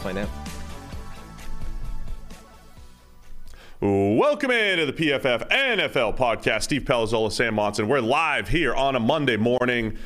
Find 0.00 0.16
out. 0.16 0.28
Welcome 3.82 4.50
into 4.50 4.86
the 4.86 4.92
PFF 4.94 5.50
NFL 5.50 6.16
podcast. 6.16 6.62
Steve 6.62 6.82
Palazzolo, 6.82 7.30
Sam 7.30 7.54
Monson. 7.54 7.86
We're 7.86 8.00
live 8.00 8.48
here 8.48 8.74
on 8.74 8.96
a 8.96 9.00
Monday 9.00 9.36
morning, 9.36 9.98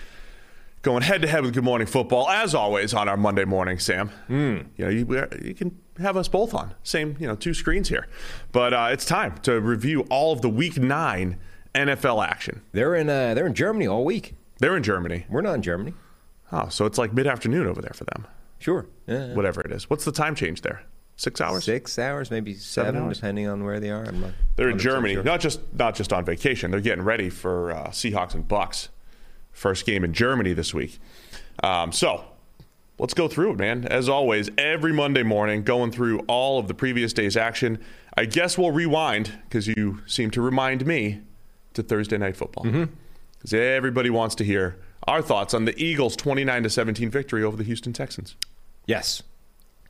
going 0.83 1.03
head 1.03 1.23
to 1.23 1.29
head 1.29 1.45
with 1.45 1.55
Good 1.55 1.63
Morning 1.63 1.87
Football, 1.87 2.29
as 2.29 2.57
always 2.57 2.93
on 2.93 3.09
our 3.09 3.17
Monday 3.17 3.45
morning. 3.45 3.79
Sam, 3.79 4.11
mm. 4.29 4.67
you 4.77 4.85
know 4.85 4.91
you, 4.91 5.29
you 5.43 5.55
can 5.55 5.79
have 5.99 6.17
us 6.17 6.27
both 6.27 6.55
on 6.55 6.75
same 6.83 7.17
you 7.21 7.29
know 7.29 7.37
two 7.37 7.55
screens 7.55 7.89
here, 7.89 8.09
but 8.51 8.75
uh, 8.75 8.89
it's 8.91 9.05
time 9.05 9.39
to 9.43 9.61
review 9.61 10.01
all 10.11 10.33
of 10.33 10.41
the 10.41 10.51
Week 10.51 10.77
Nine 10.77 11.39
NFL 11.75 12.27
action. 12.27 12.63
They're 12.73 12.97
in 12.97 13.09
uh, 13.09 13.35
they're 13.35 13.47
in 13.47 13.55
Germany 13.55 13.87
all 13.87 14.05
week. 14.05 14.35
They're 14.59 14.77
in 14.77 14.83
Germany. 14.83 15.27
We're 15.29 15.43
not 15.43 15.55
in 15.55 15.63
Germany. 15.63 15.95
Oh, 16.51 16.69
so 16.69 16.85
it's 16.85 16.99
like 16.99 17.13
mid 17.13 17.29
afternoon 17.29 17.69
over 17.69 17.81
there 17.81 17.95
for 17.95 18.05
them. 18.05 18.27
Sure. 18.65 18.87
Yeah. 19.07 19.35
Whatever 19.35 19.61
it 19.61 19.71
is. 19.73 19.91
What's 19.91 20.07
the 20.07 20.13
time 20.13 20.35
change 20.35 20.63
there? 20.63 20.85
Six 21.17 21.39
hours? 21.43 21.65
Six 21.65 21.99
hours, 21.99 22.31
maybe 22.31 22.55
seven, 22.55 22.97
hours? 22.97 23.19
depending 23.19 23.47
on 23.47 23.63
where 23.63 23.79
they 23.79 23.91
are. 23.91 24.05
I'm 24.05 24.23
not 24.23 24.31
They're 24.57 24.71
in 24.71 24.79
Germany, 24.79 25.13
sure. 25.15 25.23
not 25.23 25.41
just 25.41 25.61
not 25.75 25.95
just 25.95 26.15
on 26.15 26.25
vacation. 26.25 26.71
They're 26.71 26.81
getting 26.81 27.05
ready 27.05 27.29
for 27.29 27.73
uh, 27.73 27.89
Seahawks 27.89 28.33
and 28.33 28.49
Bucks. 28.49 28.89
First 29.53 29.85
game 29.85 30.03
in 30.03 30.15
Germany 30.15 30.55
this 30.55 30.73
week. 30.73 30.99
Um, 31.63 31.93
so 31.93 32.25
let's 32.99 33.13
go 33.13 33.29
through 33.29 33.51
it, 33.51 33.59
man. 33.59 33.85
As 33.85 34.09
always, 34.09 34.49
every 34.57 34.95
Monday 34.95 35.25
morning, 35.25 35.63
going 35.63 35.91
through 35.93 36.21
all 36.21 36.59
of 36.59 36.67
the 36.67 36.75
previous 36.75 37.13
day's 37.13 37.37
action. 37.37 37.79
I 38.17 38.25
guess 38.25 38.57
we'll 38.57 38.73
rewind 38.73 39.31
because 39.47 39.69
you 39.69 40.01
seem 40.07 40.31
to 40.31 40.41
remind 40.41 40.87
me 40.87 41.21
to 41.75 41.83
Thursday 41.83 42.17
night 42.17 42.35
football 42.35 42.65
because 42.65 43.53
everybody 43.53 44.09
wants 44.09 44.35
to 44.37 44.45
hear 44.45 44.79
our 45.07 45.21
thoughts 45.21 45.53
on 45.53 45.67
the 45.67 45.79
Eagles' 45.79 46.17
29 46.17 46.63
to 46.63 46.71
17 46.71 47.11
victory 47.11 47.45
over 47.45 47.59
the 47.59 47.65
Houston 47.65 47.93
Texans. 47.93 48.37
Yes. 48.87 49.23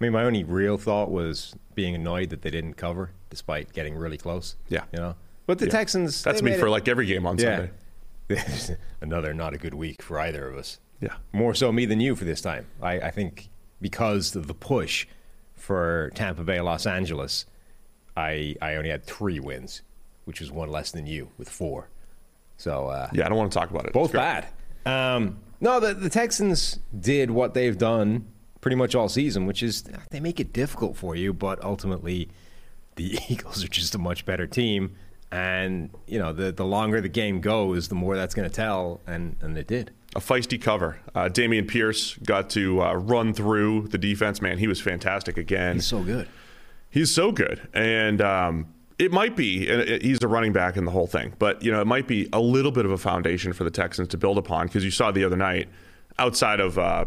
I 0.00 0.04
mean, 0.04 0.12
my 0.12 0.24
only 0.24 0.44
real 0.44 0.76
thought 0.78 1.10
was 1.10 1.54
being 1.74 1.94
annoyed 1.94 2.30
that 2.30 2.42
they 2.42 2.50
didn't 2.50 2.74
cover 2.74 3.10
despite 3.30 3.72
getting 3.72 3.94
really 3.96 4.16
close. 4.18 4.56
Yeah. 4.68 4.84
You 4.92 4.98
know? 5.00 5.14
But 5.46 5.58
the 5.58 5.66
Yeah. 5.66 5.72
Texans. 5.72 6.22
That's 6.22 6.42
me 6.42 6.56
for 6.58 6.66
it- 6.66 6.70
like 6.70 6.88
every 6.88 7.06
game 7.06 7.26
on 7.26 7.38
Yeah. 7.38 7.66
Sunday. 8.28 8.76
Another 9.00 9.34
not 9.34 9.54
a 9.54 9.58
good 9.58 9.74
week 9.74 10.02
for 10.02 10.18
either 10.18 10.48
of 10.48 10.56
us. 10.56 10.78
Yeah. 11.00 11.14
More 11.32 11.54
so 11.54 11.70
me 11.72 11.84
than 11.86 12.00
you 12.00 12.16
for 12.16 12.24
this 12.24 12.40
time. 12.40 12.66
I, 12.80 12.94
I 13.00 13.10
think 13.10 13.48
because 13.80 14.34
of 14.34 14.46
the 14.46 14.54
push 14.54 15.06
for 15.54 16.10
Tampa 16.14 16.42
Bay, 16.44 16.60
Los 16.60 16.86
Angeles, 16.86 17.44
I 18.16 18.56
I 18.62 18.76
only 18.76 18.90
had 18.90 19.04
three 19.04 19.40
wins, 19.40 19.82
which 20.24 20.40
was 20.40 20.50
one 20.50 20.70
less 20.70 20.90
than 20.92 21.06
you 21.06 21.28
with 21.36 21.48
four. 21.48 21.88
So 22.56 22.86
uh, 22.86 23.10
Yeah, 23.12 23.26
I 23.26 23.28
don't 23.28 23.36
want 23.38 23.52
to 23.52 23.58
talk 23.58 23.70
about 23.70 23.84
it. 23.86 23.92
both 23.92 24.12
bad. 24.12 24.46
Um, 24.86 25.38
no, 25.60 25.80
the, 25.80 25.92
the 25.94 26.08
Texans 26.10 26.78
did 26.98 27.30
what 27.30 27.52
they've 27.54 27.76
done 27.76 28.26
pretty 28.64 28.76
much 28.76 28.94
all 28.94 29.10
season, 29.10 29.44
which 29.44 29.62
is 29.62 29.84
they 30.10 30.20
make 30.20 30.40
it 30.40 30.50
difficult 30.54 30.96
for 30.96 31.14
you, 31.14 31.34
but 31.34 31.62
ultimately 31.62 32.30
the 32.96 33.18
Eagles 33.28 33.62
are 33.62 33.68
just 33.68 33.94
a 33.94 33.98
much 33.98 34.24
better 34.24 34.46
team. 34.46 34.96
And, 35.30 35.90
you 36.06 36.18
know, 36.18 36.32
the, 36.32 36.50
the 36.50 36.64
longer 36.64 37.02
the 37.02 37.10
game 37.10 37.42
goes, 37.42 37.88
the 37.88 37.94
more 37.94 38.16
that's 38.16 38.34
going 38.34 38.48
to 38.48 38.54
tell. 38.54 39.00
And, 39.06 39.36
and 39.42 39.58
it 39.58 39.66
did. 39.66 39.90
a 40.16 40.20
feisty 40.20 40.58
cover. 40.58 40.98
Uh, 41.14 41.28
Dameon 41.28 41.68
Pierce 41.68 42.16
got 42.24 42.48
to 42.50 42.80
uh, 42.82 42.94
run 42.94 43.34
through 43.34 43.88
the 43.88 43.98
defense. 43.98 44.40
Man, 44.40 44.56
he 44.56 44.66
was 44.66 44.80
fantastic 44.80 45.36
again. 45.36 45.74
He's 45.74 45.86
so 45.86 46.02
good. 46.02 46.26
He's 46.88 47.14
so 47.14 47.32
good, 47.32 47.68
and 47.74 48.22
um, 48.22 48.66
it 48.98 49.10
might 49.12 49.36
be. 49.36 49.68
and 49.68 49.80
it- 49.82 50.02
He's 50.02 50.22
a 50.22 50.28
running 50.28 50.52
back 50.54 50.76
in 50.78 50.84
the 50.86 50.90
whole 50.92 51.08
thing, 51.08 51.34
but 51.38 51.60
you 51.62 51.70
know 51.72 51.80
it 51.82 51.86
might 51.88 52.06
be 52.06 52.28
a 52.32 52.38
little 52.40 52.70
bit 52.70 52.84
of 52.86 52.92
a 52.92 52.96
foundation 52.98 53.52
for 53.52 53.64
the 53.64 53.70
Texans 53.70 54.06
to 54.08 54.16
build 54.16 54.38
upon 54.38 54.68
because 54.68 54.84
you 54.84 54.92
saw 54.92 55.10
the 55.10 55.24
other 55.24 55.36
night, 55.36 55.68
outside 56.18 56.60
of 56.60 56.78
uh, 56.78 57.04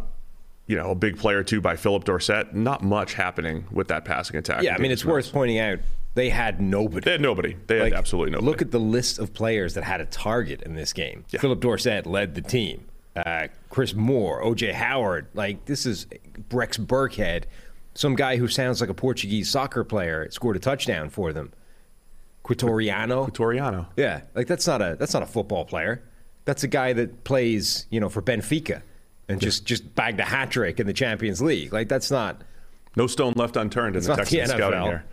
you 0.67 0.75
know 0.75 0.91
a 0.91 0.95
big 0.95 1.17
play 1.17 1.33
or 1.33 1.43
two 1.43 1.61
by 1.61 1.75
Philip 1.75 2.03
Dorsett, 2.03 2.53
not 2.53 2.83
much 2.83 3.13
happening 3.13 3.65
with 3.71 3.87
that 3.87 4.05
passing 4.05 4.35
attack. 4.37 4.61
Yeah, 4.63 4.75
I 4.75 4.77
mean, 4.77 4.91
it's 4.91 5.05
worth 5.05 5.31
pointing 5.31 5.59
out 5.59 5.79
they 6.13 6.29
had 6.29 6.59
nobody. 6.61 7.03
They 7.05 7.11
had 7.11 7.21
nobody. 7.21 7.55
They 7.67 7.79
Like, 7.79 7.93
had 7.93 7.99
absolutely 7.99 8.31
nobody. 8.31 8.47
Look 8.47 8.61
at 8.61 8.71
the 8.71 8.79
list 8.79 9.19
of 9.19 9.33
players 9.33 9.73
that 9.75 9.83
had 9.83 10.01
a 10.01 10.05
target 10.05 10.61
in 10.63 10.75
this 10.75 10.93
game. 10.93 11.25
Yeah. 11.29 11.39
Philip 11.39 11.59
Dorsett 11.61 12.05
led 12.05 12.35
the 12.35 12.41
team. 12.41 12.85
Uh, 13.15 13.47
Chris 13.69 13.93
Moore, 13.95 14.43
OJ 14.43 14.73
Howard. 14.73 15.27
Like 15.33 15.65
this 15.65 15.85
is 15.85 16.05
Rex 16.51 16.77
Burkhead, 16.77 17.43
some 17.95 18.15
guy 18.15 18.37
who 18.37 18.47
sounds 18.47 18.79
like 18.81 18.89
a 18.89 18.93
Portuguese 18.93 19.49
soccer 19.49 19.83
player, 19.83 20.27
scored 20.31 20.55
a 20.55 20.59
touchdown 20.59 21.09
for 21.09 21.33
them. 21.33 21.51
Quitoriano. 22.43 23.29
Toriano. 23.33 23.87
Yeah, 23.95 24.21
like 24.35 24.47
that's 24.47 24.67
not 24.67 24.81
a 24.81 24.95
that's 24.99 25.13
not 25.13 25.23
a 25.23 25.27
football 25.27 25.65
player. 25.65 26.03
That's 26.45 26.63
a 26.63 26.67
guy 26.67 26.93
that 26.93 27.23
plays, 27.23 27.87
you 27.89 27.99
know, 27.99 28.07
for 28.09 28.21
Benfica 28.21 28.81
and 29.29 29.41
just 29.41 29.65
just 29.65 29.95
bagged 29.95 30.19
a 30.19 30.23
hat 30.23 30.51
trick 30.51 30.79
in 30.79 30.87
the 30.87 30.93
Champions 30.93 31.41
League. 31.41 31.73
Like 31.73 31.87
that's 31.87 32.11
not 32.11 32.41
No 32.95 33.07
stone 33.07 33.33
left 33.35 33.55
unturned 33.55 33.95
in 33.95 34.03
the 34.03 34.15
Texans 34.15 34.49
scouting 34.49 34.83
here. 34.83 35.05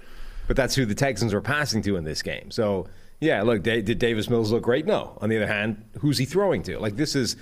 But 0.47 0.57
that's 0.57 0.75
who 0.75 0.85
the 0.85 0.95
Texans 0.95 1.33
were 1.33 1.41
passing 1.41 1.83
to 1.83 1.97
in 1.97 2.05
this 2.05 2.21
game. 2.23 2.51
So, 2.51 2.87
yeah, 3.19 3.43
look, 3.43 3.63
did 3.63 3.99
Davis 3.99 4.29
Mills 4.29 4.53
look 4.53 4.63
great? 4.63 4.85
No. 4.85 5.17
On 5.23 5.31
the 5.31 5.37
other 5.37 5.47
hand, 5.47 5.83
who's 6.01 6.19
he 6.19 6.27
throwing 6.27 6.63
to? 6.65 6.79
Like 6.79 6.97
this 6.97 7.15
is 7.15 7.37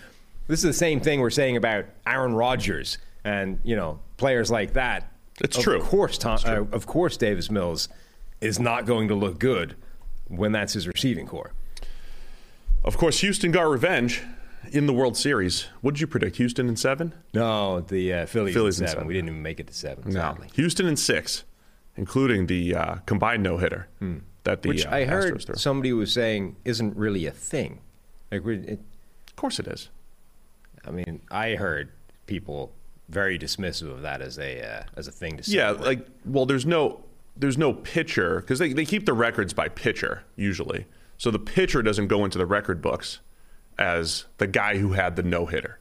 this 0.46 0.60
is 0.60 0.64
the 0.64 0.72
same 0.72 1.00
thing 1.00 1.20
we're 1.20 1.30
saying 1.30 1.56
about 1.56 1.86
Aaron 2.06 2.34
Rodgers 2.34 2.98
and 3.24 3.58
you 3.64 3.76
know 3.76 4.00
players 4.16 4.50
like 4.50 4.74
that. 4.74 5.10
It's 5.40 5.58
true. 5.58 5.76
of 5.76 5.80
true. 5.82 5.88
Course, 5.88 6.18
Tom, 6.18 6.34
It's 6.34 6.44
true. 6.44 6.68
Uh, 6.70 6.76
of 6.76 6.86
course, 6.86 7.16
Davis 7.16 7.50
Mills 7.50 7.88
is 8.40 8.60
not 8.60 8.86
going 8.86 9.08
to 9.08 9.14
look 9.14 9.38
good 9.38 9.74
when 10.28 10.52
that's 10.52 10.74
his 10.74 10.86
receiving 10.86 11.26
core. 11.26 11.52
Of 12.84 12.96
course, 12.96 13.20
Houston 13.20 13.50
got 13.50 13.62
revenge 13.62 14.22
in 14.70 14.86
the 14.86 14.92
World 14.92 15.16
Series. 15.16 15.66
What 15.80 15.94
did 15.94 16.00
you 16.00 16.06
predict? 16.06 16.36
Houston 16.36 16.68
in 16.68 16.76
seven? 16.76 17.14
No, 17.34 17.80
the 17.80 18.12
uh, 18.12 18.26
Phillies, 18.26 18.54
Phillies 18.54 18.80
in 18.80 18.86
seven. 18.86 19.00
seven. 19.00 19.08
We 19.08 19.14
didn't 19.14 19.28
even 19.30 19.42
make 19.42 19.60
it 19.60 19.66
to 19.68 19.74
seven. 19.74 20.12
No. 20.12 20.36
Houston 20.54 20.86
in 20.86 20.96
six, 20.96 21.44
including 21.96 22.46
the 22.46 22.74
uh, 22.74 22.94
combined 23.06 23.42
no 23.42 23.58
hitter 23.58 23.88
that 24.44 24.62
the 24.62 24.68
Hmm. 24.68 24.74
Which 24.74 24.86
uh, 24.86 24.90
I 24.90 25.04
heard 25.04 25.58
somebody 25.58 25.92
was 25.92 26.12
saying 26.12 26.56
isn't 26.64 26.96
really 26.96 27.26
a 27.26 27.30
thing. 27.30 27.80
Like, 28.30 28.46
it, 28.46 28.80
Of 29.28 29.36
course, 29.36 29.58
it 29.58 29.66
is. 29.66 29.90
I 30.84 30.90
mean, 30.90 31.20
I 31.30 31.54
heard 31.54 31.90
people 32.26 32.72
very 33.08 33.38
dismissive 33.38 33.90
of 33.90 34.02
that 34.02 34.22
as 34.22 34.38
a 34.38 34.62
uh, 34.64 34.82
as 34.96 35.06
a 35.06 35.12
thing 35.12 35.36
to 35.36 35.42
say. 35.42 35.56
Yeah, 35.56 35.70
like 35.70 36.06
well, 36.24 36.46
there's 36.46 36.66
no 36.66 37.04
there's 37.36 37.58
no 37.58 37.72
pitcher 37.72 38.40
because 38.40 38.58
they 38.58 38.72
they 38.72 38.84
keep 38.84 39.06
the 39.06 39.12
records 39.12 39.52
by 39.52 39.68
pitcher 39.68 40.24
usually. 40.34 40.86
So 41.18 41.30
the 41.30 41.38
pitcher 41.38 41.82
doesn't 41.82 42.08
go 42.08 42.24
into 42.24 42.38
the 42.38 42.46
record 42.46 42.82
books 42.82 43.20
as 43.78 44.26
the 44.38 44.46
guy 44.46 44.76
who 44.78 44.92
had 44.92 45.16
the 45.16 45.22
no 45.22 45.46
hitter. 45.46 45.78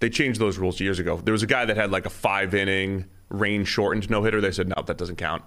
They 0.00 0.10
changed 0.10 0.40
those 0.40 0.58
rules 0.58 0.80
years 0.80 0.98
ago. 0.98 1.16
There 1.16 1.32
was 1.32 1.42
a 1.42 1.46
guy 1.46 1.64
that 1.64 1.76
had 1.76 1.90
like 1.90 2.06
a 2.06 2.10
five 2.10 2.54
inning 2.54 3.06
rain 3.28 3.64
shortened 3.64 4.10
no 4.10 4.22
hitter. 4.22 4.40
They 4.40 4.50
said 4.50 4.68
no, 4.68 4.82
that 4.86 4.98
doesn't 4.98 5.16
count. 5.16 5.42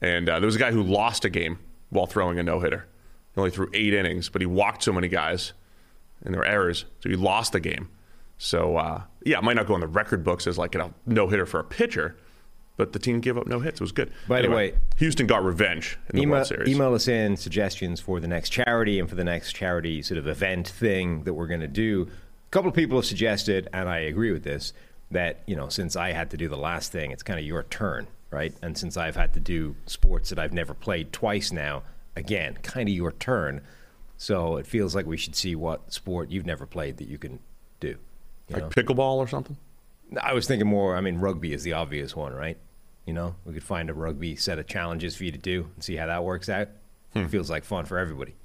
And 0.00 0.28
uh, 0.28 0.38
there 0.38 0.46
was 0.46 0.56
a 0.56 0.58
guy 0.58 0.70
who 0.70 0.82
lost 0.82 1.24
a 1.24 1.30
game 1.30 1.58
while 1.90 2.06
throwing 2.06 2.38
a 2.38 2.42
no 2.42 2.60
hitter. 2.60 2.86
He 3.34 3.40
only 3.40 3.50
threw 3.50 3.70
eight 3.72 3.94
innings, 3.94 4.28
but 4.28 4.42
he 4.42 4.46
walked 4.46 4.82
so 4.82 4.92
many 4.92 5.08
guys, 5.08 5.52
and 6.24 6.34
there 6.34 6.40
were 6.40 6.46
errors, 6.46 6.84
so 7.00 7.08
he 7.08 7.16
lost 7.16 7.52
the 7.52 7.60
game. 7.60 7.88
So 8.38 8.76
uh, 8.76 9.02
yeah, 9.24 9.38
it 9.38 9.44
might 9.44 9.56
not 9.56 9.66
go 9.66 9.74
in 9.74 9.80
the 9.80 9.86
record 9.86 10.24
books 10.24 10.46
as 10.46 10.58
like 10.58 10.74
a 10.74 10.92
no 11.06 11.28
hitter 11.28 11.46
for 11.46 11.60
a 11.60 11.64
pitcher, 11.64 12.16
but 12.80 12.94
the 12.94 12.98
team 12.98 13.20
gave 13.20 13.36
up 13.36 13.46
no 13.46 13.60
hits. 13.60 13.78
It 13.78 13.84
was 13.84 13.92
good. 13.92 14.10
By 14.26 14.40
the 14.40 14.50
way- 14.50 14.72
Houston 14.96 15.26
got 15.26 15.44
revenge 15.44 15.98
in 16.08 16.16
the 16.16 16.22
email, 16.22 16.36
World 16.36 16.46
Series. 16.46 16.68
email 16.74 16.94
us 16.94 17.08
in 17.08 17.36
suggestions 17.36 18.00
for 18.00 18.20
the 18.20 18.26
next 18.26 18.48
charity 18.48 18.98
and 18.98 19.06
for 19.06 19.16
the 19.16 19.22
next 19.22 19.52
charity 19.52 20.00
sort 20.00 20.16
of 20.16 20.26
event 20.26 20.66
thing 20.66 21.24
that 21.24 21.34
we're 21.34 21.46
going 21.46 21.60
to 21.60 21.68
do. 21.68 22.08
A 22.08 22.50
couple 22.50 22.70
of 22.70 22.74
people 22.74 22.96
have 22.96 23.04
suggested, 23.04 23.68
and 23.74 23.86
I 23.86 23.98
agree 23.98 24.32
with 24.32 24.44
this, 24.44 24.72
that 25.10 25.42
you 25.44 25.54
know 25.54 25.68
since 25.68 25.94
I 25.94 26.12
had 26.12 26.30
to 26.30 26.38
do 26.38 26.48
the 26.48 26.56
last 26.56 26.90
thing, 26.90 27.10
it's 27.10 27.22
kind 27.22 27.38
of 27.38 27.44
your 27.44 27.64
turn, 27.64 28.06
right? 28.30 28.54
And 28.62 28.78
since 28.78 28.96
I've 28.96 29.16
had 29.16 29.34
to 29.34 29.40
do 29.40 29.76
sports 29.84 30.30
that 30.30 30.38
I've 30.38 30.54
never 30.54 30.72
played 30.72 31.12
twice 31.12 31.52
now, 31.52 31.82
again, 32.16 32.54
kind 32.62 32.88
of 32.88 32.94
your 32.94 33.12
turn. 33.12 33.60
So 34.16 34.56
it 34.56 34.66
feels 34.66 34.94
like 34.94 35.04
we 35.04 35.18
should 35.18 35.36
see 35.36 35.54
what 35.54 35.92
sport 35.92 36.30
you've 36.30 36.46
never 36.46 36.64
played 36.64 36.96
that 36.96 37.08
you 37.08 37.18
can 37.18 37.40
do. 37.78 37.98
You 38.48 38.54
like 38.54 38.62
know? 38.62 38.68
pickleball 38.70 39.16
or 39.16 39.28
something. 39.28 39.58
I 40.20 40.32
was 40.32 40.46
thinking 40.46 40.66
more. 40.66 40.96
I 40.96 41.00
mean, 41.00 41.18
rugby 41.18 41.52
is 41.52 41.62
the 41.62 41.74
obvious 41.74 42.16
one, 42.16 42.32
right? 42.32 42.56
You 43.10 43.14
know, 43.14 43.34
we 43.44 43.52
could 43.54 43.64
find 43.64 43.90
a 43.90 43.92
rugby 43.92 44.36
set 44.36 44.60
of 44.60 44.68
challenges 44.68 45.16
for 45.16 45.24
you 45.24 45.32
to 45.32 45.38
do 45.38 45.68
and 45.74 45.82
see 45.82 45.96
how 45.96 46.06
that 46.06 46.22
works 46.22 46.48
out. 46.48 46.68
It 47.12 47.26
feels 47.26 47.50
like 47.50 47.64
fun 47.64 47.84
for 47.84 47.98
everybody. 47.98 48.36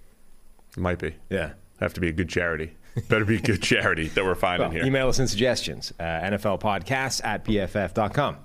It 0.72 0.80
might 0.80 0.98
be. 0.98 1.14
Yeah. 1.30 1.52
Have 1.80 1.94
to 1.94 2.02
be 2.02 2.08
a 2.10 2.12
good 2.12 2.30
charity. 2.30 2.74
Better 3.08 3.26
be 3.26 3.36
a 3.36 3.42
good 3.42 3.62
charity 3.62 4.08
that 4.08 4.26
we're 4.26 4.34
finding 4.34 4.70
Well, 4.70 4.76
here. 4.76 4.84
email 4.84 5.08
us 5.08 5.20
in 5.20 5.28
suggestions. 5.28 5.94
Uh, 6.00 6.04
NFL 6.04 6.60
podcast 6.62 7.24
at 7.24 7.46
pff.com. 7.46 8.36
All 8.38 8.40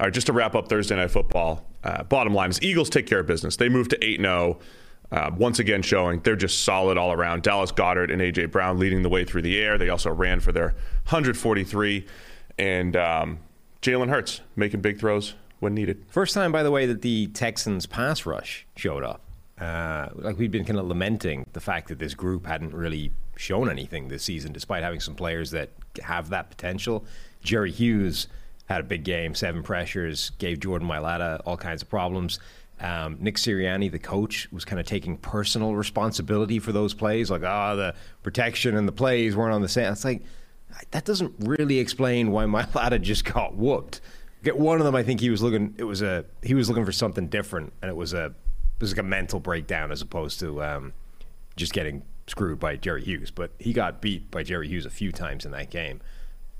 right, 0.00 0.12
just 0.12 0.26
to 0.26 0.32
wrap 0.32 0.56
up 0.56 0.68
Thursday 0.68 0.96
Night 0.96 1.12
Football, 1.12 1.64
uh, 1.84 2.02
bottom 2.02 2.34
line 2.34 2.50
is 2.50 2.60
Eagles 2.60 2.90
take 2.90 3.06
care 3.06 3.20
of 3.20 3.28
business. 3.28 3.54
They 3.54 3.68
moved 3.68 3.90
to 3.90 4.04
8 4.04 4.20
0, 4.20 4.58
uh, 5.12 5.30
once 5.36 5.60
again 5.60 5.82
showing 5.82 6.18
they're 6.22 6.34
just 6.34 6.64
solid 6.64 6.98
all 6.98 7.12
around. 7.12 7.44
Dallas 7.44 7.70
Goedert 7.70 8.10
and 8.12 8.20
A.J. 8.20 8.46
Brown 8.46 8.80
leading 8.80 9.02
the 9.02 9.08
way 9.08 9.22
through 9.24 9.42
the 9.42 9.56
air. 9.60 9.78
They 9.78 9.88
also 9.88 10.10
ran 10.10 10.40
for 10.40 10.50
their 10.50 10.74
143. 11.10 12.04
And 12.58 12.96
um, 12.96 13.38
Jalen 13.82 14.08
Hurts 14.08 14.40
making 14.56 14.80
big 14.80 14.98
throws 14.98 15.34
when 15.64 15.74
needed. 15.74 16.04
First 16.08 16.34
time, 16.34 16.52
by 16.52 16.62
the 16.62 16.70
way, 16.70 16.86
that 16.86 17.02
the 17.02 17.26
Texans 17.28 17.86
pass 17.86 18.24
rush 18.24 18.66
showed 18.76 19.02
up. 19.02 19.22
Uh, 19.60 20.08
like 20.14 20.38
we'd 20.38 20.50
been 20.50 20.64
kind 20.64 20.78
of 20.78 20.86
lamenting 20.86 21.46
the 21.52 21.60
fact 21.60 21.88
that 21.88 21.98
this 21.98 22.14
group 22.14 22.46
hadn't 22.46 22.74
really 22.74 23.10
shown 23.36 23.70
anything 23.70 24.08
this 24.08 24.22
season, 24.22 24.52
despite 24.52 24.82
having 24.82 25.00
some 25.00 25.14
players 25.14 25.50
that 25.50 25.70
have 26.02 26.28
that 26.28 26.50
potential. 26.50 27.04
Jerry 27.42 27.70
Hughes 27.72 28.28
had 28.68 28.80
a 28.80 28.84
big 28.84 29.04
game, 29.04 29.34
seven 29.34 29.62
pressures, 29.62 30.30
gave 30.38 30.60
Jordan 30.60 30.88
Mailata 30.88 31.40
all 31.44 31.56
kinds 31.56 31.82
of 31.82 31.88
problems. 31.88 32.38
Um, 32.80 33.18
Nick 33.20 33.36
Sirianni, 33.36 33.90
the 33.90 33.98
coach, 33.98 34.48
was 34.50 34.64
kind 34.64 34.80
of 34.80 34.86
taking 34.86 35.16
personal 35.16 35.76
responsibility 35.76 36.58
for 36.58 36.72
those 36.72 36.92
plays, 36.92 37.30
like, 37.30 37.44
ah, 37.44 37.74
the 37.74 37.94
protection 38.22 38.76
and 38.76 38.88
the 38.88 38.92
plays 38.92 39.36
weren't 39.36 39.54
on 39.54 39.62
the 39.62 39.68
same. 39.68 39.92
It's 39.92 40.04
like, 40.04 40.22
that 40.90 41.04
doesn't 41.04 41.32
really 41.38 41.78
explain 41.78 42.30
why 42.30 42.44
Mailata 42.44 43.00
just 43.00 43.24
got 43.24 43.54
whooped. 43.54 44.00
Get 44.44 44.58
one 44.58 44.78
of 44.78 44.84
them. 44.84 44.94
I 44.94 45.02
think 45.02 45.20
he 45.20 45.30
was 45.30 45.42
looking. 45.42 45.74
It 45.78 45.84
was 45.84 46.02
a 46.02 46.26
he 46.42 46.54
was 46.54 46.68
looking 46.68 46.84
for 46.84 46.92
something 46.92 47.28
different, 47.28 47.72
and 47.80 47.90
it 47.90 47.96
was 47.96 48.12
a 48.12 48.26
it 48.26 48.80
was 48.80 48.92
like 48.92 48.98
a 48.98 49.02
mental 49.02 49.40
breakdown 49.40 49.90
as 49.90 50.02
opposed 50.02 50.38
to 50.40 50.62
um, 50.62 50.92
just 51.56 51.72
getting 51.72 52.02
screwed 52.26 52.60
by 52.60 52.76
Jerry 52.76 53.02
Hughes. 53.02 53.30
But 53.30 53.52
he 53.58 53.72
got 53.72 54.02
beat 54.02 54.30
by 54.30 54.42
Jerry 54.42 54.68
Hughes 54.68 54.84
a 54.84 54.90
few 54.90 55.12
times 55.12 55.46
in 55.46 55.52
that 55.52 55.70
game 55.70 56.02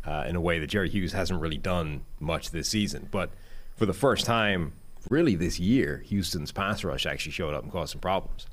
uh, 0.06 0.24
in 0.26 0.34
a 0.34 0.40
way 0.40 0.58
that 0.58 0.68
Jerry 0.68 0.88
Hughes 0.88 1.12
hasn't 1.12 1.40
really 1.40 1.58
done 1.58 2.04
much 2.20 2.50
this 2.50 2.68
season. 2.68 3.08
But 3.10 3.30
for 3.76 3.84
the 3.84 3.92
first 3.92 4.24
time, 4.24 4.72
really 5.10 5.34
this 5.34 5.60
year, 5.60 6.02
Houston's 6.06 6.52
pass 6.52 6.84
rush 6.84 7.04
actually 7.04 7.32
showed 7.32 7.52
up 7.52 7.62
and 7.62 7.70
caused 7.70 7.92
some 7.92 8.00
problems. 8.00 8.46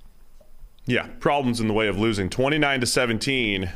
Yeah, 0.86 1.07
problems 1.19 1.62
in 1.62 1.68
the 1.68 1.74
way 1.74 1.88
of 1.88 1.98
losing 1.98 2.30
29 2.30 2.81
to 2.81 2.86
17 2.86 3.69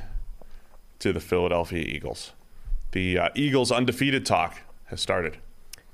to 1.00 1.14
the 1.14 1.20
Philadelphia 1.20 1.84
Eagles. 1.84 2.34
The 2.92 3.20
uh, 3.20 3.30
Eagles' 3.36 3.72
undefeated 3.72 4.26
talk 4.26 4.58
has 4.86 5.02
started. 5.02 5.38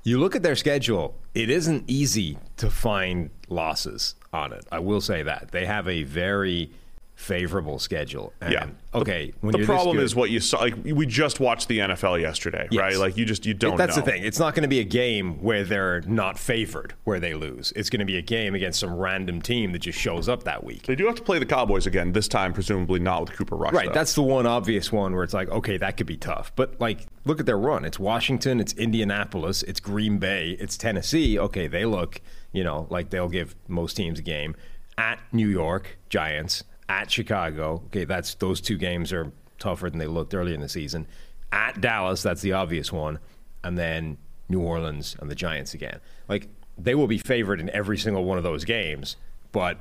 You 0.04 0.18
look 0.18 0.34
at 0.34 0.42
their 0.42 0.56
schedule, 0.56 1.14
it 1.34 1.48
isn't 1.50 1.84
easy 1.86 2.38
to 2.56 2.70
find 2.70 3.30
losses 3.48 4.14
on 4.32 4.52
it. 4.52 4.64
I 4.72 4.78
will 4.80 5.00
say 5.00 5.22
that. 5.22 5.50
They 5.52 5.66
have 5.66 5.86
a 5.86 6.02
very 6.02 6.70
favorable 7.14 7.78
schedule. 7.78 8.32
And, 8.40 8.52
Yeah. 8.52 8.66
Okay. 8.94 9.32
when 9.42 9.52
the 9.52 9.58
you're 9.58 9.66
problem 9.66 9.96
good- 9.96 10.02
is 10.04 10.16
what 10.16 10.30
you 10.30 10.40
saw. 10.40 10.58
Like 10.58 10.74
we 10.84 11.06
just 11.06 11.38
watched 11.38 11.68
the 11.68 11.78
NFL 11.80 12.18
yesterday, 12.20 12.66
Yes. 12.72 12.80
right? 12.80 12.96
Like 12.96 13.16
you 13.16 13.24
just 13.24 13.46
you 13.46 13.54
don't. 13.54 13.76
That's 13.76 13.96
know. 13.96 14.02
the 14.02 14.10
thing. 14.10 14.24
It's 14.24 14.40
not 14.40 14.54
going 14.56 14.62
to 14.62 14.68
be 14.68 14.80
a 14.80 14.84
game 14.84 15.40
where 15.40 15.62
they're 15.62 16.00
not 16.00 16.36
favored, 16.36 16.94
where 17.04 17.20
they 17.20 17.34
lose. 17.34 17.72
It's 17.76 17.90
going 17.90 18.00
to 18.00 18.06
be 18.06 18.16
a 18.16 18.22
game 18.22 18.56
against 18.56 18.80
some 18.80 18.94
random 18.96 19.40
team 19.40 19.70
that 19.72 19.80
just 19.80 20.00
shows 20.00 20.28
up 20.28 20.42
that 20.44 20.64
week. 20.64 20.84
They 20.86 20.96
do 20.96 21.06
have 21.06 21.14
to 21.16 21.22
play 21.22 21.38
the 21.38 21.46
Cowboys 21.46 21.86
again 21.86 22.12
this 22.12 22.26
time, 22.26 22.52
presumably 22.52 22.98
not 22.98 23.20
with 23.20 23.32
Cooper 23.34 23.54
Rush. 23.56 23.72
Right, 23.72 23.86
though. 23.88 23.92
that's 23.94 24.14
the 24.14 24.22
one 24.22 24.46
obvious 24.46 24.90
one 24.90 25.14
where 25.14 25.22
it's 25.22 25.34
like, 25.34 25.48
okay, 25.50 25.76
that 25.76 25.96
could 25.96 26.06
be 26.08 26.16
tough. 26.16 26.50
But 26.56 26.80
like, 26.80 27.06
look 27.24 27.40
at 27.40 27.46
their 27.46 27.58
run. 27.58 27.84
It's 27.84 27.98
Washington, 27.98 28.60
it's 28.60 28.72
Indianapolis, 28.74 29.62
it's 29.62 29.80
Green 29.80 30.18
Bay, 30.18 30.56
it's 30.58 30.76
Tennessee. 30.76 31.38
Okay, 31.38 31.66
they 31.66 31.84
look, 31.84 32.20
you 32.52 32.64
know, 32.64 32.86
like 32.90 33.10
they'll 33.10 33.28
give 33.28 33.54
most 33.68 33.94
teams 33.96 34.18
a 34.18 34.22
game. 34.22 34.54
At 34.98 35.20
New 35.32 35.48
York, 35.48 35.98
Giants. 36.08 36.64
At 36.88 37.10
Chicago. 37.10 37.82
Okay, 37.86 38.04
that's 38.04 38.34
those 38.34 38.60
two 38.60 38.76
games 38.76 39.12
are 39.12 39.32
tougher 39.58 39.88
than 39.88 39.98
they 39.98 40.06
looked 40.06 40.34
earlier 40.34 40.54
in 40.54 40.60
the 40.60 40.68
season. 40.68 41.06
At 41.50 41.80
Dallas, 41.80 42.22
that's 42.22 42.42
the 42.42 42.52
obvious 42.52 42.92
one, 42.92 43.18
and 43.62 43.78
then 43.78 44.18
New 44.48 44.60
Orleans 44.60 45.16
and 45.20 45.30
the 45.30 45.34
Giants 45.34 45.74
again. 45.74 46.00
Like 46.28 46.48
they 46.76 46.94
will 46.94 47.06
be 47.06 47.18
favored 47.18 47.60
in 47.60 47.70
every 47.70 47.96
single 47.96 48.24
one 48.24 48.38
of 48.38 48.44
those 48.44 48.64
games, 48.64 49.16
but 49.52 49.80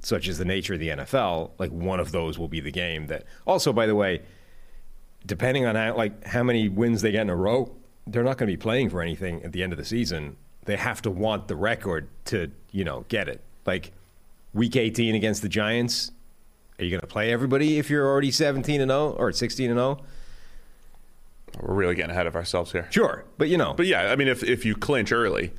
such 0.00 0.28
is 0.28 0.38
the 0.38 0.44
nature 0.44 0.74
of 0.74 0.80
the 0.80 0.88
NFL, 0.88 1.50
like 1.58 1.70
one 1.70 2.00
of 2.00 2.12
those 2.12 2.38
will 2.38 2.48
be 2.48 2.60
the 2.60 2.70
game 2.70 3.06
that. 3.08 3.24
Also, 3.46 3.72
by 3.72 3.86
the 3.86 3.94
way, 3.94 4.22
depending 5.26 5.66
on 5.66 5.74
how 5.74 5.96
like 5.96 6.26
how 6.26 6.42
many 6.42 6.68
wins 6.68 7.02
they 7.02 7.12
get 7.12 7.22
in 7.22 7.30
a 7.30 7.36
row, 7.36 7.74
they're 8.06 8.24
not 8.24 8.38
going 8.38 8.48
to 8.48 8.52
be 8.52 8.60
playing 8.60 8.90
for 8.90 9.02
anything 9.02 9.42
at 9.42 9.52
the 9.52 9.62
end 9.62 9.72
of 9.72 9.78
the 9.78 9.84
season. 9.84 10.36
They 10.64 10.76
have 10.76 11.00
to 11.02 11.10
want 11.10 11.48
the 11.48 11.56
record 11.56 12.08
to 12.26 12.50
you 12.70 12.84
know 12.84 13.04
get 13.08 13.28
it. 13.28 13.40
Like 13.66 13.92
week 14.54 14.76
18 14.76 15.14
against 15.14 15.42
the 15.42 15.48
Giants, 15.48 16.12
are 16.78 16.84
you 16.84 16.90
going 16.90 17.00
to 17.00 17.06
play 17.06 17.32
everybody 17.32 17.78
if 17.78 17.90
you're 17.90 18.06
already 18.06 18.30
17 18.30 18.80
and 18.80 18.90
0 18.90 19.10
or 19.18 19.32
16 19.32 19.70
and 19.70 19.78
0? 19.78 19.98
We're 21.60 21.74
really 21.74 21.94
getting 21.94 22.10
ahead 22.10 22.26
of 22.26 22.36
ourselves 22.36 22.72
here. 22.72 22.86
Sure, 22.90 23.24
but 23.36 23.48
you 23.48 23.56
know, 23.56 23.74
But 23.74 23.86
yeah, 23.86 24.12
I 24.12 24.16
mean, 24.16 24.28
if 24.28 24.42
if 24.44 24.64
you 24.64 24.74
clinch 24.74 25.12
early, 25.12 25.52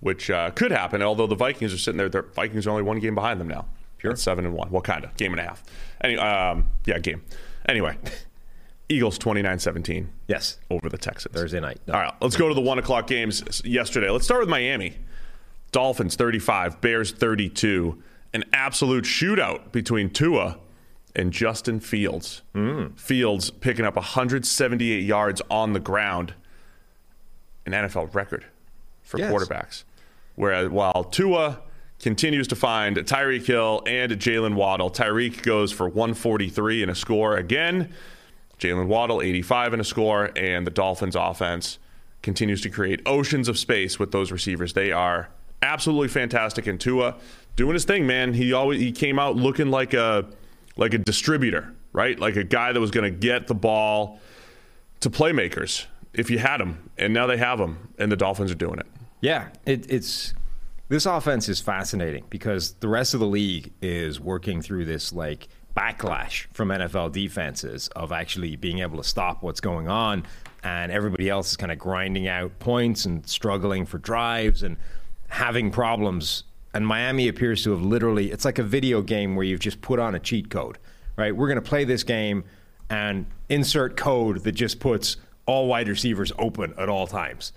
which 0.00 0.30
uh, 0.30 0.50
could 0.50 0.70
happen, 0.70 1.02
although 1.02 1.26
the 1.26 1.34
Vikings 1.34 1.72
are 1.72 1.78
sitting 1.78 1.98
there, 1.98 2.08
the 2.08 2.22
Vikings 2.22 2.66
are 2.66 2.70
only 2.70 2.82
one 2.82 2.98
game 3.00 3.14
behind 3.14 3.40
them 3.40 3.48
now. 3.48 3.66
Sure. 3.98 4.12
At 4.12 4.18
seven 4.18 4.44
and 4.44 4.54
one. 4.54 4.70
Well, 4.70 4.82
kind 4.82 5.04
of 5.04 5.16
game 5.16 5.32
and 5.32 5.40
a 5.40 5.44
half. 5.44 5.64
Any, 6.02 6.18
um, 6.18 6.66
yeah, 6.84 6.98
game. 6.98 7.22
Anyway, 7.66 7.96
Eagles 8.88 9.18
29-17 9.18 10.06
yes, 10.28 10.58
over 10.70 10.88
the 10.88 10.98
Texans 10.98 11.34
Thursday 11.34 11.58
night. 11.60 11.80
No. 11.86 11.94
All 11.94 12.00
right, 12.00 12.14
let's 12.20 12.36
go 12.36 12.48
to 12.48 12.54
the 12.54 12.60
one 12.60 12.78
o'clock 12.78 13.06
games 13.06 13.62
yesterday. 13.64 14.10
Let's 14.10 14.24
start 14.24 14.40
with 14.40 14.48
Miami. 14.48 14.96
Dolphins 15.72 16.14
35, 16.16 16.80
Bears 16.80 17.10
32. 17.12 18.00
An 18.32 18.44
absolute 18.52 19.04
shootout 19.04 19.72
between 19.72 20.10
Tua 20.10 20.58
and 21.16 21.32
Justin 21.32 21.80
Fields. 21.80 22.42
Mm. 22.54 22.98
Fields 22.98 23.50
picking 23.50 23.84
up 23.84 23.96
178 23.96 25.02
yards 25.02 25.42
on 25.50 25.72
the 25.72 25.80
ground, 25.80 26.34
an 27.64 27.72
NFL 27.72 28.14
record 28.14 28.44
for 29.02 29.18
Yes. 29.18 29.32
quarterbacks. 29.32 29.84
Whereas 30.36 30.68
while 30.68 31.04
Tua 31.04 31.60
continues 32.00 32.46
to 32.48 32.56
find 32.56 32.96
Tyreek 32.98 33.46
Hill 33.46 33.82
and 33.86 34.12
Jaylen 34.12 34.54
Waddle, 34.54 34.90
Tyreek 34.90 35.42
goes 35.42 35.72
for 35.72 35.88
143 35.88 36.82
and 36.82 36.90
a 36.90 36.94
score 36.94 37.36
again. 37.36 37.92
Jaylen 38.58 38.86
Waddle 38.86 39.22
85 39.22 39.74
and 39.74 39.82
a 39.82 39.84
score, 39.84 40.30
and 40.36 40.66
the 40.66 40.70
Dolphins 40.70 41.16
offense 41.16 41.78
continues 42.22 42.60
to 42.62 42.70
create 42.70 43.00
oceans 43.06 43.48
of 43.48 43.58
space 43.58 43.98
with 43.98 44.12
those 44.12 44.32
receivers. 44.32 44.72
They 44.72 44.92
are 44.92 45.28
absolutely 45.62 46.08
fantastic. 46.08 46.66
And 46.66 46.80
Tua 46.80 47.16
doing 47.56 47.74
his 47.74 47.84
thing, 47.84 48.06
man. 48.06 48.34
He 48.34 48.52
always 48.52 48.80
he 48.80 48.92
came 48.92 49.18
out 49.18 49.36
looking 49.36 49.70
like 49.70 49.94
a 49.94 50.26
like 50.76 50.94
a 50.94 50.98
distributor, 50.98 51.72
right? 51.92 52.18
Like 52.18 52.36
a 52.36 52.44
guy 52.44 52.72
that 52.72 52.80
was 52.80 52.90
going 52.90 53.10
to 53.10 53.18
get 53.18 53.46
the 53.46 53.54
ball 53.54 54.20
to 55.00 55.10
playmakers 55.10 55.86
if 56.12 56.30
you 56.30 56.38
had 56.38 56.60
him, 56.60 56.90
and 56.96 57.12
now 57.12 57.26
they 57.26 57.36
have 57.36 57.60
him, 57.60 57.88
and 57.98 58.10
the 58.10 58.16
Dolphins 58.16 58.50
are 58.50 58.56
doing 58.56 58.78
it. 58.78 58.86
Yeah, 59.20 59.48
it, 59.64 59.90
it's 59.90 60.34
this 60.88 61.06
offense 61.06 61.48
is 61.48 61.60
fascinating 61.60 62.24
because 62.30 62.74
the 62.74 62.88
rest 62.88 63.14
of 63.14 63.20
the 63.20 63.26
league 63.26 63.72
is 63.82 64.20
working 64.20 64.62
through 64.62 64.84
this 64.84 65.12
like 65.12 65.48
backlash 65.76 66.46
from 66.52 66.68
NFL 66.68 67.12
defenses 67.12 67.88
of 67.88 68.10
actually 68.10 68.56
being 68.56 68.78
able 68.78 68.96
to 68.96 69.04
stop 69.04 69.42
what's 69.42 69.60
going 69.60 69.88
on, 69.88 70.24
and 70.62 70.90
everybody 70.90 71.28
else 71.28 71.50
is 71.50 71.56
kind 71.56 71.70
of 71.70 71.78
grinding 71.78 72.26
out 72.26 72.58
points 72.58 73.04
and 73.04 73.26
struggling 73.28 73.84
for 73.86 73.98
drives 73.98 74.62
and 74.62 74.76
having 75.28 75.70
problems. 75.70 76.44
And 76.74 76.86
Miami 76.86 77.28
appears 77.28 77.62
to 77.64 77.70
have 77.70 77.82
literally, 77.82 78.32
it's 78.32 78.44
like 78.44 78.58
a 78.58 78.62
video 78.62 79.02
game 79.02 79.36
where 79.36 79.44
you've 79.44 79.60
just 79.60 79.80
put 79.80 79.98
on 79.98 80.14
a 80.14 80.18
cheat 80.18 80.50
code, 80.50 80.78
right? 81.16 81.34
We're 81.34 81.48
going 81.48 81.62
to 81.62 81.68
play 81.68 81.84
this 81.84 82.02
game 82.02 82.44
and 82.90 83.26
insert 83.48 83.96
code 83.96 84.44
that 84.44 84.52
just 84.52 84.80
puts 84.80 85.16
all 85.46 85.68
wide 85.68 85.88
receivers 85.88 86.32
open 86.38 86.74
at 86.78 86.88
all 86.88 87.06
times. 87.06 87.52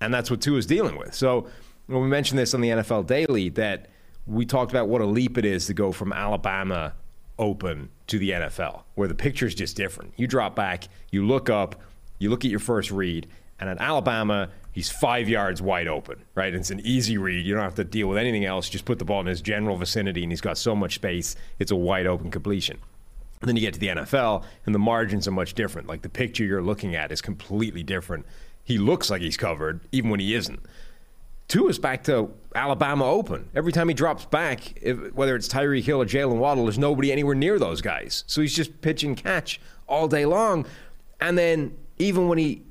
And 0.00 0.12
that's 0.12 0.30
what 0.30 0.40
Tua 0.40 0.58
is 0.58 0.66
dealing 0.66 0.96
with. 0.96 1.14
So 1.14 1.48
when 1.86 2.02
we 2.02 2.08
mentioned 2.08 2.38
this 2.38 2.54
on 2.54 2.60
the 2.60 2.68
NFL 2.70 3.06
Daily, 3.06 3.48
that 3.50 3.88
we 4.26 4.46
talked 4.46 4.72
about 4.72 4.88
what 4.88 5.00
a 5.00 5.06
leap 5.06 5.38
it 5.38 5.44
is 5.44 5.66
to 5.66 5.74
go 5.74 5.92
from 5.92 6.12
Alabama 6.12 6.94
open 7.38 7.90
to 8.06 8.18
the 8.18 8.30
NFL, 8.30 8.82
where 8.94 9.08
the 9.08 9.14
picture 9.14 9.46
is 9.46 9.54
just 9.54 9.76
different. 9.76 10.14
You 10.16 10.26
drop 10.26 10.54
back, 10.54 10.84
you 11.10 11.26
look 11.26 11.50
up, 11.50 11.76
you 12.18 12.30
look 12.30 12.44
at 12.44 12.50
your 12.50 12.60
first 12.60 12.90
read, 12.90 13.26
and 13.58 13.68
at 13.68 13.80
Alabama, 13.80 14.50
he's 14.72 14.90
five 14.90 15.28
yards 15.28 15.62
wide 15.62 15.88
open, 15.88 16.22
right? 16.34 16.54
It's 16.54 16.70
an 16.70 16.80
easy 16.80 17.18
read. 17.18 17.46
You 17.46 17.54
don't 17.54 17.62
have 17.62 17.74
to 17.76 17.84
deal 17.84 18.08
with 18.08 18.18
anything 18.18 18.44
else. 18.44 18.68
Just 18.68 18.84
put 18.84 18.98
the 18.98 19.04
ball 19.04 19.20
in 19.20 19.26
his 19.26 19.40
general 19.40 19.76
vicinity, 19.76 20.22
and 20.22 20.32
he's 20.32 20.40
got 20.40 20.58
so 20.58 20.74
much 20.74 20.96
space. 20.96 21.36
It's 21.58 21.70
a 21.70 21.76
wide 21.76 22.06
open 22.06 22.30
completion. 22.30 22.78
And 23.40 23.48
then 23.48 23.56
you 23.56 23.62
get 23.62 23.74
to 23.74 23.80
the 23.80 23.88
NFL, 23.88 24.44
and 24.66 24.74
the 24.74 24.78
margins 24.78 25.28
are 25.28 25.32
much 25.32 25.54
different. 25.54 25.88
Like 25.88 26.02
the 26.02 26.08
picture 26.08 26.44
you're 26.44 26.62
looking 26.62 26.94
at 26.94 27.12
is 27.12 27.20
completely 27.20 27.82
different. 27.82 28.26
He 28.62 28.78
looks 28.78 29.10
like 29.10 29.20
he's 29.20 29.36
covered, 29.36 29.80
even 29.92 30.10
when 30.10 30.20
he 30.20 30.34
isn't. 30.34 30.60
Tua 31.54 31.68
is 31.68 31.78
back 31.78 32.02
to 32.04 32.30
Alabama 32.56 33.04
open. 33.04 33.48
Every 33.54 33.70
time 33.70 33.86
he 33.86 33.94
drops 33.94 34.24
back, 34.24 34.76
if, 34.82 35.14
whether 35.14 35.36
it's 35.36 35.46
Tyreek 35.46 35.84
Hill 35.84 36.02
or 36.02 36.04
Jaylen 36.04 36.38
Waddle, 36.38 36.64
there's 36.64 36.80
nobody 36.80 37.12
anywhere 37.12 37.36
near 37.36 37.60
those 37.60 37.80
guys. 37.80 38.24
So 38.26 38.40
he's 38.40 38.56
just 38.56 38.80
pitch 38.80 39.04
and 39.04 39.16
catch 39.16 39.60
all 39.86 40.08
day 40.08 40.26
long. 40.26 40.66
And 41.20 41.38
then 41.38 41.76
even 42.00 42.26
when 42.26 42.38
he 42.38 42.62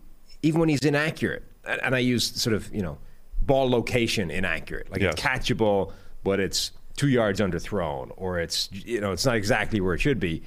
even 0.41 0.59
when 0.59 0.67
he's 0.67 0.83
inaccurate, 0.83 1.43
and, 1.65 1.81
and 1.81 1.95
I 1.95 1.99
use 1.99 2.25
sort 2.41 2.53
of 2.53 2.75
you 2.75 2.81
know 2.81 2.97
ball 3.41 3.69
location 3.69 4.29
inaccurate, 4.29 4.91
like 4.91 4.99
Yes. 4.99 5.13
it's 5.13 5.21
catchable, 5.23 5.93
but 6.25 6.41
it's 6.41 6.71
two 6.97 7.07
yards 7.07 7.39
underthrown, 7.39 8.11
or 8.17 8.37
it's 8.37 8.67
you 8.73 8.99
know 8.99 9.13
it's 9.13 9.25
not 9.25 9.37
exactly 9.37 9.79
where 9.79 9.93
it 9.93 10.01
should 10.01 10.19
be. 10.19 10.43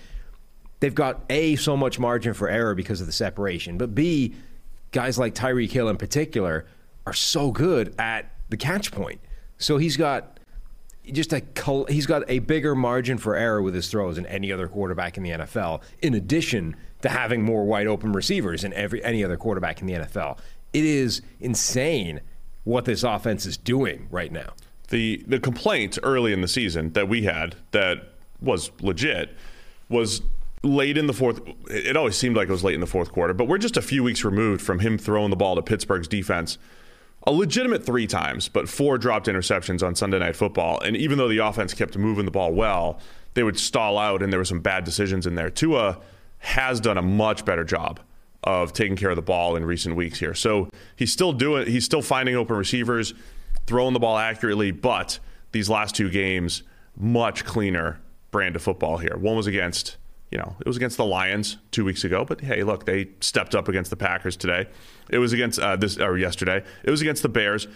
They've 0.81 0.95
got 0.95 1.23
a 1.31 1.57
so 1.57 1.75
much 1.75 1.99
margin 1.99 2.35
for 2.35 2.51
error 2.51 2.75
because 2.75 3.01
of 3.01 3.07
the 3.07 3.15
separation, 3.15 3.79
but 3.79 3.95
b 3.95 4.35
guys 4.93 5.19
like 5.19 5.35
Tyreek 5.35 5.71
Hill 5.71 5.89
in 5.89 5.97
particular 5.97 6.67
are 7.07 7.13
so 7.15 7.51
good 7.51 7.95
at 7.99 8.31
the 8.49 8.57
catch 8.57 8.93
point. 8.93 9.21
So 9.59 9.79
he's 9.79 9.97
got 9.97 10.39
just 11.13 11.33
a 11.33 11.43
he's 11.89 12.07
got 12.07 12.25
a 12.29 12.41
bigger 12.41 12.75
margin 12.75 13.17
for 13.17 13.37
error 13.37 13.63
with 13.63 13.75
his 13.75 13.89
throws 13.89 14.17
than 14.17 14.27
any 14.27 14.51
other 14.53 14.69
quarterback 14.69 15.17
in 15.17 15.23
the 15.23 15.31
NFL. 15.31 15.83
In 16.03 16.15
addition 16.15 16.77
to 17.03 17.09
having 17.09 17.43
more 17.43 17.65
wide 17.65 17.87
open 17.87 18.13
receivers 18.13 18.63
than 18.63 18.73
every 18.73 19.03
any 19.05 19.25
other 19.25 19.37
quarterback 19.37 19.81
in 19.81 19.87
the 19.87 19.95
NFL, 19.95 20.39
it 20.73 20.85
is 20.85 21.23
insane 21.41 22.21
what 22.65 22.85
this 22.85 23.05
offense 23.05 23.47
is 23.47 23.57
doing 23.57 24.09
right 24.11 24.33
now. 24.33 24.53
the 24.89 25.25
the 25.29 25.39
complaint 25.39 25.99
early 26.03 26.33
in 26.33 26.41
the 26.41 26.49
season 26.49 26.93
that 26.95 27.09
we 27.09 27.23
had 27.23 27.55
that 27.71 28.13
was 28.41 28.71
legit 28.81 29.35
was 29.89 30.21
late 30.65 30.99
in 30.99 31.07
the 31.07 31.13
fourth 31.13 31.41
it 31.71 31.97
always 31.97 32.17
seemed 32.17 32.37
like 32.37 32.49
it 32.49 32.53
was 32.53 32.65
late 32.65 32.75
in 32.75 32.81
the 32.81 32.87
fourth 32.87 33.13
quarter 33.13 33.33
but 33.33 33.47
we're 33.47 33.59
just 33.59 33.77
a 33.77 33.83
few 33.83 34.03
weeks 34.03 34.25
removed 34.25 34.61
from 34.61 34.81
him 34.81 34.99
throwing 34.99 35.31
the 35.31 35.37
ball 35.37 35.55
to 35.55 35.63
Pittsburgh's 35.63 36.09
defense 36.09 36.59
a 37.27 37.33
legitimate 37.33 37.85
three 37.85 38.07
times 38.07 38.49
but 38.49 38.69
four 38.69 38.99
dropped 38.99 39.27
interceptions 39.27 39.87
on 39.87 39.95
Sunday 39.95 40.19
night 40.19 40.37
football 40.37 40.81
and 40.81 40.97
even 40.97 41.19
though 41.19 41.29
the 41.29 41.39
offense 41.39 41.75
kept 41.75 41.97
moving 41.97 42.25
the 42.25 42.31
ball 42.31 42.53
well 42.53 43.01
they 43.35 43.43
would 43.43 43.59
stall 43.59 43.99
out 43.99 44.23
and 44.23 44.33
there 44.33 44.41
were 44.41 44.45
some 44.45 44.61
bad 44.61 44.85
decisions 44.85 45.27
in 45.27 45.35
there 45.35 45.51
Tua 45.51 45.99
has 46.39 46.81
done 46.81 46.99
a 46.99 47.03
much 47.03 47.45
better 47.45 47.65
job 47.65 48.01
of 48.47 48.73
taking 48.73 48.97
care 48.97 49.11
of 49.11 49.17
the 49.17 49.23
ball 49.23 49.57
in 49.57 49.65
recent 49.65 49.97
weeks 49.97 50.21
here. 50.21 50.35
So 50.35 50.71
he's 50.95 51.13
still 51.13 51.33
doing 51.33 51.67
he's 51.67 51.85
still 51.85 52.03
finding 52.03 52.37
open 52.37 52.57
receivers, 52.57 53.13
throwing 53.67 53.93
the 53.93 53.99
ball 53.99 54.17
accurately, 54.17 54.71
but 54.71 55.19
these 55.53 55.69
last 55.69 55.95
two 55.95 56.09
games 56.09 56.63
much 56.97 57.45
cleaner 57.45 58.01
brand 58.31 58.57
of 58.57 58.63
football 58.63 58.99
here. 58.99 59.17
One 59.17 59.37
was 59.37 59.47
against, 59.47 59.97
you 60.31 60.39
know, 60.39 60.57
it 60.61 60.67
was 60.67 60.77
against 60.77 60.97
the 60.97 61.05
Lions 61.05 61.57
2 61.71 61.85
weeks 61.85 62.05
ago, 62.05 62.25
but 62.25 62.41
hey, 62.41 62.63
look, 62.63 62.85
they 62.85 63.09
stepped 63.21 63.55
up 63.55 63.69
against 63.69 63.91
the 63.91 63.97
Packers 63.97 64.37
today. 64.37 64.67
It 65.09 65.19
was 65.19 65.33
against 65.33 65.59
uh, 65.59 65.77
this 65.77 65.99
or 65.99 66.19
yesterday. 66.19 66.65
It 66.83 66.91
was 66.91 67.01
against 67.01 67.23
the 67.23 67.29
Bears. 67.29 67.69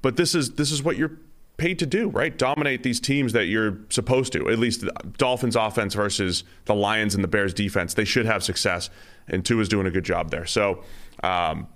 But 0.00 0.16
this 0.16 0.34
is 0.34 0.52
this 0.52 0.70
is 0.70 0.82
what 0.82 0.96
you're 0.96 1.18
paid 1.56 1.80
to 1.80 1.86
do, 1.86 2.08
right? 2.08 2.38
Dominate 2.38 2.84
these 2.84 3.00
teams 3.00 3.32
that 3.32 3.46
you're 3.46 3.78
supposed 3.90 4.32
to. 4.32 4.48
At 4.48 4.58
least 4.58 4.80
the 4.82 4.92
Dolphins 5.18 5.56
offense 5.56 5.94
versus 5.94 6.44
the 6.64 6.74
Lions 6.74 7.14
and 7.14 7.22
the 7.22 7.28
Bears 7.28 7.52
defense. 7.52 7.94
They 7.94 8.04
should 8.04 8.26
have 8.26 8.42
success, 8.44 8.90
and 9.26 9.44
Tua 9.44 9.60
is 9.62 9.68
doing 9.68 9.86
a 9.86 9.90
good 9.90 10.04
job 10.04 10.30
there. 10.30 10.46
So, 10.46 10.84
um, 11.22 11.66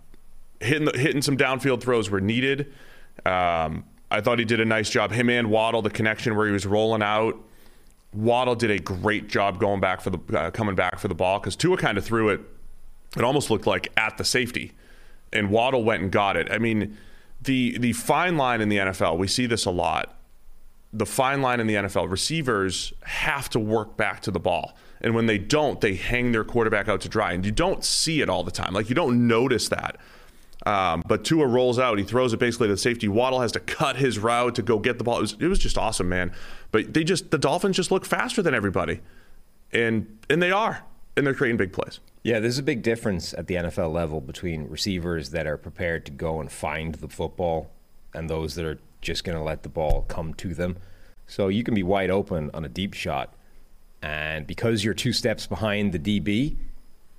hitting 0.60 0.84
the, 0.84 0.96
hitting 0.96 1.20
some 1.20 1.36
downfield 1.36 1.80
throws 1.82 2.08
were 2.08 2.20
needed. 2.20 2.72
Um, 3.26 3.84
I 4.10 4.20
thought 4.20 4.38
he 4.38 4.44
did 4.44 4.60
a 4.60 4.64
nice 4.64 4.88
job. 4.88 5.10
Him 5.10 5.28
and 5.28 5.50
Waddle, 5.50 5.82
the 5.82 5.90
connection 5.90 6.36
where 6.36 6.46
he 6.46 6.52
was 6.52 6.64
rolling 6.64 7.02
out. 7.02 7.36
Waddle 8.12 8.54
did 8.54 8.70
a 8.70 8.78
great 8.78 9.28
job 9.28 9.58
going 9.58 9.80
back 9.80 10.00
for 10.00 10.10
the 10.10 10.38
uh, 10.38 10.50
coming 10.50 10.74
back 10.74 10.98
for 10.98 11.08
the 11.08 11.14
ball 11.14 11.38
because 11.38 11.56
Tua 11.56 11.76
kind 11.76 11.96
of 11.96 12.04
threw 12.04 12.28
it. 12.28 12.40
It 13.16 13.24
almost 13.24 13.50
looked 13.50 13.66
like 13.66 13.90
at 13.96 14.18
the 14.18 14.24
safety, 14.24 14.72
and 15.32 15.50
Waddle 15.50 15.84
went 15.84 16.02
and 16.02 16.12
got 16.12 16.36
it. 16.36 16.50
I 16.50 16.58
mean, 16.58 16.96
the 17.40 17.78
the 17.78 17.92
fine 17.92 18.36
line 18.36 18.60
in 18.60 18.68
the 18.68 18.76
NFL, 18.78 19.18
we 19.18 19.28
see 19.28 19.46
this 19.46 19.64
a 19.64 19.70
lot. 19.70 20.18
The 20.92 21.06
fine 21.06 21.40
line 21.40 21.58
in 21.58 21.66
the 21.66 21.74
NFL, 21.74 22.10
receivers 22.10 22.92
have 23.04 23.48
to 23.50 23.58
work 23.58 23.96
back 23.96 24.20
to 24.22 24.30
the 24.30 24.40
ball. 24.40 24.76
And 25.00 25.14
when 25.14 25.26
they 25.26 25.38
don't, 25.38 25.80
they 25.80 25.94
hang 25.94 26.32
their 26.32 26.44
quarterback 26.44 26.86
out 26.86 27.00
to 27.00 27.08
dry. 27.08 27.32
And 27.32 27.44
you 27.44 27.50
don't 27.50 27.82
see 27.82 28.20
it 28.20 28.28
all 28.28 28.44
the 28.44 28.50
time. 28.50 28.74
Like 28.74 28.88
you 28.88 28.94
don't 28.94 29.26
notice 29.26 29.68
that. 29.70 29.96
Um, 30.66 31.02
but 31.06 31.24
Tua 31.24 31.46
rolls 31.46 31.78
out. 31.78 31.98
He 31.98 32.04
throws 32.04 32.32
it 32.32 32.38
basically 32.38 32.68
to 32.68 32.74
the 32.74 32.78
safety. 32.78 33.08
Waddle 33.08 33.40
has 33.40 33.52
to 33.52 33.60
cut 33.60 33.96
his 33.96 34.18
route 34.18 34.54
to 34.56 34.62
go 34.62 34.78
get 34.78 34.98
the 34.98 35.04
ball. 35.04 35.18
It 35.18 35.22
was, 35.22 35.36
it 35.40 35.46
was 35.46 35.58
just 35.58 35.76
awesome, 35.76 36.08
man. 36.08 36.32
But 36.70 36.94
they 36.94 37.04
just 37.04 37.30
the 37.30 37.38
Dolphins 37.38 37.76
just 37.76 37.90
look 37.90 38.04
faster 38.04 38.42
than 38.42 38.54
everybody, 38.54 39.00
and 39.72 40.18
and 40.30 40.40
they 40.40 40.52
are, 40.52 40.84
and 41.16 41.26
they're 41.26 41.34
creating 41.34 41.56
big 41.56 41.72
plays. 41.72 42.00
Yeah, 42.22 42.38
there's 42.38 42.58
a 42.58 42.62
big 42.62 42.82
difference 42.82 43.34
at 43.34 43.48
the 43.48 43.56
NFL 43.56 43.92
level 43.92 44.20
between 44.20 44.68
receivers 44.68 45.30
that 45.30 45.46
are 45.46 45.56
prepared 45.56 46.06
to 46.06 46.12
go 46.12 46.40
and 46.40 46.50
find 46.50 46.94
the 46.96 47.08
football 47.08 47.70
and 48.14 48.30
those 48.30 48.54
that 48.54 48.64
are 48.64 48.78
just 49.00 49.24
going 49.24 49.36
to 49.36 49.42
let 49.42 49.64
the 49.64 49.68
ball 49.68 50.04
come 50.08 50.32
to 50.34 50.54
them. 50.54 50.76
So 51.26 51.48
you 51.48 51.64
can 51.64 51.74
be 51.74 51.82
wide 51.82 52.10
open 52.10 52.50
on 52.54 52.64
a 52.64 52.68
deep 52.68 52.94
shot, 52.94 53.34
and 54.00 54.46
because 54.46 54.84
you're 54.84 54.94
two 54.94 55.12
steps 55.12 55.46
behind 55.46 55.92
the 55.92 55.98
DB, 55.98 56.56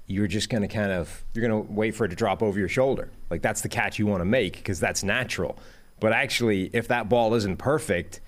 you're 0.08 0.28
just 0.28 0.50
going 0.50 0.62
to 0.62 0.68
kind 0.68 0.92
of 0.92 1.24
you're 1.34 1.48
going 1.48 1.66
to 1.66 1.72
wait 1.72 1.96
for 1.96 2.06
it 2.06 2.10
to 2.10 2.16
drop 2.16 2.44
over 2.44 2.60
your 2.60 2.68
shoulder. 2.68 3.10
Like 3.30 3.42
that's 3.42 3.62
the 3.62 3.70
catch 3.70 4.00
you 4.00 4.06
want 4.06 4.22
to 4.22 4.26
make 4.26 4.54
because 4.58 4.80
that's 4.80 5.04
natural. 5.04 5.58
But 6.00 6.12
actually, 6.12 6.70
if 6.74 6.88
that 6.90 7.08
ball 7.08 7.34
isn't 7.36 7.58
perfect, 7.58 8.20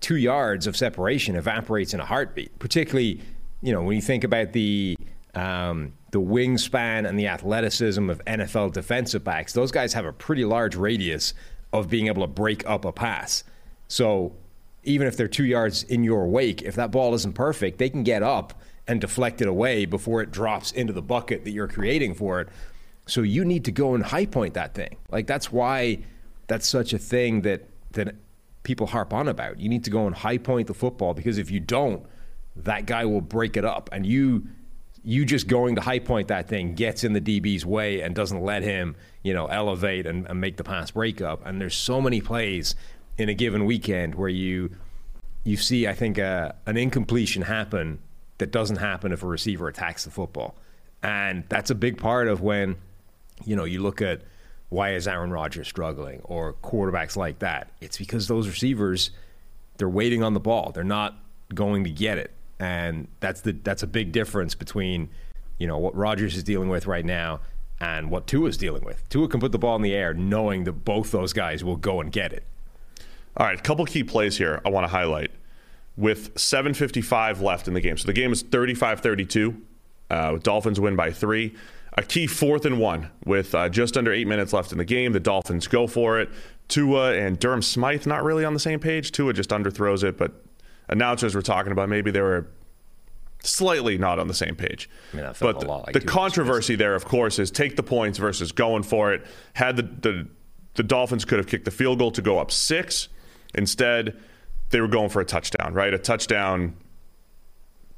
two 0.00 0.16
yards 0.16 0.66
of 0.66 0.76
separation 0.76 1.36
evaporates 1.36 1.94
in 1.94 2.00
a 2.00 2.04
heartbeat. 2.04 2.58
Particularly, 2.58 3.20
you 3.62 3.72
know, 3.72 3.82
when 3.82 3.96
you 3.96 4.02
think 4.02 4.24
about 4.24 4.52
the 4.52 4.98
um, 5.34 5.94
the 6.10 6.20
wingspan 6.20 7.08
and 7.08 7.18
the 7.18 7.28
athleticism 7.28 8.10
of 8.10 8.22
NFL 8.26 8.72
defensive 8.74 9.24
backs, 9.24 9.54
those 9.54 9.72
guys 9.72 9.94
have 9.94 10.04
a 10.04 10.12
pretty 10.12 10.44
large 10.44 10.76
radius 10.76 11.32
of 11.72 11.88
being 11.88 12.08
able 12.08 12.22
to 12.22 12.28
break 12.28 12.68
up 12.68 12.84
a 12.84 12.92
pass. 12.92 13.44
So 13.88 14.34
even 14.84 15.06
if 15.06 15.16
they're 15.16 15.28
two 15.28 15.44
yards 15.44 15.84
in 15.84 16.04
your 16.04 16.26
wake, 16.26 16.60
if 16.60 16.74
that 16.74 16.90
ball 16.90 17.14
isn't 17.14 17.34
perfect, 17.34 17.78
they 17.78 17.88
can 17.88 18.02
get 18.02 18.22
up 18.22 18.60
and 18.88 19.00
deflect 19.00 19.40
it 19.40 19.48
away 19.48 19.84
before 19.84 20.22
it 20.22 20.30
drops 20.30 20.72
into 20.72 20.92
the 20.92 21.02
bucket 21.02 21.44
that 21.44 21.50
you're 21.50 21.68
creating 21.68 22.14
for 22.14 22.40
it. 22.40 22.48
So 23.06 23.22
you 23.22 23.44
need 23.44 23.64
to 23.66 23.72
go 23.72 23.94
and 23.94 24.04
high 24.04 24.26
point 24.26 24.54
that 24.54 24.74
thing. 24.74 24.96
Like 25.10 25.26
that's 25.26 25.52
why 25.52 26.00
that's 26.46 26.68
such 26.68 26.92
a 26.92 26.98
thing 26.98 27.42
that 27.42 27.68
that 27.92 28.14
people 28.62 28.86
harp 28.86 29.12
on 29.12 29.28
about. 29.28 29.58
You 29.58 29.68
need 29.68 29.84
to 29.84 29.90
go 29.90 30.06
and 30.06 30.14
high 30.14 30.38
point 30.38 30.66
the 30.66 30.74
football 30.74 31.14
because 31.14 31.38
if 31.38 31.50
you 31.50 31.60
don't, 31.60 32.04
that 32.56 32.86
guy 32.86 33.04
will 33.04 33.20
break 33.20 33.56
it 33.56 33.64
up 33.64 33.88
and 33.92 34.06
you 34.06 34.46
you 35.04 35.24
just 35.24 35.48
going 35.48 35.74
to 35.74 35.80
high 35.80 35.98
point 35.98 36.28
that 36.28 36.48
thing 36.48 36.74
gets 36.74 37.02
in 37.02 37.12
the 37.12 37.20
DB's 37.20 37.66
way 37.66 38.02
and 38.02 38.14
doesn't 38.14 38.40
let 38.40 38.62
him, 38.62 38.94
you 39.24 39.34
know, 39.34 39.46
elevate 39.46 40.06
and, 40.06 40.26
and 40.26 40.40
make 40.40 40.56
the 40.56 40.64
pass 40.64 40.92
break 40.92 41.20
up. 41.20 41.44
And 41.44 41.60
there's 41.60 41.74
so 41.74 42.00
many 42.00 42.20
plays 42.20 42.76
in 43.18 43.28
a 43.28 43.34
given 43.34 43.66
weekend 43.66 44.14
where 44.14 44.28
you 44.28 44.70
you 45.44 45.56
see, 45.56 45.88
I 45.88 45.94
think, 45.94 46.20
uh, 46.20 46.52
an 46.66 46.76
incompletion 46.76 47.42
happen 47.42 47.98
that 48.42 48.50
doesn't 48.50 48.78
happen 48.78 49.12
if 49.12 49.22
a 49.22 49.26
receiver 49.26 49.68
attacks 49.68 50.02
the 50.02 50.10
football, 50.10 50.56
and 51.00 51.44
that's 51.48 51.70
a 51.70 51.76
big 51.76 51.96
part 51.96 52.26
of 52.26 52.40
when, 52.40 52.74
you 53.44 53.54
know, 53.54 53.62
you 53.62 53.80
look 53.80 54.02
at 54.02 54.22
why 54.68 54.94
is 54.94 55.06
Aaron 55.06 55.30
Rodgers 55.30 55.68
struggling 55.68 56.20
or 56.24 56.54
quarterbacks 56.54 57.16
like 57.16 57.38
that. 57.38 57.70
It's 57.80 57.98
because 57.98 58.26
those 58.26 58.48
receivers, 58.48 59.12
they're 59.76 59.88
waiting 59.88 60.24
on 60.24 60.34
the 60.34 60.40
ball. 60.40 60.72
They're 60.72 60.82
not 60.82 61.14
going 61.54 61.84
to 61.84 61.90
get 61.90 62.18
it, 62.18 62.32
and 62.58 63.06
that's 63.20 63.42
the 63.42 63.52
that's 63.52 63.84
a 63.84 63.86
big 63.86 64.10
difference 64.10 64.56
between, 64.56 65.08
you 65.58 65.68
know, 65.68 65.78
what 65.78 65.94
Rodgers 65.94 66.36
is 66.36 66.42
dealing 66.42 66.68
with 66.68 66.88
right 66.88 67.04
now 67.04 67.42
and 67.78 68.10
what 68.10 68.26
Tua 68.26 68.48
is 68.48 68.56
dealing 68.56 68.84
with. 68.84 69.08
Tua 69.08 69.28
can 69.28 69.38
put 69.38 69.52
the 69.52 69.58
ball 69.58 69.76
in 69.76 69.82
the 69.82 69.94
air 69.94 70.14
knowing 70.14 70.64
that 70.64 70.72
both 70.84 71.12
those 71.12 71.32
guys 71.32 71.62
will 71.62 71.76
go 71.76 72.00
and 72.00 72.10
get 72.10 72.32
it. 72.32 72.42
All 73.36 73.46
right, 73.46 73.56
a 73.56 73.62
couple 73.62 73.84
key 73.86 74.02
plays 74.02 74.36
here 74.36 74.60
I 74.64 74.70
want 74.70 74.82
to 74.82 74.88
highlight. 74.88 75.30
With 75.96 76.34
7.55 76.34 77.42
left 77.42 77.68
in 77.68 77.74
the 77.74 77.80
game. 77.80 77.98
So 77.98 78.06
the 78.06 78.12
game 78.12 78.32
is 78.32 78.42
35 78.42 79.00
32. 79.00 79.62
Uh, 80.10 80.36
Dolphins 80.36 80.80
win 80.80 80.96
by 80.96 81.10
three. 81.10 81.54
A 81.98 82.02
key 82.02 82.26
fourth 82.26 82.64
and 82.64 82.78
one 82.80 83.10
with 83.26 83.54
uh, 83.54 83.68
just 83.68 83.98
under 83.98 84.12
eight 84.12 84.26
minutes 84.26 84.52
left 84.52 84.72
in 84.72 84.78
the 84.78 84.84
game. 84.84 85.12
The 85.12 85.20
Dolphins 85.20 85.66
go 85.66 85.86
for 85.86 86.18
it. 86.18 86.30
Tua 86.68 87.12
and 87.12 87.38
Durham 87.38 87.60
Smythe 87.60 88.06
not 88.06 88.24
really 88.24 88.44
on 88.44 88.54
the 88.54 88.60
same 88.60 88.80
page. 88.80 89.12
Tua 89.12 89.34
just 89.34 89.50
underthrows 89.50 90.02
it, 90.02 90.16
but 90.16 90.32
announcers 90.88 91.34
were 91.34 91.42
talking 91.42 91.72
about 91.72 91.90
maybe 91.90 92.10
they 92.10 92.22
were 92.22 92.46
slightly 93.42 93.98
not 93.98 94.18
on 94.18 94.28
the 94.28 94.34
same 94.34 94.56
page. 94.56 94.88
I 95.12 95.16
mean, 95.16 95.32
but 95.40 95.66
lot 95.66 95.86
like 95.86 95.92
the 95.92 96.00
controversy 96.00 96.76
there, 96.76 96.94
of 96.94 97.04
course, 97.04 97.38
is 97.38 97.50
take 97.50 97.76
the 97.76 97.82
points 97.82 98.18
versus 98.18 98.52
going 98.52 98.84
for 98.84 99.12
it. 99.12 99.26
Had 99.54 99.76
the, 99.76 99.82
the 99.82 100.28
the 100.74 100.82
Dolphins 100.82 101.24
could 101.24 101.38
have 101.38 101.46
kicked 101.46 101.66
the 101.66 101.70
field 101.70 101.98
goal 101.98 102.10
to 102.12 102.22
go 102.22 102.38
up 102.38 102.50
six. 102.50 103.08
Instead, 103.54 104.18
they 104.72 104.80
were 104.80 104.88
going 104.88 105.08
for 105.08 105.20
a 105.20 105.24
touchdown, 105.24 105.72
right? 105.74 105.94
A 105.94 105.98
touchdown 105.98 106.74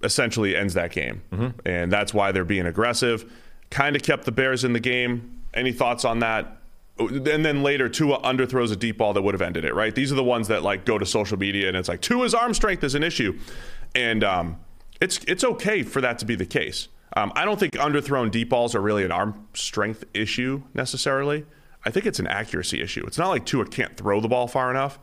essentially 0.02 0.54
ends 0.54 0.74
that 0.74 0.92
game. 0.92 1.22
And 1.64 1.90
that's 1.90 2.12
why 2.12 2.30
they're 2.32 2.44
being 2.44 2.66
aggressive. 2.66 3.32
Kind 3.70 3.96
of 3.96 4.02
kept 4.02 4.24
the 4.24 4.32
Bears 4.32 4.62
in 4.64 4.74
the 4.74 4.80
game. 4.80 5.40
Any 5.54 5.72
thoughts 5.72 6.04
on 6.04 6.18
that? 6.18 6.58
And 6.98 7.24
then 7.24 7.62
later, 7.62 7.88
Tua 7.88 8.20
underthrows 8.20 8.70
a 8.70 8.76
deep 8.76 8.98
ball 8.98 9.14
that 9.14 9.22
would 9.22 9.34
have 9.34 9.42
ended 9.42 9.64
it, 9.64 9.74
right? 9.74 9.94
These 9.94 10.12
are 10.12 10.14
the 10.14 10.22
ones 10.22 10.48
that 10.48 10.62
like 10.62 10.84
go 10.84 10.98
to 10.98 11.06
social 11.06 11.38
media 11.38 11.66
and 11.68 11.76
it's 11.76 11.88
like 11.88 12.00
Tua's 12.00 12.34
arm 12.34 12.54
strength 12.54 12.84
is 12.84 12.94
an 12.94 13.02
issue, 13.02 13.36
and 13.96 14.22
um, 14.22 14.58
it's 15.00 15.18
it's 15.26 15.42
okay 15.42 15.82
for 15.82 16.00
that 16.02 16.20
to 16.20 16.24
be 16.24 16.36
the 16.36 16.46
case. 16.46 16.86
Um, 17.16 17.32
I 17.34 17.44
don't 17.44 17.58
think 17.58 17.72
underthrown 17.74 18.30
deep 18.30 18.50
balls 18.50 18.76
are 18.76 18.80
really 18.80 19.04
an 19.04 19.10
arm 19.10 19.48
strength 19.54 20.04
issue 20.14 20.62
necessarily. 20.72 21.46
I 21.84 21.90
think 21.90 22.06
it's 22.06 22.20
an 22.20 22.28
accuracy 22.28 22.80
issue. 22.80 23.04
It's 23.06 23.18
not 23.18 23.28
like 23.28 23.44
Tua 23.44 23.66
can't 23.66 23.96
throw 23.96 24.20
the 24.20 24.28
ball 24.28 24.46
far 24.46 24.70
enough, 24.70 24.98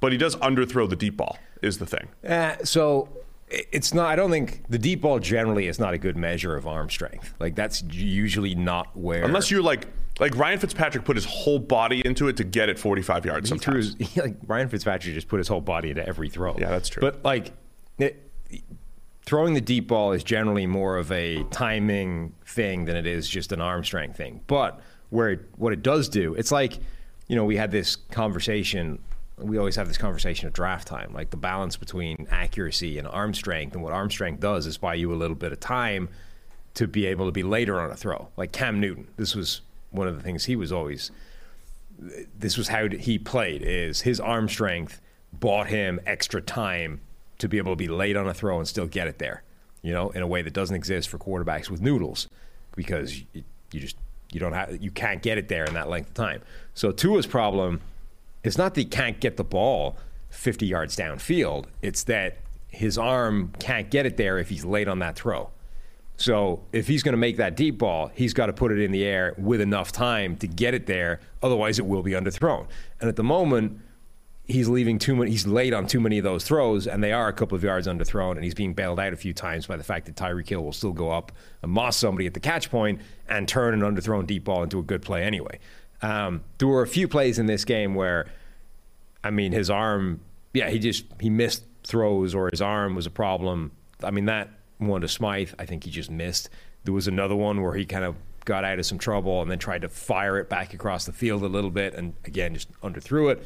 but 0.00 0.12
he 0.12 0.18
does 0.18 0.36
underthrow 0.36 0.88
the 0.88 0.96
deep 0.96 1.16
ball. 1.16 1.38
Is 1.62 1.78
the 1.78 1.86
thing. 1.86 2.08
Uh, 2.26 2.56
so 2.64 3.08
it's 3.48 3.94
not. 3.94 4.10
I 4.10 4.16
don't 4.16 4.30
think 4.30 4.62
the 4.68 4.78
deep 4.78 5.00
ball 5.00 5.18
generally 5.18 5.68
is 5.68 5.78
not 5.78 5.94
a 5.94 5.98
good 5.98 6.16
measure 6.16 6.56
of 6.56 6.66
arm 6.66 6.90
strength. 6.90 7.34
Like 7.40 7.54
that's 7.54 7.82
usually 7.82 8.54
not 8.54 8.96
where. 8.96 9.24
Unless 9.24 9.50
you're 9.50 9.62
like 9.62 9.86
like 10.18 10.36
Ryan 10.36 10.58
Fitzpatrick 10.58 11.04
put 11.04 11.16
his 11.16 11.24
whole 11.24 11.58
body 11.58 12.02
into 12.04 12.28
it 12.28 12.36
to 12.38 12.44
get 12.44 12.68
it 12.68 12.78
45 12.78 13.26
yards. 13.26 13.50
he 13.50 13.58
threw 13.58 13.76
his, 13.76 14.16
like 14.16 14.36
Ryan 14.46 14.68
Fitzpatrick 14.68 15.14
just 15.14 15.28
put 15.28 15.38
his 15.38 15.48
whole 15.48 15.60
body 15.60 15.90
into 15.90 16.06
every 16.06 16.28
throw. 16.28 16.56
Yeah, 16.58 16.70
that's 16.70 16.88
true. 16.88 17.00
But 17.00 17.22
like, 17.24 17.52
it, 17.98 18.30
throwing 19.24 19.54
the 19.54 19.60
deep 19.60 19.88
ball 19.88 20.12
is 20.12 20.24
generally 20.24 20.66
more 20.66 20.96
of 20.96 21.12
a 21.12 21.42
timing 21.44 22.32
thing 22.46 22.86
than 22.86 22.96
it 22.96 23.06
is 23.06 23.28
just 23.28 23.52
an 23.52 23.60
arm 23.60 23.84
strength 23.84 24.16
thing. 24.16 24.40
But 24.46 24.80
where 25.10 25.30
it, 25.30 25.40
what 25.56 25.72
it 25.72 25.82
does 25.82 26.08
do, 26.08 26.34
it's 26.34 26.52
like, 26.52 26.78
you 27.28 27.36
know, 27.36 27.44
we 27.44 27.56
had 27.56 27.70
this 27.70 27.96
conversation. 27.96 28.98
We 29.38 29.58
always 29.58 29.76
have 29.76 29.88
this 29.88 29.98
conversation 29.98 30.46
at 30.46 30.54
draft 30.54 30.88
time, 30.88 31.12
like 31.12 31.30
the 31.30 31.36
balance 31.36 31.76
between 31.76 32.26
accuracy 32.30 32.98
and 32.98 33.06
arm 33.06 33.34
strength. 33.34 33.74
And 33.74 33.82
what 33.82 33.92
arm 33.92 34.10
strength 34.10 34.40
does 34.40 34.66
is 34.66 34.78
buy 34.78 34.94
you 34.94 35.12
a 35.12 35.16
little 35.16 35.36
bit 35.36 35.52
of 35.52 35.60
time 35.60 36.08
to 36.74 36.86
be 36.86 37.06
able 37.06 37.26
to 37.26 37.32
be 37.32 37.42
later 37.42 37.80
on 37.80 37.90
a 37.90 37.96
throw. 37.96 38.28
Like 38.36 38.52
Cam 38.52 38.80
Newton, 38.80 39.08
this 39.16 39.34
was 39.34 39.60
one 39.90 40.08
of 40.08 40.16
the 40.16 40.22
things 40.22 40.44
he 40.44 40.56
was 40.56 40.72
always 40.72 41.10
this 42.38 42.58
was 42.58 42.68
how 42.68 42.88
he 42.88 43.18
played 43.18 43.62
is 43.62 44.02
his 44.02 44.20
arm 44.20 44.48
strength 44.48 45.00
bought 45.32 45.68
him 45.68 45.98
extra 46.06 46.42
time 46.42 47.00
to 47.38 47.48
be 47.48 47.58
able 47.58 47.72
to 47.72 47.76
be 47.76 47.88
late 47.88 48.16
on 48.16 48.28
a 48.28 48.34
throw 48.34 48.58
and 48.58 48.68
still 48.68 48.86
get 48.86 49.06
it 49.06 49.18
there 49.18 49.42
you 49.82 49.92
know 49.92 50.10
in 50.10 50.22
a 50.22 50.26
way 50.26 50.42
that 50.42 50.52
doesn't 50.52 50.76
exist 50.76 51.08
for 51.08 51.18
quarterbacks 51.18 51.70
with 51.70 51.80
noodles 51.80 52.28
because 52.74 53.18
you, 53.32 53.44
you 53.72 53.80
just 53.80 53.96
you 54.32 54.40
don't 54.40 54.52
have 54.52 54.82
you 54.82 54.90
can't 54.90 55.22
get 55.22 55.38
it 55.38 55.48
there 55.48 55.64
in 55.64 55.74
that 55.74 55.88
length 55.88 56.08
of 56.08 56.14
time 56.14 56.42
so 56.74 56.92
Tua's 56.92 57.26
problem 57.26 57.80
is 58.46 58.58
not 58.58 58.74
that 58.74 58.80
he 58.80 58.86
can't 58.86 59.20
get 59.20 59.36
the 59.36 59.44
ball 59.44 59.96
50 60.30 60.66
yards 60.66 60.96
downfield 60.96 61.66
it's 61.82 62.04
that 62.04 62.38
his 62.68 62.98
arm 62.98 63.52
can't 63.58 63.90
get 63.90 64.06
it 64.06 64.16
there 64.16 64.38
if 64.38 64.48
he's 64.48 64.64
late 64.64 64.88
on 64.88 64.98
that 64.98 65.16
throw 65.16 65.50
so 66.16 66.62
if 66.72 66.88
he's 66.88 67.02
going 67.02 67.12
to 67.12 67.18
make 67.18 67.36
that 67.36 67.56
deep 67.56 67.78
ball, 67.78 68.10
he's 68.14 68.32
got 68.32 68.46
to 68.46 68.52
put 68.52 68.72
it 68.72 68.80
in 68.80 68.90
the 68.90 69.04
air 69.04 69.34
with 69.36 69.60
enough 69.60 69.92
time 69.92 70.36
to 70.38 70.46
get 70.46 70.74
it 70.74 70.86
there. 70.86 71.20
Otherwise, 71.42 71.78
it 71.78 71.86
will 71.86 72.02
be 72.02 72.12
underthrown. 72.12 72.66
And 73.00 73.08
at 73.08 73.16
the 73.16 73.22
moment, 73.22 73.80
he's 74.46 74.68
leaving 74.68 74.98
too 74.98 75.14
many. 75.14 75.30
He's 75.30 75.46
late 75.46 75.74
on 75.74 75.86
too 75.86 76.00
many 76.00 76.16
of 76.16 76.24
those 76.24 76.44
throws, 76.44 76.86
and 76.86 77.04
they 77.04 77.12
are 77.12 77.28
a 77.28 77.32
couple 77.32 77.54
of 77.54 77.62
yards 77.62 77.86
underthrown. 77.86 78.32
And 78.32 78.44
he's 78.44 78.54
being 78.54 78.72
bailed 78.72 78.98
out 78.98 79.12
a 79.12 79.16
few 79.16 79.34
times 79.34 79.66
by 79.66 79.76
the 79.76 79.84
fact 79.84 80.06
that 80.06 80.16
Tyreek 80.16 80.48
Hill 80.48 80.64
will 80.64 80.72
still 80.72 80.92
go 80.92 81.10
up 81.10 81.32
and 81.62 81.70
moss 81.70 81.98
somebody 81.98 82.26
at 82.26 82.32
the 82.32 82.40
catch 82.40 82.70
point 82.70 83.02
and 83.28 83.46
turn 83.46 83.74
an 83.74 83.80
underthrown 83.80 84.26
deep 84.26 84.44
ball 84.44 84.62
into 84.62 84.78
a 84.78 84.82
good 84.82 85.02
play 85.02 85.22
anyway. 85.22 85.58
Um, 86.02 86.42
there 86.58 86.68
were 86.68 86.82
a 86.82 86.86
few 86.86 87.08
plays 87.08 87.38
in 87.38 87.46
this 87.46 87.64
game 87.64 87.94
where, 87.94 88.26
I 89.24 89.30
mean, 89.30 89.52
his 89.52 89.70
arm, 89.70 90.20
yeah, 90.52 90.70
he 90.70 90.78
just 90.78 91.04
he 91.20 91.30
missed 91.30 91.64
throws 91.84 92.34
or 92.34 92.48
his 92.50 92.60
arm 92.60 92.94
was 92.94 93.06
a 93.06 93.10
problem. 93.10 93.72
I 94.02 94.10
mean 94.10 94.26
that 94.26 94.50
one 94.78 95.00
to 95.00 95.08
Smythe, 95.08 95.52
I 95.58 95.66
think 95.66 95.84
he 95.84 95.90
just 95.90 96.10
missed. 96.10 96.50
There 96.84 96.92
was 96.92 97.08
another 97.08 97.34
one 97.34 97.62
where 97.62 97.74
he 97.74 97.84
kind 97.84 98.04
of 98.04 98.16
got 98.44 98.64
out 98.64 98.78
of 98.78 98.86
some 98.86 98.98
trouble 98.98 99.42
and 99.42 99.50
then 99.50 99.58
tried 99.58 99.82
to 99.82 99.88
fire 99.88 100.38
it 100.38 100.48
back 100.48 100.74
across 100.74 101.06
the 101.06 101.12
field 101.12 101.42
a 101.42 101.48
little 101.48 101.70
bit, 101.70 101.94
and 101.94 102.14
again 102.24 102.54
just 102.54 102.72
underthrew 102.80 103.32
it. 103.32 103.44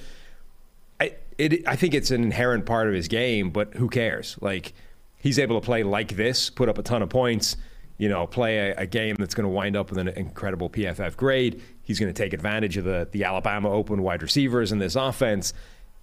I 1.00 1.14
it, 1.38 1.66
I 1.66 1.76
think 1.76 1.94
it's 1.94 2.10
an 2.10 2.22
inherent 2.22 2.66
part 2.66 2.88
of 2.88 2.94
his 2.94 3.08
game, 3.08 3.50
but 3.50 3.74
who 3.74 3.88
cares? 3.88 4.36
Like 4.40 4.72
he's 5.16 5.38
able 5.38 5.60
to 5.60 5.64
play 5.64 5.82
like 5.82 6.16
this, 6.16 6.50
put 6.50 6.68
up 6.68 6.78
a 6.78 6.82
ton 6.82 7.02
of 7.02 7.08
points. 7.08 7.56
You 8.00 8.08
know, 8.08 8.26
play 8.26 8.70
a, 8.70 8.74
a 8.76 8.86
game 8.86 9.16
that's 9.18 9.34
going 9.34 9.44
to 9.44 9.50
wind 9.50 9.76
up 9.76 9.90
with 9.90 9.98
an 9.98 10.08
incredible 10.08 10.70
PFF 10.70 11.18
grade. 11.18 11.60
He's 11.82 12.00
going 12.00 12.10
to 12.10 12.22
take 12.22 12.32
advantage 12.32 12.78
of 12.78 12.84
the 12.84 13.06
the 13.12 13.24
Alabama 13.24 13.70
open 13.70 14.02
wide 14.02 14.22
receivers 14.22 14.72
in 14.72 14.78
this 14.78 14.96
offense, 14.96 15.52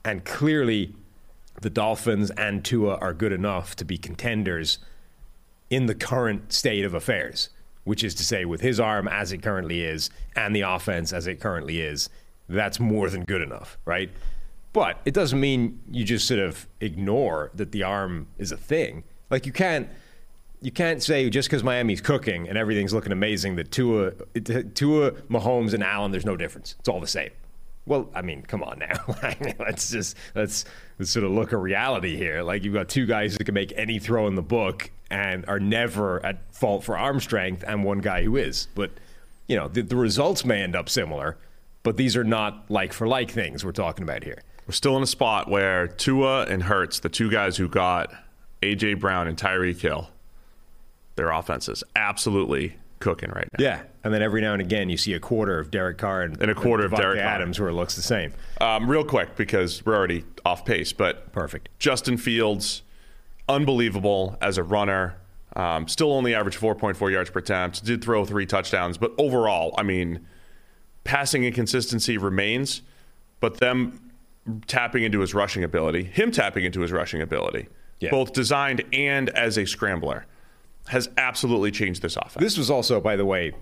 and 0.06 0.24
clearly, 0.24 0.94
the 1.62 1.72
Dolphins 1.72 2.30
and 2.38 2.64
Tua 2.64 2.98
are 2.98 3.14
good 3.14 3.32
enough 3.32 3.76
to 3.78 3.84
be 3.84 3.98
contenders 3.98 4.78
in 5.72 5.88
the 5.88 5.96
current 5.96 6.54
state 6.54 6.86
of 6.86 6.94
affairs, 6.94 7.50
which 7.84 8.04
is 8.04 8.14
to 8.16 8.24
say, 8.24 8.46
with 8.46 8.62
his 8.62 8.80
arm 8.80 9.08
as 9.08 9.32
it 9.32 9.42
currently 9.42 9.82
is 9.82 10.12
and 10.36 10.56
the 10.56 10.62
offense 10.62 11.12
as 11.12 11.26
it 11.26 11.40
currently 11.40 11.82
is, 11.82 12.10
that's 12.48 12.80
more 12.80 13.10
than 13.10 13.24
good 13.24 13.42
enough, 13.42 13.78
right? 13.86 14.12
But 14.72 15.00
it 15.04 15.16
doesn't 15.16 15.40
mean 15.40 15.82
you 15.90 16.04
just 16.04 16.28
sort 16.28 16.42
of 16.42 16.68
ignore 16.80 17.50
that 17.56 17.72
the 17.72 17.82
arm 17.82 18.28
is 18.38 18.52
a 18.52 18.58
thing. 18.58 19.04
Like 19.32 19.48
you 19.48 19.52
can't 19.52 19.90
you 20.62 20.72
can't 20.72 21.04
say 21.04 21.30
just 21.30 21.50
because 21.50 21.64
Miami's 21.64 22.02
cooking 22.02 22.48
and 22.48 22.58
everything's 22.58 22.94
looking 22.94 23.12
amazing 23.12 23.56
that 23.58 23.72
Tua, 23.72 24.12
Tua, 24.74 25.12
Mahomes, 25.30 25.74
and 25.74 25.84
Allen, 25.84 26.12
there's 26.12 26.26
no 26.26 26.36
difference. 26.36 26.76
It's 26.80 26.90
all 26.90 27.00
the 27.00 27.08
same. 27.08 27.30
Well, 27.86 28.10
I 28.14 28.22
mean, 28.22 28.42
come 28.42 28.64
on 28.64 28.80
now. 28.80 29.16
Let's 29.60 29.90
just 29.90 30.18
let's, 30.36 30.66
let's 31.00 31.10
sort 31.10 31.24
of 31.24 31.32
look 31.32 31.54
at 31.54 31.60
reality 31.60 32.18
here. 32.18 32.44
Like 32.44 32.66
you've 32.66 32.74
got 32.74 32.90
two 32.90 33.06
guys 33.06 33.38
who 33.38 33.46
can 33.46 33.54
make 33.54 33.72
any 33.78 33.98
throw 33.98 34.28
in 34.28 34.36
the 34.36 34.42
book 34.42 34.92
and 35.10 35.46
are 35.48 35.60
never 35.60 36.24
at 36.26 36.54
fault 36.54 36.84
for 36.84 36.98
arm 36.98 37.22
strength, 37.22 37.64
and 37.66 37.86
one 37.86 38.00
guy 38.00 38.24
who 38.24 38.36
is. 38.36 38.68
But 38.76 38.92
you 39.48 39.56
know, 39.56 39.70
the, 39.70 39.84
the 39.84 39.96
results 39.96 40.44
may 40.44 40.62
end 40.62 40.76
up 40.76 40.90
similar, 40.90 41.38
but 41.84 41.96
these 41.96 42.18
are 42.18 42.26
not 42.26 42.70
like 42.70 42.92
for 42.92 43.08
like 43.08 43.32
things 43.32 43.64
we're 43.64 43.72
talking 43.72 44.04
about 44.04 44.26
here. 44.26 44.42
We're 44.68 44.74
still 44.74 44.98
in 44.98 45.04
a 45.04 45.08
spot 45.08 45.50
where 45.50 45.88
Tua 45.88 46.44
and 46.44 46.64
Hurts, 46.64 47.00
the 47.00 47.08
two 47.08 47.32
guys 47.32 47.56
who 47.56 47.70
got 47.70 48.14
AJ 48.62 49.00
Brown 49.00 49.30
and 49.30 49.38
Tyreek 49.38 49.80
Hill, 49.80 50.10
their 51.18 51.32
offenses 51.32 51.84
absolutely 51.96 52.78
cooking 53.00 53.30
right 53.32 53.48
now. 53.58 53.64
Yeah, 53.64 53.82
and 54.04 54.14
then 54.14 54.22
every 54.22 54.40
now 54.42 54.54
and 54.54 54.62
again 54.62 54.90
you 54.90 54.98
see 54.98 55.14
a 55.14 55.20
quarter 55.20 55.60
of 55.60 55.70
Derek 55.70 55.98
Carr 55.98 56.22
and, 56.24 56.42
And 56.42 56.50
a 56.50 56.56
quarter 56.56 56.86
of 56.86 56.92
Davante 56.92 56.98
Derek 57.02 57.20
Carr. 57.20 57.28
Adams 57.28 57.60
where 57.60 57.70
it 57.70 57.74
looks 57.74 57.96
the 57.96 58.02
same. 58.02 58.34
Um, 58.62 58.90
real 58.90 59.04
quick 59.04 59.36
because 59.36 59.86
we're 59.86 59.96
already 59.96 60.24
off 60.46 60.64
pace, 60.64 60.94
but 60.94 61.32
Perfect. 61.34 61.70
Justin 61.80 62.18
Fields, 62.18 62.82
unbelievable 63.50 64.38
as 64.42 64.58
a 64.58 64.64
runner. 64.64 65.18
Um, 65.56 65.88
still 65.88 66.12
only 66.14 66.36
averaged 66.36 66.60
4.4 66.60 67.12
yards 67.12 67.30
per 67.30 67.40
attempt. 67.40 67.84
Did 67.84 68.04
throw 68.04 68.26
three 68.26 68.46
touchdowns, 68.46 68.98
but 68.98 69.12
overall, 69.18 69.74
I 69.78 69.84
mean, 69.84 70.26
passing 71.04 71.44
inconsistency 71.44 72.18
remains. 72.18 72.82
But 73.40 73.58
them 73.60 74.12
tapping 74.68 75.04
into 75.04 75.20
his 75.20 75.34
rushing 75.34 75.64
ability, 75.64 76.04
him 76.04 76.32
tapping 76.32 76.64
into 76.64 76.82
his 76.82 76.92
rushing 76.92 77.22
ability, 77.22 77.68
Yeah. 78.00 78.12
both 78.12 78.34
designed 78.34 78.84
and 78.94 79.30
as 79.30 79.58
a 79.58 79.66
scrambler, 79.66 80.26
has 80.88 81.10
absolutely 81.18 81.72
changed 81.72 82.02
this 82.02 82.16
offense. 82.16 82.36
This 82.40 82.58
was 82.58 82.70
also, 82.70 83.00
by 83.02 83.16
the 83.16 83.26
way, 83.26 83.54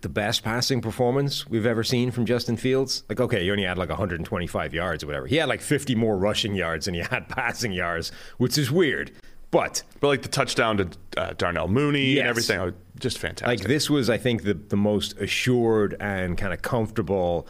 the 0.00 0.08
best 0.08 0.42
passing 0.42 0.80
performance 0.80 1.46
we've 1.46 1.66
ever 1.66 1.84
seen 1.84 2.10
from 2.10 2.26
Justin 2.26 2.56
Fields. 2.56 3.04
Like, 3.08 3.20
okay, 3.20 3.42
he 3.44 3.50
only 3.50 3.64
had 3.64 3.78
like 3.78 3.88
125 3.88 4.74
yards 4.74 5.04
or 5.04 5.06
whatever. 5.06 5.26
He 5.26 5.36
had 5.36 5.48
like 5.48 5.60
50 5.60 5.94
more 5.94 6.18
rushing 6.18 6.54
yards 6.54 6.86
than 6.86 6.94
he 6.94 7.00
had 7.10 7.28
passing 7.28 7.72
yards, 7.72 8.10
which 8.38 8.58
is 8.58 8.70
weird. 8.70 9.12
But 9.52 9.84
but 10.00 10.08
like 10.08 10.22
the 10.22 10.28
touchdown 10.28 10.76
to 10.78 10.88
uh, 11.16 11.34
Darnell 11.38 11.68
Mooney 11.68 12.14
Yes. 12.14 12.20
and 12.20 12.28
everything, 12.28 12.58
oh, 12.60 12.72
just 12.98 13.18
fantastic. 13.18 13.46
like 13.60 13.68
this 13.68 13.88
was, 13.88 14.10
I 14.10 14.18
think, 14.18 14.42
the 14.42 14.54
the 14.54 14.76
most 14.76 15.16
assured 15.18 15.96
and 16.00 16.36
kind 16.36 16.52
of 16.52 16.62
comfortable, 16.62 17.46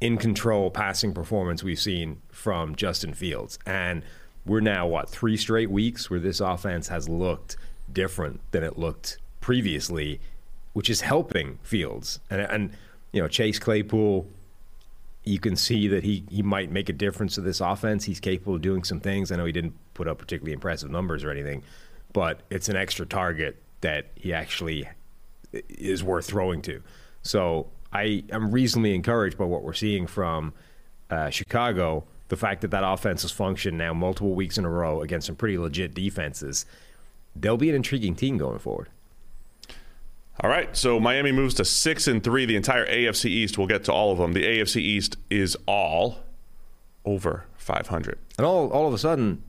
in 0.00 0.18
control 0.18 0.70
passing 0.72 1.14
performance 1.14 1.62
we've 1.62 1.78
seen 1.80 2.20
from 2.30 2.74
Justin 2.74 3.14
Fields. 3.14 3.58
And 3.64 4.02
we're 4.44 4.60
now 4.60 4.88
what 4.88 5.08
three 5.08 5.36
straight 5.36 5.70
weeks 5.70 6.10
where 6.10 6.20
this 6.20 6.40
offense 6.40 6.88
has 6.88 7.08
looked 7.08 7.56
different 7.92 8.40
than 8.52 8.62
it 8.62 8.78
looked 8.78 9.18
previously, 9.40 10.20
which 10.72 10.90
is 10.90 11.00
helping 11.00 11.58
Fields. 11.62 12.20
And 12.30 12.40
and 12.40 12.70
you 13.12 13.22
know 13.22 13.28
Chase 13.28 13.58
Claypool. 13.58 14.26
You 15.24 15.40
can 15.40 15.56
see 15.56 15.88
that 15.88 16.04
he, 16.04 16.22
he 16.30 16.40
might 16.40 16.70
make 16.70 16.88
a 16.88 16.92
difference 16.92 17.34
to 17.34 17.40
this 17.40 17.60
offense. 17.60 18.04
He's 18.04 18.20
capable 18.20 18.54
of 18.54 18.62
doing 18.62 18.84
some 18.84 19.00
things. 19.00 19.32
I 19.32 19.36
know 19.36 19.44
he 19.44 19.50
didn't 19.50 19.74
put 19.92 20.06
up 20.06 20.18
particularly 20.18 20.52
impressive 20.52 20.88
numbers 20.88 21.24
or 21.24 21.32
anything, 21.32 21.64
but 22.12 22.42
it's 22.48 22.68
an 22.68 22.76
extra 22.76 23.06
target 23.06 23.60
that 23.80 24.06
he 24.14 24.32
actually 24.32 24.88
is 25.52 26.04
worth 26.04 26.26
throwing 26.26 26.62
to. 26.62 26.80
So 27.22 27.68
I 27.92 28.24
am 28.30 28.50
reasonably 28.50 28.94
encouraged 28.94 29.38
by 29.38 29.44
what 29.44 29.62
we're 29.62 29.72
seeing 29.72 30.06
from 30.06 30.52
uh, 31.10 31.30
Chicago. 31.30 32.04
The 32.28 32.36
fact 32.36 32.60
that 32.62 32.70
that 32.72 32.84
offense 32.84 33.22
has 33.22 33.30
functioned 33.30 33.78
now 33.78 33.94
multiple 33.94 34.34
weeks 34.34 34.58
in 34.58 34.64
a 34.64 34.70
row 34.70 35.02
against 35.02 35.26
some 35.26 35.36
pretty 35.36 35.58
legit 35.58 35.94
defenses, 35.94 36.66
they'll 37.40 37.56
be 37.56 37.68
an 37.68 37.74
intriguing 37.74 38.14
team 38.14 38.38
going 38.38 38.58
forward. 38.58 38.88
All 40.40 40.50
right, 40.50 40.76
so 40.76 41.00
Miami 41.00 41.32
moves 41.32 41.54
to 41.54 41.64
six 41.64 42.06
and 42.06 42.22
three. 42.22 42.44
The 42.44 42.56
entire 42.56 42.86
AFC 42.86 43.26
East. 43.26 43.56
We'll 43.56 43.66
get 43.66 43.84
to 43.84 43.92
all 43.92 44.12
of 44.12 44.18
them. 44.18 44.34
The 44.34 44.44
AFC 44.44 44.76
East 44.76 45.16
is 45.30 45.56
all 45.66 46.18
over 47.06 47.44
500. 47.56 48.18
And 48.36 48.46
all 48.46 48.68
all 48.70 48.86
of 48.86 48.92
a 48.92 48.98
sudden, 48.98 49.42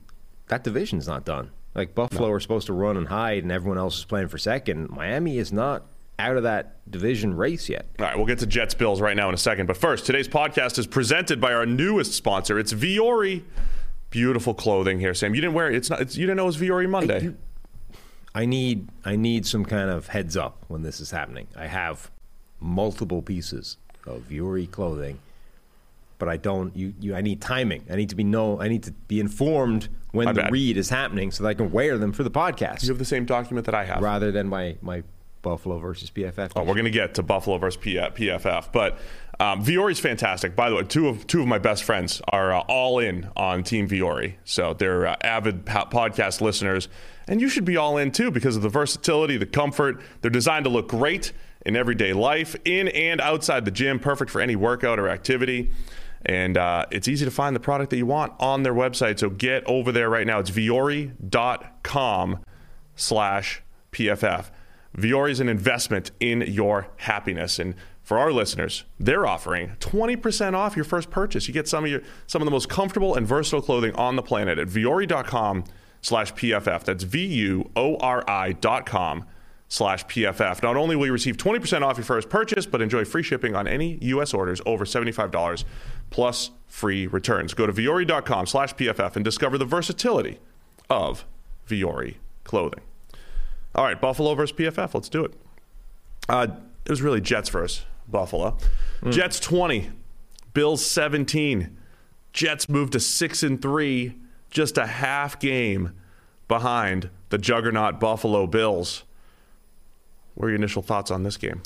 that 0.46 0.64
division's 0.64 1.06
not 1.06 1.26
done. 1.26 1.50
Like 1.74 1.94
Buffalo 1.94 2.30
are 2.30 2.40
supposed 2.40 2.66
to 2.68 2.72
run 2.72 2.96
and 2.96 3.06
hide, 3.08 3.42
and 3.42 3.52
everyone 3.52 3.76
else 3.78 3.98
is 3.98 4.04
playing 4.06 4.28
for 4.28 4.38
second. 4.38 4.88
Miami 4.88 5.36
is 5.36 5.52
not 5.52 5.84
out 6.18 6.36
of 6.38 6.42
that 6.44 6.76
division 6.90 7.34
race 7.34 7.68
yet. 7.68 7.86
All 8.00 8.06
right, 8.06 8.16
we'll 8.16 8.26
get 8.26 8.38
to 8.38 8.46
Jets 8.46 8.72
Bills 8.74 9.00
right 9.02 9.16
now 9.16 9.28
in 9.28 9.34
a 9.34 9.38
second. 9.38 9.66
But 9.66 9.76
first, 9.76 10.06
today's 10.06 10.26
podcast 10.26 10.78
is 10.78 10.86
presented 10.86 11.38
by 11.38 11.52
our 11.52 11.66
newest 11.66 12.14
sponsor. 12.14 12.58
It's 12.58 12.72
Vuori. 12.72 13.42
Beautiful 14.10 14.54
clothing 14.54 14.98
here, 15.00 15.12
Sam. 15.12 15.34
You 15.34 15.42
didn't 15.42 15.52
wear 15.54 15.68
it. 15.70 15.76
It's 15.76 15.90
not. 15.90 16.00
It's, 16.00 16.16
you 16.16 16.24
didn't 16.24 16.38
know 16.38 16.44
it 16.44 16.46
was 16.46 16.56
Vuori 16.56 16.88
Monday. 16.88 17.24
You- 17.24 17.36
I 18.34 18.46
need 18.46 18.88
I 19.04 19.16
need 19.16 19.46
some 19.46 19.64
kind 19.64 19.90
of 19.90 20.08
heads 20.08 20.36
up 20.36 20.64
when 20.68 20.82
this 20.82 21.00
is 21.00 21.10
happening. 21.10 21.48
I 21.56 21.66
have 21.66 22.10
multiple 22.60 23.22
pieces 23.22 23.76
of 24.06 24.22
Vuori 24.28 24.70
clothing, 24.70 25.18
but 26.18 26.28
I 26.28 26.36
don't. 26.36 26.76
You, 26.76 26.94
you 27.00 27.14
I 27.14 27.20
need 27.20 27.40
timing. 27.40 27.84
I 27.90 27.96
need 27.96 28.10
to 28.10 28.16
be 28.16 28.24
know. 28.24 28.60
I 28.60 28.68
need 28.68 28.82
to 28.84 28.92
be 28.92 29.20
informed 29.20 29.88
when 30.12 30.26
My 30.26 30.32
the 30.32 30.42
bad. 30.42 30.52
read 30.52 30.76
is 30.76 30.88
happening 30.90 31.30
so 31.30 31.42
that 31.44 31.48
I 31.50 31.54
can 31.54 31.70
wear 31.72 31.98
them 31.98 32.12
for 32.12 32.22
the 32.22 32.30
podcast 32.30 32.82
you 32.82 32.88
have 32.90 32.98
the 32.98 33.04
same 33.04 33.24
document 33.24 33.66
that 33.66 33.74
I 33.74 33.84
have. 33.84 34.02
rather 34.02 34.30
than 34.32 34.48
my 34.48 34.76
my 34.82 35.02
Buffalo 35.42 35.78
versus 35.78 36.10
PFF. 36.10 36.50
Oh, 36.56 36.62
we're 36.64 36.74
going 36.74 36.84
to 36.84 36.90
get 36.90 37.14
to 37.14 37.22
Buffalo 37.22 37.58
versus 37.58 37.80
P- 37.80 37.94
PFF, 37.94 38.72
but 38.72 38.98
um, 39.38 39.64
Vuori's 39.64 40.00
fantastic. 40.00 40.56
By 40.56 40.68
the 40.68 40.74
way, 40.76 40.82
two 40.82 41.06
of 41.08 41.26
two 41.28 41.40
of 41.40 41.46
my 41.46 41.58
best 41.58 41.84
friends 41.84 42.20
are 42.28 42.52
uh, 42.52 42.60
all 42.68 42.98
in 42.98 43.30
on 43.36 43.62
Team 43.62 43.88
Vuori, 43.88 44.34
so 44.44 44.74
they're 44.74 45.06
uh, 45.06 45.16
avid 45.22 45.64
po- 45.64 45.84
podcast 45.86 46.40
listeners, 46.40 46.88
and 47.28 47.40
you 47.40 47.48
should 47.48 47.64
be 47.64 47.76
all 47.76 47.96
in 47.98 48.10
too 48.10 48.30
because 48.30 48.56
of 48.56 48.62
the 48.62 48.68
versatility, 48.68 49.36
the 49.36 49.46
comfort. 49.46 50.00
They're 50.20 50.30
designed 50.30 50.64
to 50.64 50.70
look 50.70 50.88
great 50.88 51.32
in 51.66 51.76
everyday 51.76 52.12
life, 52.12 52.56
in 52.64 52.88
and 52.88 53.20
outside 53.20 53.64
the 53.64 53.70
gym, 53.70 53.98
perfect 53.98 54.30
for 54.30 54.40
any 54.40 54.56
workout 54.56 54.98
or 54.98 55.08
activity. 55.08 55.70
And 56.24 56.56
uh, 56.56 56.86
it's 56.90 57.06
easy 57.06 57.24
to 57.24 57.30
find 57.30 57.54
the 57.54 57.60
product 57.60 57.90
that 57.90 57.96
you 57.96 58.06
want 58.06 58.32
on 58.40 58.62
their 58.62 58.74
website. 58.74 59.18
So 59.18 59.30
get 59.30 59.64
over 59.66 59.92
there 59.92 60.10
right 60.10 60.26
now. 60.26 60.40
It's 60.40 60.50
vuori.com 60.50 62.38
slash 62.96 63.62
PFF. 63.92 64.50
Vuori 64.96 65.30
is 65.30 65.40
an 65.40 65.48
investment 65.48 66.10
in 66.18 66.40
your 66.42 66.88
happiness. 66.96 67.58
And 67.58 67.74
for 68.02 68.18
our 68.18 68.32
listeners, 68.32 68.84
they're 68.98 69.26
offering 69.26 69.76
20% 69.80 70.54
off 70.54 70.74
your 70.74 70.84
first 70.84 71.10
purchase. 71.10 71.46
You 71.46 71.54
get 71.54 71.68
some 71.68 71.84
of 71.84 71.90
your 71.90 72.02
some 72.26 72.40
of 72.40 72.46
the 72.46 72.50
most 72.50 72.68
comfortable 72.68 73.14
and 73.14 73.26
versatile 73.26 73.60
clothing 73.60 73.94
on 73.94 74.16
the 74.16 74.22
planet 74.22 74.58
at 74.58 74.66
vuori.com 74.66 75.64
slash 76.00 76.32
PFF. 76.34 76.84
That's 76.84 77.04
V-U-O-R-I 77.04 78.52
dot 78.52 78.86
com 78.86 79.24
slash 79.68 80.04
PFF. 80.06 80.62
Not 80.62 80.76
only 80.76 80.96
will 80.96 81.06
you 81.06 81.12
receive 81.12 81.36
20% 81.36 81.82
off 81.82 81.98
your 81.98 82.04
first 82.04 82.28
purchase, 82.28 82.66
but 82.66 82.80
enjoy 82.80 83.04
free 83.04 83.22
shipping 83.22 83.54
on 83.54 83.68
any 83.68 83.98
U.S. 84.02 84.32
orders 84.32 84.60
over 84.64 84.84
$75 84.84 85.64
plus 86.10 86.50
free 86.66 87.06
returns. 87.06 87.54
Go 87.54 87.66
to 87.66 87.72
vuori.com 87.72 88.46
slash 88.46 88.74
PFF 88.74 89.16
and 89.16 89.24
discover 89.24 89.58
the 89.58 89.64
versatility 89.64 90.38
of 90.88 91.24
Vuori 91.68 92.14
clothing. 92.44 92.80
All 93.74 93.84
right, 93.84 94.00
Buffalo 94.00 94.34
versus 94.34 94.56
PFF. 94.56 94.94
Let's 94.94 95.08
do 95.08 95.24
it. 95.24 95.34
Uh, 96.28 96.46
it 96.84 96.90
was 96.90 97.02
really 97.02 97.20
Jets 97.20 97.48
versus 97.50 97.84
Buffalo. 98.08 98.56
Jets 99.10 99.38
20, 99.40 99.90
Bills 100.54 100.84
17. 100.84 101.76
Jets 102.32 102.68
moved 102.68 102.92
to 102.94 103.00
6 103.00 103.42
and 103.42 103.60
3, 103.60 104.14
just 104.50 104.78
a 104.78 104.86
half 104.86 105.38
game 105.38 105.92
behind 106.46 107.10
the 107.28 107.38
juggernaut 107.38 108.00
Buffalo 108.00 108.46
Bills. 108.46 109.04
What 110.34 110.46
are 110.46 110.50
your 110.50 110.56
initial 110.56 110.82
thoughts 110.82 111.10
on 111.10 111.22
this 111.22 111.36
game? 111.36 111.62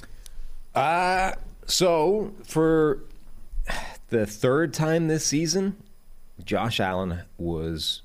Uh, 0.74 1.32
so 1.66 2.32
for 2.44 3.04
the 4.08 4.26
third 4.26 4.74
time 4.74 5.08
this 5.08 5.24
season, 5.24 5.76
Josh 6.44 6.80
Allen 6.80 7.20
was 7.38 8.02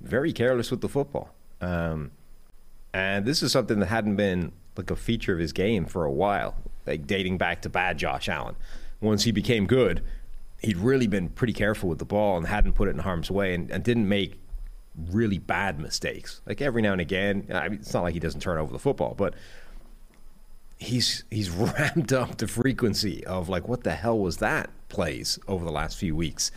very 0.00 0.32
careless 0.32 0.70
with 0.70 0.80
the 0.80 0.88
football. 0.88 1.30
Um, 1.60 2.10
and 2.92 3.24
this 3.24 3.42
is 3.42 3.52
something 3.52 3.78
that 3.80 3.86
hadn't 3.86 4.16
been 4.16 4.52
like 4.76 4.90
a 4.90 4.96
feature 4.96 5.32
of 5.32 5.38
his 5.38 5.52
game 5.52 5.84
for 5.84 6.04
a 6.04 6.12
while, 6.12 6.56
like 6.86 7.06
dating 7.06 7.38
back 7.38 7.62
to 7.62 7.68
bad 7.68 7.98
Josh 7.98 8.28
Allen. 8.28 8.56
Once 9.00 9.24
he 9.24 9.32
became 9.32 9.66
good, 9.66 10.02
he'd 10.60 10.76
really 10.76 11.06
been 11.06 11.28
pretty 11.28 11.52
careful 11.52 11.88
with 11.88 11.98
the 11.98 12.04
ball 12.04 12.36
and 12.36 12.46
hadn't 12.46 12.74
put 12.74 12.88
it 12.88 12.92
in 12.92 12.98
harm's 12.98 13.30
way 13.30 13.54
and, 13.54 13.70
and 13.70 13.82
didn't 13.82 14.08
make 14.08 14.38
really 15.10 15.38
bad 15.38 15.78
mistakes. 15.78 16.40
Like 16.46 16.60
every 16.60 16.82
now 16.82 16.92
and 16.92 17.00
again, 17.00 17.46
I 17.52 17.68
mean, 17.68 17.80
it's 17.80 17.94
not 17.94 18.02
like 18.02 18.14
he 18.14 18.20
doesn't 18.20 18.40
turn 18.40 18.58
over 18.58 18.72
the 18.72 18.78
football, 18.78 19.14
but 19.16 19.34
he's 20.78 21.24
he's 21.30 21.50
ramped 21.50 22.12
up 22.12 22.38
the 22.38 22.48
frequency 22.48 23.24
of 23.24 23.48
like 23.48 23.68
what 23.68 23.84
the 23.84 23.92
hell 23.92 24.18
was 24.18 24.38
that 24.38 24.70
plays 24.88 25.38
over 25.46 25.64
the 25.64 25.72
last 25.72 25.96
few 25.96 26.14
weeks, 26.14 26.50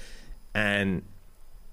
and 0.53 1.03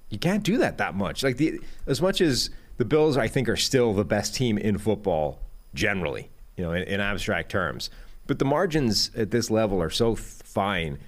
you 0.08 0.18
can't 0.18 0.42
do 0.42 0.58
that 0.58 0.78
that 0.78 0.94
much. 0.94 1.22
Like 1.22 1.36
the 1.36 1.60
as 1.86 2.00
much 2.00 2.20
as 2.20 2.50
the 2.76 2.84
Bills, 2.84 3.16
I 3.16 3.28
think, 3.28 3.48
are 3.48 3.56
still 3.56 3.92
the 3.92 4.04
best 4.04 4.34
team 4.34 4.56
in 4.56 4.78
football 4.78 5.40
generally, 5.74 6.30
you 6.56 6.64
know, 6.64 6.72
in, 6.72 6.82
in 6.84 7.00
abstract 7.00 7.50
terms. 7.50 7.90
But 8.26 8.38
the 8.38 8.44
margins 8.44 9.10
at 9.16 9.30
this 9.30 9.50
level 9.50 9.82
are 9.82 9.90
so 9.90 10.14
fine 10.14 10.98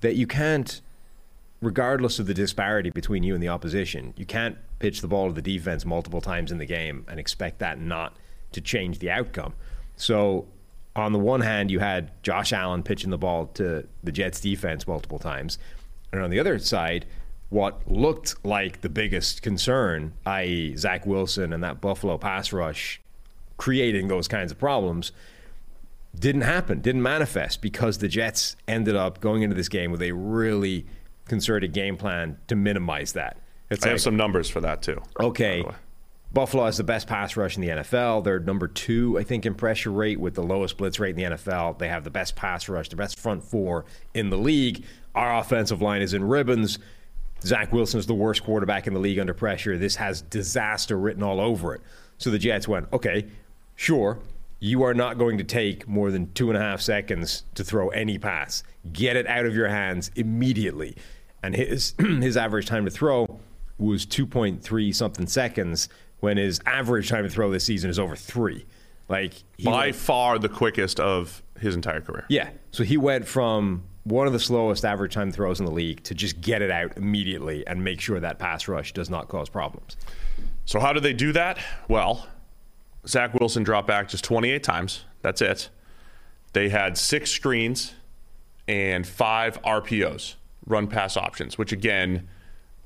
that 0.00 0.14
you 0.14 0.26
can't, 0.26 0.80
regardless 1.60 2.18
of 2.18 2.26
the 2.26 2.34
disparity 2.34 2.90
between 2.90 3.22
you 3.22 3.34
and 3.34 3.42
the 3.42 3.48
opposition, 3.48 4.14
you 4.16 4.26
can't 4.26 4.56
pitch 4.78 5.00
the 5.00 5.08
ball 5.08 5.28
to 5.28 5.34
the 5.34 5.42
defense 5.42 5.84
multiple 5.84 6.20
times 6.20 6.52
in 6.52 6.58
the 6.58 6.66
game 6.66 7.04
and 7.08 7.18
expect 7.18 7.58
that 7.58 7.80
not 7.80 8.16
to 8.52 8.60
change 8.60 8.98
the 8.98 9.10
outcome. 9.10 9.54
So, 9.96 10.46
on 10.96 11.12
the 11.12 11.18
one 11.18 11.40
hand, 11.40 11.70
you 11.70 11.78
had 11.78 12.10
Josh 12.22 12.52
Allen 12.52 12.82
pitching 12.82 13.10
the 13.10 13.18
ball 13.18 13.46
to 13.54 13.86
the 14.02 14.12
Jets 14.12 14.40
defense 14.40 14.86
multiple 14.86 15.18
times. 15.18 15.58
And 16.12 16.22
on 16.22 16.30
the 16.30 16.40
other 16.40 16.58
side, 16.58 17.06
what 17.50 17.80
looked 17.90 18.44
like 18.44 18.80
the 18.80 18.88
biggest 18.88 19.42
concern, 19.42 20.12
i.e., 20.26 20.76
Zach 20.76 21.06
Wilson 21.06 21.52
and 21.52 21.62
that 21.62 21.80
Buffalo 21.80 22.18
pass 22.18 22.52
rush 22.52 23.00
creating 23.56 24.08
those 24.08 24.28
kinds 24.28 24.52
of 24.52 24.58
problems, 24.58 25.12
didn't 26.18 26.42
happen, 26.42 26.80
didn't 26.80 27.02
manifest 27.02 27.62
because 27.62 27.98
the 27.98 28.08
Jets 28.08 28.56
ended 28.66 28.96
up 28.96 29.20
going 29.20 29.42
into 29.42 29.54
this 29.54 29.68
game 29.68 29.90
with 29.90 30.02
a 30.02 30.12
really 30.12 30.86
concerted 31.26 31.72
game 31.72 31.96
plan 31.96 32.38
to 32.48 32.56
minimize 32.56 33.12
that. 33.12 33.38
It's 33.70 33.84
I 33.84 33.88
like, 33.88 33.92
have 33.94 34.00
some 34.00 34.16
numbers 34.16 34.48
for 34.48 34.60
that 34.62 34.82
too. 34.82 35.00
okay, 35.20 35.58
by 35.60 35.62
the 35.62 35.68
way. 35.70 35.78
Buffalo 36.30 36.66
has 36.66 36.76
the 36.76 36.84
best 36.84 37.06
pass 37.06 37.36
rush 37.36 37.56
in 37.56 37.62
the 37.62 37.68
NFL. 37.68 38.22
They're 38.22 38.38
number 38.38 38.68
two, 38.68 39.18
I 39.18 39.22
think, 39.24 39.46
in 39.46 39.54
pressure 39.54 39.90
rate 39.90 40.20
with 40.20 40.34
the 40.34 40.42
lowest 40.42 40.76
blitz 40.76 40.98
rate 40.98 41.16
in 41.16 41.30
the 41.30 41.36
NFL. 41.36 41.78
They 41.78 41.88
have 41.88 42.04
the 42.04 42.10
best 42.10 42.36
pass 42.36 42.68
rush, 42.68 42.90
the 42.90 42.96
best 42.96 43.18
front 43.18 43.42
four 43.42 43.86
in 44.12 44.28
the 44.28 44.36
league. 44.36 44.84
Our 45.14 45.38
offensive 45.38 45.80
line 45.80 46.02
is 46.02 46.12
in 46.12 46.22
ribbons. 46.24 46.78
Zach 47.42 47.72
Wilson 47.72 47.98
is 47.98 48.06
the 48.06 48.14
worst 48.14 48.42
quarterback 48.44 48.86
in 48.86 48.92
the 48.92 49.00
league 49.00 49.18
under 49.18 49.32
pressure. 49.32 49.78
This 49.78 49.96
has 49.96 50.20
disaster 50.20 50.98
written 50.98 51.22
all 51.22 51.40
over 51.40 51.74
it. 51.74 51.80
So 52.18 52.30
the 52.30 52.38
Jets 52.38 52.68
went, 52.68 52.92
okay, 52.92 53.26
sure, 53.76 54.18
you 54.60 54.82
are 54.82 54.94
not 54.94 55.18
going 55.18 55.38
to 55.38 55.44
take 55.44 55.86
more 55.86 56.10
than 56.10 56.32
two 56.32 56.48
and 56.50 56.56
a 56.56 56.60
half 56.60 56.80
seconds 56.80 57.44
to 57.54 57.62
throw 57.64 57.88
any 57.90 58.18
pass. 58.18 58.62
Get 58.92 59.16
it 59.16 59.26
out 59.26 59.46
of 59.46 59.54
your 59.54 59.68
hands 59.68 60.10
immediately. 60.16 60.96
And 61.42 61.54
his 61.54 61.94
his 61.98 62.36
average 62.36 62.66
time 62.66 62.84
to 62.84 62.90
throw 62.90 63.40
was 63.78 64.04
2.3 64.06 64.94
something 64.94 65.26
seconds 65.28 65.88
when 66.20 66.36
his 66.36 66.60
average 66.66 67.08
time 67.08 67.22
to 67.24 67.30
throw 67.30 67.50
this 67.50 67.62
season 67.64 67.88
is 67.90 67.98
over 67.98 68.16
three. 68.16 68.66
Like 69.08 69.34
By 69.64 69.86
went- 69.86 69.96
far 69.96 70.38
the 70.38 70.48
quickest 70.48 70.98
of 70.98 71.42
his 71.60 71.74
entire 71.76 72.00
career. 72.00 72.24
yeah. 72.28 72.50
So 72.72 72.82
he 72.84 72.96
went 72.96 73.26
from 73.26 73.84
one 74.04 74.26
of 74.26 74.32
the 74.32 74.40
slowest 74.40 74.84
average 74.84 75.12
time 75.14 75.30
throws 75.30 75.60
in 75.60 75.66
the 75.66 75.72
league 75.72 76.02
to 76.04 76.14
just 76.14 76.40
get 76.40 76.62
it 76.62 76.70
out 76.70 76.96
immediately 76.96 77.66
and 77.66 77.84
make 77.84 78.00
sure 78.00 78.18
that 78.20 78.38
pass 78.38 78.66
rush 78.66 78.92
does 78.92 79.08
not 79.10 79.28
cause 79.28 79.48
problems. 79.48 79.96
So 80.64 80.80
how 80.80 80.92
do 80.92 81.00
they 81.00 81.12
do 81.12 81.32
that? 81.32 81.58
Well, 81.88 82.26
Zach 83.06 83.34
Wilson 83.34 83.62
dropped 83.62 83.88
back 83.88 84.08
just 84.08 84.24
28 84.24 84.62
times. 84.62 85.04
That's 85.22 85.40
it. 85.40 85.70
They 86.52 86.68
had 86.68 86.96
six 86.96 87.30
screens 87.30 87.94
and 88.66 89.06
five 89.06 89.60
RPOs, 89.62 90.34
run 90.66 90.86
pass 90.86 91.16
options, 91.16 91.58
which 91.58 91.72
again 91.72 92.28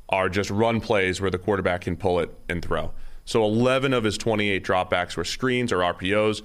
are 0.08 0.28
just 0.28 0.50
run 0.50 0.80
plays 0.80 1.20
where 1.20 1.30
the 1.30 1.38
quarterback 1.38 1.82
can 1.82 1.96
pull 1.96 2.20
it 2.20 2.30
and 2.48 2.62
throw. 2.62 2.92
So 3.24 3.44
11 3.44 3.92
of 3.92 4.04
his 4.04 4.18
28 4.18 4.64
dropbacks 4.64 5.16
were 5.16 5.24
screens 5.24 5.72
or 5.72 5.78
RPOs. 5.78 6.42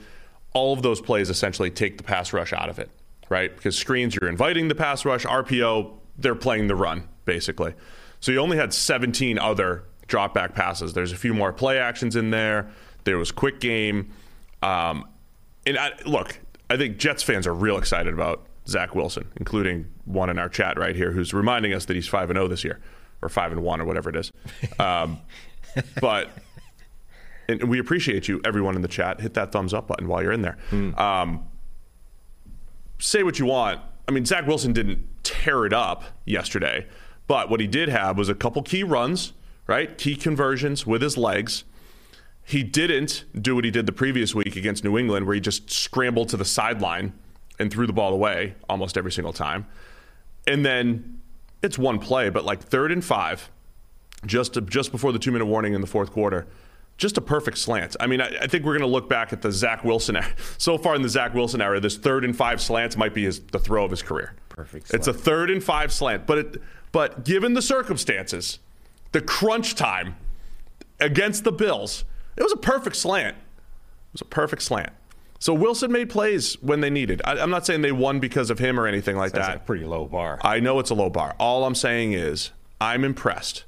All 0.53 0.73
of 0.73 0.81
those 0.81 1.01
plays 1.01 1.29
essentially 1.29 1.69
take 1.69 1.97
the 1.97 2.03
pass 2.03 2.33
rush 2.33 2.53
out 2.53 2.69
of 2.69 2.79
it, 2.79 2.89
right? 3.29 3.55
Because 3.55 3.77
screens, 3.77 4.15
you're 4.15 4.29
inviting 4.29 4.67
the 4.67 4.75
pass 4.75 5.05
rush. 5.05 5.25
RPO, 5.25 5.91
they're 6.17 6.35
playing 6.35 6.67
the 6.67 6.75
run, 6.75 7.07
basically. 7.25 7.73
So 8.19 8.31
you 8.31 8.39
only 8.39 8.57
had 8.57 8.73
17 8.73 9.37
other 9.37 9.83
dropback 10.07 10.53
passes. 10.55 10.93
There's 10.93 11.11
a 11.11 11.17
few 11.17 11.33
more 11.33 11.51
play 11.51 11.79
actions 11.79 12.15
in 12.15 12.29
there. 12.31 12.69
There 13.07 13.17
was 13.17 13.31
quick 13.31 13.59
game. 13.59 14.11
Um, 14.61 15.07
and 15.65 15.77
I, 15.77 15.91
look, 16.05 16.39
I 16.69 16.77
think 16.77 16.97
Jets 16.97 17.23
fans 17.23 17.47
are 17.47 17.53
real 17.53 17.77
excited 17.77 18.13
about 18.13 18.45
Zach 18.67 18.95
Wilson, 18.95 19.31
including 19.37 19.87
one 20.05 20.29
in 20.29 20.37
our 20.37 20.49
chat 20.49 20.77
right 20.77 20.95
here 20.95 21.11
who's 21.11 21.33
reminding 21.33 21.73
us 21.73 21.85
that 21.85 21.95
he's 21.95 22.07
5 22.07 22.29
and 22.31 22.37
0 22.37 22.47
this 22.49 22.63
year, 22.63 22.79
or 23.21 23.29
5 23.29 23.53
and 23.53 23.63
1, 23.63 23.81
or 23.81 23.85
whatever 23.85 24.09
it 24.09 24.17
is. 24.17 24.31
Um, 24.77 25.19
but 26.01 26.29
and 27.47 27.63
we 27.63 27.79
appreciate 27.79 28.27
you, 28.27 28.41
everyone 28.43 28.75
in 28.75 28.81
the 28.81 28.89
chat. 28.89 29.21
Hit 29.21 29.35
that 29.35 29.53
thumbs 29.53 29.73
up 29.73 29.87
button 29.87 30.07
while 30.07 30.21
you're 30.21 30.33
in 30.33 30.41
there. 30.41 30.57
Um, 30.99 31.47
say 32.99 33.23
what 33.23 33.39
you 33.39 33.45
want. 33.45 33.79
I 34.07 34.11
mean, 34.11 34.25
Zach 34.25 34.45
Wilson 34.45 34.73
didn't 34.73 35.05
tear 35.23 35.65
it 35.65 35.71
up 35.71 36.03
yesterday, 36.25 36.87
but 37.25 37.49
what 37.49 37.61
he 37.61 37.67
did 37.67 37.87
have 37.87 38.17
was 38.17 38.27
a 38.27 38.35
couple 38.35 38.61
key 38.63 38.83
runs 38.83 39.31
right? 39.67 39.97
Key 39.97 40.15
conversions 40.15 40.87
with 40.87 41.01
his 41.01 41.17
legs. 41.17 41.65
He 42.47 42.63
didn't 42.63 43.25
do 43.41 43.55
what 43.55 43.65
he 43.65 43.71
did 43.71 43.87
the 43.87 43.91
previous 43.91 44.33
week 44.33 44.55
against 44.55 44.85
New 44.85 44.97
England, 44.97 45.25
where 45.25 45.35
he 45.35 45.41
just 45.41 45.69
scrambled 45.69 46.29
to 46.29 46.37
the 46.37 46.45
sideline 46.45 47.11
and 47.59 47.69
threw 47.69 47.85
the 47.85 47.91
ball 47.91 48.13
away 48.13 48.55
almost 48.69 48.97
every 48.97 49.11
single 49.11 49.33
time. 49.33 49.67
And 50.47 50.65
then 50.65 51.19
it's 51.61 51.77
one 51.77 51.99
play, 51.99 52.29
but 52.29 52.45
like 52.45 52.61
third 52.61 52.93
and 52.93 53.03
five, 53.03 53.49
just 54.25 54.57
just 54.67 54.93
before 54.93 55.11
the 55.11 55.19
two 55.19 55.33
minute 55.33 55.45
warning 55.45 55.73
in 55.73 55.81
the 55.81 55.87
fourth 55.87 56.11
quarter, 56.11 56.47
just 56.97 57.17
a 57.17 57.21
perfect 57.21 57.57
slant. 57.57 57.97
I 57.99 58.07
mean, 58.07 58.21
I, 58.21 58.27
I 58.43 58.47
think 58.47 58.63
we're 58.63 58.77
going 58.77 58.89
to 58.89 58.93
look 58.93 59.09
back 59.09 59.33
at 59.33 59.41
the 59.41 59.51
Zach 59.51 59.83
Wilson 59.83 60.15
era. 60.15 60.33
So 60.57 60.77
far 60.77 60.95
in 60.95 61.01
the 61.01 61.09
Zach 61.09 61.33
Wilson 61.33 61.59
era, 61.59 61.81
this 61.81 61.97
third 61.97 62.23
and 62.23 62.33
five 62.33 62.61
slants 62.61 62.95
might 62.95 63.13
be 63.13 63.25
his, 63.25 63.41
the 63.41 63.59
throw 63.59 63.83
of 63.83 63.91
his 63.91 64.01
career. 64.01 64.35
Perfect. 64.47 64.93
It's 64.93 65.07
a 65.07 65.13
third 65.13 65.49
and 65.49 65.61
five 65.61 65.91
slant, 65.91 66.25
but 66.25 66.37
it, 66.37 66.61
but 66.93 67.25
given 67.25 67.55
the 67.55 67.61
circumstances, 67.61 68.59
the 69.11 69.19
crunch 69.19 69.75
time 69.75 70.15
against 71.01 71.43
the 71.43 71.51
Bills, 71.51 72.05
it 72.37 72.43
was 72.43 72.53
a 72.53 72.57
perfect 72.57 72.95
slant. 72.95 73.35
It 73.35 74.13
was 74.13 74.21
a 74.21 74.25
perfect 74.25 74.61
slant. 74.61 74.93
So 75.39 75.53
Wilson 75.53 75.91
made 75.91 76.09
plays 76.09 76.55
when 76.61 76.81
they 76.81 76.89
needed. 76.89 77.21
I, 77.23 77.37
am 77.37 77.49
not 77.49 77.65
saying 77.65 77.81
they 77.81 77.91
won 77.91 78.19
because 78.19 78.49
of 78.49 78.57
him 78.57 78.79
or 78.79 78.87
anything 78.87 79.15
like 79.15 79.33
That's 79.33 79.47
that. 79.47 79.57
a 79.57 79.59
pretty 79.59 79.85
low 79.85 80.05
bar. 80.05 80.39
I 80.41 80.59
know 80.59 80.79
it's 80.79 80.89
a 80.89 80.95
low 80.95 81.09
bar. 81.09 81.35
All 81.39 81.65
I'm 81.65 81.75
saying 81.75 82.13
is 82.13 82.51
I'm 82.81 83.03
impressed 83.03 83.65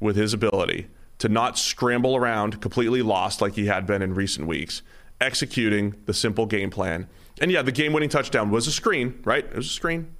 with 0.00 0.16
his 0.16 0.34
ability 0.34 0.88
to 1.18 1.28
not 1.28 1.56
scramble 1.56 2.16
around 2.16 2.60
completely 2.60 3.02
lost 3.02 3.40
like 3.40 3.54
he 3.54 3.66
had 3.66 3.86
been 3.86 4.02
in 4.02 4.14
recent 4.14 4.48
weeks, 4.48 4.82
executing 5.20 5.94
the 6.06 6.14
simple 6.14 6.46
game 6.46 6.70
plan. 6.70 7.06
And 7.40 7.50
yeah, 7.50 7.62
the 7.62 7.70
game 7.70 7.92
winning 7.92 8.08
touchdown 8.08 8.50
was 8.50 8.66
a 8.66 8.72
screen, 8.72 9.20
right? 9.24 9.44
It 9.44 9.54
was 9.54 9.66
a 9.66 9.70
screen. 9.70 10.16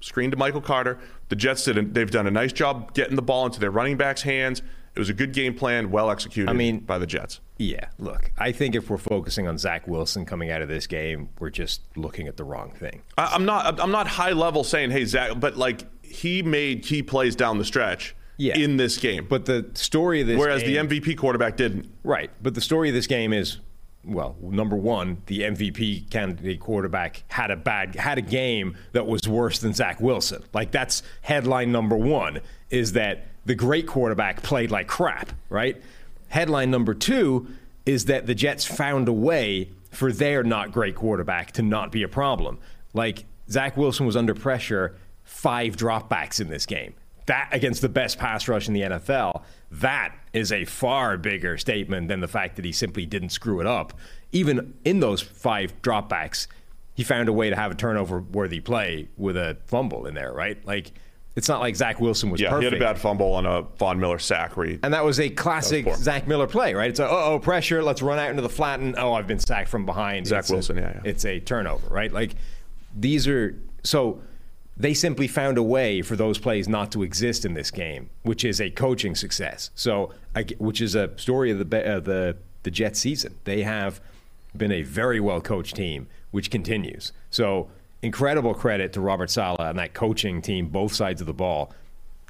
Screen 0.00 0.30
to 0.30 0.36
Michael 0.36 0.62
Carter. 0.62 0.98
The 1.28 1.36
Jets 1.36 1.64
did. 1.64 1.76
A, 1.76 1.82
they've 1.82 2.10
done 2.10 2.26
a 2.26 2.30
nice 2.30 2.52
job 2.52 2.94
getting 2.94 3.16
the 3.16 3.22
ball 3.22 3.44
into 3.44 3.60
their 3.60 3.70
running 3.70 3.98
backs' 3.98 4.22
hands. 4.22 4.62
It 4.98 5.00
was 5.00 5.08
a 5.10 5.14
good 5.14 5.32
game 5.32 5.54
plan, 5.54 5.92
well 5.92 6.10
executed 6.10 6.50
I 6.50 6.54
mean- 6.54 6.80
by 6.80 6.98
the 6.98 7.06
Jets. 7.06 7.38
Yeah, 7.56 7.88
look, 7.98 8.32
I 8.36 8.50
think 8.52 8.74
if 8.74 8.90
we're 8.90 8.98
focusing 8.98 9.46
on 9.46 9.58
Zach 9.58 9.86
Wilson 9.86 10.24
coming 10.26 10.50
out 10.50 10.60
of 10.60 10.68
this 10.68 10.86
game, 10.88 11.28
we're 11.38 11.50
just 11.50 11.82
looking 11.96 12.26
at 12.26 12.36
the 12.36 12.42
wrong 12.44 12.72
thing. 12.72 13.02
I, 13.16 13.26
I'm 13.34 13.44
not. 13.44 13.80
I'm 13.80 13.90
not 13.92 14.06
high 14.08 14.32
level 14.32 14.64
saying, 14.64 14.90
"Hey, 14.90 15.04
Zach," 15.04 15.38
but 15.38 15.56
like 15.56 15.82
he 16.02 16.42
made 16.42 16.82
key 16.82 17.02
plays 17.02 17.36
down 17.36 17.58
the 17.58 17.64
stretch 17.64 18.14
Yeah. 18.38 18.56
in 18.58 18.76
this 18.76 18.96
game. 18.98 19.26
But 19.28 19.44
the 19.44 19.70
story 19.74 20.20
of 20.20 20.26
this 20.26 20.38
whereas 20.38 20.62
game, 20.62 20.88
the 20.88 20.96
MVP 20.98 21.16
quarterback 21.16 21.56
didn't. 21.56 21.90
Right. 22.02 22.30
But 22.42 22.54
the 22.54 22.60
story 22.60 22.88
of 22.88 22.94
this 22.94 23.06
game 23.06 23.32
is 23.32 23.58
well, 24.04 24.36
number 24.40 24.76
one, 24.76 25.20
the 25.26 25.40
MVP 25.42 26.08
candidate 26.10 26.60
quarterback 26.60 27.24
had 27.28 27.50
a 27.50 27.56
bad 27.56 27.96
had 27.96 28.18
a 28.18 28.22
game 28.22 28.76
that 28.92 29.06
was 29.06 29.26
worse 29.28 29.58
than 29.58 29.74
Zach 29.74 30.00
Wilson. 30.00 30.44
Like 30.54 30.70
that's 30.70 31.02
headline 31.22 31.72
number 31.72 31.96
one 31.96 32.38
is 32.70 32.92
that 32.92 33.26
the 33.46 33.54
great 33.54 33.86
quarterback 33.86 34.42
played 34.42 34.70
like 34.70 34.86
crap, 34.86 35.32
right? 35.48 35.80
Headline 36.28 36.70
number 36.70 36.94
two 36.94 37.48
is 37.86 38.06
that 38.06 38.26
the 38.26 38.34
Jets 38.34 38.64
found 38.64 39.08
a 39.08 39.12
way 39.12 39.70
for 39.90 40.12
their 40.12 40.42
not 40.42 40.72
great 40.72 40.94
quarterback 40.94 41.52
to 41.52 41.62
not 41.62 41.90
be 41.90 42.02
a 42.02 42.08
problem. 42.08 42.58
Like 42.92 43.24
Zach 43.50 43.76
Wilson 43.76 44.04
was 44.04 44.16
under 44.16 44.34
pressure, 44.34 44.96
five 45.24 45.76
dropbacks 45.76 46.40
in 46.40 46.48
this 46.48 46.66
game 46.66 46.94
that 47.28 47.48
against 47.52 47.82
the 47.82 47.88
best 47.88 48.18
pass 48.18 48.48
rush 48.48 48.68
in 48.68 48.74
the 48.74 48.80
NFL, 48.80 49.42
that 49.70 50.14
is 50.32 50.50
a 50.50 50.64
far 50.64 51.16
bigger 51.16 51.56
statement 51.58 52.08
than 52.08 52.20
the 52.20 52.28
fact 52.28 52.56
that 52.56 52.64
he 52.64 52.72
simply 52.72 53.06
didn't 53.06 53.28
screw 53.28 53.60
it 53.60 53.66
up. 53.66 53.92
Even 54.32 54.74
in 54.84 55.00
those 55.00 55.20
five 55.20 55.80
dropbacks, 55.82 56.48
he 56.94 57.04
found 57.04 57.28
a 57.28 57.32
way 57.32 57.50
to 57.50 57.54
have 57.56 57.70
a 57.70 57.74
turnover 57.74 58.20
worthy 58.20 58.60
play 58.60 59.08
with 59.16 59.36
a 59.36 59.58
fumble 59.66 60.06
in 60.06 60.14
there, 60.14 60.32
right? 60.32 60.64
Like, 60.66 60.92
it's 61.36 61.48
not 61.48 61.60
like 61.60 61.76
Zach 61.76 62.00
Wilson 62.00 62.30
was 62.30 62.40
Yeah, 62.40 62.50
perfect. 62.50 62.62
he 62.74 62.78
had 62.80 62.82
a 62.82 62.94
bad 62.94 63.00
fumble 63.00 63.32
on 63.32 63.46
a 63.46 63.62
Von 63.78 64.00
Miller 64.00 64.18
sack 64.18 64.56
where 64.56 64.66
he, 64.66 64.78
And 64.82 64.92
that 64.92 65.04
was 65.04 65.20
a 65.20 65.28
classic 65.30 65.86
was. 65.86 65.98
Zach 65.98 66.26
Miller 66.26 66.46
play, 66.48 66.74
right? 66.74 66.90
It's 66.90 66.98
a 67.00 67.06
uh 67.06 67.08
oh 67.26 67.38
pressure, 67.38 67.82
let's 67.82 68.02
run 68.02 68.18
out 68.18 68.30
into 68.30 68.42
the 68.42 68.48
flat, 68.48 68.80
and 68.80 68.96
oh 68.98 69.12
I've 69.12 69.26
been 69.26 69.38
sacked 69.38 69.68
from 69.68 69.86
behind. 69.86 70.26
Zach 70.26 70.40
It's 70.40 70.50
a- 70.50 70.52
Wilson, 70.54 70.76
yeah, 70.78 70.92
yeah. 70.96 71.00
It's 71.10 71.24
a 71.24 71.38
turnover, 71.40 71.88
right? 71.88 72.12
Like 72.12 72.34
these 72.96 73.28
are 73.28 73.54
so 73.84 74.20
they 74.76 74.94
simply 74.94 75.26
found 75.26 75.58
a 75.58 75.62
way 75.62 76.02
for 76.02 76.14
those 76.16 76.38
plays 76.38 76.68
not 76.68 76.92
to 76.92 77.02
exist 77.02 77.44
in 77.44 77.54
this 77.54 77.70
game, 77.70 78.10
which 78.22 78.44
is 78.44 78.60
a 78.60 78.70
coaching 78.70 79.14
success. 79.16 79.70
So, 79.74 80.12
which 80.58 80.80
is 80.80 80.94
a 80.94 81.10
story 81.18 81.50
of 81.50 81.58
the 81.70 81.88
uh, 81.96 82.00
the 82.00 82.36
the 82.62 82.70
Jets 82.70 83.00
season. 83.00 83.34
They 83.44 83.62
have 83.62 84.00
been 84.56 84.70
a 84.72 84.82
very 84.82 85.18
well 85.20 85.40
coached 85.40 85.74
team, 85.76 86.06
which 86.30 86.50
continues. 86.50 87.12
So, 87.30 87.68
incredible 88.02 88.54
credit 88.54 88.92
to 88.94 89.00
Robert 89.00 89.30
Saleh 89.30 89.60
and 89.60 89.78
that 89.78 89.94
coaching 89.94 90.40
team, 90.42 90.68
both 90.68 90.92
sides 90.92 91.20
of 91.20 91.26
the 91.26 91.34
ball 91.34 91.72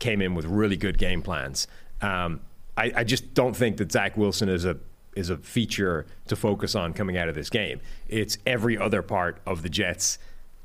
came 0.00 0.22
in 0.22 0.34
with 0.34 0.44
really 0.44 0.76
good 0.76 0.98
game 0.98 1.22
plans. 1.22 1.66
Um, 2.00 2.40
I, 2.76 2.92
I 2.96 3.04
just 3.04 3.34
don't 3.34 3.56
think 3.56 3.76
that 3.78 3.90
Zach 3.90 4.16
Wilson 4.16 4.48
is 4.48 4.64
a 4.64 4.78
is 5.16 5.30
a 5.30 5.36
feature 5.36 6.06
to 6.28 6.36
focus 6.36 6.76
on 6.76 6.92
coming 6.92 7.16
out 7.16 7.28
of 7.28 7.34
this 7.34 7.50
game. 7.50 7.80
It's 8.08 8.38
every 8.46 8.78
other 8.78 9.02
part 9.02 9.40
of 9.46 9.62
the 9.62 9.68
Jets 9.68 10.18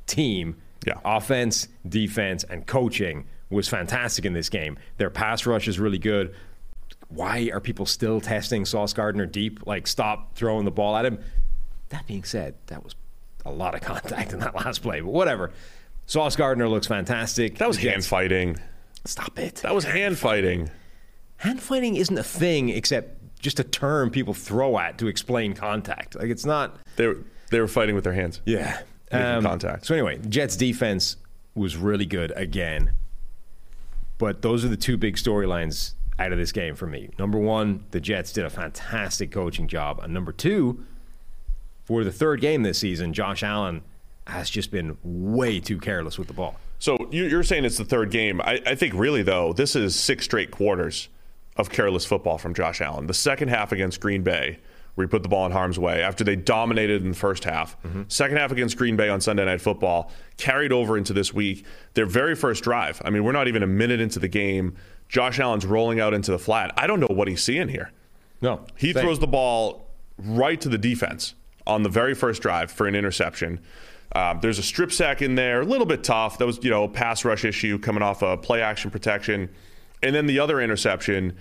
team. 0.06 0.58
Yeah. 0.86 1.00
Offense, 1.04 1.70
defense, 1.88 2.44
and 2.44 2.68
coaching 2.68 3.26
was 3.50 3.68
fantastic 3.68 4.26
in 4.26 4.34
this 4.34 4.50
game. 4.50 4.78
Their 4.98 5.10
pass 5.10 5.48
rush 5.48 5.68
is 5.68 5.80
really 5.80 5.98
good. 5.98 6.36
Why 7.08 7.50
are 7.52 7.60
people 7.60 7.88
still 7.88 8.22
testing 8.22 8.66
Sauce 8.66 8.94
Gardner 8.94 9.26
deep? 9.26 9.66
Like, 9.66 9.88
stop 9.88 10.36
throwing 10.36 10.66
the 10.66 10.72
ball 10.72 10.96
at 10.98 11.06
him. 11.06 11.20
That 11.90 12.06
being 12.06 12.24
said, 12.24 12.56
that 12.68 12.84
was 12.84 12.96
a 13.46 13.52
lot 13.52 13.76
of 13.76 13.82
contact 13.82 14.34
in 14.34 14.40
that 14.40 14.56
last 14.56 14.82
play, 14.82 15.02
but 15.02 15.12
whatever. 15.12 15.52
Sauce 16.06 16.36
Gardner 16.36 16.68
looks 16.68 16.88
fantastic. 16.88 17.58
that 17.58 17.68
was 17.68 17.78
The 17.78 17.84
hand 17.84 17.96
Jets- 17.96 18.08
fighting. 18.08 18.58
Stop 19.06 19.38
it. 19.40 19.56
That 19.58 19.76
was 19.76 19.84
hand 19.86 20.18
fighting. 20.18 20.70
Hand 21.38 21.62
fighting 21.62 21.96
isn't 21.98 22.18
a 22.18 22.24
thing 22.24 22.70
except 22.70 23.20
just 23.40 23.60
a 23.60 23.64
term 23.64 24.10
people 24.10 24.34
throw 24.34 24.78
at 24.80 24.98
to 25.00 25.08
explain 25.08 25.54
contact. 25.54 26.16
Like 26.16 26.30
it's 26.30 26.46
not. 26.46 26.78
They 26.96 27.08
were, 27.08 27.18
they 27.52 27.60
were 27.60 27.68
fighting 27.68 27.96
with 27.96 28.06
their 28.06 28.14
hands. 28.14 28.42
Yeah. 28.46 28.82
Making 29.12 29.28
um, 29.28 29.44
contact. 29.44 29.86
So 29.86 29.94
anyway, 29.94 30.20
Jets 30.30 30.56
defense 30.56 31.18
was 31.54 31.76
really 31.76 32.06
good 32.06 32.32
again. 32.36 32.94
But 34.18 34.42
those 34.42 34.64
are 34.64 34.70
the 34.70 34.78
two 34.78 34.96
big 34.98 35.16
storylines 35.18 35.94
out 36.20 36.32
of 36.32 36.38
this 36.38 36.52
game 36.52 36.76
for 36.76 36.88
me. 36.88 37.10
Number 37.20 37.38
one, 37.38 37.84
the 37.92 38.00
Jets 38.00 38.32
did 38.32 38.46
a 38.46 38.50
fantastic 38.50 39.32
coaching 39.32 39.68
job. 39.68 40.00
And 40.02 40.14
number 40.14 40.32
two, 40.32 40.86
for 41.86 42.04
the 42.04 42.12
third 42.12 42.42
game 42.42 42.64
this 42.64 42.80
season, 42.80 43.14
Josh 43.14 43.44
Allen 43.44 43.82
has 44.28 44.50
just 44.50 44.72
been 44.72 44.98
way 45.04 45.60
too 45.60 45.78
careless 45.80 46.18
with 46.18 46.28
the 46.28 46.34
ball. 46.34 46.56
So 46.80 46.98
you- 47.12 47.26
you're 47.26 47.44
saying 47.44 47.66
it's 47.66 47.78
the 47.78 47.86
third 47.86 48.10
game. 48.12 48.42
I, 48.42 48.62
I 48.66 48.76
think 48.76 48.94
really 48.96 49.24
though, 49.24 49.54
this 49.54 49.76
is 49.76 49.96
six 49.96 50.26
straight 50.26 50.52
quarters 50.52 51.10
of 51.58 51.70
careless 51.70 52.06
football 52.06 52.38
from 52.38 52.54
Josh 52.54 52.82
Allen. 52.82 53.08
The 53.08 53.14
second 53.14 53.50
half 53.50 53.72
against 53.72 54.00
Green 54.00 54.24
Bay, 54.24 54.60
where 54.96 55.06
he 55.08 55.10
put 55.10 55.24
the 55.24 55.30
ball 55.30 55.46
in 55.46 55.52
harm's 55.52 55.78
way 55.80 56.02
after 56.02 56.24
they 56.24 56.36
dominated 56.36 57.02
in 57.04 57.10
the 57.10 57.16
first 57.18 57.44
half. 57.44 57.82
Mm-hmm. 57.84 58.04
Second 58.08 58.38
half 58.38 58.52
against 58.52 58.78
Green 58.78 58.96
Bay 58.96 59.10
on 59.10 59.22
Sunday 59.22 59.44
Night 59.46 59.60
Football 59.62 60.12
carried 60.38 60.72
over 60.72 60.98
into 60.98 61.14
this 61.14 61.34
week. 61.34 61.66
Their 61.96 62.06
very 62.06 62.36
first 62.36 62.64
drive. 62.64 63.02
I 63.04 63.10
mean, 63.10 63.24
we're 63.24 63.32
not 63.32 63.48
even 63.48 63.64
a 63.64 63.68
minute 63.68 64.00
into 64.00 64.20
the 64.20 64.28
game. 64.28 64.76
Josh 65.10 65.40
Allen's 65.40 65.66
rolling 65.66 66.00
out 66.00 66.14
into 66.14 66.32
the 66.32 66.40
flat. 66.40 66.72
I 66.78 66.88
don't 66.88 67.00
know 67.00 67.08
what 67.10 67.28
he's 67.28 67.44
seeing 67.44 67.70
here. 67.70 67.92
No. 68.42 68.66
He 68.76 68.94
same. 68.94 69.04
throws 69.04 69.20
the 69.20 69.28
ball 69.28 69.90
right 70.18 70.60
to 70.62 70.70
the 70.70 70.78
defense 70.78 71.34
on 71.66 71.84
the 71.84 71.90
very 71.90 72.14
first 72.14 72.42
drive 72.42 72.72
for 72.72 72.88
an 72.88 72.96
interception. 72.96 73.60
Um, 74.16 74.40
there's 74.42 74.60
a 74.60 74.64
strip 74.64 74.92
sack 74.92 75.22
in 75.22 75.36
there, 75.36 75.62
a 75.62 75.66
little 75.66 75.88
bit 75.88 76.04
tough. 76.04 76.38
That 76.38 76.46
was, 76.46 76.64
you 76.64 76.70
know, 76.70 76.84
a 76.84 76.90
pass 76.90 77.26
rush 77.26 77.46
issue 77.46 77.80
coming 77.80 78.04
off 78.04 78.22
a 78.22 78.38
play 78.38 78.62
action 78.62 78.92
protection. 78.92 79.50
And 80.04 80.14
then 80.14 80.28
the 80.28 80.40
other 80.40 80.62
interception, 80.62 81.36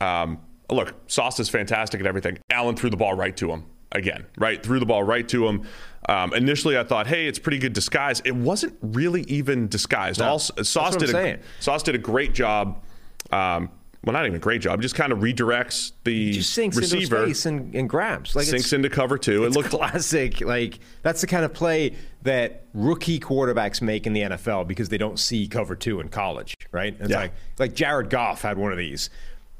um, 0.00 0.40
look, 0.70 0.94
Sauce 1.06 1.38
is 1.40 1.48
fantastic 1.48 2.00
at 2.00 2.06
everything. 2.06 2.38
Allen 2.50 2.76
threw 2.76 2.88
the 2.88 2.96
ball 2.96 3.14
right 3.14 3.36
to 3.36 3.50
him 3.50 3.64
again, 3.92 4.24
right? 4.38 4.62
Threw 4.62 4.78
the 4.78 4.86
ball 4.86 5.02
right 5.02 5.28
to 5.28 5.46
him. 5.46 5.64
Um, 6.08 6.32
initially, 6.34 6.78
I 6.78 6.84
thought, 6.84 7.06
hey, 7.06 7.26
it's 7.26 7.38
pretty 7.38 7.58
good 7.58 7.72
disguise. 7.72 8.20
It 8.24 8.34
wasn't 8.34 8.76
really 8.80 9.22
even 9.22 9.68
disguised. 9.68 10.20
All, 10.22 10.38
Sauce 10.38 10.96
did 10.96 11.14
a. 11.14 11.38
Sauce 11.60 11.82
did 11.82 11.94
a 11.94 11.98
great 11.98 12.32
job. 12.32 12.82
Um, 13.30 13.70
well, 14.04 14.12
not 14.12 14.24
even 14.26 14.36
a 14.36 14.40
great 14.40 14.60
job. 14.60 14.82
Just 14.82 14.94
kind 14.94 15.12
of 15.12 15.20
redirects 15.20 15.92
the 16.04 16.32
just 16.32 16.52
sinks 16.52 16.76
receiver, 16.76 17.22
into 17.24 17.34
space 17.34 17.46
and, 17.46 17.74
and 17.74 17.88
grabs. 17.88 18.36
Like 18.36 18.46
sinks 18.46 18.72
into 18.72 18.88
cover 18.90 19.16
two. 19.18 19.44
It 19.44 19.52
looked 19.52 19.70
classic. 19.70 20.40
Like 20.40 20.78
that's 21.02 21.20
the 21.20 21.26
kind 21.26 21.44
of 21.44 21.52
play 21.54 21.94
that 22.22 22.64
rookie 22.74 23.18
quarterbacks 23.20 23.80
make 23.82 24.06
in 24.06 24.12
the 24.12 24.20
NFL 24.22 24.66
because 24.68 24.88
they 24.88 24.98
don't 24.98 25.18
see 25.18 25.46
cover 25.48 25.74
two 25.74 26.00
in 26.00 26.08
college, 26.08 26.54
right? 26.72 26.94
It's 27.00 27.10
Yeah. 27.10 27.18
like 27.20 27.32
like 27.58 27.74
Jared 27.74 28.10
Goff 28.10 28.42
had 28.42 28.58
one 28.58 28.72
of 28.72 28.78
these. 28.78 29.10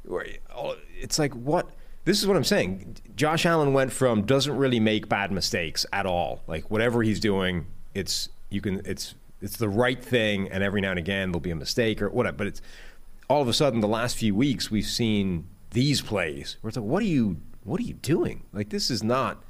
Oh, 0.09 0.75
it's 0.99 1.17
like 1.17 1.33
what 1.33 1.69
this 2.03 2.19
is 2.21 2.27
what 2.27 2.37
I'm 2.37 2.43
saying. 2.43 2.97
Josh 3.15 3.45
Allen 3.45 3.73
went 3.73 3.91
from 3.91 4.23
doesn't 4.23 4.55
really 4.55 4.79
make 4.79 5.09
bad 5.09 5.31
mistakes 5.31 5.85
at 5.91 6.05
all. 6.05 6.43
Like 6.47 6.69
whatever 6.69 7.01
he's 7.01 7.19
doing, 7.19 7.65
it's 7.95 8.29
you 8.49 8.61
can 8.61 8.81
it's 8.85 9.15
it's 9.41 9.57
the 9.57 9.69
right 9.69 10.01
thing, 10.03 10.49
and 10.49 10.63
every 10.63 10.81
now 10.81 10.91
and 10.91 10.99
again 10.99 11.29
there'll 11.31 11.39
be 11.39 11.51
a 11.51 11.55
mistake 11.55 12.01
or 12.01 12.09
whatever. 12.09 12.37
But 12.37 12.47
it's 12.47 12.61
all 13.27 13.41
of 13.41 13.47
a 13.47 13.53
sudden 13.53 13.79
the 13.79 13.87
last 13.87 14.17
few 14.17 14.35
weeks 14.35 14.69
we've 14.69 14.85
seen 14.85 15.47
these 15.71 16.01
plays 16.01 16.57
where 16.61 16.69
it's 16.69 16.77
like, 16.77 16.85
what 16.85 17.01
are 17.01 17.07
you 17.07 17.37
what 17.63 17.79
are 17.79 17.83
you 17.83 17.95
doing? 17.95 18.43
Like 18.53 18.69
this 18.69 18.89
is 18.89 19.03
not 19.03 19.43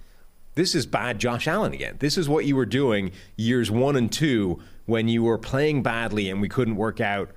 this 0.56 0.74
is 0.74 0.86
bad 0.86 1.20
Josh 1.20 1.48
Allen 1.48 1.74
again. 1.74 1.98
This 2.00 2.18
is 2.18 2.30
what 2.30 2.46
you 2.46 2.56
were 2.56 2.66
doing 2.66 3.12
years 3.36 3.70
one 3.70 3.96
and 3.96 4.12
two 4.12 4.60
when 4.86 5.08
you 5.08 5.24
were 5.24 5.38
playing 5.38 5.84
badly 5.84 6.30
and 6.30 6.42
we 6.42 6.48
couldn't 6.48 6.78
work 6.78 7.02
out 7.02 7.32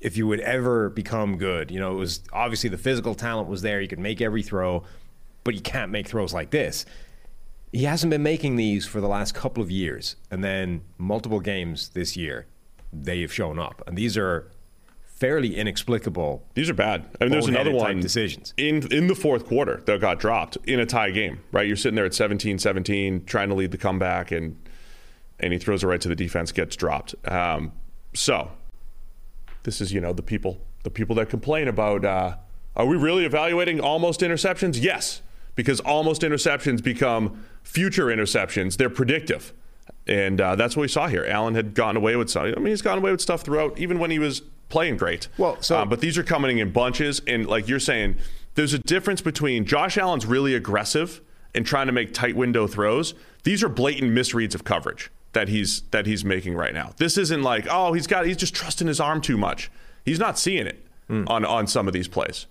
if 0.00 0.16
you 0.16 0.26
would 0.26 0.40
ever 0.40 0.88
become 0.88 1.36
good. 1.36 1.70
You 1.70 1.80
know, 1.80 1.92
it 1.92 1.96
was 1.96 2.20
obviously 2.32 2.70
the 2.70 2.78
physical 2.78 3.14
talent 3.14 3.48
was 3.48 3.62
there. 3.62 3.80
You 3.80 3.88
could 3.88 3.98
make 3.98 4.20
every 4.20 4.42
throw, 4.42 4.84
but 5.44 5.54
you 5.54 5.60
can't 5.60 5.90
make 5.90 6.08
throws 6.08 6.32
like 6.32 6.50
this. 6.50 6.86
He 7.72 7.84
hasn't 7.84 8.10
been 8.10 8.22
making 8.22 8.56
these 8.56 8.86
for 8.86 9.00
the 9.00 9.08
last 9.08 9.34
couple 9.34 9.62
of 9.62 9.70
years, 9.70 10.16
and 10.30 10.42
then 10.42 10.82
multiple 10.96 11.40
games 11.40 11.90
this 11.90 12.16
year, 12.16 12.46
they 12.92 13.20
have 13.20 13.32
shown 13.32 13.58
up, 13.58 13.82
and 13.86 13.98
these 13.98 14.16
are 14.16 14.50
fairly 15.16 15.56
inexplicable. 15.56 16.46
These 16.54 16.70
are 16.70 16.74
bad. 16.74 17.06
I 17.20 17.24
mean, 17.24 17.32
there's 17.32 17.46
another 17.46 17.72
one 17.72 18.00
decisions. 18.00 18.52
in 18.56 18.90
in 18.92 19.06
the 19.06 19.14
fourth 19.14 19.46
quarter 19.46 19.82
that 19.86 20.00
got 20.00 20.20
dropped 20.20 20.58
in 20.64 20.78
a 20.78 20.86
tie 20.86 21.10
game. 21.10 21.40
Right, 21.50 21.66
you're 21.66 21.76
sitting 21.76 21.96
there 21.96 22.04
at 22.04 22.12
17-17, 22.12 23.26
trying 23.26 23.48
to 23.48 23.54
lead 23.54 23.70
the 23.70 23.78
comeback, 23.78 24.30
and 24.30 24.56
and 25.40 25.52
he 25.52 25.58
throws 25.58 25.82
it 25.82 25.86
right 25.86 26.00
to 26.00 26.08
the 26.08 26.16
defense, 26.16 26.52
gets 26.52 26.76
dropped. 26.76 27.14
Um, 27.26 27.72
so 28.14 28.50
this 29.64 29.80
is 29.80 29.92
you 29.92 30.00
know 30.00 30.12
the 30.12 30.22
people 30.22 30.60
the 30.84 30.90
people 30.90 31.16
that 31.16 31.28
complain 31.28 31.66
about 31.66 32.04
uh, 32.04 32.36
are 32.76 32.86
we 32.86 32.96
really 32.96 33.24
evaluating 33.24 33.80
almost 33.80 34.20
interceptions? 34.20 34.80
Yes, 34.80 35.22
because 35.54 35.80
almost 35.80 36.22
interceptions 36.22 36.82
become 36.82 37.44
future 37.62 38.06
interceptions. 38.06 38.76
They're 38.76 38.90
predictive. 38.90 39.54
And 40.06 40.40
uh, 40.40 40.54
that's 40.56 40.76
what 40.76 40.82
we 40.82 40.88
saw 40.88 41.08
here. 41.08 41.24
Allen 41.28 41.54
had 41.54 41.74
gotten 41.74 41.96
away 41.96 42.14
with 42.16 42.30
some. 42.30 42.44
I 42.46 42.54
mean, 42.56 42.66
he's 42.66 42.82
gotten 42.82 43.02
away 43.02 43.10
with 43.10 43.20
stuff 43.20 43.42
throughout, 43.42 43.78
even 43.78 43.98
when 43.98 44.10
he 44.10 44.18
was 44.18 44.40
playing 44.68 44.96
great. 44.96 45.28
Well, 45.38 45.60
so- 45.62 45.78
Uh, 45.78 45.84
but 45.84 46.00
these 46.00 46.16
are 46.16 46.22
coming 46.22 46.58
in 46.58 46.70
bunches, 46.70 47.20
and 47.26 47.46
like 47.46 47.68
you're 47.68 47.80
saying, 47.80 48.16
there's 48.54 48.72
a 48.72 48.78
difference 48.78 49.20
between 49.20 49.64
Josh 49.64 49.98
Allen's 49.98 50.24
really 50.26 50.54
aggressive 50.54 51.20
and 51.54 51.66
trying 51.66 51.86
to 51.86 51.92
make 51.92 52.14
tight 52.14 52.36
window 52.36 52.66
throws. 52.66 53.14
These 53.44 53.62
are 53.62 53.68
blatant 53.68 54.12
misreads 54.12 54.54
of 54.54 54.64
coverage 54.64 55.10
that 55.32 55.48
he's 55.48 55.82
that 55.90 56.06
he's 56.06 56.24
making 56.24 56.54
right 56.54 56.72
now. 56.72 56.92
This 56.96 57.18
isn't 57.18 57.42
like, 57.42 57.66
oh, 57.70 57.92
he's 57.92 58.06
got 58.06 58.26
he's 58.26 58.36
just 58.36 58.54
trusting 58.54 58.86
his 58.86 59.00
arm 59.00 59.20
too 59.20 59.36
much. 59.36 59.70
He's 60.04 60.18
not 60.18 60.38
seeing 60.38 60.66
it 60.66 60.84
on 61.08 61.44
on 61.44 61.66
some 61.66 61.86
of 61.86 61.92
these 61.92 62.08
plays. 62.08 62.46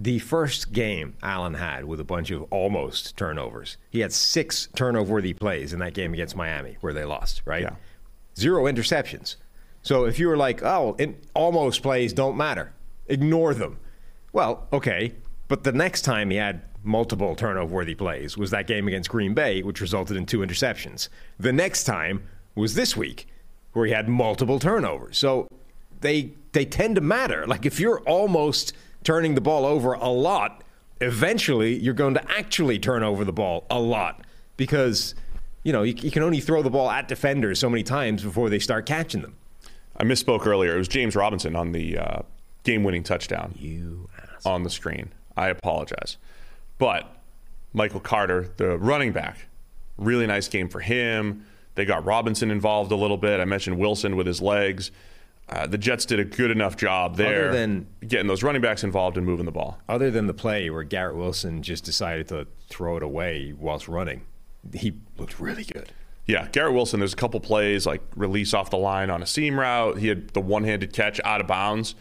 The 0.00 0.18
first 0.18 0.72
game 0.72 1.14
Allen 1.22 1.52
had 1.52 1.84
with 1.84 2.00
a 2.00 2.04
bunch 2.04 2.30
of 2.30 2.42
almost 2.44 3.18
turnovers, 3.18 3.76
he 3.90 4.00
had 4.00 4.14
six 4.14 4.68
turnover 4.74 5.12
worthy 5.12 5.34
plays 5.34 5.74
in 5.74 5.78
that 5.80 5.92
game 5.92 6.14
against 6.14 6.34
Miami 6.34 6.78
where 6.80 6.94
they 6.94 7.04
lost, 7.04 7.42
right? 7.44 7.62
Yeah. 7.62 7.74
Zero 8.38 8.64
interceptions. 8.64 9.36
So 9.82 10.06
if 10.06 10.18
you 10.18 10.28
were 10.28 10.38
like, 10.38 10.62
oh, 10.62 10.96
in, 10.98 11.16
almost 11.34 11.82
plays 11.82 12.14
don't 12.14 12.34
matter, 12.34 12.72
ignore 13.08 13.52
them. 13.52 13.78
Well, 14.32 14.66
okay. 14.72 15.12
But 15.48 15.64
the 15.64 15.72
next 15.72 16.02
time 16.02 16.30
he 16.30 16.38
had 16.38 16.62
multiple 16.82 17.36
turnover 17.36 17.74
worthy 17.74 17.94
plays 17.94 18.38
was 18.38 18.50
that 18.52 18.66
game 18.66 18.88
against 18.88 19.10
Green 19.10 19.34
Bay, 19.34 19.62
which 19.62 19.82
resulted 19.82 20.16
in 20.16 20.24
two 20.24 20.38
interceptions. 20.38 21.10
The 21.38 21.52
next 21.52 21.84
time 21.84 22.22
was 22.54 22.74
this 22.74 22.96
week 22.96 23.26
where 23.74 23.84
he 23.84 23.92
had 23.92 24.08
multiple 24.08 24.58
turnovers. 24.58 25.18
So 25.18 25.46
they 26.00 26.32
they 26.52 26.64
tend 26.64 26.94
to 26.94 27.02
matter. 27.02 27.46
Like 27.46 27.66
if 27.66 27.78
you're 27.78 28.00
almost 28.00 28.72
turning 29.04 29.34
the 29.34 29.40
ball 29.40 29.64
over 29.64 29.94
a 29.94 30.08
lot, 30.08 30.62
eventually 31.00 31.74
you're 31.78 31.94
going 31.94 32.14
to 32.14 32.30
actually 32.30 32.78
turn 32.78 33.02
over 33.02 33.24
the 33.24 33.32
ball 33.32 33.66
a 33.70 33.78
lot 33.78 34.24
because 34.56 35.14
you 35.62 35.72
know 35.72 35.82
you, 35.82 35.94
you 35.96 36.10
can 36.10 36.22
only 36.22 36.40
throw 36.40 36.62
the 36.62 36.70
ball 36.70 36.90
at 36.90 37.08
defenders 37.08 37.58
so 37.58 37.70
many 37.70 37.82
times 37.82 38.22
before 38.22 38.50
they 38.50 38.58
start 38.58 38.86
catching 38.86 39.22
them. 39.22 39.36
I 39.96 40.04
misspoke 40.04 40.46
earlier. 40.46 40.74
It 40.74 40.78
was 40.78 40.88
James 40.88 41.14
Robinson 41.14 41.54
on 41.56 41.72
the 41.72 41.98
uh, 41.98 42.22
game-winning 42.64 43.02
touchdown 43.02 43.54
You 43.58 44.08
on 44.44 44.62
the 44.62 44.70
screen. 44.70 45.12
I 45.36 45.48
apologize, 45.48 46.16
but 46.78 47.16
Michael 47.72 48.00
Carter, 48.00 48.50
the 48.56 48.78
running 48.78 49.12
back, 49.12 49.46
really 49.96 50.26
nice 50.26 50.48
game 50.48 50.68
for 50.68 50.80
him. 50.80 51.46
They 51.76 51.84
got 51.84 52.04
Robinson 52.04 52.50
involved 52.50 52.92
a 52.92 52.96
little 52.96 53.16
bit. 53.16 53.40
I 53.40 53.44
mentioned 53.44 53.78
Wilson 53.78 54.16
with 54.16 54.26
his 54.26 54.42
legs. 54.42 54.90
Uh, 55.50 55.66
the 55.66 55.76
Jets 55.78 56.06
did 56.06 56.20
a 56.20 56.24
good 56.24 56.50
enough 56.52 56.76
job 56.76 57.16
there, 57.16 57.50
than- 57.50 57.88
getting 58.06 58.28
those 58.28 58.42
running 58.44 58.62
backs 58.62 58.84
involved 58.84 59.16
and 59.16 59.26
moving 59.26 59.46
the 59.46 59.52
ball. 59.52 59.80
Other 59.88 60.08
than 60.10 60.28
the 60.28 60.34
play 60.34 60.70
where 60.70 60.84
Garrett 60.84 61.16
Wilson 61.16 61.62
just 61.62 61.82
decided 61.84 62.28
to 62.28 62.46
throw 62.68 62.96
it 62.96 63.02
away 63.02 63.52
whilst 63.58 63.88
running, 63.88 64.22
he 64.72 64.94
looked 65.18 65.40
really 65.40 65.64
good. 65.64 65.92
Yeah, 66.26 66.46
Garrett 66.52 66.74
Wilson. 66.74 67.00
There's 67.00 67.12
a 67.14 67.16
couple 67.16 67.40
plays 67.40 67.84
like 67.84 68.02
release 68.14 68.54
off 68.54 68.70
the 68.70 68.76
line 68.78 69.10
on 69.10 69.22
a 69.22 69.26
seam 69.26 69.58
route. 69.58 69.98
He 69.98 70.06
had 70.06 70.28
the 70.28 70.40
one-handed 70.40 70.92
catch 70.92 71.20
out 71.24 71.40
of 71.40 71.48
bounds. 71.48 71.96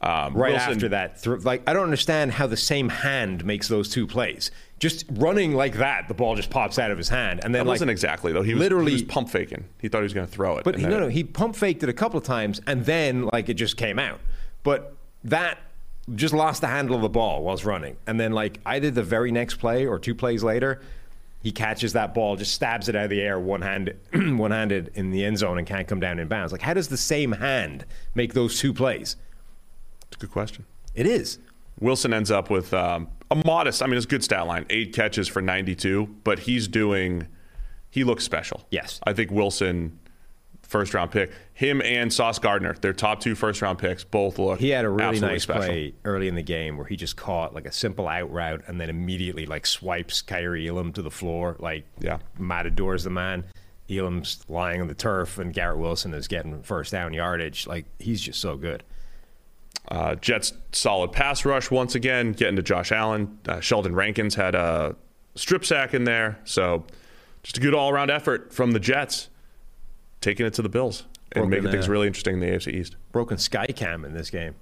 Um, 0.00 0.34
Right 0.34 0.52
Wilson- 0.52 0.72
after 0.72 0.88
that, 0.90 1.20
thr 1.20 1.36
like 1.36 1.62
I 1.68 1.72
don't 1.74 1.84
understand 1.84 2.32
how 2.32 2.46
the 2.46 2.56
same 2.56 2.88
hand 2.88 3.44
makes 3.44 3.68
those 3.68 3.88
two 3.90 4.06
plays. 4.06 4.50
Just 4.78 5.06
running 5.10 5.54
like 5.54 5.76
that, 5.76 6.06
the 6.06 6.14
ball 6.14 6.36
just 6.36 6.50
pops 6.50 6.78
out 6.78 6.90
of 6.90 6.98
his 6.98 7.08
hand, 7.08 7.40
and 7.42 7.54
then 7.54 7.60
That 7.60 7.66
like 7.66 7.74
wasn't 7.74 7.90
exactly 7.90 8.32
though. 8.32 8.42
He 8.42 8.52
was, 8.52 8.60
literally 8.60 8.92
he 8.92 8.96
was 8.96 9.02
pump 9.04 9.30
faking. 9.30 9.64
He 9.80 9.88
thought 9.88 9.98
he 9.98 10.04
was 10.04 10.12
going 10.12 10.26
to 10.26 10.32
throw 10.32 10.58
it. 10.58 10.64
But 10.64 10.76
he, 10.76 10.84
no, 10.84 11.00
no, 11.00 11.08
he 11.08 11.24
pump 11.24 11.56
faked 11.56 11.82
it 11.82 11.88
a 11.88 11.94
couple 11.94 12.18
of 12.18 12.24
times, 12.24 12.60
and 12.66 12.84
then 12.84 13.22
like 13.32 13.48
it 13.48 13.54
just 13.54 13.78
came 13.78 13.98
out. 13.98 14.20
But 14.62 14.94
that 15.24 15.58
just 16.14 16.34
lost 16.34 16.60
the 16.60 16.66
handle 16.66 16.94
of 16.94 17.02
the 17.02 17.08
ball 17.08 17.42
whilst 17.42 17.64
running, 17.64 17.96
and 18.06 18.20
then 18.20 18.32
like 18.32 18.60
either 18.66 18.90
the 18.90 19.02
very 19.02 19.32
next 19.32 19.54
play 19.54 19.86
or 19.86 19.98
two 19.98 20.14
plays 20.14 20.44
later, 20.44 20.82
he 21.42 21.52
catches 21.52 21.94
that 21.94 22.12
ball, 22.12 22.36
just 22.36 22.52
stabs 22.52 22.88
it 22.90 22.96
out 22.96 23.04
of 23.04 23.10
the 23.10 23.22
air, 23.22 23.40
one 23.40 23.62
handed, 23.62 23.98
one 24.12 24.50
handed 24.50 24.90
in 24.94 25.10
the 25.10 25.24
end 25.24 25.38
zone, 25.38 25.56
and 25.56 25.66
can't 25.66 25.88
come 25.88 26.00
down 26.00 26.18
in 26.18 26.28
bounds. 26.28 26.52
Like 26.52 26.60
how 26.62 26.74
does 26.74 26.88
the 26.88 26.96
same 26.98 27.32
hand 27.32 27.86
make 28.14 28.34
those 28.34 28.60
two 28.60 28.74
plays? 28.74 29.16
It's 30.08 30.16
a 30.16 30.20
good 30.20 30.32
question. 30.32 30.66
It 30.94 31.06
is. 31.06 31.38
Wilson 31.80 32.12
ends 32.12 32.30
up 32.30 32.50
with 32.50 32.72
um, 32.74 33.08
a 33.30 33.36
modest. 33.36 33.82
I 33.82 33.86
mean, 33.86 33.96
it's 33.96 34.06
a 34.06 34.08
good 34.08 34.24
stat 34.24 34.46
line: 34.46 34.66
eight 34.70 34.92
catches 34.94 35.28
for 35.28 35.40
92. 35.42 36.06
But 36.24 36.40
he's 36.40 36.68
doing. 36.68 37.28
He 37.90 38.04
looks 38.04 38.24
special. 38.24 38.66
Yes. 38.70 39.00
I 39.04 39.12
think 39.14 39.30
Wilson, 39.30 39.98
first 40.62 40.92
round 40.92 41.10
pick. 41.12 41.32
Him 41.54 41.80
and 41.82 42.12
Sauce 42.12 42.38
Gardner, 42.38 42.74
their 42.74 42.92
top 42.92 43.20
two 43.20 43.34
first 43.34 43.62
round 43.62 43.78
picks, 43.78 44.04
both 44.04 44.38
look. 44.38 44.60
He 44.60 44.68
had 44.70 44.84
a 44.84 44.88
really 44.90 45.18
nice 45.20 45.44
special. 45.44 45.62
play 45.62 45.94
early 46.04 46.28
in 46.28 46.34
the 46.34 46.42
game 46.42 46.76
where 46.76 46.86
he 46.86 46.96
just 46.96 47.16
caught 47.16 47.54
like 47.54 47.64
a 47.66 47.72
simple 47.72 48.06
out 48.06 48.30
route 48.30 48.62
and 48.66 48.78
then 48.80 48.90
immediately 48.90 49.46
like 49.46 49.64
swipes 49.66 50.20
Kaiir 50.20 50.56
Elam 50.56 50.92
to 50.92 51.02
the 51.02 51.10
floor. 51.10 51.56
Like 51.58 51.86
Yeah. 52.00 52.18
Matador's 52.38 53.04
the 53.04 53.10
man. 53.10 53.44
Elam's 53.88 54.44
lying 54.48 54.80
on 54.82 54.88
the 54.88 54.94
turf 54.94 55.38
and 55.38 55.54
Garrett 55.54 55.78
Wilson 55.78 56.12
is 56.12 56.28
getting 56.28 56.62
first 56.62 56.92
down 56.92 57.12
yardage. 57.14 57.66
Like 57.66 57.86
he's 57.98 58.20
just 58.20 58.40
so 58.40 58.56
good. 58.56 58.82
Uh, 59.88 60.14
Jets 60.16 60.52
solid 60.72 61.12
pass 61.12 61.44
rush 61.44 61.70
once 61.70 61.94
again, 61.94 62.32
getting 62.32 62.56
to 62.56 62.62
Josh 62.62 62.90
Allen. 62.92 63.38
Uh, 63.48 63.60
Sheldon 63.60 63.94
Rankins 63.94 64.34
had 64.34 64.54
a 64.54 64.96
strip 65.36 65.64
sack 65.64 65.94
in 65.94 66.04
there, 66.04 66.38
so 66.44 66.84
just 67.42 67.56
a 67.58 67.60
good 67.60 67.74
all 67.74 67.90
around 67.90 68.10
effort 68.10 68.52
from 68.52 68.72
the 68.72 68.80
Jets, 68.80 69.28
taking 70.20 70.44
it 70.46 70.54
to 70.54 70.62
the 70.62 70.68
Bills 70.68 71.04
and 71.32 71.42
Broken, 71.44 71.50
making 71.50 71.70
things 71.70 71.88
uh, 71.88 71.92
really 71.92 72.06
interesting 72.08 72.34
in 72.34 72.40
the 72.40 72.46
AFC 72.46 72.74
East. 72.74 72.96
Broken 73.12 73.38
sky 73.38 73.66
cam 73.66 74.04
in 74.04 74.12
this 74.14 74.30
game. 74.30 74.54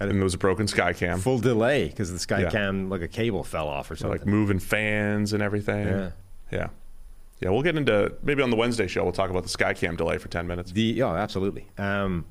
And 0.00 0.10
there 0.10 0.24
was 0.24 0.34
a 0.34 0.38
broken 0.38 0.66
sky 0.66 0.94
cam, 0.94 1.18
Full 1.20 1.38
delay 1.38 1.88
because 1.88 2.10
the 2.10 2.18
sky 2.18 2.40
Yeah. 2.42 2.50
cam 2.50 2.88
like 2.88 3.02
a 3.02 3.08
cable 3.08 3.44
fell 3.44 3.68
off 3.68 3.90
or 3.90 3.94
something. 3.96 4.18
like 4.20 4.26
moving 4.26 4.58
fans 4.58 5.32
and 5.34 5.42
everything. 5.42 5.86
Yeah. 5.86 6.10
yeah, 6.50 6.68
yeah. 7.40 7.50
We'll 7.50 7.62
get 7.62 7.76
into 7.76 8.14
maybe 8.22 8.42
on 8.42 8.48
the 8.50 8.56
Wednesday 8.56 8.86
show. 8.88 9.04
We'll 9.04 9.12
talk 9.12 9.28
about 9.30 9.42
the 9.42 9.48
sky 9.50 9.74
cam 9.74 9.94
delay 9.96 10.16
for 10.18 10.28
ten 10.28 10.46
minutes. 10.46 10.72
The 10.72 11.02
oh, 11.02 11.14
absolutely. 11.14 11.68
Um, 11.78 12.24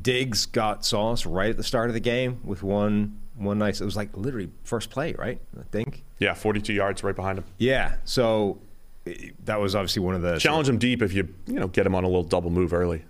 Diggs 0.00 0.46
got 0.46 0.84
sauce 0.84 1.26
right 1.26 1.50
at 1.50 1.56
the 1.56 1.64
start 1.64 1.90
of 1.90 1.94
the 1.94 2.00
game 2.00 2.40
with 2.44 2.62
one 2.62 3.20
one 3.36 3.58
nice. 3.58 3.80
It 3.80 3.84
was 3.84 3.96
like 3.96 4.16
literally 4.16 4.50
first 4.62 4.90
play, 4.90 5.14
right? 5.14 5.40
I 5.58 5.64
think. 5.70 6.04
Yeah, 6.18 6.34
forty-two 6.34 6.72
yards 6.72 7.02
right 7.02 7.16
behind 7.16 7.38
him. 7.38 7.44
Yeah. 7.58 7.96
So 8.04 8.60
eh, 9.06 9.30
that 9.44 9.60
was 9.60 9.74
obviously 9.74 10.02
one 10.02 10.14
of 10.14 10.22
the 10.22 10.38
Challenge 10.38 10.68
him 10.68 10.78
deep 10.78 11.02
if 11.02 11.12
you 11.12 11.28
you 11.46 11.54
know 11.54 11.68
get 11.68 11.86
him 11.86 11.94
on 11.94 12.04
a 12.04 12.08
little 12.08 12.22
double 12.22 12.50
move 12.50 12.72
early. 12.72 13.04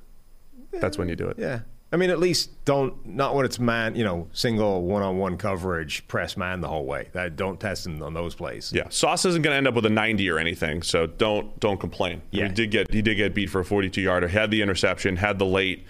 That's 0.73 0.99
when 0.99 1.09
you 1.09 1.17
do 1.17 1.29
it. 1.29 1.39
Yeah. 1.39 1.61
I 1.93 1.97
mean, 1.97 2.11
at 2.11 2.19
least 2.19 2.65
don't 2.65 3.07
not 3.07 3.37
when 3.37 3.45
it's 3.45 3.61
man, 3.61 3.95
you 3.95 4.03
know, 4.03 4.27
single 4.33 4.83
one-on-one 4.83 5.37
coverage, 5.37 6.09
press 6.09 6.37
man 6.37 6.61
the 6.61 6.67
whole 6.67 6.87
way. 6.87 7.09
That 7.13 7.37
don't 7.37 7.61
test 7.61 7.87
him 7.87 8.03
on 8.03 8.15
those 8.15 8.35
plays. 8.35 8.73
Yeah, 8.75 8.89
Sauce 8.89 9.25
isn't 9.25 9.43
going 9.43 9.53
to 9.53 9.57
end 9.59 9.69
up 9.69 9.75
with 9.75 9.87
a 9.87 9.91
90 9.91 10.29
or 10.29 10.41
anything, 10.41 10.83
so 10.83 11.07
don't 11.07 11.59
don't 11.61 11.79
complain. 11.79 12.23
Yeah. 12.33 12.49
he 12.49 12.55
did 12.55 12.73
get 12.73 12.93
he 12.93 13.01
did 13.01 13.15
get 13.15 13.33
beat 13.33 13.49
for 13.49 13.61
a 13.61 13.65
42 13.65 14.01
yarder. 14.01 14.27
Had 14.27 14.51
the 14.51 14.61
interception, 14.61 15.17
had 15.17 15.39
the 15.39 15.47
late 15.47 15.87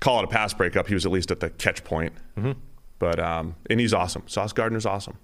call 0.00 0.20
it 0.20 0.24
a 0.24 0.28
pass 0.28 0.52
breakup. 0.54 0.88
He 0.88 0.94
was 0.94 1.06
at 1.06 1.12
least 1.12 1.30
at 1.30 1.40
the 1.40 1.50
catch 1.50 1.84
point. 1.84 2.12
Mm-hmm. 2.36 2.52
But 2.98 3.18
um, 3.18 3.56
and 3.68 3.80
he's 3.80 3.94
awesome. 3.94 4.24
Sauce 4.26 4.52
Gardner's 4.52 4.84
awesome 4.86 5.16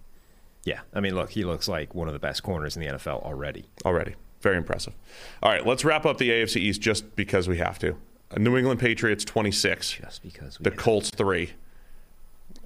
Yeah. 0.65 0.81
I 0.95 1.01
mean, 1.01 1.15
look, 1.15 1.31
he 1.31 1.45
looks 1.45 1.69
like 1.69 1.95
one 1.95 2.09
of 2.09 2.15
the 2.15 2.21
best 2.21 2.43
corners 2.43 2.77
in 2.77 2.83
the 2.83 2.89
NFL 2.89 3.23
already. 3.23 3.67
already. 3.85 4.15
Very 4.41 4.57
impressive. 4.57 4.95
All 5.43 5.51
right, 5.51 5.67
let's 5.67 5.85
wrap 5.85 6.07
up 6.07 6.19
the 6.19 6.31
AFC 6.31 6.57
East 6.57 6.81
just 6.81 7.17
because 7.17 7.49
we 7.49 7.59
have 7.59 7.79
to. 7.81 7.97
Uh, 8.31 8.39
New 8.39 8.57
England 8.57 8.81
Patriots 8.81 9.25
26, 9.25 9.93
Just 9.93 10.23
because 10.23 10.59
we 10.59 10.65
the 10.65 10.71
Colts 10.71 11.11
three, 11.11 11.53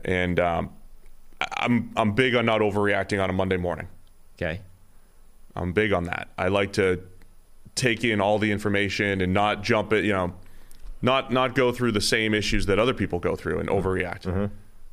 and 0.04 0.40
um, 0.40 0.70
I'm 1.40 1.90
I'm 1.96 2.12
big 2.12 2.34
on 2.34 2.46
not 2.46 2.60
overreacting 2.60 3.22
on 3.22 3.30
a 3.30 3.32
Monday 3.32 3.56
morning. 3.56 3.88
Okay. 4.36 4.60
I'm 5.54 5.72
big 5.72 5.92
on 5.92 6.04
that. 6.04 6.28
I 6.38 6.48
like 6.48 6.72
to 6.74 7.02
take 7.74 8.04
in 8.04 8.20
all 8.20 8.38
the 8.38 8.50
information 8.52 9.20
and 9.20 9.34
not 9.34 9.62
jump 9.62 9.92
it, 9.92 10.04
you 10.04 10.12
know, 10.12 10.34
not 11.02 11.32
not 11.32 11.54
go 11.54 11.72
through 11.72 11.92
the 11.92 12.00
same 12.00 12.34
issues 12.34 12.66
that 12.66 12.78
other 12.78 12.94
people 12.94 13.18
go 13.18 13.36
through 13.36 13.58
and 13.58 13.68
overreact. 13.68 14.50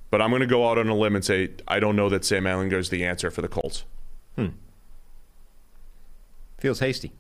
But 0.10 0.22
I'm 0.22 0.30
going 0.30 0.40
to 0.42 0.48
go 0.48 0.70
out 0.70 0.78
on 0.78 0.88
a 0.88 0.96
limb 0.96 1.16
and 1.16 1.26
say 1.26 1.50
I 1.68 1.80
don't 1.80 1.96
know 1.96 2.08
that 2.10 2.24
Sam 2.24 2.46
Ehlinger 2.46 2.78
is 2.80 2.90
the 2.90 3.04
answer 3.06 3.30
for 3.30 3.42
the 3.42 3.48
Colts. 3.50 3.84
Feels 6.60 6.80
hasty. 6.80 7.12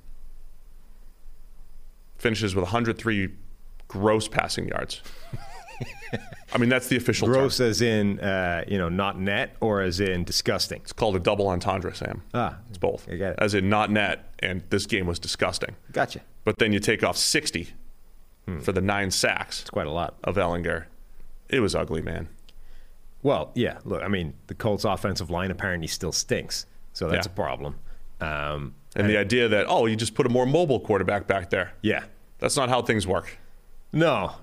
Finishes 2.17 2.55
with 2.55 2.63
103 2.63 3.29
gross 3.87 4.27
passing 4.27 4.67
yards. 4.67 5.01
I 6.53 6.57
mean, 6.57 6.69
that's 6.69 6.87
the 6.87 6.95
official 6.97 7.27
Gross 7.27 7.57
term. 7.57 7.67
as 7.67 7.81
in, 7.81 8.19
uh, 8.19 8.63
you 8.67 8.77
know, 8.79 8.89
not 8.89 9.19
net 9.19 9.55
or 9.59 9.81
as 9.81 9.99
in 9.99 10.23
disgusting? 10.23 10.81
It's 10.81 10.93
called 10.93 11.15
a 11.15 11.19
double 11.19 11.47
entendre, 11.49 11.93
Sam. 11.93 12.23
Ah, 12.33 12.57
it's 12.69 12.79
both. 12.79 13.07
I 13.07 13.15
get 13.15 13.33
it. 13.33 13.39
As 13.39 13.53
in 13.53 13.69
not 13.69 13.91
net, 13.91 14.33
and 14.39 14.63
this 14.69 14.87
game 14.87 15.05
was 15.05 15.19
disgusting. 15.19 15.75
Gotcha. 15.91 16.21
But 16.45 16.57
then 16.57 16.73
you 16.73 16.79
take 16.79 17.03
off 17.03 17.17
60 17.17 17.69
for 18.61 18.71
the 18.71 18.81
nine 18.81 19.11
sacks 19.11 19.61
It's 19.61 19.69
quite 19.69 19.87
a 19.87 19.91
lot. 19.91 20.15
of 20.23 20.35
Ehlinger. 20.35 20.85
It 21.49 21.59
was 21.59 21.75
ugly, 21.75 22.01
man. 22.01 22.29
Well, 23.23 23.51
yeah. 23.55 23.79
Look, 23.83 24.01
I 24.03 24.07
mean, 24.07 24.33
the 24.47 24.53
Colts' 24.55 24.85
offensive 24.85 25.29
line 25.29 25.51
apparently 25.51 25.87
still 25.87 26.11
stinks, 26.11 26.65
so 26.93 27.09
that's 27.09 27.27
Yeah. 27.27 27.31
a 27.33 27.35
problem. 27.35 27.75
Um, 28.21 28.73
And 28.95 29.09
the 29.09 29.17
idea 29.17 29.47
that, 29.49 29.65
oh, 29.69 29.85
you 29.85 29.95
just 29.95 30.15
put 30.15 30.25
a 30.25 30.29
more 30.29 30.45
mobile 30.45 30.79
quarterback 30.79 31.27
back 31.27 31.49
there. 31.49 31.73
yeah, 31.81 32.05
That's 32.39 32.55
not 32.57 32.69
how 32.69 32.81
things 32.81 33.05
work. 33.07 33.37
no. 33.91 34.35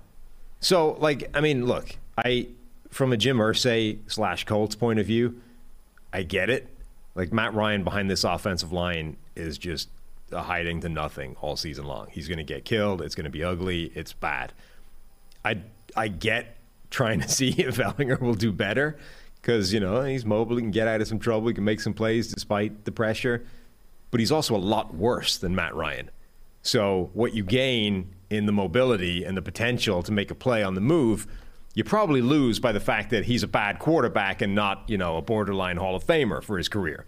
So, 0.61 0.93
like, 0.93 1.29
I 1.35 1.41
mean, 1.43 1.67
look, 1.67 1.97
I 2.17 2.49
from 2.91 3.13
a 3.13 3.17
Jim 3.19 3.37
Irsay 3.39 3.99
slash 4.07 4.45
Colts 4.45 4.75
point 4.77 4.99
of 4.99 5.07
view, 5.07 5.41
I 6.13 6.23
get 6.23 6.49
it. 6.49 6.69
Like 7.15 7.33
Matt 7.35 7.53
Ryan 7.55 7.85
behind 7.85 8.09
this 8.11 8.25
offensive 8.25 8.73
line 8.73 9.17
is 9.37 9.59
just 9.59 9.89
a 10.35 10.43
hiding 10.43 10.81
to 10.83 10.89
nothing 10.89 11.37
all 11.41 11.57
season 11.57 11.87
long. 11.87 12.09
He's 12.11 12.29
going 12.29 12.39
to 12.39 12.45
get 12.45 12.65
killed. 12.65 13.01
It's 13.01 13.15
going 13.15 13.25
to 13.25 13.31
be 13.31 13.43
ugly. 13.43 13.93
It's 13.95 14.13
bad. 14.13 14.53
I 15.45 15.63
I 15.97 16.09
get 16.09 16.57
trying 16.91 17.21
to 17.21 17.29
see 17.39 17.51
if 17.51 17.77
Ehlinger 17.77 18.21
will 18.21 18.35
do 18.35 18.53
better 18.53 18.99
because 19.41 19.73
you 19.73 19.81
know 19.81 20.03
he's 20.03 20.25
mobile, 20.25 20.57
he 20.57 20.63
can 20.63 20.71
get 20.71 20.89
out 20.89 21.01
of 21.01 21.09
some 21.09 21.19
trouble, 21.19 21.49
he 21.49 21.55
can 21.55 21.65
make 21.65 21.81
some 21.81 21.93
plays 21.93 22.33
despite 22.33 22.85
the 22.85 22.93
pressure, 22.93 23.45
but 24.11 24.19
he's 24.19 24.33
also 24.33 24.57
a 24.57 24.59
lot 24.59 24.95
worse 24.95 25.37
than 25.37 25.55
Matt 25.55 25.75
Ryan. 25.75 26.11
So 26.63 27.11
what 27.13 27.35
you 27.35 27.45
gain 27.45 28.15
in 28.31 28.47
the 28.47 28.53
mobility 28.53 29.23
and 29.23 29.37
the 29.37 29.43
potential 29.43 30.03
to 30.03 30.13
make 30.13 30.31
a 30.31 30.35
play 30.35 30.63
on 30.63 30.75
the 30.75 30.81
move, 30.81 31.27
you 31.75 31.85
probably 31.85 32.23
lose 32.23 32.59
by 32.59 32.73
the 32.73 32.81
fact 32.81 33.11
that 33.11 33.27
he's 33.27 33.43
a 33.43 33.47
bad 33.47 33.79
quarterback 33.79 34.41
and 34.41 34.55
not 34.55 34.85
you 34.89 34.97
know 34.97 35.19
a 35.19 35.23
borderline 35.23 35.77
Hall 35.77 35.95
of 35.95 36.05
Famer 36.05 36.43
for 36.43 36.57
his 36.57 36.69
career, 36.71 37.05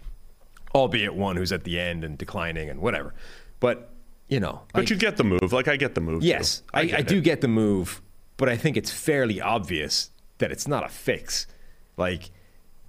albeit 0.75 1.15
one 1.15 1.35
who's 1.37 1.51
at 1.51 1.63
the 1.63 1.79
end 1.79 2.03
and 2.03 2.17
declining 2.17 2.69
and 2.69 2.81
whatever. 2.81 3.13
But 3.59 3.89
you 4.27 4.39
know, 4.39 4.63
But 4.73 4.81
like- 4.81 4.89
you 4.89 4.95
get 4.97 5.17
the 5.17 5.23
move. 5.23 5.53
Like, 5.53 5.67
I 5.67 5.77
get 5.77 5.95
the 5.95 6.01
move. 6.01 6.21
too. 6.21 6.27
Yes, 6.27 6.61
I, 6.73 6.81
I, 6.81 6.85
get 6.85 7.07
do 7.07 7.21
get 7.21 7.41
the 7.41 7.47
move, 7.47 8.01
but 8.35 8.49
I 8.49 8.57
think 8.57 8.75
it's 8.75 8.91
fairly 8.91 9.39
obvious 9.39 10.11
that 10.39 10.51
it's 10.51 10.67
not 10.67 10.83
a 10.85 10.89
fix. 10.89 11.47
Like, 11.95 12.29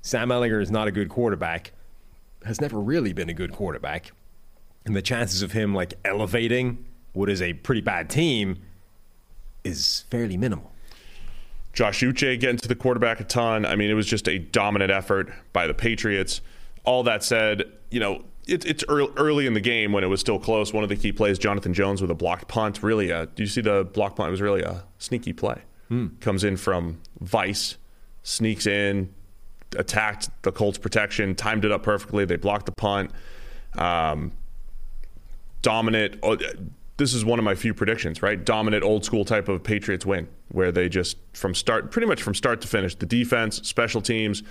Sam 0.03 0.29
Ehlinger 0.31 0.61
is 0.61 0.70
not 0.70 0.89
a 0.89 0.91
good 0.91 1.09
quarterback, 1.09 1.72
has 2.45 2.61
never 2.61 2.81
really 2.81 3.12
been 3.12 3.29
a 3.29 3.35
good 3.35 3.53
quarterback. 3.53 4.11
And 4.85 4.97
the 4.97 5.03
chances 5.03 5.43
of 5.43 5.53
him, 5.53 5.74
like, 5.74 5.95
elevating 6.05 6.85
what 7.12 7.31
is 7.31 7.41
a 7.41 7.53
pretty 7.53 7.81
bad 7.83 8.11
team 8.11 8.59
is 9.64 10.05
fairly 10.11 10.37
minimal. 10.37 10.72
Josh 11.72 12.01
Uche 12.01 12.39
getting 12.41 12.57
to 12.59 12.68
the 12.68 12.74
quarterback 12.74 13.20
a 13.20 13.24
ton. 13.24 13.64
I 13.64 13.76
mean, 13.76 13.91
it 13.91 13.95
was 13.95 14.07
just 14.07 14.29
a 14.29 14.39
dominant 14.39 14.91
effort 14.91 15.31
by 15.53 15.66
the 15.66 15.74
Patriots. 15.74 16.41
All 16.89 17.03
that 17.03 17.22
said, 17.22 17.64
you 17.91 18.01
know, 18.01 18.24
it, 18.47 18.64
it's 18.64 18.82
early, 18.89 19.12
early 19.18 19.47
in 19.47 19.53
the 19.53 19.61
game 19.61 19.93
when 19.93 20.03
it 20.03 20.07
was 20.07 20.20
still 20.20 20.39
close. 20.39 20.72
One 20.72 20.82
of 20.82 20.89
the 20.89 20.97
key 20.97 21.12
plays, 21.12 21.39
Jonathan 21.39 21.74
Jones 21.74 22.01
with 22.01 22.11
a 22.11 22.14
blocked 22.14 22.49
punt. 22.49 22.82
Really, 22.82 23.11
a, 23.11 23.26
do 23.26 23.43
you 23.43 23.47
see 23.47 23.61
the 23.61 23.84
blocked 23.84 24.16
punt? 24.16 24.28
It 24.28 24.30
was 24.30 24.41
really 24.41 24.62
a 24.62 24.84
sneaky 24.97 25.34
play. 25.34 25.61
Comes 26.20 26.45
in 26.45 26.57
from 26.57 27.01
Vice, 27.20 27.76
sneaks 28.22 28.66
in, 28.66 29.12
attacked 29.76 30.30
the 30.43 30.51
Colts 30.53 30.78
protection, 30.78 31.34
timed 31.34 31.66
it 31.66 31.72
up 31.72 31.82
perfectly. 31.82 32.24
They 32.24 32.36
blocked 32.36 32.64
the 32.66 32.72
punt. 32.72 33.11
Um, 33.74 34.32
dominant. 35.61 36.18
oh, 36.22 36.39
This 36.97 37.12
is 37.12 37.22
one 37.24 37.39
of 37.39 37.45
my 37.45 37.55
few 37.55 37.74
predictions, 37.74 38.22
right? 38.22 38.43
Dominant, 38.43 38.82
old 38.82 39.05
school 39.05 39.26
type 39.26 39.49
of 39.49 39.62
Patriots 39.62 40.07
win, 40.07 40.26
where 40.49 40.72
they 40.72 40.89
just 40.89 41.18
from 41.34 41.55
start, 41.55 41.91
pretty 41.91 42.09
much 42.09 42.22
from 42.22 42.34
start 42.34 42.62
to 42.62 42.68
finish, 42.68 42.95
the 42.95 43.07
defense, 43.07 43.57
special 43.68 44.01
teams. 44.01 44.43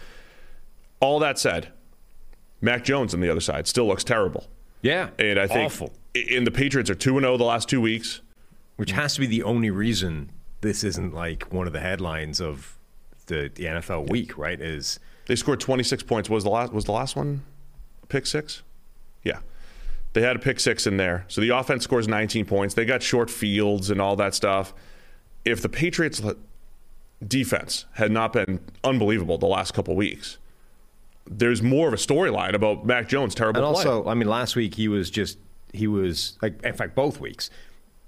All 0.99 1.19
that 1.19 1.37
said, 1.39 1.71
Mac 2.61 2.83
Jones 2.83 3.13
on 3.13 3.21
the 3.21 3.29
other 3.29 3.39
side 3.41 3.67
still 3.67 3.87
looks 3.87 4.03
terrible, 4.03 4.47
Yeah, 4.81 5.09
and 5.19 5.39
I 5.39 5.47
think 5.47 5.65
awful. 5.65 5.93
And 6.31 6.47
the 6.47 6.51
Patriots 6.51 6.89
are 6.89 6.95
two 6.95 7.17
and 7.17 7.23
zero 7.23 7.37
the 7.37 7.43
last 7.43 7.69
two 7.69 7.81
weeks. 7.81 8.21
Which 8.77 8.91
has 8.91 9.15
to 9.15 9.19
be 9.21 9.25
the 9.25 9.41
only 9.41 9.71
reason 9.71 10.29
this 10.61 10.83
isn't 10.83 11.11
like 11.13 11.51
one 11.51 11.65
of 11.65 11.73
the 11.73 11.79
headlines 11.79 12.39
of 12.39 12.77
the, 13.25 13.51
the 13.53 13.65
NFL 13.65 14.09
week, 14.09 14.37
right? 14.37 14.59
Is 14.61 14.99
They 15.25 15.35
scored 15.35 15.59
26 15.59 16.03
points. 16.03 16.29
Was 16.29 16.43
the 16.43 16.51
last 16.51 16.71
was 16.71 16.85
the 16.85 16.91
last 16.91 17.15
one 17.15 17.41
pick 18.07 18.27
six? 18.27 18.61
Yeah. 19.23 19.39
They 20.13 20.21
had 20.21 20.35
a 20.35 20.39
pick 20.39 20.59
six 20.59 20.85
in 20.85 20.97
there. 20.97 21.25
So 21.27 21.41
the 21.41 21.49
offense 21.49 21.83
scores 21.83 22.07
19 22.07 22.45
points. 22.45 22.75
They 22.75 22.85
got 22.85 23.01
short 23.01 23.29
fields 23.31 23.89
and 23.89 23.99
all 23.99 24.15
that 24.15 24.35
stuff. 24.35 24.73
If 25.43 25.61
the 25.61 25.69
Patriots 25.69 26.21
defense 27.25 27.85
had 27.93 28.11
not 28.11 28.33
been 28.33 28.59
unbelievable 28.83 29.37
the 29.37 29.47
last 29.47 29.73
couple 29.73 29.95
weeks, 29.95 30.37
there's 31.29 31.61
more 31.61 31.87
of 31.87 31.93
a 31.93 31.97
storyline 31.97 32.53
about 32.53 32.85
Mac 32.85 33.07
Jones' 33.07 33.35
terrible 33.35 33.63
And 33.63 33.75
play. 33.75 33.85
also, 33.85 34.07
I 34.07 34.13
mean, 34.13 34.27
last 34.27 34.55
week 34.55 34.75
he 34.75 34.87
was 34.87 35.09
just 35.09 35.37
he 35.73 35.87
was 35.87 36.37
like, 36.41 36.61
in 36.63 36.73
fact, 36.73 36.95
both 36.95 37.19
weeks, 37.19 37.49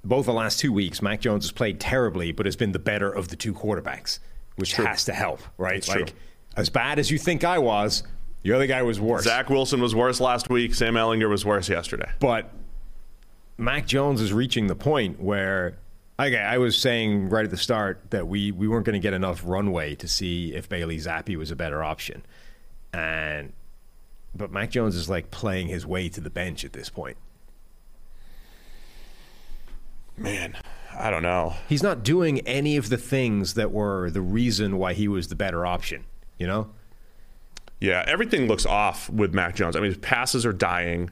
both 0.04 0.26
the 0.26 0.34
last 0.34 0.60
two 0.60 0.72
weeks, 0.72 1.02
Mac 1.02 1.20
Jones 1.22 1.44
has 1.46 1.52
played 1.52 1.80
terribly, 1.80 2.32
but 2.32 2.46
has 2.46 2.56
been 2.56 2.72
the 2.72 2.80
better 2.80 3.10
of 3.12 3.28
the 3.28 3.36
two 3.36 3.54
quarterbacks, 3.54 4.20
which 4.56 4.74
has 4.74 5.06
to 5.06 5.14
help, 5.14 5.42
right? 5.58 5.76
It's 5.76 5.90
like, 5.90 6.08
true. 6.08 6.16
as 6.56 6.70
bad 6.70 7.00
as 7.00 7.12
you 7.12 7.18
think 7.18 7.44
I 7.44 7.60
was, 7.60 8.04
the 8.44 8.54
other 8.54 8.66
guy 8.68 8.82
was 8.82 9.00
worse. 9.00 9.26
Zach 9.26 9.50
Wilson 9.50 9.82
was 9.82 9.94
worse 9.94 10.22
last 10.22 10.50
week. 10.50 10.74
Sam 10.74 10.94
Ehlinger 10.94 11.30
was 11.30 11.46
worse 11.46 11.68
yesterday. 11.68 12.10
But 12.20 12.50
Mac 13.58 13.86
Jones 13.86 14.22
is 14.22 14.32
reaching 14.32 14.68
the 14.68 14.76
point 14.76 15.20
where, 15.20 15.78
like 16.18 16.34
I 16.34 16.58
was 16.58 16.78
saying 16.78 17.30
right 17.30 17.44
at 17.44 17.52
the 17.52 17.58
start, 17.58 18.02
that 18.12 18.28
we, 18.28 18.52
we 18.54 18.70
weren't 18.70 18.86
going 18.86 18.94
to 18.94 19.06
get 19.06 19.14
enough 19.14 19.42
runway 19.46 19.96
to 19.96 20.08
see 20.08 20.54
if 20.56 20.70
Bailey 20.70 20.98
Zappe 20.98 21.36
was 21.36 21.52
a 21.52 21.56
better 21.58 21.84
option. 21.84 22.26
And 22.94 23.54
but 24.36 24.52
Mac 24.52 24.72
Jones 24.72 24.96
is 24.96 25.10
like 25.10 25.32
playing 25.32 25.68
his 25.68 25.86
way 25.86 26.10
to 26.10 26.22
the 26.22 26.30
bench 26.30 26.64
at 26.64 26.74
this 26.74 26.90
point. 26.90 27.18
Man, 30.18 30.58
I 30.94 31.10
don't 31.10 31.24
know. 31.24 31.56
He's 31.68 31.84
not 31.84 32.04
doing 32.04 32.40
any 32.42 32.76
of 32.78 32.90
the 32.90 32.98
things 32.98 33.54
that 33.54 33.72
were 33.72 34.10
the 34.10 34.22
reason 34.22 34.78
why 34.78 34.94
he 34.94 35.08
was 35.08 35.30
the 35.30 35.36
better 35.36 35.66
option, 35.66 36.04
you 36.38 36.46
know? 36.46 36.70
Yeah, 37.80 38.04
everything 38.06 38.48
looks 38.48 38.66
off 38.66 39.10
with 39.10 39.34
Mac 39.34 39.56
Jones. 39.56 39.78
I 39.78 39.80
mean, 39.80 39.92
his 39.92 39.98
passes 39.98 40.46
are 40.46 40.52
dying. 40.52 41.10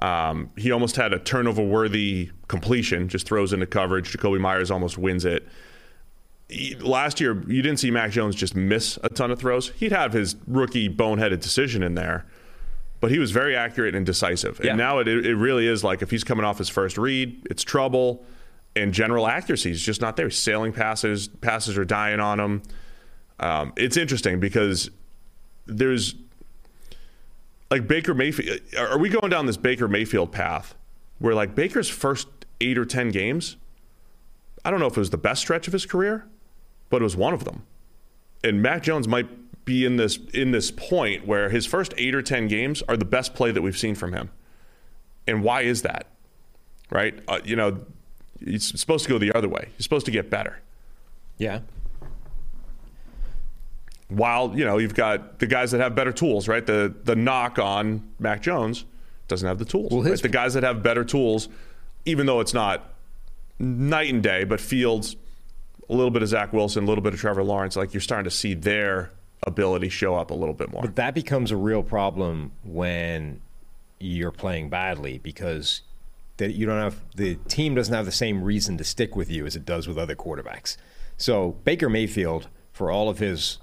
Um, 0.00 0.50
he 0.56 0.70
almost 0.72 0.96
had 0.96 1.12
a 1.12 1.18
turnover 1.18 1.62
worthy 1.62 2.30
completion, 2.48 3.08
just 3.08 3.26
throws 3.26 3.52
into 3.52 3.66
coverage. 3.66 4.12
Jakobi 4.12 4.40
Meyers 4.40 4.70
almost 4.70 4.96
wins 4.96 5.26
it. 5.26 5.46
Last 6.80 7.20
year, 7.20 7.42
you 7.48 7.60
didn't 7.60 7.78
see 7.78 7.90
Mac 7.90 8.12
Jones 8.12 8.36
just 8.36 8.54
miss 8.54 8.98
a 9.02 9.08
ton 9.08 9.30
of 9.30 9.38
throws. 9.38 9.70
He'd 9.70 9.92
have 9.92 10.12
his 10.12 10.36
rookie 10.46 10.88
boneheaded 10.88 11.40
decision 11.40 11.82
in 11.82 11.94
there, 11.94 12.24
but 13.00 13.10
he 13.10 13.18
was 13.18 13.32
very 13.32 13.56
accurate 13.56 13.94
and 13.94 14.06
decisive. 14.06 14.60
Yeah. 14.62 14.70
And 14.70 14.78
now 14.78 14.98
it, 14.98 15.08
it 15.08 15.34
really 15.34 15.66
is 15.66 15.82
like 15.82 16.02
if 16.02 16.10
he's 16.10 16.22
coming 16.22 16.44
off 16.44 16.58
his 16.58 16.68
first 16.68 16.98
read, 16.98 17.46
it's 17.50 17.64
trouble. 17.64 18.24
And 18.76 18.92
general 18.92 19.26
accuracy 19.26 19.70
is 19.70 19.82
just 19.82 20.00
not 20.00 20.16
there. 20.16 20.26
He's 20.28 20.38
sailing 20.38 20.72
passes, 20.72 21.28
passes 21.28 21.76
are 21.78 21.84
dying 21.84 22.20
on 22.20 22.38
him. 22.38 22.62
Um, 23.40 23.72
it's 23.76 23.96
interesting 23.96 24.38
because 24.38 24.90
there's 25.66 26.14
like 27.70 27.88
Baker 27.88 28.14
Mayfield. 28.14 28.60
Are 28.78 28.98
we 28.98 29.08
going 29.08 29.30
down 29.30 29.46
this 29.46 29.56
Baker 29.56 29.88
Mayfield 29.88 30.30
path 30.30 30.74
where 31.18 31.34
like 31.34 31.54
Baker's 31.54 31.88
first 31.88 32.28
eight 32.60 32.78
or 32.78 32.84
10 32.84 33.10
games, 33.10 33.56
I 34.64 34.70
don't 34.70 34.80
know 34.80 34.86
if 34.86 34.96
it 34.96 35.00
was 35.00 35.10
the 35.10 35.18
best 35.18 35.40
stretch 35.40 35.66
of 35.66 35.72
his 35.72 35.86
career, 35.86 36.26
but 36.90 37.00
it 37.00 37.04
was 37.04 37.16
one 37.16 37.34
of 37.34 37.44
them. 37.44 37.62
And 38.44 38.62
Mac 38.62 38.82
Jones 38.82 39.08
might 39.08 39.26
be 39.64 39.84
in 39.84 39.96
this 39.96 40.18
in 40.32 40.52
this 40.52 40.70
point 40.70 41.26
where 41.26 41.48
his 41.50 41.66
first 41.66 41.92
eight 41.98 42.14
or 42.14 42.22
10 42.22 42.46
games 42.48 42.82
are 42.88 42.96
the 42.96 43.04
best 43.04 43.34
play 43.34 43.50
that 43.50 43.62
we've 43.62 43.76
seen 43.78 43.94
from 43.94 44.12
him. 44.12 44.30
And 45.26 45.42
why 45.42 45.62
is 45.62 45.82
that? 45.82 46.06
Right? 46.90 47.18
Uh, 47.26 47.40
you 47.44 47.56
know, 47.56 47.80
he's 48.44 48.78
supposed 48.78 49.04
to 49.06 49.10
go 49.10 49.18
the 49.18 49.32
other 49.32 49.48
way. 49.48 49.70
He's 49.76 49.84
supposed 49.84 50.06
to 50.06 50.12
get 50.12 50.30
better. 50.30 50.60
Yeah. 51.38 51.60
while 54.08 54.56
you 54.56 54.64
know 54.64 54.78
you've 54.78 54.94
got 54.94 55.40
the 55.40 55.46
guys 55.46 55.72
that 55.72 55.80
have 55.80 55.94
better 55.94 56.12
tools, 56.12 56.46
right? 56.48 56.64
The 56.64 56.94
the 57.04 57.16
knock 57.16 57.58
on 57.58 58.08
Mac 58.18 58.40
Jones 58.42 58.84
doesn't 59.28 59.46
have 59.46 59.58
the 59.58 59.64
tools. 59.64 59.90
Well, 59.92 60.02
his- 60.02 60.20
right? 60.20 60.22
The 60.22 60.28
guys 60.28 60.54
that 60.54 60.62
have 60.62 60.82
better 60.82 61.04
tools, 61.04 61.48
even 62.04 62.26
though 62.26 62.38
it's 62.40 62.54
not 62.54 62.92
night 63.58 64.12
and 64.12 64.22
day, 64.22 64.44
but 64.44 64.60
Fields, 64.60 65.16
a 65.88 65.92
little 65.92 66.10
bit 66.10 66.22
of 66.22 66.28
Zach 66.28 66.52
Wilson, 66.52 66.84
a 66.84 66.86
little 66.86 67.02
bit 67.02 67.14
of 67.14 67.20
Trevor 67.20 67.44
Lawrence, 67.44 67.76
like 67.76 67.94
you're 67.94 68.00
starting 68.00 68.24
to 68.24 68.36
see 68.36 68.54
their 68.54 69.12
ability 69.46 69.88
show 69.88 70.14
up 70.16 70.30
a 70.30 70.34
little 70.34 70.54
bit 70.54 70.70
more. 70.70 70.82
But 70.82 70.96
that 70.96 71.14
becomes 71.14 71.50
a 71.50 71.56
real 71.56 71.82
problem 71.82 72.52
when 72.64 73.40
you're 73.98 74.32
playing 74.32 74.68
badly 74.68 75.18
because 75.18 75.82
that 76.36 76.52
you 76.52 76.66
don't 76.66 76.80
have 76.80 77.00
the 77.14 77.36
team 77.48 77.74
doesn't 77.74 77.94
have 77.94 78.04
the 78.04 78.12
same 78.12 78.42
reason 78.42 78.76
to 78.78 78.84
stick 78.84 79.16
with 79.16 79.30
you 79.30 79.46
as 79.46 79.56
it 79.56 79.64
does 79.64 79.88
with 79.88 79.96
other 79.96 80.14
quarterbacks. 80.14 80.76
So 81.16 81.52
Baker 81.64 81.88
Mayfield, 81.88 82.48
for 82.72 82.90
all 82.90 83.08
of 83.08 83.18
his 83.18 83.58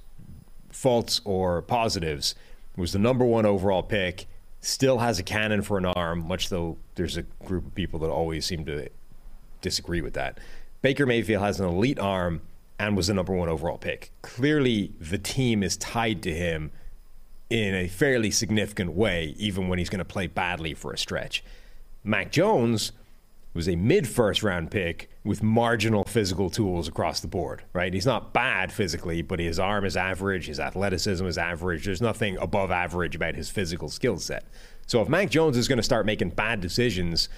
faults 0.71 1.21
or 1.24 1.61
positives, 1.61 2.34
was 2.76 2.93
the 2.93 2.99
number 2.99 3.26
one 3.26 3.45
overall 3.45 3.84
pick. 3.84 4.26
Still 4.61 4.99
has 4.99 5.19
a 5.19 5.24
cannon 5.24 5.61
for 5.61 5.78
an 5.78 5.86
arm, 5.86 6.28
much 6.28 6.49
though 6.49 6.78
there's 6.95 7.17
a 7.17 7.24
group 7.45 7.67
of 7.67 7.76
people 7.76 7.99
that 7.99 8.09
always 8.09 8.45
seem 8.45 8.65
to 8.65 8.89
disagree 9.61 10.01
with 10.01 10.13
that. 10.13 10.39
Baker 10.84 11.05
Mayfield 11.05 11.41
has 11.41 11.61
an 11.61 11.65
elite 11.65 11.97
arm 11.97 12.41
and 12.77 12.97
was 12.97 13.07
the 13.07 13.13
number 13.13 13.34
one 13.34 13.47
overall 13.47 13.77
pick. 13.77 14.11
Clearly, 14.21 14.91
the 14.99 15.17
team 15.17 15.63
is 15.63 15.77
tied 15.77 16.21
to 16.23 16.34
him 16.34 16.71
in 17.49 17.73
a 17.73 17.88
fairly 17.88 18.29
significant 18.29 18.91
way, 18.91 19.34
even 19.38 19.69
when 19.69 19.79
he's 19.79 19.89
going 19.89 19.99
to 19.99 20.05
play 20.05 20.27
badly 20.27 20.73
for 20.73 20.91
a 20.91 20.97
stretch. 20.97 21.41
Mac 22.03 22.34
Jones 22.34 22.91
was 23.53 23.69
a 23.69 23.77
mid 23.77 24.09
first 24.09 24.43
round 24.43 24.71
pick 24.71 25.09
with 25.23 25.41
marginal 25.41 26.03
physical 26.03 26.49
tools 26.49 26.89
across 26.89 27.21
the 27.21 27.29
board, 27.29 27.63
right? 27.71 27.93
He's 27.93 28.05
not 28.05 28.34
bad 28.34 28.69
physically, 28.69 29.21
but 29.21 29.39
his 29.39 29.59
arm 29.59 29.86
is 29.86 29.95
average, 29.95 30.47
his 30.47 30.59
athleticism 30.59 31.25
is 31.25 31.38
average. 31.38 31.86
There's 31.86 32.01
nothing 32.01 32.38
above 32.39 32.71
average 32.71 33.15
about 33.15 33.36
his 33.36 33.49
physical 33.49 33.88
skill 33.88 34.17
set. 34.19 34.43
So 34.86 35.01
if 35.01 35.07
Mac 35.07 35.29
Jones 35.29 35.55
is 35.55 35.69
going 35.69 35.77
to 35.77 35.84
start 35.84 36.05
making 36.05 36.31
bad 36.31 36.59
decisions 36.59 37.29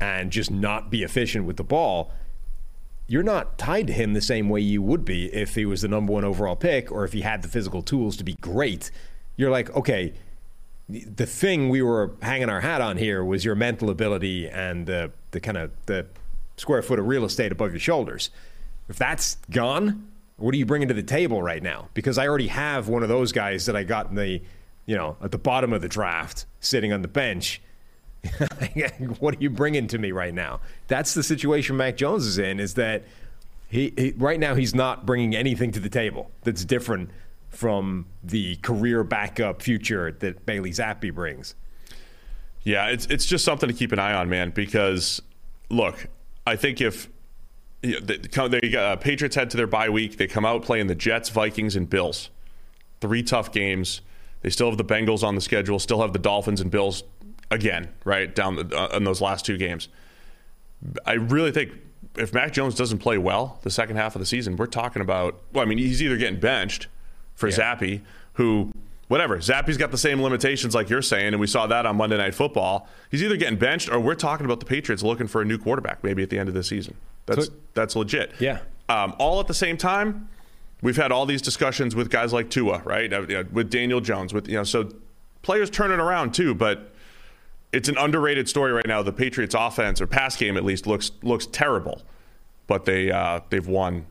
and 0.00 0.30
just 0.30 0.50
not 0.50 0.88
be 0.88 1.02
efficient 1.02 1.44
with 1.44 1.58
the 1.58 1.64
ball, 1.64 2.10
you're 3.06 3.22
not 3.22 3.58
tied 3.58 3.86
to 3.88 3.92
him 3.92 4.14
the 4.14 4.20
same 4.20 4.48
way 4.48 4.60
you 4.60 4.80
would 4.82 5.04
be 5.04 5.26
if 5.34 5.54
he 5.54 5.66
was 5.66 5.82
the 5.82 5.88
number 5.88 6.12
one 6.12 6.24
overall 6.24 6.56
pick 6.56 6.90
or 6.90 7.04
if 7.04 7.12
he 7.12 7.20
had 7.20 7.42
the 7.42 7.48
physical 7.48 7.82
tools 7.82 8.16
to 8.16 8.24
be 8.24 8.34
great. 8.34 8.90
You're 9.36 9.50
like, 9.50 9.74
okay, 9.76 10.14
the 10.88 11.26
thing 11.26 11.68
we 11.68 11.82
were 11.82 12.12
hanging 12.22 12.48
our 12.48 12.60
hat 12.60 12.80
on 12.80 12.96
here 12.96 13.24
was 13.24 13.44
your 13.44 13.54
mental 13.54 13.90
ability 13.90 14.48
and 14.48 14.86
the, 14.86 15.10
the 15.32 15.40
kind 15.40 15.56
of 15.56 15.70
the 15.86 16.06
square 16.56 16.82
foot 16.82 16.98
of 16.98 17.06
real 17.06 17.24
estate 17.24 17.52
above 17.52 17.72
your 17.72 17.80
shoulders. 17.80 18.30
If 18.88 18.96
that's 18.96 19.36
gone, 19.50 20.08
what 20.36 20.54
are 20.54 20.58
you 20.58 20.66
bringing 20.66 20.88
to 20.88 20.94
the 20.94 21.02
table 21.02 21.42
right 21.42 21.62
now? 21.62 21.88
Because 21.94 22.18
I 22.18 22.26
already 22.26 22.48
have 22.48 22.88
one 22.88 23.02
of 23.02 23.08
those 23.08 23.32
guys 23.32 23.66
that 23.66 23.76
I 23.76 23.84
got 23.84 24.10
in 24.10 24.16
the, 24.16 24.42
you 24.86 24.96
know, 24.96 25.16
at 25.22 25.30
the 25.30 25.38
bottom 25.38 25.72
of 25.72 25.80
the 25.82 25.88
draft 25.88 26.46
sitting 26.60 26.92
on 26.92 27.02
the 27.02 27.08
bench. 27.08 27.60
what 29.18 29.34
are 29.34 29.40
you 29.40 29.50
bringing 29.50 29.86
to 29.88 29.98
me 29.98 30.12
right 30.12 30.34
now? 30.34 30.60
That's 30.88 31.14
the 31.14 31.22
situation 31.22 31.76
Mac 31.76 31.96
Jones 31.96 32.26
is 32.26 32.38
in. 32.38 32.60
Is 32.60 32.74
that 32.74 33.04
he, 33.68 33.92
he 33.96 34.14
right 34.16 34.38
now 34.38 34.54
he's 34.54 34.74
not 34.74 35.06
bringing 35.06 35.34
anything 35.34 35.72
to 35.72 35.80
the 35.80 35.88
table 35.88 36.30
that's 36.42 36.64
different 36.64 37.10
from 37.50 38.06
the 38.22 38.56
career 38.56 39.04
backup 39.04 39.62
future 39.62 40.12
that 40.12 40.44
Bailey 40.44 40.70
Zappe 40.70 41.14
brings. 41.14 41.54
Yeah, 42.62 42.88
it's 42.88 43.06
it's 43.06 43.26
just 43.26 43.44
something 43.44 43.68
to 43.68 43.74
keep 43.74 43.92
an 43.92 43.98
eye 43.98 44.14
on, 44.14 44.28
man. 44.28 44.50
Because 44.50 45.20
look, 45.70 46.06
I 46.46 46.56
think 46.56 46.80
if 46.80 47.08
you 47.82 48.00
know, 48.00 48.06
the, 48.06 48.58
they 48.60 48.76
uh, 48.76 48.96
Patriots 48.96 49.36
head 49.36 49.50
to 49.50 49.56
their 49.56 49.66
bye 49.66 49.90
week, 49.90 50.16
they 50.16 50.26
come 50.26 50.46
out 50.46 50.62
playing 50.62 50.86
the 50.86 50.94
Jets, 50.94 51.28
Vikings, 51.28 51.76
and 51.76 51.88
Bills. 51.88 52.30
Three 53.00 53.22
tough 53.22 53.52
games. 53.52 54.00
They 54.40 54.50
still 54.50 54.68
have 54.68 54.78
the 54.78 54.84
Bengals 54.84 55.22
on 55.22 55.34
the 55.34 55.40
schedule. 55.40 55.78
Still 55.78 56.00
have 56.00 56.12
the 56.12 56.18
Dolphins 56.18 56.60
and 56.60 56.70
Bills 56.70 57.02
again, 57.50 57.88
right 58.04 58.34
down 58.34 58.56
the, 58.56 58.76
uh, 58.76 58.96
in 58.96 59.04
those 59.04 59.20
last 59.20 59.44
two 59.44 59.56
games. 59.56 59.88
I 61.06 61.14
really 61.14 61.52
think 61.52 61.72
if 62.16 62.32
Mac 62.32 62.52
Jones 62.52 62.74
doesn't 62.74 62.98
play 62.98 63.18
well 63.18 63.58
the 63.62 63.70
second 63.70 63.96
half 63.96 64.14
of 64.14 64.20
the 64.20 64.26
season, 64.26 64.56
we're 64.56 64.66
talking 64.66 65.02
about. 65.02 65.40
Well, 65.52 65.62
I 65.62 65.66
mean, 65.66 65.78
he's 65.78 66.02
either 66.02 66.16
getting 66.16 66.40
benched 66.40 66.88
for 67.34 67.48
yeah. 67.48 67.56
Zappe, 67.56 68.00
who 68.34 68.72
whatever. 69.08 69.38
Zappe's 69.38 69.76
got 69.76 69.90
the 69.90 69.98
same 69.98 70.22
limitations 70.22 70.74
like 70.74 70.88
you're 70.88 71.02
saying, 71.02 71.28
and 71.28 71.40
we 71.40 71.46
saw 71.46 71.66
that 71.66 71.86
on 71.86 71.96
Monday 71.96 72.16
Night 72.16 72.34
Football. 72.34 72.88
He's 73.10 73.22
either 73.22 73.36
getting 73.36 73.58
benched 73.58 73.90
or 73.90 74.00
we're 74.00 74.14
talking 74.14 74.44
about 74.46 74.60
the 74.60 74.66
Patriots 74.66 75.02
looking 75.02 75.26
for 75.26 75.42
a 75.42 75.44
new 75.44 75.58
quarterback 75.58 76.02
maybe 76.02 76.22
at 76.22 76.30
the 76.30 76.38
end 76.38 76.48
of 76.48 76.54
the 76.54 76.64
season. 76.64 76.96
That's 77.26 77.46
so, 77.46 77.52
that's 77.74 77.96
legit. 77.96 78.32
Yeah. 78.38 78.60
Um, 78.88 79.14
all 79.18 79.40
at 79.40 79.46
the 79.46 79.54
same 79.54 79.76
time, 79.76 80.28
we've 80.82 80.96
had 80.96 81.10
all 81.10 81.26
these 81.26 81.42
discussions 81.42 81.94
with 81.94 82.10
guys 82.10 82.32
like 82.32 82.50
Tua, 82.50 82.82
right? 82.84 83.12
Uh, 83.12 83.44
with 83.50 83.70
Daniel 83.70 84.00
Jones, 84.00 84.34
with 84.34 84.48
you 84.48 84.54
know, 84.54 84.64
so 84.64 84.90
players 85.42 85.70
turning 85.70 86.00
around 86.00 86.34
too, 86.34 86.54
but 86.54 86.93
it's 87.74 87.88
an 87.88 87.98
underrated 87.98 88.48
story 88.48 88.72
right 88.72 88.86
now. 88.86 89.02
The 89.02 89.12
Patriots' 89.12 89.54
offense 89.58 90.00
or 90.00 90.06
pass 90.06 90.36
game 90.36 90.56
at 90.56 90.64
least 90.64 90.86
looks 90.86 91.10
looks 91.22 91.46
terrible, 91.46 92.02
but 92.66 92.84
they 92.84 93.10
uh, 93.10 93.40
they've 93.50 93.66
won 93.66 94.06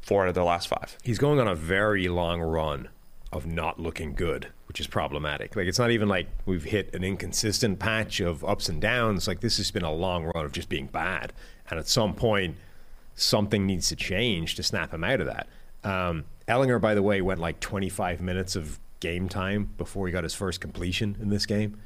four 0.00 0.22
out 0.22 0.28
of 0.28 0.34
their 0.34 0.44
last 0.44 0.68
five. 0.68 0.96
He's 1.02 1.18
going 1.18 1.38
on 1.38 1.46
a 1.46 1.54
very 1.54 2.08
long 2.08 2.40
run 2.40 2.88
of 3.32 3.46
not 3.46 3.78
looking 3.78 4.14
good, 4.14 4.48
which 4.68 4.80
is 4.80 4.86
problematic. 4.86 5.54
Like 5.54 5.66
it's 5.66 5.78
not 5.78 5.90
even 5.90 6.08
like 6.08 6.28
we've 6.46 6.64
hit 6.64 6.94
an 6.94 7.04
inconsistent 7.04 7.78
patch 7.78 8.20
of 8.20 8.44
ups 8.44 8.68
and 8.68 8.80
downs. 8.80 9.28
Like 9.28 9.40
this 9.40 9.58
has 9.58 9.70
been 9.70 9.84
a 9.84 9.92
long 9.92 10.24
run 10.24 10.44
of 10.44 10.52
just 10.52 10.68
being 10.68 10.86
bad, 10.86 11.32
and 11.70 11.78
at 11.78 11.86
some 11.86 12.14
point, 12.14 12.56
something 13.14 13.66
needs 13.66 13.88
to 13.90 13.96
change 13.96 14.54
to 14.54 14.62
snap 14.62 14.94
him 14.94 15.04
out 15.04 15.20
of 15.20 15.26
that. 15.26 15.46
Um, 15.84 16.24
Ehlinger, 16.48 16.80
by 16.80 16.94
the 16.94 17.02
way, 17.02 17.20
went 17.20 17.40
like 17.40 17.60
25 17.60 18.22
minutes 18.22 18.56
of 18.56 18.78
game 19.00 19.28
time 19.28 19.70
before 19.76 20.06
he 20.06 20.12
got 20.12 20.22
his 20.24 20.34
first 20.34 20.60
completion 20.60 21.16
in 21.20 21.28
this 21.28 21.44
game. 21.44 21.78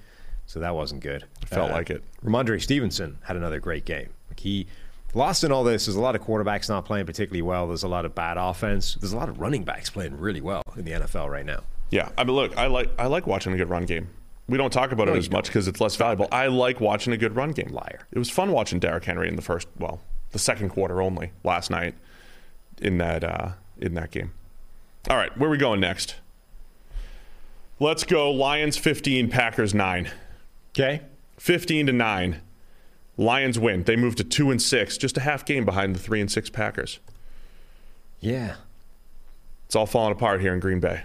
So 0.48 0.60
that 0.60 0.74
wasn't 0.74 1.02
good. 1.02 1.24
Felt 1.44 1.70
uh, 1.70 1.74
like 1.74 1.90
it. 1.90 2.02
Rhamondre 2.24 2.60
Stevenson 2.60 3.18
had 3.22 3.36
another 3.36 3.60
great 3.60 3.84
game. 3.84 4.08
Like 4.30 4.40
he 4.40 4.66
lost 5.12 5.44
in 5.44 5.52
all 5.52 5.62
this. 5.62 5.84
There's 5.84 5.94
a 5.94 6.00
lot 6.00 6.16
of 6.16 6.22
quarterbacks 6.22 6.70
not 6.70 6.86
playing 6.86 7.04
particularly 7.04 7.42
well. 7.42 7.68
There's 7.68 7.82
a 7.82 7.88
lot 7.88 8.06
of 8.06 8.14
bad 8.14 8.38
offense. 8.38 8.94
There's 8.94 9.12
a 9.12 9.16
lot 9.16 9.28
of 9.28 9.40
running 9.40 9.62
backs 9.62 9.90
playing 9.90 10.18
really 10.18 10.40
well 10.40 10.62
in 10.74 10.86
the 10.86 10.92
NFL 10.92 11.28
right 11.28 11.44
now. 11.44 11.64
Yeah, 11.90 12.08
I 12.16 12.24
mean, 12.24 12.34
look, 12.34 12.56
I 12.56 12.66
like 12.66 12.90
I 12.98 13.06
like 13.08 13.26
watching 13.26 13.52
a 13.52 13.58
good 13.58 13.68
run 13.68 13.84
game. 13.84 14.08
We 14.48 14.56
don't 14.56 14.72
talk 14.72 14.90
about 14.90 15.08
no, 15.08 15.14
it 15.14 15.18
as 15.18 15.30
much 15.30 15.48
because 15.48 15.68
it's 15.68 15.82
less 15.82 15.96
valuable. 15.96 16.28
I 16.32 16.46
like 16.46 16.80
watching 16.80 17.12
a 17.12 17.18
good 17.18 17.36
run 17.36 17.52
game. 17.52 17.68
Liar. 17.68 18.06
It 18.10 18.18
was 18.18 18.30
fun 18.30 18.50
watching 18.50 18.78
Derrick 18.78 19.04
Henry 19.04 19.28
in 19.28 19.36
the 19.36 19.42
first, 19.42 19.68
well, 19.78 20.00
the 20.32 20.38
second 20.38 20.70
quarter 20.70 21.02
only 21.02 21.32
last 21.44 21.70
night 21.70 21.94
in 22.80 22.96
that 22.98 23.22
uh, 23.22 23.50
in 23.76 23.92
that 23.94 24.10
game. 24.10 24.32
All 25.10 25.16
right, 25.18 25.36
where 25.36 25.48
are 25.48 25.52
we 25.52 25.58
going 25.58 25.80
next? 25.80 26.14
Let's 27.78 28.04
go 28.04 28.30
Lions 28.30 28.78
15, 28.78 29.28
Packers 29.28 29.74
9. 29.74 30.10
Okay. 30.78 31.02
15 31.38 31.86
to 31.86 31.92
9. 31.92 32.40
Lions 33.16 33.58
win. 33.58 33.82
They 33.82 33.96
move 33.96 34.14
to 34.16 34.24
2 34.24 34.50
and 34.50 34.62
6, 34.62 34.98
just 34.98 35.16
a 35.16 35.20
half 35.20 35.44
game 35.44 35.64
behind 35.64 35.94
the 35.94 35.98
3 35.98 36.20
and 36.20 36.30
6 36.30 36.50
Packers. 36.50 37.00
Yeah. 38.20 38.56
It's 39.66 39.74
all 39.74 39.86
falling 39.86 40.12
apart 40.12 40.40
here 40.40 40.54
in 40.54 40.60
Green 40.60 40.80
Bay. 40.80 41.02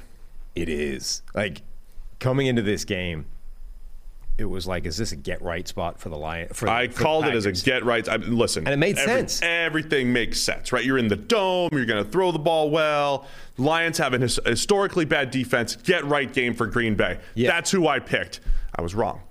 It 0.55 0.69
is. 0.69 1.23
Like 1.33 1.63
coming 2.19 2.47
into 2.47 2.61
this 2.61 2.85
game, 2.85 3.25
it 4.37 4.45
was 4.45 4.67
like, 4.67 4.85
is 4.85 4.97
this 4.97 5.11
a 5.11 5.15
get 5.15 5.41
right 5.41 5.67
spot 5.67 5.99
for 5.99 6.09
the 6.09 6.17
Lions? 6.17 6.63
I 6.63 6.87
for 6.87 7.01
called 7.01 7.25
it 7.25 7.35
as 7.35 7.45
a 7.45 7.51
get 7.51 7.83
right. 7.83 8.07
I, 8.07 8.15
listen, 8.17 8.65
and 8.65 8.73
it 8.73 8.77
made 8.77 8.97
every, 8.97 9.13
sense. 9.13 9.41
Everything 9.41 10.13
makes 10.13 10.39
sense, 10.39 10.71
right? 10.71 10.83
You're 10.83 10.97
in 10.97 11.07
the 11.07 11.15
dome. 11.15 11.69
You're 11.71 11.85
going 11.85 12.03
to 12.03 12.09
throw 12.09 12.31
the 12.31 12.39
ball 12.39 12.69
well. 12.69 13.27
Lions 13.57 13.97
have 13.97 14.13
a 14.13 14.19
his, 14.19 14.39
historically 14.45 15.05
bad 15.05 15.29
defense. 15.29 15.75
Get 15.75 16.05
right 16.05 16.31
game 16.31 16.53
for 16.53 16.67
Green 16.67 16.95
Bay. 16.95 17.19
Yeah. 17.35 17.51
That's 17.51 17.69
who 17.69 17.87
I 17.87 17.99
picked. 17.99 18.39
I 18.75 18.81
was 18.81 18.95
wrong. 18.95 19.21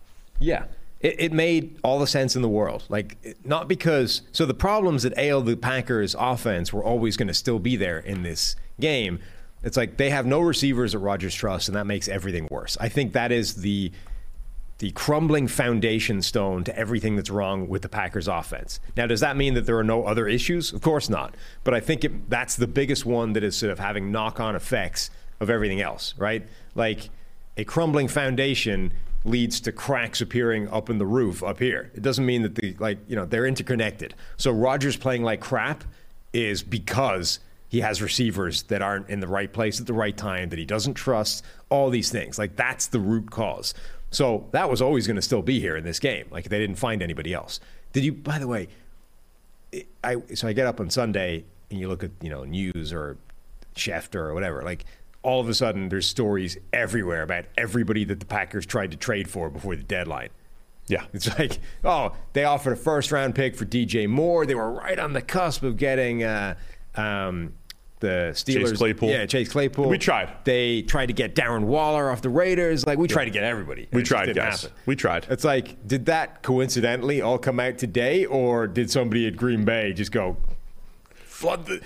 Yeah. 0.43 0.65
It, 1.01 1.17
it, 1.19 1.33
made 1.33 1.79
all 1.83 1.99
the 1.99 2.07
sense 2.07 2.37
in 2.37 2.43
the 2.43 2.49
world. 2.49 2.85
Like, 2.89 3.37
not 3.45 3.67
because. 3.67 4.23
So 4.31 4.47
the 4.47 4.55
problems 4.55 5.03
that 5.03 5.13
ailed 5.19 5.47
the 5.47 5.57
Packers' 5.57 6.15
offense 6.17 6.73
were 6.73 6.85
always 6.85 7.17
going 7.17 7.29
to 7.29 7.35
still 7.35 7.59
be 7.59 7.75
there 7.75 7.99
in 7.99 8.23
this 8.23 8.55
game. 8.79 9.19
It's 9.65 9.77
like 9.77 9.97
they 9.97 10.11
have 10.11 10.27
no 10.27 10.41
receivers 10.41 10.95
at 10.95 11.01
Rodgers 11.01 11.35
Trust, 11.35 11.69
and 11.69 11.77
that 11.77 11.87
makes 11.87 12.09
everything 12.09 12.49
worse. 12.51 12.77
I 12.81 12.89
think 12.89 13.13
that 13.13 13.33
is 13.33 13.57
the 13.57 13.93
the 14.79 14.91
crumbling 14.91 15.47
foundation 15.47 16.21
stone 16.21 16.65
to 16.65 16.77
everything 16.77 17.15
that's 17.15 17.31
wrong 17.31 17.69
with 17.69 17.83
the 17.83 17.89
Packers 17.89 18.27
offense. 18.27 18.81
Now, 18.97 19.07
does 19.07 19.21
that 19.21 19.37
mean 19.37 19.55
that 19.55 19.65
there 19.65 19.79
are 19.79 19.85
no 19.85 20.03
other 20.03 20.27
issues? 20.27 20.73
Of 20.73 20.81
course 20.81 21.09
not. 21.09 21.37
But 21.63 21.73
I 21.73 21.79
think 21.79 22.03
it, 22.03 22.29
that's 22.29 22.57
the 22.57 22.67
biggest 22.67 23.07
one 23.07 23.33
that 23.35 23.45
is 23.45 23.55
sort 23.55 23.71
of 23.71 23.79
having 23.79 24.11
knock 24.11 24.41
on 24.41 24.57
effects 24.57 25.09
of 25.39 25.51
everything 25.51 25.81
else, 25.81 26.15
right? 26.19 26.45
Like 26.75 27.11
a 27.57 27.63
crumbling 27.63 28.09
foundation 28.09 28.93
leads 29.25 29.61
to 29.61 29.73
cracks 29.73 30.21
appearing 30.21 30.69
up 30.69 30.91
in 30.91 30.99
the 30.99 31.07
roof 31.07 31.43
up 31.43 31.59
here. 31.59 31.91
It 31.95 32.03
doesn't 32.03 32.27
mean 32.27 32.43
that 32.43 32.55
the 32.55 32.75
like 32.79 32.99
you 33.09 33.17
know 33.17 33.25
they're 33.25 33.47
interconnected. 33.47 34.15
So 34.37 34.51
Rodgers 34.51 34.97
playing 34.97 35.23
like 35.23 35.41
crap 35.41 35.85
is 36.33 36.63
because 36.63 37.39
he 37.69 37.81
has 37.81 38.03
receivers 38.03 38.65
that 38.65 38.83
aren't 38.83 39.09
in 39.09 39.21
the 39.21 39.27
right 39.27 39.53
place 39.53 39.81
at 39.81 39.87
the 39.87 39.95
right 39.95 40.17
time 40.17 40.51
that 40.51 40.59
he 40.59 40.65
doesn't 40.65 40.95
trust. 40.95 41.45
All 41.69 41.91
these 41.91 42.11
things 42.11 42.39
like 42.39 42.57
that's 42.57 42.87
the 42.89 43.01
root 43.01 43.31
cause. 43.31 43.75
So 44.11 44.47
that 44.51 44.69
was 44.69 44.83
always 44.83 45.07
going 45.07 45.17
to 45.17 45.23
still 45.23 45.41
be 45.41 45.59
here 45.59 45.77
in 45.77 45.85
this 45.85 45.99
game. 45.99 46.27
Like 46.31 46.49
they 46.49 46.59
didn't 46.59 46.77
find 46.77 47.03
anybody 47.03 47.33
else. 47.33 47.61
Did 47.93 48.05
you? 48.05 48.13
By 48.13 48.39
the 48.39 48.47
way, 48.47 48.69
I 50.05 50.17
so 50.35 50.49
I 50.49 50.53
get 50.53 50.67
up 50.67 50.81
on 50.81 50.91
Sunday 50.91 51.45
and 51.71 51.81
you 51.81 51.89
look 51.89 52.05
at 52.05 52.11
you 52.21 52.31
know 52.31 52.45
news 52.45 52.93
or 52.93 53.17
Schefter 53.75 54.17
or 54.17 54.35
whatever. 54.35 54.63
Like 54.63 54.85
all 55.23 55.41
of 55.41 55.49
a 55.49 55.55
sudden 55.55 55.89
there's 55.89 56.07
stories 56.07 56.57
everywhere 56.73 57.23
about 57.23 57.45
everybody 57.57 58.05
that 58.05 58.21
the 58.21 58.27
Packers 58.27 58.67
tried 58.67 58.91
to 58.91 58.97
trade 58.97 59.29
for 59.29 59.51
before 59.51 59.77
the 59.77 59.83
deadline. 59.83 60.31
Yeah. 60.89 61.05
It's 61.13 61.39
like, 61.39 61.59
oh, 61.85 62.13
they 62.33 62.45
offered 62.45 62.73
a 62.73 62.77
first 62.77 63.13
round 63.13 63.35
pick 63.35 63.57
for 63.57 63.65
DJ 63.65 64.09
Moore. 64.09 64.47
They 64.47 64.55
were 64.55 64.71
right 64.71 64.99
on 64.99 65.13
the 65.13 65.23
cusp 65.23 65.63
of 65.63 65.77
getting 65.77 66.25
uh, 66.25 66.57
um, 66.97 67.55
the 68.01 68.33
Steelers. 68.35 68.69
Chase 68.69 68.73
Claypool. 68.73 69.09
Yeah, 69.09 69.27
Chase 69.27 69.49
Claypool. 69.49 69.89
We 69.89 69.97
tried. 69.97 70.31
They 70.45 70.83
tried 70.83 71.07
to 71.07 71.13
get 71.13 71.35
Darren 71.35 71.65
Waller 71.65 72.11
off 72.11 72.21
the 72.21 72.29
Raiders. 72.29 72.87
Like, 72.87 72.99
we 72.99 73.09
tried 73.09 73.27
to 73.27 73.31
get 73.31 73.45
everybody. 73.45 73.89
We 73.93 74.03
tried, 74.03 74.35
guys. 74.35 74.63
Happen. 74.63 74.77
We 74.87 74.97
tried. 74.97 75.27
It's 75.31 75.45
like, 75.45 75.87
did 75.87 76.07
that 76.07 76.43
coincidentally 76.43 77.23
all 77.23 77.39
come 77.39 77.61
out 77.61 77.79
today, 77.79 78.27
or 78.27 78.67
did 78.67 78.91
somebody 78.91 79.27
at 79.27 79.37
Green 79.37 79.65
Bay 79.65 79.93
just 79.93 80.13
go, 80.13 80.37
flood 81.15 81.67
the 81.67 81.81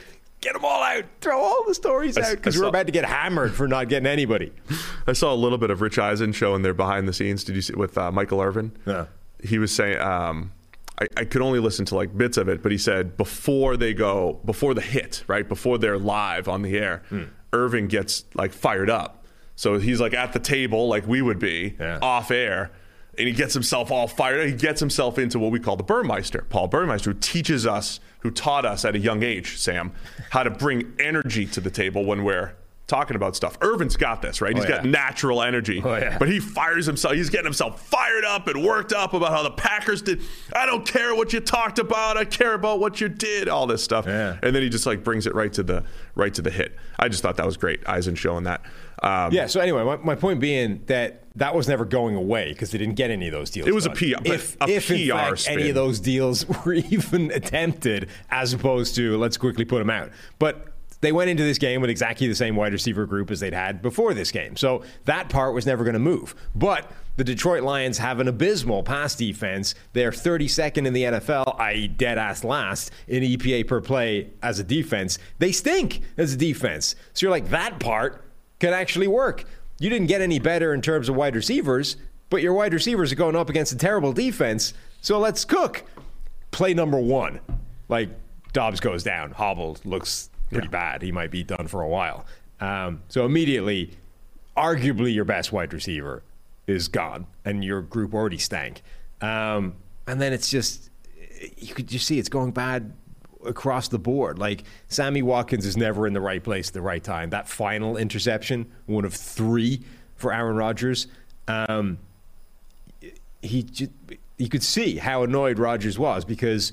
Get 0.46 0.52
them 0.52 0.64
all 0.64 0.80
out. 0.80 1.02
Throw 1.20 1.40
all 1.40 1.64
the 1.66 1.74
stories 1.74 2.16
I, 2.16 2.20
out 2.22 2.36
because 2.36 2.56
we're 2.56 2.68
about 2.68 2.86
to 2.86 2.92
get 2.92 3.04
hammered 3.04 3.52
for 3.52 3.66
not 3.66 3.88
getting 3.88 4.06
anybody. 4.06 4.52
I 5.08 5.12
saw 5.12 5.34
a 5.34 5.34
little 5.34 5.58
bit 5.58 5.70
of 5.70 5.80
Rich 5.80 5.98
Eisen 5.98 6.30
showing 6.32 6.62
their 6.62 6.72
behind 6.72 7.08
the 7.08 7.12
scenes. 7.12 7.42
Did 7.42 7.56
you 7.56 7.62
see 7.62 7.74
with 7.74 7.98
uh, 7.98 8.12
Michael 8.12 8.40
Irvin? 8.40 8.70
Yeah. 8.86 9.06
He 9.42 9.58
was 9.58 9.74
saying, 9.74 9.98
um, 10.00 10.52
I, 11.00 11.08
I 11.16 11.24
could 11.24 11.42
only 11.42 11.58
listen 11.58 11.84
to 11.86 11.96
like 11.96 12.16
bits 12.16 12.36
of 12.36 12.48
it, 12.48 12.62
but 12.62 12.70
he 12.70 12.78
said 12.78 13.16
before 13.16 13.76
they 13.76 13.92
go, 13.92 14.38
before 14.44 14.72
the 14.72 14.80
hit, 14.82 15.24
right, 15.26 15.48
before 15.48 15.78
they're 15.78 15.98
live 15.98 16.46
on 16.48 16.62
the 16.62 16.78
air, 16.78 17.02
Hmm. 17.08 17.24
Irvin 17.52 17.88
gets 17.88 18.24
like 18.34 18.52
fired 18.52 18.88
up. 18.88 19.24
So 19.56 19.78
he's 19.80 20.00
like 20.00 20.14
at 20.14 20.32
the 20.32 20.38
table, 20.38 20.86
like 20.86 21.08
we 21.08 21.22
would 21.22 21.40
be, 21.40 21.74
Yeah. 21.80 21.98
off 22.00 22.30
air, 22.30 22.70
and 23.18 23.26
he 23.28 23.32
gets 23.34 23.54
himself 23.54 23.90
all 23.90 24.06
fired. 24.06 24.40
up. 24.40 24.46
He 24.46 24.52
gets 24.52 24.80
himself 24.80 25.18
into 25.18 25.38
what 25.38 25.50
we 25.52 25.60
call 25.60 25.76
the 25.76 25.82
Burmeister, 25.84 26.44
Paul 26.50 26.68
Burmeister, 26.68 27.12
who 27.12 27.18
teaches 27.18 27.66
us, 27.66 28.00
who 28.20 28.30
taught 28.30 28.64
us 28.64 28.84
at 28.84 28.94
a 28.94 28.98
young 28.98 29.22
age, 29.22 29.56
Sam, 29.58 29.92
how 30.30 30.42
to 30.42 30.50
bring 30.50 30.92
energy 30.98 31.46
to 31.46 31.60
the 31.60 31.70
table 31.70 32.04
when 32.04 32.24
we're 32.24 32.52
talking 32.86 33.16
about 33.16 33.34
stuff. 33.34 33.58
Irvin's 33.62 33.96
got 33.96 34.22
this, 34.22 34.40
right? 34.40 34.54
He's 34.54 34.64
oh, 34.64 34.68
got 34.68 34.84
natural 34.84 35.42
energy, 35.42 35.82
Oh, 35.84 35.96
yeah. 35.96 36.18
but 36.18 36.28
he 36.28 36.38
fires 36.38 36.86
himself. 36.86 37.14
He's 37.14 37.30
getting 37.30 37.46
himself 37.46 37.82
fired 37.84 38.24
up 38.24 38.46
and 38.46 38.64
worked 38.64 38.92
up 38.92 39.12
about 39.12 39.30
how 39.32 39.42
the 39.42 39.50
Packers 39.50 40.02
did. 40.02 40.20
I 40.54 40.66
don't 40.66 40.86
care 40.86 41.12
what 41.12 41.32
you 41.32 41.40
talked 41.40 41.80
about. 41.80 42.16
I 42.16 42.24
care 42.24 42.54
about 42.54 42.78
what 42.78 43.00
you 43.00 43.08
did. 43.08 43.48
All 43.48 43.66
this 43.66 43.82
stuff, 43.82 44.06
Yeah. 44.06 44.38
and 44.40 44.54
then 44.54 44.62
he 44.62 44.68
just 44.68 44.86
like 44.86 45.02
brings 45.02 45.26
it 45.26 45.34
right 45.34 45.52
to 45.54 45.64
the 45.64 45.82
right 46.14 46.32
to 46.34 46.42
the 46.42 46.50
hit. 46.50 46.76
I 46.96 47.08
just 47.08 47.22
thought 47.22 47.36
that 47.38 47.46
was 47.46 47.56
great. 47.56 47.80
Eisen 47.88 48.14
showing 48.14 48.44
that. 48.44 48.60
Um, 49.02 49.32
Yeah. 49.32 49.46
So 49.46 49.60
anyway, 49.60 49.84
my, 49.84 49.96
my 49.96 50.14
point 50.14 50.40
being 50.40 50.82
that 50.86 51.22
that 51.36 51.54
was 51.54 51.68
never 51.68 51.84
going 51.84 52.16
away 52.16 52.48
because 52.48 52.70
they 52.70 52.78
didn't 52.78 52.94
get 52.94 53.10
any 53.10 53.26
of 53.26 53.32
those 53.32 53.50
deals. 53.50 53.68
It 53.68 53.74
was 53.74 53.86
a. 53.86 53.90
PR 53.90 54.14
If, 54.24 54.56
a 54.60 54.68
if 54.68 54.90
in 54.90 55.08
PR 55.08 55.14
fact 55.14 55.38
spin. 55.40 55.58
any 55.60 55.68
of 55.68 55.74
those 55.74 56.00
deals 56.00 56.46
were 56.64 56.74
even 56.74 57.30
attempted, 57.30 58.08
as 58.30 58.52
opposed 58.52 58.94
to 58.96 59.16
let's 59.18 59.36
quickly 59.36 59.64
put 59.64 59.78
them 59.78 59.90
out, 59.90 60.10
but. 60.38 60.72
They 61.02 61.12
went 61.12 61.28
into 61.28 61.42
this 61.42 61.58
game 61.58 61.82
with 61.82 61.90
exactly 61.90 62.26
the 62.26 62.34
same 62.34 62.56
wide 62.56 62.72
receiver 62.72 63.04
group 63.04 63.30
as 63.30 63.38
they'd 63.38 63.52
had 63.52 63.82
before 63.82 64.14
this 64.14 64.32
game. 64.32 64.56
So 64.56 64.82
that 65.04 65.28
part 65.28 65.52
was 65.52 65.66
never 65.66 65.84
going 65.84 65.92
to 65.92 66.00
move. 66.00 66.34
But 66.54 66.90
the 67.16 67.22
Detroit 67.22 67.62
Lions 67.62 67.98
have 67.98 68.18
an 68.18 68.28
abysmal 68.28 68.82
pass 68.82 69.14
defense. 69.14 69.74
They're 69.92 70.10
32nd 70.10 70.86
in 70.86 70.94
the 70.94 71.02
NFL, 71.02 71.60
i.e., 71.60 71.86
dead 71.86 72.16
ass 72.16 72.44
last 72.44 72.92
in 73.08 73.22
EPA 73.22 73.66
per 73.66 73.82
play 73.82 74.30
as 74.42 74.58
a 74.58 74.64
defense. 74.64 75.18
They 75.38 75.52
stink 75.52 76.00
as 76.16 76.32
a 76.32 76.36
defense. 76.36 76.96
So 77.12 77.26
you're 77.26 77.30
like, 77.30 77.50
that 77.50 77.78
part 77.78 78.24
can 78.58 78.72
actually 78.72 79.08
work. 79.08 79.44
You 79.78 79.90
didn't 79.90 80.06
get 80.06 80.20
any 80.20 80.38
better 80.38 80.72
in 80.72 80.80
terms 80.80 81.08
of 81.08 81.16
wide 81.16 81.36
receivers, 81.36 81.96
but 82.30 82.42
your 82.42 82.54
wide 82.54 82.72
receivers 82.72 83.12
are 83.12 83.16
going 83.16 83.36
up 83.36 83.50
against 83.50 83.72
a 83.72 83.76
terrible 83.76 84.12
defense. 84.12 84.74
So 85.00 85.18
let's 85.18 85.44
cook. 85.44 85.84
Play 86.50 86.74
number 86.74 86.98
one. 86.98 87.40
Like 87.88 88.08
Doubs 88.52 88.80
goes 88.80 89.02
down, 89.02 89.32
hobbled, 89.32 89.84
looks 89.84 90.30
pretty 90.50 90.68
bad. 90.68 91.02
He 91.02 91.12
might 91.12 91.30
be 91.30 91.44
done 91.44 91.66
for 91.68 91.82
a 91.82 91.88
while. 91.88 92.24
Um, 92.60 93.02
so 93.08 93.26
immediately, 93.26 93.90
arguably 94.56 95.14
your 95.14 95.24
best 95.24 95.52
wide 95.52 95.74
receiver 95.74 96.22
is 96.66 96.88
gone, 96.88 97.26
and 97.44 97.64
your 97.64 97.82
group 97.82 98.14
already 98.14 98.38
stank. 98.38 98.82
Um, 99.20 99.74
and 100.06 100.20
then 100.20 100.32
it's 100.32 100.50
just 100.50 100.90
you 101.58 101.74
could 101.74 101.86
just 101.86 102.06
see 102.06 102.18
it's 102.18 102.28
going 102.28 102.52
bad 102.52 102.92
across 103.46 103.88
the 103.88 103.98
board. 103.98 104.38
Like 104.38 104.64
Sammy 104.88 105.22
Watkins 105.22 105.66
is 105.66 105.76
never 105.76 106.06
in 106.06 106.12
the 106.12 106.20
right 106.20 106.42
place 106.42 106.68
at 106.68 106.74
the 106.74 106.82
right 106.82 107.02
time. 107.02 107.30
That 107.30 107.48
final 107.48 107.96
interception, 107.96 108.70
one 108.86 109.04
of 109.04 109.14
three 109.14 109.82
for 110.16 110.32
Aaron 110.32 110.56
Rodgers. 110.56 111.06
Um, 111.48 111.98
he 113.42 113.66
you 114.38 114.48
could 114.48 114.62
see 114.62 114.96
how 114.96 115.22
annoyed 115.22 115.58
Rodgers 115.58 115.98
was 115.98 116.24
because 116.24 116.72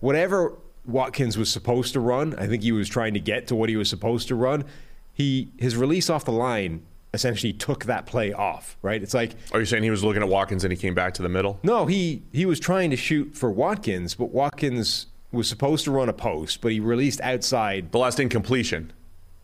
whatever 0.00 0.54
Watkins 0.86 1.36
was 1.36 1.50
supposed 1.50 1.92
to 1.92 2.00
run, 2.00 2.34
I 2.38 2.46
think 2.46 2.62
he 2.62 2.72
was 2.72 2.88
trying 2.88 3.14
to 3.14 3.20
get 3.20 3.46
to 3.48 3.54
what 3.54 3.68
he 3.68 3.76
was 3.76 3.88
supposed 3.88 4.28
to 4.28 4.34
run. 4.34 4.64
He 5.12 5.48
his 5.58 5.76
release 5.76 6.10
off 6.10 6.24
the 6.24 6.32
line 6.32 6.82
essentially 7.14 7.52
took 7.52 7.84
that 7.86 8.06
play 8.06 8.32
off. 8.32 8.76
Right? 8.82 9.02
It's 9.02 9.14
like 9.14 9.34
Are 9.52 9.60
you 9.60 9.66
saying 9.66 9.82
he 9.82 9.90
was 9.90 10.04
looking 10.04 10.22
at 10.22 10.28
Watkins 10.28 10.64
and 10.64 10.72
he 10.72 10.76
came 10.76 10.94
back 10.94 11.14
to 11.14 11.22
the 11.22 11.28
middle? 11.28 11.58
no, 11.62 11.86
he 11.86 12.22
he 12.32 12.46
was 12.46 12.58
trying 12.60 12.90
to 12.90 12.96
shoot 12.96 13.34
for 13.34 13.50
Watkins, 13.50 14.14
but 14.14 14.30
Watkins 14.30 15.06
was 15.36 15.48
supposed 15.48 15.84
to 15.84 15.90
run 15.92 16.08
a 16.08 16.12
post, 16.12 16.60
but 16.60 16.72
he 16.72 16.80
released 16.80 17.20
outside. 17.20 17.92
The 17.92 17.98
last 17.98 18.18
incompletion. 18.18 18.92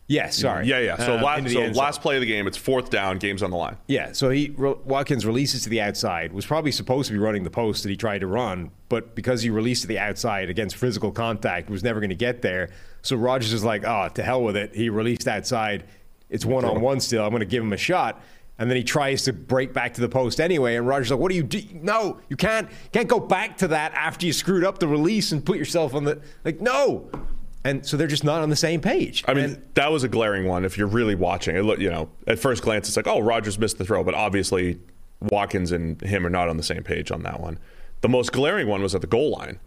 Yes, 0.07 0.37
sorry. 0.37 0.67
Yeah, 0.67 0.79
yeah. 0.79 0.97
So, 0.97 1.17
Uh, 1.17 1.21
last, 1.23 1.49
so 1.53 1.61
last 1.79 2.01
play 2.01 2.15
of 2.15 2.21
the 2.21 2.27
game, 2.27 2.45
it's 2.45 2.57
fourth 2.57 2.89
down, 2.89 3.19
game's 3.19 3.41
on 3.41 3.51
the 3.51 3.55
line. 3.57 3.77
Yeah, 3.87 4.11
so 4.11 4.29
he 4.29 4.53
re- 4.57 4.75
Watkins 4.83 5.25
releases 5.25 5.63
to 5.63 5.69
the 5.69 5.79
outside. 5.79 6.33
Was 6.33 6.45
probably 6.45 6.73
supposed 6.73 7.07
to 7.07 7.13
be 7.13 7.19
running 7.19 7.45
the 7.45 7.49
post 7.49 7.83
that 7.83 7.89
he 7.89 7.95
tried 7.95 8.19
to 8.19 8.27
run, 8.27 8.71
but 8.89 9.15
because 9.15 9.41
he 9.43 9.49
released 9.49 9.83
to 9.83 9.87
the 9.87 9.99
outside 9.99 10.49
against 10.49 10.75
physical 10.75 11.11
contact, 11.11 11.69
was 11.69 11.83
never 11.83 12.01
going 12.01 12.09
to 12.09 12.15
get 12.15 12.41
there. 12.41 12.69
So 13.01 13.15
Rodgers 13.15 13.53
is 13.53 13.63
like, 13.63 13.85
"Oh, 13.85 14.09
to 14.13 14.23
hell 14.23 14.43
with 14.43 14.57
it." 14.57 14.75
He 14.75 14.89
released 14.89 15.25
outside. 15.27 15.85
It's 16.29 16.45
one 16.45 16.65
on 16.65 16.81
one 16.81 16.99
still. 16.99 17.23
I'm 17.23 17.29
going 17.29 17.39
to 17.39 17.45
give 17.45 17.63
him 17.63 17.71
a 17.73 17.77
shot. 17.77 18.21
And 18.59 18.69
then 18.69 18.77
he 18.77 18.83
tries 18.83 19.23
to 19.23 19.33
break 19.33 19.73
back 19.73 19.95
to 19.95 20.01
the 20.01 20.07
post 20.09 20.39
anyway. 20.39 20.75
And 20.75 20.87
Rodgers 20.87 21.09
like, 21.11 21.19
"What 21.19 21.29
do 21.29 21.35
you 21.35 21.43
do? 21.43 21.61
No, 21.73 22.19
you 22.29 22.35
can't. 22.35 22.69
Can't 22.91 23.07
go 23.07 23.19
back 23.19 23.57
to 23.57 23.67
that 23.69 23.93
after 23.93 24.25
you 24.27 24.33
screwed 24.33 24.63
up 24.63 24.77
the 24.79 24.87
release 24.87 25.31
and 25.31 25.43
put 25.43 25.57
yourself 25.57 25.93
on 25.95 26.03
the 26.03 26.21
like. 26.45 26.61
No." 26.61 27.09
And 27.65 27.85
so 27.85 27.95
they're 27.97 28.07
just 28.07 28.23
not 28.25 28.41
on 28.41 28.49
the 28.49 28.55
same 28.57 28.81
page. 28.81 29.23
I 29.27 29.33
mean, 29.33 29.43
And- 29.45 29.61
that 29.75 29.89
was 29.91 30.03
a 30.03 30.09
glaring 30.09 30.47
one. 30.47 30.65
If 30.65 30.77
you're 30.77 30.85
really 30.87 31.15
watching, 31.15 31.55
it 31.55 31.61
look, 31.63 31.79
you 31.79 31.89
know, 31.89 32.09
at 32.27 32.37
first 32.37 32.61
glance, 32.61 32.89
it's 32.89 32.97
like, 32.97 33.07
oh, 33.07 33.21
Rodgers 33.21 33.57
missed 33.57 33.77
the 33.77 33.85
throw, 33.85 34.03
but 34.03 34.13
obviously 34.13 34.79
Watkins 35.21 35.71
and 35.71 35.99
him 36.01 36.25
are 36.27 36.29
not 36.29 36.49
on 36.49 36.57
the 36.57 36.63
same 36.63 36.83
page 36.83 37.09
on 37.09 37.23
that 37.23 37.39
one. 37.39 37.57
The 38.01 38.09
most 38.09 38.33
glaring 38.33 38.67
one 38.67 38.81
was 38.83 38.93
at 38.93 38.99
the 39.01 39.07
goal 39.07 39.31
line 39.31 39.59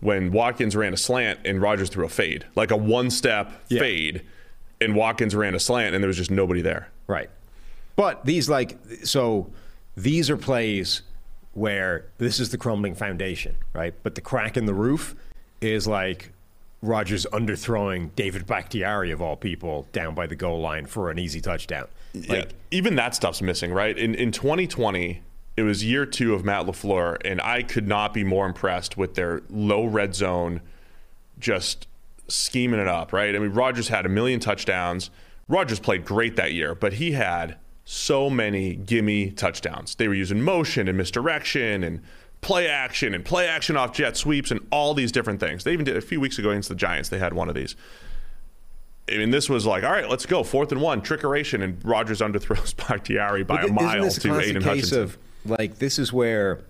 when 0.00 0.32
Watkins 0.32 0.74
ran 0.74 0.92
a 0.92 0.96
slant 0.96 1.38
and 1.44 1.62
Rodgers 1.62 1.88
threw 1.90 2.04
a 2.04 2.08
fade, 2.08 2.44
like 2.56 2.72
a 2.72 2.76
one-step 2.76 3.52
Yeah. 3.68 3.78
fade, 3.78 4.22
and 4.80 4.96
Watkins 4.96 5.36
ran 5.36 5.54
a 5.54 5.60
slant 5.60 5.94
and 5.94 6.02
there 6.02 6.08
was 6.08 6.16
just 6.16 6.32
nobody 6.32 6.60
there. 6.60 6.88
Right. 7.06 7.30
But 7.96 8.24
these 8.24 8.48
like 8.48 8.78
so 9.04 9.50
these 9.96 10.30
are 10.30 10.36
plays 10.36 11.02
where 11.52 12.06
this 12.18 12.40
is 12.40 12.50
the 12.50 12.58
crumbling 12.58 12.94
foundation, 12.94 13.56
right? 13.72 13.94
But 14.02 14.16
the 14.16 14.20
crack 14.20 14.56
in 14.56 14.66
the 14.66 14.74
roof 14.74 15.14
is 15.60 15.86
like 15.86 16.32
Rodgers 16.82 17.26
underthrowing 17.32 18.10
David 18.16 18.46
Bakhtiari 18.46 19.10
of 19.10 19.22
all 19.22 19.36
people 19.36 19.86
down 19.92 20.14
by 20.14 20.26
the 20.26 20.34
goal 20.34 20.60
line 20.60 20.86
for 20.86 21.10
an 21.10 21.18
easy 21.18 21.40
touchdown. 21.40 21.86
yeah, 22.12 22.44
even 22.70 22.96
that 22.96 23.14
stuff's 23.14 23.40
missing, 23.40 23.72
right? 23.72 23.96
In 23.96 24.14
in 24.14 24.32
2020, 24.32 25.22
it 25.56 25.62
was 25.62 25.84
year 25.84 26.04
two 26.04 26.34
of 26.34 26.44
Matt 26.44 26.66
LaFleur, 26.66 27.18
and 27.24 27.40
I 27.40 27.62
could 27.62 27.86
not 27.86 28.12
be 28.12 28.24
more 28.24 28.46
impressed 28.46 28.96
with 28.96 29.14
their 29.14 29.42
low 29.48 29.84
red 29.84 30.14
zone, 30.14 30.60
just 31.38 31.86
scheming 32.26 32.80
it 32.80 32.88
up, 32.88 33.12
right? 33.12 33.34
I 33.34 33.38
mean, 33.38 33.52
Rodgers 33.52 33.88
had 33.88 34.06
a 34.06 34.08
million 34.08 34.40
touchdowns. 34.40 35.10
Rodgers 35.46 35.78
played 35.78 36.04
great 36.04 36.36
that 36.36 36.52
year, 36.52 36.74
but 36.74 36.94
he 36.94 37.12
had 37.12 37.56
so 37.84 38.30
many 38.30 38.74
gimme 38.74 39.30
touchdowns. 39.30 39.94
They 39.94 40.08
were 40.08 40.14
using 40.14 40.40
motion 40.40 40.88
and 40.88 40.96
misdirection 40.96 41.84
and 41.84 42.00
play 42.40 42.68
action 42.68 43.14
and 43.14 43.24
play 43.24 43.48
action 43.48 43.76
off 43.76 43.92
jet 43.92 44.16
sweeps 44.16 44.50
and 44.50 44.60
all 44.70 44.94
these 44.94 45.12
different 45.12 45.40
things. 45.40 45.64
They 45.64 45.72
even 45.72 45.84
did 45.84 45.96
a 45.96 46.00
few 46.00 46.20
weeks 46.20 46.38
ago 46.38 46.50
against 46.50 46.68
the 46.68 46.74
Giants. 46.74 47.08
They 47.08 47.18
had 47.18 47.32
one 47.32 47.48
of 47.48 47.54
these. 47.54 47.76
I 49.10 49.18
mean, 49.18 49.30
this 49.30 49.50
was 49.50 49.66
like, 49.66 49.84
all 49.84 49.92
right, 49.92 50.08
let's 50.08 50.24
go. 50.24 50.42
Fourth 50.42 50.72
and 50.72 50.80
one, 50.80 51.02
trickeration, 51.02 51.62
and 51.62 51.82
Rodgers 51.84 52.20
underthrows 52.20 52.74
Bakhtiari 52.88 53.44
by 53.44 53.60
a 53.60 53.64
Isn't 53.64 53.74
mile 53.74 54.06
a 54.06 54.10
to 54.10 54.40
Aidan 54.40 54.62
case 54.62 54.90
Hutchinson. 54.90 55.02
of 55.02 55.18
like 55.44 55.78
this 55.78 55.98
is 55.98 56.10
where 56.12 56.64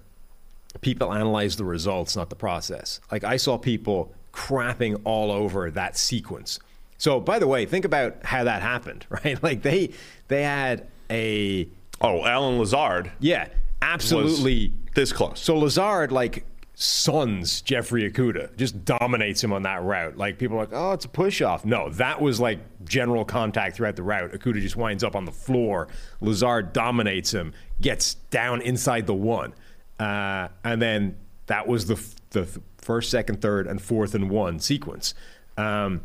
people 0.80 1.12
analyze 1.12 1.56
the 1.56 1.64
results, 1.64 2.16
not 2.16 2.30
the 2.30 2.36
process. 2.36 3.00
Like 3.12 3.22
I 3.22 3.36
saw 3.36 3.56
people 3.56 4.12
crapping 4.32 5.00
all 5.04 5.30
over 5.30 5.70
that 5.70 5.96
sequence. 5.96 6.58
So, 6.98 7.20
by 7.20 7.38
the 7.38 7.46
way, 7.46 7.66
think 7.66 7.84
about 7.84 8.16
how 8.24 8.44
that 8.44 8.62
happened, 8.62 9.06
right? 9.10 9.40
Like 9.42 9.62
they 9.62 9.90
they 10.26 10.42
had 10.42 10.88
a 11.11 11.68
oh, 12.00 12.24
Allen 12.24 12.59
Lazard 12.59 13.12
yeah, 13.20 13.48
absolutely. 13.82 14.72
this 14.94 15.12
close. 15.12 15.40
So 15.40 15.57
Lazard 15.57 16.12
like 16.12 16.44
sons 16.74 17.61
Jeffrey 17.62 18.11
Okudah, 18.11 18.57
just 18.57 18.84
dominates 18.84 19.42
him 19.42 19.52
on 19.52 19.62
that 19.62 19.82
route. 19.82 20.16
Like 20.16 20.38
people 20.38 20.57
are 20.57 20.61
like, 20.61 20.72
oh, 20.72 20.92
it's 20.92 21.05
a 21.05 21.09
push 21.09 21.40
off. 21.40 21.64
No, 21.64 21.88
that 21.90 22.20
was 22.20 22.40
like 22.40 22.59
general 22.84 23.24
contact 23.24 23.76
throughout 23.76 23.96
the 23.96 24.02
route. 24.02 24.32
Okudah 24.32 24.61
just 24.61 24.76
winds 24.76 25.05
up 25.05 25.14
on 25.14 25.24
the 25.24 25.32
floor. 25.32 25.88
Lazard 26.20 26.72
dominates 26.72 27.32
him, 27.32 27.52
gets 27.80 28.14
down 28.30 28.61
inside 28.62 29.07
the 29.07 29.14
one, 29.14 29.55
uh, 30.00 30.48
and 30.64 30.82
then 30.82 31.16
that 31.46 31.66
was 31.66 31.86
the 31.86 31.94
f- 31.94 32.14
the 32.30 32.42
f- 32.42 32.59
first, 32.78 33.11
second, 33.11 33.40
third, 33.40 33.66
and 33.66 33.80
fourth 33.80 34.14
and 34.14 34.30
one 34.30 34.59
sequence. 34.59 35.14
Um, 35.57 36.00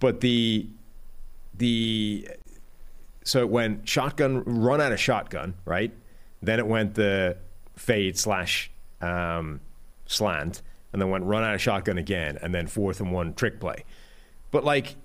but 0.00 0.20
the 0.20 0.66
the 1.54 2.28
so 3.28 3.40
it 3.40 3.48
went 3.48 3.88
shotgun 3.88 4.42
run 4.44 4.80
out 4.80 4.92
of 4.92 5.00
shotgun 5.00 5.54
right? 5.64 5.92
Then 6.42 6.58
it 6.58 6.66
went 6.66 6.94
the 6.94 7.36
fade 7.76 8.16
slash 8.16 8.70
um, 9.00 9.60
slant 10.06 10.62
and 10.92 11.02
then 11.02 11.10
went 11.10 11.24
run 11.24 11.44
out 11.44 11.54
of 11.54 11.60
shotgun 11.60 11.98
again 11.98 12.38
and 12.40 12.54
then 12.54 12.66
fourth 12.66 13.00
and 13.00 13.12
one 13.12 13.34
trick 13.34 13.60
play. 13.60 13.84
But 14.50 14.64
like 14.64 14.96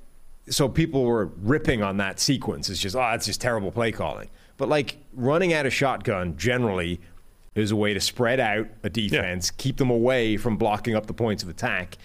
so 0.49 0.67
people 0.67 1.03
were 1.03 1.26
ripping 1.41 1.82
on 1.84 1.97
that 1.97 2.19
sequence. 2.19 2.69
It's 2.69 2.80
just 2.80 2.95
oh 2.95 3.11
it's 3.11 3.26
just 3.26 3.41
terrible 3.41 3.71
play 3.71 3.91
calling. 3.91 4.30
But 4.57 4.69
like 4.69 4.97
running 5.13 5.53
out 5.53 5.65
of 5.65 5.74
shotgun 5.74 6.38
generally 6.38 7.01
is 7.55 7.71
a 7.71 7.76
way 7.76 7.93
to 7.93 7.99
spread 7.99 8.39
out 8.39 8.67
a 8.84 8.89
defense 8.89 9.51
keep 9.51 9.78
them 9.78 9.89
away 9.89 10.38
from 10.38 10.57
blocking 10.57 10.95
up 10.95 11.05
the 11.05 11.13
points 11.13 11.43
of 11.43 11.49
attack 11.49 11.97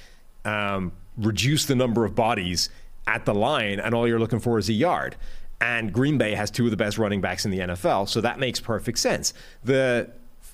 um, 0.45 0.93
reduce 1.17 1.67
the 1.67 1.75
number 1.75 2.05
of 2.05 2.15
bodies 2.15 2.71
at 3.09 3.25
the 3.25 3.35
line, 3.35 3.81
and 3.81 3.95
all 3.95 4.07
you're 4.07 4.19
looking 4.19 4.39
for 4.39 4.59
is 4.59 4.69
a 4.69 4.73
yard. 4.73 5.17
And 5.61 5.93
Green 5.93 6.19
Bay 6.19 6.35
has 6.35 6.51
two 6.51 6.67
of 6.67 6.71
the 6.71 6.77
best 6.77 6.99
running 6.99 7.21
backs 7.21 7.45
in 7.45 7.51
the 7.51 7.59
NFL, 7.59 8.09
so 8.09 8.21
that 8.21 8.39
makes 8.39 8.61
perfect 8.61 8.99
sense. 8.99 9.35
The 9.65 10.11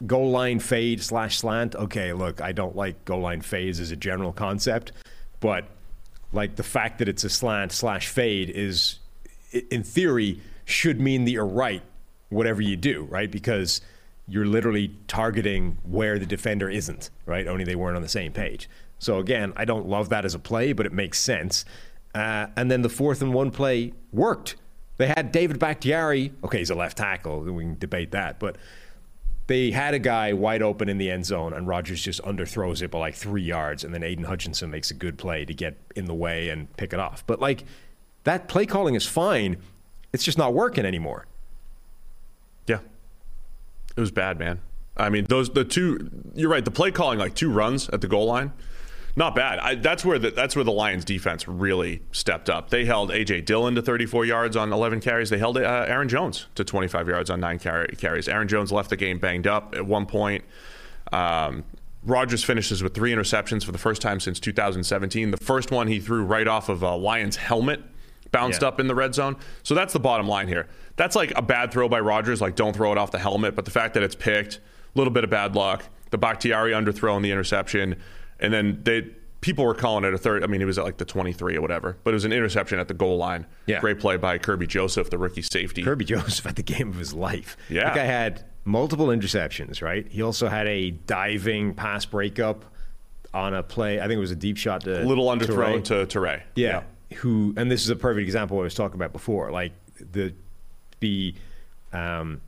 goal 0.07 0.31
line 0.31 0.59
fade 0.59 1.03
slash 1.03 1.39
slant. 1.39 1.75
Okay, 1.75 2.13
look, 2.13 2.41
I 2.41 2.53
don't 2.53 2.75
like 2.75 3.05
goal 3.05 3.21
line 3.21 3.43
fades 3.43 3.81
as 3.81 3.91
a 3.91 3.97
general 3.97 4.33
concept, 4.33 4.93
but 5.41 5.67
like 6.33 6.57
the 6.57 6.63
fact 6.63 6.99
that 6.99 7.09
it's 7.09 7.25
a 7.25 7.31
slant 7.31 7.73
slash 7.73 8.09
fade 8.09 8.51
is, 8.51 8.99
in 9.71 9.83
theory, 9.83 10.41
should 10.65 11.01
mean 11.01 11.25
that 11.25 11.31
you're 11.31 11.47
right, 11.47 11.83
whatever 12.31 12.63
you 12.63 12.77
do, 12.77 13.05
right? 13.11 13.31
Because 13.31 13.81
you're 14.27 14.47
literally 14.47 14.91
targeting 15.07 15.77
where 15.85 16.19
the 16.19 16.27
defender 16.27 16.69
isn't, 16.71 17.11
right? 17.27 17.47
Only 17.47 17.65
they 17.65 17.77
weren't 17.77 17.97
on 17.97 18.03
the 18.03 18.09
same 18.09 18.33
page. 18.33 18.69
So 18.99 19.19
again, 19.19 19.53
I 19.57 19.65
don't 19.65 19.87
love 19.87 20.09
that 20.09 20.25
as 20.25 20.35
a 20.35 20.39
play, 20.39 20.73
but 20.73 20.87
it 20.87 20.93
makes 20.93 21.19
sense. 21.19 21.65
Uh, 22.15 22.47
and 22.57 22.71
then 22.71 22.83
the 22.83 22.89
fourth 22.89 23.21
and 23.21 23.35
one 23.35 23.51
play 23.51 23.93
worked. 24.13 24.57
They 24.97 25.09
had 25.09 25.32
David 25.32 25.59
Bakhtiari. 25.59 26.32
Okay, 26.45 26.59
he's 26.59 26.70
a 26.70 26.74
left 26.74 26.97
tackle. 26.99 27.40
We 27.40 27.64
can 27.64 27.78
debate 27.78 28.12
that, 28.12 28.38
but 28.38 28.57
they 29.47 29.70
had 29.70 29.92
a 29.92 29.99
guy 29.99 30.32
wide 30.32 30.62
open 30.62 30.88
in 30.88 30.99
the 30.99 31.11
end 31.11 31.26
zone, 31.26 31.53
and 31.53 31.66
Rodgers 31.66 32.03
just 32.03 32.22
underthrows 32.22 32.80
it 32.80 32.90
by 32.90 32.99
like 32.99 33.14
three 33.14 33.42
yards, 33.42 33.84
and 33.84 33.92
then 33.92 34.03
Aidan 34.03 34.24
Hutchinson 34.24 34.70
makes 34.70 34.90
a 34.90 34.95
good 34.95 35.18
play 35.18 35.45
to 35.45 35.53
get 35.53 35.76
in 35.97 36.07
the 36.07 36.14
way 36.14 36.49
and 36.49 36.74
pick 36.76 36.92
it 36.92 37.01
off. 37.01 37.26
But 37.26 37.40
like 37.40 37.64
that 38.24 38.49
play 38.49 38.66
calling 38.66 38.95
is 38.95 39.07
fine. 39.07 39.59
It's 40.12 40.24
just 40.24 40.38
not 40.38 40.55
working 40.55 40.84
anymore. 40.84 41.26
Yeah. 42.66 42.78
It 43.97 44.01
was 44.01 44.11
bad, 44.11 44.38
man. 44.38 44.61
I 44.97 45.09
mean, 45.09 45.26
those 45.28 45.51
the 45.51 45.64
two. 45.64 46.11
You're 46.34 46.51
right. 46.51 46.64
The 46.64 46.70
play 46.70 46.90
calling, 46.90 47.18
like 47.18 47.34
two 47.34 47.51
runs 47.51 47.88
at 47.90 48.01
the 48.01 48.09
goal 48.09 48.26
line, 48.26 48.53
not 49.17 49.35
bad. 49.35 49.59
I, 49.61 49.75
that's 49.77 50.05
where 50.05 50.19
the 50.19 50.31
that's 50.31 50.57
where 50.57 50.65
the 50.65 50.73
Lions 50.73 51.05
defense 51.05 51.47
really 51.47 52.03
stepped 52.12 52.51
up. 52.51 52.71
They 52.71 52.85
held 52.85 53.11
AJ 53.11 53.45
Dillon 53.45 53.75
to 53.77 53.83
34 53.83 54.25
yards 54.25 54.57
on 54.57 54.73
11 54.73 55.01
carries. 55.01 55.31
They 55.31 55.39
held 55.39 55.57
uh, 55.57 55.61
Aaron 55.89 56.09
Jones 56.09 56.47
to 56.57 56.65
25 56.65 57.09
yards 57.09 57.31
on 57.31 57.41
nine 57.41 57.59
carry, 57.59 57.95
carries. 57.97 58.29
Aaron 58.29 58.49
Jones 58.49 58.73
left 58.73 58.91
the 58.91 58.97
game 58.97 59.19
banged 59.19 59.47
up 59.47 59.75
at 59.77 59.87
one 59.87 60.07
point. 60.07 60.45
Um, 61.12 61.65
Rodgers 62.03 62.45
finishes 62.45 62.83
with 62.83 62.93
three 62.95 63.12
interceptions 63.12 63.65
for 63.65 63.73
the 63.73 63.79
first 63.79 64.03
time 64.03 64.21
since 64.21 64.39
2017. 64.41 65.31
The 65.31 65.37
first 65.39 65.71
one 65.71 65.87
he 65.87 66.01
threw 66.01 66.23
right 66.25 66.47
off 66.47 66.69
of 66.69 66.83
a 66.83 66.95
Lions 66.97 67.37
helmet, 67.37 67.81
bounced 68.31 68.62
Yeah. 68.62 68.69
up 68.69 68.81
in 68.81 68.89
the 68.89 68.95
red 68.95 69.15
zone. 69.15 69.37
So 69.62 69.75
that's 69.75 69.93
the 69.93 70.01
bottom 70.01 70.29
line 70.29 70.49
here. 70.49 70.67
That's 70.97 71.17
like 71.17 71.33
a 71.37 71.43
bad 71.43 71.73
throw 71.73 71.89
by 71.89 72.01
Rodgers, 72.01 72.41
like 72.41 72.57
don't 72.57 72.75
throw 72.75 72.93
it 72.93 72.99
off 72.99 73.11
the 73.11 73.19
helmet. 73.19 73.55
But 73.55 73.65
the 73.65 73.71
fact 73.71 73.95
that 73.95 74.03
it's 74.03 74.15
picked, 74.15 74.57
a 74.57 74.61
little 74.99 75.12
bit 75.12 75.25
of 75.25 75.31
bad 75.31 75.55
luck. 75.55 75.85
The 76.11 76.19
Bakhtiari 76.19 76.73
underthrow 76.73 77.17
and 77.17 77.25
the 77.25 77.31
interception, 77.33 77.97
and 78.45 78.53
then 78.53 78.80
they 78.84 79.11
people 79.45 79.64
were 79.66 79.74
calling 79.74 80.05
it 80.05 80.14
a 80.14 80.18
third. 80.18 80.42
I 80.42 80.47
mean, 80.47 80.62
it 80.62 80.64
was 80.64 80.78
at 80.78 80.84
like 80.84 80.97
the 80.97 81.05
23 81.05 81.57
or 81.57 81.61
whatever, 81.61 81.99
but 82.03 82.11
it 82.11 82.14
was 82.14 82.24
an 82.24 82.32
interception 82.32 82.78
at 82.78 82.88
the 82.88 82.95
goal 82.95 83.18
line. 83.18 83.47
Yeah. 83.66 83.80
great 83.80 84.01
play 84.01 84.16
by 84.16 84.38
Kerby 84.38 84.66
Joseph, 84.66 85.11
the 85.11 85.18
rookie 85.18 85.42
safety. 85.42 85.84
Kerby 85.84 86.07
Joseph 86.07 86.47
had 86.47 86.57
the 86.57 86.62
game 86.62 86.88
of 86.88 86.97
his 86.97 87.12
life. 87.12 87.59
Yeah. 87.68 87.90
The 87.90 87.97
guy 87.97 88.05
had 88.05 88.45
multiple 88.64 89.09
interceptions, 89.09 89.82
right? 89.82 90.07
He 90.09 90.22
also 90.22 90.49
had 90.49 90.66
a 90.66 90.92
diving 90.92 91.74
pass 91.74 92.07
breakup 92.07 92.64
on 93.34 93.53
a 93.53 93.62
play. 93.62 93.99
I 94.01 94.05
think 94.05 94.16
it 94.16 94.20
was 94.20 94.30
a 94.30 94.36
deep 94.36 94.57
shot 94.57 94.82
to 94.84 95.05
little 95.05 95.36
to 95.36 95.53
Ray. 95.53 95.66
underthrown 95.66 95.84
to 95.84 96.07
to 96.07 96.20
Ray. 96.20 96.42
Yeah. 96.55 96.84
Who 97.16 97.53
and 97.59 97.70
this 97.70 97.82
is 97.82 97.90
a 97.90 97.97
perfect 97.97 98.24
example 98.24 98.57
of 98.57 98.59
what 98.59 98.62
I 98.62 98.64
was 98.64 98.74
talking 98.74 98.97
about 98.97 99.12
before. 99.12 99.51
Like 99.51 99.72
the 100.12 100.32
the 101.01 101.34
um, 101.92 102.40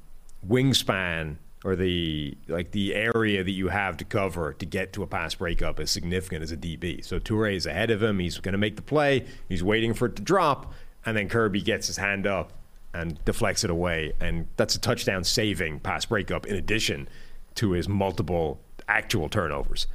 wingspan 0.49 1.37
or 1.67 1.75
the 1.75 2.39
like 2.47 2.71
the 2.71 2.95
area 2.95 3.43
that 3.43 3.51
you 3.51 3.67
have 3.67 3.97
to 3.97 4.05
cover 4.05 4.53
to 4.53 4.65
get 4.65 4.93
to 4.93 5.03
a 5.03 5.07
pass 5.07 5.35
breakup 5.35 5.81
is 5.81 5.91
significant 5.91 6.45
as 6.45 6.53
a 6.53 6.57
DB. 6.57 7.05
So 7.05 7.19
Toure 7.19 7.53
is 7.53 7.67
ahead 7.67 7.91
of 7.91 8.01
him. 8.01 8.21
He's 8.21 8.39
going 8.39 8.53
to 8.53 8.59
make 8.59 8.77
the 8.77 8.83
play. 8.83 9.27
He's 9.49 9.65
waiting 9.65 9.93
for 9.93 10.07
it 10.07 10.15
to 10.15 10.23
drop, 10.23 10.73
and 11.05 11.17
then 11.17 11.29
Kerby 11.29 11.65
gets 11.65 11.89
his 11.89 11.97
hand 11.97 12.25
up 12.25 12.53
and 12.95 13.23
deflects 13.25 13.65
it 13.65 13.71
away, 13.71 14.13
and 14.21 14.47
that's 14.57 14.77
a 14.77 14.81
touchdown 14.81 15.25
saving 15.25 15.81
pass 15.81 16.05
breakup 16.05 16.47
in 16.47 16.55
addition 16.55 17.09
to 17.57 17.73
his 17.73 17.89
multiple 17.89 18.61
actual 18.87 19.29
turnovers. 19.29 19.89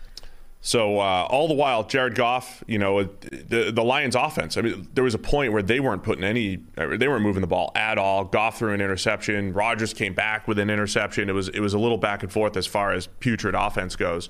So 0.64 1.00
uh, 1.00 1.26
all 1.28 1.48
the 1.48 1.56
while, 1.56 1.84
Jared 1.84 2.14
Goff, 2.14 2.64
you 2.68 2.78
know, 2.78 3.04
the 3.04 3.72
the 3.74 3.84
Lions' 3.84 4.16
offense. 4.16 4.58
I 4.58 4.62
mean, 4.62 4.88
there 4.94 5.04
was 5.04 5.16
a 5.16 5.20
point 5.20 5.54
where 5.54 5.64
they 5.64 5.80
weren't 5.80 6.04
putting 6.04 6.24
any, 6.24 6.60
uh, 6.78 6.98
they 6.98 7.08
weren't 7.08 7.24
moving 7.24 7.42
the 7.42 7.48
ball 7.48 7.72
at 7.74 7.98
all. 7.98 8.26
Goff 8.26 8.60
threw 8.60 8.72
an 8.72 8.80
interception. 8.80 9.54
Rodgers 9.54 9.92
came 9.92 10.14
back 10.14 10.48
with 10.48 10.60
an 10.60 10.70
interception. 10.70 11.30
It 11.30 11.34
was 11.34 11.50
it 11.50 11.62
was 11.62 11.74
a 11.74 11.80
little 11.80 11.98
back 11.98 12.22
and 12.22 12.32
forth 12.32 12.56
as 12.56 12.68
far 12.68 12.94
as 12.94 13.08
putrid 13.08 13.56
offense 13.56 13.96
goes. 13.96 14.30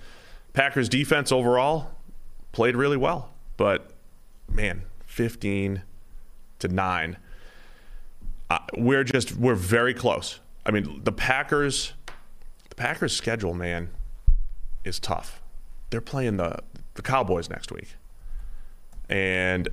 Packers 0.54 0.88
defense 0.88 1.34
overall 1.34 1.92
played 2.54 2.78
really 2.78 2.98
well, 2.98 3.34
but 3.58 3.92
man, 4.50 4.84
fifteen 5.06 5.82
to 6.60 6.70
nine. 6.70 7.18
Uh, 8.50 8.60
we're 8.78 9.04
just 9.04 9.36
we're 9.36 9.56
very 9.56 9.94
close. 9.94 10.40
I 10.66 10.72
mean, 10.72 11.02
the 11.04 11.12
Packers, 11.12 11.92
the 12.70 12.76
Packers' 12.76 13.14
schedule, 13.14 13.54
man, 13.54 13.90
is 14.86 14.98
tough. 14.98 15.41
They're 15.92 16.02
playing 16.02 16.38
the 16.38 16.58
the 16.96 17.02
Cowboys 17.04 17.50
next 17.50 17.72
week, 17.72 17.96
and 19.08 19.70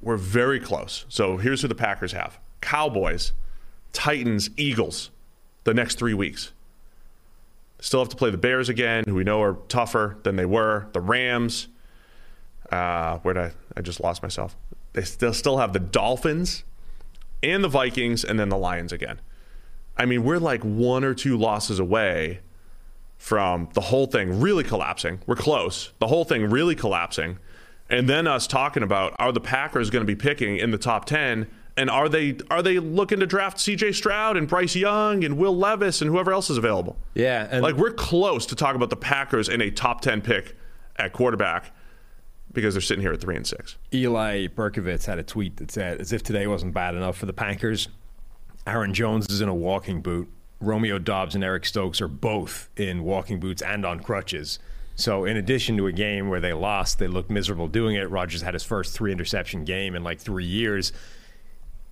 we're 0.00 0.16
very 0.16 0.60
close. 0.60 1.04
So 1.08 1.36
here's 1.36 1.62
who 1.62 1.68
the 1.68 1.74
Packers 1.74 2.12
have: 2.12 2.38
Cowboys, 2.60 3.32
Titans, 3.92 4.50
Eagles. 4.56 5.10
The 5.64 5.74
next 5.74 5.96
three 5.96 6.14
weeks. 6.14 6.52
Still 7.80 8.00
have 8.00 8.08
to 8.08 8.16
play 8.16 8.30
the 8.30 8.38
Bears 8.38 8.68
again, 8.68 9.04
who 9.06 9.14
we 9.14 9.22
know 9.22 9.40
are 9.42 9.54
tougher 9.68 10.16
than 10.24 10.36
they 10.36 10.44
were. 10.44 10.88
The 10.92 11.00
Rams. 11.00 11.68
Uh, 12.70 13.18
where 13.18 13.34
did 13.34 13.42
I? 13.44 13.52
I 13.76 13.80
just 13.80 14.00
lost 14.00 14.22
myself. 14.22 14.56
They 14.92 15.02
still 15.02 15.32
still 15.32 15.58
have 15.58 15.72
the 15.72 15.78
Dolphins, 15.78 16.64
and 17.42 17.62
the 17.62 17.68
Vikings, 17.68 18.24
and 18.24 18.38
then 18.38 18.48
the 18.48 18.56
Lions 18.56 18.92
again. 18.92 19.20
I 19.96 20.06
mean, 20.06 20.24
we're 20.24 20.38
like 20.38 20.62
one 20.62 21.04
or 21.04 21.14
two 21.14 21.36
losses 21.36 21.78
away 21.78 22.40
from 23.22 23.68
the 23.74 23.80
whole 23.80 24.06
thing 24.06 24.40
really 24.40 24.64
collapsing. 24.64 25.20
We're 25.28 25.36
close. 25.36 25.92
The 26.00 26.08
whole 26.08 26.24
thing 26.24 26.50
really 26.50 26.74
collapsing. 26.74 27.38
And 27.88 28.08
then 28.08 28.26
us 28.26 28.48
talking 28.48 28.82
about 28.82 29.14
are 29.20 29.30
the 29.30 29.40
Packers 29.40 29.90
going 29.90 30.04
to 30.04 30.06
be 30.06 30.16
picking 30.16 30.56
in 30.56 30.72
the 30.72 30.76
top 30.76 31.04
10 31.04 31.46
and 31.76 31.88
are 31.88 32.08
they 32.08 32.36
are 32.50 32.62
they 32.62 32.80
looking 32.80 33.20
to 33.20 33.26
draft 33.26 33.58
CJ 33.58 33.94
Stroud 33.94 34.36
and 34.36 34.48
Bryce 34.48 34.74
Young 34.74 35.22
and 35.22 35.38
Will 35.38 35.56
Levis 35.56 36.02
and 36.02 36.10
whoever 36.10 36.32
else 36.32 36.50
is 36.50 36.58
available? 36.58 36.96
Yeah, 37.14 37.46
and 37.48 37.62
like 37.62 37.76
we're 37.76 37.92
close 37.92 38.44
to 38.46 38.56
talk 38.56 38.74
about 38.74 38.90
the 38.90 38.96
Packers 38.96 39.48
in 39.48 39.60
a 39.60 39.70
top 39.70 40.00
10 40.00 40.20
pick 40.20 40.56
at 40.96 41.12
quarterback 41.12 41.72
because 42.52 42.74
they're 42.74 42.80
sitting 42.80 43.02
here 43.02 43.12
at 43.12 43.20
3 43.20 43.36
and 43.36 43.46
6. 43.46 43.78
Eli 43.94 44.48
Berkovitz 44.48 45.06
had 45.06 45.20
a 45.20 45.22
tweet 45.22 45.58
that 45.58 45.70
said, 45.70 46.00
as 46.00 46.12
if 46.12 46.24
today 46.24 46.48
wasn't 46.48 46.74
bad 46.74 46.96
enough 46.96 47.16
for 47.16 47.26
the 47.26 47.32
Packers, 47.32 47.88
Aaron 48.66 48.92
Jones 48.92 49.30
is 49.30 49.40
in 49.40 49.48
a 49.48 49.54
walking 49.54 50.02
boot. 50.02 50.28
Romeo 50.62 50.98
Doubs 50.98 51.34
and 51.34 51.44
Eric 51.44 51.66
Stokes 51.66 52.00
are 52.00 52.08
both 52.08 52.68
in 52.76 53.02
walking 53.04 53.40
boots 53.40 53.62
and 53.62 53.84
on 53.84 54.00
crutches. 54.00 54.58
So, 54.94 55.24
in 55.24 55.36
addition 55.36 55.76
to 55.78 55.86
a 55.86 55.92
game 55.92 56.28
where 56.28 56.40
they 56.40 56.52
lost, 56.52 56.98
they 56.98 57.08
looked 57.08 57.30
miserable 57.30 57.66
doing 57.66 57.96
it. 57.96 58.10
Rodgers 58.10 58.42
had 58.42 58.54
his 58.54 58.62
first 58.62 58.94
three 58.94 59.10
interception 59.10 59.64
game 59.64 59.94
in 59.94 60.04
like 60.04 60.20
three 60.20 60.46
years. 60.46 60.92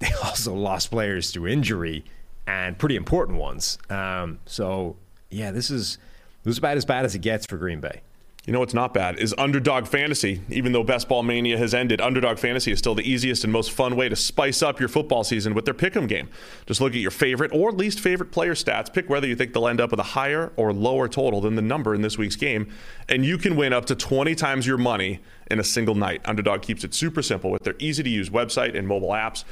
They 0.00 0.12
also 0.24 0.54
lost 0.54 0.90
players 0.90 1.30
through 1.30 1.48
injury 1.48 2.06
and 2.46 2.78
pretty 2.78 2.96
important 2.96 3.36
ones. 3.36 3.76
Um, 3.90 4.38
so, 4.46 4.96
yeah, 5.28 5.50
this 5.50 5.70
is 5.70 5.98
this 6.42 6.52
is 6.52 6.58
about 6.58 6.78
as 6.78 6.86
bad 6.86 7.04
as 7.04 7.14
it 7.14 7.18
gets 7.18 7.44
for 7.44 7.58
Green 7.58 7.80
Bay. 7.80 8.00
You 8.50 8.54
know 8.54 8.58
what's 8.58 8.74
not 8.74 8.92
bad 8.92 9.20
is 9.20 9.32
Underdog 9.38 9.86
Fantasy. 9.86 10.42
Even 10.48 10.72
though 10.72 10.82
Best 10.82 11.08
Ball 11.08 11.22
Mania 11.22 11.56
has 11.56 11.72
ended, 11.72 12.00
Underdog 12.00 12.40
Fantasy 12.40 12.72
is 12.72 12.80
still 12.80 12.96
the 12.96 13.08
easiest 13.08 13.44
and 13.44 13.52
most 13.52 13.70
fun 13.70 13.94
way 13.94 14.08
to 14.08 14.16
spice 14.16 14.60
up 14.60 14.80
your 14.80 14.88
football 14.88 15.22
season 15.22 15.54
with 15.54 15.66
their 15.66 15.72
pick'em 15.72 16.08
game. 16.08 16.28
Just 16.66 16.80
look 16.80 16.92
at 16.92 16.98
your 16.98 17.12
favorite 17.12 17.52
or 17.54 17.70
least 17.70 18.00
favorite 18.00 18.32
player 18.32 18.54
stats, 18.54 18.92
pick 18.92 19.08
whether 19.08 19.28
you 19.28 19.36
think 19.36 19.52
they'll 19.52 19.68
end 19.68 19.80
up 19.80 19.92
with 19.92 20.00
a 20.00 20.02
higher 20.02 20.52
or 20.56 20.72
lower 20.72 21.06
total 21.06 21.40
than 21.40 21.54
the 21.54 21.62
number 21.62 21.94
in 21.94 22.02
this 22.02 22.18
week's 22.18 22.34
game, 22.34 22.68
and 23.08 23.24
you 23.24 23.38
can 23.38 23.54
win 23.54 23.72
up 23.72 23.84
to 23.84 23.94
20 23.94 24.34
times 24.34 24.66
your 24.66 24.78
money 24.78 25.20
in 25.48 25.60
a 25.60 25.64
single 25.64 25.94
night. 25.94 26.20
Underdog 26.24 26.60
keeps 26.60 26.82
it 26.82 26.92
super 26.92 27.22
simple 27.22 27.52
with 27.52 27.62
their 27.62 27.76
easy 27.78 28.02
to 28.02 28.10
use 28.10 28.30
website 28.30 28.76
and 28.76 28.88
mobile 28.88 29.10
apps. 29.10 29.44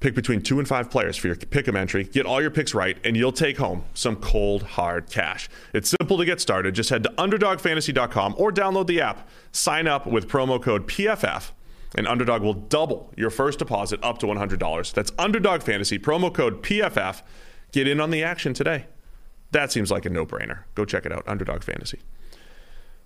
Pick 0.00 0.14
between 0.14 0.42
two 0.42 0.58
and 0.58 0.68
five 0.68 0.90
players 0.90 1.16
for 1.16 1.26
your 1.26 1.36
pick 1.36 1.66
'em 1.66 1.74
entry. 1.76 2.04
Get 2.04 2.26
all 2.26 2.40
your 2.40 2.50
picks 2.50 2.74
right, 2.74 2.98
and 3.02 3.16
you'll 3.16 3.32
take 3.32 3.56
home 3.56 3.84
some 3.94 4.16
cold, 4.16 4.62
hard 4.62 5.08
cash. 5.10 5.48
It's 5.72 5.94
simple 5.98 6.18
to 6.18 6.24
get 6.24 6.40
started. 6.40 6.74
Just 6.74 6.90
head 6.90 7.02
to 7.04 7.12
UnderdogFantasy.com 7.16 8.34
or 8.36 8.52
download 8.52 8.86
the 8.88 9.00
app. 9.00 9.28
Sign 9.52 9.86
up 9.86 10.06
with 10.06 10.28
promo 10.28 10.62
code 10.62 10.86
PFF, 10.86 11.52
and 11.94 12.06
Underdog 12.06 12.42
will 12.42 12.52
double 12.52 13.12
your 13.16 13.30
first 13.30 13.58
deposit 13.58 13.98
up 14.02 14.18
to 14.18 14.26
$100. 14.26 14.92
That's 14.92 15.12
Underdog 15.18 15.62
Fantasy, 15.62 15.98
promo 15.98 16.32
code 16.32 16.62
PFF. 16.62 17.22
Get 17.72 17.88
in 17.88 17.98
on 17.98 18.10
the 18.10 18.22
action 18.22 18.52
today. 18.52 18.86
That 19.52 19.72
seems 19.72 19.90
like 19.90 20.04
a 20.04 20.10
no 20.10 20.26
brainer. 20.26 20.60
Go 20.74 20.84
check 20.84 21.06
it 21.06 21.12
out, 21.12 21.24
Underdog 21.26 21.62
Fantasy. 21.62 22.00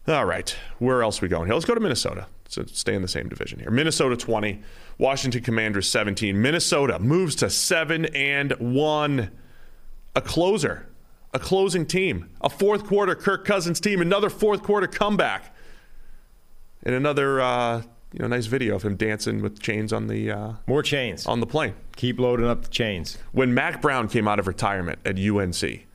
All 0.09 0.25
right, 0.25 0.57
where 0.79 1.03
else 1.03 1.23
are 1.23 1.27
we 1.27 1.29
going 1.29 1.47
here? 1.47 1.55
Let's 1.55 1.67
go 1.67 1.75
to 1.75 1.81
Minnesota. 1.81 2.27
So 2.51 2.65
stay 2.67 2.95
in 2.95 3.03
the 3.03 3.09
same 3.09 3.29
division 3.29 3.61
here. 3.61 3.71
Minnesota 3.71 4.17
20, 4.17 4.61
Washington 4.99 5.41
Commanders 5.43 5.89
17. 5.89 6.41
Minnesota 6.43 6.99
moves 6.99 7.37
to 7.37 7.49
7 7.49 8.07
and 8.07 8.53
1. 8.59 9.31
A 10.17 10.21
closer, 10.21 10.89
a 11.33 11.39
closing 11.39 11.87
team, 11.87 12.29
a 12.41 12.51
fourth 12.51 12.85
quarter 12.85 13.15
Kirk 13.15 13.45
Cousins 13.45 13.79
team, 13.79 14.01
another 14.01 14.29
fourth 14.29 14.65
quarter 14.65 14.89
comeback. 14.89 15.55
And 16.83 16.93
another 16.97 17.41
uh, 17.41 17.83
you 18.13 18.19
know 18.19 18.27
nice 18.27 18.47
video 18.47 18.75
of 18.75 18.83
him 18.83 18.97
dancing 18.97 19.41
with 19.41 19.61
chains 19.61 19.93
on 19.93 20.09
the 20.09 20.33
uh, 20.33 20.53
More 20.67 20.83
chains. 20.83 21.27
on 21.27 21.39
the 21.39 21.47
plane. 21.47 21.75
Keep 21.95 22.19
loading 22.19 22.47
up 22.47 22.63
the 22.63 22.71
chains. 22.71 23.19
When 23.31 23.55
Mack 23.55 23.81
Brown 23.81 24.09
came 24.09 24.27
out 24.27 24.41
of 24.41 24.49
retirement 24.49 24.99
at 25.05 25.17
UNC, 25.17 25.87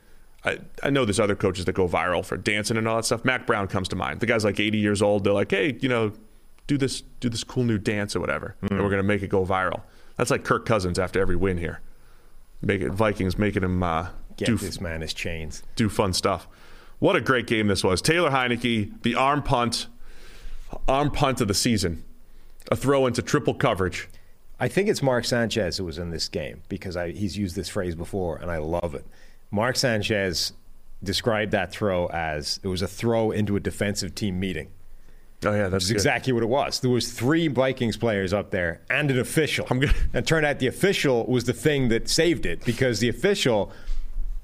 I, 0.42 0.58
I 0.82 0.88
know 0.88 1.04
there's 1.04 1.20
other 1.20 1.36
coaches 1.36 1.66
that 1.66 1.74
go 1.74 1.86
viral 1.86 2.24
for 2.24 2.38
dancing 2.38 2.78
and 2.78 2.88
all 2.88 2.96
that 2.96 3.04
stuff. 3.04 3.22
Mack 3.22 3.46
Brown 3.46 3.66
comes 3.68 3.88
to 3.88 3.96
mind. 3.96 4.20
The 4.20 4.26
guy's 4.26 4.44
like 4.44 4.58
80 4.58 4.78
years 4.78 5.02
old. 5.02 5.24
They're 5.24 5.34
like, 5.34 5.50
hey, 5.50 5.76
you 5.80 5.90
know, 5.90 6.12
do 6.66 6.76
this 6.76 7.02
do 7.20 7.28
this 7.28 7.44
cool 7.44 7.64
new 7.64 7.78
dance 7.78 8.16
or 8.16 8.20
whatever, 8.20 8.56
and 8.62 8.82
we're 8.82 8.90
gonna 8.90 9.02
make 9.02 9.22
it 9.22 9.28
go 9.28 9.44
viral. 9.44 9.82
That's 10.16 10.30
like 10.30 10.44
Kirk 10.44 10.66
Cousins 10.66 10.98
after 10.98 11.20
every 11.20 11.36
win 11.36 11.58
here. 11.58 11.80
Make 12.62 12.80
it 12.80 12.90
Vikings 12.90 13.38
making 13.38 13.62
him 13.62 13.82
uh, 13.82 14.08
Get 14.36 14.46
do 14.46 14.56
this 14.56 14.80
man 14.80 15.00
his 15.00 15.14
chains. 15.14 15.62
do 15.76 15.88
fun 15.88 16.12
stuff. 16.12 16.48
What 16.98 17.16
a 17.16 17.20
great 17.20 17.46
game 17.46 17.68
this 17.68 17.84
was. 17.84 18.00
Taylor 18.00 18.30
Heinicke, 18.30 19.02
the 19.02 19.14
arm 19.14 19.42
punt, 19.42 19.86
arm 20.88 21.10
punt 21.10 21.40
of 21.40 21.48
the 21.48 21.54
season, 21.54 22.04
a 22.70 22.76
throw 22.76 23.06
into 23.06 23.20
triple 23.22 23.54
coverage. 23.54 24.08
I 24.58 24.68
think 24.68 24.88
it's 24.88 25.02
Mark 25.02 25.26
Sanchez 25.26 25.76
who 25.76 25.84
was 25.84 25.98
in 25.98 26.10
this 26.10 26.28
game 26.28 26.62
because 26.70 26.96
I, 26.96 27.10
he's 27.10 27.36
used 27.36 27.54
this 27.56 27.68
phrase 27.68 27.94
before 27.94 28.36
and 28.36 28.50
I 28.50 28.56
love 28.56 28.94
it. 28.94 29.04
Mark 29.50 29.76
Sanchez 29.76 30.54
described 31.02 31.52
that 31.52 31.70
throw 31.70 32.06
as 32.06 32.58
it 32.62 32.68
was 32.68 32.80
a 32.80 32.88
throw 32.88 33.30
into 33.30 33.56
a 33.56 33.60
defensive 33.60 34.14
team 34.14 34.40
meeting. 34.40 34.68
Oh 35.44 35.54
yeah, 35.54 35.68
that's 35.68 35.90
exactly 35.90 36.32
what 36.32 36.42
it 36.42 36.48
was. 36.48 36.80
There 36.80 36.90
was 36.90 37.12
three 37.12 37.48
Vikings 37.48 37.96
players 37.96 38.32
up 38.32 38.50
there 38.50 38.80
and 38.88 39.10
an 39.10 39.18
official. 39.18 39.66
I'm 39.70 39.80
good. 39.80 39.94
And 40.12 40.24
it 40.24 40.26
turned 40.26 40.46
out 40.46 40.58
the 40.58 40.66
official 40.66 41.26
was 41.26 41.44
the 41.44 41.52
thing 41.52 41.88
that 41.88 42.08
saved 42.08 42.46
it 42.46 42.64
because 42.64 43.00
the 43.00 43.08
official 43.08 43.70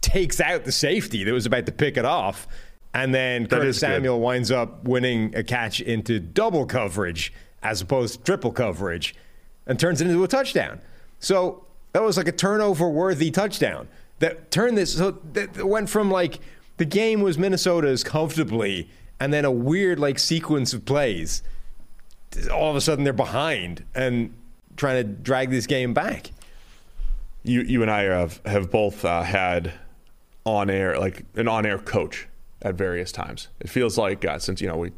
takes 0.02 0.40
out 0.40 0.64
the 0.64 0.72
safety 0.72 1.24
that 1.24 1.32
was 1.32 1.46
about 1.46 1.66
to 1.66 1.72
pick 1.72 1.96
it 1.96 2.04
off. 2.04 2.46
And 2.94 3.14
then 3.14 3.46
Curtis 3.46 3.76
is 3.76 3.80
good. 3.82 3.86
Samuel 3.86 4.20
winds 4.20 4.50
up 4.50 4.84
winning 4.84 5.34
a 5.34 5.42
catch 5.42 5.80
into 5.80 6.20
double 6.20 6.66
coverage 6.66 7.32
as 7.62 7.80
opposed 7.80 8.18
to 8.18 8.24
triple 8.24 8.52
coverage 8.52 9.14
and 9.66 9.80
turns 9.80 10.00
it 10.00 10.08
into 10.08 10.22
a 10.22 10.28
touchdown. 10.28 10.80
So 11.20 11.64
that 11.92 12.02
was 12.02 12.16
like 12.18 12.28
a 12.28 12.32
turnover 12.32 12.88
worthy 12.88 13.30
touchdown 13.30 13.88
that 14.18 14.50
turned 14.50 14.76
this. 14.76 14.96
So 14.96 15.12
that 15.32 15.64
went 15.64 15.88
from 15.88 16.10
like 16.10 16.40
the 16.76 16.84
game 16.84 17.22
was 17.22 17.38
Minnesota's 17.38 18.04
comfortably 18.04 18.90
and 19.22 19.32
then 19.32 19.44
a 19.44 19.52
weird 19.52 20.00
like 20.00 20.18
sequence 20.18 20.74
of 20.74 20.84
plays. 20.84 21.44
All 22.52 22.68
of 22.68 22.74
a 22.74 22.80
sudden 22.80 23.04
they're 23.04 23.12
behind 23.12 23.84
and 23.94 24.34
trying 24.76 24.96
to 24.96 25.04
drag 25.04 25.50
this 25.50 25.68
game 25.68 25.94
back. 25.94 26.32
you 27.44 27.60
you 27.60 27.82
and 27.82 27.90
I 27.90 28.02
have 28.02 28.40
have 28.44 28.68
both 28.72 29.04
uh, 29.04 29.22
had 29.22 29.74
on 30.44 30.68
air 30.68 30.98
like 30.98 31.24
an 31.36 31.46
on 31.46 31.64
air 31.64 31.78
coach 31.78 32.26
at 32.62 32.74
various 32.74 33.12
times. 33.12 33.46
It 33.60 33.70
feels 33.70 33.96
like 33.96 34.24
uh, 34.24 34.40
since 34.40 34.60
you 34.60 34.66
know 34.66 34.76
we 34.76 34.90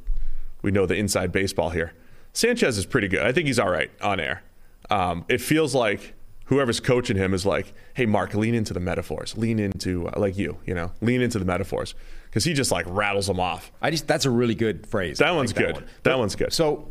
we 0.62 0.70
know 0.70 0.86
the 0.86 0.94
inside 0.94 1.30
baseball 1.30 1.68
here. 1.68 1.92
Sanchez 2.32 2.78
is 2.78 2.86
pretty 2.86 3.08
good. 3.08 3.20
I 3.20 3.32
think 3.32 3.46
he's 3.46 3.58
all 3.58 3.68
right 3.68 3.90
on 4.00 4.20
air. 4.20 4.42
Um, 4.88 5.26
it 5.28 5.42
feels 5.42 5.74
like 5.74 6.14
whoever's 6.46 6.80
coaching 6.80 7.18
him 7.18 7.34
is 7.34 7.44
like, 7.44 7.74
"Hey, 7.92 8.06
Mark, 8.06 8.32
lean 8.32 8.54
into 8.54 8.72
the 8.72 8.80
metaphors. 8.80 9.36
Lean 9.36 9.58
into 9.58 10.08
uh, 10.08 10.18
like 10.18 10.38
you, 10.38 10.56
you 10.64 10.74
know, 10.74 10.92
lean 11.02 11.20
into 11.20 11.38
the 11.38 11.44
metaphors." 11.44 11.94
Because 12.34 12.44
he 12.44 12.52
just 12.52 12.72
like 12.72 12.84
rattles 12.88 13.28
them 13.28 13.38
off. 13.38 13.70
I 13.80 13.92
just 13.92 14.08
that's 14.08 14.24
a 14.24 14.30
really 14.30 14.56
good 14.56 14.88
phrase. 14.88 15.18
That 15.18 15.28
I 15.28 15.32
one's 15.32 15.52
good. 15.52 15.74
one. 15.74 15.84
That 16.02 16.18
one's 16.18 16.34
good. 16.34 16.52
So 16.52 16.88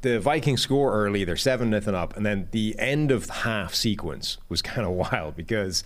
the 0.00 0.18
Vikings 0.18 0.62
score 0.62 0.92
early, 0.92 1.22
they're 1.22 1.36
seven 1.36 1.70
nothing 1.70 1.94
up, 1.94 2.16
and 2.16 2.26
then 2.26 2.48
the 2.50 2.74
end 2.76 3.12
of 3.12 3.30
half 3.30 3.72
sequence 3.72 4.36
was 4.48 4.62
kind 4.62 4.84
of 4.84 4.92
wild 5.12 5.36
because 5.36 5.84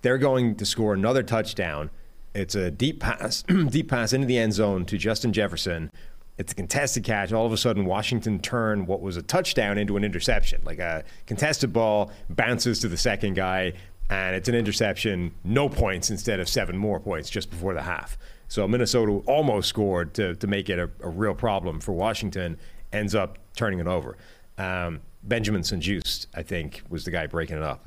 they're 0.00 0.16
going 0.16 0.54
to 0.54 0.64
score 0.64 0.94
another 0.94 1.22
touchdown. 1.22 1.90
It's 2.34 2.54
a 2.54 2.70
deep 2.70 3.00
pass, 3.00 3.42
deep 3.68 3.90
pass 3.90 4.14
into 4.14 4.26
the 4.26 4.38
end 4.38 4.54
zone 4.54 4.86
to 4.86 4.96
Justin 4.96 5.34
Jefferson. 5.34 5.90
It's 6.38 6.52
a 6.52 6.54
contested 6.56 7.04
catch. 7.04 7.34
All 7.34 7.44
of 7.44 7.52
a 7.52 7.58
sudden, 7.58 7.84
Washington 7.84 8.38
turned 8.38 8.86
what 8.86 9.02
was 9.02 9.18
a 9.18 9.22
touchdown 9.22 9.76
into 9.76 9.98
an 9.98 10.04
interception. 10.04 10.62
Like 10.64 10.78
a 10.78 11.04
contested 11.26 11.74
ball 11.74 12.10
bounces 12.30 12.80
to 12.80 12.88
the 12.88 12.96
second 12.96 13.34
guy, 13.34 13.74
and 14.10 14.34
it's 14.34 14.48
an 14.48 14.56
interception, 14.56 15.32
no 15.44 15.68
points 15.68 16.10
instead 16.10 16.40
of 16.40 16.48
seven 16.48 16.76
more 16.76 16.98
points 16.98 17.30
just 17.30 17.48
before 17.48 17.74
the 17.74 17.82
half. 17.82 18.18
So 18.48 18.66
Minnesota 18.66 19.22
almost 19.26 19.68
scored 19.68 20.12
to, 20.14 20.34
to 20.34 20.46
make 20.48 20.68
it 20.68 20.78
a, 20.80 20.90
a 21.00 21.08
real 21.08 21.34
problem 21.34 21.78
for 21.78 21.92
Washington, 21.92 22.58
ends 22.92 23.14
up 23.14 23.38
turning 23.54 23.78
it 23.78 23.86
over. 23.86 24.16
Um, 24.58 25.00
Benjamin 25.22 25.62
St-Juste, 25.62 26.26
I 26.34 26.42
think, 26.42 26.82
was 26.88 27.04
the 27.04 27.12
guy 27.12 27.28
breaking 27.28 27.56
it 27.56 27.62
up. 27.62 27.86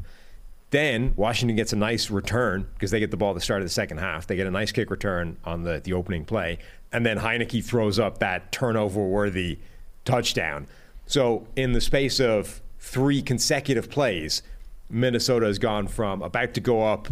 Then 0.69 1.13
Washington 1.17 1.55
gets 1.57 1.73
a 1.73 1.75
nice 1.75 2.09
return 2.09 2.67
because 2.73 2.89
they 2.89 2.99
get 2.99 3.11
the 3.11 3.17
ball 3.17 3.31
at 3.31 3.35
the 3.35 3.41
start 3.41 3.61
of 3.61 3.65
the 3.65 3.73
second 3.73 3.97
half. 3.97 4.25
They 4.25 4.35
get 4.35 4.47
a 4.47 4.51
nice 4.51 4.71
kick 4.71 4.89
return 4.89 5.37
on 5.43 5.63
the, 5.63 5.81
the 5.83 5.93
opening 5.93 6.25
play. 6.25 6.59
And 6.91 7.05
then 7.05 7.19
Heinicke 7.19 7.63
throws 7.63 7.99
up 7.99 8.19
that 8.19 8.51
turnover 8.51 9.05
worthy 9.05 9.59
touchdown. 10.05 10.67
So, 11.05 11.45
in 11.55 11.73
the 11.73 11.81
space 11.81 12.19
of 12.19 12.61
three 12.79 13.21
consecutive 13.21 13.89
plays, 13.89 14.41
Minnesota 14.89 15.45
has 15.45 15.59
gone 15.59 15.87
from 15.87 16.21
about 16.21 16.53
to 16.53 16.61
go 16.61 16.83
up 16.83 17.07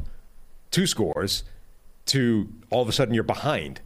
two 0.70 0.86
scores 0.88 1.44
to 2.08 2.48
all 2.70 2.82
of 2.82 2.90
a 2.90 2.92
sudden 2.92 3.14
you're 3.14 3.24
behind 3.24 3.82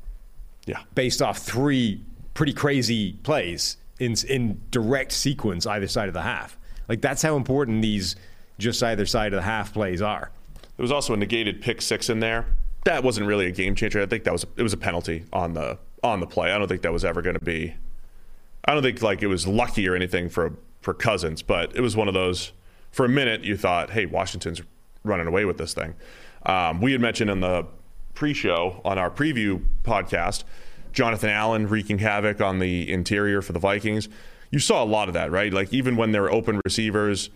Yeah. 0.66 0.80
based 0.94 1.22
off 1.22 1.38
three 1.40 2.02
pretty 2.34 2.54
crazy 2.54 3.14
plays 3.24 3.78
in 4.00 4.16
in 4.28 4.62
direct 4.72 5.12
sequence 5.12 5.66
either 5.66 5.88
side 5.88 6.08
of 6.08 6.14
the 6.14 6.22
half. 6.24 6.58
Like 6.90 7.02
that's 7.02 7.22
how 7.22 7.36
important 7.38 7.82
these 7.82 8.16
just 8.60 8.82
either 8.84 9.06
side 9.06 9.34
of 9.34 9.38
the 9.38 9.44
half 9.44 9.74
plays 9.74 10.02
are. 10.02 10.32
There 10.78 10.84
was 10.84 10.92
also 10.92 11.14
a 11.14 11.18
negated 11.18 11.62
pick 11.62 11.82
six 11.82 12.10
in 12.10 12.20
there. 12.20 12.46
That 12.86 13.04
wasn't 13.04 13.28
really 13.28 13.48
a 13.48 13.52
game 13.52 13.74
changer. 13.76 14.02
I 14.02 14.06
think 14.06 14.24
that 14.26 14.34
was 14.34 14.46
it 14.58 14.64
was 14.64 14.74
a 14.74 14.78
penalty 14.78 15.24
on 15.32 15.54
the 15.54 15.78
on 16.04 16.20
the 16.20 16.28
play. 16.28 16.52
I 16.52 16.58
don't 16.58 16.68
think 16.68 16.82
that 16.84 16.92
was 16.94 17.06
ever 17.06 17.22
going 17.22 17.38
to 17.40 17.44
be. 17.46 17.74
I 18.66 18.74
don't 18.74 18.84
think 18.84 19.02
like 19.02 19.22
it 19.24 19.28
was 19.28 19.48
lucky 19.48 19.88
or 19.88 19.96
anything 19.96 20.30
for 20.30 20.54
for 20.82 20.94
Cousins, 20.94 21.42
but 21.42 21.76
it 21.76 21.82
was 21.82 21.96
one 21.96 22.08
of 22.08 22.14
those. 22.14 22.52
For 22.96 23.04
a 23.04 23.10
minute, 23.10 23.44
you 23.44 23.58
thought, 23.58 23.90
"Hey, 23.90 24.06
Washington's 24.06 24.62
running 25.04 25.28
away 25.28 25.44
with 25.44 25.58
this 25.58 25.74
thing." 25.74 25.96
Um, 26.46 26.80
we 26.80 26.94
had 26.94 27.02
mentioned 27.02 27.30
in 27.30 27.42
the 27.42 27.66
pre-show 28.14 28.80
on 28.86 28.98
our 28.98 29.12
preview 29.12 29.66
podcast, 29.84 30.46
Jonathan 30.94 31.30
Allen 31.30 31.68
wreaking 31.68 31.98
havoc 32.00 32.40
on 32.40 32.60
the 32.60 32.90
interior 32.90 33.42
for 33.42 33.52
the 33.52 33.60
Vikings. 33.60 34.08
You 34.50 34.60
saw 34.60 34.82
a 34.82 34.86
lot 34.86 35.10
of 35.10 35.14
that, 35.16 35.30
right? 35.30 35.52
Like 35.52 35.74
even 35.74 35.98
when 35.98 36.14
there 36.14 36.22
were 36.22 36.32
open 36.32 36.62
receivers, 36.64 37.30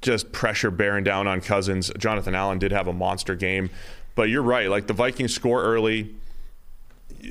just 0.00 0.32
pressure 0.32 0.72
bearing 0.72 1.04
down 1.04 1.28
on 1.28 1.40
Cousins. 1.40 1.92
Jonathan 1.96 2.34
Allen 2.34 2.58
did 2.58 2.72
have 2.72 2.88
a 2.88 2.92
monster 2.92 3.36
game, 3.36 3.70
but 4.16 4.30
you're 4.30 4.42
right. 4.42 4.68
Like 4.68 4.88
the 4.88 4.94
Vikings 4.94 5.32
score 5.32 5.62
early, 5.62 6.12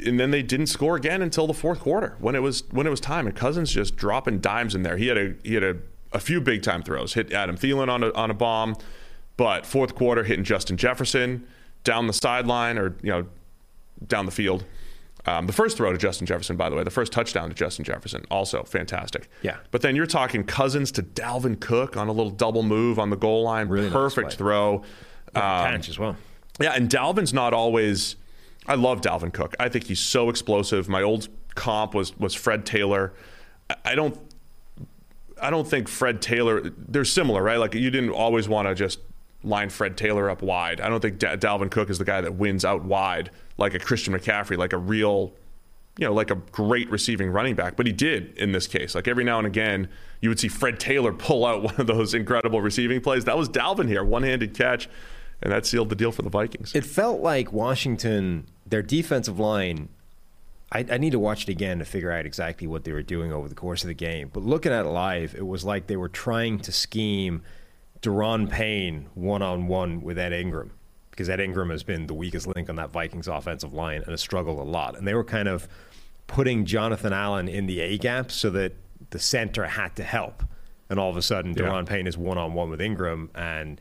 and 0.06 0.18
then 0.18 0.32
they 0.32 0.41
didn't 0.41 0.68
score 0.68 0.95
again 0.95 1.22
until 1.22 1.47
the 1.47 1.54
fourth 1.54 1.82
quarter 1.82 2.16
when 2.20 2.34
it 2.34 2.39
was 2.41 2.64
when 2.72 2.88
it 2.88 2.91
was 2.91 3.02
time. 3.02 3.28
And 3.28 3.36
Cousins 3.36 3.74
just 3.74 3.97
dropping 3.97 4.39
dimes 4.39 4.74
in 4.74 4.84
there. 4.84 4.95
He 4.95 5.08
had 5.08 5.18
a 5.18 5.34
he 5.43 5.56
had 5.56 5.64
a, 5.66 5.76
a 6.14 6.20
few 6.20 6.41
big 6.41 6.62
time 6.64 6.84
throws. 6.84 7.14
Hit 7.14 7.32
Adam 7.32 7.57
Thielen 7.57 7.89
on 7.89 8.03
a 8.03 8.12
on 8.14 8.32
a 8.32 8.34
bomb, 8.34 8.76
but 9.38 9.66
fourth 9.66 9.95
quarter 9.95 10.24
hitting 10.24 10.43
Justin 10.43 10.78
Jefferson 10.78 11.45
down 11.84 12.07
the 12.07 12.14
sideline 12.14 12.78
or 12.78 12.95
you 13.01 13.12
know 13.12 13.26
down 14.07 14.26
the 14.26 14.32
field. 14.32 14.66
Um, 15.26 15.45
the 15.45 15.53
first 15.53 15.78
throw 15.78 15.91
to 15.91 15.99
Justin 15.99 16.26
Jefferson, 16.26 16.57
by 16.57 16.68
the 16.70 16.76
way, 16.76 16.84
the 16.84 16.89
first 16.89 17.12
touchdown 17.12 17.49
to 17.49 17.53
Justin 17.53 17.86
Jefferson, 17.86 18.26
also 18.32 18.64
fantastic. 18.64 19.30
Yeah. 19.43 19.57
But 19.70 19.82
then 19.84 19.95
you're 19.95 20.07
talking 20.07 20.43
Cousins 20.43 20.91
to 20.93 21.03
Dalvin 21.03 21.59
Cook 21.59 21.95
on 21.95 22.07
a 22.07 22.12
little 22.12 22.32
double 22.32 22.64
move 22.64 22.97
on 22.97 23.12
the 23.12 23.16
goal 23.16 23.43
line. 23.43 23.68
Really 23.70 23.91
Perfect 23.91 24.30
play. 24.30 24.38
throw. 24.38 24.76
Um, 25.36 25.41
Catch 25.41 25.89
as 25.89 25.99
well. 25.99 26.16
yeah, 26.59 26.74
and 26.74 26.89
Dalvin's 26.89 27.34
not 27.34 27.53
always. 27.53 28.16
I 28.68 28.76
love 28.76 29.01
Dalvin 29.01 29.32
Cook. 29.32 29.55
I 29.59 29.70
think 29.70 29.86
he's 29.86 29.99
so 29.99 30.30
explosive. 30.30 30.89
My 30.89 31.03
old 31.03 31.28
comp 31.55 31.93
was 31.93 32.18
was 32.18 32.34
Fred 32.34 32.66
Taylor. 32.66 33.14
I 33.86 33.93
don't. 33.95 34.18
I 35.42 35.50
don't 35.50 35.68
think 35.68 35.88
Fred 35.88 36.22
Taylor. 36.22 36.62
They're 36.62 37.06
similar, 37.06 37.42
right? 37.42 37.58
Like 37.58 37.74
you 37.74 37.89
didn't 37.89 38.12
always 38.12 38.48
want 38.48 38.68
to 38.68 38.76
just 38.76 39.00
line 39.44 39.70
Fred 39.70 39.98
Taylor 39.98 40.30
up 40.30 40.42
wide. 40.42 40.80
I 40.82 40.89
don't 40.89 41.00
think 41.00 41.18
Da- 41.18 41.36
Dalvin 41.36 41.72
Cook 41.72 41.89
is 41.89 41.98
the 41.98 42.06
guy 42.06 42.22
that 42.22 42.36
wins 42.36 42.64
out 42.64 42.84
wide 42.84 43.32
like 43.58 43.74
a 43.74 43.80
Christian 43.80 44.14
McCaffrey, 44.14 44.58
like 44.58 44.74
a 44.74 44.78
real, 44.78 45.34
you 45.98 46.06
know, 46.06 46.14
like 46.14 46.32
a 46.32 46.36
great 46.36 46.89
receiving 46.89 47.30
running 47.30 47.56
back. 47.56 47.76
But 47.76 47.86
he 47.88 47.92
did 47.92 48.38
in 48.38 48.52
this 48.52 48.68
case. 48.68 48.94
Like 48.96 49.08
every 49.08 49.24
now 49.24 49.38
and 49.38 49.48
again, 49.48 49.89
you 50.22 50.30
would 50.30 50.39
see 50.39 50.48
Fred 50.48 50.80
Taylor 50.80 51.14
pull 51.14 51.46
out 51.46 51.64
one 51.64 51.76
of 51.78 51.88
those 51.88 52.14
incredible 52.14 52.62
receiving 52.62 53.02
plays. 53.02 53.26
That 53.26 53.38
was 53.38 53.50
Dalvin 53.50 53.88
here, 53.88 54.04
one-handed 54.04 54.54
catch, 54.54 54.89
and 55.42 55.52
that 55.52 55.66
sealed 55.66 55.89
the 55.89 55.96
deal 55.96 56.12
for 56.12 56.22
the 56.22 56.30
Vikings. 56.30 56.76
It 56.76 56.86
felt 56.86 57.22
like 57.22 57.52
Washington, 57.52 58.48
their 58.66 58.84
defensive 58.84 59.39
line. 59.39 59.89
I, 60.72 60.86
I 60.89 60.97
need 60.97 61.11
to 61.11 61.19
watch 61.19 61.43
it 61.43 61.49
again 61.49 61.80
to 61.80 61.86
figure 61.86 62.11
out 62.11 62.26
exactly 62.26 62.65
what 62.67 62.84
they 62.86 62.91
were 62.93 63.01
doing 63.03 63.34
over 63.34 63.49
the 63.49 63.55
course 63.55 63.84
of 63.84 63.89
the 63.89 63.93
game. 63.93 64.30
But 64.32 64.43
looking 64.43 64.72
at 64.72 64.86
it 64.86 64.89
live, 64.89 65.36
it 65.36 65.45
was 65.45 65.65
like 65.65 65.88
they 65.88 65.97
were 65.97 66.07
trying 66.09 66.59
to 66.59 66.72
scheme 66.72 67.41
Daron 68.01 68.49
Payne 68.49 69.07
one 69.13 69.41
on 69.41 69.67
one 69.67 70.01
with 70.01 70.17
Ed 70.17 70.34
Ingram 70.34 70.72
because 71.11 71.30
Ed 71.30 71.39
Ingram 71.41 71.69
has 71.69 71.84
been 71.84 72.07
the 72.07 72.13
weakest 72.13 72.47
link 72.47 72.69
on 72.69 72.78
that 72.78 72.89
Vikings 72.89 73.28
offensive 73.28 73.74
line 73.74 73.97
and 74.01 74.11
has 74.11 74.22
struggled 74.22 74.59
a 74.59 74.63
lot. 74.63 74.97
And 74.97 75.05
they 75.07 75.13
were 75.13 75.26
kind 75.26 75.47
of 75.49 75.67
putting 76.28 76.63
Jonathan 76.65 77.11
Allen 77.11 77.49
in 77.49 77.65
the 77.65 77.82
A 77.82 77.97
gap 77.97 78.32
so 78.32 78.49
that 78.51 78.74
the 79.09 79.19
center 79.19 79.65
had 79.65 79.95
to 79.97 80.03
help. 80.03 80.43
And 80.89 80.99
all 80.99 81.09
of 81.09 81.17
a 81.17 81.22
sudden, 81.22 81.51
Yeah. 81.51 81.63
Daron 81.65 81.86
Payne 81.86 82.07
is 82.07 82.17
one 82.17 82.38
on 82.38 82.53
one 82.53 82.69
with 82.69 82.80
Ingram 82.82 83.30
and 83.36 83.80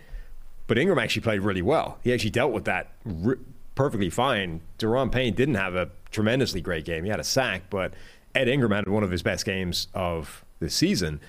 but 0.67 0.79
Ingram 0.79 0.99
actually 1.01 1.23
played 1.23 1.41
really 1.41 1.63
well. 1.63 1.99
He 2.03 2.13
actually 2.13 2.31
dealt 2.31 2.53
with 2.53 2.65
that 2.67 2.93
r- 3.25 3.39
perfectly 3.75 4.11
fine. 4.11 4.61
Daron 4.79 5.11
Payne 5.11 5.35
didn't 5.35 5.57
have 5.57 5.75
a 5.75 5.91
tremendously 6.11 6.61
great 6.61 6.85
game. 6.85 7.05
He 7.05 7.11
had 7.11 7.21
a 7.21 7.25
sack, 7.25 7.63
but 7.71 7.93
Ed 8.35 8.49
Ingram 8.49 8.73
had 8.73 8.89
one 8.89 9.03
of 9.03 9.11
his 9.11 9.23
best 9.23 9.45
games 9.45 9.89
of 9.95 10.45
the 10.59 10.71
season. 10.71 11.21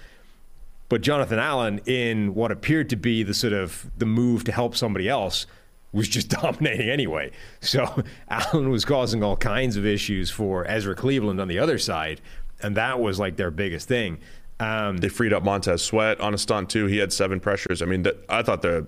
But 0.89 1.01
Jonathan 1.01 1.39
Allen, 1.39 1.79
in 1.85 2.33
what 2.35 2.51
appeared 2.51 2.89
to 2.89 2.95
be 2.95 3.23
the 3.23 3.33
sort 3.33 3.53
of 3.53 3.89
the 3.97 4.05
move 4.05 4.43
to 4.45 4.51
help 4.51 4.75
somebody 4.75 5.07
else, 5.07 5.45
was 5.93 6.07
just 6.07 6.29
dominating 6.41 6.89
anyway. 6.89 7.31
So 7.61 8.03
Allen 8.29 8.69
was 8.69 8.83
causing 8.85 9.23
all 9.23 9.37
kinds 9.37 9.77
of 9.77 9.85
issues 9.85 10.29
for 10.29 10.65
Ezra 10.67 10.95
Cleveland 10.95 11.39
on 11.39 11.47
the 11.47 11.59
other 11.59 11.77
side, 11.77 12.19
and 12.61 12.75
that 12.77 12.99
was 12.99 13.19
like 13.19 13.37
their 13.37 13.51
biggest 13.51 13.87
thing. 13.87 14.19
Um, 14.59 14.97
They 14.97 15.09
freed 15.09 15.33
up 15.33 15.43
Montez 15.43 15.81
Sweat 15.81 16.19
on 16.19 16.33
a 16.33 16.37
stunt 16.37 16.69
too. 16.69 16.85
He 16.85 16.97
had 16.97 17.11
seven 17.11 17.39
pressures. 17.39 17.81
I 17.81 17.85
mean, 17.85 18.03
th- 18.03 18.17
I 18.29 18.43
thought 18.43 18.61
the 18.61 18.85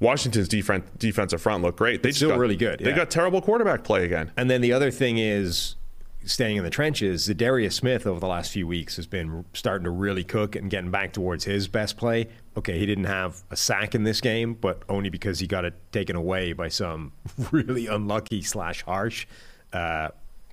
Washington's 0.00 0.48
defense 0.48 0.84
defensive 0.98 1.40
front 1.42 1.62
looked 1.62 1.78
great. 1.78 2.02
They 2.02 2.12
still 2.12 2.30
got- 2.30 2.38
really 2.38 2.56
good, 2.56 2.80
They 2.80 2.92
got 2.92 3.10
terrible 3.10 3.40
quarterback 3.42 3.84
play 3.84 4.04
again. 4.04 4.32
And 4.36 4.50
then 4.50 4.60
the 4.62 4.72
other 4.72 4.90
thing 4.90 5.18
is 5.18 5.76
staying 6.24 6.56
in 6.56 6.64
the 6.64 6.70
trenches. 6.70 7.28
Za'Darius 7.28 7.72
Smith 7.72 8.06
over 8.06 8.20
the 8.20 8.26
last 8.26 8.52
few 8.52 8.66
weeks 8.66 8.96
has 8.96 9.06
been 9.06 9.44
starting 9.54 9.84
to 9.84 9.90
really 9.90 10.22
cook 10.24 10.54
and 10.56 10.70
getting 10.70 10.90
back 10.90 11.12
towards 11.12 11.44
his 11.44 11.66
best 11.68 11.96
play. 11.96 12.28
Okay, 12.56 12.78
he 12.78 12.84
didn't 12.86 13.04
have 13.04 13.42
a 13.50 13.56
sack 13.56 13.94
in 13.94 14.02
this 14.04 14.20
game, 14.20 14.54
but 14.54 14.82
only 14.88 15.08
because 15.08 15.38
he 15.38 15.46
got 15.46 15.64
it 15.64 15.74
taken 15.92 16.16
away 16.16 16.52
by 16.52 16.68
some 16.68 17.12
really 17.50 17.86
unlucky 17.86 18.42
slash 18.42 18.82
harsh 18.82 19.26
uh, 19.72 20.08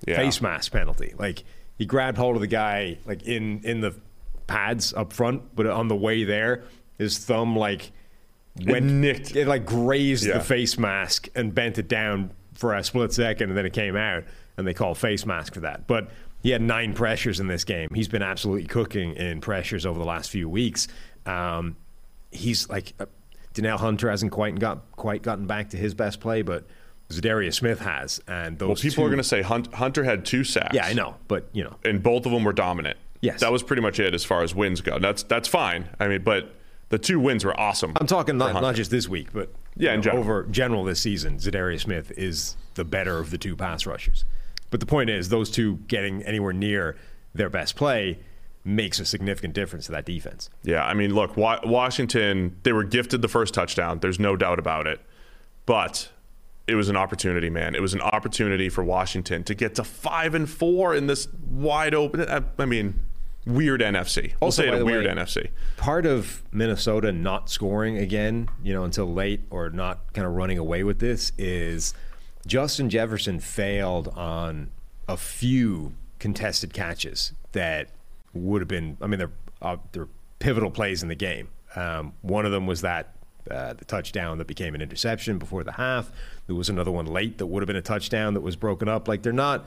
Yeah. 0.06 0.16
face 0.16 0.40
mask 0.40 0.72
penalty. 0.72 1.14
Like 1.18 1.44
he 1.76 1.84
grabbed 1.86 2.16
hold 2.18 2.34
of 2.36 2.40
the 2.40 2.46
guy 2.46 2.98
like 3.04 3.22
in 3.24 3.60
in 3.64 3.80
the 3.82 3.94
pads 4.46 4.94
up 4.94 5.12
front, 5.12 5.54
but 5.54 5.66
on 5.66 5.88
the 5.88 5.96
way 5.96 6.24
there, 6.24 6.64
his 6.98 7.18
thumb 7.18 7.54
like 7.56 7.92
went 8.66 8.86
nicked. 8.86 9.36
It 9.36 9.46
like 9.48 9.64
grazed 9.66 10.26
Yeah. 10.26 10.38
the 10.38 10.44
face 10.44 10.78
mask 10.78 11.28
and 11.34 11.54
bent 11.54 11.78
it 11.78 11.88
down 11.88 12.30
for 12.54 12.74
a 12.74 12.82
split 12.82 13.12
second, 13.12 13.50
and 13.50 13.56
then 13.58 13.66
it 13.66 13.72
came 13.72 13.96
out, 13.96 14.24
and 14.56 14.66
they 14.66 14.74
called 14.74 14.98
face 14.98 15.24
mask 15.26 15.54
for 15.54 15.60
that. 15.60 15.86
But 15.86 16.10
he 16.42 16.50
had 16.50 16.62
nine 16.62 16.92
pressures 16.94 17.40
in 17.40 17.46
this 17.46 17.64
game. 17.64 17.88
He's 17.94 18.08
been 18.08 18.22
absolutely 18.22 18.66
cooking 18.66 19.14
in 19.14 19.40
pressures 19.40 19.84
over 19.86 19.98
the 19.98 20.04
last 20.04 20.30
few 20.30 20.48
weeks. 20.48 20.88
Um, 21.26 21.76
he's 22.30 22.68
like 22.68 22.94
uh, 23.00 23.06
Danielle 23.54 23.78
Hunter 23.78 24.10
hasn't 24.10 24.32
quite 24.32 24.58
got 24.58 24.80
quite 24.92 25.22
gotten 25.22 25.46
back 25.46 25.70
to 25.70 25.76
his 25.76 25.94
best 25.94 26.20
play, 26.20 26.42
but 26.42 26.64
Za'Darius 27.10 27.54
Smith 27.54 27.80
has, 27.80 28.20
and 28.28 28.58
those 28.58 28.66
Well, 28.68 28.76
people 28.76 28.90
two, 29.02 29.06
are 29.06 29.08
going 29.08 29.16
to 29.18 29.24
say 29.24 29.40
Hunt, 29.42 29.72
Hunter 29.74 30.04
had 30.04 30.24
two 30.26 30.44
sacks. 30.44 30.74
yeah, 30.74 30.86
I 30.86 30.92
know, 30.92 31.16
but 31.26 31.48
you 31.52 31.64
know, 31.64 31.76
and 31.84 32.02
both 32.02 32.26
of 32.26 32.32
them 32.32 32.44
were 32.44 32.52
dominant. 32.52 32.98
Yes. 33.20 33.40
that 33.40 33.50
was 33.50 33.62
pretty 33.64 33.82
much 33.82 33.98
it 33.98 34.14
as 34.14 34.24
far 34.24 34.42
as 34.42 34.54
wins 34.54 34.80
go. 34.80 34.98
That's 34.98 35.22
that's 35.24 35.48
fine. 35.48 35.88
I 35.98 36.06
mean, 36.06 36.22
but 36.22 36.54
the 36.90 36.98
two 36.98 37.20
wins 37.20 37.44
were 37.44 37.58
awesome. 37.58 37.92
I'm 38.00 38.06
talking 38.06 38.38
not, 38.38 38.60
not 38.60 38.74
just 38.74 38.90
this 38.90 39.08
week, 39.08 39.28
but 39.32 39.52
Yeah, 39.76 39.94
know, 39.96 40.02
general. 40.02 40.22
over 40.24 40.42
general 40.44 40.84
this 40.84 41.00
season, 41.00 41.36
Za'Darius 41.38 41.80
Smith 41.82 42.10
is 42.16 42.56
the 42.74 42.84
better 42.84 43.18
of 43.18 43.30
the 43.30 43.38
two 43.38 43.56
pass 43.56 43.86
rushers. 43.86 44.24
But 44.70 44.80
the 44.80 44.86
point 44.86 45.10
is, 45.10 45.28
those 45.28 45.50
two 45.50 45.76
getting 45.88 46.22
anywhere 46.22 46.52
near 46.52 46.96
their 47.34 47.50
best 47.50 47.76
play 47.76 48.18
makes 48.64 49.00
a 49.00 49.04
significant 49.04 49.54
difference 49.54 49.86
to 49.86 49.92
that 49.92 50.04
defense. 50.04 50.50
Yeah, 50.62 50.84
I 50.84 50.92
mean, 50.94 51.14
look, 51.14 51.36
Wa- 51.36 51.60
Washington, 51.64 52.56
they 52.64 52.72
were 52.72 52.84
gifted 52.84 53.22
the 53.22 53.28
first 53.28 53.54
touchdown. 53.54 54.00
There's 54.00 54.18
no 54.20 54.36
doubt 54.36 54.58
about 54.58 54.86
it. 54.86 55.00
But 55.64 56.10
it 56.66 56.74
was 56.74 56.88
an 56.90 56.96
opportunity, 56.96 57.48
man. 57.48 57.74
It 57.74 57.80
was 57.80 57.94
an 57.94 58.00
opportunity 58.02 58.68
for 58.68 58.84
Washington 58.84 59.42
to 59.44 59.54
get 59.54 59.74
to 59.76 59.84
five 59.84 60.34
and 60.34 60.48
four 60.48 60.94
in 60.94 61.06
this 61.06 61.28
wide 61.48 61.94
open. 61.94 62.28
I, 62.28 62.42
I 62.58 62.66
mean, 62.66 63.00
weird 63.48 63.80
NFC. 63.80 64.34
We'll 64.40 64.48
Also, 64.48 64.62
say 64.62 64.68
it 64.68 64.80
a 64.80 64.84
weird 64.84 65.06
way, 65.06 65.12
NFC. 65.12 65.48
Part 65.76 66.06
of 66.06 66.42
Minnesota 66.52 67.10
not 67.12 67.50
scoring 67.50 67.96
again, 67.98 68.48
you 68.62 68.72
know, 68.74 68.84
until 68.84 69.12
late 69.12 69.40
or 69.50 69.70
not 69.70 70.12
kind 70.12 70.26
of 70.26 70.34
running 70.34 70.58
away 70.58 70.84
with 70.84 70.98
this 71.00 71.32
is 71.38 71.94
Justin 72.46 72.90
Jefferson 72.90 73.40
failed 73.40 74.08
on 74.08 74.70
a 75.08 75.16
few 75.16 75.94
contested 76.18 76.72
catches 76.72 77.32
that 77.52 77.88
would 78.34 78.60
have 78.60 78.68
been. 78.68 78.96
I 79.00 79.06
mean, 79.06 79.18
they're 79.18 79.32
uh, 79.62 79.76
they're 79.92 80.08
pivotal 80.38 80.70
plays 80.70 81.02
in 81.02 81.08
the 81.08 81.14
game. 81.14 81.48
Um, 81.74 82.12
one 82.22 82.46
of 82.46 82.52
them 82.52 82.66
was 82.66 82.82
that 82.82 83.14
uh, 83.50 83.72
the 83.72 83.84
touchdown 83.84 84.38
that 84.38 84.46
became 84.46 84.74
an 84.74 84.82
interception 84.82 85.38
before 85.38 85.64
the 85.64 85.72
half. 85.72 86.10
There 86.46 86.54
was 86.56 86.68
another 86.68 86.90
one 86.90 87.06
late 87.06 87.38
that 87.38 87.46
would 87.46 87.62
have 87.62 87.66
been 87.66 87.76
a 87.76 87.82
touchdown 87.82 88.34
that 88.34 88.40
was 88.40 88.56
broken 88.56 88.88
up. 88.88 89.08
Like 89.08 89.22
they're 89.22 89.32
not 89.32 89.64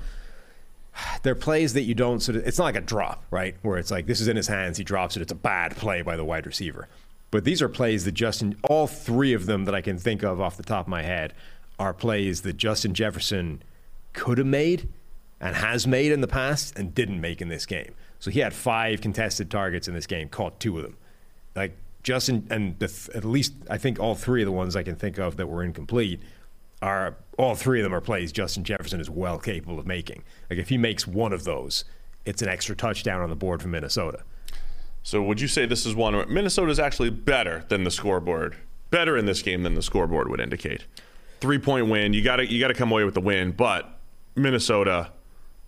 they're 1.24 1.36
plays 1.36 1.74
that 1.74 1.84
you 1.84 1.96
don't 1.96 2.20
sort 2.20 2.36
of 2.38 2.48
it's 2.48 2.58
not 2.58 2.66
like 2.66 2.76
a 2.76 2.82
drop 2.82 3.24
right? 3.32 3.56
Where 3.62 3.78
it's 3.78 3.92
like 3.92 4.08
this 4.08 4.22
is 4.22 4.28
in 4.28 4.36
his 4.36 4.48
hands 4.48 4.78
he 4.78 4.84
drops 4.84 5.16
it 5.16 5.22
it's 5.22 5.32
a 5.32 5.36
bad 5.36 5.76
play 5.76 6.02
by 6.02 6.16
the 6.16 6.26
wide 6.26 6.46
receiver. 6.46 6.88
But 7.30 7.46
these 7.46 7.62
are 7.62 7.70
plays 7.70 8.06
that 8.06 8.14
justin 8.14 8.58
all 8.64 8.88
three 8.88 9.34
of 9.34 9.46
them 9.46 9.66
that 9.66 9.76
i 9.76 9.82
can 9.82 9.98
think 9.98 10.24
of 10.24 10.42
off 10.42 10.58
the 10.58 10.64
top 10.64 10.86
of 10.86 10.90
my 10.90 11.04
head 11.04 11.34
are 11.80 11.94
plays 11.94 12.42
that 12.42 12.58
justin 12.58 12.94
jefferson 12.94 13.64
could 14.14 14.38
have 14.38 14.48
made 14.48 14.90
and 15.40 15.56
has 15.56 15.88
made 15.88 16.12
in 16.12 16.22
the 16.22 16.28
past 16.28 16.78
and 16.78 16.94
didn't 16.94 17.20
make 17.20 17.42
in 17.42 17.48
this 17.50 17.66
game. 17.66 17.96
So 18.20 18.30
he 18.30 18.42
had 18.42 18.54
five 18.54 19.02
contested 19.02 19.50
targets 19.50 19.88
in 19.88 19.96
this 19.96 20.06
game 20.06 20.30
caught 20.30 20.60
two 20.60 20.78
of 20.78 20.84
them. 20.84 20.98
Like 21.56 21.76
justin 22.04 22.48
and 22.50 22.78
the 22.80 22.88
th- 22.88 23.10
at 23.16 23.24
least 23.24 23.54
i 23.70 23.78
think 23.78 24.00
all 24.00 24.16
three 24.16 24.42
of 24.42 24.48
the 24.48 24.52
ones 24.52 24.76
i 24.76 24.82
can 24.82 24.96
think 24.96 25.20
of 25.20 25.38
that 25.38 25.48
were 25.48 25.64
incomplete 25.64 26.20
are 26.82 27.16
all 27.38 27.56
three 27.56 27.80
of 27.80 27.84
them 27.84 27.94
are 27.94 28.02
plays 28.02 28.32
Justin 28.32 28.64
Jefferson 28.64 29.00
is 29.00 29.10
well 29.10 29.38
capable 29.38 29.80
of 29.80 29.86
making. 29.86 30.24
Like 30.50 30.60
if 30.60 30.70
he 30.70 30.78
makes 30.78 31.08
one 31.08 31.34
of 31.34 31.44
those, 31.44 31.86
it's 32.26 32.42
an 32.42 32.50
extra 32.50 32.76
touchdown 32.76 33.22
on 33.22 33.30
the 33.30 33.36
board 33.36 33.62
for 33.62 33.68
Minnesota. 33.68 34.24
So 35.04 35.22
would 35.24 35.42
you 35.42 35.48
say 35.48 35.66
this 35.66 35.86
is 35.86 35.96
one 35.96 36.16
where 36.16 36.28
Minnesota 36.28 36.72
is 36.72 36.80
actually 36.80 37.10
better 37.10 37.66
than 37.70 37.84
the 37.84 37.92
scoreboard, 37.92 38.56
better 38.92 39.18
in 39.18 39.26
this 39.26 39.42
game 39.42 39.64
than 39.64 39.74
the 39.74 39.82
scoreboard 39.82 40.30
would 40.30 40.40
indicate? 40.40 40.86
Three 41.40 41.58
point 41.58 41.88
win. 41.88 42.14
You 42.14 42.24
got 42.24 42.36
to 42.36 42.46
you 42.46 42.60
got 42.60 42.68
to 42.68 42.76
come 42.76 42.92
away 42.92 43.04
with 43.04 43.16
the 43.16 43.22
win, 43.22 43.52
but 43.52 44.00
Minnesota, 44.36 45.12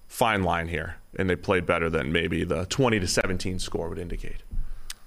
fine 0.08 0.44
line 0.44 0.68
here, 0.68 0.98
and 1.18 1.28
they 1.30 1.36
played 1.36 1.66
better 1.66 1.90
than 1.90 2.12
maybe 2.12 2.44
the 2.44 2.66
twenty 2.68 3.00
to 3.00 3.08
seventeen 3.08 3.58
score 3.58 3.90
would 3.90 3.98
indicate. 3.98 4.44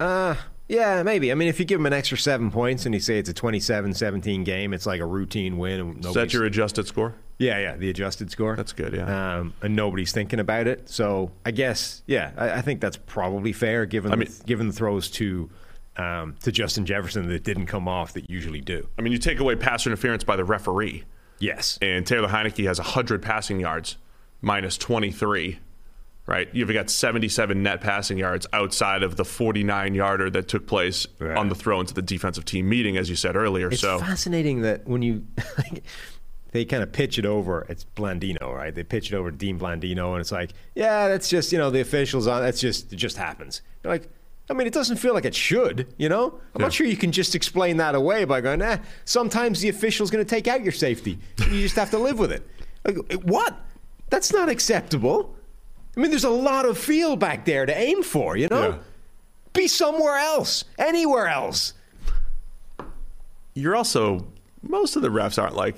Uh, 0.00 0.34
yeah, 0.68 1.02
maybe. 1.02 1.30
I 1.30 1.34
mean, 1.34 1.48
if 1.48 1.58
you 1.60 1.64
give 1.64 1.78
him 1.80 1.86
an 1.86 1.92
extra 1.92 2.18
seven 2.18 2.50
points 2.50 2.86
and 2.86 2.94
you 2.94 3.00
say 3.00 3.18
it's 3.18 3.28
a 3.30 3.34
27-17 3.34 4.44
game, 4.44 4.72
it's 4.74 4.86
like 4.86 5.00
a 5.00 5.06
routine 5.06 5.58
win. 5.58 5.80
And 5.80 6.04
Is 6.04 6.14
that 6.14 6.32
your 6.32 6.44
adjusted 6.44 6.86
score? 6.86 7.14
yeah, 7.38 7.58
yeah, 7.58 7.76
the 7.76 7.90
adjusted 7.90 8.30
score. 8.30 8.56
That's 8.56 8.72
good, 8.72 8.94
yeah. 8.94 9.36
Um, 9.38 9.52
and 9.62 9.76
nobody's 9.76 10.10
thinking 10.12 10.40
about 10.40 10.66
it. 10.66 10.88
So 10.88 11.30
I 11.44 11.50
guess, 11.50 12.02
yeah, 12.06 12.32
I, 12.36 12.50
I 12.52 12.62
think 12.62 12.80
that's 12.80 12.96
probably 12.96 13.52
fair 13.52 13.84
given 13.86 14.10
I 14.12 14.16
mean- 14.16 14.28
the, 14.28 14.44
given 14.44 14.66
the 14.68 14.72
throws 14.72 15.10
to 15.12 15.50
um, 15.98 16.34
to 16.42 16.52
Justin 16.52 16.84
Jefferson 16.84 17.26
that 17.28 17.42
didn't 17.44 17.66
come 17.66 17.88
off 17.88 18.12
that 18.14 18.28
usually 18.28 18.60
do. 18.60 18.86
I 18.98 19.02
mean, 19.02 19.12
you 19.14 19.18
take 19.18 19.38
away 19.40 19.56
pass 19.56 19.86
interference 19.86 20.24
by 20.24 20.36
the 20.36 20.44
referee, 20.44 21.04
Yes. 21.38 21.78
and 21.80 22.06
Taylor 22.06 22.28
Heinicke 22.28 22.66
has 22.66 22.78
100 22.78 23.22
passing 23.22 23.60
yards, 23.60 23.96
minus 24.42 24.76
23, 24.76 25.58
right? 26.26 26.48
You've 26.52 26.72
got 26.72 26.90
77 26.90 27.62
net 27.62 27.80
passing 27.80 28.18
yards 28.18 28.46
outside 28.52 29.02
of 29.02 29.16
the 29.16 29.24
49 29.24 29.94
yarder 29.94 30.28
that 30.30 30.48
took 30.48 30.66
place 30.66 31.06
Yeah. 31.20 31.38
on 31.38 31.48
the 31.48 31.54
throw 31.54 31.80
into 31.80 31.94
the 31.94 32.02
defensive 32.02 32.44
team 32.44 32.68
meeting, 32.68 32.96
as 32.96 33.08
you 33.08 33.16
said 33.16 33.36
earlier. 33.36 33.68
It's 33.68 33.80
so 33.80 33.98
fascinating 33.98 34.62
that 34.62 34.86
when 34.86 35.02
you 35.02 35.24
they 36.52 36.64
kind 36.64 36.82
of 36.82 36.92
pitch 36.92 37.18
it 37.18 37.26
over, 37.26 37.66
it's 37.68 37.84
Blandino, 37.96 38.54
right? 38.54 38.74
They 38.74 38.82
pitch 38.82 39.12
it 39.12 39.16
over 39.16 39.30
to 39.30 39.36
Dean 39.36 39.58
Blandino, 39.58 40.12
and 40.12 40.20
it's 40.20 40.32
like, 40.32 40.52
yeah, 40.74 41.08
that's 41.08 41.28
just 41.28 41.52
you 41.52 41.58
know 41.58 41.70
the 41.70 41.80
officials 41.80 42.26
on. 42.26 42.42
That's 42.42 42.60
just 42.60 42.92
it 42.92 42.96
just 42.96 43.16
happens. 43.16 43.62
You're 43.84 43.92
like, 43.92 44.08
I 44.48 44.54
mean, 44.54 44.66
it 44.66 44.72
doesn't 44.72 44.96
feel 44.96 45.12
like 45.12 45.24
it 45.24 45.34
should, 45.34 45.92
you 45.98 46.08
know. 46.08 46.40
I'm 46.54 46.60
Yeah. 46.60 46.66
not 46.66 46.72
sure 46.72 46.86
you 46.86 46.96
can 46.96 47.12
just 47.12 47.34
explain 47.34 47.76
that 47.78 47.94
away 47.94 48.24
by 48.24 48.40
going, 48.40 48.62
eh. 48.62 48.78
Sometimes 49.04 49.60
the 49.60 49.68
official's 49.68 50.10
going 50.10 50.24
to 50.24 50.28
take 50.28 50.46
out 50.48 50.62
your 50.62 50.72
safety. 50.72 51.18
You 51.50 51.62
just 51.62 51.76
have 51.76 51.90
to 51.90 51.98
live 51.98 52.18
with 52.18 52.32
it. 52.32 52.46
Like, 52.84 52.96
what? 53.24 53.54
That's 54.08 54.32
not 54.32 54.48
acceptable. 54.48 55.35
I 55.96 56.00
mean, 56.00 56.10
there's 56.10 56.24
a 56.24 56.30
lot 56.30 56.66
of 56.66 56.76
field 56.76 57.18
back 57.20 57.44
there 57.46 57.64
to 57.64 57.76
aim 57.76 58.02
for, 58.02 58.36
you 58.36 58.48
know. 58.48 58.68
Yeah. 58.70 58.78
Be 59.54 59.66
somewhere 59.68 60.16
else, 60.18 60.64
anywhere 60.78 61.28
else. 61.28 61.72
you're 63.54 63.74
also 63.76 64.26
most 64.62 64.96
of 64.96 65.02
the 65.02 65.08
refs 65.08 65.40
aren't 65.42 65.54
like 65.56 65.76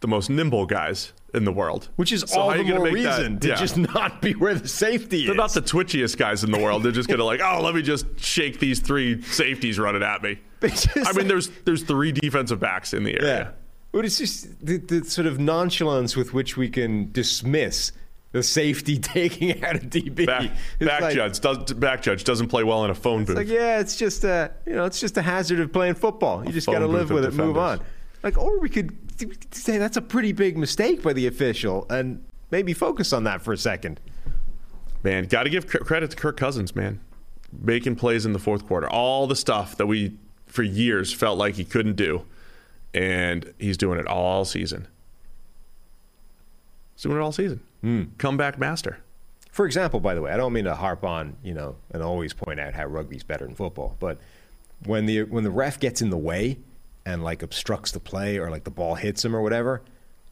the 0.00 0.08
most 0.08 0.28
nimble 0.30 0.66
guys 0.66 1.12
in 1.32 1.44
the 1.44 1.52
world, 1.52 1.88
Which 1.96 2.12
is 2.12 2.22
So 2.26 2.40
all 2.40 2.50
the 2.52 2.62
more 2.62 2.80
make 2.80 2.94
that- 3.04 3.18
reason 3.18 3.38
to 3.40 3.48
yeah. 3.48 3.54
just 3.56 3.76
not 3.76 4.20
be 4.22 4.32
where 4.34 4.54
the 4.54 4.68
safety 4.68 5.20
is. 5.20 5.26
They're 5.26 5.34
not 5.34 5.52
the 5.52 5.62
twitchiest 5.62 6.16
guys 6.16 6.44
in 6.44 6.50
the 6.52 6.58
world. 6.58 6.82
They're 6.82 6.92
just 6.92 7.08
gonna 7.08 7.24
like, 7.24 7.40
oh, 7.42 7.60
let 7.62 7.74
me 7.74 7.82
just 7.82 8.06
shake 8.18 8.58
these 8.60 8.80
three 8.80 9.20
safeties 9.22 9.78
running 9.78 10.02
at 10.02 10.22
me. 10.22 10.38
I 10.62 11.12
mean, 11.14 11.26
there's 11.28 11.48
there's 11.64 11.82
three 11.82 12.12
defensive 12.12 12.60
backs 12.60 12.92
in 12.94 13.04
the 13.04 13.14
area. 13.20 13.36
yeah. 13.44 13.50
But 13.92 14.04
it's 14.04 14.18
just 14.18 14.64
the, 14.64 14.78
the 14.78 15.04
sort 15.04 15.26
of 15.26 15.38
nonchalance 15.38 16.16
with 16.16 16.32
which 16.34 16.56
we 16.56 16.68
can 16.68 17.12
dismiss 17.12 17.92
the 18.34 18.42
safety 18.42 18.98
taking 19.00 19.64
out 19.64 19.76
a 19.76 19.78
DB. 19.78 20.26
Back, 20.26 20.50
back 20.80 21.00
like- 21.00 21.14
judge 21.14 21.38
does 21.40 21.72
back 21.72 22.02
judge 22.02 22.24
doesn't 22.24 22.48
play 22.48 22.64
well 22.64 22.84
in 22.84 22.90
a 22.90 22.94
phone 22.94 23.24
booth. 23.24 23.36
like, 23.36 23.48
yeah, 23.48 23.78
it's 23.78 23.96
just 23.96 24.24
a 24.24 24.50
you 24.66 24.74
know, 24.74 24.84
it's 24.84 25.00
just 25.00 25.16
a 25.16 25.22
hazard 25.22 25.60
of 25.60 25.72
playing 25.72 25.94
football. 25.94 26.44
You 26.44 26.52
just 26.52 26.66
got 26.66 26.80
to 26.80 26.86
live 26.86 27.10
with 27.10 27.24
it, 27.24 27.32
move 27.32 27.56
on. 27.56 27.80
Like, 28.24 28.36
or 28.36 28.58
we 28.58 28.68
could 28.68 28.96
say 29.54 29.78
that's 29.78 29.96
a 29.96 30.02
pretty 30.02 30.32
big 30.32 30.58
mistake 30.58 31.02
by 31.02 31.12
the 31.12 31.28
official, 31.28 31.86
and 31.88 32.24
maybe 32.50 32.72
focus 32.72 33.12
on 33.12 33.24
that 33.24 33.40
for 33.40 33.52
a 33.52 33.58
second. 33.58 34.00
Man, 35.04 35.26
got 35.26 35.44
to 35.44 35.50
give 35.50 35.66
credit 35.68 36.10
to 36.10 36.16
Kirk 36.16 36.36
Cousins, 36.36 36.74
man. 36.74 37.00
Making 37.52 37.94
plays 37.94 38.26
in 38.26 38.32
the 38.32 38.38
fourth 38.40 38.66
quarter. 38.66 38.88
All 38.88 39.26
the 39.28 39.36
stuff 39.36 39.76
that 39.76 39.86
we, 39.86 40.16
for 40.46 40.62
years, 40.64 41.12
felt 41.12 41.38
like 41.38 41.54
he 41.54 41.64
couldn't 41.64 41.94
do. 41.94 42.24
And 42.94 43.52
he's 43.58 43.76
doing 43.76 44.00
it 44.00 44.06
all 44.06 44.44
season. 44.44 44.88
He's 46.94 47.02
doing 47.02 47.16
it 47.18 47.20
all 47.20 47.32
season. 47.32 47.60
Comeback 48.18 48.58
master. 48.58 48.98
For 49.50 49.66
example, 49.66 50.00
by 50.00 50.14
the 50.14 50.22
way, 50.22 50.32
I 50.32 50.36
don't 50.36 50.52
mean 50.52 50.64
to 50.64 50.74
harp 50.74 51.04
on, 51.04 51.36
you 51.44 51.54
know, 51.54 51.76
and 51.92 52.02
always 52.02 52.32
point 52.32 52.58
out 52.58 52.74
how 52.74 52.86
rugby's 52.86 53.22
better 53.22 53.44
than 53.46 53.54
football, 53.54 53.96
but 54.00 54.18
when 54.86 55.06
the 55.06 55.22
when 55.24 55.44
the 55.44 55.50
ref 55.50 55.78
gets 55.78 56.02
in 56.02 56.10
the 56.10 56.18
way 56.18 56.58
and 57.06 57.22
like 57.22 57.42
obstructs 57.42 57.92
the 57.92 58.00
play 58.00 58.38
or 58.38 58.50
like 58.50 58.64
the 58.64 58.70
ball 58.70 58.94
hits 58.94 59.24
him 59.24 59.34
or 59.34 59.42
whatever, 59.42 59.82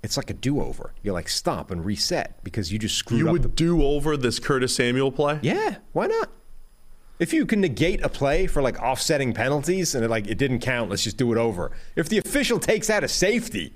it's 0.03 0.17
like 0.17 0.31
a 0.31 0.35
do-over. 0.35 0.93
You're 1.03 1.15
like 1.15 1.29
stop 1.29 1.71
and 1.71 1.85
reset 1.85 2.43
because 2.43 2.73
you 2.73 2.79
just 2.79 2.97
screwed 2.97 3.21
You 3.21 3.27
up 3.27 3.29
You 3.29 3.33
would 3.33 3.43
the 3.43 3.49
do 3.49 3.83
over 3.83 4.17
this 4.17 4.39
Curtis 4.39 4.75
Samuel 4.75 5.13
play? 5.13 5.39
Yeah, 5.43 5.77
why 5.93 6.07
not? 6.07 6.31
If 7.19 7.33
you 7.33 7.47
can 7.47 7.61
negate 7.61 8.03
a 8.03 8.09
play 8.09 8.49
for 8.49 8.63
like 8.63 8.81
offsetting 8.81 9.33
penalties 9.33 9.95
and 9.95 10.05
it, 10.05 10.09
like 10.09 10.27
it 10.27 10.39
didn't 10.39 10.61
count, 10.61 10.91
let's 10.91 11.05
just 11.05 11.17
do 11.17 11.31
it 11.33 11.39
over. 11.39 11.71
If 11.95 12.09
the 12.09 12.19
official 12.19 12.59
takes 12.59 12.91
out 12.91 13.05
a 13.05 13.09
safety, 13.09 13.75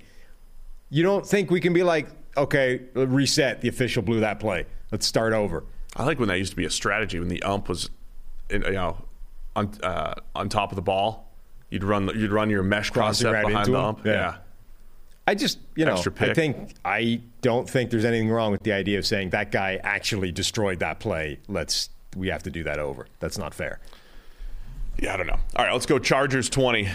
you 0.91 1.05
don't 1.05 1.24
think 1.24 1.51
we 1.51 1.61
can 1.61 1.72
be 1.72 1.85
like, 1.85 2.09
okay, 2.37 2.80
reset. 2.95 3.61
The 3.61 3.68
official 3.68 4.03
blew 4.03 4.20
that 4.20 4.41
play. 4.41 4.66
Let's 4.93 5.07
start 5.07 5.32
over. 5.32 5.64
I 5.97 6.05
like 6.05 6.18
when 6.18 6.28
that 6.28 6.39
used 6.39 6.51
to 6.53 6.57
be 6.57 6.64
a 6.64 6.70
strategy 6.70 7.18
when 7.18 7.28
the 7.28 7.43
ump 7.43 7.68
was, 7.68 7.91
in, 8.51 8.62
you 8.62 8.72
know, 8.72 8.99
on 9.55 9.72
uh, 9.82 10.14
on 10.34 10.49
top 10.49 10.72
of 10.72 10.76
the 10.76 10.82
ball. 10.82 11.32
You'd 11.70 11.84
run 11.84 12.09
you'd 12.14 12.30
run 12.30 12.51
your 12.51 12.62
mesh 12.62 12.91
Crossing 12.91 13.26
concept 13.26 13.32
right 13.34 13.47
behind 13.47 13.66
the 13.66 13.78
him? 13.78 13.84
ump. 13.84 14.07
Yeah. 14.07 14.12
yeah. 14.12 14.37
I 15.28 15.34
just, 15.34 15.59
you 15.74 15.84
know, 15.84 15.95
Extra 15.95 16.12
I 16.20 16.34
think 16.34 16.74
I 16.84 17.20
don't 17.43 17.68
think 17.68 17.91
there's 17.91 18.05
anything 18.05 18.30
wrong 18.30 18.53
with 18.53 18.62
the 18.62 18.72
idea 18.72 18.99
of 18.99 19.07
saying 19.07 19.30
that 19.30 19.51
guy 19.51 19.80
actually 19.82 20.30
destroyed 20.30 20.78
that 20.78 21.01
play. 21.01 21.41
Let's 21.49 21.91
we 22.14 22.28
have 22.28 22.45
to 22.45 22.51
do 22.51 22.62
that 22.62 22.78
over. 22.78 23.09
That's 23.18 23.37
not 23.37 23.53
fair. 23.53 23.80
Yeah, 25.01 25.14
I 25.14 25.16
don't 25.16 25.26
know. 25.26 25.39
All 25.57 25.64
right, 25.64 25.72
let's 25.72 25.87
go. 25.87 25.99
Chargers 25.99 26.49
twenty, 26.49 26.89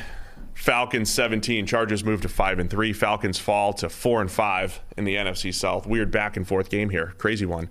Falcons 0.61 1.09
seventeen. 1.09 1.65
Chargers 1.65 2.03
move 2.03 2.21
to 2.21 2.29
five 2.29 2.59
and 2.59 2.69
three. 2.69 2.93
Falcons 2.93 3.39
fall 3.39 3.73
to 3.73 3.89
four 3.89 4.21
and 4.21 4.31
five 4.31 4.79
in 4.95 5.05
the 5.05 5.15
NFC 5.15 5.51
South. 5.51 5.87
Weird 5.87 6.11
back 6.11 6.37
and 6.37 6.47
forth 6.47 6.69
game 6.69 6.91
here. 6.91 7.15
Crazy 7.17 7.47
one. 7.47 7.67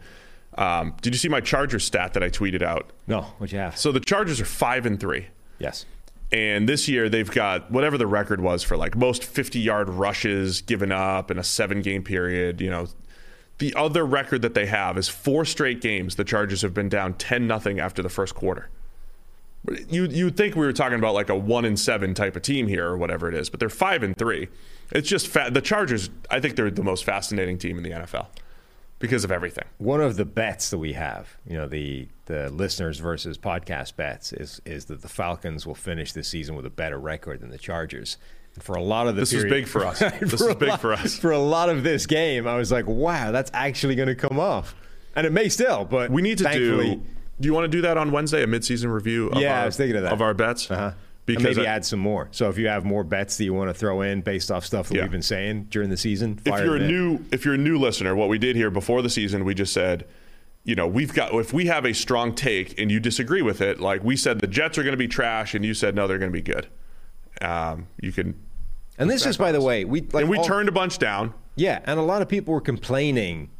Um, 0.58 0.96
did 1.00 1.14
you 1.14 1.18
see 1.18 1.28
my 1.28 1.40
Chargers 1.40 1.84
stat 1.84 2.14
that 2.14 2.24
I 2.24 2.30
tweeted 2.30 2.62
out? 2.62 2.90
No, 3.06 3.22
what 3.38 3.52
you 3.52 3.58
have? 3.58 3.78
So 3.78 3.92
the 3.92 4.00
Chargers 4.00 4.40
are 4.40 4.44
five 4.44 4.86
and 4.86 4.98
three. 4.98 5.28
yes. 5.60 5.86
And 6.32 6.68
this 6.68 6.88
year 6.88 7.08
they've 7.08 7.30
got 7.30 7.70
whatever 7.70 7.96
the 7.96 8.08
record 8.08 8.40
was 8.40 8.64
for 8.64 8.76
like 8.76 8.96
most 8.96 9.22
50 9.24 9.60
yard 9.60 9.88
rushes 9.88 10.60
given 10.60 10.90
up 10.90 11.30
in 11.30 11.38
a 11.38 11.44
seven 11.44 11.82
game 11.82 12.02
period. 12.02 12.60
You 12.60 12.70
know, 12.70 12.88
the 13.58 13.72
other 13.76 14.04
record 14.04 14.42
that 14.42 14.54
they 14.54 14.66
have 14.66 14.98
is 14.98 15.08
four 15.08 15.44
straight 15.44 15.80
games 15.80 16.16
the 16.16 16.24
Chargers 16.24 16.62
have 16.62 16.74
been 16.74 16.88
down 16.88 17.14
10 17.14 17.46
nothing 17.46 17.78
after 17.78 18.02
the 18.02 18.08
first 18.08 18.34
quarter. 18.34 18.68
You 19.88 20.06
you'd 20.06 20.36
think 20.36 20.54
we 20.56 20.64
were 20.64 20.72
talking 20.72 20.98
about 20.98 21.14
like 21.14 21.28
a 21.28 21.36
one 21.36 21.64
and 21.66 21.78
seven 21.78 22.14
type 22.14 22.34
of 22.34 22.42
team 22.42 22.66
here 22.66 22.86
or 22.86 22.96
whatever 22.96 23.28
it 23.28 23.34
is, 23.34 23.50
but 23.50 23.60
they're 23.60 23.68
five 23.68 24.02
and 24.02 24.16
three. 24.16 24.48
It's 24.92 25.08
just 25.08 25.28
fa- 25.28 25.50
the 25.52 25.60
Chargers. 25.60 26.08
I 26.30 26.40
think 26.40 26.56
they're 26.56 26.70
the 26.70 26.82
most 26.82 27.04
fascinating 27.04 27.58
team 27.58 27.76
in 27.76 27.82
the 27.82 27.90
NFL 27.90 28.26
because 28.98 29.22
of 29.22 29.30
everything. 29.30 29.64
one 29.78 30.00
of 30.00 30.16
the 30.16 30.24
bets 30.24 30.70
that 30.70 30.78
we 30.78 30.94
have, 30.94 31.36
you 31.46 31.56
know, 31.56 31.68
the 31.68 32.08
the 32.26 32.48
listeners 32.50 32.98
versus 32.98 33.36
podcast 33.36 33.96
bets 33.96 34.32
is 34.32 34.62
is 34.64 34.86
that 34.86 35.02
the 35.02 35.08
Falcons 35.08 35.66
will 35.66 35.74
finish 35.74 36.12
this 36.12 36.28
season 36.28 36.56
with 36.56 36.64
a 36.64 36.70
better 36.70 36.98
record 36.98 37.40
than 37.40 37.50
the 37.50 37.58
Chargers. 37.58 38.16
And 38.54 38.64
for 38.64 38.74
a 38.74 38.82
lot 38.82 39.06
of 39.08 39.14
the 39.14 39.20
This 39.22 39.32
is 39.34 39.44
big 39.44 39.68
for 39.68 39.84
us. 39.84 40.00
This 40.20 40.40
is 40.40 40.54
big 40.56 40.70
lot- 40.70 40.80
for 40.80 40.92
us. 40.94 41.18
For 41.18 41.30
a 41.32 41.38
lot 41.38 41.68
of 41.68 41.82
this 41.84 42.06
game, 42.06 42.46
I 42.48 42.56
was 42.56 42.72
like, 42.72 42.86
wow, 42.86 43.30
that's 43.30 43.50
actually 43.54 43.94
going 43.94 44.08
to 44.08 44.14
come 44.16 44.40
off, 44.40 44.74
and 45.14 45.26
it 45.26 45.32
may 45.32 45.48
still, 45.50 45.84
but 45.84 46.10
We 46.10 46.22
need 46.22 46.38
to 46.38 46.50
do. 46.50 47.02
Do 47.40 47.46
you 47.46 47.54
want 47.54 47.64
to 47.64 47.68
do 47.68 47.80
that 47.82 47.96
on 47.96 48.10
Wednesday? 48.12 48.42
A 48.42 48.46
midseason 48.46 48.92
review? 48.92 49.28
Of 49.28 49.40
Yeah, 49.40 49.54
our, 49.56 49.62
I 49.62 49.66
was 49.66 49.76
thinking 49.76 49.96
of 49.96 50.02
that. 50.02 50.12
of 50.12 50.20
our 50.20 50.34
bets. 50.34 50.70
Uh-huh. 50.70 50.92
Because 51.26 51.44
and 51.44 51.56
maybe 51.56 51.66
I- 51.68 51.74
add 51.76 51.84
some 51.84 52.00
more. 52.00 52.28
So 52.32 52.48
if 52.48 52.58
you 52.58 52.66
have 52.68 52.84
more 52.84 53.04
bets 53.04 53.36
that 53.36 53.44
you 53.44 53.54
want 53.54 53.70
to 53.70 53.74
throw 53.74 54.00
in 54.02 54.20
based 54.20 54.50
off 54.50 54.64
stuff 54.66 54.88
that 54.88 54.94
Yeah. 54.96 55.02
we've 55.02 55.10
been 55.12 55.22
saying 55.22 55.68
during 55.70 55.88
the 55.90 55.96
season, 55.96 56.40
if 56.44 56.58
you're 56.64 56.76
a 56.76 56.86
new 56.86 57.20
if 57.30 57.44
you're 57.44 57.54
a 57.54 57.58
new 57.58 57.78
listener, 57.78 58.14
what 58.16 58.28
we 58.28 58.38
did 58.38 58.56
here 58.56 58.70
before 58.70 59.00
the 59.02 59.10
season, 59.10 59.44
we 59.44 59.54
just 59.54 59.72
said, 59.72 60.06
you 60.64 60.74
know, 60.74 60.86
we've 60.88 61.14
got 61.14 61.32
if 61.34 61.52
we 61.52 61.66
have 61.66 61.84
a 61.84 61.94
strong 61.94 62.34
take 62.34 62.78
and 62.80 62.90
you 62.90 62.98
disagree 63.00 63.42
with 63.42 63.60
it, 63.60 63.80
like 63.80 64.02
we 64.02 64.16
said 64.16 64.40
the 64.40 64.46
Jets 64.46 64.76
are 64.76 64.82
going 64.82 64.92
to 64.92 64.98
be 64.98 65.08
trash, 65.08 65.54
and 65.54 65.64
you 65.64 65.72
said 65.72 65.94
no, 65.94 66.06
they're 66.08 66.18
going 66.18 66.32
to 66.32 66.36
be 66.36 66.42
good. 66.42 66.66
Um, 67.42 67.86
you 68.00 68.12
can, 68.12 68.34
and 68.98 69.08
this 69.08 69.24
is 69.24 69.36
by 69.36 69.52
the 69.52 69.60
way, 69.60 69.84
we 69.84 70.00
like 70.12 70.22
and 70.22 70.30
we 70.30 70.36
all- 70.38 70.44
turned 70.44 70.68
a 70.68 70.72
bunch 70.72 70.98
down. 70.98 71.32
Yeah, 71.54 71.80
and 71.84 71.98
a 71.98 72.02
lot 72.02 72.22
of 72.22 72.28
people 72.28 72.54
were 72.54 72.60
complaining 72.60 73.50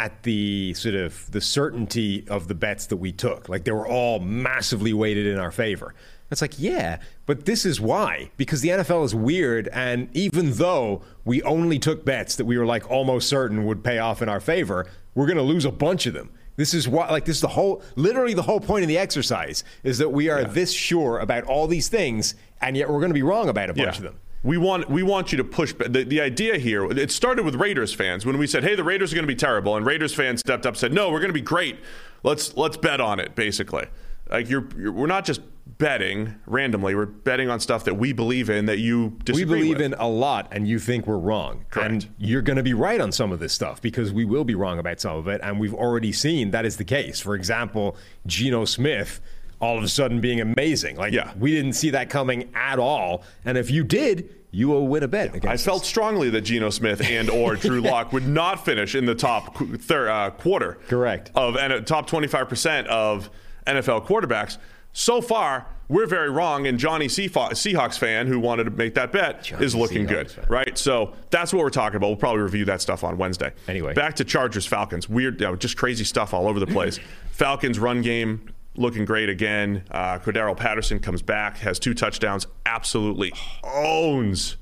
at 0.00 0.22
the 0.22 0.72
sort 0.72 0.94
of 0.94 1.30
the 1.30 1.42
certainty 1.42 2.24
of 2.30 2.48
the 2.48 2.54
bets 2.54 2.86
that 2.86 2.96
we 2.96 3.12
took. 3.12 3.50
Like 3.50 3.64
they 3.64 3.72
were 3.72 3.86
all 3.86 4.18
massively 4.18 4.94
weighted 4.94 5.26
in 5.26 5.38
our 5.38 5.50
favor. 5.50 5.94
It's 6.30 6.40
like, 6.40 6.58
yeah, 6.58 7.00
but 7.26 7.44
this 7.44 7.66
is 7.66 7.82
why. 7.82 8.30
Because 8.38 8.62
the 8.62 8.70
NFL 8.70 9.04
is 9.04 9.14
weird, 9.14 9.68
and 9.68 10.08
even 10.16 10.52
though 10.52 11.02
we 11.26 11.42
only 11.42 11.78
took 11.78 12.02
bets 12.02 12.36
that 12.36 12.46
we 12.46 12.56
were 12.56 12.64
like 12.64 12.90
almost 12.90 13.28
certain 13.28 13.66
would 13.66 13.84
pay 13.84 13.98
off 13.98 14.22
in 14.22 14.30
our 14.30 14.40
favor, 14.40 14.86
we're 15.14 15.26
gonna 15.26 15.42
lose 15.42 15.66
a 15.66 15.70
bunch 15.70 16.06
of 16.06 16.14
them. 16.14 16.30
This 16.56 16.72
is 16.72 16.88
why 16.88 17.10
like 17.10 17.26
this 17.26 17.36
is 17.36 17.42
the 17.42 17.48
whole 17.48 17.82
literally 17.94 18.32
the 18.32 18.42
whole 18.42 18.60
point 18.60 18.84
of 18.84 18.88
the 18.88 18.96
exercise 18.96 19.64
is 19.82 19.98
that 19.98 20.08
we 20.08 20.30
are 20.30 20.44
this 20.44 20.72
sure 20.72 21.18
about 21.18 21.44
all 21.44 21.66
these 21.66 21.88
things, 21.88 22.34
and 22.62 22.74
yet 22.74 22.88
we're 22.88 23.02
gonna 23.02 23.12
be 23.12 23.22
wrong 23.22 23.50
about 23.50 23.68
a 23.68 23.74
bunch 23.74 23.98
of 23.98 24.04
them. 24.04 24.18
We 24.42 24.56
want 24.56 24.88
we 24.88 25.02
want 25.02 25.32
you 25.32 25.38
to 25.38 25.44
push. 25.44 25.74
The, 25.74 26.04
the 26.04 26.20
idea 26.20 26.56
here, 26.58 26.84
it 26.90 27.10
started 27.10 27.44
with 27.44 27.56
Raiders 27.56 27.92
fans 27.92 28.24
when 28.24 28.38
we 28.38 28.46
said, 28.46 28.64
"Hey, 28.64 28.74
the 28.74 28.84
Raiders 28.84 29.12
are 29.12 29.16
going 29.16 29.24
to 29.26 29.32
be 29.32 29.36
terrible," 29.36 29.76
and 29.76 29.84
Raiders 29.84 30.14
fans 30.14 30.40
stepped 30.40 30.64
up, 30.64 30.72
and 30.72 30.78
said, 30.78 30.94
"No, 30.94 31.10
we're 31.10 31.20
going 31.20 31.28
to 31.28 31.34
be 31.34 31.42
great. 31.42 31.78
Let's 32.22 32.56
let's 32.56 32.78
bet 32.78 33.00
on 33.00 33.20
it." 33.20 33.34
Basically, 33.34 33.86
like 34.30 34.48
you're, 34.48 34.66
you're 34.78 34.92
we're 34.92 35.06
not 35.06 35.26
just 35.26 35.42
betting 35.78 36.34
randomly. 36.46 36.94
We're 36.94 37.06
betting 37.06 37.48
on 37.50 37.60
stuff 37.60 37.84
that 37.84 37.94
we 37.94 38.12
believe 38.12 38.50
in 38.50 38.66
that 38.66 38.78
you 38.78 39.16
we 39.32 39.44
believe 39.44 39.78
with. 39.78 39.86
in 39.86 39.94
a 39.94 40.08
lot 40.08 40.48
and 40.52 40.66
you 40.66 40.78
think 40.78 41.06
we're 41.06 41.18
wrong 41.18 41.64
Correct. 41.70 41.90
and 41.90 42.08
you're 42.18 42.42
going 42.42 42.56
to 42.56 42.62
be 42.62 42.74
right 42.74 43.00
on 43.00 43.12
some 43.12 43.32
of 43.32 43.38
this 43.38 43.52
stuff 43.52 43.80
because 43.80 44.12
we 44.12 44.24
will 44.24 44.44
be 44.44 44.54
wrong 44.54 44.78
about 44.78 45.00
some 45.00 45.16
of 45.16 45.28
it 45.28 45.40
and 45.42 45.60
we've 45.60 45.74
already 45.74 46.12
seen 46.12 46.50
that 46.50 46.64
is 46.66 46.76
the 46.76 46.84
case 46.84 47.20
for 47.20 47.34
example 47.34 47.96
Geno 48.26 48.64
Smith 48.64 49.20
all 49.60 49.76
of 49.78 49.84
a 49.84 49.88
sudden 49.88 50.20
being 50.20 50.40
amazing 50.40 50.96
like 50.96 51.12
Yeah. 51.12 51.32
we 51.38 51.52
didn't 51.52 51.74
see 51.74 51.90
that 51.90 52.10
coming 52.10 52.50
at 52.54 52.78
all 52.78 53.22
and 53.44 53.56
if 53.58 53.70
you 53.70 53.84
did 53.84 54.28
you 54.52 54.68
will 54.68 54.88
win 54.88 55.02
a 55.04 55.08
bet 55.08 55.32
I 55.32 55.36
against 55.36 55.64
felt 55.64 55.84
strongly 55.86 56.28
that 56.30 56.40
Geno 56.40 56.70
Smith 56.70 57.00
and 57.08 57.30
or 57.30 57.54
Drew 57.54 57.80
Lock 57.82 58.12
would 58.12 58.26
not 58.26 58.64
finish 58.64 58.94
in 58.96 59.06
the 59.06 59.14
top 59.14 59.54
qu- 59.54 59.76
thir- 59.76 60.08
uh, 60.10 60.30
quarter. 60.30 60.78
Correct. 60.88 61.30
Of 61.36 61.56
and 61.56 61.86
top 61.86 62.10
25% 62.10 62.86
of 62.86 63.30
NFL 63.64 64.08
quarterbacks. 64.08 64.58
So 64.92 65.20
far, 65.20 65.66
we're 65.86 66.06
very 66.08 66.30
wrong, 66.30 66.66
and 66.66 66.80
Johnny 66.80 67.06
Seahawks, 67.06 67.52
Seahawks 67.52 67.96
fan 67.96 68.26
who 68.26 68.40
wanted 68.40 68.64
to 68.64 68.70
make 68.72 68.94
that 68.94 69.12
bet 69.12 69.44
Johnny 69.44 69.64
is 69.64 69.76
looking 69.76 70.04
Seahawks 70.04 70.08
good, 70.08 70.30
fan. 70.32 70.44
right? 70.48 70.76
So 70.76 71.12
that's 71.30 71.52
what 71.54 71.62
we're 71.62 71.70
talking 71.70 71.98
about. 71.98 72.08
We'll 72.08 72.16
probably 72.16 72.42
review 72.42 72.64
that 72.64 72.80
stuff 72.80 73.04
on 73.04 73.18
Wednesday. 73.18 73.52
Anyway. 73.68 73.94
back 73.94 74.16
to 74.16 74.24
Chargers 74.24 74.66
Falcons. 74.66 75.08
Weird, 75.08 75.40
you 75.40 75.46
know, 75.46 75.54
just 75.54 75.76
crazy 75.76 76.02
stuff 76.02 76.34
all 76.34 76.48
over 76.48 76.58
the 76.58 76.66
place. 76.66 76.98
Falcons 77.30 77.78
run 77.78 78.02
game 78.02 78.52
looking 78.80 79.04
great 79.04 79.28
again. 79.28 79.84
Uh, 79.90 80.18
Cordarrelle 80.18 80.56
Patterson 80.56 80.98
comes 80.98 81.22
back, 81.22 81.58
has 81.58 81.78
two 81.78 81.94
touchdowns, 81.94 82.46
absolutely 82.66 83.32
owns 83.62 84.56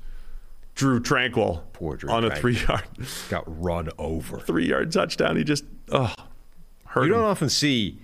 Drew 0.75 0.99
Tranquill 0.99 1.63
Poor 1.73 1.97
Drew 1.97 2.09
on 2.09 2.23
a 2.23 2.35
three 2.35 2.57
yard 2.57 2.83
got 3.29 3.43
run 3.45 3.89
over 3.97 4.39
three 4.39 4.67
yard 4.67 4.91
touchdown. 4.91 5.35
He 5.35 5.43
just 5.43 5.65
oh 5.91 6.13
hurt 6.85 7.05
you 7.05 7.13
him. 7.13 7.19
don't 7.19 7.29
often 7.29 7.49
see 7.49 7.99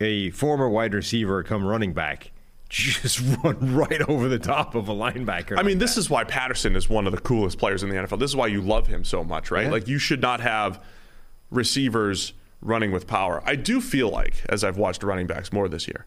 a 0.00 0.30
former 0.30 0.68
wide 0.68 0.94
receiver 0.94 1.42
come 1.42 1.64
running 1.64 1.92
back 1.92 2.32
just 2.68 3.20
run 3.44 3.74
right 3.74 4.00
over 4.08 4.28
the 4.28 4.38
top 4.38 4.74
of 4.74 4.88
a 4.88 4.94
linebacker 4.94 5.58
I 5.58 5.62
mean, 5.62 5.78
this 5.78 5.96
is 5.96 6.08
why 6.08 6.24
Patterson 6.24 6.76
is 6.76 6.88
one 6.88 7.06
of 7.06 7.12
the 7.12 7.20
coolest 7.20 7.58
players 7.58 7.82
in 7.82 7.88
the 7.88 7.96
NFL. 7.96 8.18
This 8.20 8.30
is 8.30 8.36
why 8.36 8.46
you 8.46 8.60
love 8.60 8.86
him 8.86 9.04
so 9.04 9.24
much, 9.24 9.50
right? 9.50 9.66
Yeah. 9.66 9.72
Like 9.72 9.88
you 9.88 9.98
should 9.98 10.20
not 10.20 10.40
have 10.40 10.82
receivers 11.50 12.32
running 12.60 12.92
with 12.92 13.06
power. 13.06 13.42
I 13.44 13.54
do 13.56 13.80
feel 13.80 14.08
like, 14.10 14.42
as 14.48 14.62
I've 14.64 14.76
watched 14.76 15.02
running 15.02 15.26
backs 15.26 15.52
more 15.52 15.68
this 15.68 15.86
year, 15.88 16.06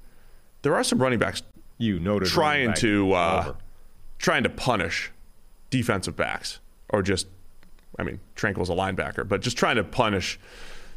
there 0.62 0.76
are 0.76 0.84
some 0.84 1.02
running 1.02 1.20
backs 1.20 1.42
you 1.78 2.00
noted 2.00 2.30
trying 2.30 2.68
back 2.68 2.76
to 2.78 3.14
uh, 3.14 3.54
trying 4.20 4.44
to 4.44 4.50
punish 4.50 5.12
defensive 5.70 6.16
backs 6.16 6.60
or 6.90 7.02
just, 7.02 7.28
I 7.98 8.04
mean, 8.04 8.20
Tranquill's 8.36 8.70
a 8.70 8.74
linebacker, 8.74 9.28
but 9.28 9.42
just 9.42 9.58
trying 9.58 9.76
to 9.78 9.84
punish 9.84 10.40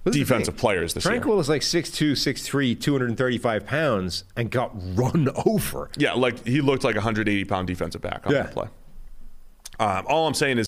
This 0.04 0.14
is 0.14 0.20
the 0.20 0.24
defensive 0.24 0.54
thing. 0.54 0.60
players 0.60 0.94
this 0.94 1.04
year. 1.06 1.18
Tranquill 1.20 1.40
is 1.40 1.48
like 1.48 1.62
6'2", 1.62 2.12
6'3", 2.12 2.78
235 2.80 3.66
pounds 3.66 4.24
and 4.36 4.50
got 4.50 4.70
run 4.96 5.28
over. 5.46 5.90
Yeah, 5.96 6.12
like 6.12 6.46
he 6.46 6.60
looked 6.60 6.84
like 6.84 6.94
a 6.94 6.98
180 6.98 7.44
pound 7.46 7.66
defensive 7.66 8.02
back 8.02 8.26
on 8.26 8.32
Yeah. 8.34 8.42
that 8.42 8.52
play. 8.52 8.68
Um, 9.80 10.04
all 10.08 10.26
I'm 10.26 10.34
saying 10.34 10.58
is, 10.58 10.66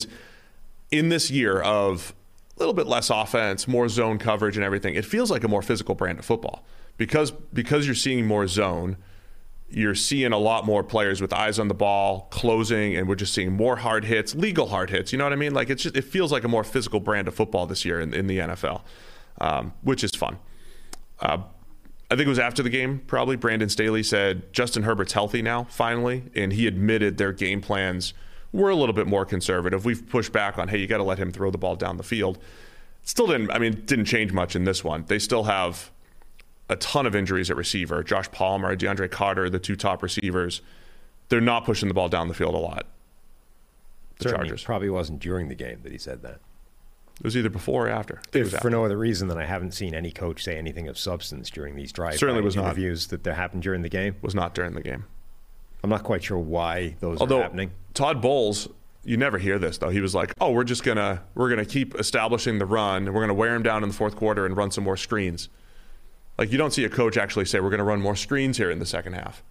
in 0.90 1.10
this 1.10 1.30
year 1.30 1.60
of 1.60 2.14
a 2.58 2.60
little 2.60 2.74
bit 2.74 2.86
less 2.86 3.10
offense, 3.10 3.68
more 3.68 3.88
zone 3.88 4.18
coverage, 4.18 4.56
and 4.56 4.64
everything, 4.64 4.94
it 4.94 5.04
feels 5.04 5.30
like 5.30 5.44
a 5.44 5.48
more 5.48 5.62
physical 5.62 5.94
brand 5.94 6.18
of 6.18 6.24
football 6.24 6.64
because 6.96 7.30
because 7.30 7.86
you're 7.86 7.94
seeing 7.94 8.26
more 8.26 8.46
zone. 8.46 8.96
You're 9.70 9.94
seeing 9.94 10.32
a 10.32 10.38
lot 10.38 10.64
more 10.64 10.82
players 10.82 11.20
with 11.20 11.30
eyes 11.30 11.58
on 11.58 11.68
the 11.68 11.74
ball, 11.74 12.26
closing, 12.30 12.96
and 12.96 13.06
we're 13.06 13.16
just 13.16 13.34
seeing 13.34 13.52
more 13.52 13.76
hard 13.76 14.06
hits, 14.06 14.34
legal 14.34 14.68
hard 14.68 14.88
hits. 14.88 15.12
You 15.12 15.18
know 15.18 15.24
what 15.24 15.34
I 15.34 15.36
mean? 15.36 15.52
Like 15.52 15.68
it's 15.68 15.82
just 15.82 15.94
it 15.94 16.04
feels 16.04 16.32
like 16.32 16.44
a 16.44 16.48
more 16.48 16.64
physical 16.64 17.00
brand 17.00 17.28
of 17.28 17.34
football 17.34 17.66
this 17.66 17.84
year 17.84 18.00
in, 18.00 18.14
in 18.14 18.28
the 18.28 18.38
NFL, 18.38 18.80
um, 19.42 19.74
which 19.82 20.02
is 20.02 20.14
fun. 20.14 20.38
Uh, 21.20 21.38
I 22.10 22.16
think 22.16 22.26
it 22.26 22.30
was 22.30 22.38
after 22.38 22.62
the 22.62 22.70
game, 22.70 23.00
probably. 23.06 23.36
Brandon 23.36 23.68
Staley 23.68 24.02
said 24.02 24.50
Justin 24.54 24.84
Herbert's 24.84 25.12
healthy 25.12 25.42
now, 25.42 25.64
finally, 25.64 26.24
and 26.34 26.54
he 26.54 26.66
admitted 26.66 27.18
their 27.18 27.32
game 27.32 27.60
plans 27.60 28.14
were 28.52 28.70
a 28.70 28.74
little 28.76 28.94
bit 28.94 29.06
more 29.06 29.24
conservative. 29.24 29.84
We've 29.84 30.06
pushed 30.08 30.32
back 30.32 30.58
on, 30.58 30.68
hey, 30.68 30.78
you 30.78 30.86
got 30.86 30.98
to 30.98 31.02
let 31.04 31.18
him 31.18 31.30
throw 31.32 31.50
the 31.50 31.58
ball 31.58 31.76
down 31.76 31.96
the 31.96 32.02
field. 32.02 32.38
Still 33.02 33.26
didn't. 33.26 33.50
I 33.50 33.58
mean, 33.58 33.82
didn't 33.86 34.06
change 34.06 34.32
much 34.32 34.54
in 34.56 34.64
this 34.64 34.82
one. 34.84 35.04
They 35.06 35.18
still 35.18 35.44
have 35.44 35.90
a 36.68 36.76
ton 36.76 37.06
of 37.06 37.14
injuries 37.14 37.50
at 37.50 37.56
receiver. 37.56 38.02
Josh 38.02 38.30
Palmer, 38.30 38.76
DeAndre 38.76 39.10
Carter, 39.10 39.48
the 39.48 39.58
two 39.58 39.76
top 39.76 40.02
receivers. 40.02 40.60
They're 41.28 41.40
not 41.40 41.64
pushing 41.64 41.88
the 41.88 41.94
ball 41.94 42.08
down 42.08 42.28
the 42.28 42.34
field 42.34 42.54
a 42.54 42.58
lot. 42.58 42.86
the 44.18 44.24
Certainly 44.30 44.48
Chargers. 44.48 44.64
probably 44.64 44.90
wasn't 44.90 45.20
during 45.20 45.48
the 45.48 45.54
game 45.54 45.80
that 45.82 45.92
he 45.92 45.98
said 45.98 46.22
that. 46.22 46.40
It 47.18 47.24
was 47.24 47.36
either 47.36 47.50
before 47.50 47.86
or 47.88 47.90
after. 47.90 48.18
I 48.18 48.30
think 48.30 48.34
it 48.36 48.38
If 48.46 48.52
was 48.52 48.60
for 48.60 48.70
no 48.70 48.84
other 48.84 48.96
reason 48.96 49.26
than 49.28 49.38
I 49.38 49.44
haven't 49.44 49.72
seen 49.72 49.92
any 49.94 50.10
coach 50.12 50.44
say 50.44 50.56
anything 50.56 50.86
of 50.86 50.96
substance 50.96 51.50
during 51.50 51.74
these 51.74 51.90
drive 51.92 52.14
Certainly 52.18 52.42
was 52.42 52.54
not. 52.54 52.76
that 52.76 53.24
that 53.24 53.34
happened 53.34 53.62
during 53.62 53.82
the 53.82 53.88
game. 53.88 54.14
was 54.22 54.34
not 54.34 54.54
during 54.54 54.74
the 54.74 54.82
game. 54.82 55.04
I'm 55.82 55.90
not 55.90 56.02
quite 56.02 56.24
sure 56.24 56.38
why 56.38 56.96
those 57.00 57.20
Although 57.20 57.40
are 57.40 57.42
happening. 57.42 57.70
Todd 57.94 58.20
Bowles, 58.20 58.68
you 59.04 59.16
never 59.16 59.38
hear 59.38 59.58
this 59.58 59.78
though. 59.78 59.90
He 59.90 60.00
was 60.00 60.14
like, 60.14 60.32
"Oh, 60.40 60.50
we're 60.50 60.64
just 60.64 60.84
gonna 60.84 61.22
we're 61.34 61.48
gonna 61.48 61.64
keep 61.64 61.94
establishing 61.94 62.58
the 62.58 62.66
run. 62.66 63.06
and 63.06 63.14
We're 63.14 63.22
gonna 63.22 63.34
wear 63.34 63.54
him 63.54 63.62
down 63.62 63.82
in 63.82 63.88
the 63.88 63.94
fourth 63.94 64.16
quarter 64.16 64.44
and 64.44 64.56
run 64.56 64.70
some 64.70 64.84
more 64.84 64.96
screens." 64.96 65.48
Like 66.36 66.52
you 66.52 66.58
don't 66.58 66.72
see 66.72 66.84
a 66.84 66.88
coach 66.88 67.16
actually 67.16 67.44
say, 67.46 67.60
"We're 67.60 67.70
gonna 67.70 67.84
run 67.84 68.00
more 68.00 68.16
screens 68.16 68.56
here 68.56 68.70
in 68.70 68.78
the 68.78 68.86
second 68.86 69.14
half." 69.14 69.42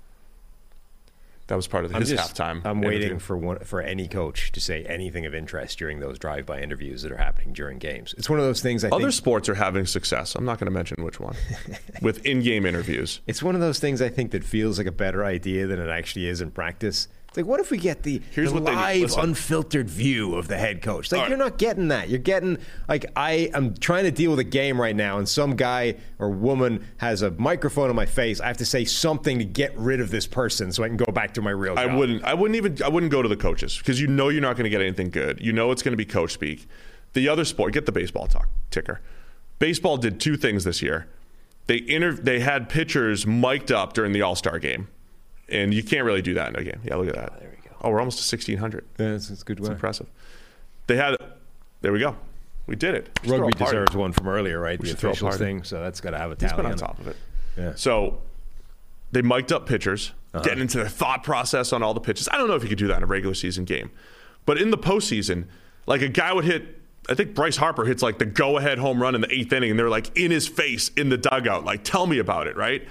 That 1.47 1.55
was 1.55 1.65
part 1.67 1.85
of 1.85 1.95
I'm 1.95 2.01
his 2.01 2.09
just- 2.11 2.35
halftime. 2.35 2.61
I'm 2.65 2.77
interview. 2.83 2.99
waiting 2.99 3.19
for 3.19 3.37
one, 3.37 3.59
for 3.59 3.81
any 3.81 4.07
coach 4.07 4.51
to 4.51 4.59
say 4.59 4.83
anything 4.83 5.25
of 5.25 5.33
interest 5.33 5.77
during 5.79 5.99
those 5.99 6.19
drive-by 6.19 6.59
interviews 6.61 7.03
that 7.03 7.11
are 7.11 7.17
happening 7.17 7.53
during 7.53 7.77
games. 7.79 8.13
It's 8.17 8.29
one 8.29 8.37
of 8.39 8.45
those 8.45 8.61
things. 8.61 8.83
I 8.83 8.89
Other 8.89 9.05
think 9.05 9.13
sports 9.13 9.47
are 9.47 9.55
having 9.55 9.85
success. 9.85 10.35
I'm 10.35 10.43
not 10.45 10.59
going 10.59 10.65
to 10.65 10.71
mention 10.71 11.03
which 11.03 11.19
one. 11.21 11.35
with 12.01 12.25
in-game 12.25 12.65
interviews. 12.65 13.21
it's 13.27 13.41
one 13.41 13.55
of 13.55 13.61
those 13.61 13.79
things 13.79 14.01
I 14.01 14.09
think 14.09 14.31
that 14.31 14.43
feels 14.43 14.77
like 14.77 14.87
a 14.87 14.91
better 14.91 15.23
idea 15.23 15.67
than 15.67 15.79
it 15.79 15.89
actually 15.89 16.27
is 16.27 16.41
in 16.41 16.51
practice. 16.51 17.07
Like, 17.37 17.45
what 17.45 17.59
if 17.59 17.69
we 17.69 17.77
get 17.77 18.01
the, 18.01 18.21
Here's 18.31 18.51
the 18.51 18.59
live, 18.59 19.13
unfiltered 19.15 19.89
view 19.89 20.33
of 20.35 20.47
the 20.47 20.57
head 20.57 20.81
coach? 20.81 21.11
Like, 21.11 21.19
All 21.19 21.23
right. 21.25 21.29
you're 21.29 21.37
not 21.37 21.57
getting 21.59 21.89
that. 21.89 22.09
You're 22.09 22.17
getting 22.19 22.57
like 22.89 23.05
I 23.15 23.51
am 23.53 23.75
trying 23.75 24.05
to 24.05 24.11
deal 24.11 24.31
with 24.31 24.39
a 24.39 24.43
game 24.43 24.81
right 24.81 24.95
now, 24.95 25.19
and 25.19 25.29
some 25.29 25.55
guy 25.55 25.95
or 26.17 26.31
woman 26.31 26.83
has 26.97 27.21
a 27.21 27.29
microphone 27.31 27.89
in 27.91 27.95
my 27.95 28.07
face. 28.07 28.41
I 28.41 28.47
have 28.47 28.57
to 28.57 28.65
say 28.65 28.83
something 28.85 29.37
to 29.37 29.45
get 29.45 29.77
rid 29.77 30.01
of 30.01 30.09
this 30.09 30.25
person 30.25 30.71
so 30.71 30.83
I 30.83 30.87
can 30.87 30.97
go 30.97 31.05
back 31.11 31.35
to 31.35 31.41
my 31.43 31.51
real 31.51 31.75
job. 31.75 31.87
I 31.89 31.95
wouldn't. 31.95 32.23
I 32.23 32.33
wouldn't 32.33 32.55
even. 32.55 32.81
I 32.83 32.89
wouldn't 32.89 33.11
go 33.11 33.21
to 33.21 33.29
the 33.29 33.37
coaches 33.37 33.77
because 33.77 34.01
you 34.01 34.07
know 34.07 34.29
you're 34.29 34.41
not 34.41 34.55
going 34.55 34.63
to 34.65 34.69
get 34.71 34.81
anything 34.81 35.11
good. 35.11 35.39
You 35.39 35.53
know 35.53 35.71
it's 35.71 35.83
going 35.83 35.93
to 35.93 35.97
be 35.97 36.05
coach 36.05 36.33
speak. 36.33 36.67
The 37.13 37.29
other 37.29 37.45
sport, 37.45 37.73
get 37.73 37.85
the 37.85 37.91
baseball 37.91 38.27
talk 38.27 38.49
ticker. 38.71 38.99
Baseball 39.59 39.97
did 39.97 40.19
two 40.19 40.37
things 40.37 40.63
this 40.63 40.81
year. 40.81 41.07
They 41.67 41.83
inter- 41.87 42.13
They 42.13 42.39
had 42.39 42.67
pitchers 42.69 43.27
mic'd 43.27 43.71
up 43.71 43.93
during 43.93 44.11
the 44.11 44.21
All 44.23 44.35
Star 44.35 44.57
game, 44.59 44.87
and 45.49 45.73
you 45.73 45.83
can't 45.83 46.05
really 46.05 46.21
do 46.21 46.33
that 46.35 46.49
in 46.49 46.55
a 46.55 46.63
game. 46.63 46.81
Yeah, 46.83 46.95
look 46.95 47.07
at 47.09 47.15
that. 47.15 47.39
there 47.39 47.49
we 47.49 47.69
go. 47.69 47.75
Oh, 47.81 47.89
we're 47.91 47.99
almost 47.99 48.17
to 48.17 48.35
1600. 48.35 48.85
Yeah, 48.99 49.13
it's, 49.15 49.29
it's 49.29 49.43
good. 49.43 49.59
It's 49.59 49.69
impressive. 49.69 50.07
They 50.87 50.95
had. 50.97 51.15
There 51.81 51.91
we 51.91 51.99
go. 51.99 52.15
We 52.65 52.75
did 52.75 52.95
it. 52.95 53.09
Just 53.23 53.39
Rugby 53.39 53.53
deserves 53.53 53.95
one 53.95 54.11
from 54.11 54.27
earlier, 54.27 54.59
right? 54.59 54.79
the 54.79 54.87
should 54.87 54.97
throw 54.97 55.11
officials 55.11 55.37
thing, 55.37 55.63
so 55.63 55.79
that's 55.81 56.01
got 56.01 56.11
to 56.11 56.17
have 56.17 56.31
a 56.31 56.35
He's 56.39 56.49
tally 56.49 56.63
been 56.63 56.65
on 56.65 56.71
on 56.73 56.77
top 56.77 56.99
of 56.99 57.07
it. 57.07 57.15
Yeah. 57.55 57.73
So 57.75 58.19
they 59.11 59.21
mic'd 59.21 59.53
up 59.53 59.65
pitchers, 59.67 60.11
Uh-huh. 60.33 60.43
getting 60.43 60.61
into 60.61 60.77
their 60.77 60.89
thought 60.89 61.23
process 61.23 61.71
on 61.71 61.81
all 61.81 61.93
the 61.93 62.01
pitches. 62.01 62.27
I 62.31 62.37
don't 62.37 62.47
know 62.49 62.55
if 62.55 62.63
you 62.63 62.69
could 62.69 62.77
do 62.77 62.87
that 62.87 62.97
in 62.97 63.03
a 63.03 63.07
regular 63.07 63.35
season 63.35 63.63
game, 63.63 63.89
but 64.45 64.57
in 64.61 64.69
the 64.71 64.77
postseason, 64.77 65.45
like 65.85 66.01
a 66.01 66.09
guy 66.09 66.33
would 66.33 66.45
hit. 66.45 66.75
I 67.09 67.13
think 67.13 67.33
Bryce 67.35 67.55
Harper 67.55 67.85
hits 67.85 68.03
like 68.03 68.17
the 68.19 68.25
go-ahead 68.25 68.79
home 68.79 69.01
run 69.01 69.15
in 69.15 69.21
the 69.21 69.33
eighth 69.33 69.53
inning, 69.53 69.69
and 69.71 69.79
they're 69.79 69.89
like 69.89 70.11
in 70.17 70.29
his 70.31 70.45
face 70.45 70.89
in 70.97 71.07
the 71.07 71.17
dugout, 71.17 71.63
like, 71.63 71.85
"Tell 71.85 72.05
me 72.05 72.17
about 72.19 72.47
it." 72.47 72.57
Right? 72.57 72.85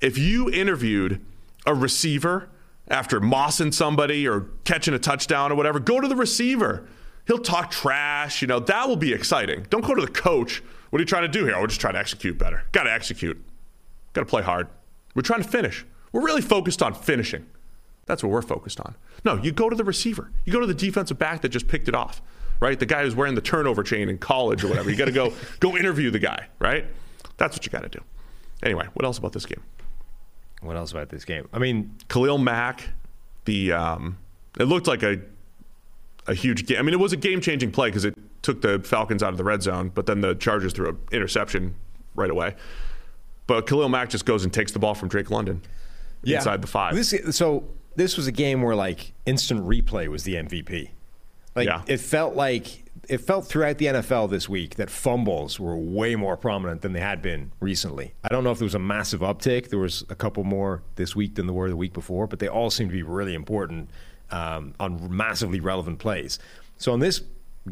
If 0.00 0.18
you 0.18 0.50
interviewed 0.50 1.20
a 1.66 1.74
receiver 1.74 2.48
after 2.88 3.20
mossing 3.20 3.72
somebody 3.72 4.26
or 4.26 4.48
catching 4.64 4.94
a 4.94 4.98
touchdown 4.98 5.52
or 5.52 5.54
whatever, 5.54 5.78
go 5.78 6.00
to 6.00 6.08
the 6.08 6.16
receiver. 6.16 6.86
He'll 7.26 7.38
talk 7.38 7.70
trash. 7.70 8.42
You 8.42 8.48
know 8.48 8.58
that 8.60 8.88
will 8.88 8.96
be 8.96 9.12
exciting. 9.12 9.66
Don't 9.70 9.84
go 9.84 9.94
to 9.94 10.02
the 10.02 10.10
coach. 10.10 10.62
What 10.90 10.98
are 10.98 11.02
you 11.02 11.06
trying 11.06 11.22
to 11.22 11.28
do 11.28 11.44
here? 11.44 11.54
Oh, 11.56 11.60
we're 11.60 11.68
just 11.68 11.80
trying 11.80 11.94
to 11.94 12.00
execute 12.00 12.36
better. 12.38 12.64
Got 12.72 12.84
to 12.84 12.92
execute. 12.92 13.40
Got 14.12 14.22
to 14.22 14.26
play 14.26 14.42
hard. 14.42 14.68
We're 15.14 15.22
trying 15.22 15.42
to 15.42 15.48
finish. 15.48 15.86
We're 16.12 16.24
really 16.24 16.40
focused 16.40 16.82
on 16.82 16.94
finishing. 16.94 17.46
That's 18.06 18.24
what 18.24 18.32
we're 18.32 18.42
focused 18.42 18.80
on. 18.80 18.96
No, 19.24 19.36
you 19.36 19.52
go 19.52 19.70
to 19.70 19.76
the 19.76 19.84
receiver. 19.84 20.32
You 20.44 20.52
go 20.52 20.58
to 20.58 20.66
the 20.66 20.74
defensive 20.74 21.18
back 21.18 21.42
that 21.42 21.50
just 21.50 21.68
picked 21.68 21.86
it 21.86 21.94
off, 21.94 22.20
right? 22.58 22.76
The 22.76 22.86
guy 22.86 23.04
who's 23.04 23.14
wearing 23.14 23.36
the 23.36 23.40
turnover 23.40 23.84
chain 23.84 24.08
in 24.08 24.18
college 24.18 24.64
or 24.64 24.68
whatever. 24.68 24.90
You 24.90 24.96
got 24.96 25.04
to 25.04 25.12
go 25.12 25.32
go 25.60 25.76
interview 25.76 26.10
the 26.10 26.18
guy, 26.18 26.48
right? 26.58 26.86
That's 27.36 27.56
what 27.56 27.64
you 27.64 27.70
got 27.70 27.82
to 27.82 27.88
do. 27.88 28.02
Anyway, 28.64 28.88
what 28.94 29.04
else 29.04 29.18
about 29.18 29.32
this 29.32 29.46
game? 29.46 29.62
What 30.60 30.76
else 30.76 30.92
about 30.92 31.08
this 31.08 31.24
game? 31.24 31.48
I 31.52 31.58
mean, 31.58 31.96
Khalil 32.08 32.38
Mack, 32.38 32.88
the 33.46 33.72
um, 33.72 34.18
it 34.58 34.64
looked 34.64 34.86
like 34.86 35.02
a 35.02 35.20
a 36.26 36.34
huge 36.34 36.66
game. 36.66 36.78
I 36.78 36.82
mean, 36.82 36.94
it 36.94 37.00
was 37.00 37.12
a 37.12 37.16
game 37.16 37.40
changing 37.40 37.72
play 37.72 37.88
because 37.88 38.04
it 38.04 38.14
took 38.42 38.60
the 38.62 38.78
Falcons 38.80 39.22
out 39.22 39.30
of 39.32 39.38
the 39.38 39.44
red 39.44 39.62
zone, 39.62 39.90
but 39.94 40.06
then 40.06 40.20
the 40.20 40.34
Chargers 40.34 40.72
threw 40.72 40.88
an 40.90 40.98
interception 41.12 41.74
right 42.14 42.30
away. 42.30 42.54
But 43.46 43.66
Khalil 43.66 43.88
Mack 43.88 44.10
just 44.10 44.26
goes 44.26 44.44
and 44.44 44.52
takes 44.52 44.72
the 44.72 44.78
ball 44.78 44.94
from 44.94 45.08
Drake 45.08 45.30
London 45.30 45.62
inside 46.24 46.60
the 46.62 46.68
five. 46.68 46.94
This, 46.94 47.14
so 47.30 47.64
this 47.96 48.16
was 48.16 48.26
a 48.26 48.32
game 48.32 48.62
where 48.62 48.76
like 48.76 49.12
instant 49.26 49.66
replay 49.66 50.08
was 50.08 50.24
the 50.24 50.34
MVP. 50.34 50.90
Like 51.56 51.66
Yeah. 51.66 51.82
it 51.88 51.98
felt 51.98 52.34
like 52.36 52.79
it 53.10 53.20
felt 53.20 53.44
throughout 53.44 53.78
the 53.78 53.86
NFL 53.86 54.30
this 54.30 54.48
week 54.48 54.76
that 54.76 54.88
fumbles 54.88 55.58
were 55.58 55.76
way 55.76 56.14
more 56.14 56.36
prominent 56.36 56.82
than 56.82 56.92
they 56.92 57.00
had 57.00 57.20
been 57.20 57.50
recently. 57.58 58.14
I 58.22 58.28
don't 58.28 58.44
know 58.44 58.52
if 58.52 58.58
there 58.58 58.66
was 58.66 58.76
a 58.76 58.78
massive 58.78 59.18
uptick. 59.18 59.68
There 59.68 59.80
was 59.80 60.04
a 60.08 60.14
couple 60.14 60.44
more 60.44 60.84
this 60.94 61.16
week 61.16 61.34
than 61.34 61.46
there 61.46 61.52
were 61.52 61.68
the 61.68 61.76
week 61.76 61.92
before, 61.92 62.28
but 62.28 62.38
they 62.38 62.46
all 62.46 62.70
seem 62.70 62.86
to 62.86 62.92
be 62.92 63.02
really 63.02 63.34
important 63.34 63.90
um, 64.30 64.74
on 64.78 65.14
massively 65.14 65.58
relevant 65.58 65.98
plays. 65.98 66.38
So 66.78 66.94
in 66.94 67.00
this 67.00 67.22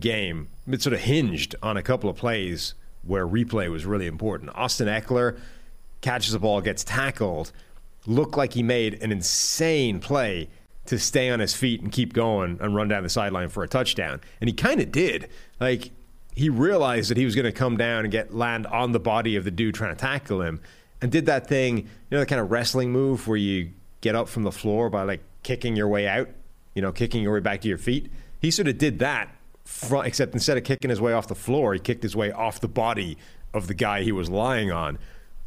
game, 0.01 0.49
it 0.67 0.83
sort 0.83 0.95
of 0.95 1.01
hinged 1.01 1.55
on 1.63 1.77
a 1.77 1.83
couple 1.85 2.11
of 2.11 2.17
plays 2.17 2.75
where 3.03 3.25
replay 3.25 3.71
was 3.71 3.87
really 3.87 4.09
important. 4.09 4.51
Austin 4.57 4.89
Ekeler 4.89 5.39
catches 6.01 6.33
the 6.33 6.41
ball, 6.41 6.61
gets 6.61 6.83
tackled, 6.83 7.53
looked 8.07 8.37
like 8.37 8.55
he 8.55 8.65
made 8.65 9.01
an 9.05 9.13
insane 9.13 10.01
play 10.01 10.49
to 10.89 10.99
stay 10.99 11.29
on 11.29 11.39
his 11.39 11.55
feet 11.55 11.83
and 11.83 11.93
keep 11.93 12.15
going 12.15 12.59
and 12.63 12.75
run 12.75 12.89
down 12.89 13.03
the 13.03 13.11
sideline 13.11 13.49
for 13.49 13.63
a 13.63 13.69
touchdown. 13.69 14.21
And 14.41 14.49
he 14.49 14.55
kind 14.55 14.81
of 14.81 14.91
did. 14.91 15.29
Like 15.61 15.91
he 16.35 16.49
realized 16.49 17.11
that 17.11 17.19
he 17.19 17.27
was 17.27 17.35
going 17.35 17.45
to 17.45 17.53
come 17.53 17.77
down 17.77 18.05
and 18.05 18.11
get 18.11 18.35
land 18.35 18.67
on 18.67 18.93
the 18.93 19.01
body 19.01 19.37
of 19.37 19.45
the 19.45 19.51
dude 19.51 19.75
trying 19.75 19.95
to 19.95 20.01
tackle 20.01 20.41
him 20.41 20.61
and 21.03 21.13
did 21.13 21.27
that 21.27 21.47
thing, 21.47 21.79
you 21.79 21.87
know, 22.11 22.21
the 22.21 22.27
kind 22.27 22.41
of 22.41 22.51
wrestling 22.51 22.91
move 22.91 23.29
where 23.29 23.37
you 23.37 23.71
get 24.01 24.15
up 24.15 24.29
from 24.29 24.45
the 24.45 24.53
floor 24.53 24.89
by 24.89 25.03
like 25.03 25.21
kicking 25.43 25.77
your 25.77 25.89
way 25.89 26.09
out, 26.09 26.29
you 26.75 26.81
know, 26.81 26.91
kicking 26.91 27.23
your 27.23 27.35
way 27.35 27.41
back 27.41 27.61
to 27.61 27.69
your 27.69 27.79
feet. 27.79 28.11
He 28.41 28.51
sort 28.51 28.69
of 28.69 28.79
did 28.79 28.99
that 29.01 29.29
front, 29.65 30.07
except 30.07 30.33
instead 30.33 30.57
of 30.57 30.65
kicking 30.65 30.89
his 30.89 31.01
way 31.01 31.13
off 31.13 31.29
the 31.29 31.35
floor, 31.35 31.75
he 31.75 31.81
kicked 31.81 32.03
his 32.03 32.17
way 32.17 32.33
off 32.33 32.61
the 32.61 32.69
body 32.69 33.19
of 33.53 33.67
the 33.67 33.75
guy 33.75 34.03
he 34.03 34.13
was 34.13 34.31
lying 34.31 34.73
on. 34.73 34.99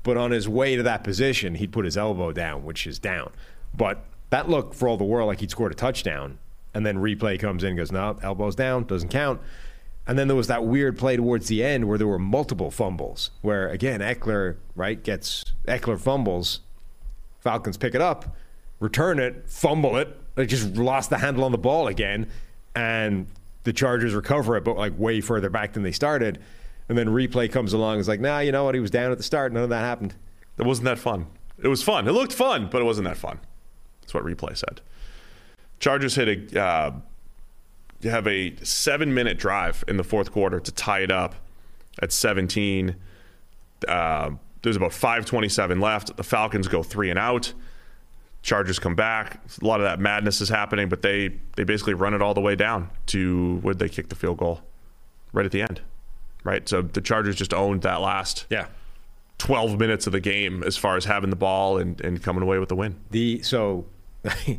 But 0.03 0.18
on 0.18 0.31
his 0.31 0.47
way 0.47 0.76
to 0.76 0.84
that 0.84 1.03
position, 1.03 1.55
he'd 1.55 1.72
put 1.72 1.85
his 1.85 1.97
elbow 1.97 2.31
down, 2.31 2.63
which 2.63 2.85
is 2.85 2.99
down. 2.99 3.31
But 3.73 4.03
that 4.32 4.49
looked 4.49 4.74
for 4.74 4.88
all 4.88 4.98
the 4.98 5.03
world 5.03 5.28
like 5.28 5.40
he'd 5.41 5.52
scored 5.52 5.72
a 5.72 5.76
touchdown. 5.76 6.40
And 6.74 6.86
then 6.86 6.98
replay 6.98 7.40
comes 7.40 7.64
in 7.64 7.76
goes, 7.76 7.91
no, 7.91 8.18
elbow's 8.24 8.56
down, 8.56 8.86
doesn't 8.86 9.10
count. 9.10 9.41
And 10.08 10.18
then 10.18 10.28
there 10.28 10.38
was 10.38 10.48
that 10.48 10.64
weird 10.64 10.98
play 10.98 11.18
towards 11.18 11.48
the 11.48 11.64
end 11.64 11.88
where 11.88 11.98
there 11.98 12.08
were 12.08 12.18
multiple 12.18 12.72
fumbles, 12.72 13.30
where 13.41 13.68
again, 13.70 13.99
Ekeler, 13.99 14.56
right, 14.76 15.02
gets 15.02 15.44
Ekeler 15.68 15.99
fumbles, 15.99 16.62
Falcons 17.40 17.78
pick 17.78 17.94
it 17.94 18.02
up, 18.02 18.36
return 18.80 19.20
it, 19.20 19.44
fumble 19.48 19.98
it. 19.98 20.18
They 20.36 20.45
just 20.45 20.76
lost 20.76 21.10
the 21.10 21.18
handle 21.18 21.44
on 21.44 21.52
the 21.52 21.58
ball 21.58 21.88
again, 21.88 22.28
and 22.74 23.28
the 23.64 23.74
Chargers 23.74 24.14
recover 24.14 24.56
it, 24.56 24.64
but 24.64 24.78
like 24.78 24.98
way 24.98 25.22
further 25.22 25.49
back 25.49 25.74
than 25.74 25.84
they 25.84 25.91
started. 25.91 26.40
And 26.88 26.98
then 26.98 27.10
replay 27.10 27.52
comes 27.52 27.74
along. 27.74 27.99
It's 27.99 28.08
like, 28.08 28.22
nah, 28.22 28.40
you 28.40 28.52
know 28.52 28.64
what? 28.64 28.76
He 28.76 28.82
was 28.82 28.91
down 28.91 29.12
at 29.12 29.18
the 29.18 29.24
start. 29.24 29.53
None 29.53 29.64
of 29.64 29.70
that 29.70 29.82
happened. 29.82 30.16
It 30.58 30.66
wasn't 30.66 30.86
that 30.86 30.99
fun. 30.99 31.28
It 31.62 31.68
was 31.68 31.84
fun. 31.84 32.08
It 32.08 32.12
looked 32.12 32.34
fun, 32.34 32.70
but 32.72 32.82
it 32.82 32.86
wasn't 32.86 33.08
that 33.08 33.18
fun. 33.18 33.40
That's 34.12 34.24
what 34.26 34.26
replay 34.26 34.58
said. 34.58 34.82
Chargers 35.80 36.16
hit 36.16 36.54
a 36.54 36.62
uh, 36.62 36.92
have 38.04 38.28
a 38.28 38.56
seven 38.64 39.14
minute 39.14 39.38
drive 39.38 39.84
in 39.88 39.98
the 39.98 40.04
fourth 40.04 40.32
quarter 40.32 40.60
to 40.60 40.72
tie 40.72 41.00
it 41.00 41.12
up 41.12 41.36
at 42.02 42.12
17. 42.12 42.96
Uh, 43.88 44.32
there's 44.64 44.76
about 44.76 44.92
5:27 44.92 45.82
left. 45.82 46.16
The 46.18 46.24
Falcons 46.24 46.68
go 46.68 46.84
three 46.84 47.10
and 47.10 47.18
out. 47.18 47.54
Chargers 48.44 48.80
come 48.80 48.96
back. 48.96 49.40
A 49.62 49.66
lot 49.66 49.80
of 49.80 49.86
that 49.86 50.00
madness 50.00 50.42
is 50.42 50.50
happening, 50.50 50.90
but 50.90 51.02
they 51.02 51.30
they 51.56 51.64
basically 51.64 51.94
run 51.94 52.14
it 52.14 52.22
all 52.22 52.34
the 52.34 52.42
way 52.42 52.56
down 52.56 52.90
to 53.08 53.60
where 53.62 53.74
they 53.76 53.90
kick 53.90 54.10
the 54.10 54.16
field 54.16 54.38
goal 54.38 54.62
right 55.34 55.46
at 55.46 55.52
the 55.52 55.62
end. 55.62 55.82
Right, 56.44 56.68
so 56.68 56.82
the 56.82 57.02
Chargers 57.02 57.36
just 57.36 57.54
owned 57.54 57.84
that 57.84 58.02
last 58.02 58.48
Yeah. 58.50 58.66
12 59.38 59.80
minutes 59.80 60.06
of 60.08 60.14
the 60.14 60.20
game 60.20 60.64
as 60.64 60.76
far 60.78 60.98
as 60.98 61.06
having 61.06 61.30
the 61.30 61.36
ball 61.36 61.78
and, 61.78 62.00
and 62.02 62.22
coming 62.22 62.42
away 62.44 62.58
with 62.60 62.70
the 62.70 62.76
win. 62.76 62.96
The 63.12 63.42
so 63.44 63.86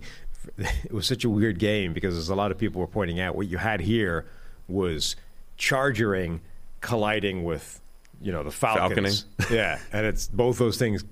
it 0.59 0.93
was 0.93 1.07
such 1.07 1.25
a 1.25 1.31
weird 1.31 1.59
game 1.59 1.93
because 1.93 2.17
as 2.17 2.29
a 2.29 2.35
lot 2.35 2.51
of 2.51 2.59
people 2.59 2.81
were 2.81 2.87
pointing 2.87 3.21
out, 3.21 3.37
what 3.37 3.49
you 3.49 3.59
had 3.59 3.81
here 3.81 4.27
was 4.69 5.17
chargering 5.57 6.41
colliding 6.81 7.45
with 7.45 7.81
you 8.21 8.33
know 8.33 8.43
the 8.43 8.51
Falcons. 8.51 9.27
yeah, 9.51 9.79
and 9.93 10.07
it's 10.07 10.29
both 10.29 10.59
those 10.59 10.79
things 10.79 11.05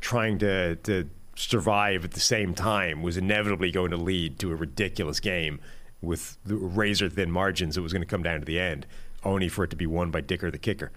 trying 0.00 0.38
to 0.38 0.76
to 0.76 1.08
survive 1.34 2.04
at 2.04 2.12
the 2.12 2.20
same 2.20 2.54
time 2.54 3.02
was 3.02 3.16
inevitably 3.16 3.70
going 3.70 3.90
to 3.90 3.96
lead 3.96 4.38
to 4.38 4.52
a 4.52 4.54
ridiculous 4.54 5.18
game 5.20 5.60
with 6.02 6.36
the 6.44 6.56
razor 6.56 7.08
thin 7.08 7.30
margins. 7.30 7.76
It 7.76 7.80
was 7.80 7.92
going 7.92 8.02
to 8.02 8.08
come 8.08 8.22
down 8.22 8.40
to 8.40 8.44
the 8.44 8.60
end, 8.60 8.86
only 9.24 9.48
for 9.48 9.64
it 9.64 9.70
to 9.70 9.76
be 9.76 9.86
won 9.86 10.10
by 10.10 10.20
Dicker 10.20 10.50
the 10.50 10.58
kicker. 10.58 10.90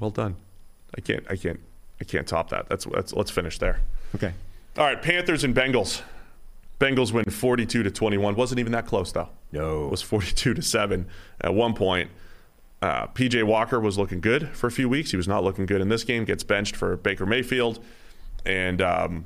Well 0.00 0.10
done. 0.10 0.36
I 0.96 1.00
can't 1.00 1.24
I 1.30 1.36
can't 1.36 1.60
I 2.00 2.04
can't 2.04 2.26
top 2.26 2.50
that. 2.50 2.68
That's, 2.68 2.84
that's 2.84 3.12
let's 3.12 3.30
finish 3.30 3.58
there. 3.58 3.80
Okay. 4.14 4.32
All 4.78 4.84
right, 4.84 5.00
Panthers 5.00 5.42
and 5.42 5.54
Bengals. 5.54 6.02
Bengals 6.78 7.12
win 7.12 7.24
42 7.24 7.82
to 7.82 7.90
21. 7.90 8.34
Wasn't 8.34 8.58
even 8.60 8.72
that 8.72 8.86
close 8.86 9.10
though. 9.12 9.30
No. 9.52 9.86
It 9.86 9.90
was 9.90 10.02
42 10.02 10.54
to 10.54 10.62
7 10.62 11.06
at 11.40 11.54
one 11.54 11.72
point. 11.72 12.10
Uh, 12.82 13.06
PJ 13.08 13.42
Walker 13.44 13.80
was 13.80 13.96
looking 13.96 14.20
good 14.20 14.50
for 14.50 14.66
a 14.66 14.70
few 14.70 14.88
weeks. 14.88 15.10
He 15.10 15.16
was 15.16 15.26
not 15.26 15.42
looking 15.42 15.64
good 15.64 15.80
in 15.80 15.88
this 15.88 16.04
game. 16.04 16.24
Gets 16.26 16.44
benched 16.44 16.76
for 16.76 16.96
Baker 16.96 17.24
Mayfield, 17.24 17.82
and 18.44 18.82
um, 18.82 19.24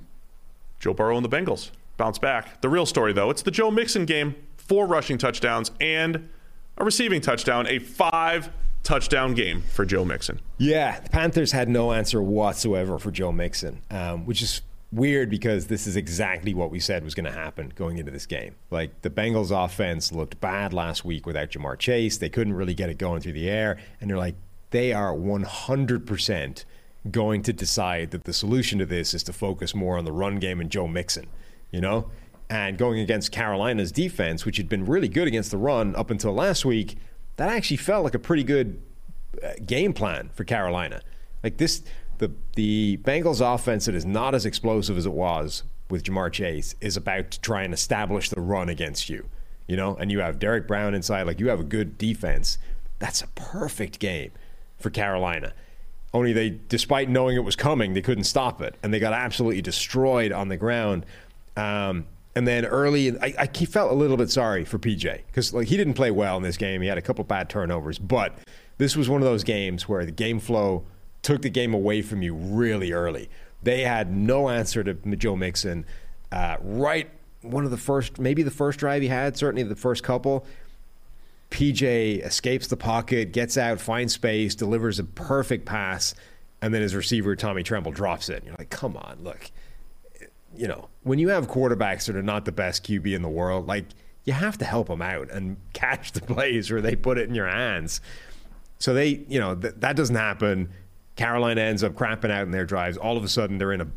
Joe 0.78 0.94
Burrow 0.94 1.16
and 1.16 1.24
the 1.24 1.28
Bengals 1.28 1.70
bounce 1.96 2.18
back. 2.18 2.60
The 2.60 2.68
real 2.68 2.86
story, 2.86 3.12
though, 3.12 3.28
it's 3.28 3.42
the 3.42 3.50
Joe 3.50 3.72
Mixon 3.72 4.04
game. 4.04 4.36
Four 4.56 4.86
rushing 4.86 5.18
touchdowns 5.18 5.72
and 5.80 6.28
a 6.78 6.84
receiving 6.84 7.20
touchdown. 7.20 7.66
A 7.66 7.80
five 7.80 8.50
touchdown 8.84 9.34
game 9.34 9.62
for 9.62 9.84
Joe 9.84 10.04
Mixon. 10.04 10.40
Yeah, 10.56 11.00
the 11.00 11.10
Panthers 11.10 11.50
had 11.50 11.68
no 11.68 11.92
answer 11.92 12.22
whatsoever 12.22 13.00
for 13.00 13.10
Joe 13.10 13.32
Mixon, 13.32 13.82
um, 13.90 14.26
which 14.26 14.42
is 14.42 14.62
weird 14.92 15.30
because 15.30 15.68
this 15.68 15.86
is 15.86 15.96
exactly 15.96 16.52
what 16.52 16.70
we 16.70 16.80
said 16.80 17.04
was 17.04 17.14
going 17.14 17.24
to 17.24 17.32
happen 17.32 17.72
going 17.76 17.98
into 17.98 18.10
this 18.10 18.26
game. 18.26 18.56
Like 18.70 19.02
the 19.02 19.10
Bengals 19.10 19.50
offense 19.52 20.12
looked 20.12 20.40
bad 20.40 20.72
last 20.72 21.04
week 21.04 21.26
without 21.26 21.50
Ja'Marr 21.50 21.78
Chase. 21.78 22.18
They 22.18 22.28
couldn't 22.28 22.54
really 22.54 22.74
get 22.74 22.90
it 22.90 22.98
going 22.98 23.20
through 23.20 23.34
the 23.34 23.48
air. 23.48 23.78
And 24.00 24.10
they're 24.10 24.18
like, 24.18 24.34
they 24.70 24.92
are 24.92 25.14
100% 25.14 26.64
going 27.10 27.42
to 27.42 27.52
decide 27.52 28.10
that 28.10 28.24
the 28.24 28.32
solution 28.32 28.78
to 28.78 28.86
this 28.86 29.14
is 29.14 29.22
to 29.24 29.32
focus 29.32 29.74
more 29.74 29.96
on 29.96 30.04
the 30.04 30.12
run 30.12 30.38
game 30.38 30.60
and 30.60 30.70
Joe 30.70 30.86
Mixon, 30.86 31.26
you 31.70 31.80
know? 31.80 32.10
And 32.48 32.76
going 32.76 32.98
against 32.98 33.30
Carolina's 33.30 33.92
defense, 33.92 34.44
which 34.44 34.56
had 34.56 34.68
been 34.68 34.84
really 34.84 35.08
good 35.08 35.28
against 35.28 35.52
the 35.52 35.56
run 35.56 35.94
up 35.94 36.10
until 36.10 36.32
last 36.32 36.64
week, 36.64 36.98
that 37.36 37.48
actually 37.48 37.76
felt 37.76 38.02
like 38.02 38.14
a 38.14 38.18
pretty 38.18 38.42
good 38.42 38.82
uh, 39.42 39.52
game 39.64 39.92
plan 39.92 40.30
for 40.34 40.42
Carolina. 40.42 41.00
Like 41.44 41.58
this, 41.58 41.82
the 42.20 42.30
the 42.54 42.98
Bengals 42.98 43.40
offense 43.42 43.86
that 43.86 43.94
is 43.94 44.06
not 44.06 44.34
as 44.34 44.46
explosive 44.46 44.96
as 44.96 45.06
it 45.06 45.12
was 45.12 45.64
with 45.88 46.04
Ja'Marr 46.04 46.30
Chase 46.30 46.76
is 46.80 46.96
about 46.96 47.32
to 47.32 47.40
try 47.40 47.62
and 47.62 47.74
establish 47.74 48.28
the 48.28 48.40
run 48.40 48.68
against 48.68 49.08
you. 49.08 49.26
You 49.66 49.76
know, 49.76 49.96
and 49.96 50.10
you 50.10 50.20
have 50.20 50.38
Derrick 50.38 50.66
Brown 50.66 50.94
inside, 50.94 51.22
like 51.24 51.40
you 51.40 51.48
have 51.48 51.60
a 51.60 51.64
good 51.64 51.98
defense. 51.98 52.58
That's 52.98 53.22
a 53.22 53.28
perfect 53.28 53.98
game 53.98 54.30
for 54.78 54.90
Carolina. 54.90 55.52
Only 56.12 56.32
they, 56.32 56.58
despite 56.68 57.08
knowing 57.08 57.36
it 57.36 57.44
was 57.44 57.56
coming, 57.56 57.94
they 57.94 58.02
couldn't 58.02 58.24
stop 58.24 58.60
it, 58.60 58.74
and 58.82 58.92
they 58.92 58.98
got 58.98 59.12
absolutely 59.12 59.62
destroyed 59.62 60.32
on 60.32 60.48
the 60.48 60.56
ground. 60.56 61.06
Um, 61.56 62.06
and 62.34 62.48
then 62.48 62.64
early, 62.64 63.16
I, 63.20 63.34
I 63.38 63.46
felt 63.46 63.92
a 63.92 63.94
little 63.94 64.16
bit 64.16 64.30
sorry 64.30 64.64
for 64.64 64.78
PJ 64.78 65.20
because 65.26 65.54
like 65.54 65.68
he 65.68 65.76
didn't 65.76 65.94
play 65.94 66.10
well 66.10 66.36
in 66.36 66.42
this 66.42 66.56
game. 66.56 66.82
He 66.82 66.88
had 66.88 66.98
a 66.98 67.02
couple 67.02 67.22
bad 67.24 67.48
turnovers, 67.48 67.98
but 67.98 68.38
this 68.78 68.96
was 68.96 69.08
one 69.08 69.22
of 69.22 69.26
those 69.26 69.44
games 69.44 69.88
where 69.88 70.04
the 70.04 70.12
game 70.12 70.40
flow 70.40 70.84
took 71.22 71.42
the 71.42 71.50
game 71.50 71.74
away 71.74 72.02
from 72.02 72.22
you 72.22 72.34
really 72.34 72.92
early. 72.92 73.28
They 73.62 73.82
had 73.82 74.10
no 74.14 74.48
answer 74.48 74.82
to 74.82 74.94
Joe 74.94 75.36
Mixon. 75.36 75.84
Uh, 76.32 76.56
right, 76.60 77.10
one 77.42 77.64
of 77.64 77.70
the 77.70 77.76
first, 77.76 78.18
maybe 78.18 78.42
the 78.42 78.50
first 78.50 78.78
drive 78.78 79.02
he 79.02 79.08
had, 79.08 79.36
certainly 79.36 79.62
the 79.62 79.76
first 79.76 80.02
couple. 80.02 80.46
PJ 81.50 82.24
escapes 82.24 82.68
the 82.68 82.76
pocket, 82.76 83.32
gets 83.32 83.58
out, 83.58 83.80
finds 83.80 84.14
space, 84.14 84.54
delivers 84.54 84.98
a 84.98 85.04
perfect 85.04 85.66
pass, 85.66 86.14
and 86.62 86.72
then 86.72 86.80
his 86.82 86.94
receiver 86.94 87.34
Tommy 87.34 87.62
Tremble 87.62 87.92
drops 87.92 88.28
it. 88.28 88.44
You're 88.44 88.54
like, 88.58 88.70
come 88.70 88.96
on, 88.96 89.18
look. 89.22 89.50
You 90.54 90.68
know, 90.68 90.88
when 91.02 91.18
you 91.18 91.28
have 91.28 91.48
quarterbacks 91.48 92.06
that 92.06 92.16
are 92.16 92.22
not 92.22 92.44
the 92.44 92.52
best 92.52 92.84
QB 92.84 93.14
in 93.14 93.22
the 93.22 93.28
world, 93.28 93.66
like 93.66 93.86
you 94.24 94.32
have 94.32 94.58
to 94.58 94.64
help 94.64 94.88
them 94.88 95.02
out 95.02 95.30
and 95.30 95.56
catch 95.72 96.12
the 96.12 96.20
plays 96.20 96.70
where 96.70 96.80
they 96.80 96.96
put 96.96 97.18
it 97.18 97.28
in 97.28 97.34
your 97.34 97.48
hands. 97.48 98.00
So 98.78 98.94
they, 98.94 99.24
you 99.28 99.38
know, 99.40 99.54
th- 99.54 99.74
that 99.78 99.96
doesn't 99.96 100.16
happen. 100.16 100.70
Carolina 101.16 101.60
ends 101.60 101.84
up 101.84 101.94
cramping 101.94 102.30
out 102.30 102.42
in 102.42 102.50
their 102.50 102.64
drives. 102.64 102.96
All 102.96 103.16
of 103.16 103.24
a 103.24 103.28
sudden, 103.28 103.58
they're 103.58 103.72
in 103.72 103.80
a 103.80 103.88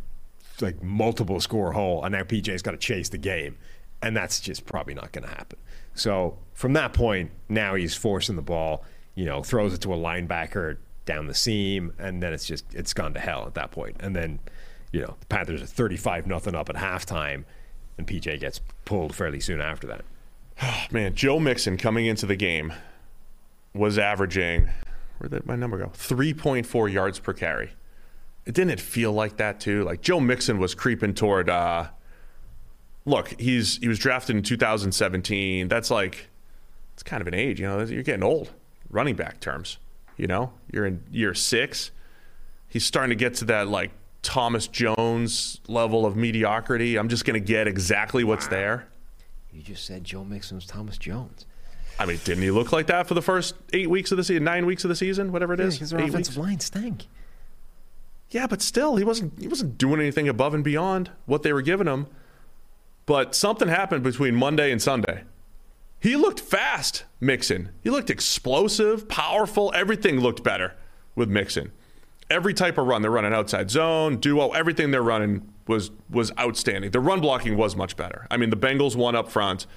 like 0.61 0.81
multiple 0.83 1.39
score 1.39 1.71
hole, 1.71 2.03
and 2.03 2.13
now 2.13 2.23
PJ's 2.23 2.61
got 2.61 2.71
to 2.71 2.77
chase 2.77 3.09
the 3.09 3.17
game, 3.17 3.57
and 4.01 4.15
that's 4.15 4.39
just 4.39 4.65
probably 4.65 4.93
not 4.93 5.11
going 5.11 5.27
to 5.27 5.33
happen. 5.33 5.59
So 5.95 6.37
from 6.53 6.73
that 6.73 6.93
point, 6.93 7.31
now 7.49 7.75
he's 7.75 7.95
forcing 7.95 8.35
the 8.35 8.41
ball. 8.41 8.83
You 9.15 9.25
know, 9.25 9.43
throws 9.43 9.73
it 9.73 9.81
to 9.81 9.93
a 9.93 9.97
linebacker 9.97 10.77
down 11.05 11.27
the 11.27 11.33
seam, 11.33 11.93
and 11.99 12.21
then 12.21 12.33
it's 12.33 12.45
just 12.45 12.65
it's 12.73 12.93
gone 12.93 13.13
to 13.13 13.19
hell 13.19 13.45
at 13.45 13.53
that 13.55 13.71
point. 13.71 13.97
And 13.99 14.15
then, 14.15 14.39
you 14.91 15.01
know, 15.01 15.15
the 15.19 15.25
Panthers 15.27 15.61
are 15.61 15.67
thirty-five 15.67 16.25
nothing 16.27 16.55
up 16.55 16.69
at 16.69 16.75
halftime, 16.75 17.43
and 17.97 18.07
PJ 18.07 18.39
gets 18.39 18.59
pulled 18.85 19.15
fairly 19.15 19.39
soon 19.39 19.61
after 19.61 19.87
that. 19.87 20.05
Man, 20.91 21.13
Joe 21.15 21.39
Mixon 21.39 21.77
coming 21.77 22.05
into 22.05 22.25
the 22.25 22.35
game 22.35 22.73
was 23.73 23.97
averaging 23.97 24.69
where 25.17 25.29
did 25.29 25.45
my 25.45 25.55
number 25.55 25.77
go? 25.77 25.87
3.4 25.87 26.91
yards 26.91 27.19
per 27.19 27.33
carry. 27.33 27.73
It 28.45 28.53
didn't 28.53 28.71
it 28.71 28.79
feel 28.79 29.13
like 29.13 29.37
that 29.37 29.59
too? 29.59 29.83
Like 29.83 30.01
Joe 30.01 30.19
Mixon 30.19 30.59
was 30.59 30.75
creeping 30.75 31.13
toward. 31.13 31.49
Uh, 31.49 31.87
look, 33.05 33.39
he's 33.39 33.77
he 33.77 33.87
was 33.87 33.99
drafted 33.99 34.35
in 34.35 34.43
2017. 34.43 35.67
That's 35.69 35.89
like 35.89 36.27
it's 36.93 37.03
kind 37.03 37.21
of 37.21 37.27
an 37.27 37.33
age, 37.33 37.59
you 37.59 37.65
know. 37.65 37.81
You're 37.81 38.03
getting 38.03 38.23
old, 38.23 38.51
running 38.89 39.15
back 39.15 39.39
terms. 39.39 39.77
You 40.17 40.27
know, 40.27 40.51
you're 40.71 40.85
in 40.85 41.03
year 41.11 41.33
six. 41.33 41.91
He's 42.67 42.85
starting 42.85 43.09
to 43.09 43.15
get 43.15 43.35
to 43.35 43.45
that 43.45 43.67
like 43.67 43.91
Thomas 44.23 44.67
Jones 44.67 45.59
level 45.67 46.05
of 46.05 46.15
mediocrity. 46.15 46.97
I'm 46.97 47.09
just 47.09 47.25
going 47.25 47.39
to 47.39 47.45
get 47.45 47.67
exactly 47.67 48.23
what's 48.23 48.45
wow. 48.45 48.51
there. 48.51 48.87
You 49.51 49.61
just 49.61 49.85
said 49.85 50.03
Joe 50.03 50.23
Mixon 50.23 50.57
was 50.57 50.65
Thomas 50.65 50.97
Jones. 50.97 51.45
I 51.99 52.05
mean, 52.05 52.19
didn't 52.23 52.43
he 52.43 52.51
look 52.51 52.71
like 52.71 52.87
that 52.87 53.07
for 53.07 53.13
the 53.13 53.21
first 53.21 53.55
eight 53.71 53.89
weeks 53.89 54.11
of 54.11 54.17
the 54.17 54.23
season, 54.23 54.43
nine 54.43 54.65
weeks 54.65 54.83
of 54.83 54.89
the 54.89 54.95
season, 54.95 55.31
whatever 55.31 55.53
it 55.53 55.59
yeah, 55.59 55.65
is? 55.67 55.93
Eight 55.93 56.09
offensive 56.09 56.35
weeks? 56.35 56.47
line 56.47 56.59
stink. 56.59 57.05
Yeah, 58.29 58.47
but 58.47 58.61
still, 58.61 58.95
he 58.95 59.03
wasn't 59.03 59.39
he 59.39 59.47
wasn't 59.47 59.77
doing 59.77 59.99
anything 59.99 60.27
above 60.27 60.53
and 60.53 60.63
beyond 60.63 61.11
what 61.25 61.43
they 61.43 61.53
were 61.53 61.61
giving 61.61 61.87
him. 61.87 62.07
But 63.05 63.35
something 63.35 63.67
happened 63.67 64.03
between 64.03 64.35
Monday 64.35 64.71
and 64.71 64.81
Sunday. 64.81 65.23
He 65.99 66.15
looked 66.15 66.39
fast, 66.39 67.05
Mixon. 67.19 67.69
He 67.83 67.89
looked 67.89 68.09
explosive, 68.09 69.07
powerful. 69.07 69.71
Everything 69.75 70.19
looked 70.19 70.43
better 70.43 70.75
with 71.15 71.29
Mixon. 71.29 71.71
Every 72.29 72.53
type 72.53 72.77
of 72.77 72.87
run, 72.87 73.01
they're 73.01 73.11
running 73.11 73.33
outside 73.33 73.69
zone, 73.69 74.17
duo, 74.17 74.49
everything 74.49 74.91
they're 74.91 75.03
running 75.03 75.47
was 75.67 75.91
was 76.09 76.31
outstanding. 76.39 76.91
The 76.91 76.99
run 76.99 77.21
blocking 77.21 77.55
was 77.55 77.75
much 77.75 77.95
better. 77.95 78.27
I 78.31 78.37
mean, 78.37 78.49
the 78.49 78.57
Bengals 78.57 78.95
won 78.95 79.15
up 79.15 79.29
front. 79.29 79.67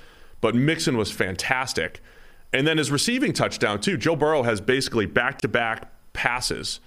But 0.46 0.54
Mixon 0.54 0.96
was 0.96 1.10
fantastic. 1.10 2.00
And 2.52 2.68
then 2.68 2.78
his 2.78 2.92
receiving 2.92 3.32
touchdown, 3.32 3.80
too. 3.80 3.96
Joe 3.96 4.14
Burrow 4.14 4.44
has 4.44 4.60
basically 4.60 5.04
back 5.04 5.40
to 5.40 5.48
back 5.48 5.90
passes 6.12 6.78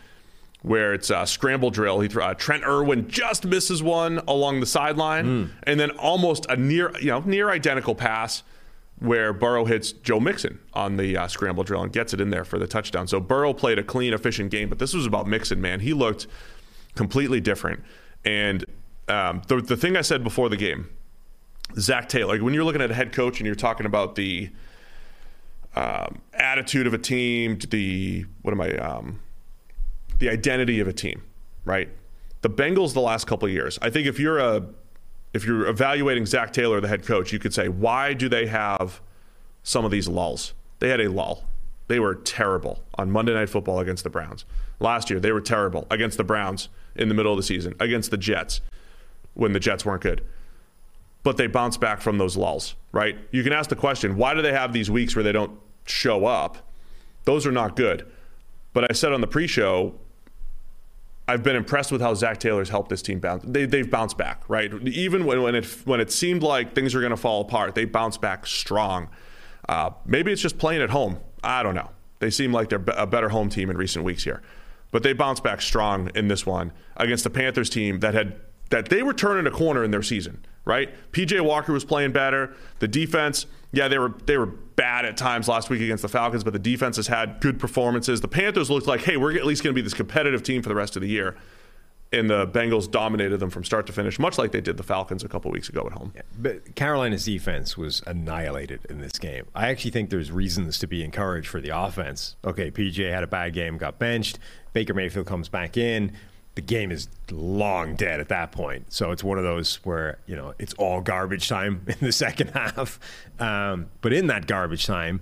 where 0.62 0.94
it's 0.94 1.10
a 1.10 1.28
scramble 1.28 1.70
drill. 1.70 2.00
He 2.00 2.08
uh, 2.08 2.36
Trent 2.36 2.64
Irwin 2.64 3.10
just 3.10 3.44
misses 3.44 3.84
one 3.84 4.20
along 4.30 4.62
the 4.62 4.66
sideline, 4.66 5.26
mm. 5.26 5.50
and 5.64 5.78
then 5.78 5.92
almost 5.98 6.46
a 6.46 6.56
near, 6.56 6.98
you 7.00 7.08
know, 7.08 7.20
near 7.20 7.50
identical 7.50 7.96
pass 7.96 8.44
where 9.00 9.34
Burrow 9.34 9.66
hits 9.66 9.92
Joe 9.92 10.22
Mixon 10.22 10.60
on 10.74 10.96
the 10.96 11.18
uh, 11.18 11.28
scramble 11.28 11.66
drill 11.66 11.84
and 11.84 11.92
gets 11.92 12.14
it 12.14 12.22
in 12.22 12.30
there 12.30 12.46
for 12.46 12.60
the 12.60 12.68
touchdown. 12.68 13.10
So 13.10 13.20
Burrow 13.20 13.52
played 13.52 13.78
a 13.78 13.84
clean, 13.84 14.14
efficient 14.14 14.52
game, 14.52 14.70
but 14.70 14.80
this 14.80 14.94
was 14.94 15.06
about 15.06 15.28
Mixon, 15.28 15.60
man. 15.60 15.82
He 15.82 15.92
looked 15.92 16.28
completely 16.96 17.42
different. 17.42 17.84
And 18.24 18.64
um, 19.10 19.42
the 19.50 19.60
the 19.60 19.76
thing 19.76 19.98
I 19.98 20.02
said 20.02 20.24
before 20.24 20.48
the 20.48 20.56
game 20.56 20.88
Zac 21.78 22.10
Taylor, 22.10 22.42
when 22.44 22.54
you're 22.54 22.64
looking 22.64 22.82
at 22.82 22.92
a 22.92 22.94
head 22.94 23.12
coach 23.12 23.40
and 23.40 23.46
you're 23.46 23.56
talking 23.56 23.86
about 23.86 24.16
the 24.16 24.50
um, 25.76 26.22
attitude 26.34 26.88
of 26.88 26.94
a 26.94 26.98
team, 26.98 27.60
the 27.70 28.26
what 28.42 28.52
am 28.52 28.62
I, 28.62 28.76
um, 28.78 29.20
the 30.18 30.30
identity 30.30 30.80
of 30.80 30.88
a 30.88 30.94
team, 30.94 31.24
right? 31.66 31.90
The 32.42 32.50
Bengals 32.50 32.94
the 32.94 33.02
last 33.02 33.28
couple 33.28 33.48
years. 33.48 33.78
I 33.82 33.90
think 33.90 34.08
if 34.08 34.20
you're 34.20 34.40
a 34.40 34.66
if 35.34 35.46
you're 35.46 35.68
evaluating 35.68 36.26
Zac 36.26 36.54
Taylor, 36.54 36.82
the 36.82 36.88
head 36.88 37.06
coach, 37.06 37.32
you 37.32 37.38
could 37.38 37.54
say, 37.54 37.68
why 37.68 38.14
do 38.14 38.28
they 38.28 38.48
have 38.48 39.00
some 39.62 39.86
of 39.86 39.92
these 39.92 40.08
lulls? 40.08 40.54
They 40.80 40.90
had 40.90 41.00
a 41.00 41.10
lull. 41.10 41.44
They 41.88 42.00
were 42.00 42.16
terrible 42.16 42.84
on 42.96 43.12
Monday 43.12 43.34
Night 43.34 43.50
Football 43.50 43.80
against 43.80 44.04
the 44.04 44.10
Browns. 44.10 44.46
Last 44.80 45.10
year, 45.10 45.20
they 45.20 45.32
were 45.32 45.42
terrible 45.42 45.86
against 45.92 46.18
the 46.18 46.24
Browns 46.24 46.70
in 46.96 47.10
the 47.10 47.16
middle 47.16 47.32
of 47.32 47.38
the 47.38 47.44
season, 47.44 47.76
against 47.80 48.10
the 48.10 48.18
Jets 48.18 48.62
when 49.36 49.54
the 49.54 49.60
Jets 49.60 49.86
weren't 49.86 50.02
good 50.02 50.24
but 51.24 51.38
they 51.38 51.48
bounce 51.48 51.78
back 51.78 52.02
from 52.02 52.18
those 52.18 52.38
lulls, 52.38 52.76
right? 52.92 53.18
You 53.32 53.44
can 53.44 53.54
ask 53.54 53.70
the 53.70 53.76
question, 53.76 54.16
why 54.16 54.34
do 54.34 54.42
they 54.42 54.54
have 54.54 54.74
these 54.74 54.90
weeks 54.90 55.16
where 55.16 55.24
they 55.24 55.32
don't 55.32 55.60
show 55.86 56.26
up? 56.26 56.58
Those 57.26 57.46
are 57.46 57.52
not 57.52 57.76
good. 57.76 58.10
But 58.74 58.90
I 58.90 58.94
said 58.94 59.12
on 59.12 59.22
the 59.22 59.28
pre-show, 59.28 59.96
I've 61.28 61.44
been 61.44 61.56
impressed 61.56 61.92
with 61.92 62.02
how 62.02 62.16
Zac 62.16 62.40
Taylor's 62.40 62.70
helped 62.70 62.90
this 62.90 63.04
team 63.04 63.20
bounce. 63.20 63.44
They, 63.46 63.68
have 63.78 63.92
bounced 63.92 64.18
back, 64.18 64.44
right? 64.48 64.74
Even 64.88 65.26
when, 65.26 65.44
when 65.44 65.54
it 65.54 65.66
when 65.86 66.00
it 66.00 66.12
seemed 66.12 66.42
like 66.42 66.74
things 66.74 66.96
were 66.96 67.02
going 67.02 67.12
to 67.12 67.18
fall 67.18 67.42
apart, 67.42 67.76
they 67.76 67.86
bounced 67.86 68.20
back 68.20 68.48
strong. 68.48 69.10
Uh, 69.68 69.92
maybe 70.06 70.32
it's 70.32 70.42
just 70.42 70.58
playing 70.58 70.82
at 70.82 70.90
home. 70.90 71.20
I 71.44 71.62
don't 71.62 71.76
know. 71.76 71.92
They 72.18 72.32
seem 72.32 72.52
like 72.52 72.70
they're 72.70 72.84
a 72.98 73.06
better 73.06 73.30
home 73.30 73.50
team 73.50 73.70
in 73.70 73.78
recent 73.78 74.04
weeks 74.04 74.24
here, 74.24 74.42
but 74.92 75.04
they 75.04 75.14
bounced 75.14 75.44
back 75.44 75.62
strong 75.62 76.10
in 76.16 76.30
this 76.30 76.48
one 76.48 76.72
against 76.98 77.24
the 77.24 77.30
Panthers 77.30 77.70
team 77.70 78.00
that 78.00 78.16
had 78.16 78.40
that 78.72 78.90
they 78.90 79.04
were 79.04 79.14
turning 79.14 79.46
a 79.46 79.56
corner 79.56 79.84
in 79.84 79.92
their 79.92 80.02
season 80.02 80.44
right? 80.70 80.90
PJ 81.12 81.42
Walker 81.42 81.74
was 81.74 81.84
playing 81.84 82.14
better. 82.14 82.56
The 82.80 82.88
defense, 82.88 83.46
yeah, 83.74 83.90
they 83.90 83.98
were 83.98 84.14
they 84.26 84.38
were 84.38 84.46
bad 84.46 85.04
at 85.04 85.18
times 85.18 85.50
last 85.50 85.70
week 85.70 85.82
against 85.82 86.04
the 86.04 86.08
Falcons, 86.08 86.46
but 86.46 86.54
the 86.54 86.60
defense 86.60 86.96
has 86.96 87.08
had 87.08 87.42
good 87.42 87.60
performances. 87.60 88.22
The 88.22 88.30
Panthers 88.30 88.70
looked 88.70 88.88
like, 88.88 89.02
hey, 89.02 89.18
we're 89.18 89.36
at 89.36 89.46
least 89.46 89.62
going 89.62 89.74
to 89.74 89.76
be 89.76 89.82
this 89.84 89.94
competitive 89.94 90.42
team 90.44 90.62
for 90.62 90.70
the 90.70 90.76
rest 90.76 90.96
of 90.96 91.02
the 91.02 91.10
year. 91.10 91.36
and 92.12 92.28
the 92.30 92.48
Bengals 92.48 92.90
dominated 92.90 93.38
them 93.40 93.50
from 93.52 93.64
start 93.64 93.86
to 93.88 93.94
finish, 93.94 94.18
much 94.18 94.38
like 94.40 94.52
they 94.52 94.62
did 94.62 94.78
the 94.78 94.84
Falcons 94.84 95.24
a 95.24 95.28
couple 95.28 95.52
weeks 95.52 95.70
ago 95.70 95.84
at 95.86 95.92
home. 95.92 96.12
But 96.40 96.76
Carolina's 96.76 97.26
defense 97.26 97.78
was 97.78 98.02
annihilated 98.08 98.80
in 98.90 99.00
this 99.00 99.20
game. 99.20 99.46
I 99.54 99.70
actually 99.70 99.92
think 99.92 100.10
there's 100.10 100.32
reasons 100.32 100.80
to 100.80 100.88
be 100.88 101.04
encouraged 101.04 101.48
for 101.48 101.62
the 101.62 101.70
offense. 101.70 102.36
Okay, 102.44 102.72
PJ 102.72 103.12
had 103.12 103.24
a 103.24 103.28
bad 103.28 103.54
game, 103.54 103.78
got 103.78 104.00
benched. 104.00 104.40
Baker 104.74 104.94
Mayfield 104.96 105.28
comes 105.28 105.50
back 105.50 105.78
in. 105.78 106.14
The 106.60 106.66
game 106.66 106.92
is 106.92 107.08
long 107.32 107.96
dead 107.96 108.20
at 108.20 108.28
that 108.28 108.52
point. 108.52 108.92
So 108.92 109.12
it's 109.12 109.24
one 109.24 109.38
of 109.38 109.46
those 109.46 109.76
where, 109.86 110.20
you 110.26 110.36
know, 110.36 110.54
it's 110.60 110.74
all 110.74 111.00
garbage 111.00 111.48
time 111.48 111.84
in 111.88 111.96
the 112.02 112.12
second 112.12 112.50
half. 112.50 113.00
Um, 113.40 113.88
but 114.02 114.12
in 114.12 114.28
that 114.28 114.46
garbage 114.46 114.86
time, 114.86 115.22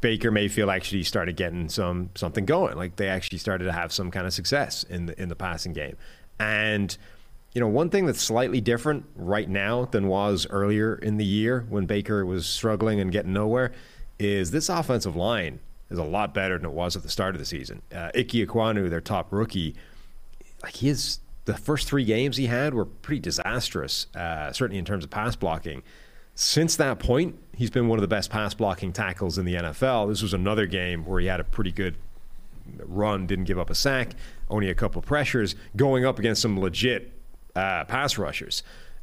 Baker 0.00 0.32
Mayfield 0.32 0.68
actually 0.68 1.04
started 1.04 1.36
getting 1.36 1.68
some 1.68 2.10
something 2.16 2.44
going. 2.44 2.76
Like 2.76 2.96
they 2.96 3.06
actually 3.06 3.38
started 3.38 3.66
to 3.66 3.72
have 3.72 3.92
some 3.92 4.10
kind 4.10 4.26
of 4.26 4.34
success 4.34 4.82
in 4.82 5.06
the 5.06 5.22
in 5.22 5.28
the 5.28 5.36
passing 5.36 5.72
game. 5.72 5.96
And 6.40 6.96
you 7.52 7.60
know, 7.60 7.68
one 7.68 7.88
thing 7.88 8.04
that's 8.04 8.20
slightly 8.20 8.60
different 8.60 9.06
right 9.14 9.48
now 9.48 9.84
than 9.84 10.08
was 10.08 10.48
earlier 10.50 10.96
in 10.96 11.16
the 11.16 11.24
year 11.24 11.64
when 11.68 11.86
Baker 11.86 12.26
was 12.26 12.44
struggling 12.44 12.98
and 12.98 13.12
getting 13.12 13.32
nowhere 13.32 13.70
is 14.18 14.50
this 14.50 14.68
offensive 14.68 15.14
line 15.14 15.60
is 15.90 15.98
a 15.98 16.04
lot 16.04 16.34
better 16.34 16.58
than 16.58 16.66
it 16.66 16.72
was 16.72 16.96
at 16.96 17.04
the 17.04 17.08
start 17.08 17.36
of 17.36 17.38
the 17.38 17.46
season. 17.46 17.82
Uh, 17.94 18.10
Ike 18.16 18.28
Ekwonu, 18.28 18.90
their 18.90 19.00
top 19.00 19.32
rookie, 19.32 19.76
like 20.66 20.96
the 21.44 21.54
first 21.54 21.88
three 21.88 22.04
games 22.04 22.36
he 22.36 22.46
had 22.46 22.74
were 22.74 22.84
pretty 22.84 23.20
disastrous, 23.20 24.08
uh, 24.14 24.52
certainly 24.52 24.78
in 24.78 24.84
terms 24.84 25.04
of 25.04 25.10
pass 25.10 25.36
blocking. 25.36 25.82
Since 26.34 26.76
that 26.76 26.98
point, 26.98 27.38
he's 27.54 27.70
been 27.70 27.88
one 27.88 27.98
of 27.98 28.02
the 28.02 28.08
best 28.08 28.30
pass 28.30 28.52
blocking 28.52 28.92
tackles 28.92 29.38
in 29.38 29.44
the 29.44 29.54
NFL. 29.54 30.08
This 30.08 30.22
was 30.22 30.34
another 30.34 30.66
game 30.66 31.06
where 31.06 31.20
he 31.20 31.26
had 31.26 31.40
a 31.40 31.44
pretty 31.44 31.72
good 31.72 31.94
run, 32.78 33.26
didn't 33.26 33.44
give 33.44 33.58
up 33.58 33.70
a 33.70 33.74
sack, 33.74 34.10
only 34.50 34.68
a 34.68 34.74
couple 34.74 35.00
pressures, 35.00 35.54
going 35.76 36.04
up 36.04 36.18
against 36.18 36.42
some 36.42 36.58
legit 36.58 37.12
uh, 37.54 37.84
pass 37.84 38.18
rushers. 38.18 38.62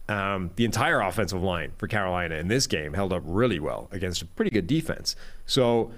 Um, 0.09 0.51
the 0.57 0.65
entire 0.65 0.99
offensive 0.99 1.41
line 1.41 1.71
for 1.77 1.87
Carolina 1.87 2.35
in 2.35 2.49
this 2.49 2.67
game 2.67 2.93
held 2.93 3.13
up 3.13 3.23
really 3.25 3.59
well 3.59 3.87
against 3.91 4.21
a 4.21 4.25
pretty 4.25 4.51
good 4.51 4.67
defense. 4.67 5.15
So, 5.45 5.91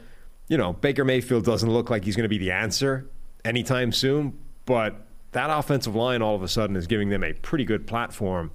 you 0.47 0.57
know, 0.57 0.73
Baker 0.73 1.03
Mayfield 1.03 1.43
doesn't 1.43 1.69
look 1.69 1.89
like 1.89 2.05
he's 2.05 2.15
going 2.15 2.23
to 2.23 2.29
be 2.29 2.37
the 2.37 2.51
answer 2.51 3.09
anytime 3.43 3.91
soon, 3.91 4.37
but 4.65 5.05
that 5.35 5.49
offensive 5.49 5.93
line 5.93 6.21
all 6.21 6.33
of 6.33 6.41
a 6.41 6.47
sudden 6.47 6.77
is 6.77 6.87
giving 6.87 7.09
them 7.09 7.21
a 7.23 7.33
pretty 7.33 7.65
good 7.65 7.85
platform 7.85 8.51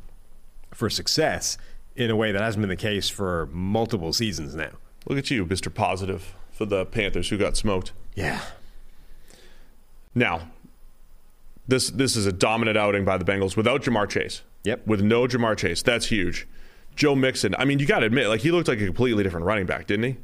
for 0.73 0.89
success 0.89 1.59
in 1.95 2.11
a 2.11 2.17
way 2.17 2.33
that 2.33 2.41
hasn't 2.41 2.63
been 2.63 2.71
the 2.71 2.77
case 2.77 3.11
for 3.11 3.49
multiple 3.53 4.15
seasons 4.15 4.55
now. 4.55 4.71
Look 5.07 5.19
at 5.19 5.31
you, 5.31 5.45
Mr. 5.45 5.73
Positive, 5.73 6.35
for 6.51 6.65
the 6.65 6.87
Panthers 6.87 7.29
who 7.29 7.37
got 7.37 7.57
smoked. 7.57 7.93
Yeah. 8.15 8.41
Now, 10.15 10.49
this 11.69 11.91
this 11.91 12.17
is 12.17 12.25
a 12.25 12.33
dominant 12.33 12.79
outing 12.79 13.05
by 13.05 13.19
the 13.19 13.27
Bengals 13.27 13.57
without 13.57 13.83
Ja'Marr 13.83 14.09
Chase. 14.09 14.41
Yep. 14.65 14.87
With 14.87 15.03
no 15.03 15.27
Ja'Marr 15.27 15.59
Chase. 15.59 15.83
That's 15.83 16.07
huge. 16.07 16.49
Joe 16.97 17.15
Mixon, 17.15 17.55
I 17.59 17.67
mean, 17.67 17.79
you 17.79 17.87
got 17.87 18.01
to 18.01 18.07
admit, 18.07 18.29
like 18.29 18.41
he 18.41 18.51
looked 18.51 18.69
like 18.69 18.81
a 18.81 18.87
completely 18.87 19.23
different 19.23 19.45
running 19.45 19.67
back, 19.67 19.87
didn't 19.87 20.05
he? 20.05 20.17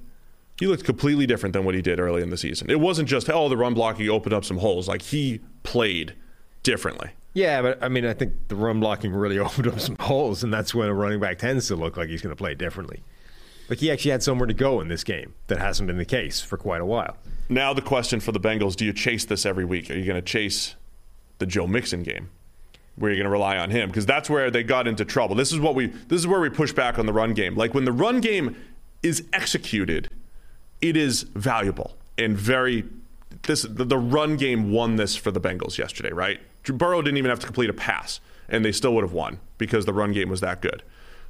He 0.58 0.66
looked 0.66 0.84
completely 0.84 1.26
different 1.26 1.52
than 1.52 1.64
what 1.64 1.74
he 1.74 1.82
did 1.82 2.00
early 2.00 2.22
in 2.22 2.30
the 2.30 2.38
season. 2.38 2.70
It 2.70 2.80
wasn't 2.80 3.10
just, 3.10 3.28
oh, 3.28 3.50
the 3.50 3.58
run 3.58 3.74
blocking 3.74 4.08
opened 4.08 4.32
up 4.32 4.44
some 4.44 4.58
holes. 4.58 4.88
Like 4.88 5.02
he 5.02 5.40
played 5.62 6.14
differently. 6.66 7.10
Yeah, 7.32 7.62
but 7.62 7.82
I 7.82 7.88
mean, 7.88 8.04
I 8.04 8.12
think 8.12 8.48
the 8.48 8.56
run 8.56 8.80
blocking 8.80 9.12
really 9.12 9.38
opened 9.46 9.68
up 9.68 9.78
some 9.78 9.96
holes, 10.00 10.42
and 10.42 10.52
that's 10.52 10.74
when 10.74 10.88
a 10.88 10.94
running 10.94 11.20
back 11.20 11.38
tends 11.38 11.68
to 11.68 11.76
look 11.76 11.96
like 11.96 12.08
he's 12.08 12.20
going 12.20 12.34
to 12.34 12.36
play 12.36 12.54
differently. 12.54 13.02
Like 13.68 13.78
he 13.78 13.90
actually 13.90 14.10
had 14.10 14.22
somewhere 14.22 14.46
to 14.46 14.54
go 14.54 14.80
in 14.80 14.88
this 14.88 15.04
game 15.04 15.34
that 15.46 15.58
hasn't 15.58 15.86
been 15.86 15.96
the 15.96 16.04
case 16.04 16.40
for 16.40 16.56
quite 16.56 16.80
a 16.80 16.84
while. 16.84 17.16
Now 17.48 17.72
the 17.72 17.82
question 17.82 18.20
for 18.20 18.32
the 18.32 18.40
Bengals: 18.40 18.74
Do 18.74 18.84
you 18.84 18.92
chase 18.92 19.24
this 19.24 19.46
every 19.46 19.64
week? 19.64 19.90
Are 19.90 19.94
you 19.94 20.04
going 20.04 20.20
to 20.20 20.22
chase 20.22 20.74
the 21.38 21.46
Joe 21.46 21.66
Mixon 21.66 22.02
game, 22.02 22.30
where 22.96 23.10
you're 23.10 23.16
going 23.18 23.26
to 23.26 23.30
rely 23.30 23.56
on 23.58 23.70
him? 23.70 23.88
Because 23.88 24.06
that's 24.06 24.28
where 24.28 24.50
they 24.50 24.64
got 24.64 24.88
into 24.88 25.04
trouble. 25.04 25.36
This 25.36 25.52
is 25.52 25.60
what 25.60 25.76
we. 25.76 25.86
This 25.86 26.18
is 26.18 26.26
where 26.26 26.40
we 26.40 26.50
push 26.50 26.72
back 26.72 26.98
on 26.98 27.06
the 27.06 27.12
run 27.12 27.32
game. 27.32 27.54
Like 27.54 27.74
when 27.74 27.84
the 27.84 27.92
run 27.92 28.20
game 28.20 28.56
is 29.04 29.24
executed, 29.32 30.10
it 30.80 30.96
is 30.96 31.22
valuable 31.34 31.96
and 32.18 32.36
very. 32.36 32.84
This 33.42 33.62
the, 33.62 33.84
the 33.84 33.98
run 33.98 34.36
game 34.36 34.72
won 34.72 34.96
this 34.96 35.14
for 35.14 35.30
the 35.30 35.40
Bengals 35.40 35.78
yesterday, 35.78 36.10
right? 36.10 36.40
Burrow 36.72 37.02
didn't 37.02 37.18
even 37.18 37.30
have 37.30 37.40
to 37.40 37.46
complete 37.46 37.70
a 37.70 37.74
pass, 37.74 38.20
and 38.48 38.64
they 38.64 38.72
still 38.72 38.94
would 38.94 39.02
have 39.04 39.12
won 39.12 39.38
because 39.58 39.84
the 39.86 39.92
run 39.92 40.12
game 40.12 40.28
was 40.28 40.40
that 40.40 40.60
good. 40.62 40.82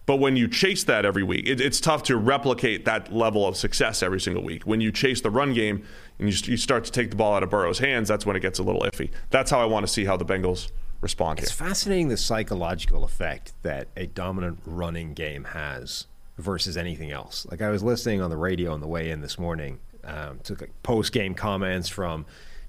But 0.07 0.17
when 0.17 0.37
you 0.37 0.47
chase 0.47 0.85
that 0.85 1.05
every 1.05 1.25
week, 1.25 1.49
it, 1.49 1.61
it's 1.61 1.81
tough 1.81 2.05
to 2.05 2.17
replicate 2.17 2.85
that 2.85 3.13
level 3.13 3.45
of 3.47 3.57
success 3.57 4.03
every 4.05 4.21
single 4.21 4.45
week. 4.45 4.63
When 4.65 4.81
you 4.81 4.93
chase 4.93 5.21
the 5.21 5.31
run 5.31 5.53
game 5.53 5.85
and 6.21 6.29
you, 6.29 6.53
you 6.53 6.57
start 6.57 6.85
to 6.85 6.93
take 6.93 7.11
the 7.11 7.17
ball 7.17 7.35
out 7.35 7.43
of 7.43 7.51
Burrow's 7.51 7.81
hands, 7.81 8.07
that's 8.07 8.25
when 8.25 8.37
it 8.37 8.41
gets 8.41 8.61
a 8.61 8.63
little 8.63 8.83
iffy. 8.83 9.11
That's 9.31 9.51
how 9.51 9.61
I 9.61 9.65
want 9.65 9.85
to 9.85 9.93
see 9.93 10.05
how 10.05 10.17
the 10.17 10.25
Bengals 10.25 10.71
respond 11.01 11.41
It's 11.41 11.51
here. 11.59 11.67
fascinating 11.67 12.09
the 12.09 12.17
psychological 12.17 13.03
effect 13.03 13.53
that 13.63 13.89
a 13.97 14.07
dominant 14.07 14.61
running 14.65 15.13
game 15.13 15.43
has 15.45 16.07
versus 16.39 16.77
anything 16.77 17.11
else. 17.11 17.45
Like 17.51 17.61
I 17.61 17.71
was 17.71 17.83
listening 17.83 18.21
on 18.21 18.31
the 18.31 18.37
radio 18.37 18.73
on 18.73 18.81
the 18.81 18.87
way 18.87 19.11
in 19.11 19.23
this 19.23 19.39
morning, 19.41 19.81
um, 20.05 20.39
took 20.45 20.61
like 20.61 20.71
post 20.85 21.13
game 21.13 21.35
comments 21.35 21.89
from 21.89 22.27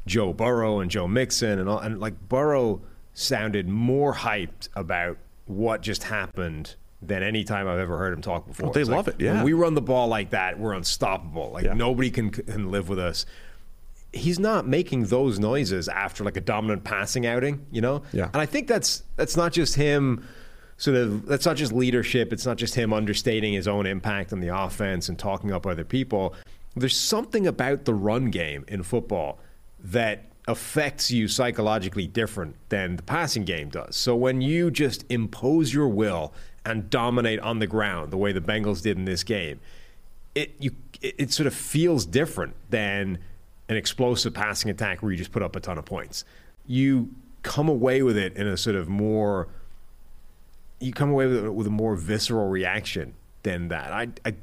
Joe 0.07 0.33
Burrow 0.33 0.79
and 0.79 0.89
Joe 0.89 1.07
Mixon, 1.07 1.59
and 1.59 1.69
all, 1.69 1.79
and 1.79 1.99
like 1.99 2.27
Burrow 2.27 2.81
sounded 3.13 3.67
more 3.67 4.13
hyped 4.13 4.69
about 4.75 5.17
what 5.45 5.81
just 5.81 6.03
happened 6.03 6.75
than 7.01 7.21
any 7.23 7.43
time 7.43 7.67
I've 7.67 7.79
ever 7.79 7.97
heard 7.97 8.13
him 8.13 8.21
talk 8.21 8.47
before. 8.47 8.69
Oh, 8.69 8.71
they 8.73 8.81
It's 8.81 8.89
love 8.89 9.07
like, 9.07 9.15
it, 9.19 9.23
yeah. 9.23 9.33
When 9.35 9.43
we 9.43 9.53
run 9.53 9.75
the 9.75 9.81
ball 9.81 10.07
like 10.07 10.31
that, 10.31 10.59
we're 10.59 10.73
unstoppable. 10.73 11.51
Like 11.51 11.65
Yeah. 11.65 11.73
nobody 11.73 12.09
can 12.09 12.31
can 12.31 12.71
live 12.71 12.89
with 12.89 12.99
us. 12.99 13.25
He's 14.13 14.39
not 14.39 14.67
making 14.67 15.05
those 15.05 15.37
noises 15.37 15.87
after 15.89 16.23
like 16.23 16.37
a 16.37 16.41
dominant 16.41 16.83
passing 16.83 17.25
outing, 17.27 17.65
you 17.71 17.81
know. 17.81 18.01
Yeah. 18.13 18.29
And 18.33 18.37
I 18.41 18.45
think 18.45 18.67
that's 18.67 19.03
that's 19.15 19.37
not 19.37 19.51
just 19.51 19.75
him. 19.75 20.25
Sort 20.77 20.95
of 20.97 21.25
that's 21.25 21.45
not 21.45 21.55
just 21.55 21.71
leadership. 21.71 22.31
It's 22.31 22.45
not 22.45 22.57
just 22.57 22.75
him 22.75 22.93
understating 22.93 23.53
his 23.53 23.67
own 23.67 23.85
impact 23.85 24.31
on 24.33 24.39
the 24.39 24.55
offense 24.55 25.09
and 25.09 25.17
talking 25.19 25.51
up 25.51 25.65
other 25.65 25.83
people. 25.83 26.33
There's 26.75 26.95
something 26.97 27.47
about 27.47 27.85
the 27.85 27.93
run 27.93 28.29
game 28.31 28.63
in 28.67 28.83
football 28.83 29.39
that 29.91 30.25
affects 30.47 31.11
you 31.11 31.27
psychologically 31.27 32.07
different 32.07 32.55
than 32.69 32.95
the 32.95 33.03
passing 33.03 33.43
game 33.43 33.69
does. 33.69 33.95
So 33.95 34.15
when 34.15 34.41
you 34.41 34.71
just 34.71 35.05
impose 35.09 35.73
your 35.73 35.89
will 35.89 36.33
and 36.65 36.89
dominate 36.89 37.39
on 37.39 37.59
the 37.59 37.67
ground 37.67 38.11
the 38.11 38.17
way 38.17 38.31
the 38.31 38.41
Bengals 38.41 38.81
did 38.81 38.97
in 38.97 39.05
this 39.05 39.23
game, 39.23 39.59
it 40.35 40.55
you 40.59 40.71
it, 41.01 41.15
it 41.17 41.31
sort 41.31 41.47
of 41.47 41.53
feels 41.53 42.05
different 42.05 42.55
than 42.69 43.19
an 43.69 43.75
explosive 43.75 44.33
passing 44.33 44.71
attack 44.71 45.01
where 45.01 45.11
you 45.11 45.17
just 45.17 45.31
put 45.31 45.43
up 45.43 45.55
a 45.55 45.59
ton 45.59 45.77
of 45.77 45.85
points. 45.85 46.23
You 46.65 47.09
come 47.43 47.69
away 47.69 48.01
with 48.01 48.17
it 48.17 48.35
in 48.35 48.47
a 48.47 48.57
sort 48.57 48.75
of 48.75 48.87
more 48.87 49.47
you 50.79 50.93
come 50.93 51.09
away 51.09 51.25
with, 51.25 51.45
it 51.45 51.53
with 51.53 51.67
a 51.67 51.71
more 51.71 51.95
visceral 51.95 52.47
reaction 52.49 53.15
than 53.43 53.69
that. 53.69 53.91
I, 53.91 54.09
I 54.25 54.33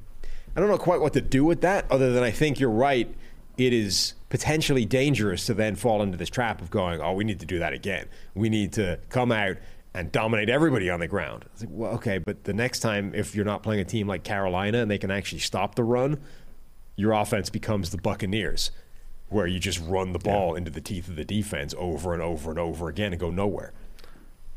I 0.56 0.60
don't 0.60 0.68
know 0.68 0.78
quite 0.78 1.00
what 1.00 1.14
to 1.14 1.20
do 1.20 1.44
with 1.44 1.62
that 1.62 1.90
other 1.90 2.12
than 2.12 2.22
I 2.22 2.30
think 2.30 2.60
you're 2.60 2.70
right. 2.70 3.12
It 3.56 3.72
is 3.72 4.14
potentially 4.34 4.84
dangerous 4.84 5.46
to 5.46 5.54
then 5.54 5.76
fall 5.76 6.02
into 6.02 6.18
this 6.18 6.28
trap 6.28 6.60
of 6.60 6.68
going, 6.68 7.00
oh, 7.00 7.12
we 7.12 7.22
need 7.22 7.38
to 7.38 7.46
do 7.46 7.60
that 7.60 7.72
again. 7.72 8.04
We 8.34 8.48
need 8.48 8.72
to 8.72 8.98
come 9.08 9.30
out 9.30 9.58
and 9.94 10.10
dominate 10.10 10.48
everybody 10.48 10.90
on 10.90 10.98
the 10.98 11.06
ground. 11.06 11.44
Like, 11.60 11.68
well, 11.70 11.92
okay, 11.92 12.18
but 12.18 12.42
the 12.42 12.52
next 12.52 12.80
time, 12.80 13.14
if 13.14 13.36
you're 13.36 13.44
not 13.44 13.62
playing 13.62 13.80
a 13.80 13.84
team 13.84 14.08
like 14.08 14.24
Carolina 14.24 14.78
and 14.78 14.90
they 14.90 14.98
can 14.98 15.12
actually 15.12 15.38
stop 15.38 15.76
the 15.76 15.84
run, 15.84 16.18
your 16.96 17.12
offense 17.12 17.48
becomes 17.48 17.90
the 17.90 17.96
Buccaneers, 17.96 18.72
where 19.28 19.46
you 19.46 19.60
just 19.60 19.80
run 19.86 20.12
the 20.12 20.18
ball 20.18 20.56
into 20.56 20.68
the 20.72 20.80
teeth 20.80 21.06
of 21.06 21.14
the 21.14 21.24
defense 21.24 21.72
over 21.78 22.12
and 22.12 22.20
over 22.20 22.50
and 22.50 22.58
over 22.58 22.88
again 22.88 23.12
and 23.12 23.20
go 23.20 23.30
nowhere. 23.30 23.72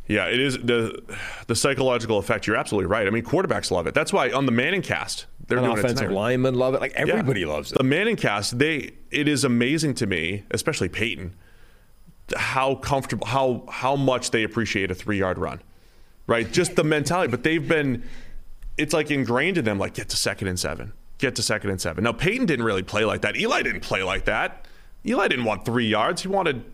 Yeah, 0.08 0.28
it 0.28 0.40
is 0.40 0.54
the 0.58 1.02
the 1.48 1.56
psychological 1.56 2.18
effect. 2.18 2.48
You're 2.48 2.56
absolutely 2.56 2.88
right. 2.88 3.06
I 3.06 3.10
mean, 3.10 3.24
quarterbacks 3.24 3.72
love 3.72 3.88
it. 3.88 3.94
That's 3.94 4.14
why 4.14 4.32
on 4.32 4.46
the 4.46 4.52
Manning 4.52 4.82
cast, 4.82 5.26
they're 5.48 5.58
And 5.58 5.68
doing 5.68 5.78
offensive 5.80 6.08
tonight. 6.08 6.14
linemen 6.16 6.56
love 6.56 6.74
it. 6.76 6.82
Like 6.82 6.94
Yeah. 6.94 7.02
everybody 7.08 7.44
loves 7.46 7.72
it. 7.72 7.78
The 7.78 7.84
Manning 7.84 8.16
cast, 8.16 8.58
they 8.58 8.92
it 9.12 9.28
is 9.28 9.44
amazing 9.44 9.96
to 9.96 10.08
me, 10.08 10.44
especially 10.52 10.88
Peyton, 10.90 11.36
how 12.36 12.76
comfortable, 12.76 13.28
how 13.28 13.64
how 13.70 13.96
much 13.96 14.32
they 14.32 14.44
appreciate 14.44 14.92
a 14.92 14.96
three 14.96 15.18
yard 15.20 15.38
run, 15.38 15.62
right? 16.26 16.52
Just 16.52 16.76
the 16.76 16.84
mentality. 16.84 17.30
But 17.32 17.44
they've 17.44 17.66
been, 17.68 18.04
it's 18.78 18.94
like 18.94 19.12
ingrained 19.12 19.58
in 19.58 19.66
them. 19.66 19.78
Like 19.80 19.94
get 19.94 20.10
to 20.10 20.18
second 20.18 20.48
and 20.48 20.60
seven, 20.60 20.94
get 21.18 21.36
to 21.36 21.42
second 21.42 21.70
and 21.70 21.82
seven. 21.82 22.04
Now 22.06 22.14
Peyton 22.14 22.46
didn't 22.46 22.66
really 22.66 22.84
play 22.84 23.04
like 23.06 23.22
that. 23.22 23.36
Eli 23.38 23.62
didn't 23.62 23.82
play 23.82 24.04
like 24.04 24.26
that. 24.26 24.66
Eli 25.06 25.28
didn't 25.28 25.46
want 25.46 25.64
three 25.66 25.88
yards. 25.88 26.22
He 26.22 26.28
wanted, 26.28 26.66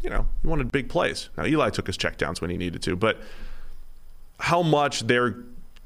you 0.00 0.10
know, 0.10 0.26
he 0.42 0.48
wanted 0.48 0.70
big 0.72 0.88
plays. 0.88 1.28
Now 1.36 1.44
Eli 1.44 1.70
took 1.70 1.86
his 1.86 1.98
checkdowns 1.98 2.40
when 2.40 2.50
he 2.50 2.56
needed 2.56 2.82
to, 2.82 2.96
but 2.96 3.18
how 4.40 4.62
much 4.62 5.00
they're 5.00 5.36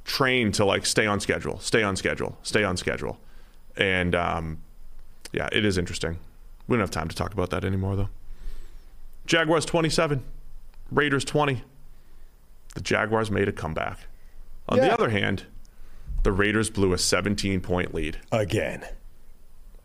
trained 0.05 0.55
to 0.55 0.65
like 0.65 0.85
stay 0.87 1.07
on 1.07 1.21
schedule, 1.21 1.59
stay 1.61 1.83
on 1.83 1.97
schedule, 1.97 2.37
stay 2.43 2.65
on 2.65 2.77
schedule. 2.77 3.19
And 3.77 4.15
um, 4.15 4.63
yeah, 5.33 5.49
it 5.53 5.65
is 5.65 5.79
interesting. 5.79 6.19
We 6.69 6.77
don't 6.77 6.81
have 6.81 6.91
time 6.91 7.09
to 7.09 7.17
talk 7.17 7.33
about 7.33 7.51
that 7.51 7.65
anymore, 7.65 7.97
though. 7.97 8.09
Jaguars 9.27 9.65
27, 9.65 10.23
Raiders 10.91 11.25
20. 11.25 11.63
The 12.75 12.81
Jaguars 12.81 13.31
made 13.31 13.49
a 13.49 13.53
comeback. 13.53 13.99
On 14.69 14.79
the 14.79 14.93
other 14.93 15.11
hand, 15.11 15.45
the 16.23 16.33
Raiders 16.33 16.71
blew 16.71 16.93
a 16.93 16.99
17 16.99 17.61
point 17.61 17.93
lead. 17.93 18.19
Again. 18.31 18.81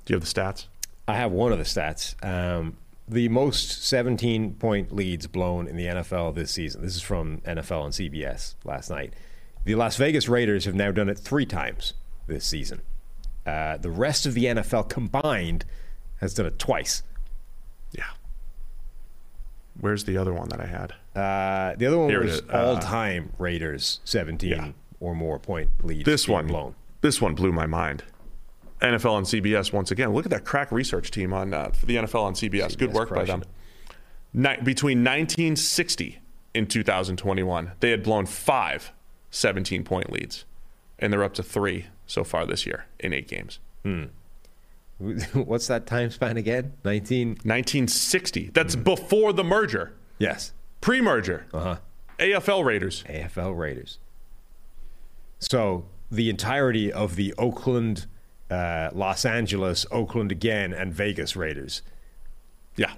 Do 0.06 0.14
you 0.14 0.20
have 0.20 0.24
the 0.24 0.42
stats? 0.42 0.68
I 1.08 1.16
have 1.16 1.32
one 1.32 1.52
of 1.52 1.58
the 1.58 1.64
stats. 1.64 2.16
Um, 2.24 2.78
the 3.08 3.30
most 3.30 3.84
17 3.86 4.56
point 4.56 4.94
leads 4.94 5.28
blown 5.28 5.68
in 5.68 5.76
the 5.78 5.86
NFL 5.86 6.36
this 6.36 6.52
season. 6.52 6.82
This 6.82 6.96
is 6.96 7.02
from 7.02 7.40
NFL 7.42 7.86
and 7.86 7.94
CBS 7.94 8.56
last 8.66 8.90
night. 8.90 9.14
The 9.66 9.76
Las 9.76 9.96
Vegas 9.98 10.28
Raiders 10.30 10.66
have 10.66 10.76
now 10.76 10.92
done 10.92 11.10
it 11.10 11.18
three 11.18 11.46
times 11.46 11.94
this 12.28 12.46
season. 12.46 12.82
Uh, 13.46 13.78
the 13.78 13.90
rest 13.90 14.26
of 14.26 14.34
the 14.34 14.46
NFL 14.46 14.90
combined 14.90 15.66
has 16.18 16.34
done 16.34 16.46
it 16.46 16.60
twice. 16.60 17.04
Yeah. 17.92 18.04
Where's 19.80 20.04
the 20.06 20.18
other 20.18 20.34
one 20.34 20.50
that 20.50 20.60
I 20.60 20.66
had? 20.66 20.92
Uh, 21.16 21.76
the 21.78 21.86
other 21.86 21.98
one 21.98 22.10
Here 22.10 22.22
was. 22.24 22.42
Uh, 22.42 22.74
all 22.76 22.78
time 22.80 23.32
Raiders 23.38 24.00
17 24.04 24.50
Yeah. 24.50 24.72
or 25.00 25.16
more 25.16 25.40
point 25.40 25.70
leads. 25.84 26.06
This 26.06 26.28
one, 26.28 26.48
blown. 26.48 26.76
this 27.02 27.22
one 27.22 27.36
blew 27.36 27.52
my 27.52 27.66
mind. 27.68 28.04
NFL 28.82 29.18
and 29.18 29.26
CBS 29.26 29.74
once 29.74 29.92
again. 29.92 30.14
Look 30.14 30.26
at 30.26 30.32
that 30.32 30.46
crack 30.46 30.72
research 30.72 31.12
team 31.12 31.34
on 31.34 31.54
uh, 31.54 31.70
for 31.72 31.86
the 31.86 31.96
NFL 31.96 32.24
on 32.24 32.34
CBS. 32.34 32.78
Good 32.78 32.94
work 32.94 33.10
by 33.10 33.24
them. 33.26 33.44
Ni- 34.34 34.58
between 34.64 35.00
1960 35.00 36.20
and 36.54 36.70
2021, 36.70 37.72
they 37.80 37.90
had 37.92 38.04
blown 38.04 38.26
five 38.26 38.92
17 39.32 39.84
point 39.84 40.12
leads, 40.12 40.46
and 41.00 41.12
they're 41.12 41.24
up 41.24 41.34
to 41.36 41.44
three 41.44 41.88
so 42.06 42.24
far 42.24 42.46
this 42.46 42.66
year 42.66 42.86
in 43.00 43.14
eight 43.14 43.28
games. 43.28 43.60
What's 45.34 45.68
that 45.68 45.86
time 45.86 46.10
span 46.12 46.38
again? 46.38 46.74
19. 46.84 47.30
1960. 47.30 48.50
That's 48.54 48.76
before 48.76 49.32
the 49.34 49.44
merger, 49.44 49.94
Yes. 50.18 50.54
pre-merger. 50.82 51.46
Uh 51.54 51.60
huh. 51.60 51.78
AFL 52.20 52.66
Raiders. 52.66 53.04
AFL 53.08 53.56
Raiders. 53.58 54.00
So 55.40 55.86
the 56.10 56.30
entirety 56.30 56.92
of 56.92 57.16
the 57.16 57.34
Oakland, 57.38 58.08
uh, 58.50 58.90
Los 58.94 59.26
Angeles, 59.26 59.86
Oakland 59.92 60.32
again, 60.32 60.74
and 60.74 60.94
Vegas 60.94 61.36
Raiders 61.36 61.82
Yeah, 62.76 62.94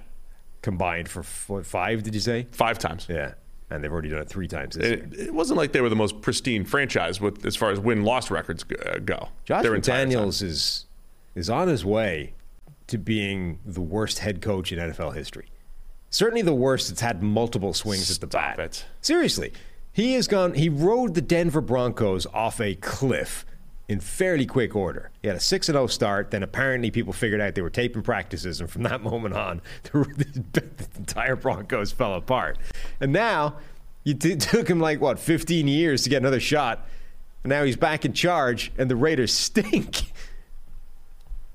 combined 0.61 1.09
for 1.09 1.21
f- 1.21 1.65
five, 1.65 2.03
did 2.03 2.13
you 2.13 2.21
say? 2.21 2.47
five 2.51 2.77
times. 2.79 3.07
Yeah. 3.09 3.33
And 3.71 3.83
they've 3.83 3.91
already 3.91 4.09
done 4.09 4.19
it 4.21 4.27
three 4.29 4.47
times 4.47 4.75
this 4.75 4.85
year. 4.89 5.03
It, 5.11 5.19
it 5.27 5.33
wasn't 5.33 5.57
like 5.57 5.73
they 5.73 5.81
were 5.81 5.89
the 5.89 5.95
most 5.95 6.21
pristine 6.21 6.65
franchise 6.65 7.21
with 7.21 7.45
as 7.45 7.55
far 7.55 7.69
as 7.69 7.79
win 7.79 8.03
loss 8.03 8.31
records 8.31 8.65
uh, 8.85 8.97
go. 9.05 9.29
Josh 9.45 9.63
time. 10.41 10.47
Is 10.47 10.85
is 11.35 11.49
on 11.51 11.67
his 11.67 11.85
way 11.85 12.33
to 12.87 12.97
being 12.97 13.59
the 13.63 13.81
worst 13.81 14.19
head 14.19 14.41
coach 14.41 14.71
in 14.71 14.79
NFL 14.79 15.13
history. 15.15 15.49
Certainly 16.09 16.41
the 16.41 16.55
worst 16.55 16.87
that's 16.89 17.01
had 17.01 17.21
multiple 17.21 17.71
swings 17.75 18.09
at 18.09 18.19
the 18.19 18.25
bat. 18.25 18.57
it. 18.57 18.85
Seriously. 19.01 19.53
He 19.93 20.13
has 20.13 20.27
gone 20.27 20.55
he 20.55 20.67
rode 20.69 21.13
the 21.13 21.21
Denver 21.21 21.61
Broncos 21.61 22.25
off 22.33 22.59
a 22.59 22.73
cliff 22.73 23.45
in 23.89 23.99
fairly 23.99 24.45
quick 24.45 24.75
order. 24.75 25.09
He 25.23 25.27
had 25.27 25.35
a 25.35 25.39
6 25.41 25.65
0 25.65 25.87
start, 25.87 26.29
then 26.29 26.43
apparently 26.43 26.91
people 26.91 27.11
figured 27.11 27.41
out 27.41 27.55
they 27.55 27.61
were 27.61 27.71
taping 27.71 28.03
practices, 28.03 28.61
and 28.61 28.69
from 28.69 28.83
that 28.83 29.01
moment 29.03 29.35
on, 29.35 29.61
the 29.83 30.63
entire 30.95 31.35
Broncos 31.35 31.91
fell 31.91 32.13
apart. 32.13 32.59
And 33.01 33.11
now, 33.11 33.55
you 34.03 34.13
t- 34.13 34.35
took 34.37 34.69
him 34.69 34.79
like, 34.79 35.01
what, 35.01 35.19
15 35.19 35.67
years 35.67 36.03
to 36.03 36.09
get 36.09 36.17
another 36.17 36.39
shot. 36.39 36.87
And 37.43 37.49
now 37.49 37.63
he's 37.63 37.77
back 37.77 38.05
in 38.05 38.13
charge, 38.13 38.71
and 38.77 38.89
the 38.89 38.95
Raiders 38.95 39.33
stink. 39.33 40.13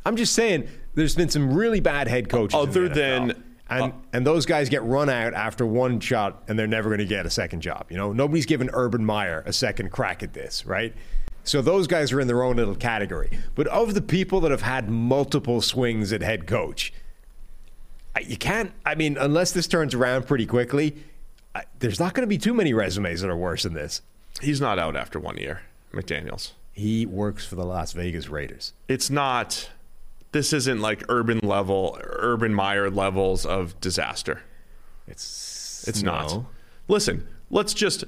I'm 0.05 0.17
just 0.17 0.35
saying, 0.35 0.69
there's 0.95 1.15
been 1.15 1.29
some 1.29 1.55
really 1.55 1.81
bad 1.81 2.09
head 2.09 2.29
coaches. 2.29 2.53
the 2.53 2.59
Other 2.59 2.89
than- 2.89 3.31
and 3.31 3.45
uh, 3.71 3.91
and 4.13 4.27
those 4.27 4.45
guys 4.45 4.69
get 4.69 4.83
run 4.83 5.09
out 5.09 5.33
after 5.33 5.65
one 5.65 5.99
shot, 5.99 6.43
and 6.49 6.59
they're 6.59 6.67
never 6.67 6.91
going 6.91 6.99
to 6.99 7.07
get 7.07 7.25
a 7.25 7.31
second 7.31 7.63
job. 7.63 7.87
You 7.89 7.97
know, 7.97 8.13
nobody's 8.13 8.45
given 8.45 8.69
Urban 8.75 9.05
Meyer 9.05 9.43
a 9.47 9.55
second 9.55 9.91
crack 9.91 10.23
at 10.23 10.35
this, 10.35 10.67
right? 10.67 10.95
So 11.45 11.61
those 11.63 11.87
guys 11.87 12.11
are 12.13 12.21
in 12.21 12.27
their 12.27 12.43
own 12.43 12.57
little 12.57 12.75
category. 12.75 13.31
But 13.55 13.67
of 13.69 13.95
the 13.95 14.01
people 14.03 14.41
that 14.41 14.51
have 14.51 14.63
had 14.63 14.89
multiple 14.91 15.61
swings 15.61 16.13
at 16.13 16.23
head 16.23 16.47
coach, 16.47 16.93
you 18.27 18.37
can't. 18.37 18.73
I 18.85 18.95
mean, 18.95 19.17
unless 19.19 19.53
this 19.53 19.67
turns 19.67 19.95
around 19.95 20.27
pretty 20.27 20.47
quickly, 20.47 20.97
there's 21.79 22.01
not 22.01 22.15
going 22.15 22.23
to 22.23 22.29
be 22.29 22.39
too 22.39 22.55
many 22.55 22.73
resumes 22.73 23.21
that 23.21 23.31
are 23.31 23.37
worse 23.37 23.65
than 23.65 23.75
this. 23.75 24.01
He's 24.41 24.61
not 24.61 24.79
out 24.79 24.97
after 24.97 25.21
one 25.21 25.37
year, 25.37 25.63
McDaniels. 25.93 26.53
He 26.73 27.07
works 27.07 27.47
for 27.47 27.55
the 27.55 27.65
Las 27.65 27.93
Vegas 27.93 28.29
Raiders. 28.29 28.73
It's 28.89 29.11
not. 29.11 29.71
This 30.33 30.53
isn't 30.53 30.81
like 30.81 31.05
urban 31.09 31.39
level, 31.45 31.97
Urban 32.03 32.53
Meyer 32.53 32.91
levels 32.91 33.47
of 33.47 33.79
disaster. 33.81 34.43
It's 35.07 35.85
It's 35.87 36.03
no. 36.03 36.13
not. 36.13 36.45
Listen, 36.89 37.29
let's 37.51 37.75
just. 37.75 38.05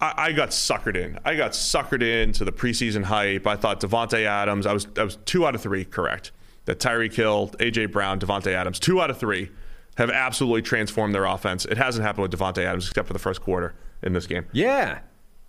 I, 0.00 0.14
I 0.16 0.32
got 0.32 0.50
suckered 0.50 0.96
in. 0.96 1.18
I 1.24 1.36
got 1.36 1.52
suckered 1.52 2.02
into 2.02 2.44
the 2.44 2.52
preseason 2.52 3.04
hype. 3.04 3.46
I 3.46 3.56
thought 3.56 3.80
Davante 3.80 4.24
Adams. 4.24 4.66
I 4.66 4.72
was 4.72 4.86
I 4.96 5.04
was 5.04 5.16
two 5.24 5.46
out 5.46 5.54
of 5.54 5.62
three 5.62 5.84
correct. 5.84 6.32
That 6.66 6.80
Tyreek 6.80 7.14
Hill, 7.14 7.50
AJ 7.60 7.92
Brown, 7.92 8.18
Davante 8.18 8.52
Adams, 8.52 8.78
two 8.80 9.00
out 9.00 9.08
of 9.10 9.18
three 9.18 9.50
have 9.96 10.10
absolutely 10.10 10.62
transformed 10.62 11.14
their 11.14 11.24
offense. 11.24 11.64
It 11.64 11.78
hasn't 11.78 12.04
happened 12.04 12.28
with 12.28 12.38
Davante 12.38 12.64
Adams 12.64 12.88
except 12.88 13.06
for 13.06 13.12
the 13.14 13.18
first 13.20 13.40
quarter 13.40 13.74
in 14.02 14.12
this 14.12 14.26
game. 14.26 14.44
Yeah, 14.52 14.98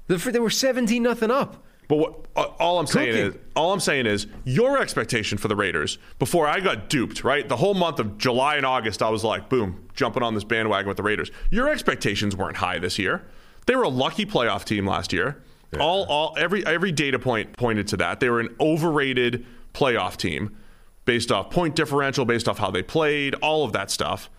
The- 0.08 0.18
they 0.18 0.40
were 0.40 0.50
seventeen 0.50 1.04
nothing 1.04 1.32
up. 1.32 1.64
But 1.90 1.96
what, 1.98 2.26
uh, 2.36 2.42
all 2.60 2.80
I'm 2.80 2.86
saying 2.88 3.14
Cooking. 3.14 3.28
is, 3.28 3.36
all 3.56 3.72
I'm 3.72 3.80
saying 3.80 4.08
is, 4.08 4.28
your 4.44 4.78
expectation 4.78 5.38
for 5.38 5.48
the 5.48 5.56
Raiders 5.56 5.98
before 6.20 6.46
I 6.46 6.60
got 6.60 6.90
duped, 6.90 7.24
right? 7.24 7.48
The 7.48 7.56
whole 7.56 7.74
month 7.74 8.00
of 8.00 8.18
July 8.18 8.58
and 8.58 8.66
August, 8.66 9.02
I 9.02 9.10
was 9.10 9.24
like, 9.24 9.48
boom, 9.48 9.88
jumping 9.94 10.22
on 10.22 10.34
this 10.34 10.44
bandwagon 10.44 10.88
with 10.90 10.98
the 10.98 11.04
Raiders. 11.04 11.32
Your 11.50 11.70
expectations 11.70 12.36
weren't 12.36 12.58
high 12.58 12.78
this 12.78 13.00
year. 13.00 13.24
They 13.68 13.76
were 13.76 13.84
a 13.84 13.90
lucky 13.90 14.26
playoff 14.26 14.66
team 14.66 14.88
last 14.88 15.14
year. 15.14 15.44
All, 15.80 16.06
all, 16.06 16.34
every, 16.38 16.66
every 16.66 16.92
data 16.92 17.20
point 17.20 17.56
pointed 17.58 17.88
to 17.90 17.98
that. 17.98 18.20
They 18.20 18.30
were 18.30 18.40
an 18.40 18.56
overrated 18.60 19.46
playoff 19.74 20.18
team, 20.18 20.58
based 21.06 21.32
off 21.32 21.52
point 21.52 21.76
differential, 21.76 22.26
based 22.26 22.48
off 22.48 22.58
how 22.58 22.72
they 22.72 22.82
played, 22.82 23.36
all 23.36 23.64
of 23.66 23.74
that 23.74 23.92
stuff. 23.92 24.30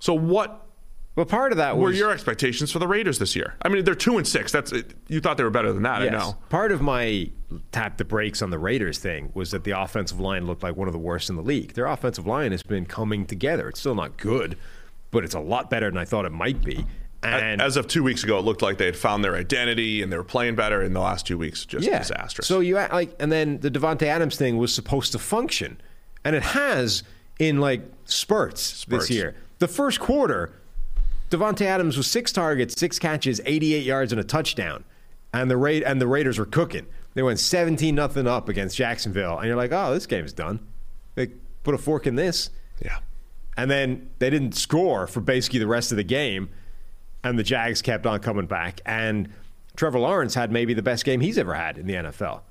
So 0.00 0.14
what 0.14 0.64
But 1.14 1.28
part 1.28 1.52
of 1.52 1.58
that 1.58 1.76
were 1.76 1.88
was 1.88 1.98
your 1.98 2.10
expectations 2.10 2.72
for 2.72 2.78
the 2.78 2.88
Raiders 2.88 3.18
this 3.18 3.36
year? 3.36 3.54
I 3.62 3.68
mean, 3.68 3.84
they're 3.84 3.94
two 3.94 4.16
and 4.18 4.26
six. 4.26 4.50
That's 4.52 4.72
you 5.08 5.20
thought 5.20 5.36
they 5.36 5.44
were 5.44 5.50
better 5.50 5.72
than 5.72 5.82
that. 5.82 6.02
I 6.02 6.08
know. 6.08 6.38
Part 6.48 6.72
of 6.72 6.80
my 6.80 7.30
tap 7.72 7.98
the 7.98 8.04
brakes 8.04 8.40
on 8.40 8.50
the 8.50 8.58
Raiders 8.58 8.98
thing 8.98 9.30
was 9.34 9.50
that 9.50 9.64
the 9.64 9.72
offensive 9.72 10.20
line 10.20 10.46
looked 10.46 10.62
like 10.62 10.76
one 10.76 10.88
of 10.88 10.92
the 10.92 10.98
worst 10.98 11.28
in 11.28 11.36
the 11.36 11.42
league. 11.42 11.74
Their 11.74 11.86
offensive 11.86 12.26
line 12.26 12.52
has 12.52 12.62
been 12.62 12.86
coming 12.86 13.26
together. 13.26 13.68
It's 13.68 13.80
still 13.80 13.94
not 13.94 14.16
good, 14.16 14.56
but 15.10 15.24
it's 15.24 15.34
a 15.34 15.40
lot 15.40 15.68
better 15.68 15.90
than 15.90 15.98
I 15.98 16.04
thought 16.04 16.24
it 16.24 16.32
might 16.32 16.62
be. 16.64 16.86
And 17.22 17.62
As 17.62 17.76
of 17.76 17.86
two 17.86 18.02
weeks 18.02 18.24
ago, 18.24 18.38
it 18.38 18.44
looked 18.44 18.62
like 18.62 18.78
they 18.78 18.86
had 18.86 18.96
found 18.96 19.24
their 19.24 19.36
identity 19.36 20.02
and 20.02 20.12
they 20.12 20.16
were 20.16 20.24
playing 20.24 20.56
better. 20.56 20.82
In 20.82 20.92
the 20.92 21.00
last 21.00 21.26
two 21.26 21.38
weeks, 21.38 21.64
just 21.64 21.86
yeah. 21.86 21.98
disastrous. 21.98 22.48
So 22.48 22.60
you 22.60 22.74
like, 22.74 23.14
and 23.20 23.30
then 23.30 23.60
the 23.60 23.70
Davante 23.70 24.02
Adams 24.02 24.36
thing 24.36 24.58
was 24.58 24.74
supposed 24.74 25.12
to 25.12 25.18
function, 25.18 25.80
and 26.24 26.34
it 26.34 26.42
has 26.42 27.04
in 27.38 27.60
like 27.60 27.82
spurts, 28.06 28.60
Spurts. 28.62 29.08
this 29.08 29.10
year. 29.16 29.36
The 29.60 29.68
first 29.68 30.00
quarter, 30.00 30.52
Davante 31.30 31.62
Adams 31.62 31.96
was 31.96 32.06
six 32.08 32.32
targets, 32.32 32.78
six 32.78 32.98
catches, 32.98 33.40
88 33.46 33.84
yards, 33.84 34.12
and 34.12 34.20
a 34.20 34.24
touchdown, 34.24 34.84
and 35.32 35.50
the 35.50 35.56
Ra- 35.56 35.80
and 35.86 36.00
the 36.00 36.06
Raiders 36.08 36.38
were 36.38 36.46
cooking. 36.46 36.86
They 37.14 37.22
went 37.22 37.38
17 37.38 37.94
nothing 37.94 38.26
up 38.26 38.48
against 38.48 38.76
Jacksonville, 38.76 39.38
and 39.38 39.46
you're 39.46 39.56
like, 39.56 39.70
oh, 39.72 39.94
this 39.94 40.06
game's 40.06 40.32
done. 40.32 40.60
They 41.14 41.28
put 41.62 41.74
a 41.74 41.78
fork 41.78 42.06
in 42.06 42.16
this. 42.16 42.50
yeah, 42.82 42.98
And 43.56 43.70
then 43.70 44.10
they 44.18 44.30
didn't 44.30 44.52
score 44.52 45.06
for 45.06 45.20
basically 45.20 45.58
the 45.58 45.66
rest 45.66 45.92
of 45.92 45.96
the 45.96 46.04
game. 46.04 46.48
And 47.24 47.38
the 47.38 47.42
Jags 47.42 47.82
kept 47.82 48.06
on 48.06 48.20
coming 48.20 48.46
back. 48.46 48.80
And 48.84 49.28
Trevor 49.76 49.98
Lawrence 50.00 50.34
had 50.34 50.50
maybe 50.50 50.74
the 50.74 50.82
best 50.82 51.04
game 51.04 51.20
he's 51.20 51.38
ever 51.38 51.54
had 51.54 51.78
in 51.78 51.86
the 51.86 51.94
NFL 51.94 52.42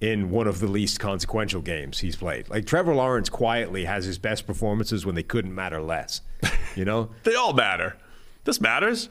in 0.00 0.30
one 0.30 0.46
of 0.46 0.60
the 0.60 0.66
least 0.66 1.00
consequential 1.00 1.62
games 1.62 2.00
he's 2.00 2.16
played. 2.16 2.48
Like 2.50 2.66
Trevor 2.66 2.94
Lawrence 2.94 3.28
quietly 3.28 3.84
has 3.84 4.04
his 4.04 4.18
best 4.18 4.46
performances 4.46 5.06
when 5.06 5.14
they 5.14 5.22
couldn't 5.22 5.54
matter 5.54 5.80
less. 5.82 6.20
You 6.76 6.84
know? 6.84 7.10
they 7.22 7.36
all 7.36 7.52
matter. 7.52 7.96
This 8.42 8.60
matters. 8.60 9.08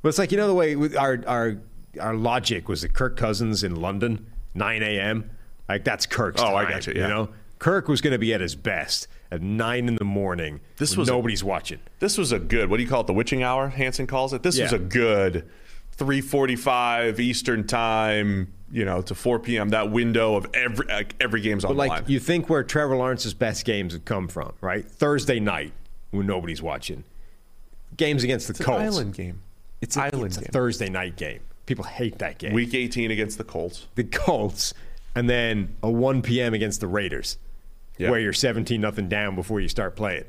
But 0.00 0.08
it's 0.08 0.18
like, 0.18 0.32
you 0.32 0.38
know, 0.38 0.46
the 0.46 0.54
way 0.54 0.74
our, 0.96 1.22
our, 1.26 1.58
our 2.00 2.14
logic 2.14 2.66
was 2.66 2.80
that 2.80 2.94
Kirk 2.94 3.14
Cousins 3.14 3.62
in 3.62 3.76
London, 3.76 4.24
9 4.54 4.82
a.m., 4.82 5.30
like 5.68 5.84
that's 5.84 6.06
Kirk's 6.06 6.40
Oh, 6.40 6.56
I 6.56 6.64
got 6.64 6.86
you, 6.86 6.94
yeah. 6.96 7.08
know? 7.08 7.28
Kirk 7.58 7.88
was 7.88 8.00
going 8.00 8.12
to 8.12 8.18
be 8.18 8.32
at 8.32 8.40
his 8.40 8.54
best 8.56 9.06
at 9.32 9.40
9 9.42 9.88
in 9.88 9.96
the 9.96 10.04
morning 10.04 10.60
This 10.76 10.96
was 10.96 11.08
a- 11.08 11.12
nobody's 11.12 11.42
watching. 11.42 11.78
This 12.00 12.18
was 12.18 12.30
a 12.32 12.38
good. 12.38 12.68
What 12.70 12.76
do 12.76 12.82
you 12.82 12.88
call 12.88 13.00
it? 13.00 13.06
The 13.06 13.12
witching 13.14 13.42
hour. 13.42 13.68
Hanson 13.68 14.06
calls 14.06 14.32
it. 14.32 14.42
This 14.42 14.60
was 14.60 14.72
a 14.72 14.78
good. 14.78 15.48
3:45 16.20 17.18
Eastern 17.20 17.66
time, 17.66 18.52
you 18.70 18.84
know, 18.84 19.02
to 19.02 19.14
4 19.14 19.38
p.m. 19.40 19.70
That 19.70 19.90
window 19.90 20.36
of 20.36 20.46
every 20.54 20.86
like, 20.86 21.14
every 21.20 21.40
game's 21.40 21.62
But 21.64 21.72
online. 21.72 21.88
like 21.88 22.08
you 22.08 22.18
think 22.20 22.48
where 22.48 22.62
Trevor 22.62 22.96
Lawrence's 22.96 23.34
best 23.34 23.64
games 23.64 23.92
have 23.92 24.04
come 24.04 24.28
from, 24.28 24.52
right? 24.60 24.84
Thursday 24.88 25.40
night 25.40 25.72
when 26.10 26.26
nobody's 26.26 26.62
watching. 26.62 27.04
Games 27.96 28.24
against 28.24 28.46
the 28.48 28.52
it's 28.52 28.60
an 28.60 28.66
Colts. 28.66 28.82
island 28.82 29.14
game. 29.14 29.40
It's 29.80 29.96
a, 29.96 30.02
island 30.02 30.26
it's 30.26 30.38
a. 30.38 30.52
Thursday 30.52 30.88
night 30.88 31.16
game. 31.16 31.40
People 31.66 31.84
hate 31.84 32.18
that 32.18 32.38
game. 32.38 32.52
Week 32.52 32.74
18 32.74 33.10
against 33.10 33.38
the 33.38 33.44
Colts. 33.44 33.86
the 33.94 34.04
Colts, 34.04 34.74
and 35.14 35.28
then 35.28 35.74
a 35.82 35.90
1 35.90 36.22
p.m. 36.22 36.54
against 36.54 36.80
the 36.80 36.86
Raiders, 36.86 37.38
Yeah. 38.02 38.10
where 38.10 38.20
you're 38.20 38.32
17 38.32 38.80
nothing 38.80 39.08
down 39.08 39.34
before 39.34 39.60
you 39.60 39.68
start 39.68 39.96
playing. 39.96 40.24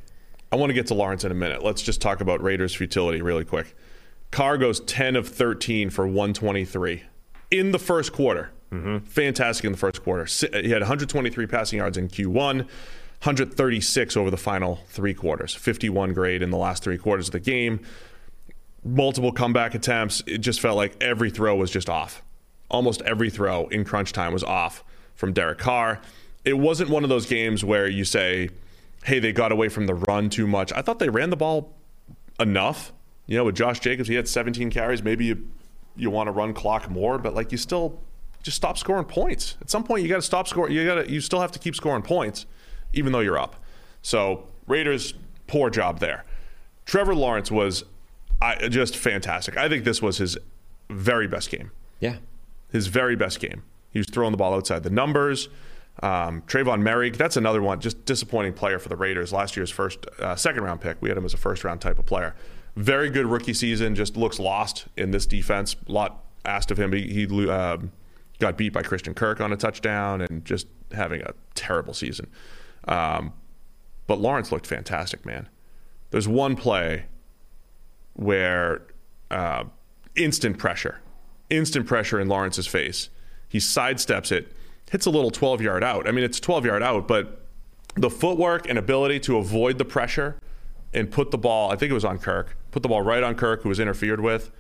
I 0.52 0.56
want 0.56 0.70
to 0.70 0.74
get 0.74 0.88
to 0.88 0.94
Lawrence 0.94 1.24
in 1.24 1.32
a 1.32 1.36
minute. 1.36 1.64
Let's 1.64 1.82
just 1.82 2.00
talk 2.02 2.22
about 2.22 2.42
Raiders' 2.44 2.76
futility 2.76 3.22
really 3.22 3.44
quick. 3.46 3.76
Carr 4.32 4.58
goes 4.58 4.80
10 4.82 5.16
of 5.16 5.28
13 5.28 5.90
for 5.90 6.06
123 6.08 7.04
in 7.52 7.72
the 7.72 7.80
first 7.80 8.14
quarter. 8.14 8.52
Mm-hmm. 8.72 9.06
Fantastic 9.06 9.66
in 9.66 9.72
the 9.72 9.78
first 9.78 10.04
quarter. 10.04 10.26
He 10.26 10.72
had 10.72 10.82
123 10.82 11.46
passing 11.48 11.78
yards 11.78 11.98
in 11.98 12.08
Q1, 12.08 12.34
136 12.34 14.18
over 14.18 14.32
the 14.32 14.38
final 14.38 14.80
three 14.88 15.14
quarters, 15.14 15.54
51 15.54 16.14
grade 16.14 16.42
in 16.42 16.50
the 16.50 16.58
last 16.58 16.84
three 16.84 16.98
quarters 16.98 17.28
of 17.28 17.34
the 17.34 17.40
game. 17.40 17.80
Multiple 18.84 19.32
comeback 19.32 19.76
attempts. 19.76 20.22
It 20.26 20.40
just 20.40 20.60
felt 20.60 20.76
like 20.76 21.02
every 21.02 21.30
throw 21.30 21.56
was 21.56 21.72
just 21.72 21.90
off. 21.90 22.22
Almost 22.70 23.02
every 23.04 23.30
throw 23.30 23.68
in 23.68 23.86
crunch 23.86 24.12
time 24.12 24.34
was 24.34 24.44
off 24.44 24.84
from 25.16 25.32
Derek 25.32 25.60
Carr. 25.60 26.02
It 26.46 26.58
wasn't 26.58 26.90
one 26.90 27.04
of 27.04 27.10
those 27.10 27.26
games 27.26 27.64
where 27.64 27.88
you 27.88 28.04
say, 28.04 28.50
hey, 29.06 29.20
they 29.20 29.32
got 29.32 29.52
away 29.52 29.70
from 29.70 29.88
the 29.88 29.96
run 29.96 30.30
too 30.30 30.48
much. 30.48 30.72
I 30.74 30.82
thought 30.82 31.00
they 31.00 31.10
ran 31.10 31.30
the 31.30 31.38
ball 31.38 31.74
enough. 32.40 32.92
You 33.28 33.38
know, 33.38 33.46
with 33.46 33.56
Josh 33.56 33.80
Jacobs, 33.80 34.10
he 34.10 34.16
had 34.16 34.28
17 34.28 34.70
carries. 34.70 35.02
Maybe 35.04 35.26
you, 35.26 35.48
you 35.96 36.10
want 36.10 36.28
to 36.28 36.32
run 36.32 36.54
clock 36.54 36.90
more, 36.90 37.18
but 37.18 37.34
like 37.34 37.52
you 37.52 37.58
still 37.58 38.00
just 38.42 38.58
stop 38.58 38.78
scoring 38.78 39.06
points. 39.06 39.58
At 39.62 39.70
some 39.70 39.84
point, 39.84 40.04
you 40.04 40.10
got 40.10 40.18
to 40.18 40.22
stop 40.22 40.48
scoring. 40.48 40.74
You 40.74 40.86
got 40.86 40.96
to 40.96 41.10
you 41.10 41.22
still 41.22 41.40
have 41.40 41.54
to 41.54 41.60
keep 41.60 41.76
scoring 41.76 42.02
points, 42.02 42.46
even 42.92 43.14
though 43.14 43.22
you're 43.22 43.40
up. 43.40 43.56
So 44.02 44.48
Raiders, 44.68 45.14
poor 45.48 45.70
job 45.70 46.00
there. 46.00 46.26
Trevor 46.86 47.16
Lawrence 47.16 47.50
was 47.50 47.86
I, 48.42 48.68
just 48.68 48.98
fantastic. 48.98 49.56
I 49.56 49.70
think 49.70 49.86
this 49.86 50.02
was 50.02 50.18
his 50.18 50.38
very 50.90 51.28
best 51.28 51.50
game. 51.50 51.72
Yeah. 52.02 52.18
His 52.72 52.88
very 52.88 53.16
best 53.16 53.40
game. 53.40 53.64
He 53.92 54.00
was 54.00 54.08
throwing 54.08 54.32
the 54.32 54.38
ball 54.38 54.54
outside 54.54 54.84
the 54.84 54.90
numbers. 54.90 55.48
Um, 56.02 56.42
Trevon 56.44 56.82
Moehrig, 56.82 57.18
that's 57.18 57.38
another 57.38 57.62
one. 57.62 57.80
Just 57.80 58.04
disappointing 58.06 58.54
player 58.54 58.80
for 58.80 58.90
the 58.90 58.96
Raiders. 58.96 59.32
Last 59.32 59.56
year's 59.56 59.70
first, 59.70 60.06
uh, 60.20 60.36
second 60.36 60.64
round 60.64 60.82
pick. 60.82 60.98
We 61.02 61.10
had 61.10 61.18
him 61.18 61.26
as 61.26 61.34
a 61.34 61.38
first 61.38 61.64
round 61.64 61.82
type 61.82 62.00
of 62.00 62.06
player. 62.06 62.36
Very 62.76 63.10
good 63.10 63.28
rookie 63.28 63.54
season. 63.54 63.94
Just 63.94 64.18
looks 64.18 64.40
lost 64.40 64.88
in 64.98 65.12
this 65.12 65.26
defense. 65.26 65.76
A 65.88 65.92
lot 65.92 66.24
asked 66.46 66.72
of 66.72 66.80
him. 66.80 66.92
He, 66.92 67.28
he 67.28 67.50
um, 67.50 67.92
got 68.40 68.58
beat 68.58 68.74
by 68.74 68.82
Christian 68.82 69.14
Kirk 69.14 69.40
on 69.40 69.54
a 69.54 69.58
touchdown 69.58 70.22
and 70.22 70.44
just 70.44 70.68
having 70.92 71.22
a 71.22 71.34
terrible 71.54 71.94
season. 71.94 72.28
Um, 72.88 73.34
but 74.08 74.20
Lawrence 74.20 74.52
looked 74.52 74.68
fantastic, 74.68 75.26
man. 75.26 75.48
There's 76.10 76.28
one 76.28 76.56
play 76.56 77.06
where 78.14 78.82
uh, 79.32 79.66
instant 80.16 80.58
pressure, 80.58 81.00
instant 81.50 81.88
pressure 81.88 82.20
in 82.20 82.28
Lawrence's 82.28 82.68
face. 82.68 83.10
He 83.48 83.60
sidesteps 83.60 84.32
it, 84.32 84.52
hits 84.94 85.08
a 85.08 85.10
little 85.10 85.32
12 85.32 85.60
yard 85.60 85.84
out. 85.84 86.08
I 86.08 86.12
mean, 86.12 86.24
it's 86.24 86.40
12 86.40 86.66
yard 86.66 86.84
out, 86.84 87.08
but 87.08 87.42
the 87.96 88.12
footwork 88.12 88.70
and 88.70 88.78
ability 88.78 89.20
to 89.22 89.38
avoid 89.38 89.80
the 89.80 89.86
pressure 89.86 90.38
and 90.94 91.10
put 91.10 91.32
the 91.32 91.38
ball, 91.38 91.72
I 91.72 91.76
think 91.76 91.90
it 91.90 91.96
was 91.96 92.06
on 92.06 92.20
Kirk, 92.20 92.56
put 92.70 92.84
the 92.84 92.90
ball 92.90 93.02
right 93.02 93.24
on 93.24 93.34
Kirk, 93.34 93.64
who 93.64 93.70
was 93.70 93.80
interfered 93.80 94.20
with, 94.20 94.52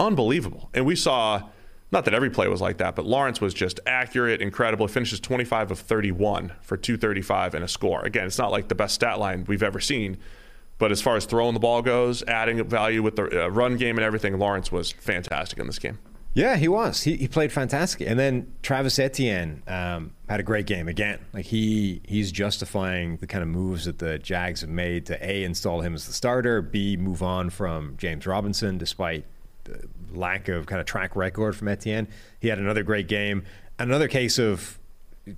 unbelievable. 0.00 0.70
And 0.74 0.84
we 0.84 0.96
saw, 0.96 1.50
not 1.92 2.04
that 2.06 2.14
every 2.14 2.30
play 2.30 2.48
was 2.48 2.60
like 2.60 2.78
that, 2.78 2.96
but 2.96 3.06
Lawrence 3.06 3.40
was 3.40 3.54
just 3.54 3.78
accurate, 3.86 4.42
incredible. 4.42 4.88
He 4.88 4.92
finishes 4.92 5.20
25 5.20 5.70
of 5.70 5.78
31 5.78 6.50
for 6.62 6.76
235 6.76 7.54
and 7.54 7.64
a 7.64 7.68
score. 7.68 8.04
Again, 8.04 8.26
it's 8.26 8.38
not 8.38 8.50
like 8.50 8.66
the 8.66 8.74
best 8.74 8.96
stat 8.96 9.20
line 9.20 9.44
we've 9.46 9.62
ever 9.62 9.78
seen, 9.78 10.18
but 10.78 10.90
as 10.90 11.00
far 11.00 11.14
as 11.14 11.26
throwing 11.26 11.54
the 11.54 11.60
ball 11.60 11.80
goes, 11.80 12.24
adding 12.24 12.64
value 12.64 13.04
with 13.04 13.14
the 13.14 13.44
uh, 13.44 13.48
run 13.48 13.76
game 13.76 13.98
and 13.98 14.04
everything, 14.04 14.36
Lawrence 14.36 14.72
was 14.72 14.90
fantastic 14.90 15.60
in 15.60 15.68
this 15.68 15.78
game. 15.78 15.98
Yeah, 16.32 16.56
he 16.56 16.68
was. 16.68 17.02
He, 17.02 17.16
he 17.16 17.28
played 17.28 17.50
fantastic. 17.50 18.08
And 18.08 18.18
then 18.18 18.52
Travis 18.62 18.98
Etienne 18.98 19.62
um, 19.66 20.12
had 20.28 20.38
a 20.38 20.44
great 20.44 20.66
game 20.66 20.86
again. 20.86 21.18
Like 21.32 21.46
he 21.46 22.00
he's 22.04 22.30
justifying 22.30 23.16
the 23.16 23.26
kind 23.26 23.42
of 23.42 23.48
moves 23.48 23.86
that 23.86 23.98
the 23.98 24.18
Jags 24.18 24.60
have 24.60 24.70
made 24.70 25.06
to 25.06 25.28
a 25.28 25.42
install 25.42 25.80
him 25.80 25.94
as 25.94 26.06
the 26.06 26.12
starter, 26.12 26.62
b 26.62 26.96
move 26.96 27.22
on 27.22 27.50
from 27.50 27.96
James 27.96 28.26
Robinson 28.26 28.78
despite 28.78 29.24
the 29.64 29.88
lack 30.12 30.48
of 30.48 30.66
kind 30.66 30.80
of 30.80 30.86
track 30.86 31.16
record 31.16 31.56
from 31.56 31.66
Etienne. 31.66 32.06
He 32.38 32.48
had 32.48 32.58
another 32.58 32.84
great 32.84 33.08
game. 33.08 33.44
Another 33.78 34.06
case 34.08 34.38
of 34.38 34.78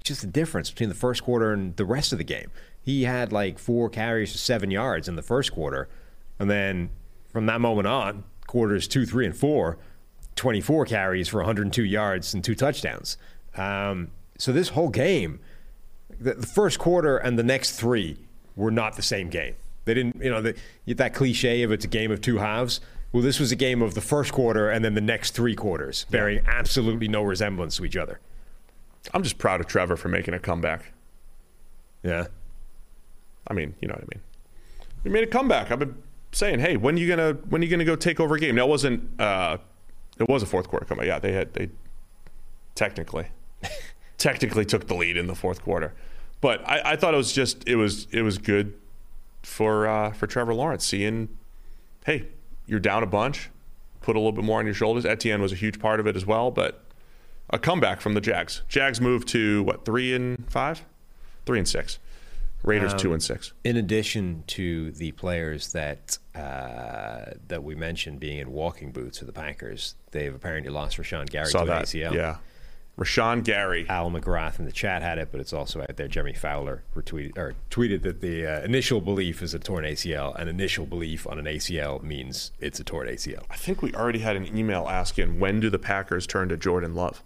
just 0.04 0.20
the 0.20 0.26
difference 0.26 0.70
between 0.70 0.88
the 0.88 0.94
first 0.94 1.22
quarter 1.22 1.52
and 1.52 1.74
the 1.76 1.84
rest 1.84 2.12
of 2.12 2.18
the 2.18 2.24
game. 2.24 2.50
He 2.82 3.04
had 3.04 3.32
like 3.32 3.58
four 3.58 3.88
carries 3.88 4.32
for 4.32 4.38
seven 4.38 4.70
yards 4.70 5.08
in 5.08 5.16
the 5.16 5.22
first 5.22 5.52
quarter, 5.52 5.88
and 6.38 6.50
then 6.50 6.90
from 7.32 7.46
that 7.46 7.60
moment 7.62 7.86
on, 7.86 8.24
quarters 8.46 8.86
two, 8.86 9.06
three, 9.06 9.24
and 9.24 9.36
four 9.36 9.78
24 10.42 10.86
carries 10.86 11.28
for 11.28 11.36
102 11.36 11.84
yards 11.84 12.34
and 12.34 12.42
two 12.42 12.56
touchdowns. 12.56 13.16
Um, 13.56 14.10
so 14.38 14.52
this 14.52 14.70
whole 14.70 14.88
game, 14.88 15.38
the, 16.18 16.34
the, 16.34 16.48
first 16.48 16.80
quarter 16.80 17.16
and 17.16 17.38
the 17.38 17.44
next 17.44 17.76
three 17.78 18.16
were 18.56 18.72
not 18.72 18.96
the 18.96 19.02
same 19.02 19.30
game. 19.30 19.54
They 19.84 19.94
didn't, 19.94 20.20
you 20.20 20.30
know, 20.30 20.42
the, 20.42 20.56
that 20.88 21.14
cliche 21.14 21.62
of 21.62 21.70
it's 21.70 21.84
a 21.84 21.88
game 21.88 22.10
of 22.10 22.20
two 22.20 22.38
halves. 22.38 22.80
Well, 23.12 23.22
this 23.22 23.38
was 23.38 23.52
a 23.52 23.56
game 23.56 23.82
of 23.82 23.94
the 23.94 24.00
first 24.00 24.32
quarter 24.32 24.68
and 24.68 24.84
then 24.84 24.94
the 24.94 25.00
next 25.00 25.30
three 25.30 25.54
quarters, 25.54 26.06
bearing 26.10 26.38
yeah. 26.38 26.50
absolutely 26.50 27.06
no 27.06 27.22
resemblance 27.22 27.76
to 27.76 27.84
each 27.84 27.96
other. 27.96 28.18
I'm 29.14 29.22
just 29.22 29.38
proud 29.38 29.60
of 29.60 29.68
Trevor 29.68 29.96
for 29.96 30.08
making 30.08 30.34
a 30.34 30.40
comeback. 30.40 30.92
Yeah. 32.02 32.26
I 33.46 33.54
mean, 33.54 33.76
you 33.80 33.86
know 33.86 33.94
what 33.94 34.02
I 34.02 34.16
mean. 34.16 34.22
He 35.04 35.08
made 35.08 35.22
a 35.22 35.30
comeback. 35.30 35.70
I've 35.70 35.78
been 35.78 36.02
saying, 36.32 36.58
hey, 36.58 36.76
when 36.76 36.96
are 36.96 36.98
you 36.98 37.06
gonna 37.06 37.34
when 37.48 37.62
are 37.62 37.64
you 37.64 37.70
gonna 37.70 37.84
go 37.84 37.94
take 37.94 38.18
over 38.18 38.34
a 38.34 38.40
game? 38.40 38.56
Now 38.56 38.66
it 38.66 38.70
wasn't 38.70 39.20
uh, 39.20 39.58
it 40.18 40.28
was 40.28 40.42
a 40.42 40.46
fourth 40.46 40.68
quarter 40.68 40.86
comeback. 40.86 41.06
Yeah, 41.06 41.18
they 41.18 41.32
had 41.32 41.54
they 41.54 41.70
technically 42.74 43.28
technically 44.18 44.64
took 44.64 44.86
the 44.86 44.94
lead 44.94 45.16
in 45.16 45.26
the 45.26 45.34
fourth 45.34 45.62
quarter, 45.62 45.94
but 46.40 46.66
I, 46.68 46.92
I 46.92 46.96
thought 46.96 47.14
it 47.14 47.18
was 47.18 47.32
just 47.32 47.66
it 47.68 47.76
was 47.76 48.06
it 48.10 48.22
was 48.22 48.38
good 48.38 48.74
for 49.42 49.86
uh, 49.86 50.12
for 50.12 50.26
Trevor 50.26 50.54
Lawrence 50.54 50.86
seeing, 50.86 51.28
hey, 52.04 52.28
you're 52.66 52.80
down 52.80 53.02
a 53.02 53.06
bunch, 53.06 53.50
put 54.00 54.16
a 54.16 54.18
little 54.18 54.32
bit 54.32 54.44
more 54.44 54.58
on 54.58 54.66
your 54.66 54.74
shoulders. 54.74 55.04
Etienne 55.04 55.40
was 55.40 55.52
a 55.52 55.56
huge 55.56 55.78
part 55.80 56.00
of 56.00 56.06
it 56.06 56.16
as 56.16 56.26
well, 56.26 56.50
but 56.50 56.84
a 57.50 57.58
comeback 57.58 58.00
from 58.00 58.14
the 58.14 58.20
Jags. 58.20 58.62
Jags 58.68 59.00
moved 59.00 59.28
to 59.28 59.62
what 59.64 59.84
three 59.84 60.14
and 60.14 60.50
five, 60.50 60.84
three 61.46 61.58
and 61.58 61.68
six. 61.68 61.98
Raiders 62.62 62.92
um, 62.92 62.98
two 62.98 63.12
and 63.12 63.22
six. 63.22 63.52
In 63.64 63.76
addition 63.76 64.44
to 64.48 64.92
the 64.92 65.12
players 65.12 65.72
that 65.72 66.18
uh, 66.34 67.32
that 67.48 67.64
we 67.64 67.74
mentioned 67.74 68.20
being 68.20 68.38
in 68.38 68.52
walking 68.52 68.92
boots 68.92 69.18
for 69.18 69.24
the 69.24 69.32
Packers, 69.32 69.94
they've 70.12 70.34
apparently 70.34 70.70
lost 70.70 70.96
Rashan 70.96 71.28
Gary 71.28 71.46
Saw 71.46 71.60
to 71.60 71.66
that. 71.66 71.84
ACL. 71.86 72.14
Yeah, 72.14 72.36
Rashan 72.98 73.42
Gary. 73.42 73.86
Al 73.88 74.10
McGrath 74.10 74.58
in 74.58 74.64
the 74.64 74.72
chat 74.72 75.02
had 75.02 75.18
it, 75.18 75.28
but 75.32 75.40
it's 75.40 75.52
also 75.52 75.80
out 75.80 75.96
there. 75.96 76.06
Jeremy 76.06 76.34
Fowler 76.34 76.84
retweeted 76.94 77.36
or 77.36 77.54
tweeted 77.70 78.02
that 78.02 78.20
the 78.20 78.46
uh, 78.46 78.60
initial 78.62 79.00
belief 79.00 79.42
is 79.42 79.54
a 79.54 79.58
torn 79.58 79.84
ACL. 79.84 80.34
An 80.36 80.46
initial 80.46 80.86
belief 80.86 81.26
on 81.26 81.38
an 81.38 81.46
ACL 81.46 82.02
means 82.02 82.52
it's 82.60 82.78
a 82.78 82.84
torn 82.84 83.08
ACL. 83.08 83.44
I 83.50 83.56
think 83.56 83.82
we 83.82 83.92
already 83.94 84.20
had 84.20 84.36
an 84.36 84.56
email 84.56 84.86
asking 84.88 85.40
when 85.40 85.58
do 85.58 85.68
the 85.68 85.78
Packers 85.78 86.26
turn 86.26 86.48
to 86.50 86.56
Jordan 86.56 86.94
Love 86.94 87.22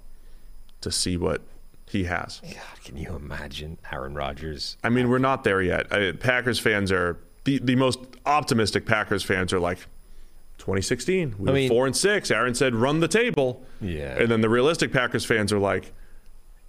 to 0.80 0.90
see 0.90 1.16
what 1.16 1.42
he 1.88 2.04
has. 2.04 2.40
God, 2.42 2.84
can 2.84 2.96
you 2.96 3.14
imagine 3.14 3.78
Aaron 3.92 4.14
Rodgers? 4.14 4.76
I 4.82 4.88
mean, 4.88 5.08
we're 5.08 5.18
not 5.18 5.44
there 5.44 5.62
yet. 5.62 5.92
I, 5.92 6.12
Packers 6.12 6.58
fans 6.58 6.90
are 6.90 7.18
the, 7.44 7.58
the 7.58 7.76
most 7.76 8.00
optimistic 8.24 8.86
Packers 8.86 9.22
fans 9.22 9.52
are 9.52 9.60
like 9.60 9.78
2016. 10.58 11.36
We 11.38 11.48
I 11.48 11.50
were 11.50 11.54
mean, 11.54 11.68
four 11.68 11.86
and 11.86 11.96
six. 11.96 12.30
Aaron 12.30 12.54
said, 12.54 12.74
"Run 12.74 13.00
the 13.00 13.08
table." 13.08 13.64
Yeah. 13.80 14.18
And 14.18 14.30
then 14.30 14.40
the 14.40 14.48
realistic 14.48 14.92
Packers 14.92 15.24
fans 15.24 15.52
are 15.52 15.58
like, 15.58 15.92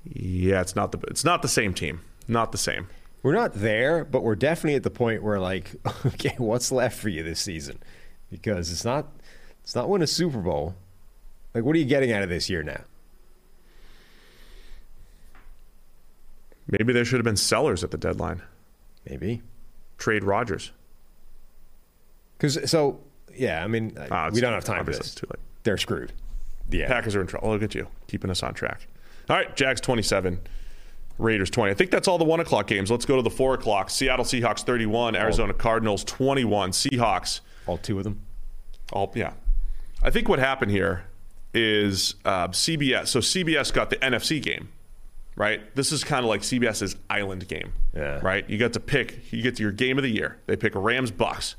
"Yeah, 0.04 0.62
it's 0.62 0.76
not 0.76 0.92
the 0.92 1.00
it's 1.08 1.26
not 1.26 1.42
the 1.42 1.48
same 1.48 1.74
team. 1.74 2.02
Not 2.28 2.52
the 2.52 2.58
same." 2.58 2.88
We're 3.24 3.34
not 3.34 3.56
there, 3.56 4.06
but 4.06 4.24
we're 4.24 4.36
definitely 4.36 4.76
at 4.76 4.84
the 4.84 4.92
point 4.92 5.24
where 5.24 5.40
like, 5.40 5.76
okay, 6.06 6.36
what's 6.38 6.72
left 6.72 6.98
for 7.00 7.10
you 7.10 7.24
this 7.24 7.40
season? 7.40 7.80
Because 8.30 8.72
it's 8.72 8.86
not 8.86 9.08
it's 9.64 9.76
not 9.76 9.90
win 9.90 10.02
a 10.02 10.08
Super 10.08 10.40
Bowl. 10.40 10.76
Like, 11.54 11.64
what 11.64 11.76
are 11.76 11.80
you 11.80 11.86
getting 11.86 12.12
out 12.12 12.22
of 12.22 12.30
this 12.30 12.50
year 12.50 12.62
now? 12.62 12.82
Maybe 16.70 16.94
there 16.94 17.06
should 17.06 17.18
have 17.18 17.26
been 17.26 17.38
sellers 17.38 17.84
at 17.84 17.92
the 17.92 17.98
deadline. 17.98 18.42
Maybe. 19.10 19.42
Trade 19.98 20.24
Rodgers. 20.24 20.72
Because 22.38 22.70
so 22.70 23.00
yeah, 23.34 23.64
I 23.64 23.68
mean 23.68 23.98
uh, 23.98 24.30
we 24.34 24.42
don't 24.42 24.54
have 24.54 24.64
time 24.64 24.86
for 24.86 24.92
this. 24.92 25.16
Too 25.16 25.28
late. 25.30 25.40
They're 25.64 25.78
screwed. 25.78 26.14
Yeah. 26.70 26.88
Packers 26.88 27.16
are 27.16 27.22
in 27.22 27.28
trouble. 27.28 27.50
Look 27.50 27.64
at 27.64 27.74
you, 27.74 27.88
keeping 28.08 28.30
us 28.30 28.44
on 28.44 28.54
track. 28.54 28.88
All 29.30 29.36
right, 29.36 29.56
Jags 29.56 29.82
twenty-seven, 29.82 30.40
Raiders 31.18 31.50
twenty. 31.50 31.72
I 31.72 31.74
think 31.74 31.92
that's 31.92 32.08
all 32.08 32.18
the 32.18 32.26
one 32.26 32.40
o'clock 32.40 32.68
games. 32.68 32.92
Let's 32.92 33.06
go 33.06 33.16
to 33.16 33.22
the 33.22 33.30
four 33.30 33.54
o'clock. 33.54 33.90
Seattle 33.90 34.26
Seahawks 34.26 34.64
thirty-one, 34.64 35.16
Arizona 35.16 35.54
Cardinals 35.54 36.04
twenty-one. 36.04 36.72
Seahawks. 36.72 37.40
All 37.66 37.78
two 37.78 37.98
of 37.98 38.04
them. 38.04 38.22
All 38.92 39.12
yeah. 39.16 39.34
I 40.04 40.12
think 40.12 40.30
what 40.30 40.40
happened 40.40 40.72
here 40.72 41.06
is 41.54 42.16
uh, 42.24 42.50
CBS. 42.50 43.08
So 43.08 43.20
CBS 43.20 43.74
got 43.74 43.90
the 43.90 43.96
NFC 43.98 44.42
game 44.42 44.70
right? 45.38 45.74
This 45.76 45.92
is 45.92 46.04
kind 46.04 46.26
of 46.26 46.30
like 46.30 46.42
CBS's 46.42 46.98
island 47.10 47.48
game, 47.48 47.72
yeah. 47.96 48.20
right? 48.22 48.48
You 48.50 48.58
get 48.58 48.74
to 48.74 48.80
pick, 48.80 49.32
you 49.32 49.42
get 49.42 49.56
to 49.58 49.64
your 49.64 49.72
game 49.72 49.98
of 49.98 50.04
the 50.04 50.10
year. 50.10 50.40
They 50.48 50.58
pick 50.58 50.74
Rams 50.76 51.12
Bucks 51.12 51.56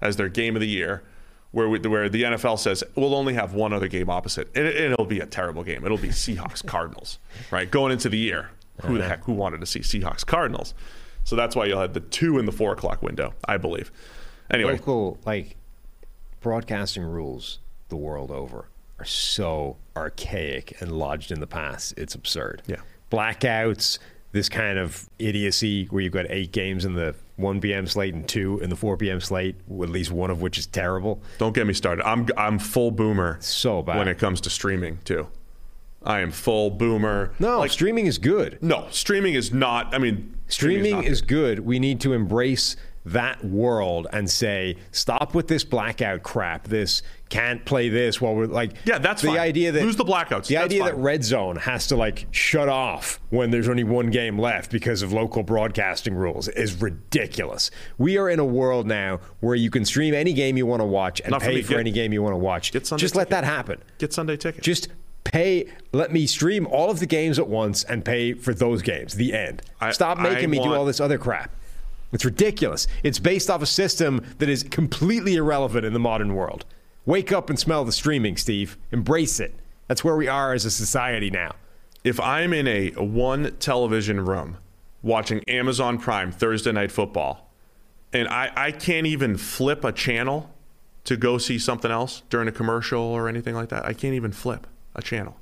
as 0.00 0.16
their 0.16 0.28
game 0.28 0.54
of 0.54 0.60
the 0.60 0.68
year, 0.68 1.02
where 1.50 1.68
we, 1.68 1.78
where 1.80 2.08
the 2.08 2.22
NFL 2.22 2.58
says 2.58 2.84
we'll 2.94 3.14
only 3.14 3.34
have 3.34 3.54
one 3.54 3.72
other 3.72 3.88
game 3.88 4.10
opposite, 4.10 4.48
and, 4.54 4.66
it, 4.66 4.96
will 4.96 5.06
be 5.06 5.20
a 5.20 5.26
terrible 5.26 5.64
game. 5.64 5.84
It'll 5.84 5.98
be 5.98 6.08
Seahawks 6.08 6.64
Cardinals, 6.64 7.18
right? 7.50 7.68
Going 7.68 7.90
into 7.90 8.08
the 8.08 8.18
year, 8.18 8.50
who 8.82 8.94
the 8.94 9.00
uh-huh. 9.00 9.08
heck 9.08 9.24
who 9.24 9.32
wanted 9.32 9.60
to 9.60 9.66
see 9.66 9.80
Seahawks 9.80 10.24
Cardinals? 10.24 10.74
So 11.24 11.34
that's 11.34 11.56
why 11.56 11.66
you'll 11.66 11.80
have 11.80 11.94
the 11.94 12.00
two 12.00 12.38
in 12.38 12.46
the 12.46 12.52
four 12.52 12.72
o'clock 12.72 13.02
window, 13.02 13.32
I 13.46 13.56
believe. 13.56 13.90
Anyway, 14.50 14.72
local 14.72 15.18
like 15.24 15.56
broadcasting 16.40 17.04
rules 17.04 17.60
the 17.88 17.96
world 17.96 18.30
over 18.30 18.68
are 18.98 19.04
so 19.04 19.76
archaic 19.96 20.80
and 20.80 20.92
lodged 20.92 21.30
in 21.30 21.40
the 21.40 21.46
past. 21.46 21.94
It's 21.96 22.14
absurd. 22.14 22.62
Yeah 22.66 22.76
blackouts, 23.12 23.98
this 24.32 24.48
kind 24.48 24.78
of 24.78 25.08
idiocy 25.18 25.84
where 25.86 26.02
you've 26.02 26.12
got 26.12 26.26
eight 26.30 26.52
games 26.52 26.84
in 26.84 26.94
the 26.94 27.14
1 27.36 27.60
p.m. 27.60 27.86
slate 27.86 28.14
and 28.14 28.26
two 28.26 28.58
in 28.60 28.70
the 28.70 28.76
4 28.76 28.96
p.m. 28.96 29.20
slate, 29.20 29.56
at 29.68 29.88
least 29.90 30.10
one 30.10 30.30
of 30.30 30.40
which 30.40 30.56
is 30.58 30.66
terrible. 30.66 31.20
Don't 31.38 31.54
get 31.54 31.66
me 31.66 31.74
started. 31.74 32.06
I'm 32.06 32.26
I'm 32.36 32.58
full 32.58 32.90
boomer 32.90 33.36
So 33.40 33.82
bad. 33.82 33.98
when 33.98 34.08
it 34.08 34.18
comes 34.18 34.40
to 34.42 34.50
streaming 34.50 34.98
too. 35.04 35.28
I 36.04 36.20
am 36.20 36.32
full 36.32 36.70
boomer. 36.70 37.32
No, 37.38 37.60
like 37.60 37.70
streaming 37.70 38.06
is 38.06 38.18
good. 38.18 38.58
no, 38.60 38.88
streaming 38.90 39.34
is 39.34 39.52
not. 39.52 39.94
I 39.94 39.98
mean, 39.98 40.34
Streaming 40.48 40.96
not 40.96 41.04
is 41.04 41.20
good. 41.22 41.58
good. 41.58 41.66
We 41.66 41.78
need 41.78 42.00
to 42.00 42.12
embrace 42.12 42.76
that 43.04 43.44
world 43.44 44.06
and 44.12 44.30
say, 44.30 44.76
stop 44.92 45.34
with 45.34 45.48
this 45.48 45.64
blackout 45.64 46.22
crap. 46.22 46.68
This 46.68 47.02
can't 47.28 47.64
play 47.64 47.88
this 47.88 48.20
while 48.20 48.34
we're 48.34 48.46
like. 48.46 48.72
Yeah, 48.84 48.98
that's 48.98 49.22
the 49.22 49.28
fine. 49.28 49.38
idea 49.38 49.72
that 49.72 49.82
Lose 49.82 49.96
the 49.96 50.04
blackouts. 50.04 50.46
The 50.46 50.54
That's 50.54 50.66
idea 50.66 50.84
that 50.84 50.96
red 50.96 51.24
zone 51.24 51.56
has 51.56 51.86
to 51.88 51.96
like 51.96 52.26
shut 52.30 52.68
off 52.68 53.18
when 53.30 53.50
there's 53.50 53.68
only 53.68 53.84
one 53.84 54.10
game 54.10 54.38
left 54.38 54.70
because 54.70 55.02
of 55.02 55.12
local 55.12 55.42
broadcasting 55.42 56.14
rules 56.14 56.46
is 56.48 56.80
ridiculous. 56.80 57.70
We 57.98 58.18
are 58.18 58.28
in 58.28 58.38
a 58.38 58.44
world 58.44 58.86
now 58.86 59.20
where 59.40 59.54
you 59.56 59.70
can 59.70 59.84
stream 59.84 60.14
any 60.14 60.32
game 60.32 60.56
you 60.56 60.66
want 60.66 60.80
to 60.80 60.86
watch 60.86 61.20
and 61.20 61.30
Not 61.32 61.42
for 61.42 61.48
pay 61.48 61.56
me. 61.56 61.62
for 61.62 61.70
Get- 61.70 61.80
any 61.80 61.90
game 61.90 62.12
you 62.12 62.22
want 62.22 62.34
to 62.34 62.38
watch. 62.38 62.70
get 62.72 62.86
Sunday 62.86 63.00
Just 63.00 63.16
let 63.16 63.30
that 63.30 63.44
happen. 63.44 63.82
Get 63.98 64.12
Sunday 64.12 64.36
ticket. 64.36 64.62
Just 64.62 64.88
pay. 65.24 65.66
Let 65.92 66.12
me 66.12 66.26
stream 66.26 66.66
all 66.66 66.90
of 66.90 67.00
the 67.00 67.06
games 67.06 67.38
at 67.38 67.48
once 67.48 67.82
and 67.84 68.04
pay 68.04 68.32
for 68.34 68.52
those 68.54 68.82
games. 68.82 69.14
The 69.14 69.32
end. 69.32 69.62
I- 69.80 69.90
Stop 69.92 70.18
I 70.18 70.22
making 70.34 70.50
me 70.50 70.58
do 70.58 70.72
all 70.72 70.84
this 70.84 71.00
other 71.00 71.18
crap. 71.18 71.50
It's 72.12 72.24
ridiculous. 72.24 72.86
It's 73.02 73.18
based 73.18 73.48
off 73.50 73.62
a 73.62 73.66
system 73.66 74.24
that 74.38 74.48
is 74.48 74.62
completely 74.62 75.34
irrelevant 75.36 75.84
in 75.86 75.92
the 75.92 75.98
modern 75.98 76.34
world. 76.34 76.64
Wake 77.06 77.32
up 77.32 77.50
and 77.50 77.58
smell 77.58 77.84
the 77.84 77.92
streaming, 77.92 78.36
Steve. 78.36 78.76
Embrace 78.92 79.40
it. 79.40 79.54
That's 79.88 80.04
where 80.04 80.16
we 80.16 80.28
are 80.28 80.52
as 80.52 80.64
a 80.64 80.70
society 80.70 81.30
now. 81.30 81.54
if 82.04 82.18
I'm 82.20 82.52
in 82.52 82.66
a 82.66 82.90
one 82.90 83.56
television 83.58 84.24
room 84.24 84.58
watching 85.02 85.42
Amazon 85.48 85.98
Prime 85.98 86.32
Thursday 86.32 86.72
night 86.72 86.92
football, 86.92 87.50
and 88.12 88.28
I, 88.28 88.50
I 88.54 88.72
can't 88.72 89.06
even 89.06 89.36
flip 89.36 89.84
a 89.84 89.92
channel 89.92 90.50
to 91.04 91.16
go 91.16 91.38
see 91.38 91.58
something 91.58 91.90
else 91.90 92.22
during 92.30 92.46
a 92.48 92.52
commercial 92.52 93.02
or 93.02 93.28
anything 93.28 93.54
like 93.54 93.70
that, 93.70 93.84
I 93.84 93.92
can't 93.92 94.14
even 94.14 94.32
flip 94.32 94.66
a 94.94 95.02
channel. 95.02 95.36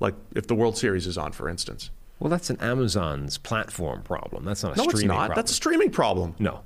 Like 0.00 0.14
if 0.34 0.46
the 0.46 0.54
World 0.54 0.76
Series 0.76 1.06
is 1.06 1.16
on, 1.16 1.32
for 1.32 1.48
instance. 1.48 1.90
Well, 2.22 2.30
that's 2.30 2.50
an 2.50 2.56
Amazon's 2.60 3.36
platform 3.36 4.02
problem. 4.02 4.44
That's 4.44 4.62
not 4.62 4.74
a 4.74 4.76
No, 4.76 4.84
it's 4.84 4.92
streaming 4.92 5.08
not. 5.08 5.16
problem. 5.26 5.34
That's 5.36 5.50
a 5.50 5.54
streaming 5.54 5.90
problem. 5.90 6.36
no. 6.38 6.60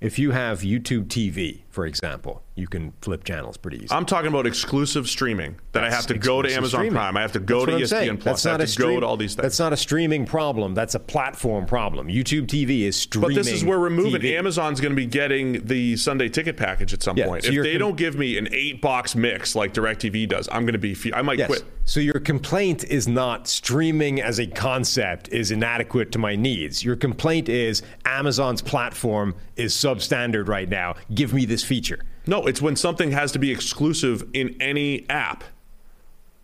If 0.00 0.18
you 0.18 0.30
have 0.30 0.60
YouTube 0.60 1.08
TV, 1.08 1.62
for 1.78 1.86
example, 1.86 2.42
you 2.56 2.66
can 2.66 2.92
flip 3.02 3.22
channels 3.22 3.56
pretty 3.56 3.76
easily. 3.76 3.96
I'm 3.96 4.04
talking 4.04 4.26
about 4.26 4.48
exclusive 4.48 5.08
streaming 5.08 5.54
that 5.70 5.84
I 5.84 5.90
have 5.90 6.08
to 6.08 6.18
go 6.18 6.42
to 6.42 6.52
Amazon 6.52 6.80
streaming. 6.80 6.94
Prime. 6.94 7.16
I 7.16 7.20
have 7.20 7.30
to 7.34 7.38
go 7.38 7.64
That's 7.64 7.78
to 7.78 7.84
ESPN 7.84 7.88
saying. 8.00 8.16
Plus. 8.16 8.24
That's 8.42 8.46
I 8.46 8.50
not 8.50 8.60
have 8.60 8.68
a 8.68 8.72
to 8.72 8.78
go 8.82 8.98
to 8.98 9.06
all 9.06 9.16
these 9.16 9.36
things. 9.36 9.42
That's 9.44 9.60
not 9.60 9.72
a 9.72 9.76
streaming 9.76 10.26
problem. 10.26 10.74
That's 10.74 10.96
a 10.96 10.98
platform 10.98 11.66
problem. 11.66 12.08
YouTube 12.08 12.46
TV 12.48 12.80
is 12.80 12.96
streaming. 12.96 13.28
But 13.30 13.34
this 13.36 13.52
is 13.52 13.64
where 13.64 13.78
we're 13.78 13.90
moving. 13.90 14.20
TV. 14.22 14.36
Amazon's 14.36 14.80
going 14.80 14.90
to 14.90 14.96
be 14.96 15.06
getting 15.06 15.64
the 15.66 15.96
Sunday 15.96 16.28
ticket 16.28 16.56
package 16.56 16.92
at 16.92 17.00
some 17.00 17.16
Yeah, 17.16 17.26
point. 17.28 17.44
so 17.44 17.52
if 17.52 17.62
they 17.62 17.74
com- 17.74 17.78
don't 17.78 17.96
give 17.96 18.16
me 18.16 18.36
an 18.38 18.48
eight 18.50 18.82
box 18.82 19.14
mix 19.14 19.54
like 19.54 19.72
DirecTV 19.72 20.28
does, 20.28 20.48
I'm 20.50 20.62
going 20.62 20.72
to 20.72 20.80
be. 20.80 20.94
fe- 20.94 21.12
I 21.12 21.22
might 21.22 21.38
Yes. 21.38 21.46
quit. 21.46 21.62
So 21.84 22.00
your 22.00 22.18
complaint 22.18 22.82
is 22.84 23.06
not 23.06 23.46
streaming 23.46 24.20
as 24.20 24.40
a 24.40 24.46
concept 24.48 25.28
is 25.30 25.52
inadequate 25.52 26.10
to 26.12 26.18
my 26.18 26.34
needs. 26.34 26.82
Your 26.84 26.96
complaint 26.96 27.48
is 27.48 27.82
Amazon's 28.04 28.60
platform 28.62 29.36
is 29.56 29.72
substandard 29.74 30.48
right 30.48 30.68
now. 30.68 30.96
Give 31.14 31.32
me 31.32 31.44
this 31.46 31.64
feature. 31.68 32.00
No, 32.26 32.46
it's 32.46 32.60
when 32.60 32.74
something 32.74 33.12
has 33.12 33.30
to 33.32 33.38
be 33.38 33.50
exclusive 33.52 34.24
in 34.32 34.56
any 34.60 35.08
app. 35.08 35.44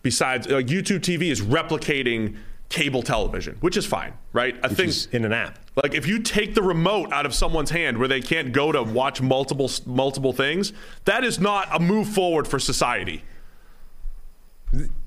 Besides, 0.03 0.47
like 0.47 0.67
YouTube 0.67 0.99
TV 0.99 1.31
is 1.31 1.41
replicating 1.41 2.37
cable 2.69 3.01
television, 3.01 3.57
which 3.61 3.75
is 3.75 3.85
fine, 3.85 4.13
right? 4.33 4.55
I 4.63 4.67
think 4.67 4.93
in 5.13 5.25
an 5.25 5.33
app. 5.33 5.59
like 5.83 5.93
if 5.93 6.07
you 6.07 6.19
take 6.19 6.53
the 6.55 6.61
remote 6.61 7.11
out 7.11 7.25
of 7.25 7.33
someone's 7.33 7.71
hand 7.71 7.97
where 7.97 8.07
they 8.07 8.21
can't 8.21 8.51
go 8.51 8.71
to 8.71 8.83
watch 8.83 9.21
multiple 9.21 9.69
multiple 9.85 10.31
things, 10.33 10.73
that 11.05 11.23
is 11.23 11.39
not 11.39 11.67
a 11.73 11.79
move 11.79 12.07
forward 12.07 12.47
for 12.47 12.59
society. 12.59 13.23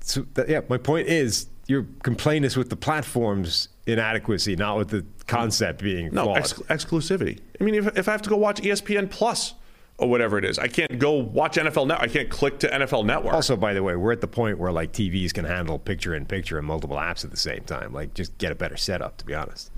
So 0.01 0.25
that, 0.33 0.49
yeah, 0.49 0.61
my 0.69 0.77
point 0.77 1.07
is 1.07 1.47
your 1.67 1.85
complaint 2.03 2.43
is 2.45 2.57
with 2.57 2.69
the 2.69 2.75
platform's 2.75 3.69
inadequacy, 3.85 4.55
not 4.55 4.77
with 4.77 4.89
the 4.89 5.05
concept 5.27 5.81
being 5.83 6.09
No, 6.11 6.33
ex- 6.33 6.53
exclusivity. 6.53 7.39
I 7.59 7.63
mean, 7.63 7.75
if, 7.75 7.97
if 7.97 8.07
I 8.07 8.11
have 8.11 8.21
to 8.23 8.29
go 8.29 8.37
watch 8.37 8.61
ESPN 8.61 9.09
Plus 9.09 9.53
or 9.99 10.09
whatever 10.09 10.37
it 10.37 10.45
is, 10.45 10.57
I 10.57 10.67
can't 10.67 10.97
go 10.97 11.13
watch 11.13 11.57
NFL 11.57 11.87
Network. 11.87 12.09
I 12.09 12.11
can't 12.11 12.29
click 12.29 12.59
to 12.59 12.67
NFL 12.69 13.05
Network. 13.05 13.33
Also, 13.33 13.55
by 13.55 13.73
the 13.73 13.83
way, 13.83 13.95
we're 13.95 14.11
at 14.11 14.21
the 14.21 14.27
point 14.27 14.57
where 14.57 14.71
like 14.71 14.91
TVs 14.93 15.33
can 15.33 15.45
handle 15.45 15.77
picture 15.77 16.15
in 16.15 16.25
picture 16.25 16.57
and 16.57 16.65
multiple 16.65 16.97
apps 16.97 17.23
at 17.23 17.31
the 17.31 17.37
same 17.37 17.63
time. 17.63 17.93
Like, 17.93 18.13
just 18.13 18.37
get 18.37 18.51
a 18.51 18.55
better 18.55 18.77
setup. 18.77 19.17
To 19.17 19.25
be 19.25 19.35
honest, 19.35 19.71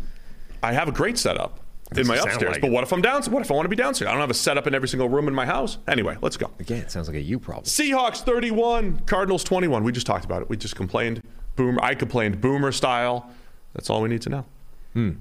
I 0.63 0.73
have 0.73 0.87
a 0.87 0.91
great 0.91 1.17
setup 1.17 1.59
in 1.95 2.07
my 2.07 2.15
upstairs. 2.15 2.53
like 2.53 2.61
but 2.61 2.71
what 2.71 2.83
if 2.83 2.93
I'm 2.93 3.01
downstairs? 3.01 3.33
What 3.33 3.43
if 3.43 3.51
I 3.51 3.55
want 3.55 3.65
to 3.65 3.69
be 3.69 3.75
downstairs? 3.75 4.07
I 4.07 4.11
don't 4.11 4.21
have 4.21 4.29
a 4.29 4.35
setup 4.35 4.67
in 4.67 4.75
every 4.75 4.87
single 4.87 5.09
room 5.09 5.27
in 5.27 5.33
my 5.33 5.45
house. 5.45 5.77
Anyway, 5.87 6.17
let's 6.21 6.37
go. 6.37 6.49
again, 6.59 6.81
it 6.81 6.91
sounds 6.91 7.07
like 7.07 7.17
a 7.17 7.21
you 7.21 7.39
problem. 7.39 7.65
Seahawks 7.65 8.21
31, 8.21 9.01
Cardinals 9.01 9.43
21. 9.43 9.83
We 9.83 9.91
just 9.91 10.07
talked 10.07 10.25
about 10.25 10.41
it. 10.41 10.49
We 10.49 10.57
just 10.57 10.75
complained. 10.75 11.23
Boomer. 11.55 11.83
I 11.83 11.95
complained 11.95 12.39
boomer 12.39 12.71
style. 12.71 13.29
That's 13.73 13.89
all 13.89 14.01
we 14.01 14.09
need 14.09 14.21
to 14.21 14.29
know. 14.29 14.45
Hmm. 14.93 15.11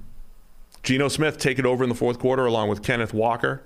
Geno 0.83 1.09
Smith 1.09 1.37
take 1.37 1.59
it 1.59 1.65
over 1.65 1.83
in 1.83 1.89
the 1.89 1.95
fourth 1.95 2.19
quarter 2.19 2.45
along 2.45 2.69
with 2.69 2.81
Kenneth 2.81 3.13
Walker. 3.13 3.63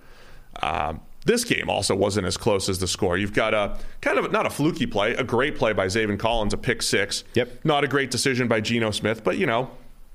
Um, 0.61 1.01
this 1.25 1.43
game 1.43 1.69
also 1.69 1.95
wasn't 1.95 2.25
as 2.27 2.37
close 2.37 2.69
as 2.69 2.79
the 2.79 2.87
score. 2.87 3.17
You've 3.17 3.33
got 3.33 3.53
a 3.53 3.77
kind 4.01 4.17
of 4.17 4.31
not 4.31 4.45
a 4.45 4.49
fluky 4.49 4.85
play, 4.85 5.13
a 5.15 5.23
great 5.23 5.55
play 5.55 5.73
by 5.73 5.87
Zaven 5.87 6.17
Collins, 6.17 6.53
a 6.53 6.57
pick 6.57 6.81
six. 6.81 7.23
Yep. 7.33 7.65
Not 7.65 7.83
a 7.83 7.87
great 7.87 8.11
decision 8.11 8.47
by 8.47 8.61
Geno 8.61 8.91
Smith, 8.91 9.23
but 9.23 9.37
you 9.37 9.45
know, 9.45 9.71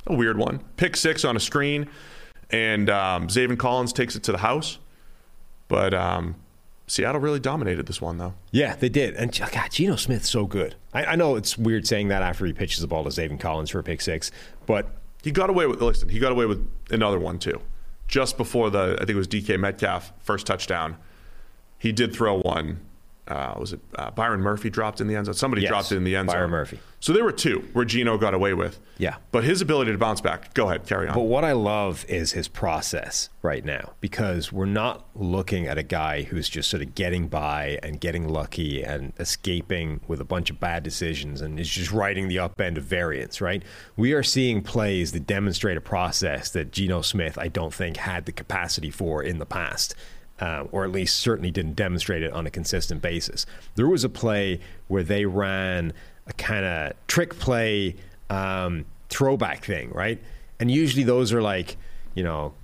a 0.07 0.15
weird 0.15 0.39
one. 0.39 0.61
Pick 0.77 0.97
six 0.97 1.25
on 1.25 1.37
a 1.37 1.41
screen, 1.41 1.89
and 2.51 2.89
um, 2.89 3.29
Zaven 3.29 3.59
Collins 3.59 3.93
takes 3.93 4.17
it 4.17 4.23
to 4.25 4.33
the 4.33 4.39
house. 4.39 4.79
But 5.69 5.95
um, 5.95 6.35
Seattle 6.87 7.21
really 7.21 7.39
dominated 7.39 7.87
this 7.87 8.01
one, 8.01 8.19
though. 8.19 8.35
Yeah, 8.51 8.75
they 8.75 8.89
did. 8.89 9.15
And 9.15 9.33
God, 9.33 9.71
Geno 9.71 9.95
Smith's 9.97 10.29
so 10.29 10.47
good. 10.47 10.75
I, 10.93 11.05
I 11.05 11.17
know 11.17 11.37
it's 11.37 11.57
weird 11.57 11.87
saying 11.87 12.09
that 12.09 12.23
after 12.23 12.45
he 12.47 12.53
pitches 12.53 12.81
the 12.81 12.89
ball 12.89 13.05
to 13.05 13.11
Zaven 13.11 13.39
Collins 13.39 13.71
for 13.71 13.79
a 13.79 13.83
pick 13.85 14.01
six, 14.01 14.33
but 14.67 14.89
He 15.23 15.31
got 15.31 15.51
away 15.51 15.67
with 15.67 15.81
listen. 15.83 16.09
He 16.09 16.19
got 16.19 16.33
away 16.33 16.47
with 16.47 16.67
another 16.91 17.19
one 17.19 17.39
too, 17.39 17.61
just 18.11 18.37
before 18.37 18.69
the 18.69 18.97
I 18.97 19.05
think 19.05 19.11
it 19.11 19.15
was 19.15 19.29
DK 19.29 19.59
Metcalf 19.59 20.13
first 20.19 20.47
touchdown. 20.47 20.97
He 21.79 21.93
did 21.93 22.13
throw 22.13 22.41
one. 22.41 22.81
Uh, 23.31 23.55
was 23.59 23.73
it 23.73 23.81
uh, 23.97 24.11
Byron 24.11 24.41
Murphy 24.41 24.69
dropped 24.71 25.01
in 25.01 25.07
the 25.07 25.15
end 25.15 25.27
zone? 25.27 25.35
Somebody 25.35 25.63
Yes, 25.63 25.71
dropped 25.71 25.93
it 25.93 25.97
in 25.97 26.05
the 26.05 26.17
end 26.17 26.29
zone. 26.29 26.37
Byron 26.37 26.51
Murphy. 26.51 26.81
So 26.99 27.13
there 27.15 27.25
were 27.25 27.33
two 27.33 27.61
where 27.73 27.85
Geno 27.85 28.19
got 28.19 28.35
away 28.35 28.53
with. 28.55 28.79
Yeah. 28.99 29.17
but 29.33 29.45
his 29.45 29.63
ability 29.63 29.93
to 29.93 29.97
bounce 29.99 30.21
back. 30.21 30.53
Go 30.53 30.69
ahead, 30.69 30.85
carry 30.87 31.09
on. 31.09 31.15
But 31.15 31.23
what 31.23 31.43
I 31.45 31.53
love 31.53 32.05
is 32.09 32.33
his 32.33 32.49
process 32.49 33.31
right 33.41 33.65
now 33.65 33.93
because 34.01 34.53
we're 34.53 34.67
not 34.67 35.07
looking 35.15 35.67
at 35.67 35.79
a 35.79 35.83
guy 35.83 36.23
who's 36.25 36.49
just 36.51 36.69
sort 36.69 36.83
of 36.83 36.95
getting 36.95 37.29
by 37.29 37.79
and 37.83 37.99
getting 38.01 38.29
lucky 38.29 38.83
and 38.83 39.15
escaping 39.19 40.01
with 40.07 40.21
a 40.21 40.25
bunch 40.25 40.51
of 40.51 40.61
bad 40.61 40.83
decisions 40.83 41.41
and 41.41 41.59
is 41.59 41.71
just 41.71 41.93
riding 41.93 42.29
the 42.29 42.39
up 42.39 42.61
end 42.61 42.77
of 42.77 42.85
variance, 42.85 43.41
right? 43.41 43.63
We 43.97 44.13
are 44.13 44.23
seeing 44.23 44.61
plays 44.61 45.13
that 45.13 45.27
demonstrate 45.27 45.77
a 45.79 45.81
process 45.81 46.51
that 46.51 46.73
Geno 46.73 47.01
Smith, 47.01 47.39
I 47.39 47.49
don't 47.49 47.73
think, 47.73 47.97
had 47.97 48.27
the 48.27 48.33
capacity 48.33 48.91
for 48.91 49.23
in 49.23 49.39
the 49.39 49.47
past. 49.47 49.95
Uh, 50.41 50.65
or 50.73 50.85
at 50.85 50.91
least 50.91 51.21
certainly 51.21 51.51
didn't 51.51 51.75
demonstrate 51.75 52.23
it 52.23 52.33
on 52.33 52.47
a 52.47 52.51
consistent 52.51 53.03
basis. 53.03 53.45
There 53.75 53.87
was 53.87 54.05
a 54.05 54.09
play 54.09 54.61
where 54.89 55.03
they 55.03 55.27
ran 55.27 55.93
a 56.27 56.33
kind 56.33 56.65
of 56.65 56.95
trick 57.07 57.39
play 57.39 57.97
um, 58.31 58.87
throwback 59.11 59.65
thing, 59.65 59.91
right? 59.91 60.19
And 60.59 60.71
usually 60.71 61.05
those 61.05 61.33
are 61.33 61.43
like, 61.43 61.77
you 62.15 62.23
know, 62.23 62.55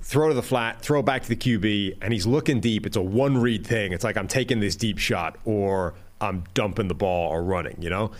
throw 0.00 0.28
to 0.28 0.34
the 0.34 0.42
flat, 0.42 0.82
throw 0.82 1.02
back 1.02 1.22
to 1.22 1.28
the 1.28 1.36
QB, 1.36 1.98
and 2.02 2.12
he's 2.12 2.26
looking 2.26 2.60
deep. 2.60 2.86
It's 2.86 2.96
a 2.96 3.02
one 3.02 3.38
read 3.38 3.66
thing. 3.66 3.92
It's 3.92 4.04
like 4.04 4.16
I'm 4.16 4.28
taking 4.28 4.60
this 4.60 4.76
deep 4.76 4.98
shot 4.98 5.38
or 5.44 5.94
I'm 6.20 6.44
dumping 6.54 6.88
the 6.88 6.94
ball 6.94 7.30
or 7.30 7.42
running, 7.42 7.76
you 7.80 7.90
know? 7.90 8.12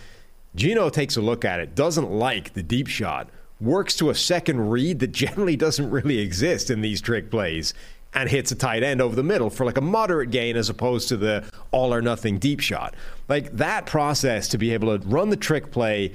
Geno 0.54 0.90
takes 0.90 1.16
a 1.16 1.22
look 1.22 1.44
at 1.44 1.60
it, 1.60 1.74
doesn't 1.74 2.10
like 2.10 2.52
the 2.52 2.62
deep 2.62 2.86
shot, 2.86 3.30
works 3.60 3.96
to 3.96 4.10
a 4.10 4.14
second 4.14 4.70
read 4.70 4.98
that 4.98 5.12
generally 5.12 5.56
doesn't 5.56 5.90
really 5.90 6.18
exist 6.18 6.70
in 6.70 6.80
these 6.80 7.00
trick 7.00 7.30
plays, 7.30 7.72
and 8.14 8.28
hits 8.28 8.52
a 8.52 8.54
tight 8.54 8.82
end 8.82 9.00
over 9.00 9.16
the 9.16 9.22
middle 9.22 9.48
for 9.50 9.64
like 9.64 9.78
a 9.78 9.82
moderate 9.82 10.30
gain 10.30 10.56
as 10.56 10.68
opposed 10.68 11.08
to 11.08 11.16
the 11.16 11.44
all 11.70 11.94
or 11.94 12.02
nothing 12.02 12.38
deep 12.38 12.60
shot. 12.60 12.94
Like 13.28 13.52
that 13.56 13.86
process 13.86 14.48
to 14.48 14.58
be 14.58 14.72
able 14.74 14.98
to 14.98 15.06
run 15.08 15.30
the 15.30 15.36
trick 15.36 15.70
play, 15.70 16.12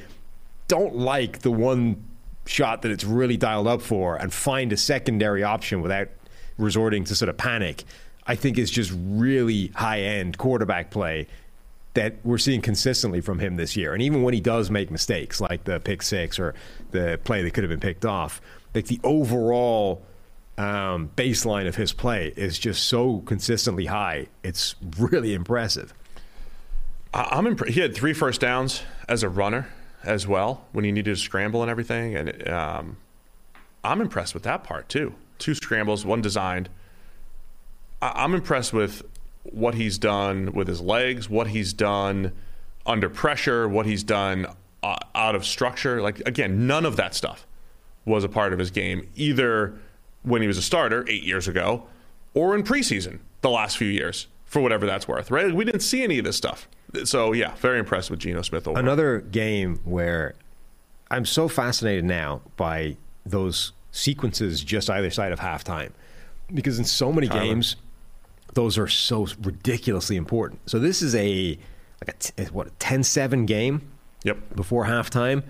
don't 0.67 0.95
like 0.95 1.39
the 1.39 1.51
one 1.51 2.03
shot 2.45 2.81
that 2.83 2.91
it's 2.91 3.03
really 3.03 3.37
dialed 3.37 3.67
up 3.67 3.81
for, 3.81 4.15
and 4.15 4.31
find 4.31 4.71
a 4.71 4.77
secondary 4.77 5.43
option 5.43 5.81
without 5.81 6.07
resorting 6.57 7.03
to 7.05 7.15
sort 7.15 7.29
of 7.29 7.37
panic, 7.37 7.83
I 8.25 8.35
think 8.35 8.57
is 8.57 8.71
just 8.71 8.93
really 8.95 9.67
high 9.75 10.01
end 10.01 10.37
quarterback 10.37 10.91
play 10.91 11.27
that 11.93 12.13
we're 12.23 12.37
seeing 12.37 12.61
consistently 12.61 13.21
from 13.21 13.39
him 13.39 13.55
this 13.55 13.75
year. 13.75 13.93
And 13.93 14.03
even 14.03 14.21
when 14.21 14.33
he 14.33 14.39
does 14.39 14.69
make 14.69 14.91
mistakes, 14.91 15.41
like 15.41 15.63
the 15.63 15.79
pick 15.79 16.03
six 16.03 16.37
or 16.37 16.53
the 16.91 17.19
play 17.23 17.41
that 17.41 17.55
could 17.55 17.63
have 17.63 17.71
been 17.71 17.79
picked 17.79 18.05
off, 18.05 18.39
like 18.75 18.85
the 18.85 18.99
overall 19.03 20.03
um, 20.57 21.11
baseline 21.15 21.67
of 21.67 21.75
his 21.75 21.93
play 21.93 22.33
is 22.35 22.57
just 22.57 22.83
so 22.87 23.19
consistently 23.19 23.85
high. 23.85 24.27
It's 24.43 24.75
really 24.97 25.33
impressive. 25.33 25.93
I'm 27.13 27.47
impressed. 27.47 27.73
He 27.73 27.79
had 27.81 27.95
three 27.95 28.13
first 28.13 28.41
downs 28.41 28.83
as 29.07 29.23
a 29.23 29.29
runner, 29.29 29.67
as 30.03 30.27
well 30.27 30.65
when 30.71 30.85
he 30.85 30.91
needed 30.91 31.15
to 31.15 31.21
scramble 31.21 31.61
and 31.61 31.71
everything. 31.71 32.15
And 32.15 32.47
um, 32.47 32.97
I'm 33.83 34.01
impressed 34.01 34.33
with 34.33 34.43
that 34.43 34.63
part 34.63 34.89
too. 34.89 35.13
Two 35.37 35.53
scrambles, 35.55 36.05
one 36.05 36.21
designed. 36.21 36.69
I- 38.01 38.23
I'm 38.23 38.33
impressed 38.33 38.73
with 38.73 39.03
what 39.43 39.75
he's 39.75 39.97
done 39.97 40.51
with 40.53 40.67
his 40.67 40.81
legs, 40.81 41.29
what 41.29 41.47
he's 41.47 41.73
done 41.73 42.33
under 42.85 43.09
pressure, 43.09 43.67
what 43.67 43.85
he's 43.85 44.03
done 44.03 44.47
uh, 44.83 44.97
out 45.15 45.35
of 45.35 45.45
structure. 45.45 46.01
Like 46.01 46.19
again, 46.27 46.67
none 46.67 46.85
of 46.85 46.95
that 46.97 47.13
stuff 47.15 47.45
was 48.05 48.23
a 48.23 48.29
part 48.29 48.53
of 48.53 48.59
his 48.59 48.71
game 48.71 49.07
either 49.15 49.77
when 50.27 50.41
he 50.41 50.47
was 50.47 50.57
a 50.57 50.61
starter 50.61 51.05
eight 51.07 51.23
years 51.23 51.47
ago 51.47 51.83
or 52.33 52.55
in 52.55 52.63
preseason 52.63 53.19
the 53.41 53.49
last 53.49 53.77
few 53.77 53.87
years 53.87 54.27
for 54.45 54.61
whatever 54.61 54.85
that's 54.85 55.07
worth. 55.07 55.31
Right? 55.31 55.53
We 55.53 55.65
didn't 55.65 55.81
see 55.81 56.03
any 56.03 56.19
of 56.19 56.25
this 56.25 56.35
stuff. 56.37 56.67
So 57.03 57.33
yeah, 57.33 57.55
very 57.55 57.79
impressed 57.79 58.09
with 58.09 58.19
Geno 58.19 58.41
Smith 58.41 58.67
overall. 58.67 58.83
Another 58.83 59.19
game 59.19 59.79
where 59.83 60.35
I'm 61.11 61.25
so 61.25 61.47
fascinated 61.47 62.05
now 62.05 62.41
by 62.55 62.97
those 63.25 63.73
sequences 63.91 64.63
just 64.63 64.89
either 64.89 65.09
side 65.09 65.31
of 65.31 65.39
halftime 65.39 65.91
because 66.53 66.77
in 66.79 66.85
so 66.85 67.11
many 67.11 67.27
Tyler. 67.27 67.41
games 67.43 67.75
those 68.53 68.77
are 68.77 68.87
so 68.87 69.27
ridiculously 69.43 70.15
important. 70.15 70.61
So 70.69 70.79
this 70.79 71.01
is 71.01 71.13
a 71.15 71.57
like 72.05 72.15
a 72.15 72.17
t- 72.19 72.43
what 72.53 72.67
a 72.67 72.71
10-7 72.71 73.45
game 73.47 73.81
Yep. 74.23 74.55
before 74.55 74.85
halftime 74.85 75.43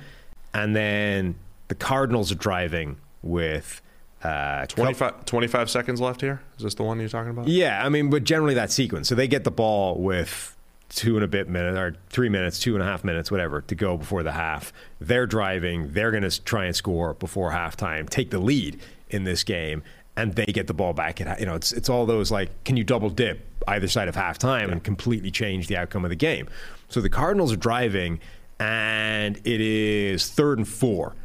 and 0.54 0.76
then 0.76 1.36
the 1.68 1.76
Cardinals 1.76 2.32
are 2.32 2.36
driving 2.36 2.98
with 3.22 3.82
uh, 4.24 4.66
25, 4.66 5.26
25 5.26 5.70
seconds 5.70 6.02
left 6.02 6.22
here. 6.22 6.42
Is 6.58 6.64
this 6.64 6.74
the 6.76 6.84
one 6.84 7.00
you're 7.00 7.10
talking 7.10 7.32
about? 7.32 7.48
Yeah, 7.48 7.86
I 7.86 7.90
mean, 7.90 8.10
but 8.10 8.24
generally 8.24 8.56
that 8.56 8.72
sequence. 8.72 9.08
So 9.08 9.16
they 9.16 9.28
get 9.28 9.44
the 9.44 9.52
ball 9.52 9.96
with 10.00 10.56
two 10.90 11.16
and 11.16 11.24
a 11.24 11.28
bit 11.28 11.48
minutes, 11.48 11.78
or 11.78 11.96
three 12.10 12.30
minutes, 12.30 12.60
two 12.60 12.74
and 12.74 12.82
a 12.82 12.86
half 12.86 13.04
minutes, 13.04 13.30
whatever, 13.30 13.62
to 13.62 13.76
go 13.76 13.98
before 13.98 14.24
the 14.24 14.32
half. 14.32 14.74
They're 15.00 15.28
driving. 15.28 15.94
They're 15.94 16.12
going 16.12 16.24
to 16.24 16.44
try 16.44 16.66
and 16.66 16.76
score 16.76 17.14
before 17.14 17.52
halftime, 17.52 18.10
take 18.10 18.32
the 18.32 18.40
lead 18.40 18.80
in 19.10 19.24
this 19.24 19.44
game, 19.44 19.84
and 20.16 20.34
they 20.34 20.46
get 20.46 20.68
the 20.68 20.74
ball 20.74 20.94
back. 20.94 21.22
At, 21.22 21.40
you 21.40 21.46
know, 21.46 21.56
it's 21.56 21.72
it's 21.72 21.90
all 21.90 22.06
those 22.06 22.32
like, 22.32 22.64
can 22.64 22.78
you 22.78 22.84
double 22.84 23.10
dip 23.10 23.46
either 23.68 23.88
side 23.88 24.08
of 24.08 24.16
halftime 24.16 24.72
and 24.72 24.84
completely 24.84 25.30
change 25.30 25.68
the 25.68 25.78
outcome 25.78 26.06
of 26.06 26.10
the 26.10 26.16
game? 26.16 26.48
So 26.90 27.02
the 27.02 27.10
Cardinals 27.10 27.52
are 27.52 27.58
driving, 27.58 28.20
and 28.60 29.38
it 29.46 29.62
is 29.62 30.30
third 30.30 30.58
and 30.58 30.68
four. 30.68 31.16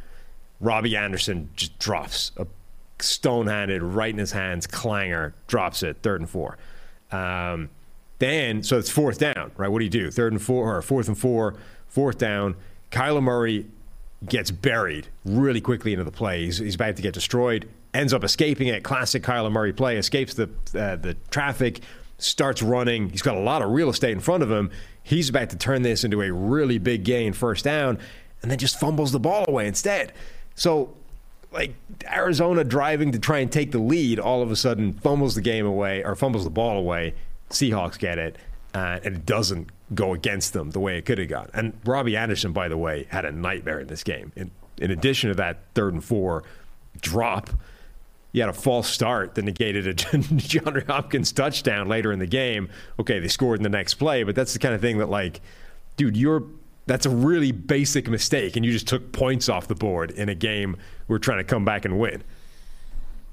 Robbie 0.59 0.95
Anderson 0.95 1.49
just 1.55 1.77
drops 1.79 2.31
a 2.37 2.45
stone 3.03 3.47
handed, 3.47 3.83
right 3.83 4.11
in 4.11 4.17
his 4.17 4.31
hands, 4.31 4.67
clanger, 4.67 5.33
drops 5.47 5.83
it, 5.83 5.97
third 6.01 6.21
and 6.21 6.29
four. 6.29 6.57
Um, 7.11 7.69
then, 8.19 8.63
so 8.63 8.77
it's 8.77 8.89
fourth 8.89 9.19
down, 9.19 9.51
right? 9.57 9.67
What 9.67 9.79
do 9.79 9.85
you 9.85 9.91
do? 9.91 10.09
Third 10.09 10.31
and 10.33 10.41
four, 10.41 10.75
or 10.75 10.81
fourth 10.81 11.07
and 11.07 11.17
four, 11.17 11.55
fourth 11.87 12.17
down. 12.17 12.55
Kyler 12.91 13.21
Murray 13.21 13.67
gets 14.27 14.51
buried 14.51 15.07
really 15.25 15.61
quickly 15.61 15.93
into 15.93 16.05
the 16.05 16.11
play. 16.11 16.45
He's, 16.45 16.57
he's 16.57 16.75
about 16.75 16.95
to 16.95 17.01
get 17.01 17.13
destroyed, 17.13 17.67
ends 17.93 18.13
up 18.13 18.23
escaping 18.23 18.67
it. 18.67 18.83
Classic 18.83 19.21
Kyler 19.21 19.51
Murray 19.51 19.73
play, 19.73 19.97
escapes 19.97 20.33
the, 20.35 20.49
uh, 20.77 20.95
the 20.95 21.17
traffic, 21.29 21.81
starts 22.17 22.61
running. 22.61 23.09
He's 23.09 23.21
got 23.21 23.35
a 23.35 23.41
lot 23.41 23.61
of 23.61 23.71
real 23.71 23.89
estate 23.89 24.11
in 24.11 24.19
front 24.19 24.43
of 24.43 24.51
him. 24.51 24.71
He's 25.01 25.29
about 25.29 25.49
to 25.49 25.57
turn 25.57 25.81
this 25.81 26.03
into 26.03 26.21
a 26.21 26.31
really 26.31 26.77
big 26.77 27.03
gain, 27.03 27.33
first 27.33 27.65
down, 27.65 27.99
and 28.41 28.49
then 28.49 28.57
just 28.57 28.79
fumbles 28.79 29.11
the 29.11 29.19
ball 29.19 29.43
away 29.47 29.67
instead. 29.67 30.13
So, 30.55 30.95
like 31.53 31.75
Arizona 32.11 32.63
driving 32.63 33.11
to 33.11 33.19
try 33.19 33.39
and 33.39 33.51
take 33.51 33.71
the 33.71 33.79
lead, 33.79 34.19
all 34.19 34.41
of 34.41 34.51
a 34.51 34.55
sudden 34.55 34.93
fumbles 34.93 35.35
the 35.35 35.41
game 35.41 35.65
away 35.65 36.03
or 36.03 36.15
fumbles 36.15 36.43
the 36.43 36.49
ball 36.49 36.77
away. 36.77 37.13
Seahawks 37.49 37.97
get 37.97 38.17
it, 38.17 38.37
uh, 38.73 38.99
and 39.03 39.15
it 39.17 39.25
doesn't 39.25 39.69
go 39.93 40.13
against 40.13 40.53
them 40.53 40.71
the 40.71 40.79
way 40.79 40.97
it 40.97 41.05
could 41.05 41.19
have 41.19 41.27
gone. 41.27 41.49
And 41.53 41.79
Robbie 41.85 42.17
Anderson, 42.17 42.51
by 42.51 42.67
the 42.67 42.77
way, 42.77 43.05
had 43.09 43.25
a 43.25 43.31
nightmare 43.31 43.79
in 43.79 43.87
this 43.87 44.03
game. 44.03 44.31
In, 44.35 44.51
in 44.77 44.89
addition 44.89 45.29
to 45.29 45.35
that 45.35 45.59
third 45.75 45.93
and 45.93 46.03
four 46.03 46.43
drop, 46.99 47.51
he 48.31 48.39
had 48.39 48.49
a 48.49 48.53
false 48.53 48.89
start 48.89 49.35
that 49.35 49.45
negated 49.45 49.85
a 49.87 49.93
DeAndre 49.93 50.87
Hopkins 50.87 51.31
touchdown 51.31 51.87
later 51.87 52.11
in 52.11 52.17
the 52.17 52.25
game. 52.25 52.69
Okay, 52.99 53.19
they 53.19 53.27
scored 53.27 53.59
in 53.59 53.63
the 53.63 53.69
next 53.69 53.93
play, 53.95 54.23
but 54.23 54.33
that's 54.33 54.53
the 54.53 54.59
kind 54.59 54.73
of 54.73 54.81
thing 54.81 54.97
that, 54.97 55.09
like, 55.09 55.39
dude, 55.97 56.17
you're 56.17 56.43
that's 56.85 57.05
a 57.05 57.09
really 57.09 57.51
basic 57.51 58.07
mistake, 58.09 58.55
and 58.55 58.65
you 58.65 58.71
just 58.71 58.87
took 58.87 59.11
points 59.11 59.49
off 59.49 59.67
the 59.67 59.75
board 59.75 60.11
in 60.11 60.29
a 60.29 60.35
game 60.35 60.77
we're 61.07 61.17
trying 61.17 61.37
to 61.39 61.43
come 61.43 61.63
back 61.65 61.85
and 61.85 61.99
win. 61.99 62.23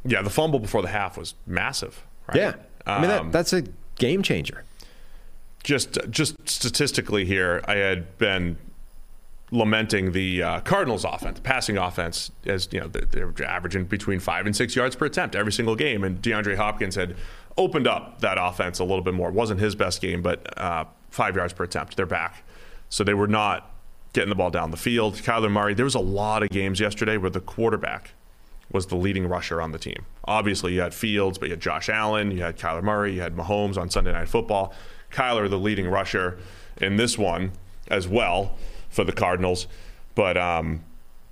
Yeah, 0.05 0.23
the 0.23 0.31
fumble 0.31 0.59
before 0.59 0.83
the 0.83 0.89
half 0.89 1.17
was 1.19 1.35
massive. 1.47 2.05
Right? 2.29 2.37
Yeah, 2.39 2.55
I 2.87 3.01
mean 3.01 3.11
Um, 3.11 3.27
that, 3.27 3.33
that's 3.33 3.53
a 3.53 3.65
game 3.97 4.23
changer. 4.23 4.65
just 5.63 5.99
just 6.11 6.37
statistically 6.49 7.25
here, 7.25 7.63
I 7.67 7.75
had 7.75 8.17
been 8.19 8.57
lamenting 9.53 10.13
the 10.13 10.43
uh, 10.43 10.61
Cardinals' 10.61 11.05
offense, 11.05 11.41
passing 11.41 11.77
offense, 11.77 12.31
as 12.47 12.69
you 12.71 12.81
know 12.81 12.87
they're, 12.89 13.33
they're 13.33 13.47
averaging 13.47 13.85
between 13.85 14.21
five 14.21 14.47
and 14.47 14.55
six 14.55 14.77
yards 14.77 14.95
per 14.97 15.07
attempt 15.07 15.35
every 15.35 15.53
single 15.53 15.75
game, 15.75 16.05
and 16.05 16.23
DeAndre 16.23 16.57
Hopkins 16.57 16.95
had 16.95 17.17
opened 17.59 17.87
up 17.89 18.21
that 18.21 18.39
offense 18.41 18.79
a 18.79 18.85
little 18.85 19.03
bit 19.03 19.13
more. 19.13 19.29
It 19.29 19.35
wasn't 19.35 19.61
his 19.61 19.75
best 19.75 20.01
game, 20.01 20.23
but 20.23 20.57
uh, 20.59 20.85
five 21.11 21.35
yards 21.37 21.53
per 21.53 21.65
attempt. 21.65 21.97
They're 21.97 22.07
back, 22.07 22.43
so 22.91 23.03
they 23.03 23.15
were 23.15 23.27
not 23.27 23.73
getting 24.13 24.29
the 24.29 24.35
ball 24.35 24.51
down 24.51 24.71
the 24.71 24.77
field. 24.77 25.15
Kyler 25.15 25.51
Murray. 25.51 25.73
There 25.73 25.85
was 25.85 25.95
a 25.95 26.01
lot 26.01 26.43
of 26.43 26.51
games 26.51 26.81
yesterday 26.81 27.17
where 27.17 27.31
the 27.31 27.41
quarterback 27.41 28.13
was 28.73 28.87
the 28.87 28.97
leading 28.97 29.27
rusher 29.27 29.61
on 29.63 29.73
the 29.73 29.79
team. 29.79 30.05
Obviously, 30.25 30.75
you 30.75 30.81
had 30.81 30.93
Fields, 30.93 31.39
but 31.39 31.47
you 31.47 31.53
had 31.53 31.61
Josh 31.61 31.89
Allen, 31.89 32.31
you 32.31 32.43
had 32.43 32.57
Kyler 32.57 32.83
Murray, 32.83 33.15
you 33.15 33.21
had 33.21 33.35
Mahomes 33.35 33.77
on 33.79 33.89
Sunday 33.91 34.13
Night 34.13 34.29
Football. 34.29 34.75
Kyler, 35.11 35.49
the 35.49 35.59
leading 35.59 35.89
rusher 35.89 36.39
in 36.77 36.97
this 36.97 37.19
one 37.19 37.53
as 37.89 38.07
well 38.07 38.57
for 38.89 39.05
the 39.05 39.13
Cardinals. 39.13 39.67
But 40.15 40.37
um, 40.37 40.85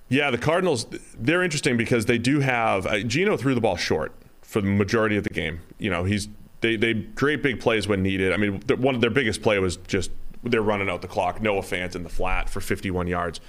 yeah, 0.08 0.30
the 0.30 0.38
Cardinals, 0.38 0.86
they're 1.16 1.42
interesting 1.42 1.76
because 1.76 2.06
they 2.06 2.18
do 2.18 2.40
have. 2.40 2.86
Uh, 2.86 3.00
Geno 3.00 3.36
threw 3.36 3.54
the 3.54 3.60
ball 3.60 3.76
short 3.76 4.12
for 4.42 4.60
the 4.60 4.68
majority 4.68 5.16
of 5.16 5.24
the 5.24 5.30
game. 5.30 5.60
You 5.78 5.90
know, 5.90 6.04
he's 6.04 6.28
they, 6.60 6.76
they 6.76 6.94
create 7.14 7.42
big 7.42 7.60
plays 7.60 7.86
when 7.86 8.02
needed. 8.02 8.32
I 8.32 8.36
mean, 8.36 8.62
one 8.78 8.94
of 8.94 9.00
their 9.00 9.10
biggest 9.10 9.42
play 9.42 9.58
was 9.60 9.76
just 9.76 10.10
they're 10.44 10.62
running 10.62 10.88
out 10.88 11.02
the 11.02 11.08
clock. 11.08 11.40
Noah 11.42 11.62
Fant 11.62 11.94
in 11.96 12.02
the 12.02 12.08
flat 12.08 12.48
for 12.48 12.60
51 12.60 13.06
yards. 13.06 13.40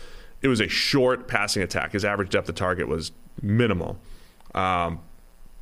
It 0.42 0.48
was 0.48 0.60
a 0.60 0.68
short 0.68 1.28
passing 1.28 1.62
attack. 1.64 1.92
His 1.92 2.06
average 2.06 2.30
depth 2.30 2.50
of 2.50 2.56
target 2.56 2.88
was 2.88 3.12
minimal. 3.42 3.98
Um, 4.56 5.00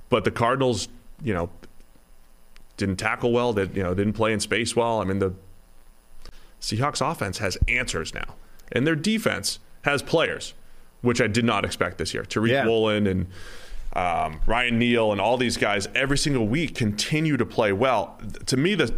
but 0.10 0.24
the 0.24 0.32
Cardinals, 0.32 0.88
you 1.24 1.34
know, 1.34 1.50
didn't 2.78 2.98
tackle 2.98 3.32
well. 3.32 3.54
They 3.54 3.64
you 3.64 3.84
know 3.84 3.94
didn't 3.94 4.14
play 4.14 4.32
in 4.34 4.40
space 4.40 4.76
well. 4.76 5.02
I 5.02 5.04
mean, 5.04 5.20
the 5.20 5.34
Seahawks 6.62 7.02
offense 7.06 7.40
has 7.40 7.58
answers 7.68 8.14
now, 8.14 8.36
and 8.72 8.86
their 8.86 8.96
defense 8.96 9.60
has 9.82 10.02
players, 10.02 10.54
which 11.02 11.20
I 11.22 11.28
did 11.28 11.44
not 11.46 11.66
expect 11.66 11.98
this 11.98 12.14
year. 12.14 12.24
Tariq 12.24 12.50
Yeah. 12.50 12.66
Woolen 12.66 13.08
and 13.08 13.28
um, 13.94 14.42
Ryan 14.46 14.78
Neal 14.78 15.12
and 15.12 15.20
all 15.20 15.38
these 15.38 15.58
guys 15.58 15.88
every 15.96 16.18
single 16.18 16.48
week 16.48 16.76
continue 16.76 17.36
to 17.38 17.46
play 17.46 17.74
well. 17.74 18.20
To 18.46 18.58
me, 18.58 18.76
the 18.76 18.94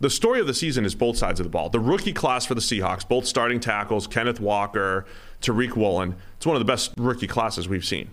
the 0.00 0.10
story 0.10 0.40
of 0.40 0.46
the 0.46 0.54
season 0.54 0.84
is 0.84 0.94
both 0.94 1.16
sides 1.16 1.40
of 1.40 1.44
the 1.44 1.50
ball. 1.50 1.68
The 1.68 1.78
rookie 1.78 2.12
class 2.12 2.46
for 2.46 2.54
the 2.54 2.60
Seahawks, 2.60 3.06
both 3.06 3.26
starting 3.26 3.60
tackles, 3.60 4.06
Kenneth 4.06 4.40
Walker, 4.40 5.04
Tariq 5.42 5.76
Woolen. 5.76 6.16
It's 6.36 6.46
one 6.46 6.56
of 6.56 6.60
the 6.60 6.66
best 6.66 6.92
rookie 6.96 7.26
classes 7.26 7.68
we've 7.68 7.84
seen 7.84 8.10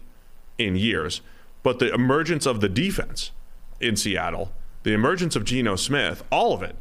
in 0.58 0.76
years. 0.76 1.22
But 1.64 1.80
the 1.80 1.94
emergence 1.94 2.46
of 2.46 2.60
the 2.60 2.70
defense 2.70 3.32
in 3.80 3.96
Seattle, 3.96 4.52
the 4.84 4.94
emergence 4.94 5.36
of 5.36 5.46
Geno 5.46 5.76
Smith, 5.76 6.24
all 6.30 6.54
of 6.54 6.62
it 6.62 6.76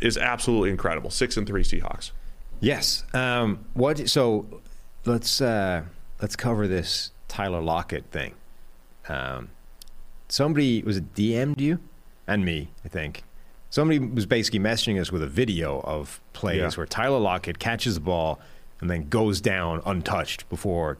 is 0.00 0.16
absolutely 0.16 0.70
incredible. 0.70 1.10
Six 1.10 1.36
and 1.36 1.46
three 1.46 1.62
Seahawks. 1.62 2.12
Yes. 2.60 3.04
Um, 3.14 3.64
what? 3.74 4.08
So 4.08 4.46
let's 5.04 5.40
uh, 5.40 5.82
let's 6.20 6.36
cover 6.36 6.66
this 6.66 7.12
Tyler 7.28 7.60
Lockett 7.60 8.06
thing. 8.10 8.34
Um, 9.08 9.50
somebody 10.28 10.82
was 10.82 10.96
it 10.96 11.14
DM'd 11.14 11.60
you 11.60 11.80
and 12.26 12.44
me, 12.44 12.68
I 12.84 12.88
think. 12.88 13.22
Somebody 13.70 13.98
was 13.98 14.26
basically 14.26 14.60
messaging 14.60 15.00
us 15.00 15.12
with 15.12 15.22
a 15.22 15.26
video 15.26 15.80
of 15.80 16.20
plays 16.32 16.58
Yeah. 16.58 16.70
where 16.70 16.86
Tyler 16.86 17.18
Lockett 17.18 17.58
catches 17.58 17.94
the 17.94 18.00
ball 18.00 18.40
and 18.80 18.88
then 18.90 19.08
goes 19.08 19.40
down 19.40 19.82
untouched 19.84 20.48
before 20.48 20.98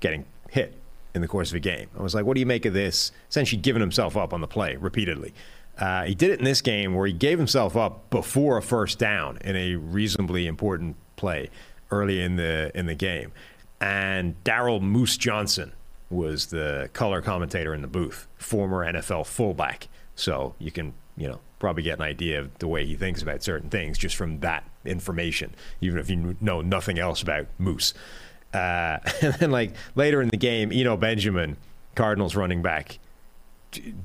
getting 0.00 0.24
hit 0.50 0.74
in 1.14 1.22
the 1.22 1.28
course 1.28 1.50
of 1.50 1.56
a 1.56 1.60
game. 1.60 1.88
I 1.98 2.02
was 2.02 2.14
like, 2.14 2.24
what 2.24 2.34
do 2.34 2.40
you 2.40 2.46
make 2.46 2.66
of 2.66 2.74
this? 2.74 3.10
Essentially 3.30 3.60
giving 3.60 3.80
himself 3.80 4.16
up 4.16 4.32
on 4.32 4.40
the 4.40 4.46
play 4.46 4.76
repeatedly. 4.76 5.32
Uh, 5.78 6.04
he 6.04 6.14
did 6.14 6.30
it 6.30 6.38
in 6.38 6.44
this 6.44 6.60
game 6.60 6.94
where 6.94 7.06
he 7.06 7.12
gave 7.12 7.38
himself 7.38 7.74
up 7.76 8.10
before 8.10 8.58
a 8.58 8.62
first 8.62 8.98
down 8.98 9.38
in 9.42 9.56
a 9.56 9.76
reasonably 9.76 10.46
important 10.46 10.96
play 11.16 11.48
early 11.90 12.20
in 12.20 12.36
the 12.36 12.70
in 12.74 12.86
the 12.86 12.94
game. 12.94 13.32
And 13.80 14.34
Daryl 14.44 14.80
Moose 14.82 15.16
Johnston 15.16 15.72
was 16.10 16.46
the 16.46 16.90
color 16.92 17.22
commentator 17.22 17.72
in 17.72 17.80
the 17.82 17.88
booth, 17.88 18.26
former 18.36 18.84
NFL 18.84 19.24
fullback. 19.26 19.88
So 20.16 20.54
you 20.58 20.70
can, 20.70 20.92
you 21.16 21.28
know, 21.28 21.40
probably 21.58 21.82
get 21.82 21.98
an 21.98 22.04
idea 22.04 22.40
of 22.40 22.58
the 22.58 22.66
way 22.66 22.86
he 22.86 22.96
thinks 22.96 23.22
about 23.22 23.42
certain 23.42 23.70
things 23.70 23.98
just 23.98 24.16
from 24.16 24.40
that 24.40 24.64
information, 24.84 25.54
even 25.80 25.98
if 25.98 26.08
you 26.10 26.36
know 26.40 26.60
nothing 26.60 26.98
else 26.98 27.22
about 27.22 27.46
Moose. 27.58 27.94
Uh, 28.52 28.98
and 29.22 29.34
then, 29.34 29.50
like 29.50 29.74
later 29.94 30.22
in 30.22 30.28
the 30.28 30.36
game, 30.36 30.72
Eno 30.72 30.96
Benjamin, 30.96 31.56
Cardinals 31.94 32.34
running 32.34 32.62
back, 32.62 32.98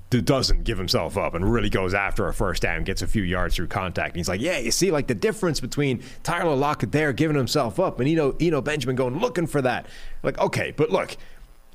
doesn't 0.10 0.64
give 0.64 0.77
himself 0.77 1.18
up 1.18 1.34
and 1.34 1.52
really 1.52 1.69
goes 1.69 1.94
after 1.94 2.27
a 2.27 2.34
first 2.34 2.61
down, 2.61 2.84
gets 2.84 3.02
a 3.02 3.07
few 3.07 3.23
yards 3.23 3.56
through 3.56 3.68
contact. 3.68 4.10
And 4.10 4.18
he's 4.18 4.30
like, 4.30 4.41
yeah, 4.41 4.60
you 4.60 4.72
see, 4.72 4.91
like 4.91 5.07
the 5.07 5.15
difference 5.15 5.60
between 5.60 6.03
Tyler 6.23 6.56
Lockett 6.56 6.91
there 6.91 7.14
giving 7.14 7.36
himself 7.36 7.80
up 7.80 7.99
and 7.99 8.07
Eno, 8.07 8.36
Eno 8.40 8.61
Benjamin 8.61 8.95
going 8.95 9.19
looking 9.19 9.48
for 9.48 9.61
that. 9.64 9.88
Like, 10.22 10.38
okay, 10.38 10.72
but 10.76 10.91
look, 10.91 11.18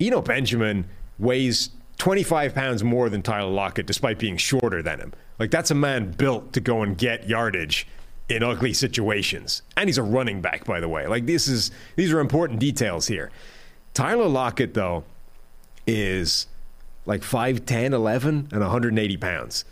Eno 0.01 0.23
Benjamin 0.23 0.89
weighs 1.19 1.71
25 2.01 2.55
pounds 2.55 2.83
more 2.83 3.11
than 3.11 3.21
Tyler 3.21 3.51
Lockett 3.51 3.87
despite 3.87 4.19
being 4.19 4.39
shorter 4.39 4.83
than 4.83 4.99
him. 5.01 5.13
Like, 5.39 5.51
that's 5.51 5.71
a 5.71 5.75
man 5.75 6.11
built 6.11 6.55
to 6.55 6.61
go 6.61 6.83
and 6.83 6.97
get 6.97 7.29
yardage 7.29 7.87
in 8.31 8.43
ugly 8.43 8.73
situations. 8.73 9.61
And 9.77 9.87
he's 9.87 9.99
a 9.99 10.03
running 10.03 10.41
back, 10.41 10.65
by 10.65 10.81
the 10.81 10.89
way. 10.89 11.07
Like, 11.07 11.27
this 11.27 11.47
is, 11.47 11.71
these 11.97 12.11
are 12.11 12.21
important 12.21 12.59
details 12.59 13.07
here. 13.07 13.31
Tyler 13.93 14.29
Lockett, 14.29 14.73
though, 14.73 15.05
is 15.87 16.47
like 17.05 17.21
5'10, 17.21 17.93
11, 17.93 18.49
and 18.51 18.61
180 18.61 19.17
pounds. 19.19 19.67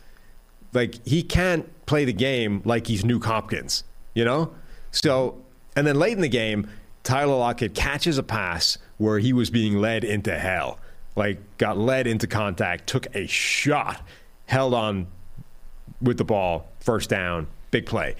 Like, 0.74 1.06
he 1.06 1.22
can't 1.22 1.66
play 1.86 2.04
the 2.04 2.12
game 2.12 2.60
like 2.66 2.88
he's 2.88 3.04
Nuke 3.04 3.24
Hopkins, 3.24 3.84
you 4.12 4.26
know? 4.26 4.52
So, 4.90 5.42
and 5.74 5.86
then 5.86 5.96
late 5.96 6.12
in 6.12 6.20
the 6.20 6.28
game, 6.28 6.68
Tyler 7.04 7.36
Lockett 7.36 7.74
catches 7.74 8.18
a 8.18 8.22
pass 8.22 8.76
where 8.98 9.18
he 9.18 9.32
was 9.32 9.48
being 9.48 9.78
led 9.78 10.04
into 10.04 10.38
hell. 10.38 10.78
Like, 11.18 11.58
got 11.58 11.76
led 11.76 12.06
into 12.06 12.26
contact, 12.26 12.86
took 12.86 13.14
a 13.14 13.26
shot, 13.26 14.00
held 14.46 14.72
on 14.72 15.08
with 16.00 16.16
the 16.16 16.24
ball, 16.24 16.68
first 16.80 17.10
down, 17.10 17.48
big 17.70 17.86
play. 17.86 18.14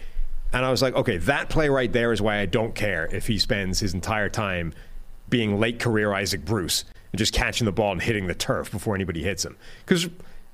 And 0.53 0.65
I 0.65 0.70
was 0.70 0.83
like, 0.83 0.95
okay, 0.95 1.19
that 1.19 1.49
play 1.49 1.69
right 1.69 1.93
there 1.93 2.12
is 2.12 2.20
why 2.20 2.39
I 2.41 2.47
don't 2.47 2.75
care 2.75 3.07
if 3.15 3.27
he 3.27 3.39
spends 3.39 3.79
his 3.81 3.95
entire 3.95 4.29
time 4.29 4.73
being 5.29 5.61
late 5.61 5.79
career 5.79 6.12
Isaac 6.12 6.45
Bruce 6.45 6.85
and 7.12 7.19
just 7.19 7.33
catching 7.33 7.66
the 7.66 7.73
ball 7.73 7.93
and 7.93 8.03
hitting 8.03 8.27
the 8.27 8.35
turf 8.35 8.70
before 8.70 8.95
anybody 8.95 9.23
hits 9.23 9.45
him. 9.45 9.57
Because 9.85 10.09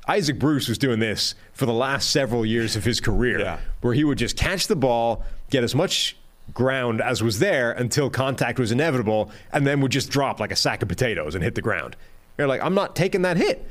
Isaac 0.06 0.38
Bruce 0.38 0.68
was 0.68 0.76
doing 0.78 0.98
this 0.98 1.34
for 1.52 1.64
the 1.64 1.72
last 1.72 2.10
several 2.10 2.44
years 2.44 2.76
of 2.76 2.84
his 2.84 3.00
career, 3.00 3.40
Yeah. 3.40 3.58
where 3.80 3.94
he 3.94 4.04
would 4.04 4.18
just 4.18 4.36
catch 4.36 4.66
the 4.66 4.76
ball, 4.76 5.24
get 5.48 5.64
as 5.64 5.74
much 5.74 6.16
ground 6.52 7.00
as 7.00 7.22
was 7.22 7.38
there 7.38 7.72
until 7.72 8.10
contact 8.10 8.58
was 8.58 8.70
inevitable, 8.70 9.30
and 9.52 9.66
then 9.66 9.80
would 9.80 9.92
just 9.92 10.10
drop 10.10 10.40
like 10.40 10.50
a 10.52 10.56
sack 10.56 10.82
of 10.82 10.88
potatoes 10.88 11.34
and 11.34 11.42
hit 11.42 11.54
the 11.54 11.62
ground. 11.62 11.96
You're 12.38 12.48
like, 12.48 12.62
I'm 12.62 12.74
not 12.74 12.96
taking 12.96 13.22
that 13.22 13.36
hit. 13.36 13.66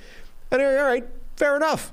And 0.52 0.61
you're, 0.61 0.80
all 0.80 0.85
right, 0.85 1.06
fair 1.35 1.56
enough. 1.56 1.91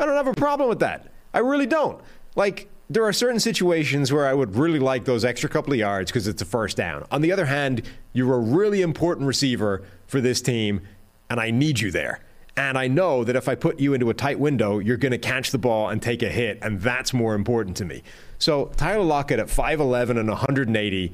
I 0.00 0.06
don't 0.06 0.16
have 0.16 0.26
a 0.26 0.34
problem 0.34 0.68
with 0.68 0.80
that. 0.80 1.12
I 1.34 1.40
really 1.40 1.66
don't. 1.66 2.00
Like, 2.36 2.68
there 2.90 3.04
are 3.04 3.12
certain 3.12 3.40
situations 3.40 4.12
where 4.12 4.26
I 4.26 4.32
would 4.32 4.56
really 4.56 4.78
like 4.78 5.04
those 5.04 5.24
extra 5.24 5.50
couple 5.50 5.72
of 5.72 5.78
yards 5.78 6.10
because 6.10 6.26
it's 6.26 6.40
a 6.40 6.46
first 6.46 6.76
down. 6.76 7.06
On 7.10 7.20
the 7.20 7.32
other 7.32 7.44
hand, 7.44 7.82
you're 8.12 8.34
a 8.34 8.40
really 8.40 8.80
important 8.80 9.26
receiver 9.26 9.82
for 10.06 10.20
this 10.20 10.40
team, 10.40 10.80
and 11.28 11.38
I 11.38 11.50
need 11.50 11.80
you 11.80 11.90
there. 11.90 12.20
And 12.56 12.76
I 12.76 12.88
know 12.88 13.22
that 13.24 13.36
if 13.36 13.48
I 13.48 13.54
put 13.54 13.78
you 13.78 13.94
into 13.94 14.10
a 14.10 14.14
tight 14.14 14.40
window, 14.40 14.78
you're 14.78 14.96
going 14.96 15.12
to 15.12 15.18
catch 15.18 15.50
the 15.50 15.58
ball 15.58 15.90
and 15.90 16.02
take 16.02 16.22
a 16.22 16.28
hit, 16.28 16.58
and 16.62 16.80
that's 16.80 17.12
more 17.12 17.34
important 17.34 17.76
to 17.76 17.84
me. 17.84 18.02
So 18.38 18.72
Tyler 18.76 19.04
Lockett 19.04 19.38
at 19.38 19.46
5'11 19.46 20.18
and 20.18 20.28
180 20.28 21.12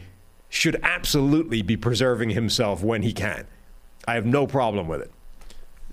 should 0.48 0.81
absolutely 0.82 1.60
be 1.60 1.76
preserving 1.76 2.31
himself 2.31 2.82
when 2.82 3.02
he 3.02 3.12
can. 3.12 3.47
I 4.06 4.14
have 4.14 4.26
no 4.26 4.47
problem 4.47 4.89
with 4.89 5.01
it. 5.02 5.10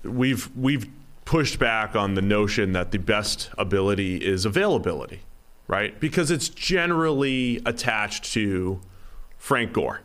we've 0.04 0.50
we've 0.56 0.88
pushed 1.24 1.58
back 1.58 1.94
on 1.96 2.14
the 2.14 2.22
notion 2.22 2.72
that 2.72 2.90
the 2.90 2.98
best 2.98 3.48
ability 3.56 4.16
is 4.16 4.44
availability, 4.44 5.20
right? 5.68 5.98
Because 6.00 6.30
it's 6.30 6.48
generally 6.48 7.62
attached 7.64 8.24
to 8.32 8.80
Frank 9.38 9.72
Gore, 9.72 10.00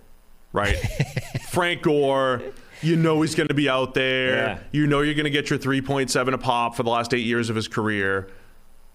right? 0.54 0.76
Frank 1.50 1.82
Gore, 1.82 2.42
you 2.82 2.96
know 2.96 3.22
he's 3.24 3.36
going 3.36 3.48
to 3.48 3.56
be 3.56 3.68
out 3.68 3.94
there. 3.94 4.36
Yeah. 4.36 4.60
You 4.72 4.88
know 4.88 5.02
you're 5.02 5.16
going 5.16 5.26
to 5.26 5.30
get 5.32 5.50
your 5.50 5.60
3.7 5.60 6.34
a 6.34 6.38
pop 6.38 6.76
for 6.76 6.84
the 6.84 6.90
last 6.92 7.14
8 7.14 7.18
years 7.26 7.50
of 7.50 7.56
his 7.56 7.68
career. 7.68 8.30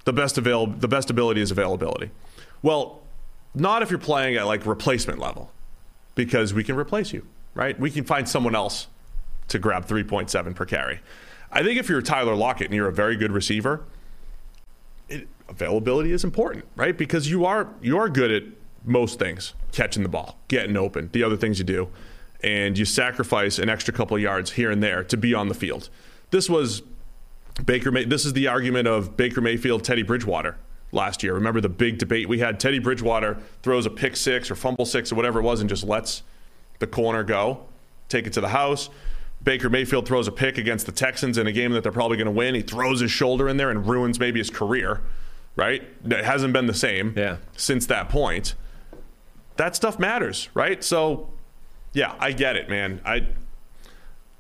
The 0.05 0.13
best 0.13 0.39
avail- 0.39 0.69
the 0.69 0.89
best 0.89 1.11
ability 1.11 1.41
is 1.41 1.51
availability. 1.51 2.11
Well, 2.63 3.03
not 3.55 3.83
if 3.83 3.91
you're 3.91 3.99
playing 3.99 4.37
at 4.37 4.47
like 4.47 4.65
replacement 4.65 5.19
level 5.19 5.51
because 6.15 6.55
we 6.55 6.65
can 6.65 6.77
replace 6.77 7.13
you, 7.13 7.27
right? 7.55 7.79
We 7.79 7.91
can 7.91 8.05
find 8.05 8.29
someone 8.29 8.55
else 8.55 8.87
to 9.49 9.59
grab 9.59 9.87
3.7 9.87 10.55
per 10.55 10.65
carry. 10.65 11.01
I 11.51 11.63
think 11.63 11.79
if 11.79 11.89
you're 11.89 12.01
Tyler 12.01 12.35
Lockett 12.35 12.69
and 12.69 12.75
you're 12.75 12.89
a 12.89 12.93
very 12.93 13.17
good 13.17 13.33
receiver, 13.33 13.85
it, 15.09 15.29
availability 15.49 16.13
is 16.13 16.25
important, 16.25 16.65
right? 16.77 16.97
Because 16.97 17.31
you 17.31 17.45
are 17.45 17.69
you 17.83 17.99
are 17.99 18.09
good 18.09 18.31
at 18.31 18.43
most 18.85 19.19
things, 19.19 19.55
catching 19.71 20.03
the 20.03 20.09
ball, 20.09 20.39
getting 20.49 20.77
open, 20.77 21.11
the 21.13 21.23
other 21.23 21.37
things 21.37 21.59
you 21.59 21.65
do, 21.65 21.89
and 22.43 22.77
you 22.77 22.85
sacrifice 22.85 23.59
an 23.59 23.69
extra 23.69 23.93
couple 23.93 24.19
yards 24.19 24.53
here 24.53 24.71
and 24.71 24.83
there 24.83 25.05
to 25.05 25.17
be 25.17 25.35
on 25.35 25.49
the 25.49 25.55
field. 25.55 25.91
This 26.31 26.49
was 26.49 26.83
Baker. 27.65 27.93
May, 27.93 28.05
this 28.05 28.25
is 28.25 28.33
the 28.33 28.49
argument 28.49 28.89
of 28.89 29.17
Baker 29.17 29.41
Mayfield, 29.41 29.85
Teddy 29.85 30.03
Bridgewater 30.03 30.57
last 30.91 31.23
year. 31.23 31.35
Remember 31.35 31.61
the 31.61 31.69
big 31.69 31.99
debate 31.99 32.29
we 32.29 32.39
had? 32.39 32.59
Teddy 32.59 32.79
Bridgewater 32.79 33.39
throws 33.63 33.87
a 33.87 33.91
pick 33.91 34.17
six 34.17 34.51
or 34.51 34.55
fumble 34.55 34.87
six 34.87 35.13
or 35.13 35.15
whatever 35.15 35.41
it 35.41 35.43
was, 35.43 35.61
and 35.61 35.69
just 35.69 35.85
lets 35.85 36.23
the 36.79 36.87
corner 36.87 37.23
go, 37.23 37.67
take 38.09 38.27
it 38.27 38.33
to 38.33 38.41
the 38.41 38.49
house. 38.49 38.89
Baker 39.45 39.69
Mayfield 39.69 40.07
throws 40.07 40.29
a 40.29 40.33
pick 40.33 40.59
against 40.59 40.87
the 40.87 40.93
Texans 40.93 41.37
in 41.39 41.47
a 41.47 41.53
game 41.53 41.73
that 41.73 41.83
they're 41.83 41.93
probably 41.93 42.17
going 42.17 42.27
to 42.27 42.31
win. 42.33 42.55
He 42.55 42.63
throws 42.63 43.01
his 43.01 43.11
shoulder 43.11 43.49
in 43.49 43.57
there 43.57 43.71
and 43.71 43.87
ruins 43.87 44.19
maybe 44.21 44.39
his 44.39 44.51
career. 44.51 45.01
Right? 45.57 45.83
It 46.05 46.25
hasn't 46.25 46.53
been 46.55 46.67
the 46.67 46.73
same 46.75 47.13
Yeah. 47.17 47.37
since 47.57 47.85
that 47.87 48.09
point. 48.09 48.55
That 49.57 49.77
stuff 49.77 49.99
matters, 49.99 50.49
right? 50.55 50.83
So, 50.83 51.29
yeah, 51.93 52.15
I 52.19 52.33
get 52.33 52.57
it, 52.57 52.71
man. 52.71 53.03
I, 53.05 53.27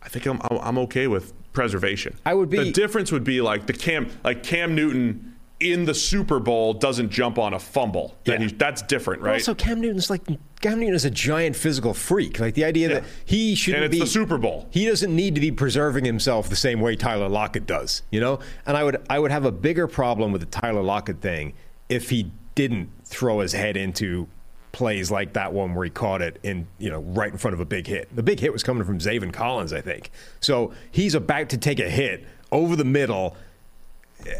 I 0.03 0.09
think 0.09 0.25
I'm 0.25 0.41
I'm 0.51 0.79
okay 0.79 1.07
with 1.09 1.35
preservation. 1.53 2.17
I 2.25 2.33
would 2.33 2.49
be- 2.49 2.57
The 2.65 2.73
difference 2.73 3.13
would 3.13 3.25
be 3.25 3.43
like 3.43 3.67
the 3.67 3.75
Cam 3.75 4.09
like 4.25 4.43
Cam 4.43 4.75
Newton 4.75 5.32
in 5.63 5.85
the 5.85 5.95
Super 5.95 6.41
Bowl 6.41 6.75
doesn't 6.75 7.11
jump 7.11 7.39
on 7.39 7.55
a 7.55 7.59
fumble. 7.59 8.17
Yeah. 8.25 8.39
he, 8.39 8.47
that's 8.49 8.83
different, 8.83 9.23
right? 9.23 9.35
Also, 9.35 9.55
Cam 9.55 9.81
Newton's 9.81 10.11
like 10.11 10.23
Cam 10.61 10.79
Newton 10.81 10.95
is 10.95 11.05
a 11.05 11.11
giant 11.11 11.57
physical 11.57 11.95
freak. 11.95 12.41
Like 12.41 12.55
the 12.55 12.65
idea 12.65 12.89
that 12.89 13.05
he 13.25 13.55
shouldn't 13.55 13.91
be 13.91 14.01
the 14.01 14.07
Super 14.07 14.39
Bowl. 14.39 14.67
He 14.71 14.87
doesn't 14.87 15.15
need 15.15 15.35
to 15.35 15.41
be 15.41 15.53
preserving 15.53 16.05
himself 16.05 16.49
the 16.49 16.57
same 16.57 16.81
way 16.81 16.97
Tyler 16.97 17.29
Lockett 17.29 17.67
does. 17.67 18.03
You 18.11 18.21
know, 18.21 18.41
and 18.67 18.77
I 18.77 18.85
would 18.85 19.05
I 19.09 19.19
would 19.19 19.31
have 19.31 19.45
a 19.45 19.53
bigger 19.53 19.87
problem 19.87 20.33
with 20.33 20.41
the 20.41 20.47
Tyler 20.47 20.83
Lockett 20.83 21.21
thing 21.21 21.55
if 21.89 22.11
he 22.11 22.31
didn't 22.55 22.91
throw 23.05 23.41
his 23.41 23.53
head 23.53 23.77
into 23.77 24.29
plays 24.73 25.11
like 25.11 25.35
that 25.35 25.53
one 25.53 25.75
where 25.75 25.85
he 25.85 25.91
caught 25.91 26.23
it 26.23 26.39
in 26.43 26.67
you 26.79 26.91
know 26.91 27.01
right 27.01 27.31
in 27.31 27.39
front 27.39 27.55
of 27.55 27.61
a 27.61 27.65
big 27.65 27.87
hit. 27.87 28.15
The 28.15 28.23
big 28.23 28.41
hit 28.41 28.53
was 28.53 28.63
coming 28.63 28.85
from 28.85 28.99
Zaven 28.99 29.33
Collins, 29.33 29.73
I 29.73 29.81
think. 29.81 30.11
So 30.41 30.73
he's 30.91 31.15
about 31.15 31.51
to 31.51 31.59
take 31.59 31.79
a 31.79 31.91
hit 31.91 32.25
over 32.51 32.77
the 32.77 32.85
middle 32.85 33.37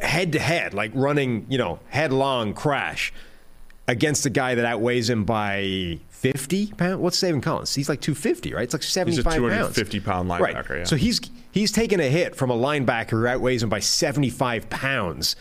head 0.01 0.33
to 0.33 0.39
head, 0.39 0.75
like 0.75 0.91
running, 0.95 1.47
you 1.49 1.59
know, 1.59 1.79
headlong 1.89 2.55
crash 2.55 3.13
against 3.89 4.25
a 4.27 4.31
guy 4.31 4.55
that 4.55 4.65
outweighs 4.65 5.11
him 5.11 5.25
by 5.25 5.99
50 6.11 6.69
pounds. 6.73 6.97
What's 7.01 7.21
Zaven 7.21 7.43
Collins? 7.43 7.75
He's 7.75 7.89
like 7.89 8.01
250, 8.01 8.55
right? 8.55 8.63
It's 8.63 8.73
like 8.75 8.83
75 8.83 9.25
pounds. 9.25 9.37
250 9.37 10.01
pound 10.01 10.29
Right. 10.29 10.55
linebacker, 10.55 10.79
yeah. 10.79 10.85
So 10.85 10.97
he's 10.97 11.21
he's 11.51 11.73
taking 11.73 12.01
a 12.01 12.09
hit 12.09 12.37
from 12.37 12.51
a 12.51 12.57
linebacker 12.57 13.11
who 13.11 13.27
outweighs 13.27 13.63
him 13.63 13.69
by 13.69 13.81
75 13.81 14.71
pounds, 14.71 15.37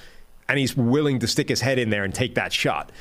and 0.50 0.58
he's 0.60 0.76
willing 0.76 1.20
to 1.20 1.28
stick 1.28 1.50
his 1.50 1.62
head 1.62 1.78
in 1.80 1.90
there 1.92 2.04
and 2.04 2.14
take 2.14 2.36
that 2.36 2.52
shot. 2.52 2.92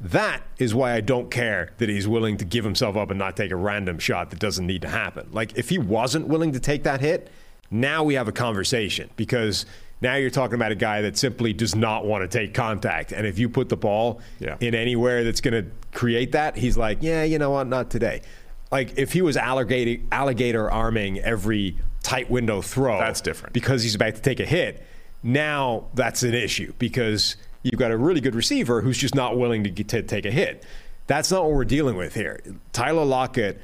That 0.00 0.42
is 0.58 0.74
why 0.74 0.92
I 0.94 1.00
don't 1.00 1.28
care 1.30 1.72
that 1.78 1.88
he's 1.88 2.06
willing 2.06 2.36
to 2.36 2.44
give 2.44 2.64
himself 2.64 2.96
up 2.96 3.10
and 3.10 3.18
not 3.18 3.36
take 3.36 3.50
a 3.50 3.56
random 3.56 3.98
shot 3.98 4.30
that 4.30 4.38
doesn't 4.38 4.64
need 4.66 4.82
to 4.82 4.88
happen. 4.88 5.28
Like 5.32 5.56
if 5.56 5.68
he 5.70 5.78
wasn't 5.78 6.28
willing 6.28 6.52
to 6.52 6.60
take 6.60 6.84
that 6.84 7.00
hit, 7.00 7.30
now 7.70 8.04
we 8.04 8.14
have 8.14 8.28
a 8.28 8.32
conversation 8.32 9.10
because 9.16 9.66
now 10.00 10.14
you're 10.16 10.30
talking 10.30 10.54
about 10.54 10.72
a 10.72 10.76
guy 10.76 11.02
that 11.02 11.16
simply 11.16 11.52
does 11.52 11.74
not 11.74 12.06
want 12.06 12.28
to 12.30 12.38
take 12.38 12.54
contact. 12.54 13.12
And 13.12 13.26
if 13.26 13.38
you 13.38 13.48
put 13.48 13.68
the 13.68 13.76
ball 13.76 14.20
Yeah. 14.38 14.56
in 14.60 14.74
anywhere 14.74 15.24
that's 15.24 15.40
going 15.40 15.64
to 15.64 15.70
create 15.92 16.32
that, 16.32 16.56
he's 16.56 16.76
like, 16.76 16.98
yeah, 17.00 17.24
you 17.24 17.38
know 17.38 17.50
what, 17.50 17.66
not 17.66 17.90
today. 17.90 18.22
Like 18.70 18.98
if 18.98 19.12
he 19.12 19.22
was 19.22 19.36
alligator 19.36 20.02
alligator 20.12 20.70
arming 20.70 21.18
every 21.20 21.76
tight 22.02 22.30
window 22.30 22.60
throw, 22.62 22.98
That's 22.98 23.20
different. 23.20 23.52
because 23.54 23.82
he's 23.82 23.94
about 23.94 24.14
to 24.14 24.20
take 24.22 24.40
a 24.40 24.44
hit. 24.46 24.84
Now 25.22 25.86
that's 25.94 26.22
an 26.22 26.34
issue 26.34 26.72
because 26.78 27.36
you've 27.62 27.78
got 27.78 27.90
a 27.90 27.96
really 27.96 28.20
good 28.20 28.34
receiver 28.34 28.80
who's 28.82 28.98
just 28.98 29.14
not 29.14 29.36
willing 29.36 29.64
to, 29.64 29.70
get, 29.70 29.88
to 29.88 30.02
take 30.02 30.24
a 30.26 30.30
hit. 30.30 30.64
That's 31.06 31.32
not 31.32 31.44
what 31.44 31.52
we're 31.54 31.64
dealing 31.64 31.96
with 31.96 32.14
here. 32.14 32.40
Tyler 32.72 33.04
Lockett 33.04 33.60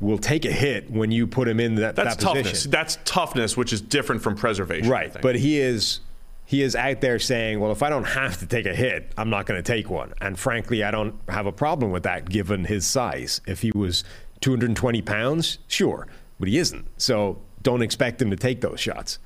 will 0.00 0.18
take 0.18 0.44
a 0.44 0.52
hit 0.52 0.90
when 0.90 1.10
you 1.10 1.26
put 1.26 1.48
him 1.48 1.58
in 1.60 1.76
that, 1.76 1.96
That's 1.96 2.16
that 2.16 2.22
toughness. 2.22 2.50
position. 2.50 2.70
That's 2.70 2.98
toughness, 3.04 3.56
which 3.56 3.72
is 3.72 3.80
different 3.80 4.22
from 4.22 4.36
preservation. 4.36 4.88
Right, 4.88 5.14
but 5.20 5.36
he 5.36 5.58
is 5.58 6.00
he 6.44 6.62
is 6.62 6.74
out 6.76 7.00
there 7.00 7.18
saying, 7.18 7.60
"Well, 7.60 7.72
if 7.72 7.82
I 7.82 7.90
don't 7.90 8.04
have 8.04 8.38
to 8.38 8.46
take 8.46 8.66
a 8.66 8.74
hit, 8.74 9.12
I'm 9.16 9.30
not 9.30 9.46
going 9.46 9.62
to 9.62 9.66
take 9.72 9.90
one." 9.90 10.14
And 10.20 10.38
frankly, 10.38 10.82
I 10.84 10.90
don't 10.90 11.14
have 11.28 11.46
a 11.46 11.52
problem 11.52 11.90
with 11.90 12.04
that 12.04 12.28
given 12.28 12.64
his 12.64 12.86
size. 12.86 13.40
If 13.46 13.62
he 13.62 13.72
was 13.74 14.04
220 14.40 15.02
pounds, 15.02 15.58
sure, 15.68 16.06
but 16.38 16.48
he 16.48 16.58
isn't. 16.58 16.86
So 17.00 17.38
don't 17.62 17.82
expect 17.82 18.22
him 18.22 18.30
to 18.30 18.36
take 18.36 18.60
those 18.60 18.80
shots. 18.80 19.18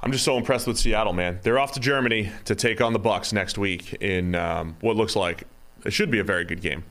I'm 0.00 0.12
just 0.12 0.24
so 0.24 0.36
impressed 0.36 0.66
with 0.66 0.78
Seattle, 0.78 1.14
man. 1.14 1.38
They're 1.42 1.58
off 1.58 1.72
to 1.72 1.80
Germany 1.80 2.30
to 2.44 2.54
take 2.54 2.82
on 2.82 2.92
the 2.92 2.98
Bucks 2.98 3.32
next 3.32 3.56
week 3.56 3.94
in 3.94 4.34
um, 4.34 4.76
what 4.80 4.96
looks 4.96 5.16
like 5.16 5.44
it 5.84 5.92
should 5.92 6.10
be 6.10 6.18
a 6.18 6.24
very 6.24 6.44
good 6.44 6.60
game 6.60 6.84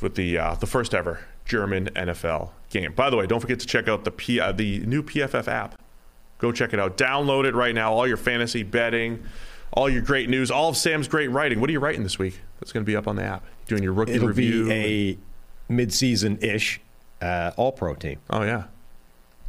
with 0.00 0.14
the 0.14 0.38
uh, 0.38 0.54
the 0.54 0.66
first 0.66 0.94
ever 0.94 1.20
German 1.48 1.86
NFL 1.96 2.50
game. 2.70 2.92
By 2.92 3.10
the 3.10 3.16
way, 3.16 3.26
don't 3.26 3.40
forget 3.40 3.58
to 3.60 3.66
check 3.66 3.88
out 3.88 4.04
the 4.04 4.10
P, 4.10 4.38
uh, 4.38 4.52
the 4.52 4.80
new 4.80 5.02
PFF 5.02 5.48
app. 5.48 5.80
Go 6.38 6.52
check 6.52 6.72
it 6.72 6.78
out. 6.78 6.96
Download 6.96 7.44
it 7.44 7.54
right 7.54 7.74
now. 7.74 7.92
All 7.92 8.06
your 8.06 8.16
fantasy 8.16 8.62
betting, 8.62 9.24
all 9.72 9.88
your 9.90 10.02
great 10.02 10.28
news, 10.28 10.50
all 10.50 10.68
of 10.68 10.76
Sam's 10.76 11.08
great 11.08 11.28
writing. 11.30 11.60
What 11.60 11.68
are 11.68 11.72
you 11.72 11.80
writing 11.80 12.04
this 12.04 12.18
week? 12.18 12.38
That's 12.60 12.70
going 12.70 12.84
to 12.84 12.86
be 12.86 12.94
up 12.94 13.08
on 13.08 13.16
the 13.16 13.24
app. 13.24 13.44
Doing 13.66 13.82
your 13.82 13.92
rookie 13.92 14.12
It'll 14.12 14.28
review. 14.28 14.66
be 14.68 14.72
a 14.72 15.72
mid-season 15.72 16.38
ish 16.40 16.80
uh, 17.20 17.50
All 17.56 17.72
Pro 17.72 17.94
team. 17.94 18.20
oh 18.30 18.42
yeah, 18.44 18.64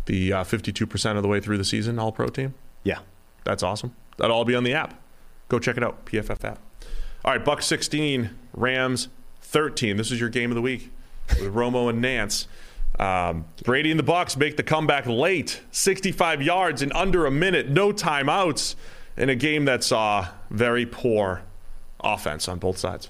the 0.06 0.34
uh, 0.34 0.44
52% 0.44 1.16
of 1.18 1.22
the 1.22 1.30
way 1.30 1.40
through 1.40 1.58
the 1.60 1.64
season 1.66 2.00
All 2.00 2.12
Pro 2.12 2.28
team. 2.28 2.56
Yeah. 2.84 3.00
That's 3.46 3.64
awesome. 3.64 3.96
That'll 4.18 4.36
all 4.36 4.46
be 4.46 4.54
on 4.54 4.64
the 4.64 4.74
app. 4.74 5.00
Go 5.48 5.60
check 5.60 5.78
it 5.78 5.84
out. 5.84 6.06
PFF 6.06 6.44
app. 6.44 6.60
All 7.24 7.32
right, 7.32 7.44
Buck 7.44 7.62
16, 7.62 8.30
Rams 8.54 9.08
13. 9.42 9.96
This 9.98 10.12
is 10.12 10.20
your 10.20 10.30
game 10.30 10.52
of 10.52 10.56
the 10.56 10.62
week 10.62 10.92
with 11.40 11.54
Romo 11.54 11.90
and 11.90 12.02
Nance. 12.02 12.48
Um, 12.98 13.46
Brady 13.64 13.92
and 13.92 14.00
the 14.00 14.04
Bucks 14.04 14.36
make 14.36 14.58
the 14.58 14.64
comeback 14.64 15.06
late, 15.06 15.62
65 15.72 16.42
yards 16.42 16.82
in 16.82 16.92
under 16.92 17.26
a 17.26 17.32
minute, 17.32 17.70
no 17.70 17.94
timeouts, 17.94 18.76
in 19.16 19.30
a 19.30 19.36
game 19.36 19.66
that 19.66 19.84
saw 19.84 20.28
very 20.50 20.86
poor 20.86 21.44
offense 22.02 22.48
on 22.48 22.60
both 22.60 22.78
sides. 22.78 23.10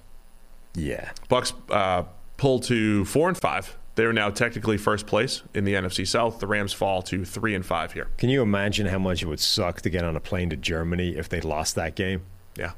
Yeah. 0.75 1.11
Bucks 1.27 1.53
uh, 1.69 2.03
pull 2.37 2.59
to 2.61 3.05
four 3.05 3.27
and 3.27 3.37
five. 3.37 3.77
They're 3.95 4.13
now 4.13 4.29
technically 4.29 4.77
first 4.77 5.07
place 5.07 5.41
in 5.53 5.65
the 5.65 5.73
NFC 5.73 6.07
South. 6.07 6.39
The 6.39 6.47
Rams 6.47 6.71
fall 6.71 7.01
to 7.03 7.25
three 7.25 7.53
and 7.53 7.65
five 7.65 7.93
here. 7.93 8.07
Can 8.17 8.29
you 8.29 8.41
imagine 8.41 8.87
how 8.87 8.99
much 8.99 9.23
it 9.23 9.25
would 9.25 9.41
suck 9.41 9.81
to 9.81 9.89
get 9.89 10.05
on 10.05 10.15
a 10.15 10.21
plane 10.21 10.49
to 10.51 10.55
Germany 10.55 11.17
if 11.17 11.27
they 11.27 11.41
lost 11.41 11.75
that 11.75 11.95
game? 11.95 12.21
Yeah. 12.57 12.71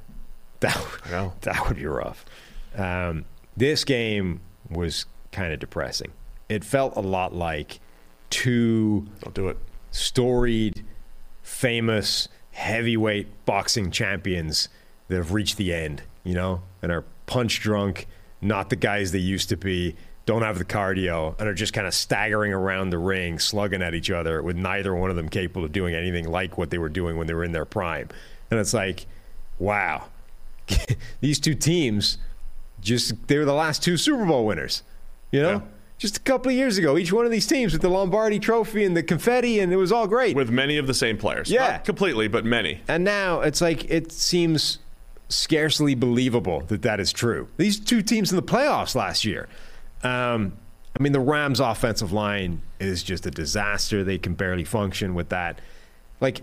That 0.61 0.81
that 1.41 1.67
would 1.67 1.77
be 1.77 1.85
rough. 1.85 2.25
Um, 2.75 3.25
this 3.55 3.83
game 3.83 4.41
was 4.69 5.05
kind 5.31 5.53
of 5.53 5.59
depressing. 5.59 6.11
It 6.49 6.63
felt 6.63 6.95
a 6.95 7.01
lot 7.01 7.33
like 7.33 7.79
two 8.29 9.07
Don't 9.21 9.33
do 9.33 9.47
it. 9.49 9.57
storied, 9.91 10.85
famous 11.41 12.27
heavyweight 12.51 13.45
boxing 13.45 13.91
champions 13.91 14.69
that 15.07 15.17
have 15.17 15.33
reached 15.33 15.57
the 15.57 15.73
end, 15.73 16.03
you 16.23 16.33
know, 16.33 16.61
and 16.81 16.91
are 16.91 17.05
punch 17.25 17.59
drunk, 17.61 18.07
not 18.41 18.69
the 18.69 18.75
guys 18.75 19.11
they 19.11 19.19
used 19.19 19.49
to 19.49 19.57
be, 19.57 19.95
don't 20.25 20.41
have 20.41 20.57
the 20.57 20.65
cardio, 20.65 21.37
and 21.39 21.47
are 21.47 21.53
just 21.53 21.73
kind 21.73 21.87
of 21.87 21.93
staggering 21.93 22.53
around 22.53 22.89
the 22.89 22.97
ring, 22.97 23.39
slugging 23.39 23.81
at 23.81 23.93
each 23.93 24.11
other, 24.11 24.41
with 24.41 24.55
neither 24.55 24.93
one 24.93 25.09
of 25.09 25.15
them 25.15 25.29
capable 25.29 25.65
of 25.65 25.71
doing 25.71 25.95
anything 25.95 26.29
like 26.29 26.57
what 26.57 26.69
they 26.69 26.77
were 26.77 26.89
doing 26.89 27.17
when 27.17 27.27
they 27.27 27.33
were 27.33 27.43
in 27.43 27.51
their 27.51 27.65
prime. 27.65 28.07
And 28.49 28.59
it's 28.59 28.73
like, 28.73 29.05
wow, 29.59 30.05
these 31.21 31.39
two 31.39 31.55
teams 31.55 32.17
just, 32.81 33.27
they 33.27 33.37
were 33.37 33.45
the 33.45 33.53
last 33.53 33.83
two 33.83 33.97
Super 33.97 34.25
Bowl 34.25 34.45
winners, 34.45 34.83
you 35.31 35.41
know? 35.41 35.51
Yeah. 35.51 35.61
Just 35.97 36.17
a 36.17 36.21
couple 36.21 36.49
of 36.49 36.57
years 36.57 36.79
ago, 36.79 36.97
each 36.97 37.13
one 37.13 37.25
of 37.25 37.31
these 37.31 37.45
teams 37.45 37.73
with 37.73 37.83
the 37.83 37.89
Lombardi 37.89 38.39
Trophy 38.39 38.85
and 38.85 38.97
the 38.97 39.03
confetti, 39.03 39.59
and 39.59 39.71
it 39.71 39.75
was 39.75 39.91
all 39.91 40.07
great. 40.07 40.35
With 40.35 40.49
many 40.49 40.77
of 40.77 40.87
the 40.87 40.95
same 40.95 41.15
players. 41.15 41.51
Yeah. 41.51 41.73
Not 41.73 41.85
completely, 41.85 42.27
but 42.27 42.43
many. 42.43 42.81
And 42.87 43.03
now 43.03 43.41
it's 43.41 43.61
like 43.61 43.87
it 43.89 44.11
seems 44.11 44.79
scarcely 45.29 45.93
believable 45.93 46.61
that 46.61 46.81
that 46.81 46.99
is 46.99 47.13
true. 47.13 47.47
These 47.57 47.79
two 47.79 48.01
teams 48.01 48.31
in 48.31 48.35
the 48.35 48.43
playoffs 48.43 48.95
last 48.95 49.25
year. 49.25 49.47
Um, 50.03 50.53
I 50.99 51.03
mean, 51.03 51.13
the 51.13 51.19
Rams' 51.19 51.59
offensive 51.59 52.11
line 52.11 52.61
is 52.79 53.03
just 53.03 53.25
a 53.25 53.31
disaster. 53.31 54.03
They 54.03 54.17
can 54.17 54.33
barely 54.33 54.63
function 54.63 55.13
with 55.13 55.29
that. 55.29 55.59
Like 56.19 56.41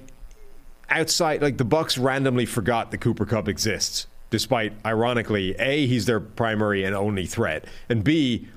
outside, 0.88 1.42
like 1.42 1.58
the 1.58 1.64
Bucks 1.64 1.98
randomly 1.98 2.46
forgot 2.46 2.90
the 2.90 2.98
Cooper 2.98 3.26
Kupp 3.26 3.48
exists, 3.48 4.06
despite 4.30 4.72
ironically, 4.86 5.54
a 5.58 5.86
he's 5.86 6.06
their 6.06 6.20
primary 6.20 6.84
and 6.84 6.94
only 6.94 7.26
threat, 7.26 7.64
and 7.88 8.02
b 8.02 8.48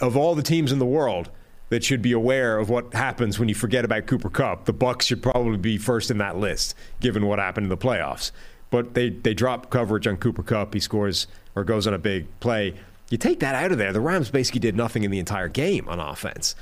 of 0.00 0.16
all 0.16 0.34
the 0.34 0.42
teams 0.42 0.72
in 0.72 0.78
the 0.78 0.86
world 0.86 1.30
that 1.70 1.82
should 1.82 2.02
be 2.02 2.12
aware 2.12 2.58
of 2.58 2.68
what 2.68 2.92
happens 2.94 3.38
when 3.38 3.48
you 3.48 3.54
forget 3.54 3.84
about 3.84 4.06
Cooper 4.06 4.30
Kupp, 4.30 4.64
the 4.64 4.72
Bucks 4.72 5.06
should 5.06 5.22
probably 5.22 5.56
be 5.56 5.78
first 5.78 6.10
in 6.10 6.18
that 6.18 6.36
list, 6.36 6.74
given 7.00 7.26
what 7.26 7.38
happened 7.38 7.64
in 7.64 7.70
the 7.70 7.76
playoffs. 7.76 8.30
But 8.70 8.94
they 8.94 9.10
they 9.10 9.34
drop 9.34 9.70
coverage 9.70 10.06
on 10.06 10.16
Cooper 10.16 10.42
Kupp. 10.42 10.74
He 10.74 10.80
scores 10.80 11.26
or 11.54 11.64
goes 11.64 11.86
on 11.86 11.94
a 11.94 11.98
big 11.98 12.26
play. 12.40 12.74
You 13.10 13.18
take 13.18 13.40
that 13.40 13.54
out 13.54 13.70
of 13.70 13.78
there. 13.78 13.92
The 13.92 14.00
Rams 14.00 14.30
basically 14.30 14.60
did 14.60 14.76
nothing 14.76 15.04
in 15.04 15.10
the 15.10 15.18
entire 15.18 15.48
game 15.48 15.88
on 15.88 16.00
offense. 16.00 16.56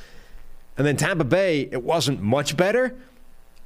And 0.76 0.86
then 0.86 0.96
Tampa 0.96 1.24
Bay, 1.24 1.68
it 1.70 1.82
wasn't 1.82 2.20
much 2.22 2.56
better, 2.56 2.94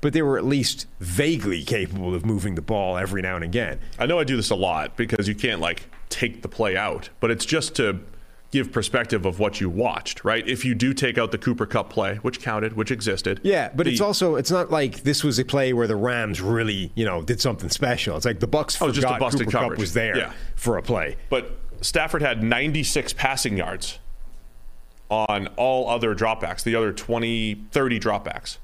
but 0.00 0.12
they 0.12 0.22
were 0.22 0.38
at 0.38 0.44
least 0.44 0.86
vaguely 1.00 1.64
capable 1.64 2.14
of 2.14 2.26
moving 2.26 2.54
the 2.54 2.62
ball 2.62 2.96
every 2.96 3.22
now 3.22 3.36
and 3.36 3.44
again. 3.44 3.80
I 3.98 4.06
know 4.06 4.18
I 4.18 4.24
do 4.24 4.36
this 4.36 4.50
a 4.50 4.56
lot 4.56 4.96
because 4.96 5.28
you 5.28 5.34
can't 5.34 5.60
like 5.60 5.88
take 6.08 6.42
the 6.42 6.48
play 6.48 6.76
out, 6.76 7.08
but 7.20 7.30
it's 7.30 7.44
just 7.44 7.76
to 7.76 8.00
give 8.52 8.72
perspective 8.72 9.26
of 9.26 9.38
what 9.38 9.60
you 9.60 9.68
watched, 9.68 10.24
right? 10.24 10.46
If 10.48 10.64
you 10.64 10.74
do 10.74 10.94
take 10.94 11.18
out 11.18 11.32
the 11.32 11.38
Cooper 11.38 11.66
Kupp 11.66 11.90
play, 11.90 12.16
which 12.16 12.40
counted, 12.40 12.74
which 12.74 12.90
existed. 12.90 13.40
Yeah, 13.42 13.70
but 13.74 13.84
the- 13.86 13.92
it's 13.92 14.00
also 14.00 14.36
it's 14.36 14.50
not 14.50 14.70
like 14.70 15.02
this 15.02 15.24
was 15.24 15.38
a 15.38 15.44
play 15.44 15.72
where 15.72 15.86
the 15.86 15.96
Rams 15.96 16.40
really, 16.40 16.92
you 16.94 17.04
know, 17.04 17.22
did 17.22 17.40
something 17.40 17.68
special. 17.70 18.16
It's 18.16 18.24
like 18.26 18.40
the 18.40 18.46
Bucks 18.46 18.80
Oh, 18.80 18.88
just 18.88 18.98
a 18.98 19.02
forgot 19.02 19.20
busted 19.20 19.46
Cooper 19.50 19.68
Kupp 19.70 19.78
was 19.78 19.92
there 19.94 20.16
Yeah. 20.16 20.32
for 20.54 20.78
a 20.78 20.82
play. 20.82 21.16
But 21.28 21.58
Stafford 21.80 22.22
had 22.22 22.42
96 22.42 23.12
passing 23.12 23.56
yards 23.56 23.98
on 25.10 25.48
all 25.56 25.88
other 25.88 26.14
dropbacks, 26.14 26.62
the 26.62 26.74
other 26.74 26.92
20, 26.92 27.54
30 27.70 28.00
dropbacks. 28.00 28.58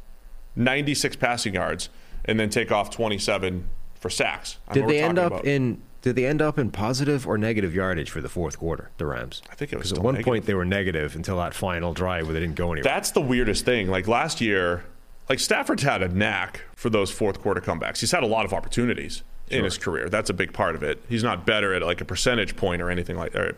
96 0.57 1.17
passing 1.17 1.55
yards, 1.55 1.89
and 2.25 2.39
then 2.39 2.51
take 2.51 2.71
off 2.73 2.91
27 2.91 3.69
for 3.95 4.11
sacks. 4.11 4.59
I 4.69 4.75
Did 4.75 4.89
they 4.89 5.03
end 5.03 5.19
up 5.19 5.33
about- 5.33 5.45
in 5.45 5.81
did 6.03 6.17
they 6.17 6.27
end 6.27 6.43
up 6.43 6.59
in 6.59 6.71
positive 6.71 7.27
or 7.27 7.39
negative 7.39 7.75
yardage 7.75 8.11
for 8.11 8.21
the 8.21 8.29
fourth 8.29 8.59
quarter, 8.59 8.91
the 8.99 9.07
Rams? 9.07 9.41
I 9.51 9.55
think 9.55 9.73
it 9.73 9.77
was 9.79 9.89
Because 9.89 9.99
at 9.99 10.05
one 10.05 10.15
negative. 10.15 10.31
point 10.31 10.47
they 10.47 10.55
were 10.55 10.65
negative 10.65 11.15
until 11.17 11.37
that 11.39 11.55
final 11.55 11.93
drive 11.95 12.27
where 12.27 12.35
they 12.35 12.41
didn't 12.41 12.57
go 12.57 12.73
anywhere. 12.73 12.83
That's 12.93 13.13
the 13.13 13.21
weirdest 13.21 13.65
thing. 13.65 13.89
Like 13.89 14.07
last 14.09 14.41
year, 14.41 14.85
like 15.29 15.39
Stafford's 15.39 15.83
had 15.85 16.03
a 16.03 16.09
knack 16.09 16.63
for 16.75 16.91
those 16.91 17.11
fourth 17.11 17.41
quarter 17.41 17.61
comebacks. 17.61 18.01
He's 18.01 18.11
had 18.13 18.23
a 18.23 18.27
lot 18.27 18.45
of 18.45 18.53
opportunities 18.53 19.23
in 19.49 19.65
his 19.65 19.79
career. 19.79 20.09
That's 20.09 20.31
a 20.31 20.35
big 20.35 20.53
part 20.53 20.75
of 20.75 20.83
it. 20.83 21.03
He's 21.09 21.23
not 21.23 21.47
better 21.47 21.73
at 21.75 21.83
like 21.83 22.01
a 22.01 22.05
percentage 22.05 22.57
point 22.57 22.83
or 22.83 22.91
anything 22.91 23.17
like 23.17 23.35
or 23.37 23.57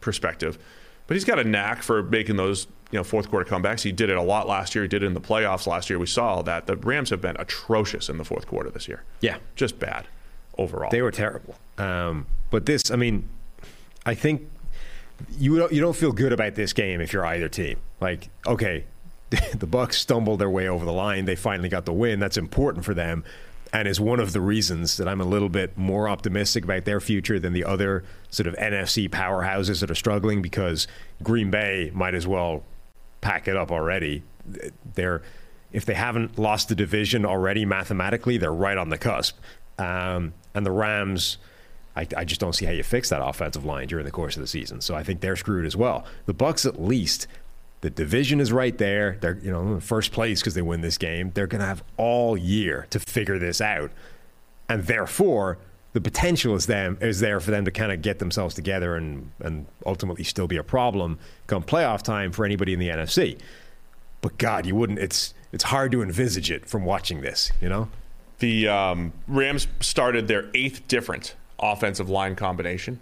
perspective, 0.00 0.58
but 1.06 1.14
he's 1.14 1.24
got 1.24 1.38
a 1.38 1.44
knack 1.44 1.82
for 1.82 2.02
making 2.02 2.36
those 2.36 2.66
you 2.90 2.98
know 2.98 3.04
fourth 3.04 3.30
quarter 3.30 3.48
comebacks. 3.48 3.82
He 3.82 3.92
did 3.92 4.10
it 4.10 4.16
a 4.16 4.22
lot 4.22 4.46
last 4.48 4.74
year. 4.74 4.84
He 4.84 4.88
did 4.88 5.02
it 5.02 5.06
in 5.06 5.14
the 5.14 5.20
playoffs 5.20 5.66
last 5.66 5.88
year. 5.88 5.98
We 5.98 6.06
saw 6.06 6.42
that. 6.42 6.66
The 6.66 6.76
Rams 6.76 7.10
have 7.10 7.20
been 7.20 7.36
atrocious 7.38 8.08
in 8.08 8.18
the 8.18 8.24
fourth 8.24 8.46
quarter 8.46 8.70
this 8.70 8.86
year. 8.88 9.02
yeah. 9.20 9.38
Just 9.54 9.78
bad 9.78 10.06
overall. 10.58 10.90
They 10.90 11.02
were 11.02 11.10
terrible. 11.10 11.56
Um, 11.78 12.26
but 12.50 12.66
this, 12.66 12.90
I 12.90 12.96
mean, 12.96 13.28
I 14.04 14.14
think 14.14 14.48
you 15.38 15.58
don't, 15.58 15.72
you 15.72 15.80
don't 15.80 15.96
feel 15.96 16.12
good 16.12 16.32
about 16.32 16.54
this 16.54 16.72
game 16.72 17.00
if 17.00 17.12
you're 17.12 17.26
either 17.26 17.48
team. 17.48 17.78
Like, 18.00 18.28
okay, 18.46 18.84
the 19.54 19.66
Bucks 19.66 19.98
stumbled 19.98 20.40
their 20.40 20.50
way 20.50 20.68
over 20.68 20.84
the 20.84 20.92
line. 20.92 21.24
They 21.24 21.36
finally 21.36 21.68
got 21.68 21.84
the 21.84 21.92
win. 21.92 22.20
That's 22.20 22.36
important 22.36 22.84
for 22.84 22.94
them, 22.94 23.24
and 23.72 23.88
is 23.88 24.00
one 24.00 24.20
of 24.20 24.32
the 24.32 24.40
reasons 24.40 24.96
that 24.98 25.08
I'm 25.08 25.20
a 25.20 25.24
little 25.24 25.48
bit 25.48 25.76
more 25.76 26.08
optimistic 26.08 26.64
about 26.64 26.84
their 26.84 27.00
future 27.00 27.38
than 27.38 27.52
the 27.52 27.64
other 27.64 28.04
sort 28.30 28.46
of 28.46 28.54
NFC 28.56 29.08
powerhouses 29.08 29.80
that 29.80 29.90
are 29.90 29.96
struggling 29.96 30.42
because 30.42 30.86
Green 31.22 31.50
Bay 31.50 31.90
might 31.92 32.14
as 32.14 32.26
well 32.26 32.62
pack 33.20 33.48
it 33.48 33.56
up 33.56 33.72
already. 33.72 34.22
They're 34.94 35.22
if 35.72 35.84
they 35.84 35.94
haven't 35.94 36.38
lost 36.38 36.68
the 36.68 36.74
division 36.74 37.26
already 37.26 37.64
mathematically, 37.64 38.38
they're 38.38 38.52
right 38.52 38.78
on 38.78 38.88
the 38.88 38.98
cusp. 38.98 39.36
Um, 39.78 40.32
and 40.56 40.64
the 40.64 40.72
Rams, 40.72 41.38
I, 41.94 42.06
I 42.16 42.24
just 42.24 42.40
don't 42.40 42.54
see 42.54 42.64
how 42.64 42.72
you 42.72 42.82
fix 42.82 43.10
that 43.10 43.22
offensive 43.24 43.64
line 43.64 43.88
during 43.88 44.04
the 44.04 44.10
course 44.10 44.36
of 44.36 44.40
the 44.40 44.46
season. 44.46 44.80
So 44.80 44.94
I 44.94 45.02
think 45.02 45.20
they're 45.20 45.36
screwed 45.36 45.66
as 45.66 45.76
well. 45.76 46.06
The 46.24 46.34
Bucks, 46.34 46.64
at 46.66 46.80
least, 46.82 47.26
the 47.82 47.90
division 47.90 48.40
is 48.40 48.52
right 48.52 48.76
there. 48.76 49.18
They're 49.20 49.38
you 49.42 49.50
know 49.50 49.74
in 49.74 49.80
first 49.80 50.12
place 50.12 50.40
because 50.40 50.54
they 50.54 50.62
win 50.62 50.80
this 50.80 50.98
game. 50.98 51.30
They're 51.34 51.46
going 51.46 51.60
to 51.60 51.66
have 51.66 51.84
all 51.96 52.36
year 52.36 52.86
to 52.90 52.98
figure 52.98 53.38
this 53.38 53.60
out, 53.60 53.90
and 54.68 54.84
therefore 54.84 55.58
the 55.92 56.00
potential 56.00 56.54
is 56.54 56.66
them 56.66 56.98
is 57.00 57.20
there 57.20 57.40
for 57.40 57.50
them 57.50 57.64
to 57.64 57.70
kind 57.70 57.92
of 57.92 58.02
get 58.02 58.18
themselves 58.18 58.54
together 58.54 58.96
and 58.96 59.30
and 59.40 59.66
ultimately 59.84 60.24
still 60.24 60.46
be 60.46 60.56
a 60.56 60.62
problem 60.64 61.18
come 61.46 61.62
playoff 61.62 62.02
time 62.02 62.32
for 62.32 62.44
anybody 62.44 62.72
in 62.72 62.78
the 62.78 62.88
NFC. 62.88 63.38
But 64.20 64.38
God, 64.38 64.66
you 64.66 64.74
wouldn't. 64.74 64.98
It's 64.98 65.34
it's 65.52 65.64
hard 65.64 65.92
to 65.92 66.02
envisage 66.02 66.50
it 66.50 66.66
from 66.66 66.84
watching 66.84 67.20
this. 67.20 67.52
You 67.60 67.68
know. 67.68 67.88
The 68.38 68.68
um, 68.68 69.12
Rams 69.26 69.66
started 69.80 70.28
their 70.28 70.50
eighth 70.54 70.86
different 70.88 71.34
offensive 71.58 72.10
line 72.10 72.36
combination. 72.36 73.00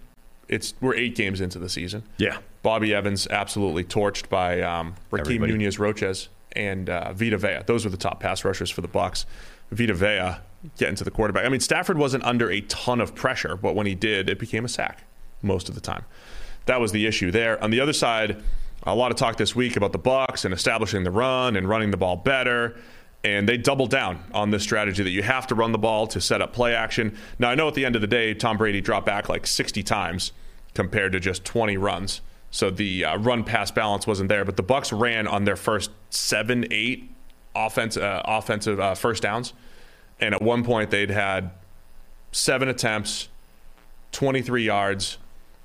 It's 0.48 0.74
we're 0.80 0.94
eight 0.94 1.14
games 1.16 1.40
into 1.40 1.58
the 1.58 1.68
season. 1.68 2.02
Yeah. 2.18 2.38
Bobby 2.62 2.94
Evans 2.94 3.26
absolutely 3.28 3.84
torched 3.84 4.28
by 4.28 4.60
um, 4.62 4.94
Rakeem 5.10 5.46
Nunez 5.46 5.78
Roches 5.78 6.28
and 6.52 6.88
uh, 6.88 7.12
Vita 7.12 7.36
Vea. 7.36 7.60
Those 7.66 7.84
were 7.84 7.90
the 7.90 7.96
top 7.96 8.20
pass 8.20 8.44
rushers 8.44 8.70
for 8.70 8.80
the 8.80 8.88
Bucks. 8.88 9.26
Vita 9.70 9.94
Vea 9.94 10.40
getting 10.78 10.94
to 10.96 11.04
the 11.04 11.10
quarterback. 11.10 11.44
I 11.44 11.48
mean, 11.48 11.60
Stafford 11.60 11.98
wasn't 11.98 12.24
under 12.24 12.50
a 12.50 12.60
ton 12.62 13.00
of 13.00 13.14
pressure, 13.14 13.56
but 13.56 13.74
when 13.74 13.86
he 13.86 13.94
did, 13.94 14.28
it 14.30 14.38
became 14.38 14.64
a 14.64 14.68
sack 14.68 15.04
most 15.42 15.68
of 15.68 15.74
the 15.74 15.80
time. 15.80 16.04
That 16.66 16.80
was 16.80 16.92
the 16.92 17.06
issue 17.06 17.30
there. 17.30 17.62
On 17.62 17.70
the 17.70 17.80
other 17.80 17.92
side, 17.92 18.42
a 18.84 18.94
lot 18.94 19.10
of 19.10 19.16
talk 19.16 19.36
this 19.36 19.54
week 19.54 19.76
about 19.76 19.92
the 19.92 19.98
Bucks 19.98 20.44
and 20.44 20.54
establishing 20.54 21.04
the 21.04 21.10
run 21.10 21.56
and 21.56 21.68
running 21.68 21.90
the 21.90 21.96
ball 21.96 22.16
better. 22.16 22.76
And 23.24 23.48
they 23.48 23.56
doubled 23.56 23.90
down 23.90 24.22
on 24.32 24.50
this 24.50 24.62
strategy 24.62 25.02
that 25.02 25.10
you 25.10 25.22
have 25.22 25.46
to 25.46 25.54
run 25.54 25.72
the 25.72 25.78
ball 25.78 26.06
to 26.08 26.20
set 26.20 26.42
up 26.42 26.52
play 26.52 26.74
action. 26.74 27.16
Now, 27.38 27.48
I 27.48 27.54
know 27.54 27.66
at 27.66 27.74
the 27.74 27.86
end 27.86 27.96
of 27.96 28.02
the 28.02 28.06
day, 28.06 28.34
Tom 28.34 28.58
Brady 28.58 28.82
dropped 28.82 29.06
back 29.06 29.30
like 29.30 29.46
60 29.46 29.82
times 29.82 30.32
compared 30.74 31.12
to 31.12 31.20
just 31.20 31.44
20 31.44 31.78
runs. 31.78 32.20
So 32.50 32.70
the 32.70 33.04
uh, 33.04 33.18
run 33.18 33.42
pass 33.42 33.70
balance 33.70 34.06
wasn't 34.06 34.28
there, 34.28 34.44
but 34.44 34.56
the 34.56 34.62
Bucks 34.62 34.92
ran 34.92 35.26
on 35.26 35.44
their 35.44 35.56
first 35.56 35.90
seven, 36.10 36.66
eight 36.70 37.10
offense, 37.56 37.96
uh, 37.96 38.22
offensive 38.26 38.78
uh, 38.78 38.94
first 38.94 39.22
downs. 39.22 39.54
And 40.20 40.34
at 40.34 40.42
one 40.42 40.62
point, 40.62 40.90
they'd 40.90 41.10
had 41.10 41.50
seven 42.30 42.68
attempts, 42.68 43.28
23 44.12 44.64
yards, 44.64 45.18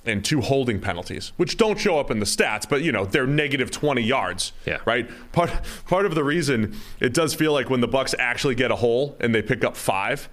and 0.10 0.26
two 0.26 0.42
holding 0.42 0.80
penalties, 0.80 1.32
which 1.38 1.58
don't 1.58 1.80
show 1.80 2.00
up 2.00 2.12
in 2.12 2.20
the 2.20 2.26
stats, 2.26 2.68
but 2.68 2.82
you 2.82 2.92
know 2.92 3.06
they're 3.06 3.28
negative 3.28 3.72
20 3.72 4.02
yards. 4.02 4.52
Yeah. 4.66 4.80
Right. 4.86 5.10
Part 5.32 5.52
part 5.88 6.06
of 6.06 6.16
the 6.16 6.24
reason 6.24 6.76
it 7.00 7.14
does 7.14 7.34
feel 7.34 7.54
like 7.54 7.70
when 7.70 7.82
the 7.82 7.88
Bucks 7.88 8.14
actually 8.20 8.56
get 8.56 8.72
a 8.72 8.76
hole 8.76 9.16
and 9.20 9.34
they 9.34 9.42
pick 9.42 9.64
up 9.64 9.78
five, 9.78 10.30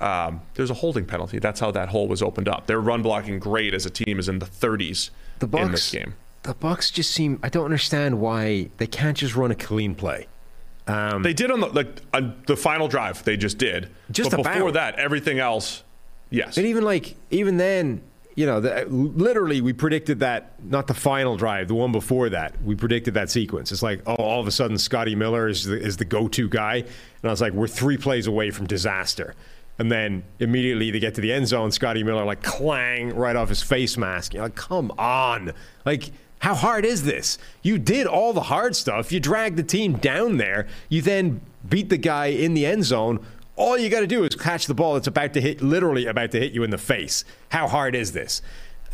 um, 0.00 0.40
there's 0.54 0.70
a 0.70 0.74
holding 0.74 1.04
penalty. 1.04 1.38
That's 1.38 1.60
how 1.60 1.70
that 1.72 1.88
hole 1.90 2.08
was 2.08 2.22
opened 2.22 2.48
up. 2.48 2.66
Their 2.66 2.80
run 2.80 3.02
blocking 3.02 3.38
grade 3.38 3.74
as 3.74 3.84
a 3.86 3.90
team 3.90 4.18
is 4.18 4.28
in 4.28 4.38
the 4.38 4.46
30s 4.46 5.10
The 5.40 5.46
Bucks, 5.46 5.64
in 5.64 5.70
this 5.72 5.90
game. 5.90 6.14
The 6.44 6.54
Bucks 6.54 6.90
just 6.90 7.10
seem. 7.10 7.38
I 7.42 7.48
don't 7.48 7.64
understand 7.64 8.20
why 8.20 8.70
they 8.78 8.86
can't 8.86 9.16
just 9.16 9.34
run 9.36 9.50
a 9.50 9.54
clean 9.56 9.94
play. 9.94 10.26
Um, 10.86 11.22
They 11.22 11.34
did 11.34 11.50
on 11.50 11.60
the 11.60 11.66
like 11.66 12.00
on 12.14 12.42
the 12.46 12.56
final 12.56 12.88
drive. 12.88 13.22
They 13.24 13.36
just 13.36 13.58
did. 13.58 13.90
Just 14.10 14.30
but 14.30 14.42
before 14.42 14.72
that, 14.72 14.94
everything 14.98 15.38
else, 15.38 15.82
yes. 16.30 16.56
And 16.56 16.66
even 16.66 16.82
like 16.84 17.14
even 17.30 17.58
then, 17.58 18.00
you 18.38 18.46
know, 18.46 18.60
the, 18.60 18.86
literally 18.88 19.60
we 19.60 19.72
predicted 19.72 20.20
that 20.20 20.52
not 20.62 20.86
the 20.86 20.94
final 20.94 21.36
drive, 21.36 21.66
the 21.66 21.74
one 21.74 21.90
before 21.90 22.28
that. 22.28 22.54
We 22.62 22.76
predicted 22.76 23.14
that 23.14 23.30
sequence. 23.30 23.72
It's 23.72 23.82
like 23.82 24.00
oh, 24.06 24.14
all 24.14 24.40
of 24.40 24.46
a 24.46 24.52
sudden 24.52 24.78
Scotty 24.78 25.16
Miller 25.16 25.48
is 25.48 25.64
the, 25.64 25.76
is 25.76 25.96
the 25.96 26.04
go-to 26.04 26.48
guy, 26.48 26.76
and 26.76 27.24
I 27.24 27.30
was 27.30 27.40
like, 27.40 27.52
we're 27.52 27.66
three 27.66 27.96
plays 27.96 28.28
away 28.28 28.52
from 28.52 28.68
disaster. 28.68 29.34
And 29.80 29.90
then 29.90 30.22
immediately 30.38 30.92
they 30.92 31.00
get 31.00 31.16
to 31.16 31.20
the 31.20 31.32
end 31.32 31.48
zone, 31.48 31.72
Scotty 31.72 32.04
Miller 32.04 32.24
like 32.24 32.44
clang 32.44 33.12
right 33.16 33.34
off 33.34 33.48
his 33.48 33.60
face 33.60 33.96
mask. 33.96 34.34
You're 34.34 34.44
like, 34.44 34.54
come 34.54 34.92
on, 34.96 35.52
like. 35.84 36.12
How 36.40 36.54
hard 36.54 36.84
is 36.84 37.02
this? 37.02 37.36
You 37.62 37.78
did 37.78 38.06
all 38.06 38.32
the 38.32 38.42
hard 38.42 38.76
stuff. 38.76 39.10
You 39.10 39.18
dragged 39.18 39.56
the 39.56 39.64
team 39.64 39.94
down 39.94 40.36
there. 40.36 40.68
You 40.88 41.02
then 41.02 41.40
beat 41.68 41.88
the 41.88 41.96
guy 41.96 42.26
in 42.26 42.54
the 42.54 42.64
end 42.64 42.84
zone 42.84 43.26
all 43.58 43.76
you 43.76 43.90
got 43.90 44.00
to 44.00 44.06
do 44.06 44.24
is 44.24 44.34
catch 44.36 44.66
the 44.66 44.74
ball 44.74 44.94
that's 44.94 45.08
about 45.08 45.34
to 45.34 45.40
hit, 45.40 45.60
literally 45.60 46.06
about 46.06 46.30
to 46.30 46.38
hit 46.40 46.52
you 46.52 46.62
in 46.62 46.70
the 46.70 46.78
face. 46.78 47.24
How 47.50 47.66
hard 47.66 47.94
is 47.94 48.12
this? 48.12 48.40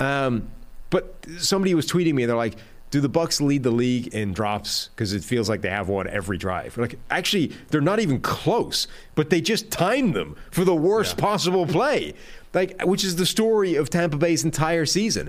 Um, 0.00 0.48
but 0.90 1.14
somebody 1.38 1.74
was 1.74 1.86
tweeting 1.86 2.14
me. 2.14 2.22
And 2.22 2.30
they're 2.30 2.36
like, 2.36 2.56
"Do 2.90 3.00
the 3.00 3.08
Bucks 3.08 3.40
lead 3.40 3.62
the 3.62 3.70
league 3.70 4.08
in 4.08 4.32
drops? 4.32 4.88
Because 4.88 5.12
it 5.12 5.22
feels 5.22 5.48
like 5.48 5.60
they 5.60 5.68
have 5.68 5.88
one 5.88 6.08
every 6.08 6.38
drive." 6.38 6.78
Like, 6.78 6.98
actually, 7.10 7.52
they're 7.68 7.80
not 7.80 8.00
even 8.00 8.20
close. 8.20 8.88
But 9.14 9.30
they 9.30 9.40
just 9.40 9.70
timed 9.70 10.14
them 10.14 10.34
for 10.50 10.64
the 10.64 10.74
worst 10.74 11.18
possible 11.18 11.66
play, 11.66 12.14
like 12.54 12.80
which 12.82 13.04
is 13.04 13.16
the 13.16 13.26
story 13.26 13.74
of 13.74 13.90
Tampa 13.90 14.16
Bay's 14.16 14.44
entire 14.44 14.86
season. 14.86 15.28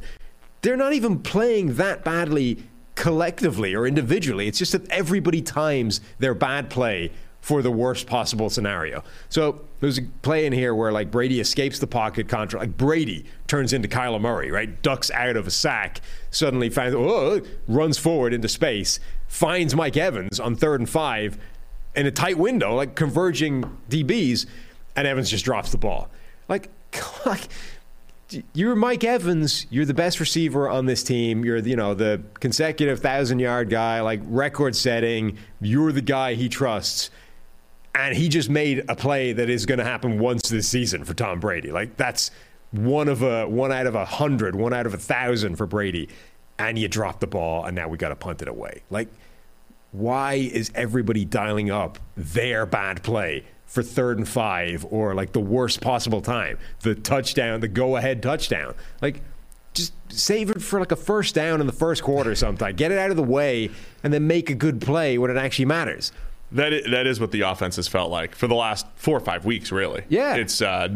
They're 0.62 0.78
not 0.78 0.94
even 0.94 1.20
playing 1.20 1.76
that 1.76 2.04
badly 2.04 2.64
collectively 2.96 3.76
or 3.76 3.86
individually. 3.86 4.48
It's 4.48 4.58
just 4.58 4.72
that 4.72 4.90
everybody 4.90 5.42
times 5.42 6.00
their 6.18 6.34
bad 6.34 6.70
play 6.70 7.12
for 7.46 7.62
the 7.62 7.70
worst 7.70 8.08
possible 8.08 8.50
scenario. 8.50 9.04
So 9.30 9.62
there's 9.80 10.00
a 10.00 10.02
play 10.24 10.48
in 10.48 10.52
here 10.52 10.74
where 10.74 10.92
like 10.92 11.12
Brady 11.12 11.40
escapes 11.40 11.78
the 11.78 11.86
pocket 11.86 12.28
control. 12.28 12.64
Like 12.64 12.76
Brady 12.76 13.24
turns 13.46 13.72
into 13.72 13.88
Kyler 13.88 14.20
Murray, 14.20 14.50
right? 14.50 14.82
Ducks 14.82 15.12
out 15.12 15.38
of 15.38 15.46
a 15.46 15.52
sack, 15.52 16.02
suddenly 16.32 16.72
finds 16.72 16.96
oh, 16.96 17.42
runs 17.68 18.00
forward 18.00 18.34
into 18.34 18.48
space, 18.48 19.00
finds 19.28 19.76
Mike 19.76 19.96
Evans 19.96 20.40
on 20.40 20.56
third 20.56 20.80
and 20.80 20.90
five 20.90 21.38
in 21.96 22.08
a 22.08 22.12
tight 22.12 22.40
window, 22.40 22.74
like 22.74 22.96
converging 22.96 23.64
DBs, 23.92 24.48
and 24.96 25.06
Evans 25.06 25.30
just 25.30 25.46
drops 25.46 25.70
the 25.70 25.78
ball. 25.78 26.10
Like, 26.48 26.72
like 27.28 27.48
you're 28.54 28.76
Mike 28.76 29.04
Evans. 29.04 29.68
You're 29.70 29.86
the 29.86 29.94
best 29.94 30.20
receiver 30.20 30.68
on 30.68 30.88
this 30.88 31.04
team. 31.04 31.46
You're 31.46 31.58
you 31.58 31.76
know 31.76 31.94
the 31.94 32.24
consecutive 32.40 33.02
thousand 33.02 33.38
yard 33.38 33.70
guy, 33.70 34.02
like 34.02 34.22
record 34.24 34.76
setting. 34.76 35.38
You're 35.62 35.92
the 35.92 36.02
guy 36.02 36.34
he 36.34 36.50
trusts, 36.50 37.12
and 37.96 38.16
he 38.16 38.28
just 38.28 38.50
made 38.50 38.84
a 38.90 38.96
play 38.96 39.32
that 39.34 39.50
is 39.50 39.66
going 39.66 39.78
to 39.80 39.86
happen 39.86 40.20
once 40.20 40.50
this 40.50 40.68
season 40.68 41.06
for 41.06 41.14
Tom 41.14 41.40
Brady. 41.40 41.72
Like 41.72 41.96
that's 41.96 42.30
one 42.72 43.08
of 43.08 43.24
a 43.24 43.48
one 43.48 43.72
out 43.72 43.88
of 43.88 43.96
a 43.96 44.06
hundred, 44.06 44.56
one 44.56 44.74
out 44.74 44.86
of 44.86 44.94
a 44.94 44.98
thousand 44.98 45.56
for 45.56 45.66
Brady, 45.66 46.10
and 46.60 46.78
you 46.78 46.88
drop 46.88 47.22
the 47.22 47.28
ball, 47.28 47.66
and 47.66 47.76
now 47.76 47.88
we 47.88 47.98
got 47.98 48.10
to 48.10 48.16
punt 48.16 48.42
it 48.42 48.50
away. 48.50 48.84
Like, 48.90 49.08
why 49.92 50.34
is 50.34 50.72
everybody 50.76 51.24
dialing 51.24 51.72
up 51.72 51.98
their 52.16 52.66
bad 52.66 53.02
play? 53.02 53.46
For 53.66 53.82
third 53.82 54.20
and 54.20 54.30
five, 54.30 54.86
or 54.90 55.16
like 55.16 55.34
the 55.34 55.40
worst 55.42 55.82
possible 55.82 56.22
time, 56.22 56.60
the 56.82 56.96
touchdown, 56.96 57.60
the 57.60 57.68
go-ahead 57.68 58.22
touchdown. 58.22 58.76
Like, 59.02 59.22
just 59.74 59.92
save 60.08 60.50
it 60.50 60.62
for 60.62 60.80
like 60.80 60.92
a 60.92 60.96
first 60.96 61.36
down 61.36 61.60
in 61.60 61.68
the 61.68 61.74
first 61.74 62.04
quarter 62.04 62.36
sometime. 62.36 62.76
Get 62.76 62.92
it 62.92 63.00
out 63.00 63.10
of 63.10 63.18
the 63.18 63.24
way, 63.24 63.72
and 64.04 64.14
then 64.14 64.28
make 64.28 64.50
a 64.50 64.54
good 64.54 64.80
play 64.80 65.18
when 65.18 65.32
it 65.32 65.36
actually 65.36 65.66
matters. 65.66 66.14
That 66.56 66.74
is, 66.74 66.92
that 66.92 67.06
is 67.08 67.20
what 67.20 67.32
the 67.32 67.42
offense 67.42 67.76
has 67.76 67.88
felt 67.88 68.10
like 68.12 68.34
for 68.36 68.48
the 68.48 68.56
last 68.56 68.86
four 68.96 69.16
or 69.18 69.22
five 69.22 69.46
weeks, 69.46 69.72
really. 69.72 70.04
Yeah. 70.10 70.36
It's 70.36 70.62
uh, 70.62 70.90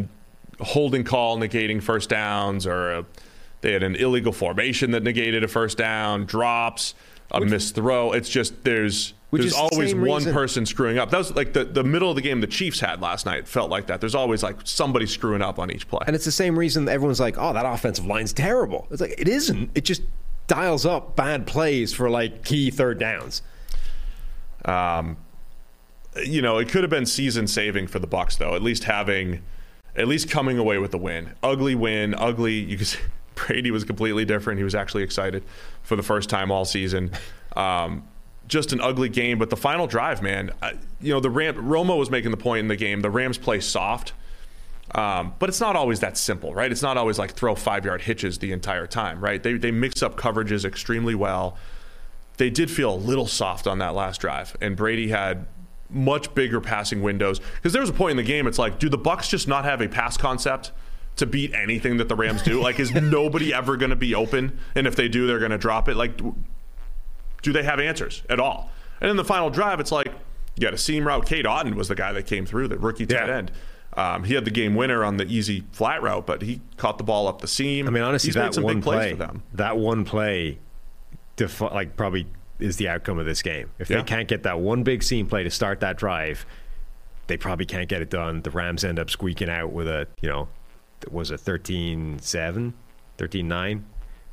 holding 0.59 1.03
call 1.03 1.37
negating 1.37 1.81
first 1.81 2.09
downs, 2.09 2.65
or 2.67 2.91
uh 2.91 3.03
they 3.61 3.73
had 3.73 3.83
an 3.83 3.95
illegal 3.97 4.31
formation 4.31 4.91
that 4.91 5.03
negated 5.03 5.43
a 5.43 5.47
first 5.49 5.77
down, 5.77 6.25
drops, 6.25 6.95
a 7.31 7.41
missed 7.41 7.75
throw. 7.75 8.13
It's 8.13 8.29
just 8.29 8.63
there's 8.63 9.13
there's 9.31 9.47
is 9.47 9.51
the 9.51 9.59
always 9.59 9.93
one 9.93 10.03
reason- 10.03 10.33
person 10.33 10.65
screwing 10.65 10.97
up. 10.97 11.09
That 11.11 11.17
was 11.17 11.35
like 11.35 11.51
the, 11.51 11.65
the 11.65 11.83
middle 11.83 12.09
of 12.09 12.15
the 12.15 12.21
game 12.21 12.39
the 12.39 12.47
Chiefs 12.47 12.79
had 12.79 13.01
last 13.01 13.25
night 13.25 13.47
felt 13.47 13.69
like 13.69 13.87
that. 13.87 13.99
There's 13.99 14.15
always 14.15 14.41
like 14.43 14.55
somebody 14.63 15.05
screwing 15.05 15.41
up 15.41 15.59
on 15.59 15.69
each 15.71 15.89
play. 15.89 16.03
And 16.07 16.15
it's 16.15 16.23
the 16.25 16.31
same 16.31 16.57
reason 16.57 16.85
that 16.85 16.93
everyone's 16.93 17.19
like, 17.19 17.37
"Oh, 17.37 17.51
that 17.51 17.65
offensive 17.65 18.05
line's 18.05 18.31
terrible." 18.31 18.87
It's 18.91 19.01
like 19.01 19.15
it 19.19 19.27
isn't. 19.27 19.71
It 19.75 19.83
just 19.83 20.03
dials 20.47 20.85
up 20.85 21.17
bad 21.17 21.45
plays 21.45 21.93
for 21.93 22.09
like 22.09 22.45
key 22.45 22.71
third 22.71 22.97
downs. 22.97 23.41
You 26.25 26.41
know, 26.41 26.57
it 26.57 26.69
could 26.69 26.83
have 26.83 26.89
been 26.89 27.05
season 27.05 27.47
saving 27.47 27.87
for 27.87 27.99
the 27.99 28.07
Bucks 28.07 28.37
though. 28.37 28.55
At 28.55 28.61
least 28.61 28.85
having, 28.85 29.41
at 29.95 30.07
least 30.07 30.29
coming 30.29 30.57
away 30.57 30.77
with 30.77 30.91
the 30.91 30.97
win. 30.97 31.31
Ugly 31.43 31.75
win, 31.75 32.15
ugly. 32.15 32.53
You 32.53 32.77
could 32.77 32.87
see 32.87 32.99
Brady 33.35 33.71
was 33.71 33.83
completely 33.83 34.25
different. 34.25 34.57
He 34.57 34.63
was 34.63 34.75
actually 34.75 35.03
excited 35.03 35.43
for 35.83 35.95
the 35.95 36.03
first 36.03 36.29
time 36.29 36.51
all 36.51 36.65
season. 36.65 37.11
Um, 37.55 38.03
just 38.47 38.73
an 38.73 38.81
ugly 38.81 39.09
game, 39.09 39.37
but 39.37 39.49
the 39.49 39.55
final 39.55 39.87
drive, 39.87 40.21
man. 40.21 40.51
I, 40.61 40.73
you 40.99 41.13
know, 41.13 41.19
the 41.19 41.29
Ram 41.29 41.55
Romo 41.55 41.97
was 41.97 42.09
making 42.09 42.31
the 42.31 42.37
point 42.37 42.59
in 42.59 42.67
the 42.67 42.75
game. 42.75 43.01
The 43.01 43.09
Rams 43.09 43.37
play 43.37 43.59
soft. 43.59 44.13
Um, 44.95 45.35
but 45.37 45.49
it's 45.49 45.59
not 45.59 45.75
always 45.75 45.99
that 45.99 46.17
simple, 46.17 46.53
right? 46.53 46.71
It's 46.71 46.81
not 46.81 46.97
always 46.97 47.19
like 47.19 47.33
throw 47.33 47.53
five 47.53 47.85
yard 47.85 48.01
hitches 48.01 48.39
the 48.39 48.51
entire 48.51 48.87
time, 48.87 49.21
right? 49.21 49.41
They, 49.41 49.53
they 49.53 49.69
mix 49.71 50.01
up 50.01 50.17
coverages 50.17 50.65
extremely 50.65 51.13
well. 51.13 51.57
They 52.37 52.49
did 52.49 52.71
feel 52.71 52.93
a 52.93 52.97
little 52.97 53.27
soft 53.27 53.67
on 53.67 53.77
that 53.79 53.93
last 53.93 54.19
drive, 54.19 54.57
and 54.61 54.75
Brady 54.75 55.09
had 55.09 55.45
much 55.89 56.33
bigger 56.35 56.61
passing 56.61 57.01
windows. 57.01 57.39
Because 57.55 57.73
there 57.73 57.81
was 57.81 57.89
a 57.89 57.93
point 57.93 58.11
in 58.11 58.17
the 58.17 58.23
game, 58.23 58.45
it's 58.47 58.59
like, 58.59 58.79
do 58.79 58.89
the 58.89 58.97
Bucks 58.97 59.27
just 59.27 59.47
not 59.47 59.65
have 59.65 59.81
a 59.81 59.87
pass 59.87 60.17
concept 60.17 60.71
to 61.15 61.25
beat 61.25 61.53
anything 61.53 61.97
that 61.97 62.07
the 62.09 62.15
Rams 62.15 62.41
do? 62.43 62.61
like, 62.61 62.79
is 62.79 62.91
nobody 62.93 63.53
ever 63.53 63.75
going 63.77 63.89
to 63.89 63.95
be 63.95 64.13
open? 64.15 64.57
And 64.75 64.85
if 64.87 64.95
they 64.95 65.07
do, 65.07 65.27
they're 65.27 65.39
going 65.39 65.51
to 65.51 65.57
drop 65.57 65.89
it. 65.89 65.95
Like, 65.95 66.17
do 67.41 67.51
they 67.53 67.63
have 67.63 67.79
answers 67.79 68.23
at 68.29 68.39
all? 68.39 68.71
And 69.01 69.09
in 69.09 69.17
the 69.17 69.23
final 69.25 69.49
drive, 69.49 69.79
it's 69.79 69.91
like 69.91 70.07
you 70.55 70.61
got 70.61 70.73
a 70.73 70.77
seam 70.77 71.07
route. 71.07 71.25
Cade 71.25 71.45
Otton 71.45 71.75
was 71.75 71.87
the 71.87 71.95
guy 71.95 72.11
that 72.13 72.25
came 72.25 72.45
through, 72.45 72.67
the 72.67 72.77
rookie 72.77 73.05
tight 73.05 73.27
Yeah. 73.27 73.37
end. 73.37 73.51
Um, 73.95 74.23
he 74.25 74.35
had 74.35 74.45
the 74.45 74.51
game 74.51 74.75
winner 74.75 75.03
on 75.03 75.17
the 75.17 75.25
easy 75.25 75.63
flat 75.71 76.01
route, 76.03 76.25
but 76.27 76.41
he 76.43 76.61
caught 76.77 76.97
the 76.99 77.03
ball 77.03 77.27
up 77.27 77.41
the 77.41 77.47
seam. 77.47 77.87
I 77.87 77.91
mean, 77.91 78.03
honestly, 78.03 78.27
He's 78.27 78.35
that 78.35 78.55
one 78.57 78.81
play, 78.81 79.11
for 79.11 79.17
them. 79.17 79.43
that 79.53 79.77
one 79.77 80.05
play, 80.05 80.59
defi- 81.37 81.65
like 81.65 81.97
probably 81.97 82.27
is 82.59 82.77
the 82.77 82.87
outcome 82.89 83.19
of 83.19 83.25
this 83.25 83.41
game. 83.41 83.69
If 83.79 83.89
Yeah. 83.89 83.97
they 83.97 84.03
can't 84.03 84.27
get 84.27 84.43
that 84.43 84.59
one 84.59 84.83
big 84.83 85.01
seam 85.03 85.27
play 85.27 85.43
to 85.43 85.49
start 85.49 85.79
that 85.79 85.97
drive, 85.97 86.45
they 87.27 87.37
probably 87.37 87.65
can't 87.65 87.87
get 87.87 88.01
it 88.01 88.09
done. 88.09 88.41
The 88.41 88.51
Rams 88.51 88.83
end 88.83 88.99
up 88.99 89.09
squeaking 89.09 89.49
out 89.49 89.71
with 89.71 89.87
a, 89.87 90.07
you 90.21 90.29
know, 90.29 90.49
was 91.09 91.31
it 91.31 91.39
13-7, 91.39 92.73
13-9? 93.17 93.83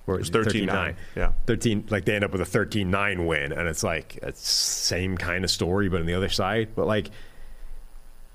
Or 0.08 0.18
was 0.18 0.30
13-9, 0.30 0.94
yeah. 1.16 1.32
13 1.46 1.86
like 1.90 2.04
they 2.04 2.14
end 2.14 2.24
up 2.24 2.30
with 2.30 2.40
a 2.40 2.44
13-9 2.44 3.26
win 3.26 3.50
and 3.52 3.66
it's 3.66 3.82
like 3.82 4.16
it's 4.22 4.48
same 4.48 5.18
kind 5.18 5.42
of 5.42 5.50
story 5.50 5.88
but 5.88 5.98
on 6.00 6.06
the 6.06 6.14
other 6.14 6.28
side. 6.28 6.68
But 6.76 6.86
like 6.86 7.10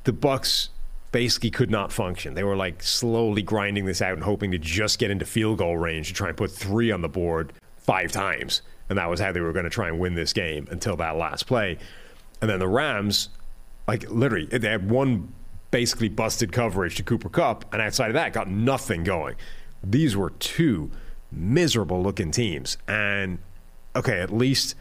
the 0.04 0.12
Bucks 0.12 0.70
basically 1.14 1.50
could 1.50 1.72
not 1.72 1.94
function. 1.94 2.34
They 2.34 2.44
were 2.44 2.58
like 2.58 2.84
slowly 2.84 3.42
grinding 3.42 3.86
this 3.86 4.02
out 4.02 4.14
and 4.14 4.24
hoping 4.24 4.52
to 4.52 4.58
just 4.58 5.00
get 5.00 5.12
into 5.12 5.26
field 5.26 5.60
goal 5.60 5.78
range 5.78 6.10
to 6.10 6.14
try 6.14 6.28
and 6.28 6.36
put 6.36 6.52
three 6.52 6.92
on 6.92 7.00
the 7.02 7.08
board 7.10 7.54
five 7.78 8.12
times. 8.12 8.62
And 8.92 8.98
that 8.98 9.10
was 9.10 9.22
how 9.22 9.32
they 9.32 9.40
were 9.40 9.54
going 9.54 9.64
to 9.64 9.70
try 9.70 9.88
and 9.88 10.00
win 10.00 10.16
this 10.16 10.34
game 10.34 10.68
until 10.70 10.98
that 10.98 11.16
last 11.16 11.48
play. 11.48 11.78
And 12.42 12.50
then 12.50 12.60
the 12.60 12.68
Rams, 12.68 13.30
like 13.88 14.12
literally, 14.12 14.48
they 14.48 14.68
had 14.68 14.92
one 14.92 15.32
basically 15.72 16.10
busted 16.10 16.52
coverage 16.52 16.98
to 16.98 17.04
Cooper 17.04 17.30
Kupp, 17.30 17.64
and 17.72 17.82
outside 17.82 18.10
of 18.10 18.16
that, 18.16 18.34
got 18.34 18.50
nothing 18.50 19.06
going. 19.06 19.38
These 19.82 20.18
were 20.18 20.32
two 20.32 20.92
miserable 21.32 22.04
looking 22.04 22.32
teams. 22.32 22.78
And 22.86 23.40
okay, 23.96 24.20
at 24.20 24.30
least 24.30 24.76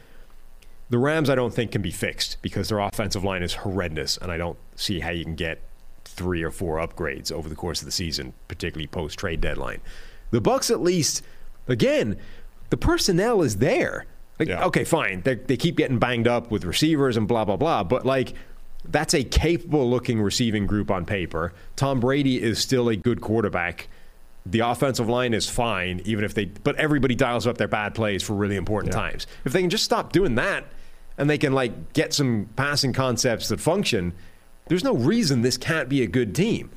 the 0.88 0.98
Rams, 0.98 1.30
I 1.30 1.36
don't 1.36 1.54
think 1.54 1.70
can 1.70 1.80
be 1.80 1.92
fixed 1.92 2.38
because 2.42 2.68
their 2.68 2.80
offensive 2.80 3.22
line 3.22 3.44
is 3.44 3.54
horrendous, 3.54 4.16
and 4.16 4.32
I 4.32 4.38
don't 4.38 4.58
see 4.74 4.98
how 4.98 5.10
you 5.10 5.22
can 5.22 5.36
get 5.36 5.62
three 6.04 6.42
or 6.42 6.50
four 6.50 6.78
upgrades 6.78 7.30
over 7.30 7.48
the 7.48 7.54
course 7.54 7.80
of 7.80 7.86
the 7.86 7.92
season, 7.92 8.32
particularly 8.48 8.88
post 8.88 9.20
trade 9.20 9.40
deadline. 9.40 9.80
The 10.32 10.40
Bucks, 10.40 10.68
at 10.68 10.80
least, 10.80 11.22
again, 11.68 12.18
the 12.70 12.76
personnel 12.76 13.42
is 13.42 13.56
there. 13.58 14.06
Like, 14.38 14.48
Yeah. 14.48 14.64
okay, 14.66 14.84
fine. 14.84 15.20
They 15.22 15.34
they 15.34 15.56
keep 15.56 15.76
getting 15.76 15.98
banged 15.98 16.26
up 16.26 16.50
with 16.50 16.64
receivers 16.64 17.16
and 17.16 17.28
blah 17.28 17.44
blah 17.44 17.56
blah, 17.56 17.84
but 17.84 18.06
like 18.06 18.32
that's 18.88 19.12
a 19.12 19.22
capable 19.22 19.88
looking 19.90 20.22
receiving 20.22 20.66
group 20.66 20.90
on 20.90 21.04
paper. 21.04 21.52
Tom 21.76 22.00
Brady 22.00 22.40
is 22.42 22.58
still 22.58 22.88
a 22.88 22.96
good 22.96 23.20
quarterback. 23.20 23.88
The 24.46 24.60
offensive 24.60 25.06
line 25.08 25.34
is 25.34 25.48
fine, 25.50 26.00
even 26.06 26.24
if 26.24 26.32
they. 26.32 26.46
But 26.46 26.76
everybody 26.76 27.14
dials 27.14 27.46
up 27.46 27.58
their 27.58 27.68
bad 27.68 27.94
plays 27.94 28.22
for 28.22 28.32
really 28.32 28.56
important 28.56 28.94
times. 28.94 29.26
If 29.44 29.52
they 29.52 29.60
can 29.60 29.68
just 29.68 29.84
stop 29.84 30.12
doing 30.12 30.36
that, 30.36 30.64
and 31.18 31.28
they 31.28 31.36
can 31.36 31.52
like 31.52 31.92
get 31.92 32.14
some 32.14 32.48
passing 32.56 32.94
concepts 32.94 33.48
that 33.48 33.60
function, 33.60 34.14
there's 34.68 34.82
no 34.82 34.94
reason 34.94 35.42
this 35.42 35.58
can't 35.58 35.90
be 35.90 36.02
a 36.02 36.06
good 36.06 36.34
team. 36.34 36.70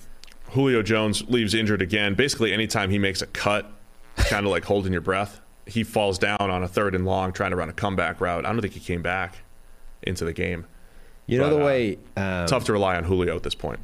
Julio 0.51 0.83
Jones 0.83 1.23
leaves 1.29 1.53
injured 1.53 1.81
again. 1.81 2.15
Basically, 2.15 2.51
anytime 2.51 2.89
he 2.89 2.99
makes 2.99 3.21
a 3.21 3.27
cut, 3.27 3.71
kind 4.17 4.45
of 4.45 4.51
like 4.51 4.65
holding 4.65 4.91
your 4.91 5.01
breath, 5.01 5.39
he 5.65 5.83
falls 5.83 6.17
down 6.19 6.37
on 6.39 6.63
a 6.63 6.67
third 6.67 6.95
and 6.95 7.05
long 7.05 7.31
trying 7.31 7.51
to 7.51 7.55
run 7.55 7.69
a 7.69 7.73
comeback 7.73 8.19
route. 8.19 8.45
I 8.45 8.51
don't 8.51 8.61
think 8.61 8.73
he 8.73 8.79
came 8.79 9.01
back 9.01 9.37
into 10.01 10.25
the 10.25 10.33
game. 10.33 10.65
You 11.25 11.37
know 11.37 11.49
But, 11.49 11.55
the 11.57 11.61
uh, 11.63 11.65
way. 11.65 11.97
Um, 12.17 12.47
Tough 12.47 12.65
to 12.65 12.73
rely 12.73 12.95
on 12.95 13.03
Julio 13.05 13.35
at 13.35 13.43
this 13.43 13.55
point. 13.55 13.79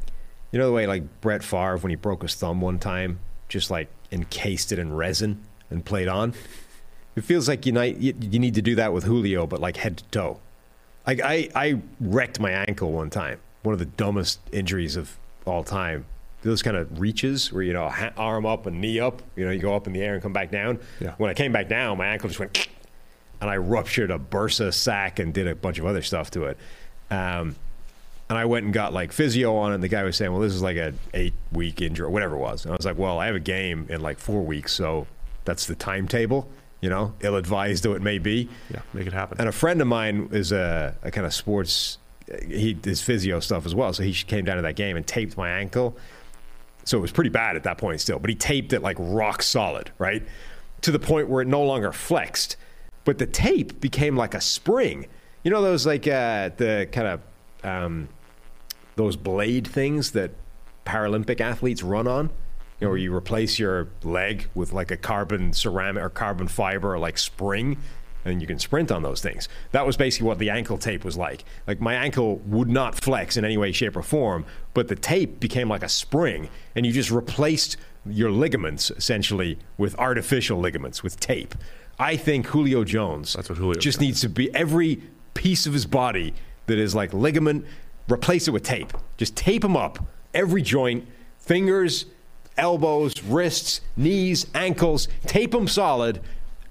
You 0.52 0.60
know 0.60 0.68
the 0.68 0.74
way 0.74 0.88
like 0.88 1.22
Brett 1.22 1.44
Favre 1.44 1.78
when 1.78 1.90
he 1.90 1.96
broke 1.96 2.24
his 2.24 2.36
thumb 2.36 2.60
one 2.60 2.80
time, 2.80 3.20
just 3.48 3.70
like 3.72 3.88
encased 4.12 4.72
it 4.72 4.80
in 4.80 4.94
resin 4.94 5.44
and 5.70 5.86
played 5.86 6.08
on. 6.08 6.34
It 7.16 7.24
feels 7.24 7.48
like 7.48 7.66
you 7.66 7.74
you 8.00 8.40
need 8.40 8.56
to 8.56 8.62
do 8.62 8.76
that 8.76 8.94
with 8.94 9.04
Julio, 9.04 9.46
but 9.46 9.60
like 9.60 9.78
head 9.78 9.98
to 9.98 10.04
toe. 10.06 10.40
Like 11.06 11.22
I 11.24 11.50
I 11.56 11.82
wrecked 12.00 12.40
my 12.40 12.52
ankle 12.52 12.92
one 12.92 13.10
time, 13.10 13.40
one 13.64 13.74
of 13.74 13.80
the 13.80 13.86
dumbest 13.86 14.40
injuries 14.52 14.96
of 14.96 15.18
all 15.46 15.64
time. 15.64 16.06
Those 16.42 16.62
kind 16.62 16.78
of 16.78 17.00
reaches 17.00 17.52
where 17.52 17.64
you 17.64 17.74
know 17.74 17.92
arm 18.16 18.46
up 18.46 18.66
and 18.66 18.80
knee 18.80 19.00
up, 19.00 19.22
you 19.36 19.46
know 19.46 19.52
you 19.52 19.60
go 19.60 19.76
up 19.76 19.88
in 19.88 19.94
the 19.94 20.02
air 20.02 20.14
and 20.14 20.24
come 20.24 20.34
back 20.34 20.52
down. 20.52 20.80
Yeah. 21.00 21.16
When 21.18 21.30
I 21.30 21.34
came 21.34 21.52
back 21.52 21.68
down, 21.68 21.98
my 21.98 22.08
ankle 22.08 22.30
just 22.30 22.40
went, 22.40 22.68
and 23.42 23.50
I 23.50 23.58
ruptured 23.58 24.12
a 24.12 24.20
bursa 24.20 24.74
sac 24.74 25.20
and 25.20 25.34
did 25.34 25.48
a 25.48 25.56
bunch 25.56 25.80
of 25.80 25.86
other 25.86 26.02
stuff 26.02 26.32
to 26.32 26.46
it. 26.46 26.58
Um, 27.12 27.56
and 28.30 28.38
I 28.38 28.46
went 28.46 28.66
and 28.66 28.74
got 28.74 28.94
like 28.94 29.12
physio 29.12 29.56
on 29.56 29.72
it. 29.72 29.76
And 29.76 29.84
the 29.84 29.88
guy 29.88 30.04
was 30.04 30.16
saying, 30.16 30.32
"Well, 30.32 30.42
this 30.42 30.54
is 30.54 30.62
like 30.62 30.78
a 30.78 30.94
eight 31.14 31.34
week 31.52 31.82
injury 31.82 32.06
or 32.06 32.10
whatever 32.10 32.36
it 32.36 32.40
was." 32.40 32.64
And 32.64 32.74
I 32.74 32.78
was 32.78 32.86
like, 32.86 32.98
"Well, 32.98 33.20
I 33.20 33.26
have 33.26 33.36
a 33.36 33.40
game 33.40 33.88
in 33.90 34.02
like 34.02 34.20
four 34.20 34.42
weeks, 34.42 34.74
so 34.74 35.08
that's 35.46 35.66
the 35.66 35.76
timetable." 35.76 36.50
You 36.82 36.90
know, 36.90 37.14
ill 37.20 37.36
advised 37.36 37.84
though 37.84 37.94
it 37.94 38.02
may 38.02 38.20
be. 38.20 38.48
Yeah, 38.72 38.82
make 38.94 39.08
it 39.08 39.14
happen. 39.14 39.38
And 39.40 39.50
a 39.50 39.52
friend 39.52 39.82
of 39.82 39.88
mine 39.88 40.30
is 40.32 40.54
a, 40.54 40.96
a 41.04 41.12
kind 41.12 41.28
of 41.28 41.34
sports, 41.34 41.98
he 42.48 42.74
does 42.74 43.02
physio 43.02 43.40
stuff 43.40 43.66
as 43.66 43.76
well. 43.76 43.92
So 43.94 44.04
he 44.04 44.14
came 44.14 44.46
down 44.46 44.58
to 44.58 44.62
that 44.62 44.76
game 44.76 44.96
and 44.96 45.06
taped 45.06 45.36
my 45.36 45.50
ankle. 45.50 45.98
So 46.90 46.98
it 46.98 47.02
was 47.02 47.12
pretty 47.12 47.30
bad 47.30 47.56
at 47.56 47.62
that 47.66 47.78
point 47.78 48.02
still, 48.02 48.18
but 48.18 48.32
he 48.32 48.36
taped 48.36 48.74
it 48.74 48.82
like 48.82 48.98
rock 49.00 49.44
solid, 49.44 49.92
right? 50.00 50.24
To 50.82 50.90
the 50.90 50.98
point 50.98 51.30
where 51.30 51.44
it 51.44 51.48
no 51.48 51.62
longer 51.62 51.92
flexed. 51.92 52.58
But 53.06 53.20
the 53.20 53.28
tape 53.28 53.80
became 53.80 54.18
like 54.18 54.34
a 54.34 54.42
spring. 54.42 55.06
You 55.44 55.52
know 55.52 55.62
those 55.62 55.86
like 55.86 56.08
uh, 56.08 56.50
the 56.58 56.90
kind 56.92 57.08
of 57.08 57.22
um, 57.64 58.10
those 58.96 59.16
blade 59.16 59.68
things 59.68 60.14
that 60.14 60.32
Paralympic 60.84 61.40
athletes 61.40 61.84
run 61.84 62.08
on? 62.08 62.32
You 62.80 62.86
know, 62.86 62.90
where 62.90 62.98
you 62.98 63.16
replace 63.16 63.60
your 63.60 63.90
leg 64.02 64.50
with 64.56 64.74
like 64.74 64.90
a 64.90 64.98
carbon 64.98 65.54
ceramic 65.54 66.02
or 66.02 66.10
carbon 66.10 66.48
fiber 66.48 66.96
or 66.96 66.98
like 66.98 67.20
spring, 67.20 67.78
and 68.26 68.42
you 68.42 68.48
can 68.48 68.60
sprint 68.60 68.92
on 68.92 69.04
those 69.04 69.22
things. 69.22 69.48
That 69.72 69.86
was 69.86 69.98
basically 69.98 70.28
what 70.28 70.40
the 70.40 70.50
ankle 70.50 70.78
tape 70.78 71.04
was 71.04 71.18
like. 71.18 71.44
Like 71.68 71.80
my 71.80 71.94
ankle 71.94 72.38
would 72.46 72.70
not 72.70 72.96
flex 72.96 73.38
in 73.38 73.46
any 73.46 73.58
way, 73.58 73.72
shape, 73.72 73.96
or 73.96 74.02
form, 74.02 74.46
but 74.74 74.88
the 74.88 74.96
tape 74.96 75.40
became 75.40 75.70
like 75.70 75.84
a 75.84 75.90
spring, 75.90 76.50
and 76.76 76.86
you 76.86 76.92
just 76.92 77.12
replaced 77.12 77.78
your 78.06 78.32
ligaments 78.32 78.92
essentially 78.92 79.58
with 79.78 79.98
artificial 79.98 80.60
ligaments 80.60 81.04
with 81.04 81.20
tape. 81.20 81.56
I 81.98 82.16
think 82.16 82.48
Julio 82.48 82.84
Jones 82.84 83.34
That's 83.34 83.50
what 83.50 83.58
Julio 83.58 83.80
just 83.80 84.00
needs 84.00 84.22
to 84.22 84.30
be 84.30 84.54
every 84.56 85.04
piece 85.34 85.66
of 85.66 85.74
his 85.74 85.86
body 85.86 86.34
that 86.68 86.78
is 86.78 86.96
like 86.96 87.14
ligament, 87.14 87.66
replace 88.10 88.48
it 88.48 88.52
with 88.52 88.64
tape. 88.64 88.94
Just 89.18 89.36
tape 89.36 89.64
him 89.64 89.76
up. 89.76 90.06
Every 90.34 90.62
joint, 90.62 91.08
fingers, 91.38 92.06
elbows, 92.58 93.22
wrists, 93.24 93.82
knees, 93.98 94.48
ankles, 94.54 95.08
tape 95.26 95.52
them 95.52 95.68
solid 95.68 96.22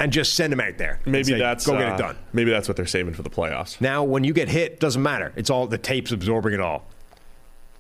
and 0.01 0.12
just 0.12 0.35
send 0.35 0.53
him 0.53 0.61
out 0.61 0.79
there. 0.79 1.01
Maybe 1.05 1.25
say, 1.25 1.39
that's 1.39 1.66
go 1.66 1.77
get 1.77 1.89
uh, 1.89 1.95
it 1.95 1.99
done. 1.99 2.16
Maybe 2.33 2.51
that's 2.51 2.69
what 2.69 2.77
they're 2.77 2.87
saving 2.87 3.15
for 3.15 3.23
the 3.23 3.31
playoffs. 3.31 3.81
Now, 3.81 4.05
when 4.05 4.25
you 4.25 4.33
get 4.33 4.49
hit, 4.49 4.81
doesn't 4.81 5.03
matter. 5.03 5.33
It's 5.37 5.51
all 5.51 5.66
the 5.66 5.79
tape's 5.79 6.12
absorbing 6.12 6.55
it 6.55 6.61
all. 6.61 6.87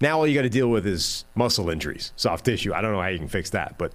Now 0.00 0.18
all 0.18 0.26
you 0.26 0.34
got 0.34 0.42
to 0.42 0.48
deal 0.48 0.68
with 0.68 0.86
is 0.86 1.24
muscle 1.34 1.70
injuries, 1.70 2.12
soft 2.16 2.44
tissue. 2.44 2.72
I 2.72 2.80
don't 2.80 2.92
know 2.92 3.00
how 3.00 3.08
you 3.08 3.18
can 3.18 3.28
fix 3.28 3.50
that, 3.50 3.78
but 3.78 3.92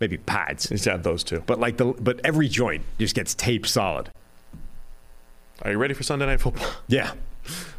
maybe 0.00 0.16
pads. 0.16 0.68
He's 0.68 0.84
had 0.84 1.02
those 1.02 1.22
two. 1.22 1.42
But 1.46 1.60
like 1.60 1.76
the 1.76 1.86
but 1.86 2.20
every 2.24 2.48
joint 2.48 2.84
just 2.98 3.14
gets 3.14 3.34
taped 3.34 3.68
solid. 3.68 4.10
Are 5.62 5.70
you 5.70 5.78
ready 5.78 5.94
for 5.94 6.02
Sunday 6.02 6.26
Night 6.26 6.40
Football? 6.40 6.68
Yeah. 6.88 7.12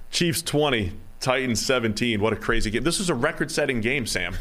Chiefs 0.09 0.41
20, 0.41 0.93
Titans 1.19 1.63
17. 1.65 2.21
What 2.21 2.33
a 2.33 2.37
crazy 2.37 2.71
game. 2.71 2.83
This 2.83 2.97
was 2.97 3.09
a 3.09 3.15
record 3.15 3.51
setting 3.51 3.81
game, 3.81 4.05
Sam. 4.05 4.35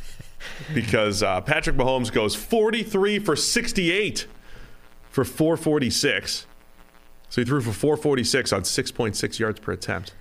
because 0.74 1.22
uh, 1.22 1.40
Patrick 1.40 1.76
Mahomes 1.76 2.12
goes 2.12 2.34
43 2.34 3.18
for 3.18 3.34
68 3.34 4.26
for 5.10 5.24
446. 5.24 6.46
So 7.28 7.40
he 7.40 7.44
threw 7.44 7.60
for 7.60 7.72
446 7.72 8.52
on 8.52 8.62
6.6 8.62 9.38
yards 9.38 9.60
per 9.60 9.72
attempt. 9.72 10.14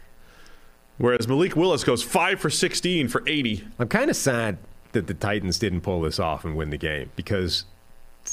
Whereas 0.98 1.28
Malik 1.28 1.56
Willis 1.56 1.84
goes 1.84 2.04
5 2.04 2.40
for 2.40 2.50
16 2.50 3.08
for 3.08 3.24
80. 3.26 3.66
I'm 3.80 3.88
kind 3.88 4.10
of 4.10 4.16
sad 4.16 4.58
that 4.92 5.08
the 5.08 5.14
Titans 5.14 5.58
didn't 5.58 5.82
pull 5.82 6.02
this 6.02 6.20
off 6.20 6.44
and 6.44 6.56
win 6.56 6.72
the 6.72 6.78
game 6.78 7.12
because 7.16 7.66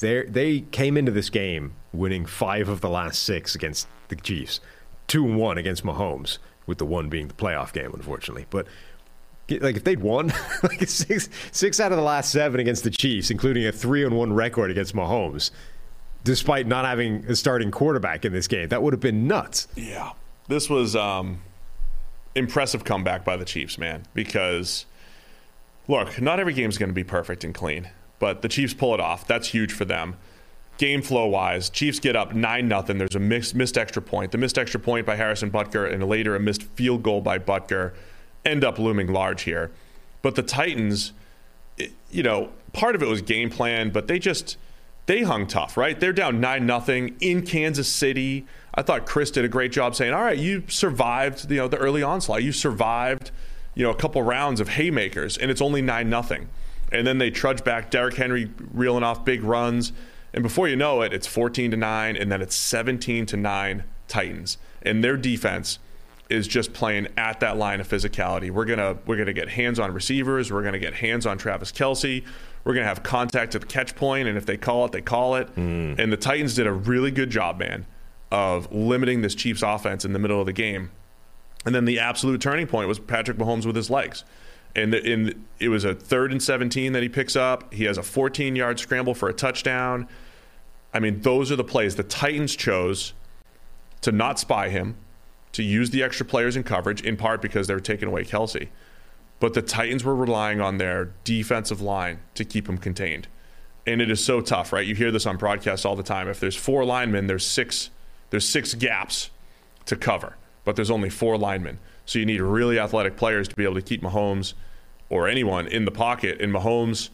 they 0.01 0.65
came 0.73 0.97
into 0.97 1.13
this 1.13 1.31
game 1.31 1.75
winning 1.93 2.27
five 2.27 2.69
of 2.69 2.81
the 2.81 2.89
last 2.89 3.23
six 3.23 3.55
against 3.55 3.87
the 4.09 4.17
Chiefs, 4.17 4.61
two 5.07 5.25
and 5.25 5.39
one 5.39 5.59
against 5.59 5.85
Mahomes, 5.85 6.39
with 6.67 6.79
the 6.79 6.87
one 6.87 7.09
being 7.09 7.29
the 7.29 7.35
playoff 7.35 7.73
game, 7.73 7.93
unfortunately. 7.95 8.47
But 8.51 8.67
like 9.49 9.77
if 9.77 9.85
they'd 9.85 10.01
won 10.01 10.33
like 10.63 10.89
six 10.89 11.29
six 11.53 11.79
out 11.79 11.93
of 11.93 11.99
the 11.99 12.05
last 12.05 12.33
seven 12.33 12.61
against 12.61 12.85
the 12.85 12.91
Chiefs, 12.91 13.31
including 13.31 13.67
a 13.67 13.73
three 13.73 14.05
and 14.05 14.17
one 14.17 14.33
record 14.33 14.71
against 14.71 14.95
Mahomes, 14.95 15.51
despite 16.27 16.67
not 16.67 16.85
having 16.85 17.25
a 17.27 17.37
starting 17.37 17.71
quarterback 17.71 18.25
in 18.25 18.33
this 18.33 18.49
game, 18.49 18.69
that 18.69 18.83
would 18.83 18.93
have 18.93 19.01
been 19.01 19.27
nuts. 19.27 19.69
Yeah. 19.77 20.11
This 20.49 20.69
was 20.69 20.95
um 20.95 21.41
impressive 22.35 22.85
comeback 22.85 23.25
by 23.25 23.37
the 23.37 23.45
Chiefs, 23.47 23.79
man, 23.79 24.05
because 24.13 24.85
look, 25.89 26.21
not 26.21 26.39
every 26.39 26.53
game's 26.53 26.77
going 26.77 26.91
to 26.91 26.95
be 26.95 27.05
perfect 27.05 27.45
and 27.45 27.55
clean, 27.55 27.89
but 28.19 28.43
the 28.43 28.49
Chiefs 28.49 28.75
pull 28.75 28.93
it 28.93 29.01
off. 29.01 29.27
That's 29.27 29.49
huge 29.49 29.73
for 29.73 29.85
them. 29.87 30.17
Game 30.79 31.01
flow 31.01 31.27
wise, 31.27 31.71
Chiefs 31.71 31.99
get 32.01 32.17
up 32.17 32.35
9 32.35 32.69
nothing. 32.69 32.99
There's 32.99 33.15
a 33.15 33.19
missed, 33.21 33.55
missed 33.55 33.79
extra 33.79 34.03
point. 34.03 34.33
The 34.33 34.37
missed 34.39 34.59
extra 34.59 34.79
point 34.79 35.07
by 35.07 35.17
Harrison 35.17 35.51
Butker 35.51 35.91
and 35.91 36.05
later 36.07 36.37
a 36.37 36.41
missed 36.41 36.65
field 36.65 37.03
goal 37.03 37.23
by 37.23 37.39
Butker 37.39 37.95
end 38.45 38.63
up 38.63 38.79
looming 38.79 39.07
large 39.11 39.43
here. 39.43 39.71
But 40.21 40.35
the 40.35 40.43
Titans, 40.43 41.13
it- 41.79 41.93
you 42.11 42.23
know, 42.23 42.51
part 42.75 42.95
of 42.95 43.03
it 43.03 43.09
was 43.09 43.23
game 43.23 43.49
plan, 43.49 43.89
but 43.89 44.07
they 44.07 44.19
just 44.19 44.59
they 45.07 45.23
hung 45.23 45.47
tough, 45.47 45.77
right? 45.77 45.99
They're 45.99 46.13
down 46.13 46.41
nine 46.41 46.67
nothing 46.67 47.17
in 47.21 47.43
Kansas 47.43 47.89
City. 47.89 48.47
I 48.75 48.83
thought 48.83 49.07
Chris 49.07 49.31
did 49.31 49.45
a 49.45 49.49
great 49.49 49.73
job 49.73 49.95
saying, 49.95 50.13
"All 50.13 50.23
right, 50.23 50.37
you 50.37 50.65
survived, 50.69 51.51
you 51.51 51.59
know, 51.59 51.69
the 51.69 51.79
early 51.79 52.03
onslaught. 52.03 52.43
You 52.43 52.53
survived, 52.53 53.31
you 53.75 53.85
know, 53.85 53.91
a 53.91 53.97
couple 53.97 54.23
rounds 54.23 54.61
of 54.61 54.71
haymakers, 54.71 55.37
and 55.37 55.51
it's 55.51 55.63
only 55.63 55.81
nine 55.81 56.11
nothing." 56.11 56.49
And 56.93 57.07
then 57.07 57.19
they 57.19 57.31
trudge 57.31 57.65
back. 57.65 57.91
Derrick 57.91 58.15
Henry 58.15 58.51
reeling 58.73 59.03
off 59.03 59.25
big 59.25 59.43
runs, 59.43 59.93
and 60.35 60.43
before 60.43 60.69
you 60.69 60.77
know 60.77 61.03
it, 61.03 61.13
it's 61.13 61.27
14 61.27 61.71
to 61.71 61.77
nine, 61.77 62.17
and 62.17 62.31
then 62.31 62.43
it's 62.43 62.55
17 62.55 63.27
to 63.27 63.37
nine 63.37 63.85
Titans, 64.09 64.59
and 64.83 65.03
their 65.03 65.17
defense 65.17 65.79
is 66.29 66.49
just 66.49 66.73
playing 66.73 67.07
at 67.17 67.41
that 67.41 67.57
line 67.57 67.81
of 67.81 67.89
physicality. 67.89 68.51
We're 68.51 68.65
gonna 68.65 68.99
we're 69.07 69.17
gonna 69.17 69.33
get 69.33 69.51
hands 69.51 69.79
on 69.79 69.93
receivers. 69.93 70.53
We're 70.53 70.63
gonna 70.63 70.79
get 70.79 70.95
hands 70.95 71.27
on 71.27 71.39
Travis 71.39 71.71
Kelce. 71.71 72.25
We're 72.67 72.75
gonna 72.75 72.87
have 72.87 73.05
contact 73.05 73.55
at 73.55 73.61
the 73.61 73.67
catch 73.69 73.95
point, 73.95 74.27
and 74.27 74.37
if 74.37 74.45
they 74.45 74.57
call 74.57 74.85
it, 74.87 74.91
they 74.91 75.01
call 75.01 75.37
it. 75.37 75.55
Mm. 75.55 76.01
And 76.01 76.13
the 76.13 76.17
Titans 76.17 76.57
did 76.57 76.67
a 76.67 76.73
really 76.73 77.13
good 77.13 77.31
job, 77.31 77.61
man, 77.61 77.87
of 78.33 78.73
limiting 78.73 79.23
this 79.23 79.37
Chiefs 79.37 79.63
offense 79.63 80.05
in 80.05 80.13
the 80.13 80.19
middle 80.19 80.41
of 80.41 80.47
the 80.47 80.53
game. 80.53 80.91
And 81.65 81.73
then 81.77 81.85
the 81.85 82.01
absolute 82.01 82.41
turning 82.41 82.67
point 82.67 82.89
was 82.89 82.99
Patrick 82.99 83.37
Mahomes 83.39 83.67
with 83.67 83.77
his 83.77 83.89
legs. 83.89 84.25
And 84.75 84.93
the, 84.93 85.01
in, 85.01 85.45
it 85.61 85.69
was 85.69 85.85
a 85.85 85.95
third 85.95 86.33
and 86.33 86.43
17 86.43 86.93
that 86.93 87.05
he 87.05 87.09
picks 87.09 87.37
up. 87.37 87.73
He 87.73 87.85
has 87.85 87.99
a 87.99 88.03
14 88.03 88.57
yard 88.57 88.81
scramble 88.81 89.15
for 89.15 89.29
a 89.29 89.33
touchdown. 89.33 90.09
I 90.93 90.99
mean, 90.99 91.21
those 91.21 91.53
are 91.53 91.57
the 91.57 91.65
plays. 91.65 91.95
The 91.95 92.03
Titans 92.03 92.57
chose 92.57 93.15
to 94.01 94.11
not 94.11 94.41
spy 94.41 94.71
him, 94.71 94.97
to 95.53 95.63
use 95.63 95.91
the 95.91 96.03
extra 96.03 96.27
players 96.27 96.57
in 96.57 96.65
coverage, 96.65 97.01
in 97.01 97.17
part 97.17 97.41
because 97.41 97.69
they 97.69 97.75
were 97.75 97.81
taking 97.81 98.09
away 98.09 98.25
Kelce. 98.25 98.71
But 99.39 99.55
the 99.55 99.63
Titans 99.63 100.03
were 100.03 100.15
relying 100.15 100.61
on 100.61 100.79
their 100.79 101.13
defensive 101.25 101.81
line 101.81 102.21
to 102.35 102.45
keep 102.45 102.69
him 102.69 102.79
contained. 102.79 103.29
And 103.87 104.01
it 104.01 104.11
is 104.11 104.25
so 104.25 104.41
tough, 104.41 104.73
right? 104.73 104.87
You 104.87 104.95
hear 104.95 105.11
this 105.11 105.27
on 105.27 105.37
broadcasts 105.37 105.85
all 105.85 105.95
the 105.95 106.03
time. 106.03 106.29
If 106.29 106.41
there's 106.41 106.57
four 106.57 106.85
linemen, 106.85 107.27
there's 107.27 107.47
six 107.47 107.91
there's 108.31 108.49
six 108.49 108.75
gaps 108.75 109.31
to 109.85 109.95
cover, 109.95 110.37
but 110.65 110.75
there's 110.75 110.91
only 110.91 111.11
four 111.11 111.39
linemen. 111.39 111.79
So 112.07 112.19
you 112.19 112.27
need 112.27 112.41
really 112.41 112.79
athletic 112.79 113.17
players 113.17 113.47
to 113.49 113.55
be 113.55 113.65
able 113.65 113.77
to 113.77 113.83
keep 113.83 114.03
Mahomes 114.03 114.55
or 115.09 115.29
anyone 115.29 115.69
in 115.69 115.85
the 115.85 115.93
pocket. 115.93 116.41
And 116.41 116.53
Mahomes 116.53 117.11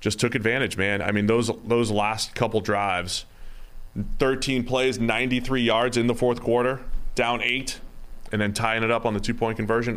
just 0.00 0.20
took 0.20 0.34
advantage, 0.34 0.76
man. 0.76 1.02
I 1.02 1.10
mean, 1.10 1.26
those 1.26 1.50
those 1.64 1.90
last 1.90 2.34
couple 2.34 2.60
drives 2.60 3.24
13 4.18 4.64
plays, 4.64 5.00
93 5.00 5.62
yards 5.62 5.96
in 5.96 6.06
the 6.06 6.14
fourth 6.14 6.40
quarter, 6.40 6.80
down 7.14 7.42
eight, 7.42 7.80
and 8.30 8.40
then 8.40 8.52
tying 8.52 8.82
it 8.82 8.90
up 8.90 9.06
on 9.06 9.14
the 9.14 9.20
two 9.20 9.34
point 9.34 9.56
conversion, 9.56 9.96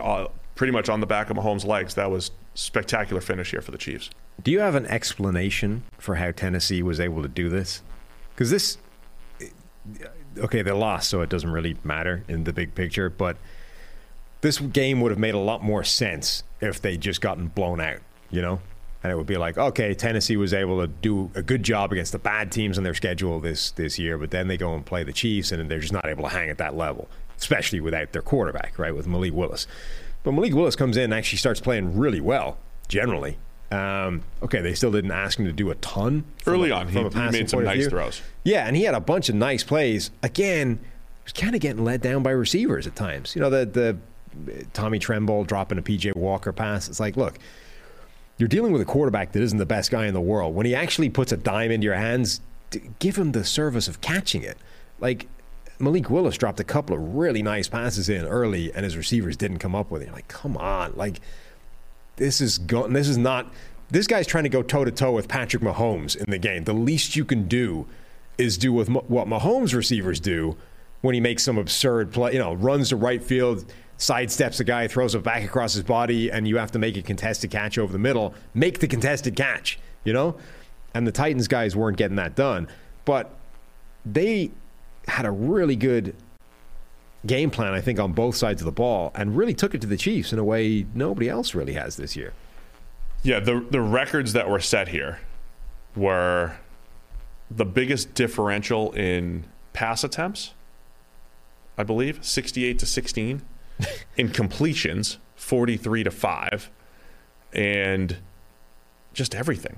pretty 0.60 0.74
much 0.74 0.90
on 0.90 1.00
the 1.00 1.08
back 1.08 1.30
of 1.30 1.38
Mahomes' 1.38 1.66
legs. 1.66 1.96
That 1.96 2.12
was 2.12 2.32
spectacular 2.54 3.22
finish 3.22 3.52
here 3.52 3.62
for 3.62 3.72
the 3.72 3.78
Chiefs. 3.78 4.10
Do 4.44 4.52
you 4.52 4.60
have 4.60 4.76
an 4.76 4.86
explanation 4.88 5.84
for 5.98 6.16
how 6.16 6.32
Tennessee 6.32 6.84
was 6.84 7.00
able 7.00 7.22
to 7.22 7.30
do 7.30 7.48
this? 7.48 7.82
Because 8.36 8.50
this, 8.50 8.78
okay, 10.38 10.62
they 10.62 10.72
lost, 10.72 11.10
so 11.10 11.22
it 11.22 11.30
doesn't 11.30 11.50
really 11.50 11.78
matter 11.86 12.26
in 12.28 12.44
the 12.44 12.52
big 12.52 12.76
picture, 12.76 13.10
but 13.10 13.38
this 14.42 14.60
game 14.60 15.00
would 15.00 15.12
have 15.12 15.18
made 15.18 15.34
a 15.34 15.40
lot 15.40 15.64
more 15.64 15.86
sense 15.86 16.44
if 16.60 16.82
they 16.82 16.98
just 16.98 17.22
gotten 17.22 17.48
blown 17.48 17.80
out, 17.80 18.02
you 18.30 18.42
know? 18.42 18.60
And 19.02 19.14
it 19.14 19.16
would 19.16 19.28
be 19.28 19.38
like, 19.38 19.58
okay, 19.58 19.94
Tennessee 19.94 20.36
was 20.36 20.54
able 20.54 20.82
to 20.82 20.88
do 20.88 21.32
a 21.36 21.42
good 21.42 21.64
job 21.64 21.94
against 21.94 22.12
the 22.12 22.20
bad 22.20 22.52
teams 22.52 22.78
on 22.78 22.84
their 22.84 22.94
schedule 22.94 23.40
this 23.40 23.72
this 23.72 23.98
year, 23.98 24.18
but 24.18 24.32
then 24.32 24.50
they 24.50 24.58
go 24.58 24.76
and 24.76 24.86
play 24.86 25.06
the 25.06 25.14
Chiefs, 25.14 25.54
and 25.54 25.72
they're 25.72 25.80
just 25.80 25.94
not 25.94 26.06
able 26.06 26.24
to 26.24 26.30
hang 26.30 26.50
at 26.50 26.58
that 26.58 26.76
level, 26.76 27.08
especially 27.38 27.80
without 27.80 28.12
their 28.12 28.22
quarterback, 28.22 28.78
right, 28.78 28.94
with 28.94 29.08
Malik 29.08 29.34
Willis. 29.34 29.66
But 30.24 30.34
Malik 30.34 30.54
Willis 30.54 30.76
comes 30.76 30.98
in 30.98 31.06
and 31.06 31.14
actually 31.14 31.38
starts 31.38 31.60
playing 31.60 31.98
really 31.98 32.22
well, 32.22 32.58
generally. 32.88 33.38
Um, 33.72 34.24
okay, 34.42 34.62
they 34.62 34.74
still 34.74 34.92
didn't 34.92 35.12
ask 35.12 35.40
him 35.40 35.46
to 35.46 35.52
do 35.52 35.70
a 35.70 35.76
ton 35.76 36.24
Early 36.48 36.72
a, 36.72 36.76
on, 36.76 36.88
he, 36.88 36.98
he 36.98 37.30
made 37.30 37.50
some 37.50 37.64
nice 37.64 37.88
throws. 37.88 38.22
Yeah, 38.44 38.66
and 38.66 38.76
he 38.76 38.84
had 38.84 38.96
a 38.96 39.00
bunch 39.00 39.30
of 39.30 39.36
nice 39.36 39.64
plays. 39.64 40.10
Again, 40.24 40.80
he 40.82 41.24
was 41.24 41.34
kind 41.34 41.54
of 41.54 41.62
getting 41.62 41.84
let 41.84 42.02
down 42.02 42.24
by 42.24 42.32
receivers 42.32 42.88
at 42.88 42.96
times. 42.96 43.36
You 43.36 43.42
know, 43.42 43.50
the 43.50 43.66
the 43.66 44.66
Tommy 44.74 45.00
Tremble 45.00 45.44
dropping 45.44 45.78
a 45.78 45.82
PJ 45.82 46.16
Walker 46.16 46.52
pass. 46.52 46.88
It's 46.88 47.00
like, 47.00 47.16
look, 47.16 47.38
you're 48.38 48.50
dealing 48.50 48.72
with 48.72 48.82
a 48.82 48.86
quarterback 48.86 49.34
that 49.34 49.42
isn't 49.42 49.58
the 49.58 49.66
best 49.66 49.92
guy 49.92 50.08
in 50.08 50.14
the 50.14 50.22
world. 50.22 50.56
When 50.56 50.66
he 50.66 50.74
actually 50.74 51.10
puts 51.10 51.32
a 51.32 51.38
dime 51.38 51.72
into 51.72 51.86
your 51.86 51.96
hands, 51.96 52.42
give 53.00 53.18
him 53.18 53.34
the 53.34 53.44
service 53.44 53.88
of 53.88 54.02
catching 54.02 54.42
it. 54.44 54.58
Like 55.00 55.28
Malik 55.80 56.10
Willis 56.10 56.38
dropped 56.38 56.60
a 56.60 56.64
couple 56.64 56.96
of 56.96 57.16
really 57.16 57.42
nice 57.42 57.70
passes 57.70 58.10
in 58.10 58.26
early, 58.26 58.72
and 58.74 58.84
his 58.84 58.98
receivers 58.98 59.38
didn't 59.38 59.60
come 59.60 59.74
up 59.74 59.90
with 59.90 60.02
it. 60.02 60.06
You're 60.06 60.14
like, 60.14 60.28
come 60.28 60.58
on, 60.58 60.94
like 60.96 61.22
this 62.18 62.42
is 62.42 62.58
go- 62.58 62.88
this 62.88 63.08
is 63.08 63.18
not. 63.18 63.52
This 63.90 64.06
guy's 64.06 64.28
trying 64.28 64.44
to 64.44 64.50
go 64.50 64.62
toe 64.62 64.86
to 64.86 64.92
toe 64.92 65.14
with 65.14 65.28
Patrick 65.28 65.64
Mahomes 65.64 66.16
in 66.16 66.30
the 66.30 66.38
game. 66.38 66.66
The 66.66 66.74
least 66.74 67.16
you 67.16 67.26
can 67.26 67.48
do 67.48 67.88
is 68.38 68.58
do 68.58 68.72
with 68.72 68.90
what 68.90 69.28
Mahomes 69.28 69.74
receivers 69.74 70.20
do 70.20 70.56
when 71.02 71.16
he 71.16 71.22
makes 71.22 71.44
some 71.44 71.58
absurd 71.58 72.12
play. 72.12 72.34
You 72.34 72.40
know, 72.40 72.54
runs 72.54 72.90
to 72.90 72.98
right 72.98 73.24
field, 73.24 73.66
sidesteps 73.98 74.60
a 74.60 74.64
guy, 74.64 74.88
throws 74.88 75.16
it 75.16 75.24
back 75.24 75.44
across 75.44 75.74
his 75.74 75.84
body, 75.84 76.30
and 76.30 76.48
you 76.48 76.58
have 76.58 76.72
to 76.74 76.80
make 76.80 76.98
a 76.98 77.02
contested 77.02 77.52
catch 77.52 77.78
over 77.78 77.92
the 77.92 78.00
middle. 78.00 78.36
Make 78.54 78.80
the 78.80 78.88
contested 78.88 79.36
catch. 79.36 79.80
You 80.04 80.14
know, 80.14 80.36
and 80.94 81.08
the 81.08 81.12
Titans 81.12 81.48
guys 81.48 81.76
weren't 81.76 81.98
getting 81.98 82.18
that 82.18 82.36
done, 82.36 82.68
but 83.06 83.32
they 84.06 84.52
had 85.10 85.26
a 85.26 85.32
really 85.32 85.76
good 85.76 86.16
game 87.26 87.50
plan, 87.50 87.74
I 87.74 87.82
think, 87.82 88.00
on 88.00 88.14
both 88.14 88.36
sides 88.36 88.62
of 88.62 88.66
the 88.66 88.72
ball, 88.72 89.12
and 89.16 89.36
really 89.36 89.54
took 89.54 89.74
it 89.76 89.82
to 89.82 89.88
the 89.88 89.98
Chiefs 89.98 90.32
in 90.32 90.40
a 90.40 90.44
way 90.44 90.86
nobody 90.94 91.30
else 91.30 91.54
really 91.54 91.74
has 91.74 91.98
this 91.98 92.16
year. 92.16 92.34
Yeah, 93.24 93.40
the 93.40 93.66
the 93.70 93.82
records 93.82 94.34
that 94.34 94.50
were 94.50 94.62
set 94.62 94.90
here 94.90 95.20
were 95.96 96.58
the 97.52 97.66
biggest 97.66 98.14
differential 98.14 98.92
in 98.94 99.46
pass 99.74 100.04
attempts, 100.04 100.54
I 101.78 101.84
believe, 101.84 102.24
68 102.24 102.80
to 102.80 102.86
16, 102.86 103.42
in 104.18 104.30
completions, 104.30 105.18
43 105.36 106.04
to 106.04 106.12
5, 106.12 106.70
and 107.54 108.18
just 109.14 109.34
everything 109.36 109.78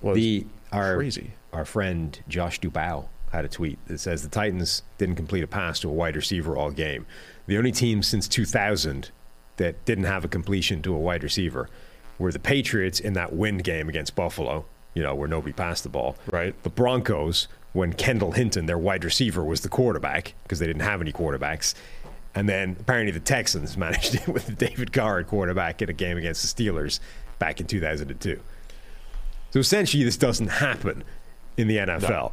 was 0.00 0.16
the, 0.16 0.46
our, 0.72 0.96
crazy. 0.96 1.32
Our 1.52 1.64
friend 1.64 2.18
Josh 2.28 2.60
Dubow 2.60 3.08
had 3.32 3.44
a 3.44 3.48
tweet 3.48 3.78
that 3.86 3.98
says 3.98 4.22
the 4.22 4.28
Titans 4.28 4.82
didn't 4.96 5.16
complete 5.16 5.44
a 5.44 5.46
pass 5.46 5.80
to 5.80 5.88
a 5.88 5.92
wide 5.92 6.16
receiver 6.16 6.56
all 6.56 6.70
game. 6.70 7.06
The 7.46 7.58
only 7.58 7.72
team 7.72 8.02
since 8.02 8.28
2000 8.28 9.10
that 9.56 9.84
didn't 9.84 10.04
have 10.04 10.24
a 10.24 10.28
completion 10.28 10.82
to 10.82 10.94
a 10.94 10.98
wide 10.98 11.22
receiver 11.22 11.68
were 12.18 12.32
the 12.32 12.38
Patriots 12.38 13.00
in 13.00 13.12
that 13.14 13.32
wind 13.32 13.64
game 13.64 13.88
against 13.88 14.14
Buffalo, 14.14 14.64
you 14.94 15.02
know, 15.02 15.14
where 15.14 15.28
nobody 15.28 15.52
passed 15.52 15.82
the 15.82 15.88
ball. 15.88 16.16
Right. 16.30 16.60
The 16.62 16.70
Broncos, 16.70 17.48
when 17.72 17.92
Kendall 17.92 18.32
Hinton, 18.32 18.66
their 18.66 18.78
wide 18.78 19.04
receiver, 19.04 19.44
was 19.44 19.60
the 19.60 19.68
quarterback 19.68 20.34
because 20.42 20.58
they 20.58 20.66
didn't 20.66 20.82
have 20.82 21.00
any 21.00 21.12
quarterbacks. 21.12 21.74
And 22.34 22.48
then 22.48 22.76
apparently 22.80 23.12
the 23.12 23.20
Texans 23.20 23.76
managed 23.78 24.14
it 24.14 24.28
with 24.28 24.56
David 24.58 24.92
Carr 24.92 25.20
at 25.20 25.26
quarterback 25.26 25.82
in 25.82 25.88
a 25.88 25.92
game 25.94 26.16
against 26.16 26.56
the 26.56 26.64
Steelers 26.64 27.00
back 27.38 27.60
in 27.60 27.66
2002. 27.66 28.40
So 29.50 29.60
essentially, 29.60 30.04
this 30.04 30.18
doesn't 30.18 30.48
happen 30.48 31.04
in 31.56 31.68
the 31.68 31.78
NFL. 31.78 32.10
No 32.10 32.32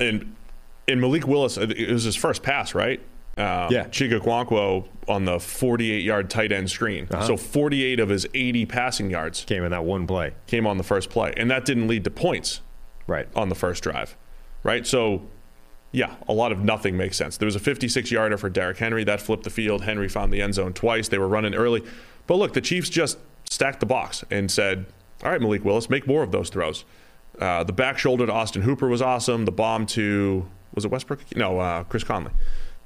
and 0.00 0.34
in 0.86 1.00
Malik 1.00 1.26
Willis, 1.26 1.56
it 1.56 1.90
was 1.90 2.04
his 2.04 2.16
first 2.16 2.42
pass, 2.42 2.74
right? 2.74 3.00
Um, 3.36 3.72
yeah. 3.72 3.86
Chig 3.86 4.12
Okonkwo 4.18 4.86
on 5.08 5.24
the 5.24 5.40
48 5.40 6.02
yard 6.02 6.28
tight 6.28 6.52
end 6.52 6.70
screen. 6.70 7.08
Uh-huh. 7.10 7.26
So 7.26 7.36
48 7.36 8.00
of 8.00 8.10
his 8.10 8.26
80 8.34 8.66
passing 8.66 9.10
yards 9.10 9.44
came 9.44 9.64
in 9.64 9.70
that 9.70 9.84
one 9.84 10.06
play. 10.06 10.32
Came 10.46 10.66
on 10.66 10.76
the 10.76 10.84
first 10.84 11.08
play. 11.08 11.32
And 11.36 11.50
that 11.50 11.64
didn't 11.64 11.88
lead 11.88 12.04
to 12.04 12.10
points 12.10 12.60
right 13.06 13.28
on 13.34 13.48
the 13.48 13.54
first 13.54 13.82
drive. 13.82 14.16
Right? 14.64 14.86
So 14.86 15.22
yeah, 15.92 16.14
a 16.28 16.32
lot 16.32 16.52
of 16.52 16.60
nothing 16.60 16.96
makes 16.96 17.16
sense. 17.16 17.36
There 17.36 17.46
was 17.46 17.56
a 17.56 17.60
56 17.60 18.10
yarder 18.10 18.36
for 18.36 18.48
Derrick 18.48 18.78
Henry 18.78 19.04
that 19.04 19.20
flipped 19.20 19.44
the 19.44 19.50
field. 19.50 19.82
Henry 19.82 20.08
found 20.08 20.32
the 20.32 20.42
end 20.42 20.54
zone 20.54 20.72
twice. 20.72 21.08
They 21.08 21.18
were 21.18 21.28
running 21.28 21.54
early. 21.54 21.82
But 22.26 22.36
look, 22.36 22.54
the 22.54 22.60
Chiefs 22.60 22.88
just 22.88 23.18
stacked 23.50 23.80
the 23.80 23.86
box 23.86 24.24
and 24.30 24.50
said, 24.50 24.86
"All 25.22 25.30
right, 25.30 25.40
Malik 25.40 25.64
Willis, 25.64 25.90
make 25.90 26.06
more 26.06 26.22
of 26.22 26.32
those 26.32 26.48
throws." 26.48 26.84
Uh, 27.38 27.64
the 27.64 27.72
back 27.72 27.98
shoulder 27.98 28.26
to 28.26 28.32
Austin 28.32 28.62
Hooper 28.62 28.88
was 28.88 29.02
awesome. 29.02 29.44
The 29.44 29.52
bomb 29.52 29.86
to 29.86 30.46
was 30.74 30.84
it 30.84 30.90
Westbrook? 30.90 31.20
No, 31.36 31.58
uh, 31.58 31.84
Chris 31.84 32.04
Conley. 32.04 32.32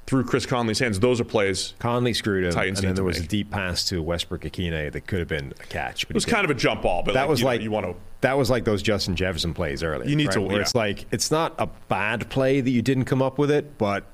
Through 0.06 0.24
Chris 0.24 0.46
Conley's 0.46 0.78
hands, 0.78 1.00
those 1.00 1.20
are 1.20 1.24
plays. 1.24 1.74
Conley 1.80 2.14
screwed 2.14 2.44
him, 2.44 2.52
Titans 2.52 2.78
and 2.78 2.88
then 2.88 2.94
there 2.94 3.04
was 3.04 3.18
make. 3.18 3.26
a 3.26 3.28
deep 3.28 3.50
pass 3.50 3.84
to 3.88 4.00
Westbrook-Ikhine 4.00 4.92
that 4.92 5.06
could 5.08 5.18
have 5.18 5.26
been 5.26 5.52
a 5.60 5.66
catch. 5.66 6.06
But 6.06 6.12
it 6.12 6.14
was 6.14 6.24
kind 6.24 6.44
of 6.44 6.50
a 6.50 6.54
jump 6.54 6.82
ball, 6.82 7.02
but 7.02 7.14
that 7.14 7.22
like, 7.22 7.28
was 7.28 7.40
you 7.40 7.46
like 7.46 7.60
know, 7.60 7.64
you 7.64 7.70
want 7.72 7.86
to. 7.86 7.94
That 8.20 8.38
was 8.38 8.48
like 8.48 8.64
those 8.64 8.82
Justin 8.82 9.16
Jefferson 9.16 9.52
plays 9.52 9.82
earlier. 9.82 10.08
You 10.08 10.14
need 10.14 10.28
right? 10.28 10.34
to. 10.34 10.40
Where 10.42 10.56
yeah. 10.56 10.62
it's 10.62 10.76
like 10.76 11.06
it's 11.10 11.32
not 11.32 11.54
a 11.58 11.66
bad 11.88 12.30
play 12.30 12.60
that 12.60 12.70
you 12.70 12.82
didn't 12.82 13.06
come 13.06 13.20
up 13.20 13.36
with 13.36 13.50
it, 13.50 13.78
but 13.78 14.04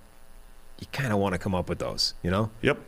you 0.83 0.89
kind 0.93 1.13
of 1.13 1.19
want 1.21 1.33
to 1.33 1.39
come 1.39 1.55
up 1.55 1.69
with 1.69 1.79
those, 1.79 2.15
you 2.23 2.31
know? 2.31 2.51
Yep. 2.61 2.79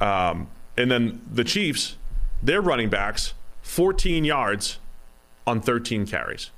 Um, 0.00 0.48
and 0.76 0.90
then 0.90 1.22
the 1.30 1.44
Chiefs, 1.44 1.96
their 2.42 2.60
running 2.60 2.90
backs, 2.90 3.34
14 3.62 4.24
yards 4.24 4.80
on 5.46 5.60
13 5.60 6.06
carries. 6.06 6.50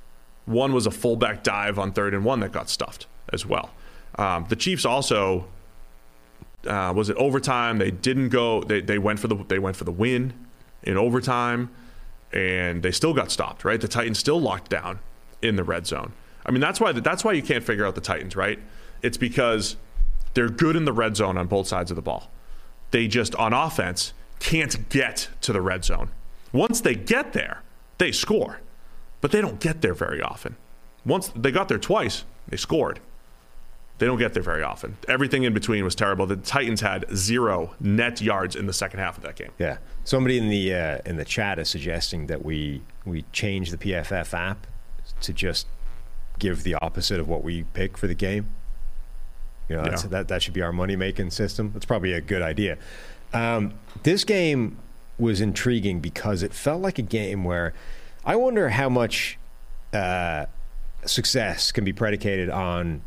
One 0.45 0.73
was 0.73 0.85
a 0.85 0.91
fullback 0.91 1.43
dive 1.43 1.79
on 1.79 1.91
third 1.91 2.13
and 2.13 2.23
one 2.23 2.39
that 2.41 2.51
got 2.51 2.69
stuffed 2.69 3.07
as 3.33 3.45
well. 3.45 3.71
Um, 4.17 4.45
the 4.47 4.55
Chiefs 4.55 4.85
also 4.85 5.45
uh, 6.67 6.93
was 6.95 7.09
it 7.09 7.17
overtime? 7.17 7.77
They 7.77 7.91
didn't 7.91 8.29
go. 8.29 8.61
They, 8.63 8.81
they 8.81 8.97
went 8.97 9.19
for 9.19 9.27
the 9.27 9.35
they 9.47 9.59
went 9.59 9.75
for 9.75 9.83
the 9.83 9.91
win 9.91 10.33
in 10.83 10.97
overtime, 10.97 11.69
and 12.33 12.81
they 12.83 12.91
still 12.91 13.13
got 13.13 13.31
stopped. 13.31 13.63
Right, 13.65 13.79
the 13.79 13.87
Titans 13.87 14.19
still 14.19 14.39
locked 14.39 14.69
down 14.69 14.99
in 15.41 15.55
the 15.55 15.63
red 15.63 15.87
zone. 15.87 16.13
I 16.45 16.51
mean, 16.51 16.61
that's 16.61 16.79
why 16.79 16.91
that's 16.91 17.23
why 17.23 17.33
you 17.33 17.43
can't 17.43 17.63
figure 17.63 17.85
out 17.85 17.95
the 17.95 18.01
Titans. 18.01 18.35
Right, 18.35 18.59
it's 19.01 19.17
because 19.17 19.75
they're 20.33 20.49
good 20.49 20.75
in 20.75 20.85
the 20.85 20.93
red 20.93 21.15
zone 21.15 21.37
on 21.37 21.47
both 21.47 21.67
sides 21.67 21.91
of 21.91 21.95
the 21.95 22.01
ball. 22.01 22.29
They 22.91 23.07
just 23.07 23.35
on 23.35 23.53
offense 23.53 24.13
can't 24.39 24.89
get 24.89 25.29
to 25.41 25.53
the 25.53 25.61
red 25.61 25.85
zone. 25.85 26.09
Once 26.51 26.81
they 26.81 26.95
get 26.95 27.33
there, 27.33 27.61
they 27.97 28.11
score 28.11 28.59
but 29.25 29.31
they 29.31 29.41
don't 29.41 29.59
get 29.59 29.81
there 29.81 29.95
very 29.95 30.21
often. 30.21 30.55
Once 31.03 31.29
they 31.29 31.49
got 31.49 31.67
there 31.67 31.79
twice, 31.79 32.25
they 32.47 32.57
scored. 32.57 32.99
They 33.97 34.05
don't 34.05 34.19
get 34.19 34.35
there 34.35 34.43
very 34.43 34.61
often. 34.61 34.99
Everything 35.07 35.41
in 35.41 35.51
between 35.51 35.83
was 35.83 35.95
terrible. 35.95 36.27
The 36.27 36.35
Titans 36.35 36.81
had 36.81 37.05
zero 37.11 37.73
net 37.79 38.21
yards 38.21 38.55
in 38.55 38.67
the 38.67 38.71
second 38.71 38.99
half 38.99 39.17
of 39.17 39.23
that 39.23 39.35
game. 39.35 39.49
Yeah. 39.57 39.77
Somebody 40.03 40.37
in 40.37 40.47
the 40.49 40.75
uh, 40.75 40.97
in 41.07 41.17
the 41.17 41.25
chat 41.25 41.57
is 41.57 41.69
suggesting 41.69 42.27
that 42.27 42.45
we 42.45 42.83
we 43.03 43.25
change 43.31 43.71
the 43.71 43.79
PFF 43.79 44.31
app 44.35 44.67
to 45.21 45.33
just 45.33 45.65
give 46.37 46.61
the 46.61 46.75
opposite 46.75 47.19
of 47.19 47.27
what 47.27 47.43
we 47.43 47.63
pick 47.73 47.97
for 47.97 48.05
the 48.05 48.13
game. 48.13 48.45
You 49.69 49.77
know, 49.77 49.85
yeah. 49.85 49.95
that 49.95 50.27
that 50.27 50.43
should 50.43 50.53
be 50.53 50.61
our 50.61 50.71
money 50.71 50.95
making 50.95 51.31
system. 51.31 51.71
That's 51.73 51.87
probably 51.87 52.13
a 52.13 52.21
good 52.21 52.43
idea. 52.43 52.77
Um, 53.33 53.73
this 54.03 54.23
game 54.23 54.77
was 55.17 55.41
intriguing 55.41 55.99
because 55.99 56.43
it 56.43 56.53
felt 56.53 56.83
like 56.83 56.99
a 56.99 57.01
game 57.01 57.43
where 57.43 57.73
I 58.25 58.35
wonder 58.35 58.69
how 58.69 58.89
much 58.89 59.37
uh, 59.93 60.45
success 61.05 61.71
can 61.71 61.83
be 61.83 61.93
predicated 61.93 62.49
on 62.49 63.01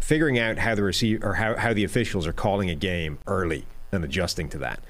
figuring 0.00 0.38
out 0.38 0.58
how 0.58 0.74
the 0.74 0.82
receive 0.82 1.22
or 1.22 1.34
how, 1.34 1.56
how 1.56 1.72
the 1.72 1.84
officials 1.84 2.26
are 2.26 2.32
calling 2.32 2.70
a 2.70 2.74
game 2.74 3.18
early 3.26 3.66
and 3.92 4.04
adjusting 4.04 4.48
to 4.50 4.58
that. 4.58 4.80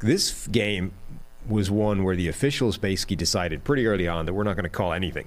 This 0.00 0.46
game 0.48 0.92
was 1.48 1.70
one 1.70 2.04
where 2.04 2.16
the 2.16 2.28
officials 2.28 2.76
basically 2.76 3.16
decided 3.16 3.64
pretty 3.64 3.86
early 3.86 4.06
on 4.06 4.26
that 4.26 4.34
we're 4.34 4.44
not 4.44 4.54
going 4.54 4.64
to 4.64 4.68
call 4.70 4.92
anything. 4.92 5.26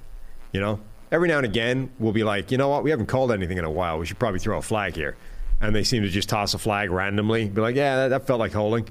You 0.51 0.59
know, 0.59 0.79
every 1.11 1.27
now 1.27 1.37
and 1.37 1.45
again 1.45 1.91
we'll 1.97 2.13
be 2.13 2.23
like, 2.23 2.51
you 2.51 2.57
know 2.57 2.69
what, 2.69 2.83
we 2.83 2.91
haven't 2.91 3.07
called 3.07 3.31
anything 3.31 3.57
in 3.57 3.65
a 3.65 3.71
while. 3.71 3.97
We 3.97 4.05
should 4.05 4.19
probably 4.19 4.39
throw 4.39 4.57
a 4.57 4.61
flag 4.61 4.95
here. 4.95 5.15
And 5.59 5.75
they 5.75 5.83
seem 5.83 6.03
to 6.03 6.09
just 6.09 6.29
toss 6.29 6.53
a 6.53 6.57
flag 6.57 6.89
randomly, 6.91 7.47
be 7.47 7.61
like, 7.61 7.75
yeah, 7.75 7.95
that, 7.95 8.07
that 8.09 8.27
felt 8.27 8.39
like 8.39 8.53
holding. 8.53 8.89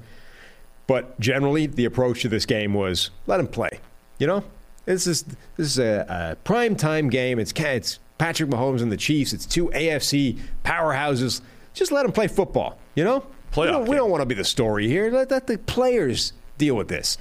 But 0.87 1.19
generally, 1.19 1.67
the 1.67 1.85
approach 1.85 2.21
to 2.23 2.29
this 2.29 2.45
game 2.45 2.73
was 2.73 3.11
let 3.27 3.37
them 3.37 3.47
play. 3.47 3.79
You 4.17 4.27
know, 4.27 4.43
this 4.85 5.07
is 5.07 5.23
this 5.57 5.67
is 5.67 5.79
a, 5.79 6.05
a 6.07 6.35
prime 6.43 6.75
time 6.75 7.09
game. 7.09 7.39
It's 7.39 7.51
it's 7.51 7.99
Patrick 8.17 8.49
Mahomes 8.49 8.81
and 8.81 8.91
the 8.91 8.97
Chiefs. 8.97 9.33
It's 9.33 9.45
two 9.45 9.69
AFC 9.69 10.39
powerhouses. 10.63 11.41
Just 11.73 11.91
let 11.91 12.03
them 12.03 12.11
play 12.11 12.27
football, 12.27 12.77
you 12.95 13.03
know? 13.03 13.25
Playoff 13.51 13.65
we 13.65 13.65
don't, 13.65 13.89
we 13.89 13.95
don't 13.95 14.11
want 14.11 14.21
to 14.21 14.25
be 14.25 14.35
the 14.35 14.43
story 14.43 14.87
here. 14.87 15.09
Let, 15.11 15.31
let 15.31 15.47
the 15.47 15.57
players 15.57 16.33
deal 16.57 16.75
with 16.75 16.87
this. 16.87 17.17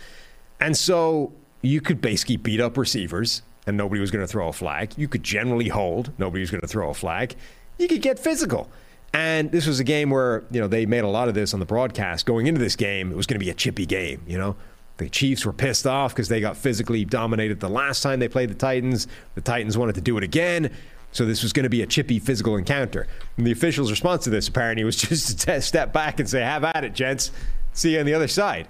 And 0.61 0.77
so 0.77 1.33
you 1.63 1.81
could 1.81 2.01
basically 2.01 2.37
beat 2.37 2.61
up 2.61 2.77
receivers 2.77 3.43
and 3.67 3.77
nobody 3.77 4.01
was 4.01 4.11
going 4.11 4.25
to 4.25 4.31
throw 4.31 4.49
a 4.49 4.53
flag. 4.53 4.93
You 4.97 5.09
could 5.09 5.23
generally 5.23 5.69
hold, 5.69 6.13
nobody 6.19 6.41
was 6.41 6.51
going 6.51 6.61
to 6.61 6.69
throw 6.69 6.91
a 6.91 6.95
flag. 6.95 7.35
You 7.79 7.89
could 7.89 8.03
get 8.03 8.19
physical. 8.19 8.71
And 9.13 9.51
this 9.51 9.67
was 9.67 9.81
a 9.81 9.85
game 9.85 10.11
where, 10.11 10.45
you 10.51 10.61
know, 10.61 10.69
they 10.69 10.87
made 10.87 11.03
a 11.03 11.09
lot 11.09 11.29
of 11.29 11.35
this 11.35 11.53
on 11.53 11.61
the 11.61 11.67
broadcast. 11.67 12.27
Going 12.27 12.47
into 12.47 12.61
this 12.61 12.77
game, 12.77 13.11
it 13.11 13.17
was 13.17 13.27
going 13.27 13.41
to 13.41 13.45
be 13.45 13.51
a 13.51 13.55
chippy 13.55 13.87
game, 13.87 14.23
you 14.27 14.39
know? 14.39 14.55
The 15.01 15.09
Chiefs 15.09 15.47
were 15.47 15.55
pissed 15.55 15.87
off 15.87 16.13
because 16.13 16.29
they 16.29 16.43
got 16.43 16.59
physically 16.59 17.07
dominated 17.07 17.59
the 17.59 17.71
last 17.71 18.03
time 18.03 18.21
they 18.21 18.29
played 18.29 18.51
the 18.51 18.55
Titans. 18.55 19.09
The 19.35 19.41
Titans 19.41 19.79
wanted 19.79 19.95
to 19.95 20.03
do 20.03 20.19
it 20.19 20.23
again. 20.23 20.71
So 21.13 21.25
this 21.25 21.43
was 21.43 21.55
going 21.55 21.65
to 21.65 21.71
be 21.71 21.81
a 21.81 21.87
chippy 21.87 22.19
physical 22.19 22.57
encounter. 22.57 23.07
And 23.39 23.47
the 23.47 23.51
official's 23.51 23.91
response 23.91 24.25
to 24.25 24.31
this 24.31 24.47
apparently 24.47 24.85
was 24.85 24.97
just 25.09 25.41
to 25.41 25.47
te- 25.55 25.61
step 25.61 25.95
back 25.95 26.21
and 26.21 26.29
say, 26.29 26.43
"Have 26.43 26.65
at 26.65 26.85
it, 26.85 26.93
gents. 26.93 27.33
See 27.73 27.95
you 27.95 28.01
on 28.01 28.05
the 28.05 28.13
other 28.13 28.29
side." 28.29 28.69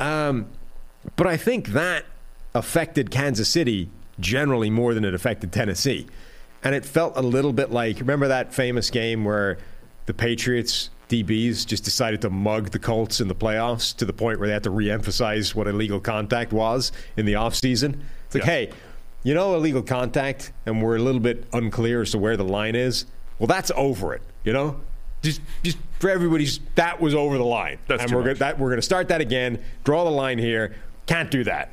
Um, 0.00 0.48
but 1.14 1.28
I 1.28 1.36
think 1.36 1.68
that 1.68 2.04
affected 2.54 3.12
Kansas 3.12 3.48
City 3.48 3.88
generally 4.18 4.68
more 4.68 4.94
than 4.94 5.04
it 5.04 5.14
affected 5.14 5.52
Tennessee, 5.52 6.08
and 6.64 6.74
it 6.74 6.84
felt 6.84 7.16
a 7.16 7.22
little 7.22 7.52
bit 7.52 7.70
like 7.70 8.00
remember 8.00 8.26
that 8.26 8.52
famous 8.52 8.90
game 8.90 9.24
where 9.24 9.58
the 10.06 10.14
Patriots 10.14 10.90
DBs 11.08 11.66
just 11.66 11.84
decided 11.84 12.20
to 12.22 12.30
mug 12.30 12.70
the 12.70 12.78
Colts 12.78 13.20
in 13.20 13.28
the 13.28 13.34
playoffs 13.34 13.96
to 13.96 14.04
the 14.04 14.12
point 14.12 14.38
where 14.38 14.46
they 14.48 14.52
had 14.52 14.62
to 14.64 14.70
re-emphasize 14.70 15.54
what 15.54 15.66
illegal 15.66 16.00
contact 16.00 16.52
was 16.52 16.92
in 17.16 17.24
the 17.26 17.32
offseason. 17.34 18.00
It's 18.26 18.34
like, 18.34 18.44
Yeah. 18.44 18.50
hey, 18.50 18.70
you 19.22 19.34
know 19.34 19.54
illegal 19.54 19.82
contact, 19.82 20.52
and 20.66 20.82
we're 20.82 20.96
a 20.96 21.00
little 21.02 21.20
bit 21.20 21.44
unclear 21.52 22.02
as 22.02 22.10
to 22.12 22.18
where 22.18 22.36
the 22.36 22.44
line 22.44 22.74
is. 22.76 23.06
Well, 23.38 23.46
that's 23.46 23.70
over 23.74 24.14
it. 24.14 24.22
You 24.44 24.52
know, 24.52 24.80
just 25.22 25.40
just 25.62 25.78
for 25.98 26.10
everybody's 26.10 26.60
that 26.76 27.00
was 27.00 27.14
over 27.14 27.36
the 27.38 27.44
line, 27.44 27.78
That's 27.88 28.04
and 28.04 28.12
we're 28.12 28.22
gonna, 28.22 28.34
that 28.36 28.58
we're 28.58 28.68
going 28.68 28.78
to 28.78 28.82
start 28.82 29.08
that 29.08 29.20
again. 29.20 29.62
Draw 29.84 30.04
the 30.04 30.10
line 30.10 30.38
here. 30.38 30.76
Can't 31.06 31.30
do 31.30 31.42
that. 31.44 31.72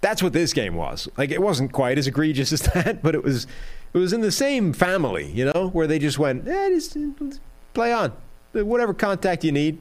That's 0.00 0.22
what 0.22 0.32
this 0.32 0.52
game 0.52 0.74
was. 0.74 1.08
Like 1.16 1.30
it 1.30 1.42
wasn't 1.42 1.72
quite 1.72 1.98
as 1.98 2.06
egregious 2.06 2.52
as 2.54 2.62
that, 2.62 3.02
but 3.02 3.14
it 3.14 3.22
was 3.22 3.46
it 3.92 3.98
was 3.98 4.12
in 4.12 4.20
the 4.20 4.32
same 4.32 4.72
family. 4.72 5.30
You 5.30 5.46
know, 5.52 5.70
where 5.72 5.86
they 5.86 5.98
just 5.98 6.18
went, 6.18 6.46
eh, 6.48 6.68
just 6.70 6.96
play 7.74 7.92
on, 7.92 8.12
whatever 8.52 8.94
contact 8.94 9.44
you 9.44 9.52
need. 9.52 9.78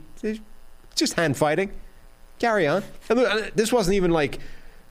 Just 0.96 1.14
hand 1.14 1.36
fighting. 1.38 1.72
Carry 2.40 2.68
on. 2.68 2.84
And 3.10 3.20
this 3.56 3.72
wasn't 3.72 3.96
even 3.96 4.12
like. 4.12 4.40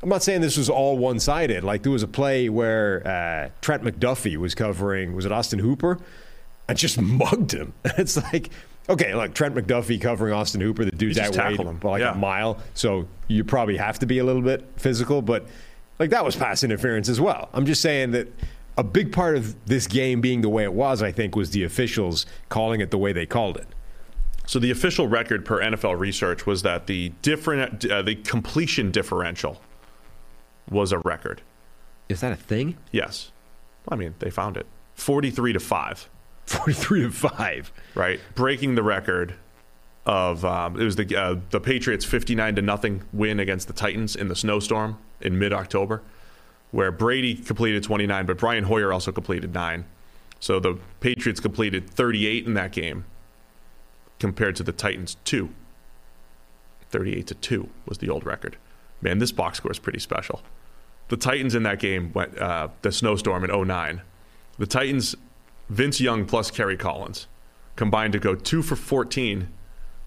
I'm 0.02 0.10
not 0.10 0.22
saying 0.22 0.42
this 0.42 0.58
was 0.58 0.68
all 0.68 0.98
one 0.98 1.18
sided. 1.18 1.64
Like 1.64 1.82
there 1.82 1.92
was 1.92 2.02
a 2.02 2.08
play 2.08 2.50
where 2.50 3.06
uh, 3.06 3.50
Trent 3.62 3.82
McDuffie 3.82 4.36
was 4.36 4.54
covering, 4.54 5.14
was 5.14 5.24
it 5.24 5.32
Austin 5.32 5.58
Hooper? 5.58 5.98
And 6.68 6.76
just 6.76 7.00
mugged 7.00 7.52
him. 7.54 7.72
It's 7.96 8.16
like, 8.18 8.50
okay, 8.88 9.14
like 9.14 9.32
Trent 9.34 9.54
McDuffie 9.54 9.98
covering 9.98 10.34
Austin 10.34 10.60
Hooper, 10.60 10.84
the 10.84 10.90
dude's 10.90 11.18
outweighed 11.18 11.58
him. 11.58 11.78
by 11.78 11.88
like 11.90 12.00
Yeah. 12.00 12.12
a 12.12 12.16
mile. 12.16 12.58
So 12.74 13.08
you 13.28 13.44
probably 13.44 13.78
have 13.78 13.98
to 14.00 14.06
be 14.06 14.18
a 14.18 14.24
little 14.24 14.42
bit 14.42 14.68
physical, 14.76 15.22
but 15.22 15.46
like 15.98 16.10
that 16.10 16.22
was 16.22 16.36
pass 16.36 16.62
interference 16.64 17.08
as 17.08 17.18
well. 17.20 17.48
I'm 17.54 17.64
just 17.64 17.80
saying 17.80 18.10
that 18.10 18.28
a 18.76 18.84
big 18.84 19.12
part 19.12 19.36
of 19.36 19.64
this 19.66 19.86
game 19.86 20.20
being 20.20 20.40
the 20.40 20.48
way 20.48 20.64
it 20.64 20.72
was, 20.72 21.02
I 21.02 21.12
think, 21.12 21.36
was 21.36 21.50
the 21.50 21.62
officials 21.62 22.26
calling 22.48 22.80
it 22.80 22.90
the 22.90 22.98
way 22.98 23.12
they 23.12 23.26
called 23.26 23.56
it. 23.56 23.66
So 24.46 24.58
the 24.58 24.70
official 24.70 25.08
record 25.08 25.44
per 25.44 25.60
NFL 25.60 25.98
research 25.98 26.44
was 26.44 26.62
that 26.62 26.86
the 26.86 27.10
different 27.22 27.88
uh, 27.90 28.02
the 28.02 28.16
completion 28.16 28.90
differential 28.90 29.60
was 30.70 30.92
a 30.92 30.98
record. 30.98 31.40
Is 32.08 32.20
that 32.20 32.32
a 32.32 32.36
thing? 32.36 32.76
Yes. 32.92 33.32
I 33.88 33.96
mean, 33.96 34.14
they 34.18 34.30
found 34.30 34.56
it. 34.56 34.66
43 34.94 35.54
to 35.54 35.60
5, 35.60 36.10
43 36.46 37.02
to 37.02 37.10
5. 37.10 37.72
right? 37.94 38.20
Breaking 38.34 38.74
the 38.74 38.82
record 38.82 39.34
of 40.06 40.44
um, 40.44 40.78
it 40.78 40.84
was 40.84 40.96
the 40.96 41.16
uh, 41.16 41.36
the 41.50 41.60
Patriots 41.60 42.04
59 42.04 42.56
to 42.56 42.62
nothing 42.62 43.02
win 43.12 43.40
against 43.40 43.66
the 43.68 43.72
Titans 43.72 44.14
in 44.14 44.28
the 44.28 44.36
snowstorm 44.36 44.98
in 45.22 45.38
mid-October 45.38 46.02
where 46.74 46.90
Brady 46.90 47.36
completed 47.36 47.84
29 47.84 48.26
but 48.26 48.36
Brian 48.36 48.64
Hoyer 48.64 48.92
also 48.92 49.12
completed 49.12 49.54
9. 49.54 49.84
So 50.40 50.58
the 50.58 50.76
Patriots 50.98 51.38
completed 51.38 51.88
38 51.88 52.46
in 52.46 52.54
that 52.54 52.72
game 52.72 53.04
compared 54.18 54.56
to 54.56 54.64
the 54.64 54.72
Titans 54.72 55.16
2. 55.24 55.50
38 56.90 57.28
to 57.28 57.34
2 57.36 57.68
was 57.86 57.98
the 57.98 58.10
old 58.10 58.26
record. 58.26 58.56
Man, 59.00 59.18
this 59.18 59.30
box 59.30 59.58
score 59.58 59.70
is 59.70 59.78
pretty 59.78 60.00
special. 60.00 60.42
The 61.08 61.16
Titans 61.16 61.54
in 61.54 61.62
that 61.62 61.78
game 61.78 62.12
went 62.12 62.36
uh, 62.38 62.68
the 62.82 62.90
snowstorm 62.90 63.44
in 63.44 63.68
09. 63.68 64.02
The 64.58 64.66
Titans, 64.66 65.14
Vince 65.68 66.00
Young 66.00 66.24
plus 66.24 66.50
Kerry 66.50 66.76
Collins, 66.76 67.28
combined 67.76 68.14
to 68.14 68.18
go 68.18 68.34
two 68.34 68.62
for 68.62 68.74
14 68.74 69.48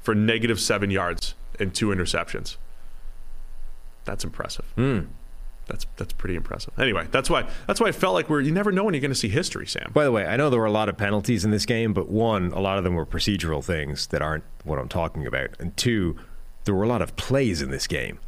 for 0.01 0.13
negative 0.13 0.59
seven 0.59 0.91
yards 0.91 1.33
and 1.61 1.73
two 1.73 1.87
interceptions. 1.87 2.57
That's 4.03 4.25
impressive. 4.25 4.65
That's 5.67 5.85
that's 5.97 6.13
pretty 6.13 6.35
impressive. 6.35 6.77
Anyway, 6.79 7.07
that's 7.11 7.29
why 7.29 7.47
that's 7.67 7.79
why 7.79 7.87
I 7.87 7.91
felt 7.91 8.13
like 8.13 8.29
we're 8.29 8.41
you 8.41 8.51
never 8.51 8.71
know 8.71 8.83
when 8.83 8.93
you're 8.93 9.01
going 9.01 9.11
to 9.11 9.15
see 9.15 9.29
history, 9.29 9.67
Sam. 9.67 9.91
By 9.93 10.03
the 10.03 10.11
way, 10.11 10.25
I 10.25 10.37
know 10.37 10.49
there 10.49 10.59
were 10.59 10.65
a 10.65 10.71
lot 10.71 10.89
of 10.89 10.97
penalties 10.97 11.43
in 11.45 11.51
this 11.51 11.65
game, 11.65 11.93
but 11.93 12.09
one, 12.09 12.51
a 12.53 12.59
lot 12.59 12.77
of 12.77 12.83
them 12.83 12.95
were 12.95 13.05
procedural 13.05 13.63
things 13.63 14.07
that 14.07 14.21
aren't 14.21 14.43
what 14.63 14.79
I'm 14.79 14.89
talking 14.89 15.27
about. 15.27 15.49
And 15.59 15.75
two, 15.77 16.17
there 16.63 16.73
were 16.73 16.83
a 16.83 16.87
lot 16.87 17.01
of 17.01 17.15
plays 17.15 17.61
in 17.61 17.71
this 17.71 17.87
game. 17.87 18.19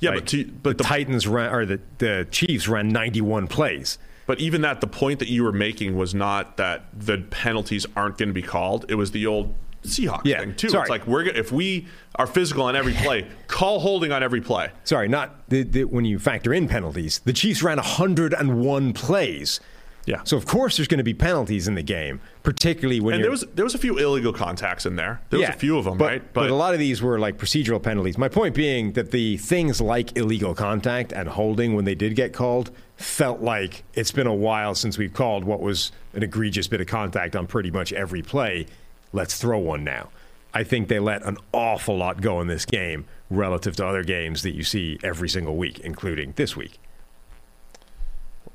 yeah, 0.00 0.10
Like, 0.10 0.20
but 0.20 0.28
to, 0.28 0.44
but 0.44 0.78
the 0.78 0.82
the, 0.82 0.88
Titans 0.88 1.26
ran, 1.26 1.52
or 1.54 1.66
the, 1.66 1.80
the 1.98 2.26
Chiefs 2.30 2.68
ran 2.68 2.88
91 2.88 3.46
plays. 3.46 3.98
But 4.26 4.40
even 4.40 4.62
that, 4.62 4.80
the 4.80 4.86
point 4.86 5.18
that 5.18 5.28
you 5.28 5.42
were 5.42 5.52
making 5.52 5.96
was 5.96 6.14
not 6.14 6.56
that 6.56 6.84
the 6.92 7.18
penalties 7.18 7.86
aren't 7.96 8.18
going 8.18 8.28
to 8.28 8.32
be 8.32 8.42
called. 8.42 8.86
It 8.88 8.94
was 8.94 9.10
the 9.10 9.26
old 9.26 9.54
Seahawks 9.82 10.22
Yeah, 10.24 10.40
thing 10.40 10.54
too. 10.54 10.68
sorry. 10.68 10.82
It's 10.82 10.90
like 10.90 11.06
we're 11.06 11.24
if 11.24 11.52
we 11.52 11.86
are 12.16 12.26
physical 12.26 12.64
on 12.64 12.76
every 12.76 12.92
play, 12.92 13.26
call 13.48 13.80
holding 13.80 14.12
on 14.12 14.22
every 14.22 14.40
play. 14.40 14.70
Sorry, 14.84 15.08
not 15.08 15.48
the, 15.48 15.62
the, 15.62 15.84
when 15.84 16.04
you 16.04 16.18
factor 16.18 16.52
in 16.54 16.68
penalties. 16.68 17.20
The 17.24 17.32
Chiefs 17.32 17.62
ran 17.62 17.78
101 17.78 18.92
plays. 18.92 19.60
Yeah. 20.06 20.22
So 20.24 20.36
of 20.36 20.46
course 20.46 20.76
there's 20.76 20.88
going 20.88 20.98
to 20.98 21.04
be 21.04 21.14
penalties 21.14 21.68
in 21.68 21.74
the 21.74 21.82
game, 21.82 22.20
particularly 22.42 23.00
when 23.00 23.14
And 23.14 23.24
there 23.24 23.30
was 23.30 23.44
there 23.54 23.64
was 23.64 23.74
a 23.74 23.78
few 23.78 23.98
illegal 23.98 24.32
contacts 24.32 24.84
in 24.84 24.96
there. 24.96 25.20
There 25.30 25.40
was 25.40 25.48
a 25.48 25.52
few 25.52 25.78
of 25.78 25.84
them, 25.84 25.98
but, 25.98 26.04
right? 26.04 26.32
But, 26.32 26.50
a 26.50 26.54
lot 26.54 26.74
of 26.74 26.80
these 26.80 27.00
were 27.00 27.18
like 27.18 27.38
procedural 27.38 27.82
penalties. 27.82 28.18
My 28.18 28.28
point 28.28 28.54
being 28.54 28.92
that 28.92 29.10
the 29.10 29.36
things 29.36 29.80
like 29.80 30.16
illegal 30.16 30.54
contact 30.54 31.12
and 31.12 31.28
holding, 31.28 31.74
when 31.74 31.84
they 31.84 31.94
did 31.94 32.16
get 32.16 32.32
called, 32.32 32.70
felt 32.96 33.40
like 33.40 33.84
it's 33.94 34.12
been 34.12 34.26
a 34.26 34.34
while 34.34 34.74
since 34.74 34.98
we've 34.98 35.12
called 35.14 35.44
what 35.44 35.60
was 35.60 35.92
an 36.14 36.22
egregious 36.22 36.66
bit 36.68 36.80
of 36.80 36.86
contact 36.86 37.36
on 37.36 37.46
pretty 37.46 37.70
much 37.70 37.92
every 37.92 38.22
play. 38.22 38.66
Let's 39.12 39.38
throw 39.38 39.58
one 39.58 39.84
now. 39.84 40.10
I 40.54 40.64
think 40.64 40.88
they 40.88 40.98
let 40.98 41.22
an 41.22 41.38
awful 41.52 41.96
lot 41.96 42.20
go 42.20 42.40
in 42.40 42.46
this 42.46 42.66
game 42.66 43.06
relative 43.30 43.74
to 43.76 43.86
other 43.86 44.04
games 44.04 44.42
that 44.42 44.54
you 44.54 44.62
see 44.62 44.98
every 45.02 45.28
single 45.28 45.56
week, 45.56 45.78
including 45.80 46.34
this 46.36 46.56
week. 46.56 46.78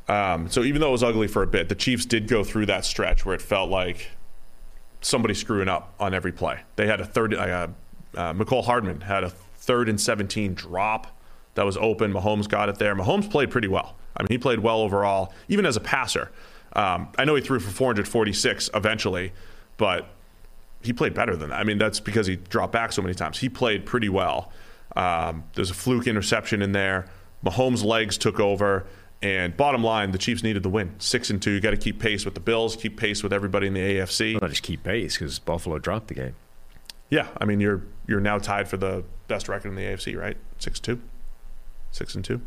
Um, 0.08 0.50
so 0.50 0.64
even 0.64 0.80
though 0.80 0.90
it 0.90 0.94
was 0.94 1.04
ugly 1.04 1.28
for 1.28 1.44
a 1.44 1.48
bit, 1.48 1.70
the 1.70 1.76
Chiefs 1.76 2.06
did 2.06 2.28
go 2.28 2.44
through 2.44 2.68
that 2.68 2.86
stretch 2.86 3.26
where 3.26 3.36
it 3.36 3.42
felt 3.42 3.70
like 3.70 4.12
somebody 5.02 5.34
screwing 5.34 5.68
up 5.68 5.94
on 6.00 6.14
every 6.14 6.32
play. 6.32 6.62
They 6.76 6.88
had 6.88 7.02
a 7.02 7.06
third. 7.06 7.34
Uh, 7.34 7.68
uh, 8.16 8.34
Mecole 8.34 8.64
Hardman 8.64 9.02
had 9.02 9.24
a 9.24 9.30
third 9.30 9.90
and 9.90 10.00
17 10.00 10.54
drop 10.54 11.08
that 11.56 11.66
was 11.66 11.76
open. 11.78 12.14
Mahomes 12.14 12.48
got 12.48 12.70
it 12.70 12.78
there. 12.78 12.96
Mahomes 12.96 13.30
played 13.30 13.52
pretty 13.52 13.68
well. 13.68 13.96
I 14.16 14.24
mean, 14.24 14.30
he 14.30 14.38
played 14.38 14.60
well 14.60 14.80
overall, 14.80 15.34
even 15.50 15.66
as 15.66 15.76
a 15.76 15.80
passer. 15.80 16.32
Um, 16.74 17.10
I 17.18 17.26
know 17.26 17.36
he 17.36 17.42
threw 17.42 17.60
for 17.60 17.72
446 17.72 18.70
eventually, 18.74 19.34
but 19.78 20.08
he 20.88 20.94
played 20.94 21.14
better 21.14 21.36
than 21.36 21.50
that. 21.50 21.60
I 21.60 21.64
mean, 21.64 21.78
that's 21.78 22.00
because 22.00 22.28
he 22.28 22.38
dropped 22.38 22.74
back 22.74 22.94
so 22.94 23.02
many 23.02 23.14
times. 23.14 23.38
He 23.38 23.50
played 23.50 23.86
pretty 23.86 24.10
well. 24.10 24.52
Um, 24.96 25.44
there's 25.54 25.70
a 25.70 25.74
fluke 25.74 26.08
interception 26.08 26.62
in 26.62 26.72
there. 26.72 27.08
Mahomes' 27.46 27.84
legs 27.84 28.18
took 28.18 28.40
over. 28.40 28.88
And 29.22 29.58
bottom 29.58 29.84
line, 29.84 30.12
the 30.12 30.18
Chiefs 30.18 30.44
needed 30.44 30.64
the 30.64 30.70
win. 30.70 30.96
Six 31.00 31.30
and 31.30 31.42
two. 31.42 31.52
You 31.52 31.60
got 31.60 31.72
to 31.72 31.78
keep 31.78 32.00
pace 32.00 32.24
with 32.24 32.36
the 32.36 32.40
Bills, 32.40 32.76
keep 32.76 32.98
pace 32.98 33.24
with 33.24 33.34
everybody 33.34 33.68
in 33.68 33.74
the 33.74 33.80
AFC. 33.82 34.40
Not 34.40 34.50
just 34.50 34.64
keep 34.64 34.84
pace 34.84 35.18
because 35.18 35.40
Buffalo 35.40 35.80
dropped 35.80 36.08
the 36.08 36.14
game. 36.14 36.36
Yeah, 37.10 37.28
I 37.40 37.46
mean 37.46 37.60
you're 37.60 37.84
you're 38.06 38.20
now 38.20 38.38
tied 38.38 38.68
for 38.68 38.78
the 38.78 39.04
best 39.28 39.50
record 39.50 39.70
in 39.70 39.76
the 39.76 39.82
AFC, 39.82 40.18
right? 40.18 40.38
Six 40.60 40.80
two, 40.80 41.02
six 41.92 42.16
and 42.16 42.24
two. 42.24 42.42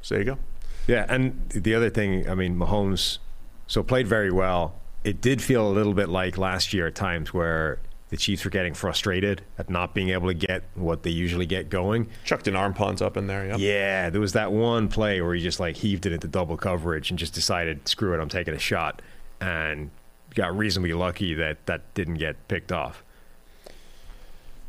So 0.00 0.14
there 0.14 0.24
you 0.24 0.30
go. 0.32 0.38
Yeah, 0.86 1.06
and 1.08 1.48
the 1.50 1.74
other 1.74 1.90
thing, 1.90 2.28
I 2.28 2.34
mean, 2.34 2.56
Mahomes 2.56 3.18
so 3.66 3.82
played 3.82 4.08
very 4.08 4.30
well. 4.30 4.74
It 5.04 5.20
did 5.20 5.42
feel 5.42 5.68
a 5.68 5.72
little 5.72 5.94
bit 5.94 6.08
like 6.08 6.38
last 6.38 6.72
year 6.72 6.86
at 6.86 6.94
times 6.94 7.34
where 7.34 7.78
the 8.10 8.16
Chiefs 8.16 8.44
were 8.44 8.50
getting 8.50 8.74
frustrated 8.74 9.42
at 9.58 9.70
not 9.70 9.94
being 9.94 10.10
able 10.10 10.28
to 10.28 10.34
get 10.34 10.64
what 10.74 11.02
they 11.02 11.10
usually 11.10 11.46
get 11.46 11.70
going. 11.70 12.08
Chucked 12.24 12.46
an 12.46 12.54
arm 12.54 12.74
punt 12.74 13.00
up 13.02 13.16
in 13.16 13.26
there. 13.26 13.46
Yep. 13.46 13.58
Yeah, 13.58 14.10
there 14.10 14.20
was 14.20 14.34
that 14.34 14.52
one 14.52 14.88
play 14.88 15.20
where 15.22 15.34
he 15.34 15.40
just 15.42 15.58
like 15.58 15.76
heaved 15.76 16.06
it 16.06 16.12
into 16.12 16.28
double 16.28 16.56
coverage 16.56 17.10
and 17.10 17.18
just 17.18 17.32
decided, 17.34 17.88
screw 17.88 18.14
it, 18.14 18.20
I'm 18.20 18.28
taking 18.28 18.54
a 18.54 18.58
shot, 18.58 19.00
and 19.40 19.90
got 20.34 20.56
reasonably 20.56 20.92
lucky 20.92 21.34
that 21.34 21.64
that 21.66 21.94
didn't 21.94 22.14
get 22.16 22.36
picked 22.48 22.70
off. 22.70 23.02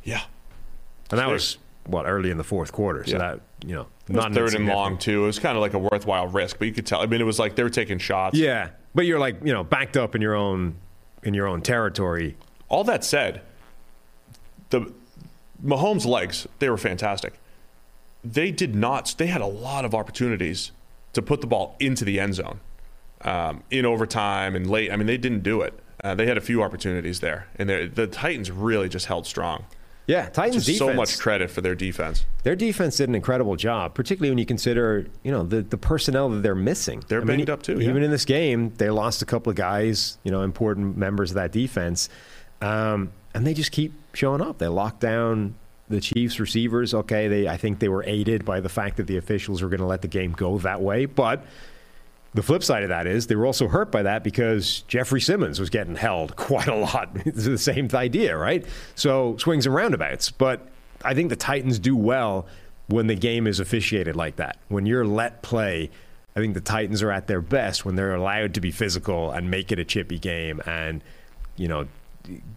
Yeah. 0.03 0.21
And 1.11 1.19
that 1.19 1.29
was 1.29 1.57
what 1.85 2.05
early 2.05 2.31
in 2.31 2.37
the 2.37 2.43
fourth 2.43 2.71
quarter. 2.71 3.03
So 3.05 3.11
Yeah. 3.13 3.17
that 3.17 3.39
you 3.65 3.75
know, 3.75 3.87
not 4.09 4.33
third 4.33 4.53
and 4.55 4.67
long 4.67 4.97
too. 4.97 5.23
It 5.23 5.27
was 5.27 5.39
kind 5.39 5.57
of 5.57 5.61
like 5.61 5.73
a 5.73 5.79
worthwhile 5.79 6.27
risk, 6.27 6.59
but 6.59 6.67
you 6.67 6.73
could 6.73 6.85
tell. 6.85 7.01
I 7.01 7.05
mean, 7.05 7.21
it 7.21 7.25
was 7.25 7.39
like 7.39 7.55
they 7.55 7.63
were 7.63 7.69
taking 7.69 7.97
shots. 7.97 8.37
Yeah, 8.37 8.69
but 8.95 9.05
you're 9.05 9.19
like 9.19 9.37
you 9.43 9.53
know 9.53 9.63
backed 9.63 9.97
up 9.97 10.15
in 10.15 10.21
your 10.21 10.35
own 10.35 10.75
in 11.23 11.33
your 11.33 11.47
own 11.47 11.61
territory. 11.61 12.35
All 12.69 12.83
that 12.85 13.03
said, 13.03 13.41
the 14.69 14.91
Mahomes' 15.63 16.05
legs 16.05 16.47
they 16.59 16.69
were 16.69 16.77
fantastic. 16.77 17.33
They 18.23 18.51
did 18.51 18.75
not. 18.75 19.15
They 19.17 19.27
had 19.27 19.41
a 19.41 19.47
lot 19.47 19.85
of 19.85 19.93
opportunities 19.93 20.71
to 21.13 21.21
put 21.21 21.41
the 21.41 21.47
ball 21.47 21.75
into 21.79 22.05
the 22.05 22.19
end 22.19 22.35
zone 22.35 22.59
um, 23.21 23.63
in 23.69 23.85
overtime 23.85 24.55
and 24.55 24.69
late. 24.69 24.91
I 24.91 24.95
mean, 24.95 25.07
they 25.07 25.17
didn't 25.17 25.43
do 25.43 25.61
it. 25.61 25.77
Uh, 26.03 26.15
they 26.15 26.25
had 26.25 26.37
a 26.37 26.41
few 26.41 26.63
opportunities 26.63 27.19
there, 27.19 27.47
and 27.55 27.69
the 27.69 28.07
Titans 28.07 28.51
really 28.51 28.89
just 28.89 29.05
held 29.05 29.25
strong. 29.25 29.65
Yeah, 30.05 30.27
Titans 30.27 30.65
defense. 30.65 30.79
so 30.79 30.93
much 30.93 31.17
credit 31.17 31.49
for 31.49 31.61
their 31.61 31.75
defense. 31.75 32.25
Their 32.43 32.55
defense 32.55 32.97
did 32.97 33.07
an 33.07 33.15
incredible 33.15 33.55
job, 33.55 33.93
particularly 33.93 34.31
when 34.31 34.37
you 34.37 34.45
consider, 34.45 35.07
you 35.23 35.31
know, 35.31 35.43
the, 35.43 35.61
the 35.61 35.77
personnel 35.77 36.29
that 36.29 36.43
they're 36.43 36.55
missing. 36.55 37.03
They're 37.07 37.21
I 37.21 37.23
mean, 37.23 37.37
banged 37.37 37.49
up 37.49 37.63
too, 37.63 37.79
Even 37.79 37.97
yeah. 37.97 38.05
in 38.05 38.11
this 38.11 38.25
game, 38.25 38.73
they 38.77 38.89
lost 38.89 39.21
a 39.21 39.25
couple 39.25 39.49
of 39.49 39.55
guys, 39.55 40.17
you 40.23 40.31
know, 40.31 40.41
important 40.41 40.97
members 40.97 41.31
of 41.31 41.35
that 41.35 41.51
defense, 41.53 42.09
um, 42.61 43.11
and 43.33 43.47
they 43.47 43.53
just 43.53 43.71
keep 43.71 43.93
showing 44.13 44.41
up. 44.41 44.57
They 44.57 44.67
lock 44.67 44.99
down 44.99 45.55
the 45.87 46.01
Chiefs 46.01 46.39
receivers. 46.39 46.93
Okay, 46.93 47.27
they 47.29 47.47
I 47.47 47.55
think 47.55 47.79
they 47.79 47.89
were 47.89 48.03
aided 48.05 48.43
by 48.43 48.59
the 48.59 48.69
fact 48.69 48.97
that 48.97 49.07
the 49.07 49.17
officials 49.17 49.61
were 49.61 49.69
going 49.69 49.79
to 49.79 49.85
let 49.85 50.01
the 50.01 50.07
game 50.09 50.33
go 50.33 50.57
that 50.59 50.81
way, 50.81 51.05
but. 51.05 51.45
The 52.33 52.41
flip 52.41 52.63
side 52.63 52.83
of 52.83 52.89
that 52.89 53.05
is 53.05 53.27
they 53.27 53.35
were 53.35 53.45
also 53.45 53.67
hurt 53.67 53.91
by 53.91 54.03
that 54.03 54.23
because 54.23 54.81
Jeffrey 54.87 55.21
Simmons 55.21 55.59
was 55.59 55.69
getting 55.69 55.95
held 55.95 56.35
quite 56.35 56.67
a 56.67 56.75
lot. 56.75 57.09
It's 57.25 57.45
the 57.45 57.57
same 57.57 57.89
idea, 57.93 58.37
right? 58.37 58.65
So 58.95 59.37
swings 59.37 59.65
and 59.65 59.75
roundabouts. 59.75 60.31
But 60.31 60.67
I 61.03 61.13
think 61.13 61.29
the 61.29 61.35
Titans 61.35 61.79
do 61.79 61.95
well 61.95 62.47
when 62.87 63.07
the 63.07 63.15
game 63.15 63.47
is 63.47 63.59
officiated 63.59 64.15
like 64.15 64.37
that. 64.37 64.57
When 64.67 64.85
you're 64.85 65.05
let 65.05 65.41
play, 65.41 65.89
I 66.35 66.39
think 66.39 66.53
the 66.53 66.61
Titans 66.61 67.03
are 67.03 67.11
at 67.11 67.27
their 67.27 67.41
best 67.41 67.85
when 67.85 67.95
they're 67.95 68.15
allowed 68.15 68.55
to 68.55 68.61
be 68.61 68.71
physical 68.71 69.31
and 69.31 69.51
make 69.51 69.71
it 69.71 69.79
a 69.79 69.85
chippy 69.85 70.17
game 70.17 70.61
and, 70.65 71.03
you 71.55 71.67
know, 71.67 71.87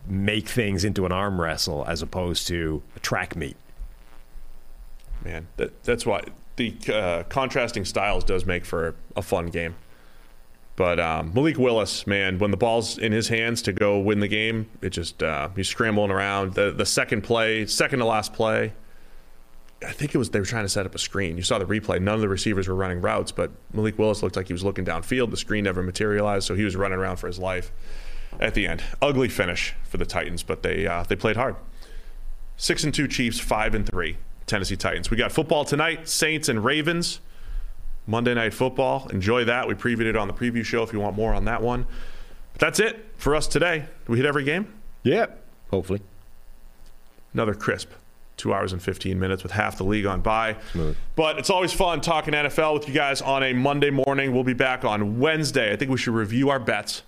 make 0.06 0.48
things 0.48 0.84
into 0.84 1.04
an 1.06 1.12
arm 1.12 1.40
wrestle 1.40 1.84
as 1.86 2.00
opposed 2.00 2.46
to 2.48 2.82
a 2.96 3.00
track 3.00 3.36
meet. 3.36 3.56
Man, 5.24 5.48
that, 5.56 5.82
that's 5.82 6.06
why 6.06 6.22
the 6.56 6.76
uh, 6.92 7.22
contrasting 7.24 7.84
styles 7.84 8.24
does 8.24 8.46
make 8.46 8.64
for 8.64 8.94
a 9.14 9.22
fun 9.22 9.46
game. 9.46 9.76
But 10.74 11.00
um, 11.00 11.32
Malik 11.32 11.56
Willis, 11.56 12.06
man, 12.06 12.38
when 12.38 12.50
the 12.50 12.56
ball's 12.56 12.98
in 12.98 13.12
his 13.12 13.28
hands 13.28 13.62
to 13.62 13.72
go 13.72 13.98
win 13.98 14.20
the 14.20 14.28
game, 14.28 14.68
it 14.82 14.90
just 14.90 15.22
uh, 15.22 15.48
he's 15.56 15.68
scrambling 15.68 16.10
around. 16.10 16.54
The 16.54 16.70
the 16.70 16.84
second 16.84 17.22
play, 17.22 17.64
second 17.66 18.00
to 18.00 18.04
last 18.04 18.34
play, 18.34 18.74
I 19.86 19.92
think 19.92 20.14
it 20.14 20.18
was 20.18 20.30
they 20.30 20.38
were 20.38 20.46
trying 20.46 20.64
to 20.64 20.68
set 20.68 20.84
up 20.84 20.94
a 20.94 20.98
screen. 20.98 21.38
You 21.38 21.42
saw 21.42 21.58
the 21.58 21.64
replay. 21.64 22.00
None 22.00 22.14
of 22.14 22.20
the 22.20 22.28
receivers 22.28 22.68
were 22.68 22.74
running 22.74 23.00
routes, 23.00 23.32
but 23.32 23.52
Malik 23.72 23.98
Willis 23.98 24.22
looked 24.22 24.36
like 24.36 24.48
he 24.48 24.52
was 24.52 24.64
looking 24.64 24.84
downfield. 24.84 25.30
The 25.30 25.38
screen 25.38 25.64
never 25.64 25.82
materialized, 25.82 26.46
so 26.46 26.54
he 26.54 26.64
was 26.64 26.76
running 26.76 26.98
around 26.98 27.16
for 27.16 27.26
his 27.26 27.38
life. 27.38 27.72
At 28.38 28.52
the 28.52 28.66
end, 28.66 28.82
ugly 29.00 29.28
finish 29.28 29.74
for 29.84 29.96
the 29.96 30.04
Titans, 30.04 30.42
but 30.42 30.62
they 30.62 30.86
uh, 30.86 31.04
they 31.04 31.16
played 31.16 31.36
hard. 31.36 31.56
Six 32.58 32.84
and 32.84 32.92
two 32.92 33.08
Chiefs, 33.08 33.40
five 33.40 33.74
and 33.74 33.86
three 33.86 34.18
Tennessee 34.46 34.76
Titans. 34.76 35.10
We 35.10 35.16
got 35.16 35.32
football 35.32 35.64
tonight, 35.64 36.08
Saints 36.08 36.48
and 36.48 36.64
Ravens. 36.64 37.20
Monday 38.06 38.34
Night 38.34 38.54
Football. 38.54 39.08
Enjoy 39.12 39.44
that. 39.44 39.66
We 39.66 39.74
previewed 39.74 40.06
it 40.06 40.16
on 40.16 40.28
the 40.28 40.34
preview 40.34 40.64
show 40.64 40.84
if 40.84 40.92
you 40.92 41.00
want 41.00 41.16
more 41.16 41.34
on 41.34 41.44
that 41.46 41.60
one. 41.60 41.86
But 42.52 42.60
that's 42.60 42.78
it 42.78 43.04
for 43.16 43.34
us 43.34 43.48
today. 43.48 43.80
Did 43.80 44.08
we 44.08 44.16
hit 44.16 44.26
every 44.26 44.44
game? 44.44 44.72
Yep. 45.02 45.42
Hopefully. 45.70 46.00
Another 47.34 47.54
crisp 47.54 47.90
two 48.36 48.52
hours 48.52 48.72
and 48.72 48.82
15 48.82 49.18
minutes 49.18 49.42
with 49.42 49.52
half 49.52 49.78
the 49.78 49.84
league 49.84 50.06
on 50.06 50.20
by. 50.20 50.56
But 51.16 51.38
it's 51.38 51.50
always 51.50 51.72
fun 51.72 52.00
talking 52.00 52.34
NFL 52.34 52.74
with 52.74 52.86
you 52.86 52.94
guys 52.94 53.22
on 53.22 53.42
a 53.42 53.52
Monday 53.54 53.90
morning. 53.90 54.32
We'll 54.32 54.44
be 54.44 54.52
back 54.52 54.84
on 54.84 55.18
Wednesday. 55.18 55.72
I 55.72 55.76
think 55.76 55.90
we 55.90 55.96
should 55.96 56.14
review 56.14 56.50
our 56.50 56.58
bets 56.60 57.02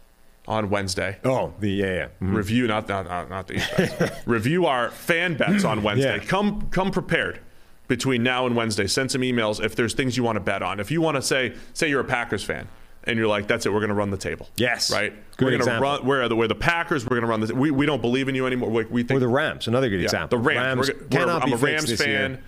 on 0.49 0.71
Wednesday. 0.71 1.19
Oh, 1.25 1.53
the 1.61 1.71
yeah, 1.71 1.87
yeah. 1.87 2.09
Mhm. 2.21 2.35
Review, 2.35 2.67
not 2.67 2.89
not 2.89 3.07
not, 3.07 3.29
not 3.31 3.47
bets. 3.47 4.11
review 4.27 4.67
our 4.67 4.91
fan 4.91 5.37
bets 5.37 5.63
on 5.65 5.83
Wednesday. 5.83 6.17
Yeah. 6.17 6.25
Come 6.25 6.69
come 6.71 6.91
prepared 6.91 7.39
between 7.87 8.23
now 8.23 8.47
and 8.47 8.57
Wednesday. 8.57 8.87
Send 8.87 9.11
some 9.13 9.21
emails 9.21 9.63
if 9.63 9.77
there's 9.77 9.95
things 9.95 10.17
you 10.17 10.25
want 10.25 10.37
to 10.37 10.41
bet 10.41 10.63
on. 10.63 10.81
If 10.81 10.91
you 10.91 11.01
want 11.01 11.17
to 11.17 11.23
say 11.23 11.55
say 11.75 11.89
you're 11.89 12.01
a 12.01 12.05
Packers 12.05 12.43
fan 12.43 12.67
and 13.05 13.19
you're 13.19 13.29
like, 13.29 13.47
that's 13.47 13.67
it, 13.67 13.73
we're 13.73 13.81
going 13.81 13.89
to 13.91 13.95
run 13.95 14.11
the 14.11 14.17
table. 14.17 14.49
Yes. 14.57 14.91
right. 14.91 15.13
Good 15.37 15.45
we're 15.45 15.59
going 15.59 15.65
to 15.71 15.81
run. 15.81 16.05
We're 16.07 16.29
the 16.29 16.37
we're 16.37 16.49
the 16.49 16.55
Packers. 16.55 17.05
We're 17.05 17.21
going 17.21 17.23
to 17.23 17.29
run 17.29 17.41
the. 17.41 17.55
We, 17.55 17.71
we 17.71 17.87
don't 17.87 18.01
believe 18.01 18.29
in 18.29 18.35
you 18.35 18.47
anymore. 18.47 18.71
We, 18.71 18.85
we 18.87 19.03
think 19.03 19.19
Or 19.19 19.21
the 19.21 19.29
Rams, 19.29 19.69
another 19.69 19.89
good 19.89 20.01
yeah, 20.01 20.05
example. 20.05 20.39
The 20.39 20.45
Rams. 20.45 20.89
we're, 20.89 20.97
we're, 20.97 21.07
cannot 21.09 21.43
I'm 21.43 21.49
be 21.49 21.55
a 21.55 21.59
Rams 21.59 21.89
this 21.89 22.03
fan. 22.03 22.43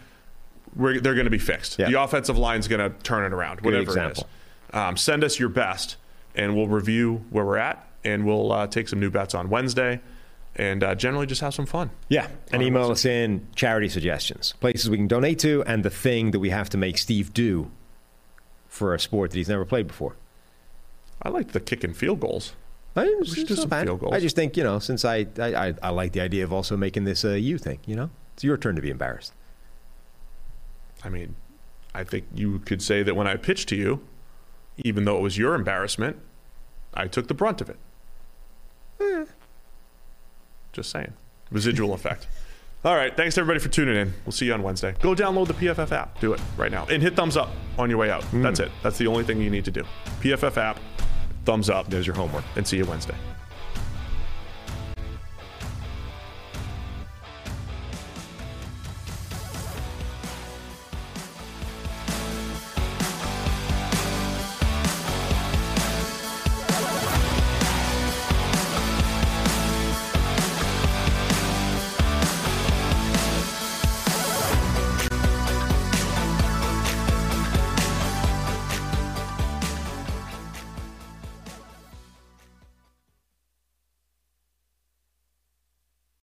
We're, 0.75 1.01
they're 1.01 1.15
going 1.15 1.25
to 1.25 1.31
be 1.31 1.39
fixed. 1.39 1.79
Yeah. 1.79 1.91
The 1.91 2.01
offensive 2.03 2.39
line's 2.39 2.69
going 2.69 2.91
to 2.91 2.97
turn 3.03 3.25
it 3.25 3.35
around. 3.35 3.61
Whatever 3.61 3.83
example. 3.83 4.23
it 4.73 4.77
is. 4.77 4.81
Um, 4.81 4.97
send 4.97 5.25
us 5.25 5.39
your 5.39 5.49
best, 5.49 5.97
and 6.35 6.55
we'll 6.55 6.69
review 6.69 7.25
where 7.31 7.45
we're 7.45 7.57
at, 7.57 7.85
and 8.05 8.25
we'll 8.25 8.51
uh, 8.53 8.67
take 8.67 8.89
some 8.89 9.01
new 9.01 9.11
bets 9.11 9.35
on 9.35 9.49
Wednesday, 9.51 10.01
and 10.57 10.83
uh, 10.83 10.95
generally 10.95 11.27
just 11.27 11.41
have 11.41 11.55
some 11.55 11.67
fun. 11.67 11.91
Yeah, 12.09 12.29
and 12.53 12.63
email 12.63 12.91
us 12.91 13.05
in 13.05 13.47
charity 13.55 13.89
suggestions, 13.89 14.55
places 14.61 14.89
we 14.91 14.97
can 14.97 15.07
donate 15.09 15.39
to, 15.41 15.63
and 15.67 15.85
the 15.85 15.91
thing 15.91 16.31
that 16.33 16.39
we 16.41 16.51
have 16.51 16.69
to 16.71 16.79
make 16.79 16.99
Steve 16.99 17.33
do 17.35 17.71
for 18.69 18.95
a 18.95 19.01
sport 19.01 19.31
that 19.33 19.37
he's 19.37 19.49
never 19.49 19.65
played 19.65 19.87
before. 19.87 20.17
I 21.23 21.29
like 21.29 21.53
the 21.53 21.61
kick 21.61 21.85
and 21.85 21.97
field 21.97 22.21
goals. 22.21 22.55
I, 22.97 23.05
We 23.21 23.27
should 23.27 23.35
do 23.35 23.41
it's 23.43 23.51
not 23.51 23.59
some 23.59 23.69
bad. 23.69 23.87
field 23.87 24.01
goals. 24.01 24.15
I 24.15 24.21
just 24.21 24.35
think 24.35 24.57
you 24.57 24.65
know, 24.65 24.79
since 24.79 25.05
I, 25.05 25.27
I 25.39 25.69
I 25.69 25.75
I 25.83 25.89
like 25.91 26.13
the 26.13 26.21
idea 26.21 26.43
of 26.45 26.53
also 26.53 26.77
making 26.77 27.05
this 27.05 27.25
a 27.25 27.39
you 27.39 27.57
thing. 27.59 27.79
You 27.87 27.95
know, 27.97 28.11
it's 28.35 28.43
your 28.43 28.57
turn 28.57 28.75
to 28.77 28.83
be 28.83 28.91
embarrassed. 28.91 29.33
I 31.05 31.09
mean, 31.09 31.37
I 31.95 32.05
think 32.05 32.27
you 32.35 32.59
could 32.61 32.83
say 32.83 33.03
that 33.03 33.15
when 33.17 33.27
I 33.27 33.37
pitched 33.37 33.69
to 33.71 33.77
you, 33.77 34.07
even 34.79 35.05
though 35.05 35.17
it 35.17 35.23
was 35.23 35.39
your 35.39 35.55
embarrassment, 35.55 36.17
I 36.93 37.07
took 37.07 37.29
the 37.29 37.35
brunt 37.35 37.61
of 37.61 37.71
it. 37.71 37.79
Eh. 39.01 39.25
Just 40.73 40.91
saying. 40.91 41.13
Residual 41.51 41.95
effect. 41.95 42.29
All 42.85 42.95
right. 42.95 43.15
Thanks 43.15 43.37
everybody 43.37 43.61
for 43.61 43.69
tuning 43.69 43.97
in. 43.97 44.15
We'll 44.25 44.33
see 44.33 44.47
you 44.47 44.55
on 44.55 44.63
Wednesday. 44.63 44.95
Go 45.01 45.15
download 45.15 45.49
the 45.49 45.55
PFF 45.55 45.93
app. 45.93 46.19
Do 46.21 46.33
it 46.33 46.41
right 46.57 46.73
now. 46.73 46.87
And 46.87 47.03
hit 47.03 47.15
thumbs 47.15 47.37
up 47.37 47.51
on 47.79 47.91
your 47.91 47.99
way 47.99 48.11
out. 48.11 48.25
Hmm. 48.25 48.43
That's 48.43 48.61
it. 48.61 48.71
That's 48.83 48.97
the 48.99 49.07
only 49.07 49.25
thing 49.25 49.41
you 49.41 49.51
need 49.51 49.65
to 49.67 49.71
do. 49.71 49.85
PFF 50.21 50.57
app, 50.57 50.79
thumbs 51.45 51.69
up. 51.69 51.91
There's 51.91 52.07
your 52.07 52.17
homework. 52.17 52.45
And 52.57 52.67
see 52.67 52.79
you 52.79 52.87
Wednesday. 52.87 53.17